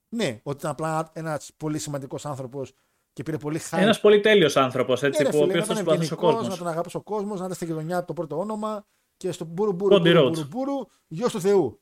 Ναι, 0.09 0.39
ότι 0.43 0.57
ήταν 0.57 0.71
απλά 0.71 1.11
ένας 1.13 1.51
πολύ 1.57 1.79
σημαντικός 1.79 2.25
άνθρωπος 2.25 2.73
και 3.13 3.23
πήρε 3.23 3.37
πολύ 3.37 3.59
χάρη. 3.59 3.83
Ένας 3.83 3.99
πολύ 3.99 4.19
τέλειος 4.19 4.57
άνθρωπος, 4.57 5.03
έτσι, 5.03 5.23
ναι, 5.23 5.29
που 5.29 5.37
ο 5.39 5.43
οποίος 5.43 5.65
θα 5.65 5.83
ο 6.11 6.15
κόσμος. 6.15 6.47
Να 6.47 6.57
τον 6.57 6.67
αγαπήσει 6.67 6.97
ο 6.97 7.01
κόσμος, 7.01 7.39
να 7.39 7.45
ήταν 7.45 7.55
στη 7.55 7.65
γειτονιά 7.65 8.05
το 8.05 8.13
πρώτο 8.13 8.39
όνομα 8.39 8.85
και 9.21 9.31
στο 9.31 9.45
μπουρου 9.45 9.73
μπουρου 9.73 9.99
μπουρου, 9.99 10.29
μπουρου, 10.29 10.47
μπουρου 10.47 10.87
γιος 11.07 11.31
του 11.31 11.41
Θεού. 11.41 11.81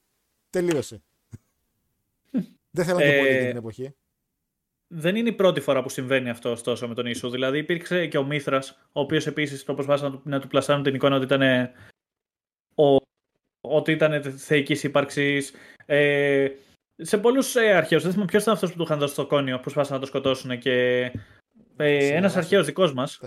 Τελείωσε. 0.50 1.04
δεν 2.76 2.86
θέλω 2.86 3.00
να 3.00 3.06
το 3.06 3.18
πω 3.18 3.26
για 3.26 3.48
την 3.48 3.58
εποχή. 3.58 3.96
Δεν 4.88 5.16
είναι 5.16 5.30
η 5.30 5.34
πρώτη 5.34 5.60
φορά 5.60 5.82
που 5.82 5.90
συμβαίνει 5.90 6.30
αυτό 6.30 6.52
ωστόσο 6.52 6.88
με 6.88 6.94
τον 6.94 7.06
Ιησού. 7.06 7.30
Δηλαδή 7.30 7.58
υπήρξε 7.58 8.08
και 8.08 8.18
ο 8.18 8.24
Μήθρα, 8.24 8.58
ο 8.92 9.00
οποίος 9.00 9.28
επίσης 9.28 9.64
το 9.64 9.74
προσπάθησαν 9.74 10.12
να 10.12 10.18
του, 10.18 10.30
να 10.30 10.40
του 10.40 10.48
πλασάνουν 10.48 10.84
την 10.84 10.96
εικόνα 10.96 11.16
ότι 11.16 11.26
ήταν 11.26 11.72
ο, 12.76 12.98
ότι 13.62 13.92
ήταν 13.92 14.24
θεϊκής 14.24 14.84
ύπαρξης. 14.84 15.54
Ε, 15.86 16.50
σε 16.96 17.18
πολλούς 17.18 17.56
ε, 17.56 17.74
αρχαίους, 17.74 18.02
δεν 18.02 18.12
θυμάμαι 18.12 18.30
ποιος 18.30 18.42
ήταν 18.42 18.54
αυτός 18.54 18.72
που 18.72 18.78
του 18.78 18.84
είχαν 18.84 19.00
δώσει 19.00 19.16
το 19.16 19.28
κόνιο, 19.28 19.56
που 19.56 19.62
προσπάθησαν 19.62 19.96
να 19.96 20.02
το 20.02 20.08
σκοτώσουν 20.08 20.60
και 20.60 21.12
ε, 21.82 22.08
ένας 22.08 22.36
αρχαίος 22.36 22.66
δικός 22.66 22.94
μας. 22.94 23.20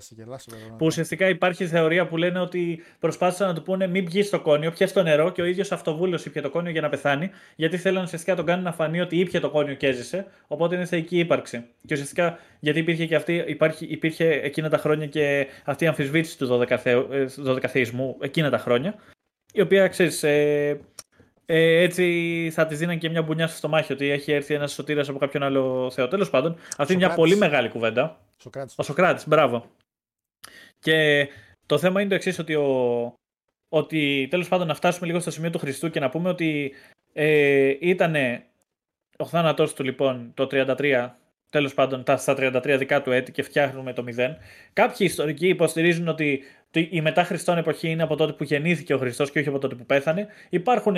Που 0.78 0.86
ουσιαστικά 0.86 1.28
υπάρχει 1.28 1.66
θεωρία 1.66 2.06
που 2.06 2.16
λένε 2.16 2.40
ότι 2.40 2.82
προσπάθησαν 2.98 3.48
να 3.48 3.55
του 3.55 3.62
πούνε 3.62 3.86
μην 3.86 4.05
πιει 4.05 4.22
στο 4.22 4.40
κόνιο, 4.40 4.70
πιάσει 4.70 4.94
το 4.94 5.02
νερό 5.02 5.31
και 5.31 5.42
ο 5.42 5.44
ίδιος 5.44 5.72
αυτοβούλος 5.72 6.24
ήπια 6.24 6.42
το 6.42 6.50
κόνιο 6.50 6.70
για 6.70 6.81
να 6.81 6.89
πεθάνει. 6.89 7.31
Γιατί 7.56 7.76
θέλουν 7.76 8.02
ουσιαστικά 8.02 8.32
να 8.32 8.36
τον 8.36 8.47
κάνουν 8.47 8.64
να 8.64 8.72
φανεί 8.72 9.00
ότι 9.00 9.18
ήπια 9.18 9.40
το 9.40 9.50
κόνιο 9.50 9.74
και 9.74 9.86
έζησε. 9.86 10.26
Οπότε 10.47 10.74
είναι 10.74 10.84
θεϊκή 10.84 11.18
ύπαρξη. 11.18 11.64
Και 11.86 11.94
ουσιαστικά 11.94 12.39
γιατί 12.60 12.78
υπήρχε 12.78 13.06
και 13.06 13.14
αυτή, 13.14 13.44
υπάρχει, 13.47 13.86
υπήρχε 13.86 14.24
εκείνα 14.24 14.68
τα 14.68 14.78
χρόνια 14.78 15.06
και 15.06 15.47
αυτή 15.64 15.84
η 15.84 15.86
αμφισβήτηση 15.86 16.39
του 16.39 16.66
12 16.68 16.70
ε, 16.84 17.68
θεϊσμού 17.68 18.16
εκείνα 18.20 18.50
τα 18.50 18.58
χρόνια. 18.58 18.94
Η 19.52 19.60
οποία 19.60 19.89
ξέρεις, 19.89 20.22
ε, 20.22 20.81
ε, 21.47 21.82
έτσι 21.82 22.50
θα 22.52 22.66
της 22.66 22.78
δίναν 22.78 22.98
και 22.98 23.10
μια 23.10 23.22
μπουνιά 23.22 23.47
στο 23.47 23.56
στομάχι 23.56 23.92
ότι 23.92 24.10
έχει 24.10 24.32
έρθει 24.32 24.55
ένας 24.55 24.72
σωτήρας 24.72 25.08
από 25.08 25.18
κάποιον 25.18 25.42
άλλο 25.42 25.90
θεό. 25.90 26.08
Τέλος 26.08 26.31
πάντων, 26.31 26.56
αυτή 26.76 26.92
είναι 26.92 27.06
μια 27.06 27.14
πολύ 27.14 27.36
μεγάλη 27.36 27.68
κουβέντα. 27.68 28.20
Σοκράτης. 28.42 28.74
Ο 28.76 28.82
Σοκράτης, 28.82 29.28
μπράβο. 29.28 29.70
Και 30.78 31.28
το 31.66 31.78
θέμα 31.78 32.00
είναι 32.00 32.08
το 32.08 32.14
εξής, 32.14 32.38
ότι, 32.38 32.54
ο, 32.54 33.14
ότι 33.68 34.26
τέλος 34.30 34.48
πάντων 34.48 34.66
να 34.66 34.74
φτάσουμε 34.74 35.06
λίγο 35.06 35.20
στο 35.20 35.30
σημείο 35.30 35.50
του 35.50 35.58
Χριστού 35.58 35.90
και 35.90 36.00
να 36.00 36.08
πούμε 36.08 36.28
ότι 36.28 36.72
ε, 37.12 37.76
ήταν 37.80 38.14
ο 39.16 39.26
θάνατός 39.26 39.74
του 39.74 39.82
λοιπόν 39.84 40.32
το 40.34 40.48
33 40.50 41.10
τέλος 41.50 41.74
πάντων 41.74 42.04
τα, 42.04 42.16
στα 42.16 42.34
33 42.38 42.76
δικά 42.78 43.02
του 43.02 43.10
έτη 43.10 43.32
και 43.32 43.42
φτιάχνουμε 43.42 43.92
το 43.92 44.04
0. 44.16 44.28
Κάποιοι 44.72 45.06
ιστορικοί 45.10 45.48
υποστηρίζουν 45.48 46.08
ότι 46.08 46.42
η 46.72 47.00
μετά 47.00 47.24
Χριστόν 47.24 47.58
εποχή 47.58 47.88
είναι 47.88 48.02
από 48.02 48.16
τότε 48.16 48.32
που 48.32 48.44
γεννήθηκε 48.44 48.94
ο 48.94 48.98
Χριστός 48.98 49.30
και 49.30 49.38
όχι 49.38 49.48
από 49.48 49.58
τότε 49.58 49.74
που 49.74 49.86
πέθανε. 49.86 50.26
Υπάρχουν 50.48 50.96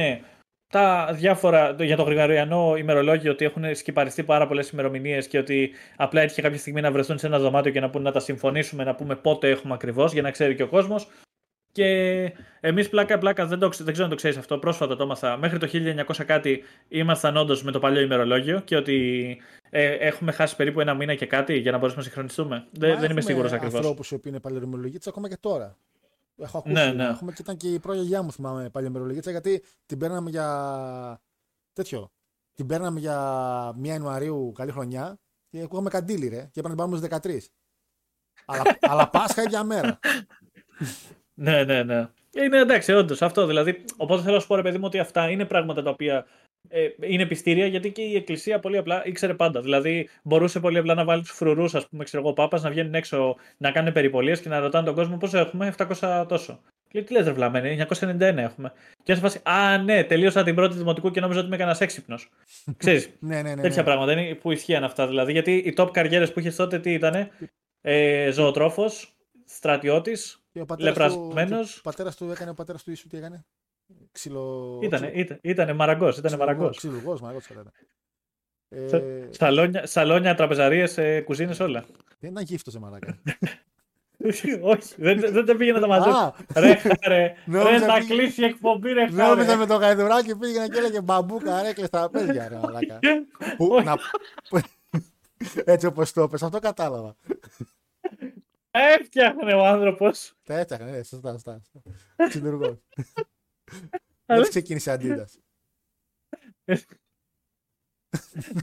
τα 0.74 1.12
διάφορα 1.12 1.76
για 1.78 1.96
το 1.96 2.02
γρηγοριανό 2.02 2.76
ημερολόγιο 2.76 3.32
ότι 3.32 3.44
έχουν 3.44 3.74
σκυπαριστεί 3.74 4.22
πάρα 4.22 4.46
πολλές 4.46 4.70
ημερομηνίες 4.70 5.26
και 5.26 5.38
ότι 5.38 5.70
απλά 5.96 6.20
έτυχε 6.20 6.42
κάποια 6.42 6.58
στιγμή 6.58 6.80
να 6.80 6.92
βρεθούν 6.92 7.18
σε 7.18 7.26
ένα 7.26 7.38
δωμάτιο 7.38 7.72
και 7.72 7.80
να 7.80 7.90
πούνε 7.90 8.04
να 8.04 8.12
τα 8.12 8.20
συμφωνήσουμε, 8.20 8.84
να 8.84 8.94
πούμε 8.94 9.16
πότε 9.16 9.50
έχουμε 9.50 9.74
ακριβώς 9.74 10.12
για 10.12 10.22
να 10.22 10.30
ξέρει 10.30 10.54
και 10.54 10.62
ο 10.62 10.68
κόσμος. 10.68 11.08
Και 11.72 11.86
εμείς 12.60 12.88
πλάκα-πλάκα, 12.88 13.46
δεν, 13.46 13.58
το, 13.58 13.68
δεν 13.68 13.92
ξέρω 13.92 14.04
αν 14.04 14.10
το 14.10 14.16
ξέρεις 14.16 14.36
αυτό, 14.36 14.58
πρόσφατα 14.58 14.96
το 14.96 15.02
έμαθα. 15.02 15.36
Μέχρι 15.36 15.58
το 15.58 15.68
1900 16.06 16.24
κάτι 16.26 16.62
ήμασταν 16.88 17.36
όντως 17.36 17.62
με 17.62 17.70
το 17.70 17.78
παλιό 17.78 18.00
ημερολόγιο 18.00 18.60
και 18.60 18.76
ότι 18.76 19.26
ε, 19.70 19.92
έχουμε 19.92 20.32
χάσει 20.32 20.56
περίπου 20.56 20.80
ένα 20.80 20.94
μήνα 20.94 21.14
και 21.14 21.26
κάτι 21.26 21.58
για 21.58 21.70
να 21.70 21.76
μπορέσουμε 21.76 22.02
να 22.02 22.08
συγχρονιστούμε. 22.08 22.66
Δεν, 22.70 23.00
δεν 23.00 23.10
είμαι 23.10 23.20
σίγουρος 23.20 23.52
ακριβώς. 23.52 23.74
Έχουμε 23.74 23.86
ανθρώπους 23.86 24.10
οι 24.10 24.14
οποίοι 24.14 24.32
είναι 24.34 24.40
παλαιομερολογίτσα 24.40 25.08
ακόμα 25.08 25.28
και 25.28 25.36
τώρα. 25.40 25.76
Έχω 26.36 26.58
ακούσει. 26.58 26.74
Ναι, 26.74 26.92
ναι. 26.92 27.04
Έχουμε 27.04 27.32
και 27.32 27.42
ήταν 27.42 27.56
και 27.56 27.72
η 27.72 27.78
πρόγια 27.78 28.22
μου, 28.22 28.32
θυμάμαι, 28.32 28.70
παλαιομερολογίτσα, 28.70 29.30
γιατί 29.30 29.62
την 29.86 29.98
παίρναμε 29.98 30.30
για. 30.30 31.20
τέτοιο. 31.72 32.12
Την 32.54 32.66
παίρναμε 32.66 33.00
για 33.00 33.74
1 33.82 33.86
Ιανουαρίου 33.86 34.52
καλή 34.54 34.70
χρονιά 34.70 35.18
και 35.48 35.60
ακούγαμε 35.60 35.90
καντήλι, 35.90 36.28
ρε. 36.28 36.48
Και 36.52 36.60
έπρεπε 36.60 36.68
να 36.68 36.88
πάμε 36.88 37.20
13. 37.22 37.38
αλλά, 38.44 38.62
αλλά 38.90 39.08
Πάσχα 39.08 39.42
για 39.42 39.64
μέρα. 39.64 39.98
ναι, 41.34 41.64
ναι, 41.64 41.82
ναι. 41.82 42.08
Είναι 42.36 42.58
εντάξει, 42.58 42.92
όντως 42.92 43.22
αυτό. 43.22 43.46
Δηλαδή, 43.46 43.84
οπότε 43.96 44.22
θέλω 44.22 44.34
να 44.34 44.40
σου 44.40 44.46
πω, 44.46 44.54
ρε 44.54 44.62
παιδί 44.62 44.78
μου, 44.78 44.84
ότι 44.86 44.98
αυτά 44.98 45.30
είναι 45.30 45.44
πράγματα 45.44 45.82
τα 45.82 45.90
οποία 45.90 46.26
ε, 46.68 46.88
είναι 47.00 47.26
πιστήρια 47.26 47.66
γιατί 47.66 47.92
και 47.92 48.02
η 48.02 48.16
Εκκλησία 48.16 48.60
πολύ 48.60 48.76
απλά 48.76 49.06
ήξερε 49.06 49.34
πάντα. 49.34 49.60
Δηλαδή, 49.60 50.08
μπορούσε 50.22 50.60
πολύ 50.60 50.78
απλά 50.78 50.94
να 50.94 51.04
βάλει 51.04 51.22
τους 51.22 51.30
φρουρούς, 51.30 51.74
ας 51.74 51.88
πούμε, 51.88 52.04
ξέρω 52.04 52.22
εγώ, 52.22 52.32
Πάπας, 52.32 52.62
να 52.62 52.70
βγαίνουν 52.70 52.94
έξω 52.94 53.36
να 53.56 53.70
κάνουν 53.70 53.92
περιπολίες 53.92 54.40
και 54.40 54.48
να 54.48 54.58
ρωτάνε 54.58 54.86
τον 54.86 54.94
κόσμο 54.94 55.16
πόσο 55.16 55.38
έχουμε, 55.38 55.74
700 56.00 56.24
τόσο. 56.28 56.60
Και 56.88 57.02
τι 57.02 57.12
λες, 57.12 57.26
ρε 57.26 57.32
βλαμμένοι, 57.32 57.86
991 57.90 58.20
έχουμε. 58.20 58.72
Και 59.02 59.14
να 59.14 59.28
σε 59.28 59.40
Α, 59.44 59.78
ναι, 59.78 60.04
τελείωσα 60.04 60.42
την 60.42 60.54
πρώτη 60.54 60.76
δημοτικού 60.76 61.10
και 61.10 61.20
νόμιζα 61.20 61.38
ότι 61.38 61.48
είμαι 61.48 61.56
κανένας 61.56 61.80
έξυπνος. 61.80 62.30
Ξέρεις. 62.76 63.10
ναι, 63.18 63.42
ναι, 63.42 63.54
ναι, 63.54 63.62
τέτοια 63.62 63.82
ναι. 63.82 63.88
πράγματα 63.88 64.12
είναι 64.12 64.34
που 64.34 64.52
ισχύαν 64.52 64.84
αυτά. 64.84 65.06
Δηλαδή, 65.06 65.32
γιατί 65.32 65.56
οι 65.56 65.74
top 65.76 65.88
καριέρες 65.92 66.32
που 66.32 66.38
είχες 66.38 66.56
τότε 66.56 66.78
τι 66.78 66.92
ήταν, 66.92 67.30
ε, 67.80 68.30
ζωοτρόφος, 68.30 69.16
στρατιώτης, 69.44 70.44
λεπρασμένος. 70.78 71.78
Ο 71.78 71.80
πατέρας 71.82 72.16
του 72.16 72.30
έκανε 72.30 72.50
ο 72.50 72.54
πατέρας 72.54 72.82
του 72.82 72.90
ίσου 72.90 73.08
τι 73.08 73.16
έκανε; 73.16 73.44
Ξυλο... 74.14 74.78
Ήτανε, 74.82 75.10
ήταν, 75.14 75.38
ήτανε 75.42 75.72
μαραγκός, 75.72 76.18
ήτανε 76.18 76.36
μαραγκός. 76.36 76.76
Ξυλουργός, 76.76 77.20
μαραγκός 77.20 77.46
θα 77.46 77.64
ε... 78.68 79.28
Σαλόνια, 79.30 79.86
σαλόνια 79.86 80.34
τραπεζαρίες, 80.34 80.98
ε, 80.98 81.20
κουζίνες, 81.20 81.60
όλα. 81.60 81.84
Δεν 82.18 82.30
ήταν 82.30 82.42
γύφτος 82.44 82.72
σε 82.72 82.78
μαραγκά. 82.78 83.18
Όχι, 84.62 84.94
δεν, 84.96 85.20
δεν 85.20 85.44
τα 85.46 85.56
πήγαινα 85.56 85.80
τα 85.80 85.86
μαζέψω. 85.86 86.18
Α, 86.18 86.34
Ρε, 86.54 86.80
ρε, 87.06 87.34
Νόμιζα 87.44 87.70
ρε, 87.70 87.78
θα 87.78 87.94
πήγε- 87.98 88.08
κλείσει 88.12 88.40
η 88.42 88.44
εκπομπή, 88.44 88.92
ρε, 88.92 89.06
νόμιζα 89.06 89.44
χάρε. 89.44 89.56
με 89.56 89.66
το 89.66 89.74
γαϊδουράκι 89.74 90.36
πήγαινε 90.36 90.68
και 90.68 90.78
έλεγε 90.78 91.00
μπαμπούκα, 91.00 91.62
ρέκλε 91.62 91.86
στα 91.86 92.10
παιδιά, 92.10 92.48
ρε 92.48 92.56
μαλάκα. 92.56 92.98
Που, 93.56 93.66
Όχι. 93.66 93.84
να... 93.84 93.96
Έτσι 95.64 95.86
όπως 95.86 96.12
το 96.12 96.28
πες, 96.28 96.42
αυτό 96.42 96.58
κατάλαβα. 96.58 97.16
Έφτιαχνε 98.70 99.54
ο 99.54 99.64
άνθρωπος. 99.66 100.32
Τα 100.44 100.58
έτυχαν, 100.58 100.90
ναι, 100.90 101.02
σωστά, 101.02 101.30
σωστά. 101.32 101.60
Συντουργός. 102.28 102.76
Αλλά- 104.26 104.38
Έτσι 104.38 104.50
ξεκίνησε 104.50 104.90
αντίδραση. 104.90 105.38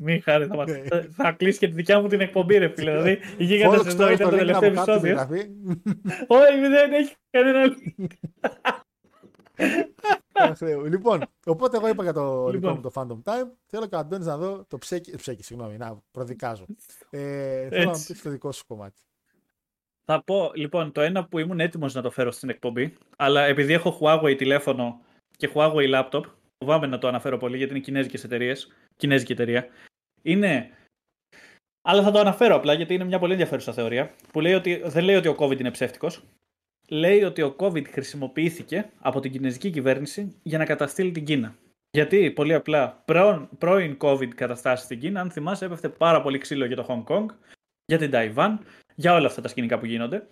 Μη 0.02 0.20
χάρη, 0.20 0.46
θα, 0.46 0.56
μας- 0.56 0.70
Ναι. 0.72 0.84
θα, 0.84 1.08
θα 1.12 1.32
κλείσει 1.32 1.60
και 1.60 1.68
τη 1.68 1.74
δικιά 1.74 2.02
μου 2.02 2.08
την 2.08 2.22
εκπομπή, 2.22 2.58
ρε 2.58 2.70
φίλε. 2.70 2.92
Δηλαδή, 2.92 3.20
η 3.38 3.44
γίγαντας 3.44 3.82
Follow 3.82 3.86
εδώ 3.88 4.06
story 4.06 4.14
ήταν 4.14 4.28
στο 4.28 4.38
το 4.38 4.44
link 4.44 4.46
να 4.46 4.60
τελευταίο 4.60 4.70
από 4.70 4.80
κάτω 4.80 5.00
στη 5.00 5.10
επεισόδιο. 5.10 5.16
γραφή. 5.16 5.50
Όχι, 6.48 6.60
δεν 6.68 6.94
έχει 6.94 7.16
κανένα 7.30 7.76
link. 7.76 8.06
Αχ, 10.34 10.58
Θεέ. 10.58 10.90
Λοιπόν, 10.90 11.22
οπότε 11.46 11.78
εγώ 11.78 11.88
είπα 11.88 12.04
για 12.04 12.14
το 12.14 12.50
Λοιπόν. 12.50 12.74
λοιπόν. 12.76 12.82
το 12.82 12.92
Phantom 12.94 13.22
Time. 13.32 13.48
Θέλω 13.66 13.88
και 13.88 13.96
ο 13.96 13.98
Αντώνης 13.98 14.26
να 14.26 14.38
δω 14.38 14.66
το 14.68 14.78
ψέκι, 14.78 15.16
ψέκι 15.18 15.44
συγγνώμη, 15.44 15.78
να 15.78 16.02
προδικάζω. 16.12 16.66
Ε, 17.10 17.68
θέλω 17.68 17.80
να 17.80 17.86
μου 17.86 17.90
Έτσι. 17.92 18.14
πεις 18.14 18.22
το 18.22 18.30
δικό 18.30 18.52
σου 18.52 18.66
κομμάτι. 18.68 19.02
Θα 20.06 20.24
πω, 20.24 20.52
λοιπόν, 20.56 20.92
το 20.92 21.02
ένα 21.02 21.26
που 21.26 21.40
ήμουν 21.40 21.60
έτοιμος 21.60 21.94
να 21.94 22.02
το 22.02 22.12
φέρω 22.12 22.32
στην 22.32 22.50
εκπομπή, 22.50 22.98
αλλά 23.16 23.46
επειδή 23.46 23.74
έχω 23.74 24.00
Huawei 24.02 24.38
τηλέφωνο 24.38 25.02
και 25.38 25.50
Huawei 25.54 25.94
laptop, 25.94 26.24
φοβάμαι 26.58 26.88
να 26.88 26.98
το 26.98 27.08
αναφέρω 27.08 27.38
πολύ 27.38 27.58
γιατί 27.58 27.74
είναι 27.74 27.82
κινέζικες 27.82 28.24
εταιρείες. 28.24 28.72
Κινέζικη 28.96 29.32
εταιρεία. 29.32 29.68
Είναι. 30.22 30.70
Αλλά 31.82 32.04
θα 32.04 32.12
το 32.12 32.20
αναφέρω 32.20 32.56
απλά 32.56 32.74
γιατί 32.74 32.94
είναι 32.94 33.04
μια 33.04 33.20
πολύ 33.20 33.32
ενδιαφέρουσα 33.32 33.74
θεωρία. 33.74 34.16
Που 34.32 34.40
λέει 34.40 34.54
ότι, 34.54 34.82
δεν 34.86 35.04
λέει 35.04 35.16
ότι 35.16 35.28
ο 35.28 35.36
COVID 35.40 35.60
είναι 35.60 35.72
ψεύτικος. 35.72 36.24
Λέει 36.90 37.24
ότι 37.24 37.42
ο 37.42 37.56
COVID 37.60 37.88
χρησιμοποιήθηκε 37.88 38.90
από 39.00 39.20
την 39.20 39.32
κινέζικη 39.32 39.70
κυβέρνηση 39.70 40.36
για 40.44 40.58
να 40.58 40.66
καταστήλει 40.66 41.12
την 41.12 41.26
Κίνα. 41.26 41.56
Γιατί, 41.92 42.32
πολύ 42.32 42.54
απλά, 42.54 43.02
πρώην, 43.06 43.48
πρώην 43.58 43.98
COVID 44.02 44.28
καταστάσεις 44.28 44.86
στην 44.86 45.00
Κίνα, 45.00 45.22
αν 45.22 45.32
θυμάσαι, 45.32 45.66
έπεφτε 45.66 45.90
πάρα 45.90 46.22
πολύ 46.22 46.38
ξύλο 46.38 46.66
για 46.66 46.76
το 46.76 46.86
Hong 46.90 47.14
Kong, 47.14 47.26
για 47.86 47.98
την 47.98 48.12
Ταϊβάν, 48.12 48.66
για 49.02 49.14
όλα 49.14 49.28
αυτά 49.28 49.42
τα 49.42 49.48
σκηνικά 49.48 49.80
που 49.80 49.86
γίνονται. 49.86 50.28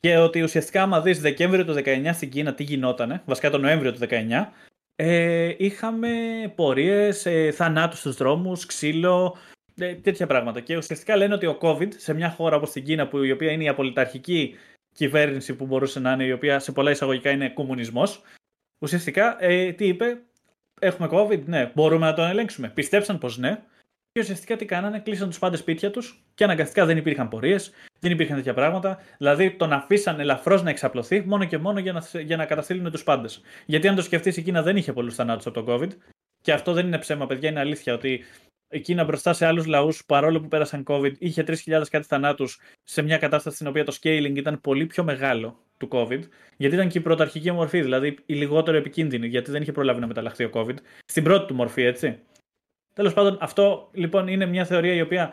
Και 0.00 0.16
ότι 0.16 0.42
ουσιαστικά, 0.42 0.82
άμα 0.82 1.00
δεις 1.00 1.20
Δεκέμβριο 1.20 1.64
του 1.64 1.74
19 1.84 2.10
στην 2.12 2.30
Κίνα 2.30 2.54
τι 2.54 2.62
γινότανε, 2.62 3.22
βασικά 3.24 3.50
τον 3.50 3.60
Νοέμβριο 3.60 3.92
του 3.92 3.98
19, 3.98 4.52
ε, 4.96 5.54
είχαμε 5.58 6.10
πορείες, 6.54 7.26
ε, 7.26 7.50
θανάτους 7.50 7.98
στους 7.98 8.16
δρόμους, 8.16 8.66
ξύλο, 8.66 9.36
ε, 9.74 9.94
τέτοια 9.94 10.26
πράγματα. 10.26 10.60
Και 10.60 10.76
ουσιαστικά 10.76 11.16
λένε 11.16 11.34
ότι 11.34 11.46
ο 11.46 11.58
COVID 11.60 11.88
σε 11.96 12.14
μια 12.14 12.30
χώρα 12.30 12.56
όπως 12.56 12.70
την 12.70 12.84
Κίνα, 12.84 13.08
που 13.08 13.22
η 13.22 13.30
οποία 13.30 13.52
είναι 13.52 13.64
η 13.64 13.68
απολυταρχική 13.68 14.54
κυβέρνηση 14.94 15.54
που 15.54 15.66
μπορούσε 15.66 16.00
να 16.00 16.12
είναι, 16.12 16.24
η 16.24 16.32
οποία 16.32 16.58
σε 16.58 16.72
πολλά 16.72 16.90
εισαγωγικά 16.90 17.30
είναι 17.30 17.48
κομμουνισμός, 17.48 18.22
ουσιαστικά 18.78 19.36
ε, 19.44 19.72
τι 19.72 19.86
είπε, 19.86 20.22
Έχουμε 20.78 21.08
COVID, 21.12 21.44
ναι, 21.44 21.72
μπορούμε 21.74 22.06
να 22.06 22.14
τον 22.14 22.28
ελέγξουμε. 22.28 22.68
Πιστέψαν 22.68 23.18
πως 23.18 23.38
ναι. 23.38 23.62
Και 24.18 24.24
ουσιαστικά 24.24 24.56
τι 24.56 24.64
κάνανε, 24.64 24.98
κλείσαν 24.98 25.28
τους 25.28 25.38
πάντες 25.38 25.58
σπίτια 25.58 25.90
τους 25.90 26.22
και 26.34 26.44
αναγκαστικά 26.44 26.86
δεν 26.86 26.96
υπήρχαν 26.96 27.28
πορείες, 27.28 27.70
δεν 27.98 28.10
υπήρχαν 28.10 28.36
τέτοια 28.36 28.54
πράγματα. 28.54 28.98
Δηλαδή 29.18 29.50
τον 29.50 29.72
αφήσαν 29.72 30.20
ελαφρώς 30.20 30.62
να 30.62 30.70
εξαπλωθεί 30.70 31.20
μόνο 31.26 31.44
και 31.44 31.58
μόνο 31.58 31.78
για 31.78 31.92
να, 31.92 32.20
για 32.20 32.36
να 32.36 32.44
καταστήλουν 32.44 32.90
τους 32.90 33.02
πάντες. 33.02 33.40
Γιατί 33.66 33.88
αν 33.88 33.94
το 33.94 34.02
σκεφτείς, 34.02 34.36
η 34.36 34.42
Κίνα 34.42 34.62
δεν 34.62 34.76
είχε 34.76 34.92
πολλούς 34.92 35.14
θανάτους 35.14 35.46
από 35.46 35.62
τον 35.62 35.74
COVID. 35.74 35.88
Και 36.42 36.52
αυτό 36.52 36.72
δεν 36.72 36.86
είναι 36.86 36.98
ψέμα, 36.98 37.26
παιδιά, 37.26 37.50
είναι 37.50 37.60
αλήθεια 37.60 37.94
ότι 37.94 38.24
η 38.70 38.80
Κίνα 38.80 39.04
μπροστά 39.04 39.32
σε 39.32 39.46
άλλους 39.46 39.66
λαούς, 39.66 40.04
παρόλο 40.06 40.40
που 40.40 40.48
πέρασαν 40.48 40.84
COVID, 40.86 41.12
είχε 41.18 41.44
3.000 41.46 41.82
κάτι 41.90 42.06
θανάτους 42.06 42.60
σε 42.84 43.02
μια 43.02 43.18
κατάσταση 43.18 43.56
στην 43.56 43.68
οποία 43.68 43.84
το 43.84 43.96
scaling 44.02 44.32
ήταν 44.36 44.60
πολύ 44.60 44.86
πιο 44.86 45.04
μεγάλο 45.04 45.58
του 45.76 45.88
COVID. 45.92 46.20
Γιατί 46.56 46.74
ήταν 46.74 46.88
και 46.88 46.98
η 46.98 47.00
πρωταρχική 47.00 47.52
μορφή, 47.52 47.80
δηλαδή 47.80 48.16
η 48.26 48.34
λιγότερο 48.34 48.76
επικίνδυνη, 48.76 49.26
γιατί 49.26 49.50
δεν 49.50 49.62
είχε 49.62 49.72
προλάβει 49.72 50.00
να 50.00 50.06
μεταλλαχθεί 50.06 50.44
ο 50.44 50.50
COVID. 50.52 50.76
Στην 51.04 51.24
πρώτη 51.24 51.46
του 51.46 51.54
μορφή, 51.54 51.82
έτσι. 51.82 52.18
Τέλος 52.98 53.12
πάντων, 53.14 53.38
αυτό 53.40 53.88
λοιπόν 53.92 54.28
είναι 54.28 54.46
μια 54.46 54.64
θεωρία 54.64 54.94
η 54.94 55.00
οποία 55.00 55.32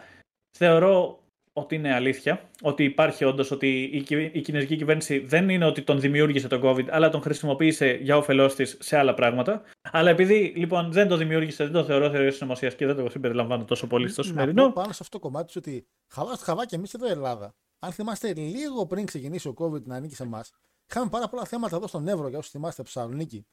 θεωρώ 0.58 1.20
ότι 1.54 1.76
είναι 1.76 1.94
αλήθεια. 1.94 2.50
Ότι 2.62 2.84
υπάρχει 2.84 3.24
όντως 3.26 3.52
ότι 3.52 3.84
η, 3.94 4.02
κυ- 4.02 4.36
η 4.36 4.42
κινέζικη 4.42 4.76
κυβέρνηση 4.76 5.20
δεν 5.20 5.50
είναι 5.50 5.66
ότι 5.66 5.82
τον 5.82 6.00
δημιούργησε 6.00 6.48
τον 6.48 6.62
COVID, 6.64 6.88
αλλά 6.90 7.10
τον 7.10 7.22
χρησιμοποίησε 7.22 7.88
για 8.02 8.18
όφελός 8.18 8.56
της 8.56 8.78
σε 8.80 8.98
άλλα 8.98 9.14
πράγματα. 9.14 9.62
Αλλά 9.92 10.10
επειδή 10.10 10.54
λοιπόν 10.56 10.92
δεν 10.92 11.08
το 11.08 11.18
δημιούργησε, 11.18 11.64
δεν 11.64 11.74
το 11.74 11.84
θεωρώ 11.84 12.10
θεωρία 12.10 12.32
συνωμοσία 12.32 12.70
και 12.70 12.86
δεν 12.86 12.96
το 12.96 13.10
συμπεριλαμβάνω 13.10 13.64
τόσο 13.66 13.88
πολύ 13.88 14.10
στο 14.10 14.22
Να 14.22 14.28
σημερινό. 14.28 14.64
πω 14.66 14.72
πάνω 14.74 14.92
σε 14.94 15.00
αυτό 15.02 15.18
το 15.20 15.24
κομμάτι 15.28 15.52
σου 15.52 15.60
ότι 15.66 15.88
χαβά 16.08 16.36
στο 16.36 16.46
χαβάκι 16.46 16.76
εμείς 16.76 16.94
εδώ 16.94 17.08
Ελλάδα. 17.08 17.56
Αν 17.80 17.92
θυμάστε 17.92 18.34
λίγο 18.34 18.86
πριν 18.86 19.06
ξεκινήσει 19.06 19.48
ο 19.48 19.54
COVID 19.58 19.84
να 19.84 19.96
ανήκει 19.96 20.16
σε 20.16 20.24
εμάς, 20.24 20.52
είχαμε 20.90 21.10
πάρα 21.10 21.28
πολλά 21.28 21.46
θέματα 21.46 21.76
εδώ 21.76 21.88
στον 21.88 22.08
Εύρο, 22.08 22.28
για 22.28 22.38
όσους 22.38 22.52
θυμάστε 22.52 22.82
από 22.82 22.90
Θεσσαλονίκη. 22.92 23.46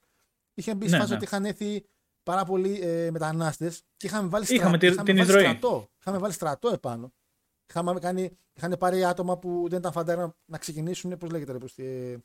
Είχε 0.54 0.74
μπει 0.74 0.82
στη 0.84 0.92
Ναι, 0.92 0.98
φάση 0.98 1.10
ναι. 1.10 1.16
ότι 1.16 1.24
είχαν 1.24 1.44
έρθει 1.44 1.84
πάρα 2.22 2.44
πολλοί 2.44 2.80
ε, 2.82 3.10
μετανάστες 3.10 3.82
και 3.96 4.06
είχαμε 4.06 4.28
βάλει, 4.28 4.46
Είχαμε 4.48 4.78
τη- 4.78 4.86
είχαμε 4.86 5.02
την 5.04 5.16
βάλει 5.16 5.28
εισρωή. 5.28 5.44
στρατό. 5.44 5.88
Είχαμε 6.00 6.18
βάλει 6.18 6.32
στρατό 6.32 6.68
επάνω. 6.68 7.12
Είχαμε 7.68 7.98
κάνει, 8.00 8.38
είχαν 8.52 8.76
πάρει 8.78 9.04
άτομα 9.04 9.38
που 9.38 9.66
δεν 9.68 9.78
ήταν 9.78 9.92
φαντάρα 9.92 10.36
να 10.44 10.58
ξεκινήσουν, 10.58 11.18
πώς 11.18 11.30
λέγεται, 11.30 11.52
ρε, 11.52 11.58
πώς, 11.58 11.78
ε, 11.78 12.22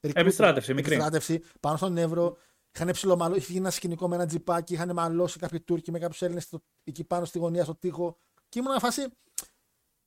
recruiting, 0.00 0.10
Επιστράτευση, 0.14 0.74
μικρή. 0.74 0.92
επιστράτευση 0.92 1.42
πάνω 1.60 1.76
στον 1.76 1.96
Εύρο. 1.96 2.36
Είχαν 2.74 2.90
ψιλομαλώ, 2.90 3.34
είχε 3.36 3.46
γίνει 3.46 3.58
ένα 3.58 3.70
σκηνικό 3.70 4.08
με 4.08 4.14
ένα 4.14 4.26
τζιπάκι, 4.26 4.72
είχαν 4.72 4.92
μαλώσει 4.92 5.38
κάποιοι 5.38 5.60
Τούρκοι 5.60 5.90
με 5.90 5.98
κάποιους 5.98 6.22
Έλληνες 6.22 6.48
εκεί 6.84 7.04
πάνω 7.04 7.24
στη 7.24 7.38
γωνία, 7.38 7.64
στο 7.64 7.74
τοίχο. 7.76 8.16
Και 8.48 8.58
ήμουν 8.58 8.78
φάση. 8.78 9.06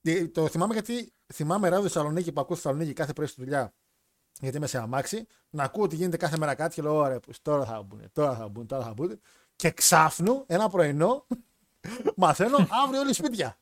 Ε, 0.01 0.27
Το 0.27 0.47
θυμάμαι 0.47 0.73
γιατί 0.73 1.13
θυμάμαι 1.33 1.69
ράδιο 1.69 1.83
Θεσσαλονίκη 1.89 2.31
που 2.31 2.41
ακούω 2.41 2.55
στη 2.55 2.63
Θεσσαλονίκη 2.65 2.93
κάθε 2.95 3.13
πρωί 3.13 3.27
στη 3.27 3.41
δουλειά. 3.41 3.73
Γιατί 4.39 4.57
είμαι 4.57 4.67
σε 4.67 4.77
αμάξι, 4.77 5.27
να 5.49 5.63
ακούω 5.63 5.83
ότι 5.83 5.95
γίνεται 5.95 6.17
κάθε 6.17 6.37
μέρα 6.37 6.55
κάτι 6.55 6.75
και 6.75 6.81
λέω: 6.81 6.95
Ωραία, 6.95 7.19
πως 7.19 7.41
τώρα 7.41 7.65
θα 7.65 7.81
μπουν, 7.81 8.01
τώρα 8.13 8.35
θα 8.35 8.47
μπουν, 8.47 8.67
τώρα 8.67 8.83
θα 8.83 8.93
μπουν. 8.93 9.19
Και 9.55 9.71
ξάφνου 9.71 10.43
ένα 10.47 10.69
πρωινό 10.69 11.25
μαθαίνω 12.15 12.57
αύριο 12.85 12.99
όλοι 12.99 13.13
σπίτια. 13.13 13.57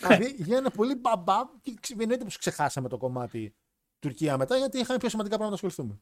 δηλαδή 0.00 0.34
γίνανε 0.38 0.70
πολύ 0.70 0.94
μπαμπαμ 0.94 1.46
και 1.62 1.94
εννοείται 1.98 2.24
πω 2.24 2.30
ξεχάσαμε 2.38 2.88
το 2.88 2.96
κομμάτι 2.96 3.54
Τουρκία 3.98 4.36
μετά 4.36 4.56
γιατί 4.56 4.78
είχαμε 4.78 4.98
πιο 4.98 5.08
σημαντικά 5.08 5.36
πράγματα 5.36 5.60
να 5.62 5.68
ασχοληθούμε. 5.68 6.00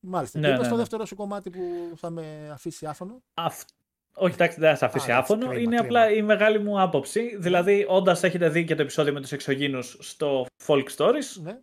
Μάλιστα. 0.00 0.38
Ναι, 0.38 0.46
και 0.46 0.52
είπες 0.52 0.62
ναι, 0.64 0.68
το 0.68 0.74
ναι. 0.74 0.80
δεύτερο 0.80 1.04
σου 1.06 1.14
κομμάτι 1.14 1.50
που 1.50 1.92
θα 1.96 2.10
με 2.10 2.50
αφήσει 2.52 2.86
άφωνο. 2.86 3.22
Αυ- 3.34 3.68
Όχι, 4.14 4.34
εντάξει, 4.34 4.60
δεν 4.60 4.70
θα 4.70 4.76
σε 4.76 4.84
αφήσει 4.84 5.10
Α, 5.10 5.14
εντάξει, 5.14 5.32
άφωνο. 5.32 5.48
κρίμα, 5.50 5.62
είναι 5.62 5.76
κρίμα. 5.76 6.00
απλά 6.00 6.10
η 6.16 6.22
μεγάλη 6.22 6.58
μου 6.58 6.80
άποψη. 6.80 7.36
Δηλαδή, 7.36 7.86
όντας 7.88 8.22
έχετε 8.22 8.48
δει 8.48 8.64
και 8.64 8.74
το 8.74 8.82
επεισόδιο 8.82 9.12
με 9.12 9.20
τους 9.20 9.32
εξωγήνους 9.32 9.96
στο 10.00 10.46
Folk 10.66 10.84
Stories, 10.96 11.40
Ναι. 11.42 11.60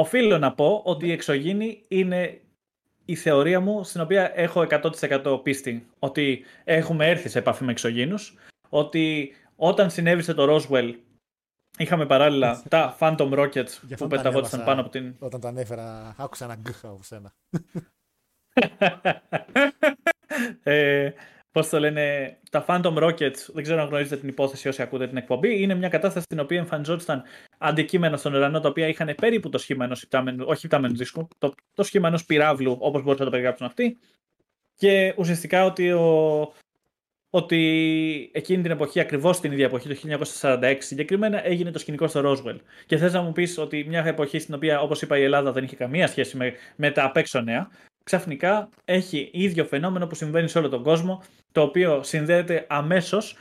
Οφείλω 0.00 0.38
να 0.38 0.52
πω 0.52 0.82
ότι 0.84 1.06
η 1.06 1.12
εξωγήνη 1.12 1.84
είναι 1.88 2.40
η 3.04 3.14
θεωρία 3.14 3.60
μου 3.60 3.84
στην 3.84 4.00
οποία 4.00 4.32
έχω 4.34 4.66
100% 4.70 5.40
πίστη 5.42 5.86
ότι 5.98 6.44
έχουμε 6.64 7.06
έρθει 7.08 7.28
σε 7.28 7.38
επαφή 7.38 7.64
με 7.64 7.70
εξωγήνους, 7.70 8.34
ότι 8.68 9.34
όταν 9.56 9.90
συνέβησε 9.90 10.34
το 10.34 10.56
Roswell 10.56 10.94
είχαμε 11.78 12.06
παράλληλα 12.06 12.62
τα 12.68 12.96
Phantom 13.00 13.32
Rockets 13.32 13.52
Γι' 13.82 13.92
αυτό 13.92 14.06
που 14.06 14.08
τα 14.08 14.16
πεταγόντουσαν 14.16 14.60
ανέβασα. 14.60 14.64
πάνω 14.64 14.80
από 14.80 14.90
την... 14.90 15.14
Όταν 15.18 15.40
τα 15.40 15.48
ανέφερα, 15.48 16.14
άκουσα 16.18 16.44
ένα 16.44 16.54
γκχ 16.54 16.84
από 16.84 17.02
σένα. 17.02 17.32
ε, 20.62 21.10
Πώς 21.52 21.68
το 21.68 21.78
λένε, 21.78 22.36
τα 22.50 22.64
Phantom 22.68 22.94
Rockets, 22.94 23.52
δεν 23.52 23.62
ξέρω 23.62 23.80
αν 23.80 23.88
γνωρίζετε 23.88 24.16
την 24.16 24.28
υπόθεση 24.28 24.68
όσοι 24.68 24.82
ακούτε 24.82 25.08
την 25.08 25.16
εκπομπή, 25.16 25.62
είναι 25.62 25.74
μια 25.74 25.88
κατάσταση 25.88 26.24
στην 26.24 26.40
οποία 26.40 26.58
εμφανιζόταν 26.58 27.22
αντικείμενα 27.58 28.16
στον 28.16 28.34
ουρανό 28.34 28.60
τα 28.60 28.68
οποία 28.68 28.88
είχαν 28.88 29.14
περίπου 29.16 29.48
το 29.48 29.58
σχήμα 29.58 29.84
ενός 29.84 30.02
υπτάμενου, 30.02 30.44
όχι 30.48 30.66
υπτάμενου 30.66 30.96
δίσκου, 30.96 31.28
το, 31.38 31.54
το 31.74 31.82
σχήμα 31.82 32.08
ενός 32.08 32.24
πυράβλου, 32.24 32.76
όπως 32.80 33.02
μπορούσαν 33.02 33.18
να 33.18 33.24
το 33.24 33.30
περιγράψουν 33.30 33.66
αυτοί. 33.66 33.98
Και 34.74 35.14
ουσιαστικά 35.16 35.64
ότι, 35.64 35.92
ο, 35.92 36.52
ότι 37.30 38.30
εκείνη 38.32 38.62
την 38.62 38.70
εποχή, 38.70 39.00
ακριβώς 39.00 39.40
την 39.40 39.52
ίδια 39.52 39.64
εποχή, 39.64 39.88
το 39.88 40.18
1946 40.40 40.76
συγκεκριμένα, 40.78 41.46
έγινε 41.46 41.70
το 41.70 41.78
σκηνικό 41.78 42.08
στο 42.08 42.22
Roswell. 42.24 42.58
Και 42.86 42.96
θες 42.96 43.12
να 43.12 43.22
μου 43.22 43.32
πεις 43.32 43.58
ότι 43.58 43.84
μια 43.84 44.04
εποχή 44.04 44.38
στην 44.38 44.54
οποία, 44.54 44.80
όπως 44.80 45.02
είπα, 45.02 45.18
η 45.18 45.22
Ελλάδα 45.22 45.52
δεν 45.52 45.64
είχε 45.64 45.76
καμία 45.76 46.06
σχέση 46.06 46.36
με, 46.36 46.52
με 46.76 46.90
τα 46.90 47.04
απ' 47.04 47.16
έξω 47.16 47.40
νέα, 47.40 47.70
ξαφνικά 48.10 48.68
έχει 48.84 49.30
ίδιο 49.32 49.64
φαινόμενο 49.64 50.06
που 50.06 50.14
συμβαίνει 50.14 50.48
σε 50.48 50.58
όλο 50.58 50.68
τον 50.68 50.82
κόσμο, 50.82 51.22
το 51.52 51.62
οποίο 51.62 52.02
συνδέεται 52.02 52.66
αμέσως. 52.68 53.36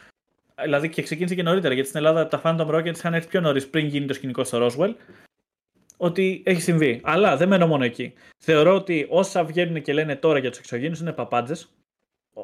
Δηλαδή 0.64 0.90
και 0.90 1.02
ξεκίνησε 1.02 1.36
και 1.36 1.44
νωρίτερα, 1.44 1.74
γιατί 1.74 1.90
στην 1.90 2.00
Ελλάδα 2.00 2.28
τα 2.28 2.42
Phantom 2.44 2.76
Rockets 2.76 2.98
είχαν 2.98 3.14
έρθει 3.14 3.28
πιο 3.28 3.42
νωρίς 3.42 3.68
πριν 3.70 3.86
γίνει 3.86 4.06
το 4.06 4.14
σκηνικό 4.14 4.44
στο 4.44 4.68
Roswell. 4.68 4.94
Ότι 5.98 6.44
έχει 6.46 6.62
συμβεί. 6.62 7.02
Αλλά 7.04 7.38
δεν 7.38 7.48
μένω 7.48 7.68
μόνο 7.68 7.84
εκεί. 7.84 8.14
Θεωρώ 8.38 8.76
ότι 8.76 9.08
όσα 9.10 9.44
βγαίνουν 9.44 9.82
και 9.82 9.94
λένε 9.94 10.16
τώρα 10.16 10.40
για 10.40 10.50
τους 10.50 10.60
εξωγήνους 10.60 11.00
είναι 11.00 11.12
παπάντζες. 11.14 11.70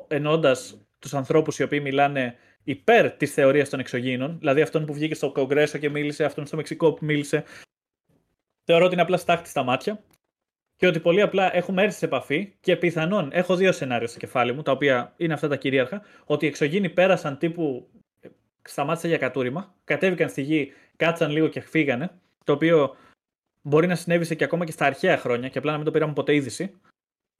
Εννοώντας 0.07 0.77
τους 0.99 1.13
ανθρώπους 1.13 1.59
οι 1.59 1.63
οποίοι 1.63 1.79
μιλάνε 1.83 2.35
υπέρ 2.63 3.11
της 3.11 3.33
θεωρίας 3.33 3.69
των 3.69 3.79
εξωγήνων, 3.79 4.37
δηλαδή 4.39 4.61
αυτόν 4.61 4.85
που 4.85 4.93
βγήκε 4.93 5.15
στο 5.15 5.31
Κογκρέσο 5.31 5.77
και 5.77 5.89
μίλησε, 5.89 6.23
αυτόν 6.23 6.45
στο 6.45 6.55
Μεξικό 6.55 6.93
που 6.93 7.05
μίλησε. 7.05 7.43
Θεωρώ 8.63 8.85
ότι 8.85 8.93
είναι 8.93 9.03
απλά 9.03 9.17
στάχτη 9.17 9.49
στα 9.49 9.63
μάτια 9.63 10.03
και 10.75 10.87
ότι 10.87 10.99
πολύ 10.99 11.21
απλά 11.21 11.55
έχουμε 11.55 11.83
έρθει 11.83 11.97
σε 11.97 12.05
επαφή 12.05 12.53
και 12.59 12.75
πιθανόν 12.75 13.29
έχω 13.33 13.55
δύο 13.55 13.71
σενάρια 13.71 14.07
στο 14.07 14.19
κεφάλι 14.19 14.53
μου, 14.53 14.61
τα 14.61 14.71
οποία 14.71 15.13
είναι 15.17 15.33
αυτά 15.33 15.47
τα 15.47 15.55
κυρίαρχα, 15.55 16.01
ότι 16.25 16.45
οι 16.45 16.47
εξωγήινοι 16.47 16.89
πέρασαν 16.89 17.37
τύπου 17.37 17.89
σταμάτησαν 18.61 19.09
για 19.09 19.19
κατούριμα, 19.19 19.75
κατέβηκαν 19.83 20.29
στη 20.29 20.41
γη, 20.41 20.71
κάτσαν 20.95 21.31
λίγο 21.31 21.47
και 21.47 21.59
φύγανε 21.59 22.09
το 22.43 22.53
οποίο 22.53 22.95
μπορεί 23.61 23.87
να 23.87 23.95
συνέβησε 23.95 24.35
και 24.35 24.43
ακόμα 24.43 24.65
και 24.65 24.71
στα 24.71 24.85
αρχαία 24.85 25.17
χρόνια 25.17 25.49
και 25.49 25.57
απλά 25.57 25.71
να 25.71 25.77
μην 25.77 25.85
το 25.85 25.91
πήραμε 25.91 26.13
ποτέ 26.13 26.35
είδηση. 26.35 26.79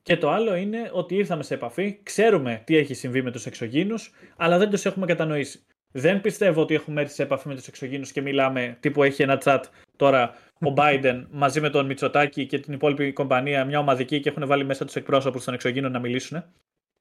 Και 0.04 0.18
το 0.18 0.30
άλλο 0.30 0.56
είναι 0.56 0.90
ότι 0.94 1.16
ήρθαμε 1.16 1.44
σε 1.44 1.54
επαφή, 1.54 2.00
ξέρουμε 2.04 2.62
τι 2.66 2.78
έχει 2.78 2.94
συμβεί 2.94 3.22
με 3.22 3.32
τους 3.32 3.46
εξωγήνους, 3.46 4.12
αλλά 4.36 4.58
δεν 4.58 4.70
τους 4.70 4.86
έχουμε 4.86 5.06
κατανοήσει. 5.06 5.66
Δεν 5.92 6.22
πιστεύω 6.22 6.62
ότι 6.62 6.74
έχουμε 6.74 7.02
έρθει 7.02 7.14
σε 7.14 7.24
επαφή 7.24 7.48
με 7.48 7.56
τους 7.56 7.68
εξωγήνους 7.68 8.12
και 8.12 8.22
μιλάμε 8.22 8.78
τύπου 8.80 9.04
έχει 9.04 9.22
ένα 9.22 9.42
chat 9.44 9.62
τώρα 9.96 10.36
ο 10.60 10.74
Biden 10.78 11.26
μαζί 11.32 11.62
με 11.62 11.70
τον 11.70 11.86
Μητσοτάκη 11.86 12.46
και 12.46 12.60
την 12.60 12.74
υπόλοιπη 12.74 13.14
κομπανία, 13.14 13.66
μια 13.66 13.80
ομαδική 13.80 14.20
και 14.20 14.30
έχουν 14.30 14.48
βάλει 14.48 14.66
μέσα 14.66 14.86
τους 14.86 14.96
εκπρόσωπους 14.96 15.44
των 15.44 15.54
εξωγήνων 15.54 15.92
να 15.92 16.00
μιλήσουν. 16.00 16.44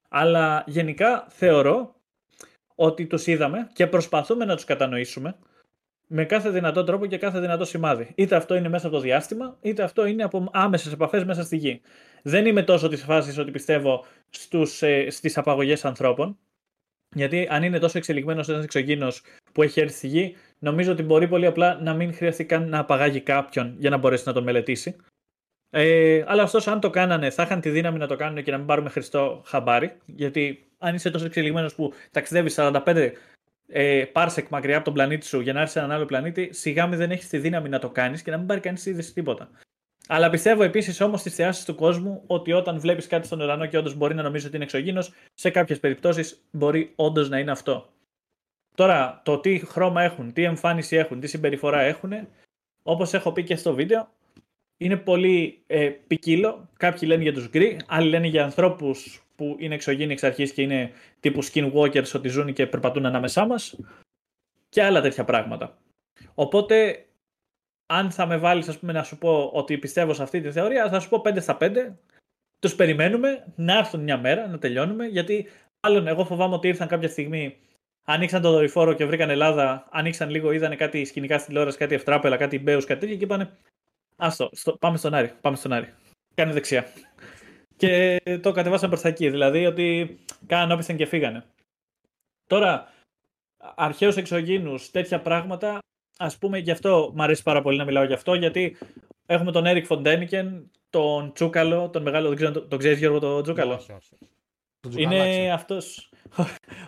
Αλλά 0.08 0.64
γενικά 0.66 1.26
θεωρώ 1.28 1.94
ότι 2.74 3.06
τους 3.06 3.26
είδαμε 3.26 3.70
και 3.72 3.86
προσπαθούμε 3.86 4.44
να 4.44 4.54
τους 4.54 4.64
κατανοήσουμε 4.64 5.36
με 6.06 6.24
κάθε 6.24 6.50
δυνατό 6.50 6.84
τρόπο 6.84 7.06
και 7.06 7.18
κάθε 7.18 7.40
δυνατό 7.40 7.64
σημάδι. 7.64 8.12
Είτε 8.14 8.36
αυτό 8.36 8.54
είναι 8.54 8.68
μέσα 8.68 8.86
από 8.86 8.96
το 8.96 9.02
διάστημα, 9.02 9.56
είτε 9.60 9.82
αυτό 9.82 10.06
είναι 10.06 10.22
από 10.22 10.48
άμεσες 10.52 10.92
επαφές 10.92 11.24
μέσα 11.24 11.42
στη 11.42 11.56
γη. 11.56 11.80
Δεν 12.22 12.46
είμαι 12.46 12.62
τόσο 12.62 12.88
της 12.88 13.02
φάσης 13.02 13.38
ότι 13.38 13.50
πιστεύω 13.50 14.04
ε, 14.80 15.10
στις 15.10 15.38
απαγωγές 15.38 15.84
ανθρώπων. 15.84 16.38
Γιατί 17.14 17.48
αν 17.50 17.62
είναι 17.62 17.78
τόσο 17.78 17.98
εξελιγμένος 17.98 18.48
ένας 18.48 18.64
εξωγήινο 18.64 19.12
που 19.54 19.62
έχει 19.62 19.80
έρθει 19.80 19.96
στη 19.96 20.06
γη, 20.06 20.36
νομίζω 20.58 20.92
ότι 20.92 21.02
μπορεί 21.02 21.28
πολύ 21.28 21.46
απλά 21.46 21.78
να 21.82 21.94
μην 21.94 22.14
χρειαστεί 22.14 22.44
καν 22.44 22.68
να 22.68 22.78
απαγάγει 22.78 23.20
κάποιον 23.20 23.74
για 23.78 23.90
να 23.90 23.96
μπορέσει 23.96 24.22
να 24.26 24.32
τον 24.32 24.42
μελετήσει. 24.42 24.96
Ε, 25.70 26.24
αλλά 26.26 26.42
ωστόσο, 26.42 26.70
αν 26.70 26.80
το 26.80 26.90
κάνανε, 26.90 27.30
θα 27.30 27.42
είχαν 27.42 27.60
τη 27.60 27.70
δύναμη 27.70 27.98
να 27.98 28.06
το 28.06 28.16
κάνουν 28.16 28.42
και 28.42 28.50
να 28.50 28.56
μην 28.56 28.66
πάρουμε 28.66 28.90
χριστό 28.90 29.42
χαμπάρι. 29.46 29.96
Γιατί 30.06 30.66
αν 30.78 30.94
είσαι 30.94 31.10
τόσο 31.10 31.24
εξελιγμένος 31.24 31.74
που 31.74 31.92
ταξιδεύεις 32.10 32.54
45 32.58 33.12
ε, 33.66 34.04
parsec 34.12 34.44
μακριά 34.50 34.76
από 34.76 34.84
τον 34.84 34.94
πλανήτη 34.94 35.26
σου 35.26 35.40
για 35.40 35.52
να 35.52 35.60
έρθει 35.60 35.72
σε 35.72 35.78
έναν 35.78 35.90
άλλο 35.90 36.04
πλανήτη, 36.04 36.48
σιγά 36.52 36.86
μην 36.86 36.98
δεν 36.98 37.10
έχεις 37.10 37.28
τη 37.28 37.38
δύναμη 37.38 37.68
να 37.68 37.78
το 37.78 37.90
κάνεις 37.90 38.22
και 38.22 38.30
να 38.30 38.36
μην 38.36 38.46
πάρει 38.46 38.60
κανείς 38.60 38.86
είδηση 38.86 39.12
τίποτα. 39.12 39.50
Αλλά 40.08 40.30
πιστεύω 40.30 40.62
επίσης 40.62 41.00
όμως 41.00 41.20
στις 41.20 41.34
θεάσεις 41.34 41.64
του 41.64 41.74
κόσμου 41.74 42.22
ότι 42.26 42.52
όταν 42.52 42.80
βλέπεις 42.80 43.06
κάτι 43.06 43.26
στον 43.26 43.40
ουρανό 43.40 43.66
και 43.66 43.78
όντως 43.78 43.94
μπορεί 43.94 44.14
να 44.14 44.22
νομίζεις 44.22 44.46
ότι 44.46 44.56
είναι 44.56 44.64
εξωγήινος, 44.64 45.12
σε 45.34 45.50
κάποιες 45.50 45.80
περιπτώσεις 45.80 46.44
μπορεί 46.50 46.92
όντως 46.96 47.28
να 47.28 47.38
είναι 47.38 47.50
αυτό. 47.50 47.93
Τώρα, 48.74 49.20
το 49.24 49.38
τι 49.38 49.58
χρώμα 49.58 50.02
έχουν, 50.02 50.32
τι 50.32 50.42
εμφάνιση 50.42 50.96
έχουν, 50.96 51.20
τι 51.20 51.26
συμπεριφορά 51.26 51.80
έχουν, 51.80 52.12
όπως 52.82 53.14
έχω 53.14 53.32
πει 53.32 53.44
και 53.44 53.56
στο 53.56 53.74
βίντεο, 53.74 54.08
είναι 54.76 54.96
πολύ 54.96 55.62
ε, 55.66 55.88
ποικίλο. 55.88 56.68
Κάποιοι 56.76 57.00
λένε 57.10 57.22
για 57.22 57.32
τους 57.32 57.48
γκρι, 57.48 57.80
άλλοι 57.86 58.08
λένε 58.08 58.26
για 58.26 58.44
ανθρώπους 58.44 59.24
που 59.36 59.56
είναι 59.58 59.74
εξωγήινοι 59.74 60.12
εξ 60.12 60.22
αρχής 60.22 60.52
και 60.52 60.62
είναι 60.62 60.92
τύπου 61.20 61.44
skinwalkers 61.44 62.12
ότι 62.14 62.28
ζουν 62.28 62.52
και 62.52 62.66
περπατούν 62.66 63.06
ανάμεσά 63.06 63.46
μας 63.46 63.78
και 64.68 64.82
άλλα 64.82 65.00
τέτοια 65.00 65.24
πράγματα. 65.24 65.78
Οπότε, 66.34 67.06
αν 67.86 68.10
θα 68.10 68.26
με 68.26 68.36
βάλεις 68.36 68.78
να 68.80 69.02
σου 69.02 69.18
πω 69.18 69.50
ότι 69.52 69.78
πιστεύω 69.78 70.14
σε 70.14 70.22
αυτή 70.22 70.40
τη 70.40 70.52
θεωρία, 70.52 70.88
θα 70.88 71.00
σου 71.00 71.08
πω 71.08 71.22
5 71.24 71.40
στα 71.40 71.56
5. 71.60 71.94
Τους 72.58 72.74
περιμένουμε 72.74 73.52
να 73.56 73.78
έρθουν 73.78 74.00
μια 74.00 74.18
μέρα, 74.18 74.46
να 74.46 74.58
τελειώνουμε, 74.58 75.06
γιατί 75.06 75.46
άλλον 75.80 76.06
εγώ 76.06 76.24
φοβάμαι 76.24 76.54
ότι 76.54 76.68
ήρθαν 76.68 76.88
κάποια 76.88 77.08
στιγμή, 77.08 77.56
ανοίξαν 78.04 78.42
το 78.42 78.50
δορυφόρο 78.50 78.92
και 78.92 79.04
βρήκαν 79.04 79.30
Ελλάδα, 79.30 79.88
ανοίξαν 79.90 80.30
λίγο, 80.30 80.52
είδαν 80.52 80.76
κάτι 80.76 81.04
σκηνικά 81.04 81.34
στην 81.34 81.48
τηλεόραση, 81.48 81.78
κάτι 81.78 81.94
ευτράπελα, 81.94 82.36
κάτι 82.36 82.58
μπέους, 82.58 82.84
κάτι 82.84 83.00
τέτοιο 83.00 83.16
και 83.16 83.24
είπανε 83.24 83.50
Άστο, 84.16 84.50
πάμε 84.78 84.96
στον 84.96 85.14
Άρη, 85.14 85.32
πάμε 85.40 85.56
στον 85.56 85.72
Άρη. 85.72 85.92
Κάνε 86.34 86.52
δεξιά 86.52 86.86
και 87.76 88.20
το 88.40 88.52
κατεβάσαν 88.52 88.88
προς 88.88 89.00
τα 89.00 89.08
εκεί. 89.08 89.30
Δηλαδή 89.30 89.66
ότι 89.66 90.18
κάναν 90.46 90.70
όπισθεν 90.70 90.96
και 90.96 91.06
φύγανε. 91.06 91.44
Τώρα, 92.46 92.92
αρχαίους 93.74 94.16
εξωγήνους, 94.16 94.90
τέτοια 94.90 95.20
πράγματα, 95.20 95.78
ας 96.18 96.38
πούμε, 96.38 96.58
γι' 96.58 96.70
αυτό 96.70 97.12
μου 97.14 97.22
αρέσει 97.22 97.42
πάρα 97.42 97.62
πολύ 97.62 97.76
να 97.76 97.84
μιλάω 97.84 98.04
γι' 98.04 98.12
αυτό, 98.12 98.34
γιατί 98.34 98.76
έχουμε 99.26 99.52
τον 99.52 99.66
Έρικ 99.66 99.86
Φοντένικεν, 99.86 100.70
τον 100.90 101.32
Τσούκαλο, 101.32 101.90
τον 101.90 102.02
μεγάλο, 102.02 102.28
δεν 102.28 102.36
ξέρω, 102.36 102.52
τον 102.66 102.78
ξέρεις 102.78 102.98
Γιώργο 102.98 103.18
τον 103.18 103.42
Τσούκαλο; 103.42 103.74
Όχι, 103.74 103.92
όχι. 103.92 104.16
Είναι 105.02 105.52
αυτό. 105.52 105.78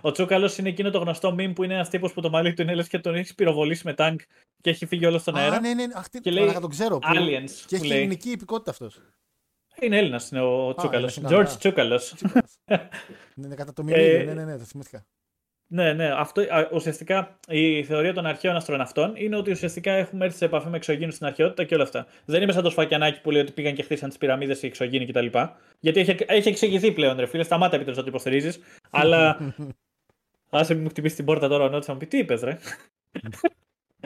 Ο 0.01 0.13
Τσούκαλος 0.13 0.59
είναι 0.59 0.69
εκείνο 0.69 0.91
το 0.91 0.99
γνωστό 0.99 1.35
meme 1.39 1.53
που 1.55 1.65
είναι 1.65 1.75
ένας 1.75 1.89
τύπος 1.89 2.13
που 2.13 2.21
το 2.21 2.31
μαλλί 2.31 2.55
του 2.55 2.63
είναι 2.63 2.75
λες 2.75 2.89
και 2.89 2.99
τον 2.99 3.15
έχεις 3.15 3.35
πυροβολήσει 3.35 3.83
με 3.85 3.95
τάγκ 3.95 4.19
και 4.61 4.71
έχει 4.71 4.87
φύγει 4.87 5.07
όλο 5.07 5.19
στον 5.19 5.37
αέρα. 5.37 5.57
Α, 5.57 5.61
ναι, 5.61 5.75
ναι, 5.75 5.85
αχ, 5.95 6.09
και 6.21 6.31
λέει, 6.31 6.53
τον 6.61 6.71
ξέρω. 6.71 6.99
Aliens. 7.03 7.51
Και 7.67 7.77
έχει 7.77 7.93
ελληνική 7.93 8.31
υπηκότητα 8.31 8.71
αυτός. 8.71 9.01
Είναι 9.81 9.99
Έλληνας 9.99 10.31
είναι 10.31 10.41
ο 10.41 10.75
Τσούκαλος. 10.75 11.21
George 11.29 11.55
Τσούκαλος. 11.59 12.15
Ναι, 13.35 13.55
κατά 13.55 13.73
το 13.73 13.83
μηνύμα. 13.83 14.25
Ναι, 14.25 14.35
ναι, 14.35 14.45
ναι, 14.45 14.59
το 14.59 14.65
θυμήθηκα. 14.65 15.07
Ναι, 15.69 15.93
ναι. 15.93 16.11
Αυτό, 16.17 16.43
ουσιαστικά 16.73 17.39
η 17.49 17.85
θεωρία 17.85 18.13
των 18.13 18.27
αρχαίων 18.27 18.57
αστροναυτών 18.57 19.13
είναι 19.17 19.37
ότι 19.37 19.51
ουσιαστικά 19.51 19.93
έχουμε 19.93 20.25
έρθει 20.25 20.37
σε 20.37 20.45
επαφή 20.45 20.69
με 20.69 20.77
εξωγήνους 20.77 21.15
στην 21.15 21.27
αρχαιότητα 21.27 21.65
και 21.65 21.75
όλα 21.75 21.83
αυτά. 21.83 22.07
Δεν 22.25 22.43
είμαι 22.43 22.53
σαν 22.53 22.63
το 22.63 22.71
σφακιανάκι 22.71 23.21
που 23.21 23.31
λέει 23.31 23.41
ότι 23.43 23.53
πήγαν 23.53 23.75
και 23.75 23.83
χτίσαν 23.83 24.09
τις 24.09 24.19
πυραμίδες 24.19 24.63
οι 24.63 24.67
εξωγήνοι 24.67 25.07
κτλ. 25.07 25.27
Γιατί 25.81 26.01
έχει, 26.01 26.17
έχει 26.27 26.49
εξηγηθεί 26.49 26.93
πλέον, 26.93 27.17
ρε 27.19 27.27
φίλε. 27.27 27.43
Σταμάτα 27.43 27.75
επιτρέψω 27.75 28.01
να 28.01 28.07
το 28.07 28.13
υποστηρίζεις. 28.15 28.59
αλλά. 28.91 29.39
Άσε 30.51 30.75
μου 30.75 30.89
χτυπήσει 30.89 31.17
την 31.17 31.25
πόρτα 31.25 31.49
τώρα 31.49 31.65
ο 31.65 31.69
Νότσα 31.69 31.93
μου 31.93 31.99
πει 31.99 32.07
τι 32.07 32.19
είπες, 32.19 32.41
ρε. 32.41 32.59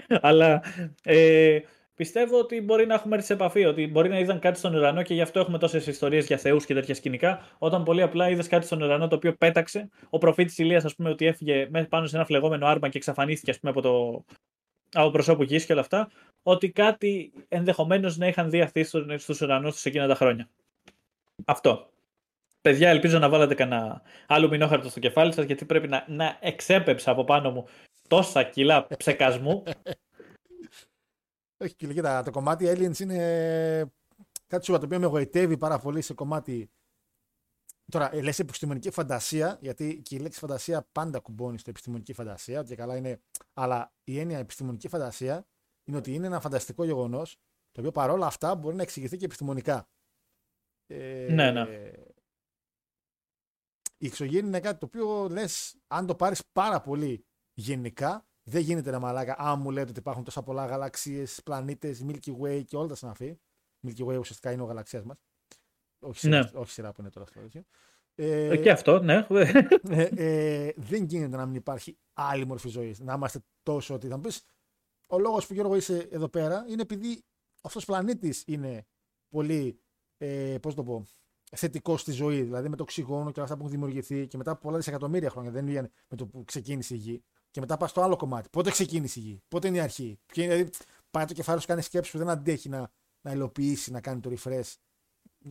αλλά. 0.21 0.63
Ε, 1.03 1.59
πιστεύω 2.01 2.39
ότι 2.39 2.61
μπορεί 2.61 2.87
να 2.87 2.95
έχουμε 2.95 3.15
έρθει 3.15 3.27
σε 3.27 3.33
επαφή, 3.33 3.65
ότι 3.65 3.87
μπορεί 3.87 4.09
να 4.09 4.19
είδαν 4.19 4.39
κάτι 4.39 4.59
στον 4.59 4.75
ουρανό 4.75 5.03
και 5.03 5.15
γι' 5.15 5.21
αυτό 5.21 5.41
έχουμε 5.41 5.59
τόσες 5.59 5.87
ιστορίες 5.87 6.27
για 6.27 6.37
θεούς 6.37 6.65
και 6.65 6.75
τέτοια 6.75 6.95
σκηνικά. 6.95 7.47
Όταν 7.59 7.83
πολύ 7.83 8.03
απλά 8.03 8.29
είδες 8.29 8.49
κάτι 8.49 8.67
στον 8.67 8.83
ουρανό 8.83 9.09
το 9.09 9.17
οποίο 9.17 9.33
πέταξε, 9.35 9.89
ο 10.11 10.19
προφήτης 10.19 10.59
Ηλίας, 10.59 10.85
ας 10.85 10.95
πούμε, 10.95 11.11
ότι 11.11 11.27
έφυγε 11.27 11.71
πάνω 11.89 12.07
σε 12.07 12.17
ένα 12.17 12.25
φλεγόμενο 12.25 12.67
άρμα 12.67 12.89
και 12.89 12.97
εξαφανίστηκε, 12.97 13.51
ας 13.51 13.59
πούμε, 13.59 13.71
από 13.71 13.81
το 13.81 14.25
από 14.93 15.11
προσώπου 15.11 15.43
γης 15.43 15.65
και 15.65 15.73
όλα 15.73 15.81
αυτά, 15.81 16.11
ότι 16.43 16.71
κάτι 16.71 17.33
ενδεχομένως 17.49 18.17
να 18.17 18.27
είχαν 18.27 18.51
δει 18.51 18.61
αυτοί 18.61 18.83
στους 19.17 19.41
ουρανούς 19.41 19.75
τους 19.75 19.85
εκείνα 19.85 20.07
τα 20.07 20.15
χρόνια. 20.15 20.49
Αυτό. 21.45 21.91
Παιδιά, 22.61 22.91
ελπίζω 22.91 23.19
να 23.19 23.29
βάλετε 23.29 23.55
κανένα 23.55 24.03
άλλο 24.27 24.49
μηνόχαρτο 24.49 24.89
στο 24.89 25.01
κεφάλι 25.01 25.33
σας, 25.33 25.45
γιατί 25.45 25.65
πρέπει 25.65 25.89
να, 25.89 26.05
να 26.09 26.37
εξέπεψα 26.41 27.11
από 27.11 27.25
πάνω 27.25 27.51
μου 27.51 27.67
τόσα 28.09 28.43
κιλά 28.43 28.87
ψεκασμού 28.97 29.63
όχι, 31.61 31.75
και 31.75 31.87
κοίτα, 31.87 32.23
το 32.23 32.31
κομμάτι 32.31 32.65
Aliens 32.69 32.99
είναι 32.99 33.93
κάτι 34.47 34.65
σου 34.65 34.73
το 34.73 34.85
οποίο 34.85 34.99
με 34.99 35.05
εγωιτεύει 35.05 35.57
πάρα 35.57 35.79
πολύ 35.79 36.03
σε 36.03 36.15
κομμάτι. 36.15 36.71
Τώρα, 37.91 38.15
ε, 38.15 38.23
λες 38.23 38.39
επιστημονική 38.39 38.91
φαντασία, 38.91 39.59
γιατί 39.61 40.01
και 40.03 40.15
η 40.15 40.19
λέξη 40.19 40.39
φαντασία 40.39 40.89
πάντα 40.93 41.19
κουμπώνει 41.19 41.59
στο 41.59 41.71
επιστημονική 41.71 42.13
φαντασία, 42.13 42.61
ότι 42.61 42.75
καλά 42.75 42.97
είναι. 42.97 43.21
Αλλά 43.55 43.93
η 44.05 44.19
έννοια 44.19 44.39
επιστημονική 44.39 44.89
φαντασία 44.89 45.47
είναι 45.85 45.97
ότι 45.97 46.15
είναι 46.15 46.27
ένα 46.27 46.41
φανταστικό 46.41 46.85
γεγονός, 46.85 47.37
το 47.71 47.81
οποίο 47.81 47.93
παρόλα 47.93 48.27
αυτά 48.27 48.55
μπορεί 48.55 48.77
να 48.77 48.83
εξηγηθεί 48.83 49.17
και 49.17 49.25
επιστημονικά. 49.25 49.89
Ε, 50.87 51.29
ναι, 51.31 51.51
ναι. 51.51 51.93
Η 53.97 54.07
εξωγήινη 54.07 54.47
είναι 54.47 54.61
κάτι 54.61 54.79
το 54.79 54.87
οποίο 54.87 55.29
λες, 55.29 55.77
αν 55.87 56.07
το 56.07 56.15
πάρεις 56.15 56.47
πάρα 56.53 56.81
πολύ 56.81 57.25
γενικά, 57.55 58.29
δεν 58.51 58.63
γίνεται 58.63 58.91
να 58.91 58.99
μαλάκα. 58.99 59.35
Αν 59.39 59.61
μου 59.61 59.71
λέτε 59.71 59.91
ότι 59.91 59.99
υπάρχουν 59.99 60.25
τόσα 60.25 60.43
πολλά 60.43 60.67
γαλαξίες, 60.67 61.41
πλανήτες, 61.45 62.05
Milky 62.07 62.41
Way 62.41 62.65
και 62.65 62.77
όλα 62.77 62.89
τα 62.89 62.95
συναφή. 62.95 63.39
Milky 63.87 64.07
Way 64.07 64.19
ουσιαστικά 64.19 64.53
είναι 64.53 64.63
ο 64.63 64.65
γαλαξίας 64.65 65.05
μας. 65.05 65.19
Όχι, 65.99 66.29
ναι. 66.29 66.51
όχι 66.55 66.71
σειρά 66.71 66.93
που 66.93 67.01
είναι 67.01 67.11
τώρα 67.11 67.27
αυτό. 67.29 67.61
Ε, 68.15 68.49
ε, 68.49 68.57
και 68.57 68.71
αυτό, 68.71 69.03
ναι. 69.03 69.27
ε, 69.89 70.09
ε, 70.15 70.73
δεν 70.77 71.05
γίνεται 71.05 71.37
να 71.37 71.47
μην 71.47 71.55
υπάρχει 71.55 71.99
άλλη 72.13 72.47
μορφή 72.47 72.69
ζωής. 72.69 73.01
Να 73.01 73.13
είμαστε 73.15 73.41
τόσο 73.63 73.95
ότι 73.95 74.09
θα 74.09 74.17
μου 74.17 74.23
πεις. 74.23 74.43
Ο 75.09 75.19
λόγος 75.19 75.47
που 75.47 75.55
Γιώργο 75.55 75.77
είσαι 75.77 76.09
εδώ 76.11 76.29
πέρα 76.29 76.65
είναι 76.69 76.83
επειδή 76.83 77.25
αυτός 77.63 77.83
ο 77.83 77.87
πλανήτης 77.87 78.45
είναι 78.47 78.87
πολύ. 79.29 79.81
Ε, 80.17 80.59
πώς 80.63 80.75
το 80.75 80.85
πω, 80.85 81.07
θετικός 81.57 82.01
στη 82.01 82.13
ζωή. 82.13 82.43
Δηλαδή 82.43 82.69
με 82.69 82.77
το 82.77 82.83
οξυγόνο 82.83 83.31
και 83.31 83.41
όλα 83.41 83.43
αυτά 83.43 83.57
που 83.57 83.61
έχουν 83.61 83.71
δημιουργηθεί 83.71 84.27
και 84.27 84.37
μετά 84.37 84.51
από 84.51 84.61
πολλά 84.61 84.77
δισεκατομμύρια 84.77 85.31
χρόνια. 85.31 85.51
Δεν 85.51 85.67
είναι 85.67 85.91
με 86.09 86.17
το 86.17 86.27
που 86.27 86.45
ξεκίνησε 86.45 86.95
η 86.95 86.97
γη. 86.97 87.25
Και 87.51 87.61
μετά 87.61 87.77
πας 87.77 87.91
στο 87.91 88.03
άλλο 88.03 88.17
κομμάτι. 88.17 88.49
Πότε 88.49 88.71
ξεκίνησε 88.71 89.21
η 89.21 89.23
γη, 89.23 89.43
πότε 89.49 89.69
είναι 89.69 89.77
η 89.77 89.81
αρχή; 89.81 90.19
Ποιο 90.27 90.43
είναι, 90.45 90.55
δηλαδή, 90.55 90.77
πάει 91.11 91.25
το 91.25 91.35
κεφάλι 91.35 91.61
σου, 91.61 91.67
κάνει 91.67 91.83
σκέψη 91.83 92.11
που 92.11 92.19
δεν 92.19 92.29
αντέχει 92.29 92.69
να, 92.69 92.91
να 93.21 93.33
υλοποιήσει, 93.33 93.91
να 93.91 94.01
κάνει 94.01 94.21
το 94.21 94.33
refresh. 94.37 94.75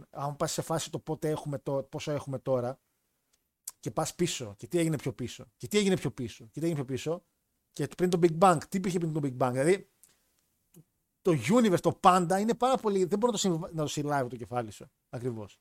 Αν 0.10 0.36
πας 0.36 0.52
σε 0.52 0.62
φάση 0.62 0.92
το 0.92 1.00
πότε 1.00 1.30
έχουμε 1.30 1.58
το, 1.58 1.84
πόσο 1.84 2.12
έχουμε 2.12 2.40
τώρα 2.40 2.80
και 3.80 3.92
πας 3.92 4.16
πίσω 4.16 4.54
και 4.58 4.68
τι 4.68 4.80
έγινε 4.80 4.96
πιο 4.96 5.14
πίσω 5.14 5.46
και 5.58 5.68
τι 5.68 5.78
έγινε 5.78 5.96
πιο 5.96 6.12
πίσω 6.12 6.46
και 6.46 6.60
τι 6.60 6.66
έγινε 6.66 6.76
πιο 6.76 6.86
πίσω 6.86 7.24
και 7.72 7.88
πριν 7.88 8.10
το 8.10 8.20
Big 8.22 8.38
Bang, 8.40 8.58
τι 8.70 8.78
υπήρχε 8.78 8.98
πριν 8.98 9.14
το 9.14 9.20
Big 9.24 9.38
Bang. 9.38 9.52
Δηλαδή 9.52 9.90
το 11.22 11.32
universe, 11.50 11.80
το 11.82 11.92
πάντα 11.92 12.40
είναι 12.40 12.54
πάρα 12.54 12.78
πολύ. 12.78 13.06
Δεν 13.06 13.20
μπορεί 13.20 13.34
να 13.34 13.40
το, 13.40 13.70
να 13.74 13.82
το 13.82 13.88
συλλάβει 13.88 14.30
το 14.30 14.36
κεφάλι 14.36 14.72
σου 14.72 14.92
ακριβώς. 15.10 15.60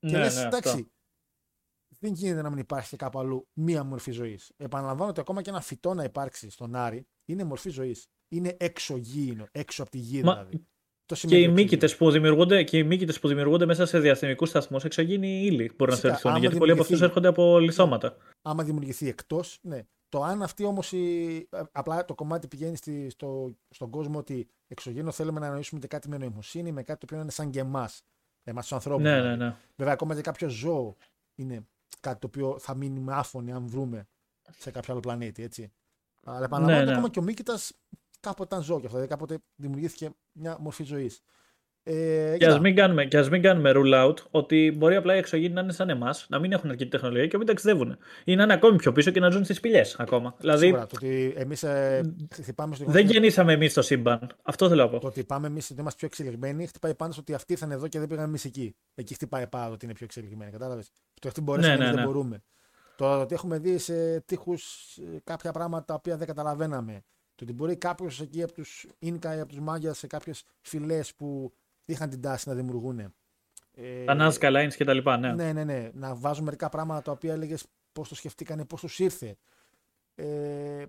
Ναι, 0.00 0.10
και 0.10 0.18
λες, 0.18 0.34
ναι, 0.34 0.42
εντάξει, 0.42 0.90
δεν 2.02 2.12
γίνεται 2.12 2.42
να 2.42 2.48
μην 2.50 2.58
υπάρχει 2.58 2.96
κάπου 2.96 3.18
αλλού 3.18 3.48
μία 3.52 3.84
μορφή 3.84 4.10
ζωής. 4.10 4.52
Επαναλαμβάνω 4.56 5.10
ότι 5.10 5.20
ακόμα 5.20 5.42
και 5.42 5.50
ένα 5.50 5.60
φυτό 5.60 5.94
να 5.94 6.04
υπάρξει 6.04 6.50
στον 6.50 6.74
Άρη 6.74 7.06
είναι 7.24 7.44
μορφή 7.44 7.70
ζωής. 7.70 8.06
Είναι 8.28 8.56
εξωγήινο, 8.58 9.46
έξω 9.52 9.82
από 9.82 9.90
τη 9.90 9.98
γη 9.98 10.20
δηλαδή. 10.20 10.64
Το 11.04 11.14
και 11.26 11.38
οι 11.38 11.48
μύκητες 11.48 11.96
που, 11.96 12.10
δημιουργούνται, 12.10 12.62
και 12.62 12.78
οι 12.78 13.06
που 13.20 13.28
δημιουργούνται 13.28 13.66
μέσα 13.66 13.86
σε 13.86 13.98
διαστημικού 13.98 14.46
σταθμούς 14.46 14.84
εξωγήινοι 14.84 15.44
ύλη 15.44 15.72
μπορούν 15.76 15.94
να 15.94 16.00
θεωρηθούν. 16.00 16.36
Γιατί 16.36 16.58
πολλοί 16.58 16.72
από 16.72 16.82
αυτούς 16.82 17.00
έρχονται 17.00 17.28
από 17.28 17.58
λιθώματα. 17.58 18.16
Άμα 18.42 18.64
δημιουργηθεί 18.64 19.08
εκτός, 19.08 19.58
ναι. 19.62 19.82
Το 20.08 20.22
αν 20.22 20.42
αυτή 20.42 20.64
όμως. 20.64 20.92
Απλά 21.72 22.04
το 22.04 22.14
κομμάτι 22.14 22.48
πηγαίνει 22.48 22.76
στη, 22.76 23.10
στο, 23.10 23.56
στον 23.68 23.90
κόσμο 23.90 24.18
ότι 24.18 24.48
εξωγήινο 24.66 25.10
θέλουμε 25.10 25.40
να 25.40 25.46
αναλύσουμε 25.46 25.80
και 25.80 25.86
κάτι 25.86 26.08
με 26.08 26.18
νοημοσύνη, 26.18 26.72
με 26.72 26.82
κάτι 26.82 26.98
το 26.98 27.06
οποίο 27.10 27.22
είναι 27.22 27.30
σαν 27.30 27.50
και 27.50 27.60
εμάς. 27.60 28.02
Εμάς 28.42 28.62
τους 28.62 28.72
ανθρώπους. 28.72 29.02
Ναι, 29.02 29.20
ναι, 29.20 29.36
ναι. 29.36 29.56
Βέβαια, 29.76 29.92
ακόμα 29.92 30.14
και 30.14 30.20
κάποιο 30.20 30.48
ζώο 30.48 30.96
είναι 31.34 31.66
κάτι 32.00 32.18
το 32.18 32.26
οποίο 32.26 32.58
θα 32.58 32.74
μείνει 32.74 33.04
άφωνοι 33.08 33.52
αν 33.52 33.66
βρούμε 33.66 34.08
σε 34.58 34.70
κάποιο 34.70 34.92
άλλο 34.92 35.02
πλανήτη. 35.02 35.42
Έτσι. 35.42 35.72
Αλλά 36.24 36.44
επαναλαμβάνω, 36.44 36.78
ναι, 36.78 36.84
ναι. 36.84 36.92
ακόμα 36.92 37.10
και 37.10 37.18
ο 37.18 37.22
Μίκητας 37.22 37.72
κάποτε 38.20 38.54
ήταν 38.54 38.62
ζώο 38.62 38.80
και 38.80 38.86
αυτό. 38.86 38.98
Δηλαδή 38.98 39.16
κάποτε 39.16 39.38
δημιουργήθηκε 39.54 40.10
μια 40.32 40.58
μορφή 40.60 40.84
ζωής. 40.84 41.20
Ε, 41.82 42.36
και, 42.38 42.46
ας 42.46 42.60
μην 42.60 42.74
κάνουμε, 42.74 43.04
και 43.04 43.18
ας 43.18 43.30
μην 43.30 43.42
κάνουμε 43.42 43.72
rule 43.74 44.06
out 44.06 44.14
ότι 44.30 44.74
μπορεί 44.76 44.96
απλά 44.96 45.14
οι 45.14 45.18
εξωγήινοι 45.18 45.54
να 45.54 45.60
είναι 45.60 45.72
σαν 45.72 45.90
εμάς, 45.90 46.26
να 46.28 46.38
μην 46.38 46.52
έχουν 46.52 46.70
αρκετή 46.70 46.90
τεχνολογία 46.90 47.24
και 47.26 47.32
να 47.32 47.38
μην 47.38 47.46
ταξιδεύουν. 47.46 47.98
Ή 48.24 48.36
να 48.36 48.42
είναι 48.42 48.52
ακόμη 48.52 48.76
πιο 48.76 48.92
πίσω 48.92 49.10
και 49.10 49.20
να 49.20 49.30
ζουν 49.30 49.44
στις 49.44 49.56
σπηλιές 49.56 49.96
ακόμα. 49.98 50.34
Δηλαδή, 50.38 50.64
Σίγουρα, 50.64 50.86
το 50.86 50.96
ότι 50.96 51.32
εμείς, 51.36 51.62
ε, 51.62 52.14
χτυπάμε 52.34 52.74
στο 52.74 52.84
Δεν 52.86 53.06
γεννήσαμε 53.06 53.52
εμείς 53.52 53.72
το 53.72 53.82
σύμπαν. 53.82 54.36
Αυτό 54.42 54.68
θέλω 54.68 54.82
να 54.82 54.88
πω. 54.88 54.98
Το 54.98 55.06
ότι 55.06 55.24
πάμε 55.24 55.46
εμείς 55.46 55.70
ότι 55.70 55.80
είμαστε 55.80 55.98
πιο 55.98 56.06
εξελιγμένοι, 56.06 56.66
χτυπάει 56.66 56.94
πάνω 56.94 57.12
στο 57.12 57.20
ότι 57.20 57.34
αυτοί 57.34 57.52
ήρθαν 57.52 57.70
εδώ 57.70 57.88
και 57.88 57.98
δεν 57.98 58.08
πήγαμε 58.08 58.26
εμείς 58.26 58.44
εκεί. 58.44 58.76
Εκεί 58.94 59.14
χτυπάει 59.14 59.46
πάνω 59.46 59.72
ότι 59.72 59.84
είναι 59.84 59.94
πιο 59.94 60.04
εξελιγμένοι. 60.04 60.50
Κατάλαβες; 60.50 60.90
Το 61.20 61.28
ότι 61.28 61.40
μπορεί 61.40 61.60
ναι, 61.60 61.76
ναι, 61.76 61.84
ναι. 61.84 61.92
δεν 61.92 62.04
μπορούμε. 62.04 62.42
Το 62.96 63.20
ότι 63.20 63.34
έχουμε 63.34 63.58
δει 63.58 63.78
σε 63.78 64.20
τείχους 64.20 64.96
ε, 64.96 65.20
κάποια 65.24 65.52
πράγματα 65.52 65.84
τα 65.84 65.94
οποία 65.94 66.16
δεν 66.16 66.26
καταλαβαίναμε. 66.26 67.04
Το 67.34 67.44
ότι 67.44 67.52
μπορεί 67.52 67.76
κάποιος 67.76 68.20
εκεί 68.20 68.42
από 68.42 68.52
τους 68.52 68.86
Ινκα 68.98 69.36
ή 69.36 69.40
από 69.40 69.48
τους 69.48 69.60
Μάγιας 69.60 69.98
σε 69.98 70.06
κάποιες 70.06 70.42
φυλές 70.60 71.14
που 71.14 71.52
είχαν 71.84 72.10
την 72.10 72.20
τάση 72.20 72.48
να 72.48 72.54
δημιουργούν. 72.54 72.98
Ε, 73.74 74.04
τα 74.04 74.16
Nazca 74.18 74.56
Lines 74.56 74.74
και 74.76 74.84
τα 74.84 74.94
λοιπά, 74.94 75.16
ναι. 75.16 75.32
Ναι, 75.32 75.52
ναι, 75.52 75.64
ναι. 75.64 75.90
Να 75.94 76.14
βάζουν 76.14 76.44
μερικά 76.44 76.68
πράγματα 76.68 77.02
τα 77.02 77.12
οποία 77.12 77.32
έλεγες 77.32 77.66
πώς 77.92 78.08
το 78.08 78.14
σκεφτήκανε, 78.14 78.64
πώς 78.64 78.80
τους 78.80 78.98
ήρθε. 78.98 79.36
Ε, 80.14 80.84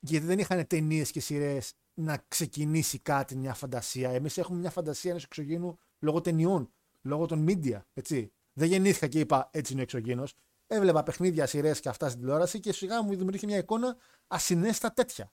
γιατί 0.00 0.26
δεν 0.26 0.38
είχαν 0.38 0.66
ταινίες 0.66 1.10
και 1.10 1.20
σειρές 1.20 1.74
να 1.94 2.24
ξεκινήσει 2.28 2.98
κάτι, 2.98 3.36
μια 3.36 3.54
φαντασία. 3.54 4.10
Εμείς 4.10 4.38
έχουμε 4.38 4.58
μια 4.58 4.70
φαντασία 4.70 5.10
ενός 5.10 5.24
εξωγήνου 5.24 5.78
λόγω 5.98 6.20
ταινιών, 6.20 6.70
λόγω 7.02 7.26
των 7.26 7.46
media. 7.48 7.80
Έτσι. 7.94 8.32
Δεν 8.52 8.68
γεννήθηκα 8.68 9.06
και 9.06 9.18
είπα 9.18 9.48
έτσι 9.52 9.72
είναι 9.72 9.80
ο 9.80 9.84
εξωγήνο. 9.84 10.24
Έβλεπα 10.66 11.02
παιχνίδια, 11.02 11.46
σειρές 11.46 11.80
και 11.80 11.88
αυτά 11.88 12.08
στην 12.08 12.20
τηλεόραση 12.20 12.60
και 12.60 12.72
σιγά 12.72 13.02
μου 13.02 13.10
δημιουργήθηκε 13.10 13.46
μια 13.46 13.56
εικόνα 13.56 13.96
ασυνέστα 14.26 14.92
τέτοια. 14.92 15.32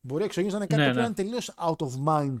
Μπορεί 0.00 0.22
ο 0.22 0.24
εξωγήνο 0.24 0.52
να 0.52 0.58
είναι 0.58 0.66
κάτι 0.66 0.82
ναι, 0.82 0.90
που 0.90 0.98
ναι. 0.98 1.04
είναι 1.04 1.14
τελείως 1.14 1.54
out 1.56 1.76
of 1.76 1.90
mind 2.06 2.36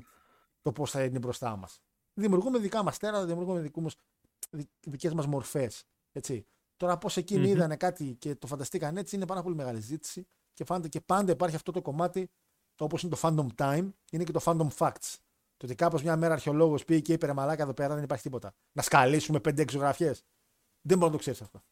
το 0.60 0.72
πώς 0.72 0.90
θα 0.90 1.04
είναι 1.04 1.18
μπροστά 1.18 1.56
μας. 1.56 1.80
Δημιουργούμε 2.14 2.58
δικά 2.58 2.82
μας 2.82 2.98
τέρατα, 2.98 3.26
δημιουργούμε 3.26 3.70
δικές 4.80 5.14
μας 5.14 5.26
μορφές. 5.26 5.84
Τώρα, 6.76 6.98
πώς 6.98 7.16
εκείνοι 7.16 7.44
mm-hmm. 7.44 7.48
είδανε 7.48 7.76
κάτι 7.76 8.14
και 8.14 8.34
το 8.34 8.46
φανταστήκαν 8.46 8.96
έτσι, 8.96 9.16
είναι 9.16 9.26
πάρα 9.26 9.42
πολύ 9.42 9.54
μεγάλη 9.54 9.80
ζήτηση 9.80 10.26
και, 10.52 10.64
φάνηκε, 10.64 10.88
και 10.88 11.00
πάντα 11.00 11.32
υπάρχει 11.32 11.56
αυτό 11.56 11.72
το 11.72 11.82
κομμάτι, 11.82 12.30
όπως 12.80 13.02
είναι 13.02 13.16
το 13.16 13.20
fandom 13.22 13.46
time, 13.56 13.88
είναι 14.10 14.24
και 14.24 14.32
το 14.32 14.40
fandom 14.44 14.68
facts. 14.78 15.16
Το 15.56 15.66
ότι 15.66 15.74
κάπως 15.74 16.02
μια 16.02 16.16
μέρα 16.16 16.32
αρχαιολόγος 16.32 16.84
πήγε 16.84 17.00
και 17.00 17.12
είπε 17.12 17.32
μαλάκα 17.32 17.62
εδώ 17.62 17.74
πέρα 17.74 17.94
δεν 17.94 18.04
υπάρχει 18.04 18.22
τίποτα. 18.22 18.54
Να 18.72 18.82
σκαλίσουμε 18.82 19.38
5-6 19.44 19.70
ζωγραφιέ. 19.70 20.14
Δεν 20.80 20.98
μπορεί 20.98 21.10
να 21.10 21.16
το 21.16 21.18
ξέρεις 21.18 21.40
αυτό. 21.40 21.62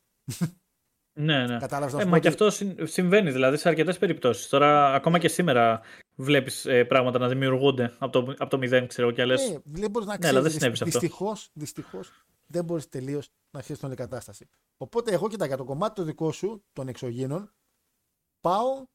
Ναι, 1.19 1.47
ναι. 1.47 1.59
Κατάλαβες 1.59 2.01
ε, 2.01 2.05
μα 2.05 2.19
και 2.19 2.29
αυτό 2.29 2.51
συμβαίνει 2.83 3.31
δηλαδή 3.31 3.57
σε 3.57 3.69
αρκετές 3.69 3.99
περιπτώσεις. 3.99 4.49
Τώρα, 4.49 4.95
ακόμα 4.95 5.19
και 5.19 5.29
σήμερα 5.29 5.81
βλέπεις 6.15 6.67
ε, 6.67 6.85
πράγματα 6.85 7.19
να 7.19 7.29
δημιουργούνται 7.29 7.95
από 7.99 8.13
το, 8.13 8.35
από 8.39 8.51
το 8.51 8.59
μηδέν, 8.59 8.87
ξέρω 8.87 9.11
και 9.11 9.25
λες. 9.25 9.49
Ναι, 9.49 9.57
δεν 9.65 9.91
μπορείς 9.91 10.09
να 10.09 10.17
ξέρει. 10.17 10.35
Ναι, 10.35 10.41
δεν 10.41 10.51
συνέβη 10.51 10.73
αυτό. 10.73 10.99
Δυστυχώς 11.53 12.27
δεν 12.47 12.65
μπορείς 12.65 12.89
τελείως 12.89 13.31
να 13.51 13.61
ξέρει 13.61 13.79
την 13.79 13.89
όλη 13.89 13.97
κατάσταση. 13.97 14.49
Οπότε, 14.77 15.13
εγώ 15.13 15.29
κοιτά 15.29 15.47
για 15.47 15.57
το 15.57 15.65
κομμάτι 15.65 15.95
το 15.95 16.03
δικό 16.03 16.33
σου 16.33 16.65
των 16.73 16.89
εξωγήνων, 16.89 17.53
πάω 18.41 18.87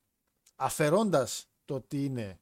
αφαιρώντας 0.56 1.48
το 1.66 1.76
ότι 1.76 2.06
είναι 2.06 2.40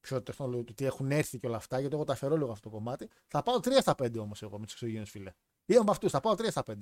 πιο 0.00 0.22
τεχνολογικό, 0.22 0.64
το 0.64 0.72
ότι 0.72 0.84
έχουν 0.84 1.10
έρθει 1.10 1.38
και 1.38 1.46
όλα 1.46 1.56
αυτά, 1.56 1.80
γιατί 1.80 1.94
εγώ 1.94 2.04
τα 2.04 2.12
αφαιρώ 2.12 2.36
λίγο 2.36 2.50
αυτό 2.50 2.68
το 2.68 2.76
κομμάτι. 2.76 3.08
Θα 3.26 3.42
πάω 3.42 3.56
3 3.56 3.70
στα 3.80 3.94
5 4.02 4.18
όμως 4.18 4.42
εγώ 4.42 4.58
με 4.58 4.64
τους 4.64 4.74
εξωγήνους 4.74 5.10
φίλε. 5.10 5.32
Ή 5.64 5.74
από 5.74 5.90
αυτούς, 5.90 6.10
θα 6.10 6.20
πάω 6.20 6.34
3 6.34 6.50
στα 6.50 6.62
5. 6.62 6.72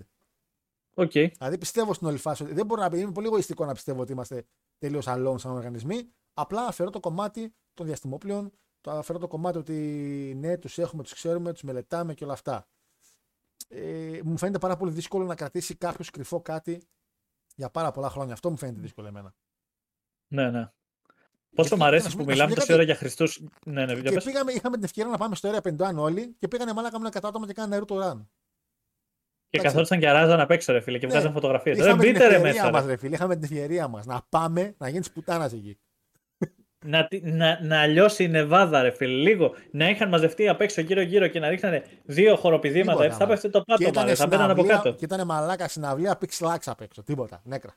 Okay. 0.94 1.30
Δηλαδή 1.38 1.58
πιστεύω 1.58 1.94
στην 1.94 2.06
όλη 2.06 2.18
φάση. 2.18 2.44
Δεν 2.44 2.66
μπορώ 2.66 2.82
να 2.82 2.90
πει, 2.90 2.98
είμαι 2.98 3.12
πολύ 3.12 3.26
εγωιστικό 3.26 3.64
να 3.64 3.72
πιστεύω 3.72 4.00
ότι 4.00 4.12
είμαστε 4.12 4.44
τελείως 4.78 5.06
αλών 5.06 5.38
σαν 5.38 5.52
οργανισμοί. 5.52 6.08
Απλά 6.34 6.66
αφαιρώ 6.66 6.90
το 6.90 7.00
κομμάτι 7.00 7.54
των 7.74 7.86
διαστημόπλων, 7.86 8.52
το 8.80 8.90
αφαιρώ 8.90 9.18
το 9.18 9.28
κομμάτι 9.28 9.58
ότι 9.58 9.74
ναι, 10.36 10.58
τους 10.58 10.78
έχουμε, 10.78 11.02
τους 11.02 11.14
ξέρουμε, 11.14 11.52
τους 11.52 11.62
μελετάμε 11.62 12.14
και 12.14 12.24
όλα 12.24 12.32
αυτά. 12.32 12.68
Ε, 13.68 14.20
μου 14.24 14.38
φαίνεται 14.38 14.58
πάρα 14.58 14.76
πολύ 14.76 14.90
δύσκολο 14.90 15.24
να 15.24 15.34
κρατήσει 15.34 15.74
κάποιος 15.74 16.10
κρυφό 16.10 16.40
κάτι 16.40 16.82
για 17.56 17.70
πάρα 17.70 17.90
πολλά 17.90 18.10
χρόνια. 18.10 18.32
Αυτό 18.32 18.50
μου 18.50 18.56
φαίνεται 18.56 18.80
δύσκολο 18.80 19.06
εμένα. 19.06 19.34
Ναι, 20.28 20.50
ναι. 20.50 20.70
Πόσο 21.54 21.76
μου 21.76 21.84
αρέσει 21.84 22.16
που 22.16 22.24
μιλάμε 22.24 22.54
τόση 22.54 22.72
ώρα 22.72 22.82
για 22.82 22.94
Χριστούς. 22.94 23.42
Ναι, 23.64 23.86
ναι, 23.86 24.00
και 24.00 24.20
πήγαμε, 24.24 24.52
είχαμε 24.52 24.74
την 24.74 24.84
ευκαιρία 24.84 25.10
να 25.10 25.18
πάμε 25.18 25.34
στο 25.34 25.50
Area 25.52 25.92
50 25.92 25.94
όλοι 25.96 26.34
και 26.38 26.48
πήγανε 26.48 26.72
μάλλον 26.72 27.02
να 27.02 27.10
κατάτομα 27.10 27.46
και 27.46 27.52
κάνανε 27.52 27.74
νερού 27.74 27.84
το 27.84 27.98
ραν. 27.98 28.30
Και 29.54 29.62
καθόταν 29.62 29.98
και 29.98 30.08
αράζαν 30.08 30.40
απ' 30.40 30.50
έξω, 30.50 30.72
ρε 30.72 30.80
φίλε, 30.80 30.98
και 30.98 31.06
ναι. 31.06 31.12
βγάζαν 31.12 31.32
φωτογραφίες. 31.32 31.78
Δεν 31.78 31.96
μπείτε 31.96 32.28
ρε 32.28 32.38
μέσα. 32.38 32.70
Μας, 32.70 32.86
ρε 32.86 32.96
φίλε. 32.96 33.14
Είχαμε 33.14 33.34
την 33.34 33.44
ευκαιρία 33.44 33.88
μας 33.88 34.06
να 34.06 34.20
πάμε 34.28 34.74
να 34.78 34.88
γίνεις 34.88 35.10
πουτάνας 35.10 35.52
εκεί. 35.52 35.78
να, 36.84 37.08
να, 37.22 37.58
να 37.62 37.86
λιώσει 37.86 38.24
η 38.24 38.28
Νεβάδα, 38.28 38.82
ρε 38.82 38.90
φίλε. 38.90 39.12
Λίγο. 39.12 39.54
Να 39.70 39.88
είχαν 39.88 40.08
μαζευτεί 40.08 40.48
απ' 40.48 40.60
έξω 40.60 40.80
γύρω-γύρω 40.80 41.26
και 41.26 41.40
να 41.40 41.48
ρίχνανε 41.48 41.84
δύο 42.04 42.36
χοροπηδήματα. 42.36 43.10
Θα 43.10 43.26
πέφτει 43.26 43.50
το 43.50 43.62
πάτωμα, 43.62 44.14
θα 44.14 44.26
μπαίναν 44.26 44.50
από 44.50 44.64
κάτω. 44.64 44.92
Και 44.92 45.04
ήταν 45.04 45.26
μαλάκα 45.26 45.68
συναυλία 45.68 46.18
Pixlax 46.20 46.58
απ' 46.64 46.80
έξω. 46.80 47.02
Τίποτα. 47.02 47.40
Νέκρα. 47.44 47.74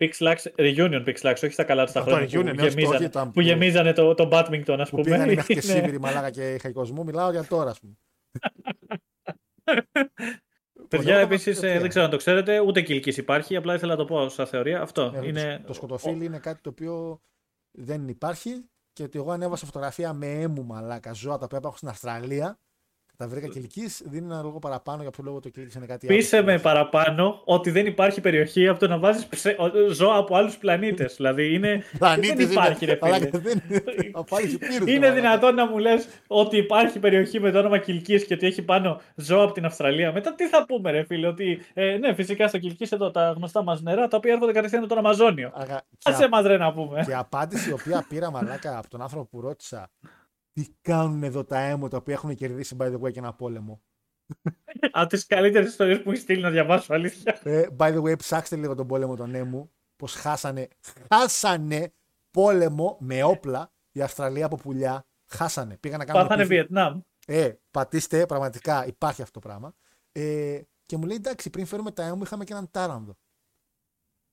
Pixlax, 0.00 0.36
Reunion 0.56 1.04
Pixlax, 1.06 1.34
όχι 1.34 1.50
στα 1.50 1.64
καλά 1.64 1.84
τους 1.84 1.92
τα 1.92 2.00
χρόνια 2.00 2.28
που, 2.28 2.42
ναι, 2.42 2.50
γεμίζανε, 2.50 3.10
που 3.32 3.40
γεμίζανε 3.40 3.92
το, 3.92 4.14
το 4.14 4.28
Badminton, 4.32 4.76
ας 4.78 4.90
πούμε. 4.90 5.02
Που 5.02 5.08
πήγανε 5.08 5.34
μέχρι 5.34 5.54
και 5.54 5.60
Σίβηρη, 5.70 6.00
μαλάκα 6.00 6.30
και 6.30 6.58
χαϊκοσμού. 6.60 7.04
Μιλάω 7.04 7.30
για 7.30 7.44
τώρα, 7.44 7.70
ας 7.70 7.80
πούμε. 7.80 7.92
Παιδιά, 10.88 11.18
επίσης 11.18 11.62
ε, 11.62 11.78
δεν 11.78 11.88
ξέρω 11.88 12.04
αν 12.04 12.10
το 12.10 12.16
ξέρετε, 12.16 12.60
ούτε 12.60 12.80
κυλική 12.80 13.20
υπάρχει. 13.20 13.56
Απλά 13.56 13.74
ήθελα 13.74 13.92
να 13.92 13.98
το 13.98 14.04
πω 14.04 14.28
σαν 14.28 14.46
θεωρία. 14.46 14.80
Αυτό 14.82 15.12
ε, 15.14 15.26
είναι. 15.26 15.62
Το 15.66 15.72
σκοτοφίλι 15.72 16.24
είναι 16.24 16.38
κάτι 16.38 16.60
το 16.60 16.70
οποίο 16.70 17.20
δεν 17.70 18.08
υπάρχει 18.08 18.68
και 18.92 19.02
ότι 19.02 19.18
εγώ 19.18 19.30
ανέβασα 19.30 19.66
φωτογραφία 19.66 20.12
με 20.12 20.26
έμου 20.26 20.64
μαλάκα 20.64 21.12
ζώα 21.12 21.38
τα 21.38 21.44
οποία 21.44 21.58
υπάρχουν 21.58 21.76
στην 21.78 21.88
Αυστραλία 21.88 22.58
τα 23.18 23.28
βρήκα 23.28 23.48
κυλικής, 23.48 24.02
δίνει 24.04 24.26
ένα 24.26 24.42
λόγο 24.42 24.58
παραπάνω 24.58 25.02
για 25.02 25.10
ποιο 25.10 25.24
λόγο 25.24 25.40
το 25.40 25.48
κυλικής 25.48 25.74
είναι 25.74 25.86
κάτι 25.86 26.06
άλλο. 26.06 26.16
Πείσε 26.16 26.42
με 26.42 26.58
παραπάνω 26.58 27.42
ότι 27.44 27.70
δεν 27.70 27.86
υπάρχει 27.86 28.20
περιοχή 28.20 28.68
από 28.68 28.78
το 28.78 28.88
να 28.88 28.98
βάζεις 28.98 29.28
ζώα 29.90 30.16
από 30.16 30.36
άλλους 30.36 30.58
πλανήτες. 30.58 31.14
δηλαδή 31.16 31.54
είναι. 31.54 31.82
δεν 32.20 32.38
υπάρχει, 32.38 32.84
ρε 32.84 32.98
φίλε. 33.02 33.30
είναι 34.92 35.10
δυνατόν 35.18 35.54
να 35.54 35.66
μου 35.66 35.78
λες 35.78 36.08
ότι 36.26 36.56
υπάρχει 36.56 36.98
περιοχή 36.98 37.40
με 37.40 37.50
το 37.50 37.58
όνομα 37.58 37.78
Κυλικής 37.78 38.24
και 38.26 38.34
ότι 38.34 38.46
έχει 38.46 38.62
πάνω 38.62 39.00
ζώα 39.14 39.42
από 39.42 39.52
την 39.52 39.64
Αυστραλία. 39.64 40.12
Μετά 40.12 40.34
τι 40.34 40.48
θα 40.48 40.64
πούμε, 40.66 40.90
ρε 40.90 41.04
φίλε, 41.04 41.26
ότι 41.26 41.62
ε, 41.74 41.96
ναι, 41.96 42.14
φυσικά 42.14 42.48
στο 42.48 42.58
Κυλικής 42.58 42.92
εδώ 42.92 43.10
τα 43.10 43.32
γνωστά 43.36 43.62
μας 43.62 43.82
νερά 43.82 44.08
τα 44.08 44.16
οποία 44.16 44.32
έρχονται 44.32 44.52
κατευθείαν 44.52 44.80
από 44.82 44.94
τον 44.94 44.98
Αμαζόνιο. 44.98 45.48
Α 46.02 46.22
εμά 46.22 46.40
ρε 46.42 46.56
να 46.56 46.72
πούμε. 46.72 47.02
Και 47.04 47.10
η 47.10 47.14
απάντηση 47.14 47.68
η 47.68 47.72
οποία 47.72 48.04
πήρα 48.08 48.30
μαλάκα 48.30 48.78
από 48.78 48.88
τον 48.88 49.02
άνθρωπο 49.02 49.24
που 49.24 49.40
ρώτησα 49.40 49.90
τι 50.52 50.66
κάνουν 50.82 51.22
εδώ 51.22 51.44
τα 51.44 51.58
έμο 51.58 51.88
τα 51.88 51.96
οποία 51.96 52.14
έχουν 52.14 52.34
κερδίσει 52.34 52.76
by 52.78 52.84
the 52.84 53.00
way 53.00 53.12
και 53.12 53.18
ένα 53.18 53.34
πόλεμο. 53.34 53.82
Από 54.90 55.08
τις 55.08 55.26
καλύτερες 55.26 55.68
ιστορίες 55.68 56.02
που 56.02 56.10
έχεις 56.10 56.22
στείλει 56.22 56.42
να 56.42 56.50
διαβάσω, 56.50 56.94
αλήθεια. 56.94 57.40
Ε, 57.42 57.66
by 57.78 57.94
the 57.94 58.02
way, 58.02 58.18
ψάξτε 58.18 58.56
λίγο 58.56 58.74
τον 58.74 58.86
πόλεμο 58.86 59.16
των 59.16 59.34
έμου. 59.34 59.70
Πώς 59.96 60.14
χάσανε. 60.14 60.68
Χάσανε 61.12 61.92
πόλεμο 62.30 62.96
με 63.00 63.22
όπλα 63.22 63.72
η 63.92 64.02
Αυστραλία 64.02 64.46
από 64.46 64.56
πουλιά. 64.56 65.06
Χάσανε. 65.26 65.76
Πήγαν 65.76 65.98
να 65.98 66.04
κάνουν. 66.04 66.22
Πάθανε 66.22 66.44
Βιετνάμ. 66.44 67.00
Ε, 67.26 67.52
πατήστε, 67.70 68.26
πραγματικά 68.26 68.86
υπάρχει 68.86 69.22
αυτό 69.22 69.40
το 69.40 69.48
πράγμα. 69.48 69.74
Ε, 70.12 70.60
και 70.86 70.96
μου 70.96 71.06
λέει 71.06 71.16
εντάξει, 71.16 71.50
πριν 71.50 71.66
φέρουμε 71.66 71.90
τα 71.90 72.02
έμου 72.02 72.22
είχαμε 72.22 72.44
και 72.44 72.52
έναν 72.52 72.70
τάρανδο. 72.70 73.16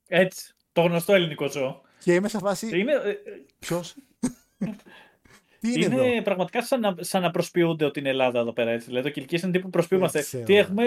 Έτσι. 0.08 0.56
Το 0.72 0.82
γνωστό 0.82 1.14
ελληνικό 1.14 1.50
ζώο. 1.50 1.82
Και 2.00 2.14
είμαι 2.14 2.27
σε 2.27 2.38
φάση. 2.38 2.80
Είναι... 2.80 2.94
Ε, 2.94 3.16
Ποιος; 3.60 3.95
Τι 5.74 5.84
είναι, 5.84 6.08
είναι 6.08 6.22
πραγματικά 6.22 6.64
σαν 6.64 6.80
να, 6.80 6.95
σαν 7.00 7.22
να 7.22 7.32
προσποιούνται 7.32 7.85
ότι 7.85 8.00
είναι 8.00 8.10
Ελλάδα 8.10 8.40
εδώ 8.40 8.53
πέρα. 8.53 8.72
Έτσι. 8.72 8.88
Δηλαδή 8.88 9.08
το 9.08 9.14
Κιλκής 9.14 9.42
είναι 9.42 9.52
τύπου 9.52 9.69
προσποιούμαστε. 9.69 10.26
Τι 10.45 10.56
έχουμε, 10.56 10.84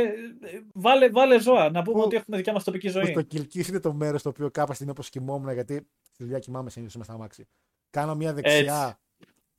βάλε, 0.72 1.10
βάλε 1.10 1.40
ζώα. 1.40 1.70
Να 1.70 1.82
πούμε 1.82 2.02
ότι 2.02 2.16
έχουμε 2.16 2.36
δικιά 2.36 2.52
μας 2.52 2.64
τοπική 2.64 2.88
ζωή. 2.88 3.12
Το 3.12 3.22
Κιλκής 3.22 3.68
είναι 3.68 3.80
το 3.80 3.92
μέρος 3.92 4.22
το 4.22 4.28
οποίο 4.28 4.50
κάποια 4.50 4.74
στιγμή 4.74 4.92
όπως 4.92 5.08
κοιμόμουν, 5.08 5.52
γιατί 5.52 5.86
στη 6.02 6.22
δουλειά 6.22 6.38
κοιμάμαι 6.38 6.70
συνήθως 6.70 6.96
με 6.96 7.04
στα 7.04 7.18
μάξι. 7.18 7.46
Κάνω 7.90 8.14
μια 8.14 8.32
δεξιά. 8.32 8.98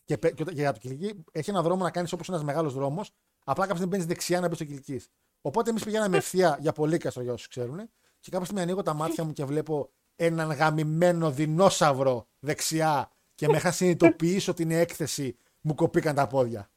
Και, 0.05 0.15
και, 0.15 0.31
και, 0.31 0.43
για 0.51 0.73
το 0.73 0.79
Κιλκή 0.79 1.23
έχει 1.31 1.49
ένα 1.49 1.61
δρόμο 1.61 1.83
να 1.83 1.91
κάνεις 1.91 2.13
όπως 2.13 2.29
ένας 2.29 2.43
μεγάλος 2.43 2.73
δρόμος. 2.73 3.11
Απλά 3.45 3.63
κάποια 3.63 3.75
στιγμή 3.75 3.95
μπαίνει 3.95 4.03
δεξιά 4.03 4.39
να 4.39 4.47
μπεις 4.47 4.57
στο 4.57 4.65
Κιλκής. 4.65 5.07
Οπότε 5.41 5.69
εμείς 5.69 5.83
πηγαίναμε 5.83 6.17
ευθεία 6.17 6.57
για 6.59 6.71
πολύ 6.71 6.97
καστρο 6.97 7.23
για 7.23 7.33
όσους 7.33 7.47
ξέρουν. 7.47 7.77
Και 8.19 8.29
κάποια 8.31 8.45
στιγμή 8.45 8.61
ανοίγω 8.61 8.81
τα 8.81 8.93
μάτια 8.93 9.23
μου 9.23 9.33
και 9.33 9.45
βλέπω 9.45 9.89
έναν 10.15 10.51
γαμημένο 10.51 11.31
δεινόσαυρο 11.31 12.27
δεξιά 12.39 13.11
και 13.39 13.47
με 13.47 13.57
είχαν 13.57 13.73
συνειδητοποιήσει 13.73 14.49
ότι 14.49 14.61
είναι 14.63 14.79
έκθεση, 14.79 15.35
μου 15.61 15.75
κοπήκαν 15.75 16.15
τα 16.15 16.27
πόδια. 16.27 16.71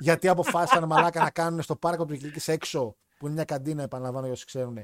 Γιατί 0.00 0.28
αποφάσισαν 0.28 0.84
μαλάκα 0.86 1.22
να 1.22 1.30
κάνουν 1.30 1.62
στο 1.62 1.76
πάρκο 1.76 2.04
του 2.04 2.16
Κυλική 2.16 2.50
έξω, 2.50 2.96
που 3.18 3.24
είναι 3.26 3.34
μια 3.34 3.44
καντίνα, 3.44 3.82
επαναλαμβάνω 3.82 4.24
για 4.24 4.34
όσοι 4.34 4.46
ξέρουν, 4.46 4.78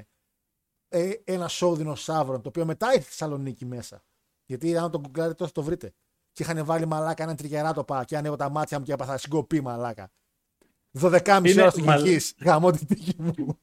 ε, 0.89 1.11
ένα 1.23 1.49
show 1.49 1.73
δεινοσαύρων, 1.75 2.41
το 2.41 2.49
οποίο 2.49 2.65
μετά 2.65 2.87
ήρθε 2.87 2.99
στη 3.01 3.09
Θεσσαλονίκη 3.09 3.65
μέσα. 3.65 4.03
Γιατί 4.45 4.77
αν 4.77 4.91
το 4.91 4.99
γκουγκλάρετε 4.99 5.35
τότε 5.35 5.51
το 5.51 5.63
βρείτε. 5.63 5.93
Και 6.31 6.43
είχαν 6.43 6.65
βάλει 6.65 6.85
μαλάκα 6.85 7.23
ένα 7.23 7.35
τριγεράτοπα 7.35 8.03
και 8.03 8.17
ανοίγω 8.17 8.35
τα 8.35 8.49
μάτια 8.49 8.79
μου 8.79 8.85
και 8.85 8.93
έπαθα 8.93 9.17
συγκοπή 9.17 9.61
μαλάκα. 9.61 10.11
12.30 10.99 11.49
Είναι 11.49 11.61
ώρα 11.61 11.69
στην 11.71 11.83
μαλ- 11.83 12.03
Κυλκής. 12.03 12.33
Γαμώ 12.41 12.71
την 12.71 12.87
τύχη 12.87 13.15
μου. 13.17 13.59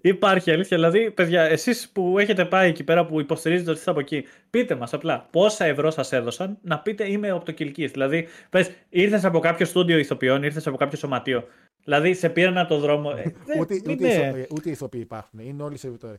Υπάρχει 0.00 0.50
αλήθεια. 0.50 0.76
Δηλαδή, 0.76 1.10
παιδιά, 1.10 1.42
εσείς 1.42 1.90
που 1.90 2.18
έχετε 2.18 2.44
πάει 2.44 2.68
εκεί 2.68 2.84
πέρα 2.84 3.06
που 3.06 3.20
υποστηρίζετε 3.20 3.70
ότι 3.70 3.78
είστε 3.78 3.90
από 3.90 4.00
εκεί, 4.00 4.24
πείτε 4.50 4.74
μας 4.74 4.92
απλά 4.92 5.28
πόσα 5.30 5.64
ευρώ 5.64 5.90
σας 5.90 6.12
έδωσαν 6.12 6.58
να 6.62 6.78
πείτε 6.78 7.10
είμαι 7.10 7.30
από 7.30 7.44
το 7.44 7.52
Κυλκή. 7.52 7.86
Δηλαδή, 7.86 8.28
πες, 8.50 8.70
ήρθες 8.88 9.24
από 9.24 9.38
κάποιο 9.38 9.66
στούντιο 9.66 9.98
ηθοποιών, 9.98 10.42
ήρθες 10.42 10.66
από 10.66 10.76
κάποιο 10.76 10.98
σωματείο. 10.98 11.44
Δηλαδή, 11.84 12.14
σε 12.14 12.28
πήραν 12.28 12.58
από 12.58 12.68
το 12.68 12.78
δρόμο. 12.78 13.12
Ε, 13.16 13.22
δεν 13.44 13.60
Ούτε, 13.60 13.74
ούτε, 13.74 13.92
είναι- 13.92 14.08
ηθοποιοί, 14.08 14.46
ούτε 14.50 14.70
ηθοποιοί 14.70 15.00
υπάρχουν. 15.04 15.38
Είναι 15.38 15.62
όλοι 15.62 15.78
σερβιτόροι. 15.78 16.16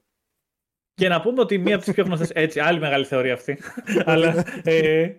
Και 0.93 1.07
να 1.07 1.21
πούμε 1.21 1.41
ότι 1.41 1.57
μία 1.57 1.75
από 1.75 1.83
τις 1.83 1.93
πιο 1.93 2.03
γνωστέ. 2.03 2.27
Έτσι, 2.33 2.59
άλλη 2.59 2.79
μεγάλη 2.79 3.05
θεωρία 3.05 3.33
αυτή. 3.33 3.59
Αλλά 4.05 4.45
ε, 4.63 5.11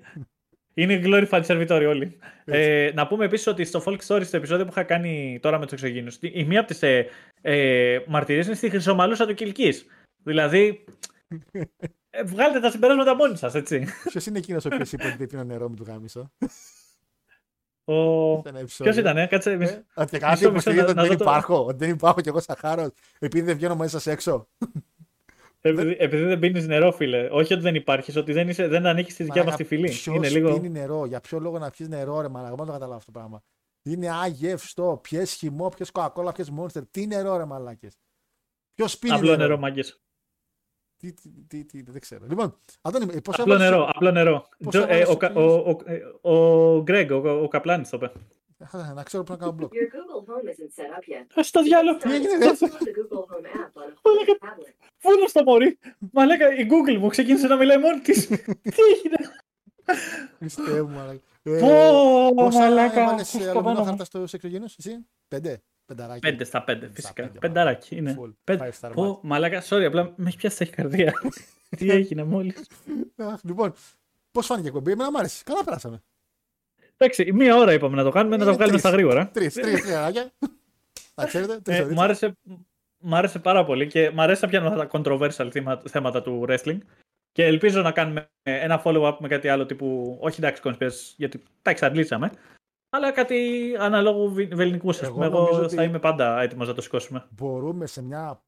είναι 0.75 1.01
glorified 1.05 1.45
servitori 1.47 1.85
όλοι. 1.89 2.19
Ε, 2.45 2.91
να 2.95 3.07
πούμε 3.07 3.25
επίσης 3.25 3.47
ότι 3.47 3.65
στο 3.65 3.83
Folk 3.87 3.99
Story, 4.07 4.23
στο 4.25 4.37
επεισόδιο 4.37 4.65
που 4.65 4.71
είχα 4.71 4.83
κάνει 4.83 5.39
τώρα 5.43 5.59
με 5.59 5.65
τους 5.65 5.73
εξωγήνους, 5.73 6.19
η 6.21 6.45
μία 6.45 6.61
από 6.61 6.69
τις 6.69 6.83
ε, 6.83 7.07
ε, 7.41 7.99
μαρτυρίες 8.07 8.47
είναι 8.47 8.55
στη 8.55 8.69
Χρυσομαλούσα 8.71 9.27
του 9.27 9.35
Κυλκής. 9.35 9.87
Δηλαδή. 10.23 10.85
Ε, 12.11 12.23
βγάλετε 12.23 12.61
τα 12.61 12.71
συμπεράσματα 12.71 13.15
μόνοι 13.15 13.37
σας, 13.37 13.55
έτσι. 13.55 13.87
Ποιος 14.09 14.27
είναι 14.27 14.39
εκείνος 14.39 14.65
ο 14.65 14.69
οποίο 14.73 14.87
είπε 14.93 15.07
ότι 15.07 15.17
δεν 15.17 15.27
πίνω 15.27 15.45
νερό 15.45 15.69
με 15.69 15.77
του 15.77 15.85
γάμισο. 15.89 16.31
Ο... 17.85 17.95
Ένα 18.49 18.59
επεισόδιο. 18.59 18.93
Ποιος 18.93 18.97
ήταν, 18.97 19.17
ε; 19.17 19.27
κάτσε. 19.27 19.51
Ε, 19.51 19.57
μισό- 19.57 19.83
Ότι 19.95 20.09
μισό, 20.13 20.27
κάτι 20.27 20.45
υποστηρίζετε 20.45 20.87
να- 20.87 20.89
ότι 20.91 20.95
να 20.97 21.03
δεν 21.03 21.11
δω 21.11 21.17
το- 21.25 21.31
υπάρχω. 21.31 21.65
Ότι 21.65 21.77
δεν 21.77 21.91
υπάρχω 21.91 22.21
κι 22.21 22.29
εγώ 22.29 22.41
σαν 22.41 22.57
χάρος. 22.59 22.89
Επειδή 23.19 23.45
δεν 23.45 23.57
βγαίνω 23.57 23.75
μαζί 23.75 23.91
σας 23.91 24.07
έξω. 24.07 24.49
Επειδή, 25.67 25.97
επειδή 25.99 26.25
δεν 26.25 26.39
πίνεις 26.39 26.67
νερό, 26.67 26.93
φίλε. 26.93 27.29
Όχι 27.33 27.53
ότι 27.53 27.63
δεν 27.63 27.75
υπάρχεις, 27.75 28.17
ότι 28.17 28.33
δεν, 28.33 28.49
είσαι, 28.49 28.69
δεν 28.69 28.87
ανήκεις 28.87 29.15
στη 29.15 29.25
δικιά 29.25 29.45
μας 29.45 29.57
τη 29.57 29.65
φυλή. 29.65 29.89
Ποιος 29.89 30.17
Είναι 30.17 30.29
λίγο. 30.29 30.53
πίνει 30.53 30.69
νερό, 30.69 31.07
για 31.07 31.21
ποιο 31.21 31.39
λόγο 31.39 31.59
να 31.59 31.71
πιεις 31.71 31.89
νερό, 31.89 32.21
ρε 32.21 32.29
μαλάκα; 32.29 32.55
Δεν 32.55 32.67
το 32.67 32.73
καταλάβω 32.73 32.97
αυτό 32.97 33.13
το 33.13 33.19
πράγμα. 33.19 33.43
Είναι 33.83 34.11
αγευστό. 34.13 35.01
Πιες 35.03 35.33
χυμό, 35.33 35.69
πιες 35.69 35.91
κοκακόλα, 35.91 36.33
πιες 36.33 36.51
μόνστερ. 36.51 36.87
Τι 36.87 37.07
νερό, 37.07 37.37
ρε 37.37 37.45
μαλάκες; 37.45 37.99
Ποιος 38.75 38.99
πίνει 38.99 39.15
Απλό 39.15 39.37
νερό, 39.37 39.59
μάγκες. 39.59 40.03
Τι, 40.97 41.13
τι, 41.13 41.31
τι, 41.49 41.65
τι, 41.65 41.83
δεν 41.83 42.01
ξέρω. 42.01 42.27
Λοιπόν, 42.29 42.59
Αντώνη, 42.83 43.21
πώ 43.21 43.33
Απλό 43.37 43.57
νερό, 43.57 43.91
απλό 43.95 44.11
νερό. 44.11 44.49
Πώς 44.63 44.73
Τζο- 44.75 44.83
έβαλες 44.83 45.09
ε, 45.09 45.11
ο, 45.11 45.13
το 45.13 45.17
κα- 45.17 45.29
κίνηση; 45.29 45.49
ο, 45.49 45.79
ο, 46.23 46.33
ο, 46.33 46.75
ο 46.77 46.83
Γκρέγκ, 46.83 47.11
ο, 47.11 47.43
ο 47.43 47.49
Καπλάνης 47.49 47.89
το 47.89 47.97
είπε. 47.97 48.13
Να 48.95 49.03
ξέρω 49.03 49.23
που 49.23 49.33
να 49.33 49.39
κάνω 49.39 49.53
μπλοκ. 49.53 49.73
Your 49.73 49.77
Google 49.77 50.21
Home 50.29 50.49
isn't 50.51 50.75
set 50.77 50.99
up 50.99 51.05
yet. 51.13 51.41
Α 51.41 51.43
στο 51.43 51.63
διάλογο. 51.63 51.99
Τι 51.99 52.15
έγινε, 52.15 52.33
Download 52.39 53.53
the 55.05 55.11
Google 55.11 55.13
Home 55.13 55.13
app 55.13 55.13
on 55.13 55.13
a 55.13 55.13
phone 55.13 55.13
or 55.13 55.13
tablet. 55.13 55.13
Πού 55.13 55.13
είναι 55.19 55.29
στο 55.29 55.43
μωρή; 55.43 55.79
Μα 56.13 56.25
λέγα 56.27 56.55
η 56.55 56.67
Google 56.71 56.99
μου 56.99 57.09
ξεκίνησε 57.09 57.47
να 57.47 57.57
μιλάει 57.57 57.79
μόνη 57.79 58.01
της. 58.01 58.27
Τι 58.75 58.83
έγινε; 58.95 59.17
Χριστέ 60.39 60.83
μου, 60.83 60.89
μαλάκα. 60.89 61.21
Ε, 61.43 61.59
Πω, 61.59 62.33
Πόσα 62.35 62.59
μαλάκα. 62.59 63.01
έβαλες 63.03 63.29
στο 63.29 63.39
ε, 63.39 63.45
πάνω 63.45 63.59
αλουμινό 63.59 63.81
μου. 63.81 63.85
χάρτα 63.87 64.05
στους 64.05 64.33
εξωγήινους, 64.33 64.77
εσύ; 64.77 65.07
Πέντε. 65.29 65.63
Πενταράκι. 65.87 66.21
Πέντε 66.21 66.45
στα 66.45 66.63
πέντε, 66.65 66.85
Στα 66.87 66.95
φυσικά. 66.95 67.23
πέντε, 67.23 67.39
Πενταράκι 67.39 67.97
είναι. 67.97 68.17
Full. 68.21 68.33
Πέντε. 68.45 68.71
Five 68.73 68.81
star 68.87 68.91
match. 68.91 68.95
Πω, 68.95 69.19
μαλάκα, 69.23 69.63
sorry, 69.69 69.83
απλά 69.85 70.13
με 70.17 70.29
έχει 70.29 70.37
πιάσει 70.37 70.63
η 70.65 70.67
καρδία. 70.67 71.13
Τι 71.77 71.91
έγινε 71.91 72.25
μόλις; 72.25 72.67
Αχ, 73.17 73.41
Λοιπόν, 73.45 73.73
πώς 74.33 74.47
φάνηκε 74.47 74.67
η 74.67 74.71
εκπομπή, 74.71 74.91
εμένα 74.91 75.11
μου 75.11 75.19
άρεσε. 75.19 75.43
Καλά 75.47 75.65
περάσαμε. 75.65 76.03
Εντάξει, 76.97 77.33
μία 77.33 77.57
ώρα 77.57 77.73
είπαμε 77.73 77.97
να 77.97 78.03
το 78.03 78.11
κάνουμε, 78.11 78.37
να 78.37 78.43
Είναι 78.43 78.51
το 78.53 78.57
βγάλουμε 78.57 78.79
τρεις. 78.79 78.81
στα 78.81 78.91
γρήγορα. 78.91 79.29
Τρεις, 79.33 79.55
τρεις, 79.55 79.83
τρία 79.83 80.11
Να 81.15 81.27
ξέρετε, 81.27 81.61
τρεις 81.61 81.79
Ε, 81.79 81.85
μου, 81.85 82.03
άρεσε, 82.03 82.37
μ' 83.05 83.15
άρεσε 83.15 83.39
πάρα 83.39 83.65
πολύ 83.65 83.87
και 83.87 84.11
μου 84.11 84.23
αρέσει 84.23 84.45
να 84.45 84.49
πιάνω 84.51 84.77
τα 84.77 84.89
controversial 84.91 85.49
θύμα- 85.53 85.83
θέματα 85.89 86.23
του 86.23 86.45
wrestling. 86.49 86.79
Και 87.33 87.45
ελπίζω 87.45 87.83
να 87.83 87.93
κάνουμε 87.93 88.31
ένα 88.43 88.83
follow-up 88.85 89.17
με 89.21 89.29
κάτι 89.29 89.49
άλλο 89.49 89.67
τύπου. 89.67 90.19
Όχι 90.21 90.41
εντάξει, 90.45 90.63
conspiracy, 90.65 91.15
γιατί 91.17 91.43
τα 91.63 91.71
εξαντλήσαμε. 91.71 92.31
Αλλά 92.91 93.13
κάτι 93.13 93.61
αναλόγου 93.79 94.33
βι- 94.33 94.55
βεληνικού, 94.55 94.91
α 94.91 94.95
Εγώ 95.03 95.13
πούμε. 95.13 95.29
νομίζω 95.29 95.55
Εγώ 95.55 95.65
ότι- 95.65 95.75
θα 95.75 95.83
είμαι 95.83 95.99
πάντα 95.99 96.41
έτοιμος 96.41 96.67
να 96.69 96.75
το 96.75 96.81
σηκώσουμε. 96.81 97.27
μπορούμε 97.31 97.87
σε 97.87 98.03
μια 98.03 98.43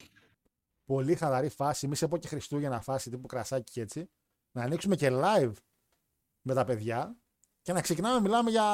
πολύ 0.85 1.15
χαλαρή 1.15 1.49
φάση, 1.49 1.87
μη 1.89 1.97
σε 1.97 2.09
πω 2.09 2.17
και 2.19 2.29
Χριστούγεννα 2.29 2.81
φάση 2.81 3.11
τύπου 3.11 3.27
κρασάκι 3.27 3.73
και 3.73 3.81
έτσι, 3.81 4.11
να 4.57 4.63
ανοίξουμε 4.63 4.97
και 4.97 5.11
live 5.13 5.53
με 6.43 6.55
τα 6.55 6.65
παιδιά 6.65 7.17
και 7.63 7.73
να 7.73 7.81
ξεκινάμε 7.81 8.15
να 8.15 8.21
μιλάμε 8.21 8.51
για. 8.51 8.65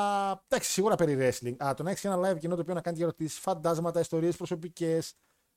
Εντάξει, 0.48 0.70
σίγουρα 0.70 0.94
περί 0.94 1.16
wrestling. 1.20 1.54
Αλλά 1.58 1.74
το 1.74 1.82
να 1.82 1.90
έχεις 1.90 2.04
ένα 2.04 2.16
live 2.30 2.38
κοινό 2.38 2.54
το 2.54 2.60
οποίο 2.60 2.74
να 2.74 2.80
κάνει 2.80 2.96
και 2.96 3.02
ερωτήσεις, 3.02 3.38
φαντάσματα, 3.38 4.00
ιστορίες 4.00 4.36
προσωπικές. 4.36 5.14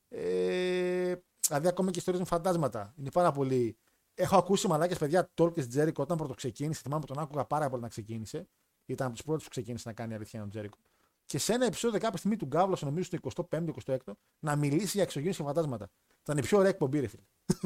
Ε, 0.09 1.16
δηλαδή, 1.48 1.67
ακόμα 1.67 1.92
και 1.92 2.00
ιστορίες 2.00 2.24
με 2.24 2.27
φαντάσματα. 2.30 2.93
Είναι 2.98 3.11
πάρα 3.11 3.32
πολύ. 3.32 3.77
Έχω 4.14 4.38
ακούσει 4.38 4.67
μαλάκες 4.67 4.98
παιδιά 4.98 5.30
Τόλκε 5.34 5.66
Τζέρικο 5.66 6.01
όταν 6.03 6.17
πρώτο 6.17 6.34
ξεκίνησε. 6.34 6.82
Θυμάμαι 6.84 7.06
τον 7.06 7.19
άκουγα 7.19 7.45
πάρα 7.45 7.69
πολύ 7.69 7.82
να 7.82 7.88
ξεκίνησε. 7.88 8.48
Ήταν 8.85 9.08
από 9.08 9.16
τους 9.16 9.25
πρώτους 9.25 9.43
που 9.43 9.50
ξεκίνησε 9.50 9.88
να 9.88 9.93
κάνει 9.93 10.14
αλήθεια 10.14 10.43
ο 10.43 10.48
Τζέρικο. 10.48 10.77
Και 11.25 11.38
σε 11.38 11.53
ένα 11.53 11.66
επεισόδιο 11.66 12.00
κάποια 12.00 12.17
στιγμή 12.17 12.35
του 12.38 12.45
Γκάβλο, 12.45 12.77
νομίζω 12.82 13.03
στο 13.03 13.45
25-26, 13.85 13.98
να 14.40 14.56
μιλήσει 14.56 14.92
για 14.93 15.03
εξωγήνε 15.03 15.34
και 15.34 15.43
φαντάσματα. 15.43 15.90
Ήταν 16.22 16.38
η 16.38 16.42
πιο 16.42 16.58
ωραία 16.58 16.69
εκπομπή, 16.69 17.00
ρε 17.00 17.08
φίλε. 17.08 17.24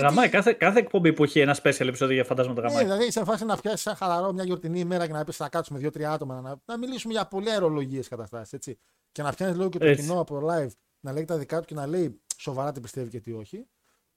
Γαμάει 0.00 0.28
κάθε, 0.28 0.52
κάθε 0.52 0.78
εκπομπή 0.78 1.12
που 1.12 1.24
έχει 1.24 1.40
ένα 1.40 1.56
special 1.62 1.86
επεισόδιο 1.86 2.14
για 2.14 2.24
φαντάσματα 2.24 2.60
Ναι, 2.60 2.68
γαμάει. 2.68 2.84
δηλαδή 2.84 3.10
σε 3.10 3.24
φάση 3.24 3.44
να 3.44 3.56
πιάσει 3.56 3.82
σαν 3.82 3.94
χαλαρό 3.94 4.32
μια 4.32 4.44
γιορτινή 4.44 4.80
ημέρα 4.80 5.06
και 5.06 5.12
να 5.12 5.24
πεις 5.24 5.36
θα 5.36 5.48
κάτσουμε 5.48 5.78
δύο-τρία 5.78 6.12
άτομα 6.12 6.40
να, 6.40 6.56
να 6.64 6.78
μιλήσουμε 6.78 7.12
για 7.12 7.26
πολύ 7.26 7.50
αερολογίε 7.50 8.02
καταστάσεις. 8.08 8.52
Έτσι. 8.52 8.78
Και 9.12 9.22
να 9.22 9.32
πιάνεις 9.32 9.56
λίγο 9.56 9.68
και 9.68 9.78
το 9.78 9.86
Έτσι. 9.86 10.02
κοινό 10.02 10.20
από 10.20 10.40
το 10.40 10.46
live 10.52 10.70
να 11.00 11.12
λέει 11.12 11.24
τα 11.24 11.38
δικά 11.38 11.60
του 11.60 11.66
και 11.66 11.74
να 11.74 11.86
λέει 11.86 12.20
σοβαρά 12.36 12.72
τι 12.72 12.80
πιστεύει 12.80 13.10
και 13.10 13.20
τι 13.20 13.32
όχι. 13.32 13.66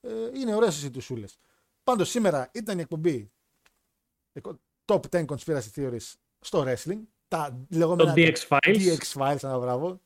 Ε, 0.02 0.10
είναι 0.34 0.56
ωραίες 0.56 0.74
συζητησούλε. 0.74 1.26
Πάντως 1.84 2.10
σήμερα 2.10 2.50
ήταν 2.54 2.78
η 2.78 2.82
εκπομπή 2.82 3.32
Top 4.86 5.00
10 5.10 5.26
Conspiracy 5.26 5.72
Theories 5.76 6.14
στο 6.40 6.66
wrestling. 6.68 7.00
Τα 7.28 7.50
Το 7.70 7.78
λεγόμενα 7.78 8.14
DX 8.16 8.36
Files. 8.48 8.76
DX 8.76 9.14
Files, 9.14 9.44
ένα 9.44 9.58
μπράβο. 9.60 10.02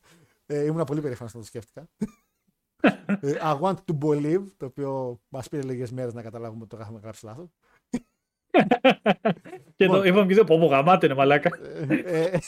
Ε, 0.46 0.64
ήμουν 0.64 0.84
πολύ 0.84 1.00
περήφανος 1.00 1.34
όταν 1.34 1.40
το 1.40 1.46
σκέφτηκα. 1.46 1.88
ε, 3.20 3.38
I 3.42 3.60
want 3.60 3.74
to 3.74 3.98
believe, 3.98 4.44
το 4.56 4.66
οποίο 4.66 5.20
μας 5.28 5.48
πήρε 5.48 5.62
λίγες 5.62 5.92
μέρες 5.92 6.14
να 6.14 6.22
καταλάβουμε 6.22 6.62
ότι 6.62 6.76
το 6.76 6.82
είχαμε 6.82 7.00
γράψει 7.02 7.24
λάθος. 7.24 7.48
Και 9.76 9.86
το 9.86 10.02
είπαμε 10.04 10.26
και 10.26 10.34
δύο, 10.34 10.44
πω 10.44 10.58
πω 10.58 10.66
γαμάτε 10.66 11.06
είναι 11.06 11.14
μαλάκα. 11.14 11.58
Ε, 11.88 12.22
ε, 12.24 12.38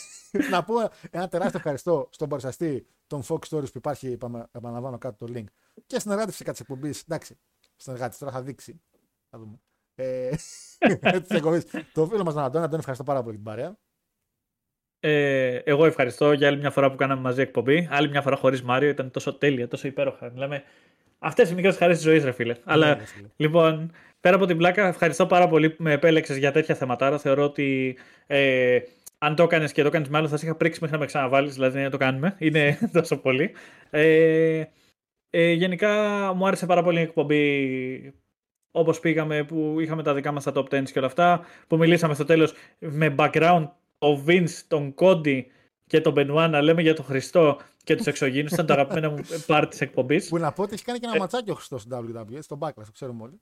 να 0.49 0.63
πω 0.63 0.73
ένα 1.11 1.27
τεράστιο 1.27 1.57
ευχαριστώ 1.59 2.07
στον 2.11 2.27
παρουσιαστή 2.29 2.85
των 3.07 3.23
Fox 3.27 3.37
Stories 3.49 3.63
που 3.71 3.77
υπάρχει, 3.77 4.07
επανα- 4.11 4.49
επαναλαμβάνω 4.51 4.97
κάτω 4.97 5.25
το 5.25 5.33
link, 5.35 5.43
και 5.85 5.99
συνεργάτη 5.99 6.31
φυσικά 6.31 6.51
της 6.51 6.59
εκπομπής. 6.59 7.01
Εντάξει, 7.01 7.37
συνεργάτη, 7.75 8.17
τώρα 8.17 8.31
θα 8.31 8.41
δείξει. 8.41 8.81
Θα 9.29 9.37
δούμε. 9.39 9.59
Ε, 9.95 10.29
της 11.27 11.29
εκπομπής. 11.29 11.63
το 11.93 12.05
φίλο 12.07 12.23
μας 12.23 12.33
τον 12.33 12.43
Αντώνη, 12.43 12.63
Αντώνη, 12.65 12.79
ευχαριστώ 12.79 13.03
πάρα 13.03 13.23
πολύ 13.23 13.35
για 13.35 13.43
την 13.43 13.53
παρέα. 13.53 13.77
Ε, 14.99 15.55
εγώ 15.55 15.85
ευχαριστώ 15.85 16.31
για 16.33 16.47
άλλη 16.47 16.57
μια 16.57 16.69
φορά 16.71 16.89
που 16.91 16.95
κάναμε 16.97 17.21
μαζί 17.21 17.41
εκπομπή. 17.41 17.87
Άλλη 17.91 18.09
μια 18.09 18.21
φορά 18.21 18.35
χωρίς 18.35 18.61
Μάριο. 18.63 18.89
Ήταν 18.89 19.11
τόσο 19.11 19.33
τέλεια, 19.33 19.67
τόσο 19.67 19.87
υπέροχα. 19.87 20.29
Μιλάμε. 20.31 20.63
Αυτές 21.19 21.49
οι 21.49 21.53
μικρές 21.53 21.77
χαρές 21.77 21.95
της 21.95 22.05
ζωής, 22.05 22.23
ρε 22.23 22.31
φίλε. 22.31 22.55
Αλλά 22.63 22.95
Ναι, 22.95 23.05
φίλε. 23.05 23.27
λοιπόν, 23.35 23.91
πέρα 24.21 24.35
από 24.35 24.45
την 24.45 24.57
πλάκα, 24.57 24.87
ευχαριστώ 24.87 25.25
πάρα 25.25 25.47
πολύ 25.47 25.69
που 25.69 25.83
με 25.83 25.91
επέλεξες 25.91 26.37
για 26.37 26.51
τέτοια 26.51 26.75
θεματάρα. 26.75 27.17
Θεωρώ 27.17 27.43
ότι 27.43 27.97
ε, 28.27 28.79
αν 29.17 29.35
το 29.35 29.43
έκανες 29.43 29.71
και 29.71 29.81
το 29.81 29.87
έκανες 29.87 30.07
με 30.09 30.17
άλλο, 30.17 30.27
θα 30.27 30.37
σε 30.37 30.45
είχα 30.45 30.55
πρίξει 30.55 30.79
μέχρι 30.81 30.95
να 30.95 31.01
με 31.01 31.07
ξαναβάλεις. 31.07 31.53
Δηλαδή, 31.53 31.81
να 31.81 31.89
το 31.89 31.97
κάνουμε. 31.97 32.35
Είναι 32.37 32.77
τόσο 32.93 33.17
πολύ. 33.17 33.51
Ε, 33.89 34.63
ε, 35.29 35.51
γενικά, 35.51 35.93
μου 36.35 36.47
άρεσε 36.47 36.65
πάρα 36.65 36.83
πολύ 36.83 36.99
η 36.99 37.01
εκπομπή. 37.01 38.13
Όπως 38.71 38.99
πήγαμε, 38.99 39.43
που 39.43 39.79
είχαμε 39.79 40.03
τα 40.03 40.13
δικά 40.13 40.31
μας 40.31 40.43
τα 40.43 40.51
top 40.55 40.63
10 40.63 40.83
και 40.83 40.97
όλα 40.97 41.07
αυτά, 41.07 41.45
που 41.67 41.77
μιλήσαμε 41.77 42.13
στο 42.13 42.25
τέλος 42.25 42.53
με 42.79 43.15
background 43.17 43.67
ο 43.99 44.23
Vince, 44.27 44.61
τον 44.67 44.93
Κόντι 44.93 45.47
και 45.87 46.01
τον 46.01 46.13
Μπενουά 46.13 46.47
να 46.47 46.61
λέμε 46.61 46.81
για 46.81 46.93
τον 46.93 47.05
Χριστό 47.05 47.59
και 47.83 47.95
τους 47.95 48.05
εξωγήνους. 48.05 48.51
Ήταν 48.51 48.65
το 48.65 48.73
αγαπημένο 48.73 49.09
μου 49.11 49.17
part 49.47 49.65
της 49.69 49.81
εκπομπής. 49.81 50.27
Που 50.27 50.37
να 50.37 50.51
πω 50.51 50.63
ότι 50.63 50.73
έχει 50.73 50.83
κάνει 50.83 50.99
και 50.99 51.05
ένα 51.05 51.15
Ε. 51.15 51.19
ματσάκι 51.19 51.51
ο 51.51 51.53
Χριστός 51.53 51.81
στην 51.81 51.97
WWE, 51.97 52.37
στον 52.39 52.59
Backlash, 52.61 52.85
το 52.85 52.91
ξέρουμε 52.93 53.23
όλοι. 53.23 53.41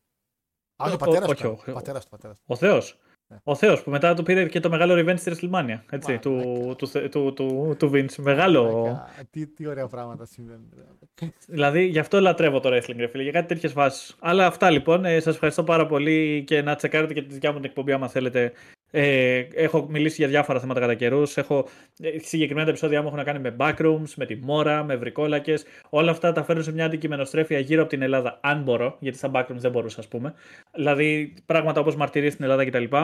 Α, 0.81 0.89
Ο- 0.89 0.93
ο 0.93 0.97
πατέρας 0.97 1.29
όχι, 1.29 1.43
του. 1.43 1.59
ο- 1.67 1.71
Πατέρας 1.71 2.03
του, 2.03 2.09
πατέρας 2.09 2.37
του. 2.37 2.43
Ο 2.47 2.55
Θεός. 2.55 2.97
Ναι. 3.31 3.37
Ο 3.43 3.55
Θεός 3.55 3.83
που 3.83 3.89
μετά 3.89 4.13
του 4.13 4.23
πήρε 4.23 4.45
και 4.47 4.59
το 4.59 4.69
μεγάλο 4.69 4.93
revenge 4.93 5.17
στη 5.19 5.31
WrestleMania. 5.31 5.79
Έτσι, 5.89 6.11
Μαλάκα. 6.11 6.19
του, 6.19 6.75
του, 6.77 6.89
του, 6.91 7.09
του, 7.09 7.33
του, 7.33 7.75
του 7.79 7.91
Vince. 7.93 8.15
Μεγάλο. 8.17 8.63
Μαλάκα, 8.71 9.09
Τι, 9.31 9.47
τι 9.47 9.67
ωραία 9.67 9.87
πράγματα 9.87 10.25
συμβαίνουν. 10.25 10.69
ρε. 10.77 11.27
Δηλαδή, 11.47 11.85
γι' 11.85 11.99
αυτό 11.99 12.19
λατρεύω 12.21 12.59
το 12.59 12.69
wrestling, 12.69 12.95
ρε 12.97 13.07
φίλε, 13.07 13.23
για 13.23 13.31
κάτι 13.31 13.47
τέτοιες 13.47 13.71
φάσεις. 13.71 14.15
Αλλά 14.19 14.45
αυτά 14.45 14.69
λοιπόν. 14.69 15.05
Ε, 15.05 15.19
Σας 15.19 15.33
ευχαριστώ 15.33 15.63
πάρα 15.63 15.85
πολύ 15.85 16.43
και 16.47 16.61
να 16.61 16.75
τσεκάρετε 16.75 17.13
και 17.13 17.21
τη 17.21 17.33
δικιά 17.33 17.51
μου 17.51 17.55
την 17.59 17.65
εκπομπή, 17.69 17.91
άμα 17.91 18.07
θέλετε. 18.07 18.51
Ε, 18.91 19.47
έχω 19.53 19.87
μιλήσει 19.89 20.15
για 20.15 20.27
διάφορα 20.27 20.59
θέματα 20.59 20.79
κατά 20.79 20.93
καιρούς. 20.93 21.37
Έχω 21.37 21.67
ε, 21.99 22.19
συγκεκριμένα 22.19 22.69
επεισόδια 22.69 23.01
μου 23.01 23.05
έχουν 23.07 23.17
να 23.17 23.23
κάνει 23.23 23.39
με 23.39 23.55
backrooms, 23.59 24.13
με 24.15 24.25
τη 24.25 24.35
μόρα, 24.35 24.83
με 24.83 24.95
βρικόλακες. 24.95 25.65
Όλα 25.89 26.11
αυτά 26.11 26.31
τα 26.31 26.43
φέρνω 26.43 26.61
σε 26.61 26.71
μια 26.71 26.85
αντικειμενοστρέφεια 26.85 27.59
γύρω 27.59 27.81
από 27.81 27.89
την 27.89 28.01
Ελλάδα, 28.01 28.39
αν 28.41 28.63
μπορώ, 28.63 28.97
γιατί 28.99 29.17
στα 29.17 29.31
backrooms 29.33 29.55
δεν 29.55 29.71
μπορούσα, 29.71 29.99
ας 29.99 30.07
πούμε. 30.07 30.33
Δηλαδή, 30.73 31.33
πράγματα 31.45 31.79
όπως 31.79 31.95
μαρτυρίες 31.95 32.33
στην 32.33 32.45
Ελλάδα 32.45 32.65
κτλ. 32.65 32.95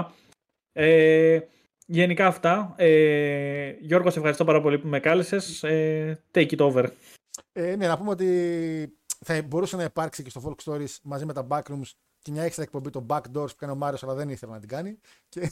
Ε, 0.73 1.39
γενικά 1.85 2.27
αυτά. 2.27 2.73
Ε, 2.77 3.73
Γιώργο, 3.80 4.09
σε 4.09 4.17
ευχαριστώ 4.17 4.43
πάρα 4.43 4.61
πολύ 4.61 4.80
που 4.80 4.88
με 4.88 4.99
κάλεσες. 4.99 5.64
Ε, 5.64 6.22
take 6.31 6.49
it 6.49 6.57
over. 6.57 6.85
Ε, 7.53 7.75
ναι, 7.75 7.88
να 7.88 7.97
πούμε 7.97 8.09
ότι 8.09 8.97
θα 9.25 9.41
μπορούσε 9.41 9.75
να 9.75 9.83
υπάρξει 9.83 10.23
και 10.23 10.30
στο 10.30 10.41
Folk 10.45 10.72
Stories 10.72 10.95
μαζί 11.03 11.25
με 11.25 11.33
τα 11.33 11.47
Backrooms 11.49 11.91
και 12.25 12.31
μια 12.31 12.43
έξτρα 12.43 12.63
εκπομπή 12.63 12.89
των 12.89 13.05
Backdoors 13.09 13.47
που 13.47 13.55
κάνει 13.57 13.71
ο 13.71 13.75
Μάριος, 13.75 14.03
αλλά 14.03 14.13
δεν 14.13 14.29
ήθελε 14.29 14.51
να 14.51 14.59
την 14.59 14.69
κάνει. 14.69 14.99
Και... 15.29 15.51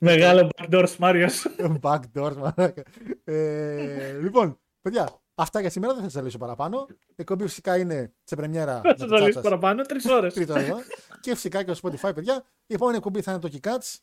Μεγάλο 0.00 0.50
backdoors 0.56 0.96
Μάριος. 0.98 1.46
Backdoors, 1.82 2.34
μαλάκα. 2.36 2.82
Ε, 3.24 4.18
λοιπόν, 4.20 4.60
παιδιά, 4.80 5.22
αυτά 5.34 5.60
για 5.60 5.70
σήμερα 5.70 5.92
δεν 5.92 6.02
θα 6.02 6.08
σας 6.08 6.18
ζαλίσω 6.18 6.38
παραπάνω. 6.38 6.86
Η 6.90 7.14
εκπομπή 7.16 7.42
φυσικά 7.42 7.78
είναι 7.78 8.14
σε 8.24 8.36
πρεμιέρα. 8.36 8.80
Θα 8.80 8.94
σας 8.98 9.08
το 9.08 9.16
λύσω 9.16 9.40
παραπάνω, 9.40 9.82
τρεις 9.82 10.06
ώρες. 10.06 10.34
Τρίτο 10.34 10.54
εδώ. 10.54 10.76
και 11.20 11.34
φυσικά 11.34 11.62
και 11.62 11.72
στο 11.72 11.88
Spotify, 11.88 12.14
παιδιά. 12.14 12.44
Η 12.66 12.74
επόμενη 12.74 12.96
εκπομπή 12.96 13.22
θα 13.22 13.32
είναι 13.32 13.40
το 13.40 13.48
Keycats 13.52 13.96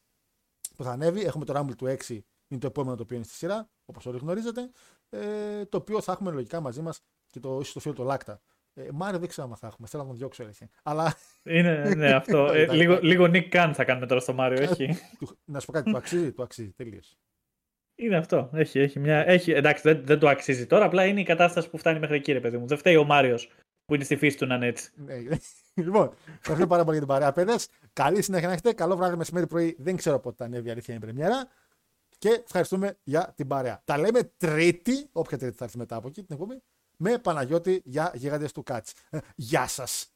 που 0.76 0.84
θα 0.84 0.92
ανέβει. 0.92 1.22
Έχουμε 1.22 1.46
το 1.46 1.60
Rumble 1.60 1.76
του 1.78 1.86
6, 1.86 2.20
είναι 2.48 2.60
το 2.60 2.68
επόμενο 2.68 2.96
το 2.96 3.04
οποίο 3.04 3.16
είναι 3.16 3.26
στη 3.26 3.36
σειρά, 3.36 3.70
όπως 3.86 4.06
όλοι 4.06 4.18
γνωρίζετε. 4.18 4.70
Ε, 5.10 5.66
το 5.66 5.78
οποίο 5.78 6.02
θα 6.02 6.12
έχουμε 6.12 6.32
λογικά 6.32 6.60
μαζί 6.60 6.82
μας 6.82 7.02
και 7.28 7.40
το, 7.40 7.60
ίσως 7.60 7.74
το 7.74 7.80
φίλο 7.80 7.94
το 7.94 8.04
Λάκτα. 8.04 8.42
Ε, 8.74 8.88
Μάριο 8.92 9.20
δεν 9.20 9.28
ξέρω 9.30 9.48
αν 9.48 9.56
θα 9.56 9.68
έχουμε. 9.68 9.88
Θέλω 9.88 10.04
να 10.04 10.10
τον 10.10 10.18
διώξω, 10.18 10.44
έλεγε. 10.44 10.70
Αλλά 10.84 11.16
Είναι, 11.44 11.94
ναι, 11.96 12.12
αυτό. 12.14 12.46
Ε, 12.54 12.74
λίγο, 12.74 13.00
λίγο 13.02 13.26
Nick 13.26 13.50
Khan 13.52 13.72
θα 13.74 13.84
κάνουμε 13.84 14.06
τώρα 14.06 14.20
στο 14.20 14.34
Μάριο, 14.34 14.62
έχει. 14.62 14.98
του- 15.20 15.38
να 15.46 15.60
σου 15.60 15.66
πω 15.66 15.72
κάτι, 15.72 15.92
το 15.92 15.98
αξίζει, 15.98 16.32
το 16.32 16.44
αξίζει. 16.44 16.72
Τελείως. 16.72 17.18
Είναι 17.96 18.18
αυτό. 18.18 18.50
Έχει, 18.54 18.80
έχει 18.80 19.00
μια... 19.00 19.28
έχει... 19.28 19.52
Εντάξει, 19.52 19.82
δεν, 19.82 20.06
δεν 20.06 20.20
το 20.20 20.30
αξίζει 20.30 20.66
τώρα. 20.66 20.86
Απλά 20.86 21.06
είναι 21.06 21.20
η 21.20 21.24
κατάσταση 21.24 21.70
που 21.70 21.78
φτάνει 21.78 22.00
μέχρι 22.00 22.16
εκεί, 22.16 22.32
ρε 22.32 22.40
παιδί 22.40 22.58
μου. 22.58 22.68
Δεν 22.68 22.78
φταίει 22.78 22.96
ο 22.96 23.04
Μάριος 23.04 23.52
που 23.86 23.96
είναι 23.96 24.04
στη 24.04 24.16
φύση 24.16 24.38
του 24.38 24.46
να 24.46 24.56
είναι 24.56 24.68
έτσι. 24.68 24.92
Ναι. 24.96 25.16
λοιπόν, 25.86 26.14
ευχαριστώ 26.40 26.68
πάρα 26.68 26.84
πολύ 26.84 26.98
για 26.98 27.06
την 27.06 27.16
παρέα, 27.16 27.32
παιδες. 27.32 27.70
Καλή 27.94 28.22
συνέχεια 28.22 28.48
να 28.48 28.54
έχετε. 28.54 28.74
Καλό 28.74 28.96
βράδυ, 28.96 29.16
μεσημέρι, 29.16 29.48
πρωί. 29.48 29.76
Δεν 29.80 29.96
ξέρω 29.96 30.20
πότε 30.20 30.36
θα 30.38 30.46
ανέβει 30.46 30.68
η 30.68 30.72
αλήθεια 30.72 30.94
είναι 30.94 31.04
η 31.04 31.08
πρεμιέρα. 31.08 31.48
Και 32.18 32.42
ευχαριστούμε 32.44 32.98
για 33.04 33.34
την 33.36 33.48
παρέα. 33.48 33.82
Τα 33.86 33.98
λέμε 33.98 34.32
Τρίτη, 34.38 35.10
όποια 35.12 35.38
Τρίτη 35.38 35.58
θα 35.58 35.64
έρθει 35.64 35.78
μετά 35.78 35.96
από 35.96 36.08
εκεί 36.08 36.24
την 36.24 36.36
εκπομπή, 36.36 36.62
με 37.00 37.18
Παναγιώτη 37.18 37.82
για 37.86 38.12
γίγαντες 38.16 38.52
του 38.52 38.64
Κάτς. 38.64 38.94
Ε, 39.10 39.18
Γεια 39.36 39.68
σας. 39.68 40.14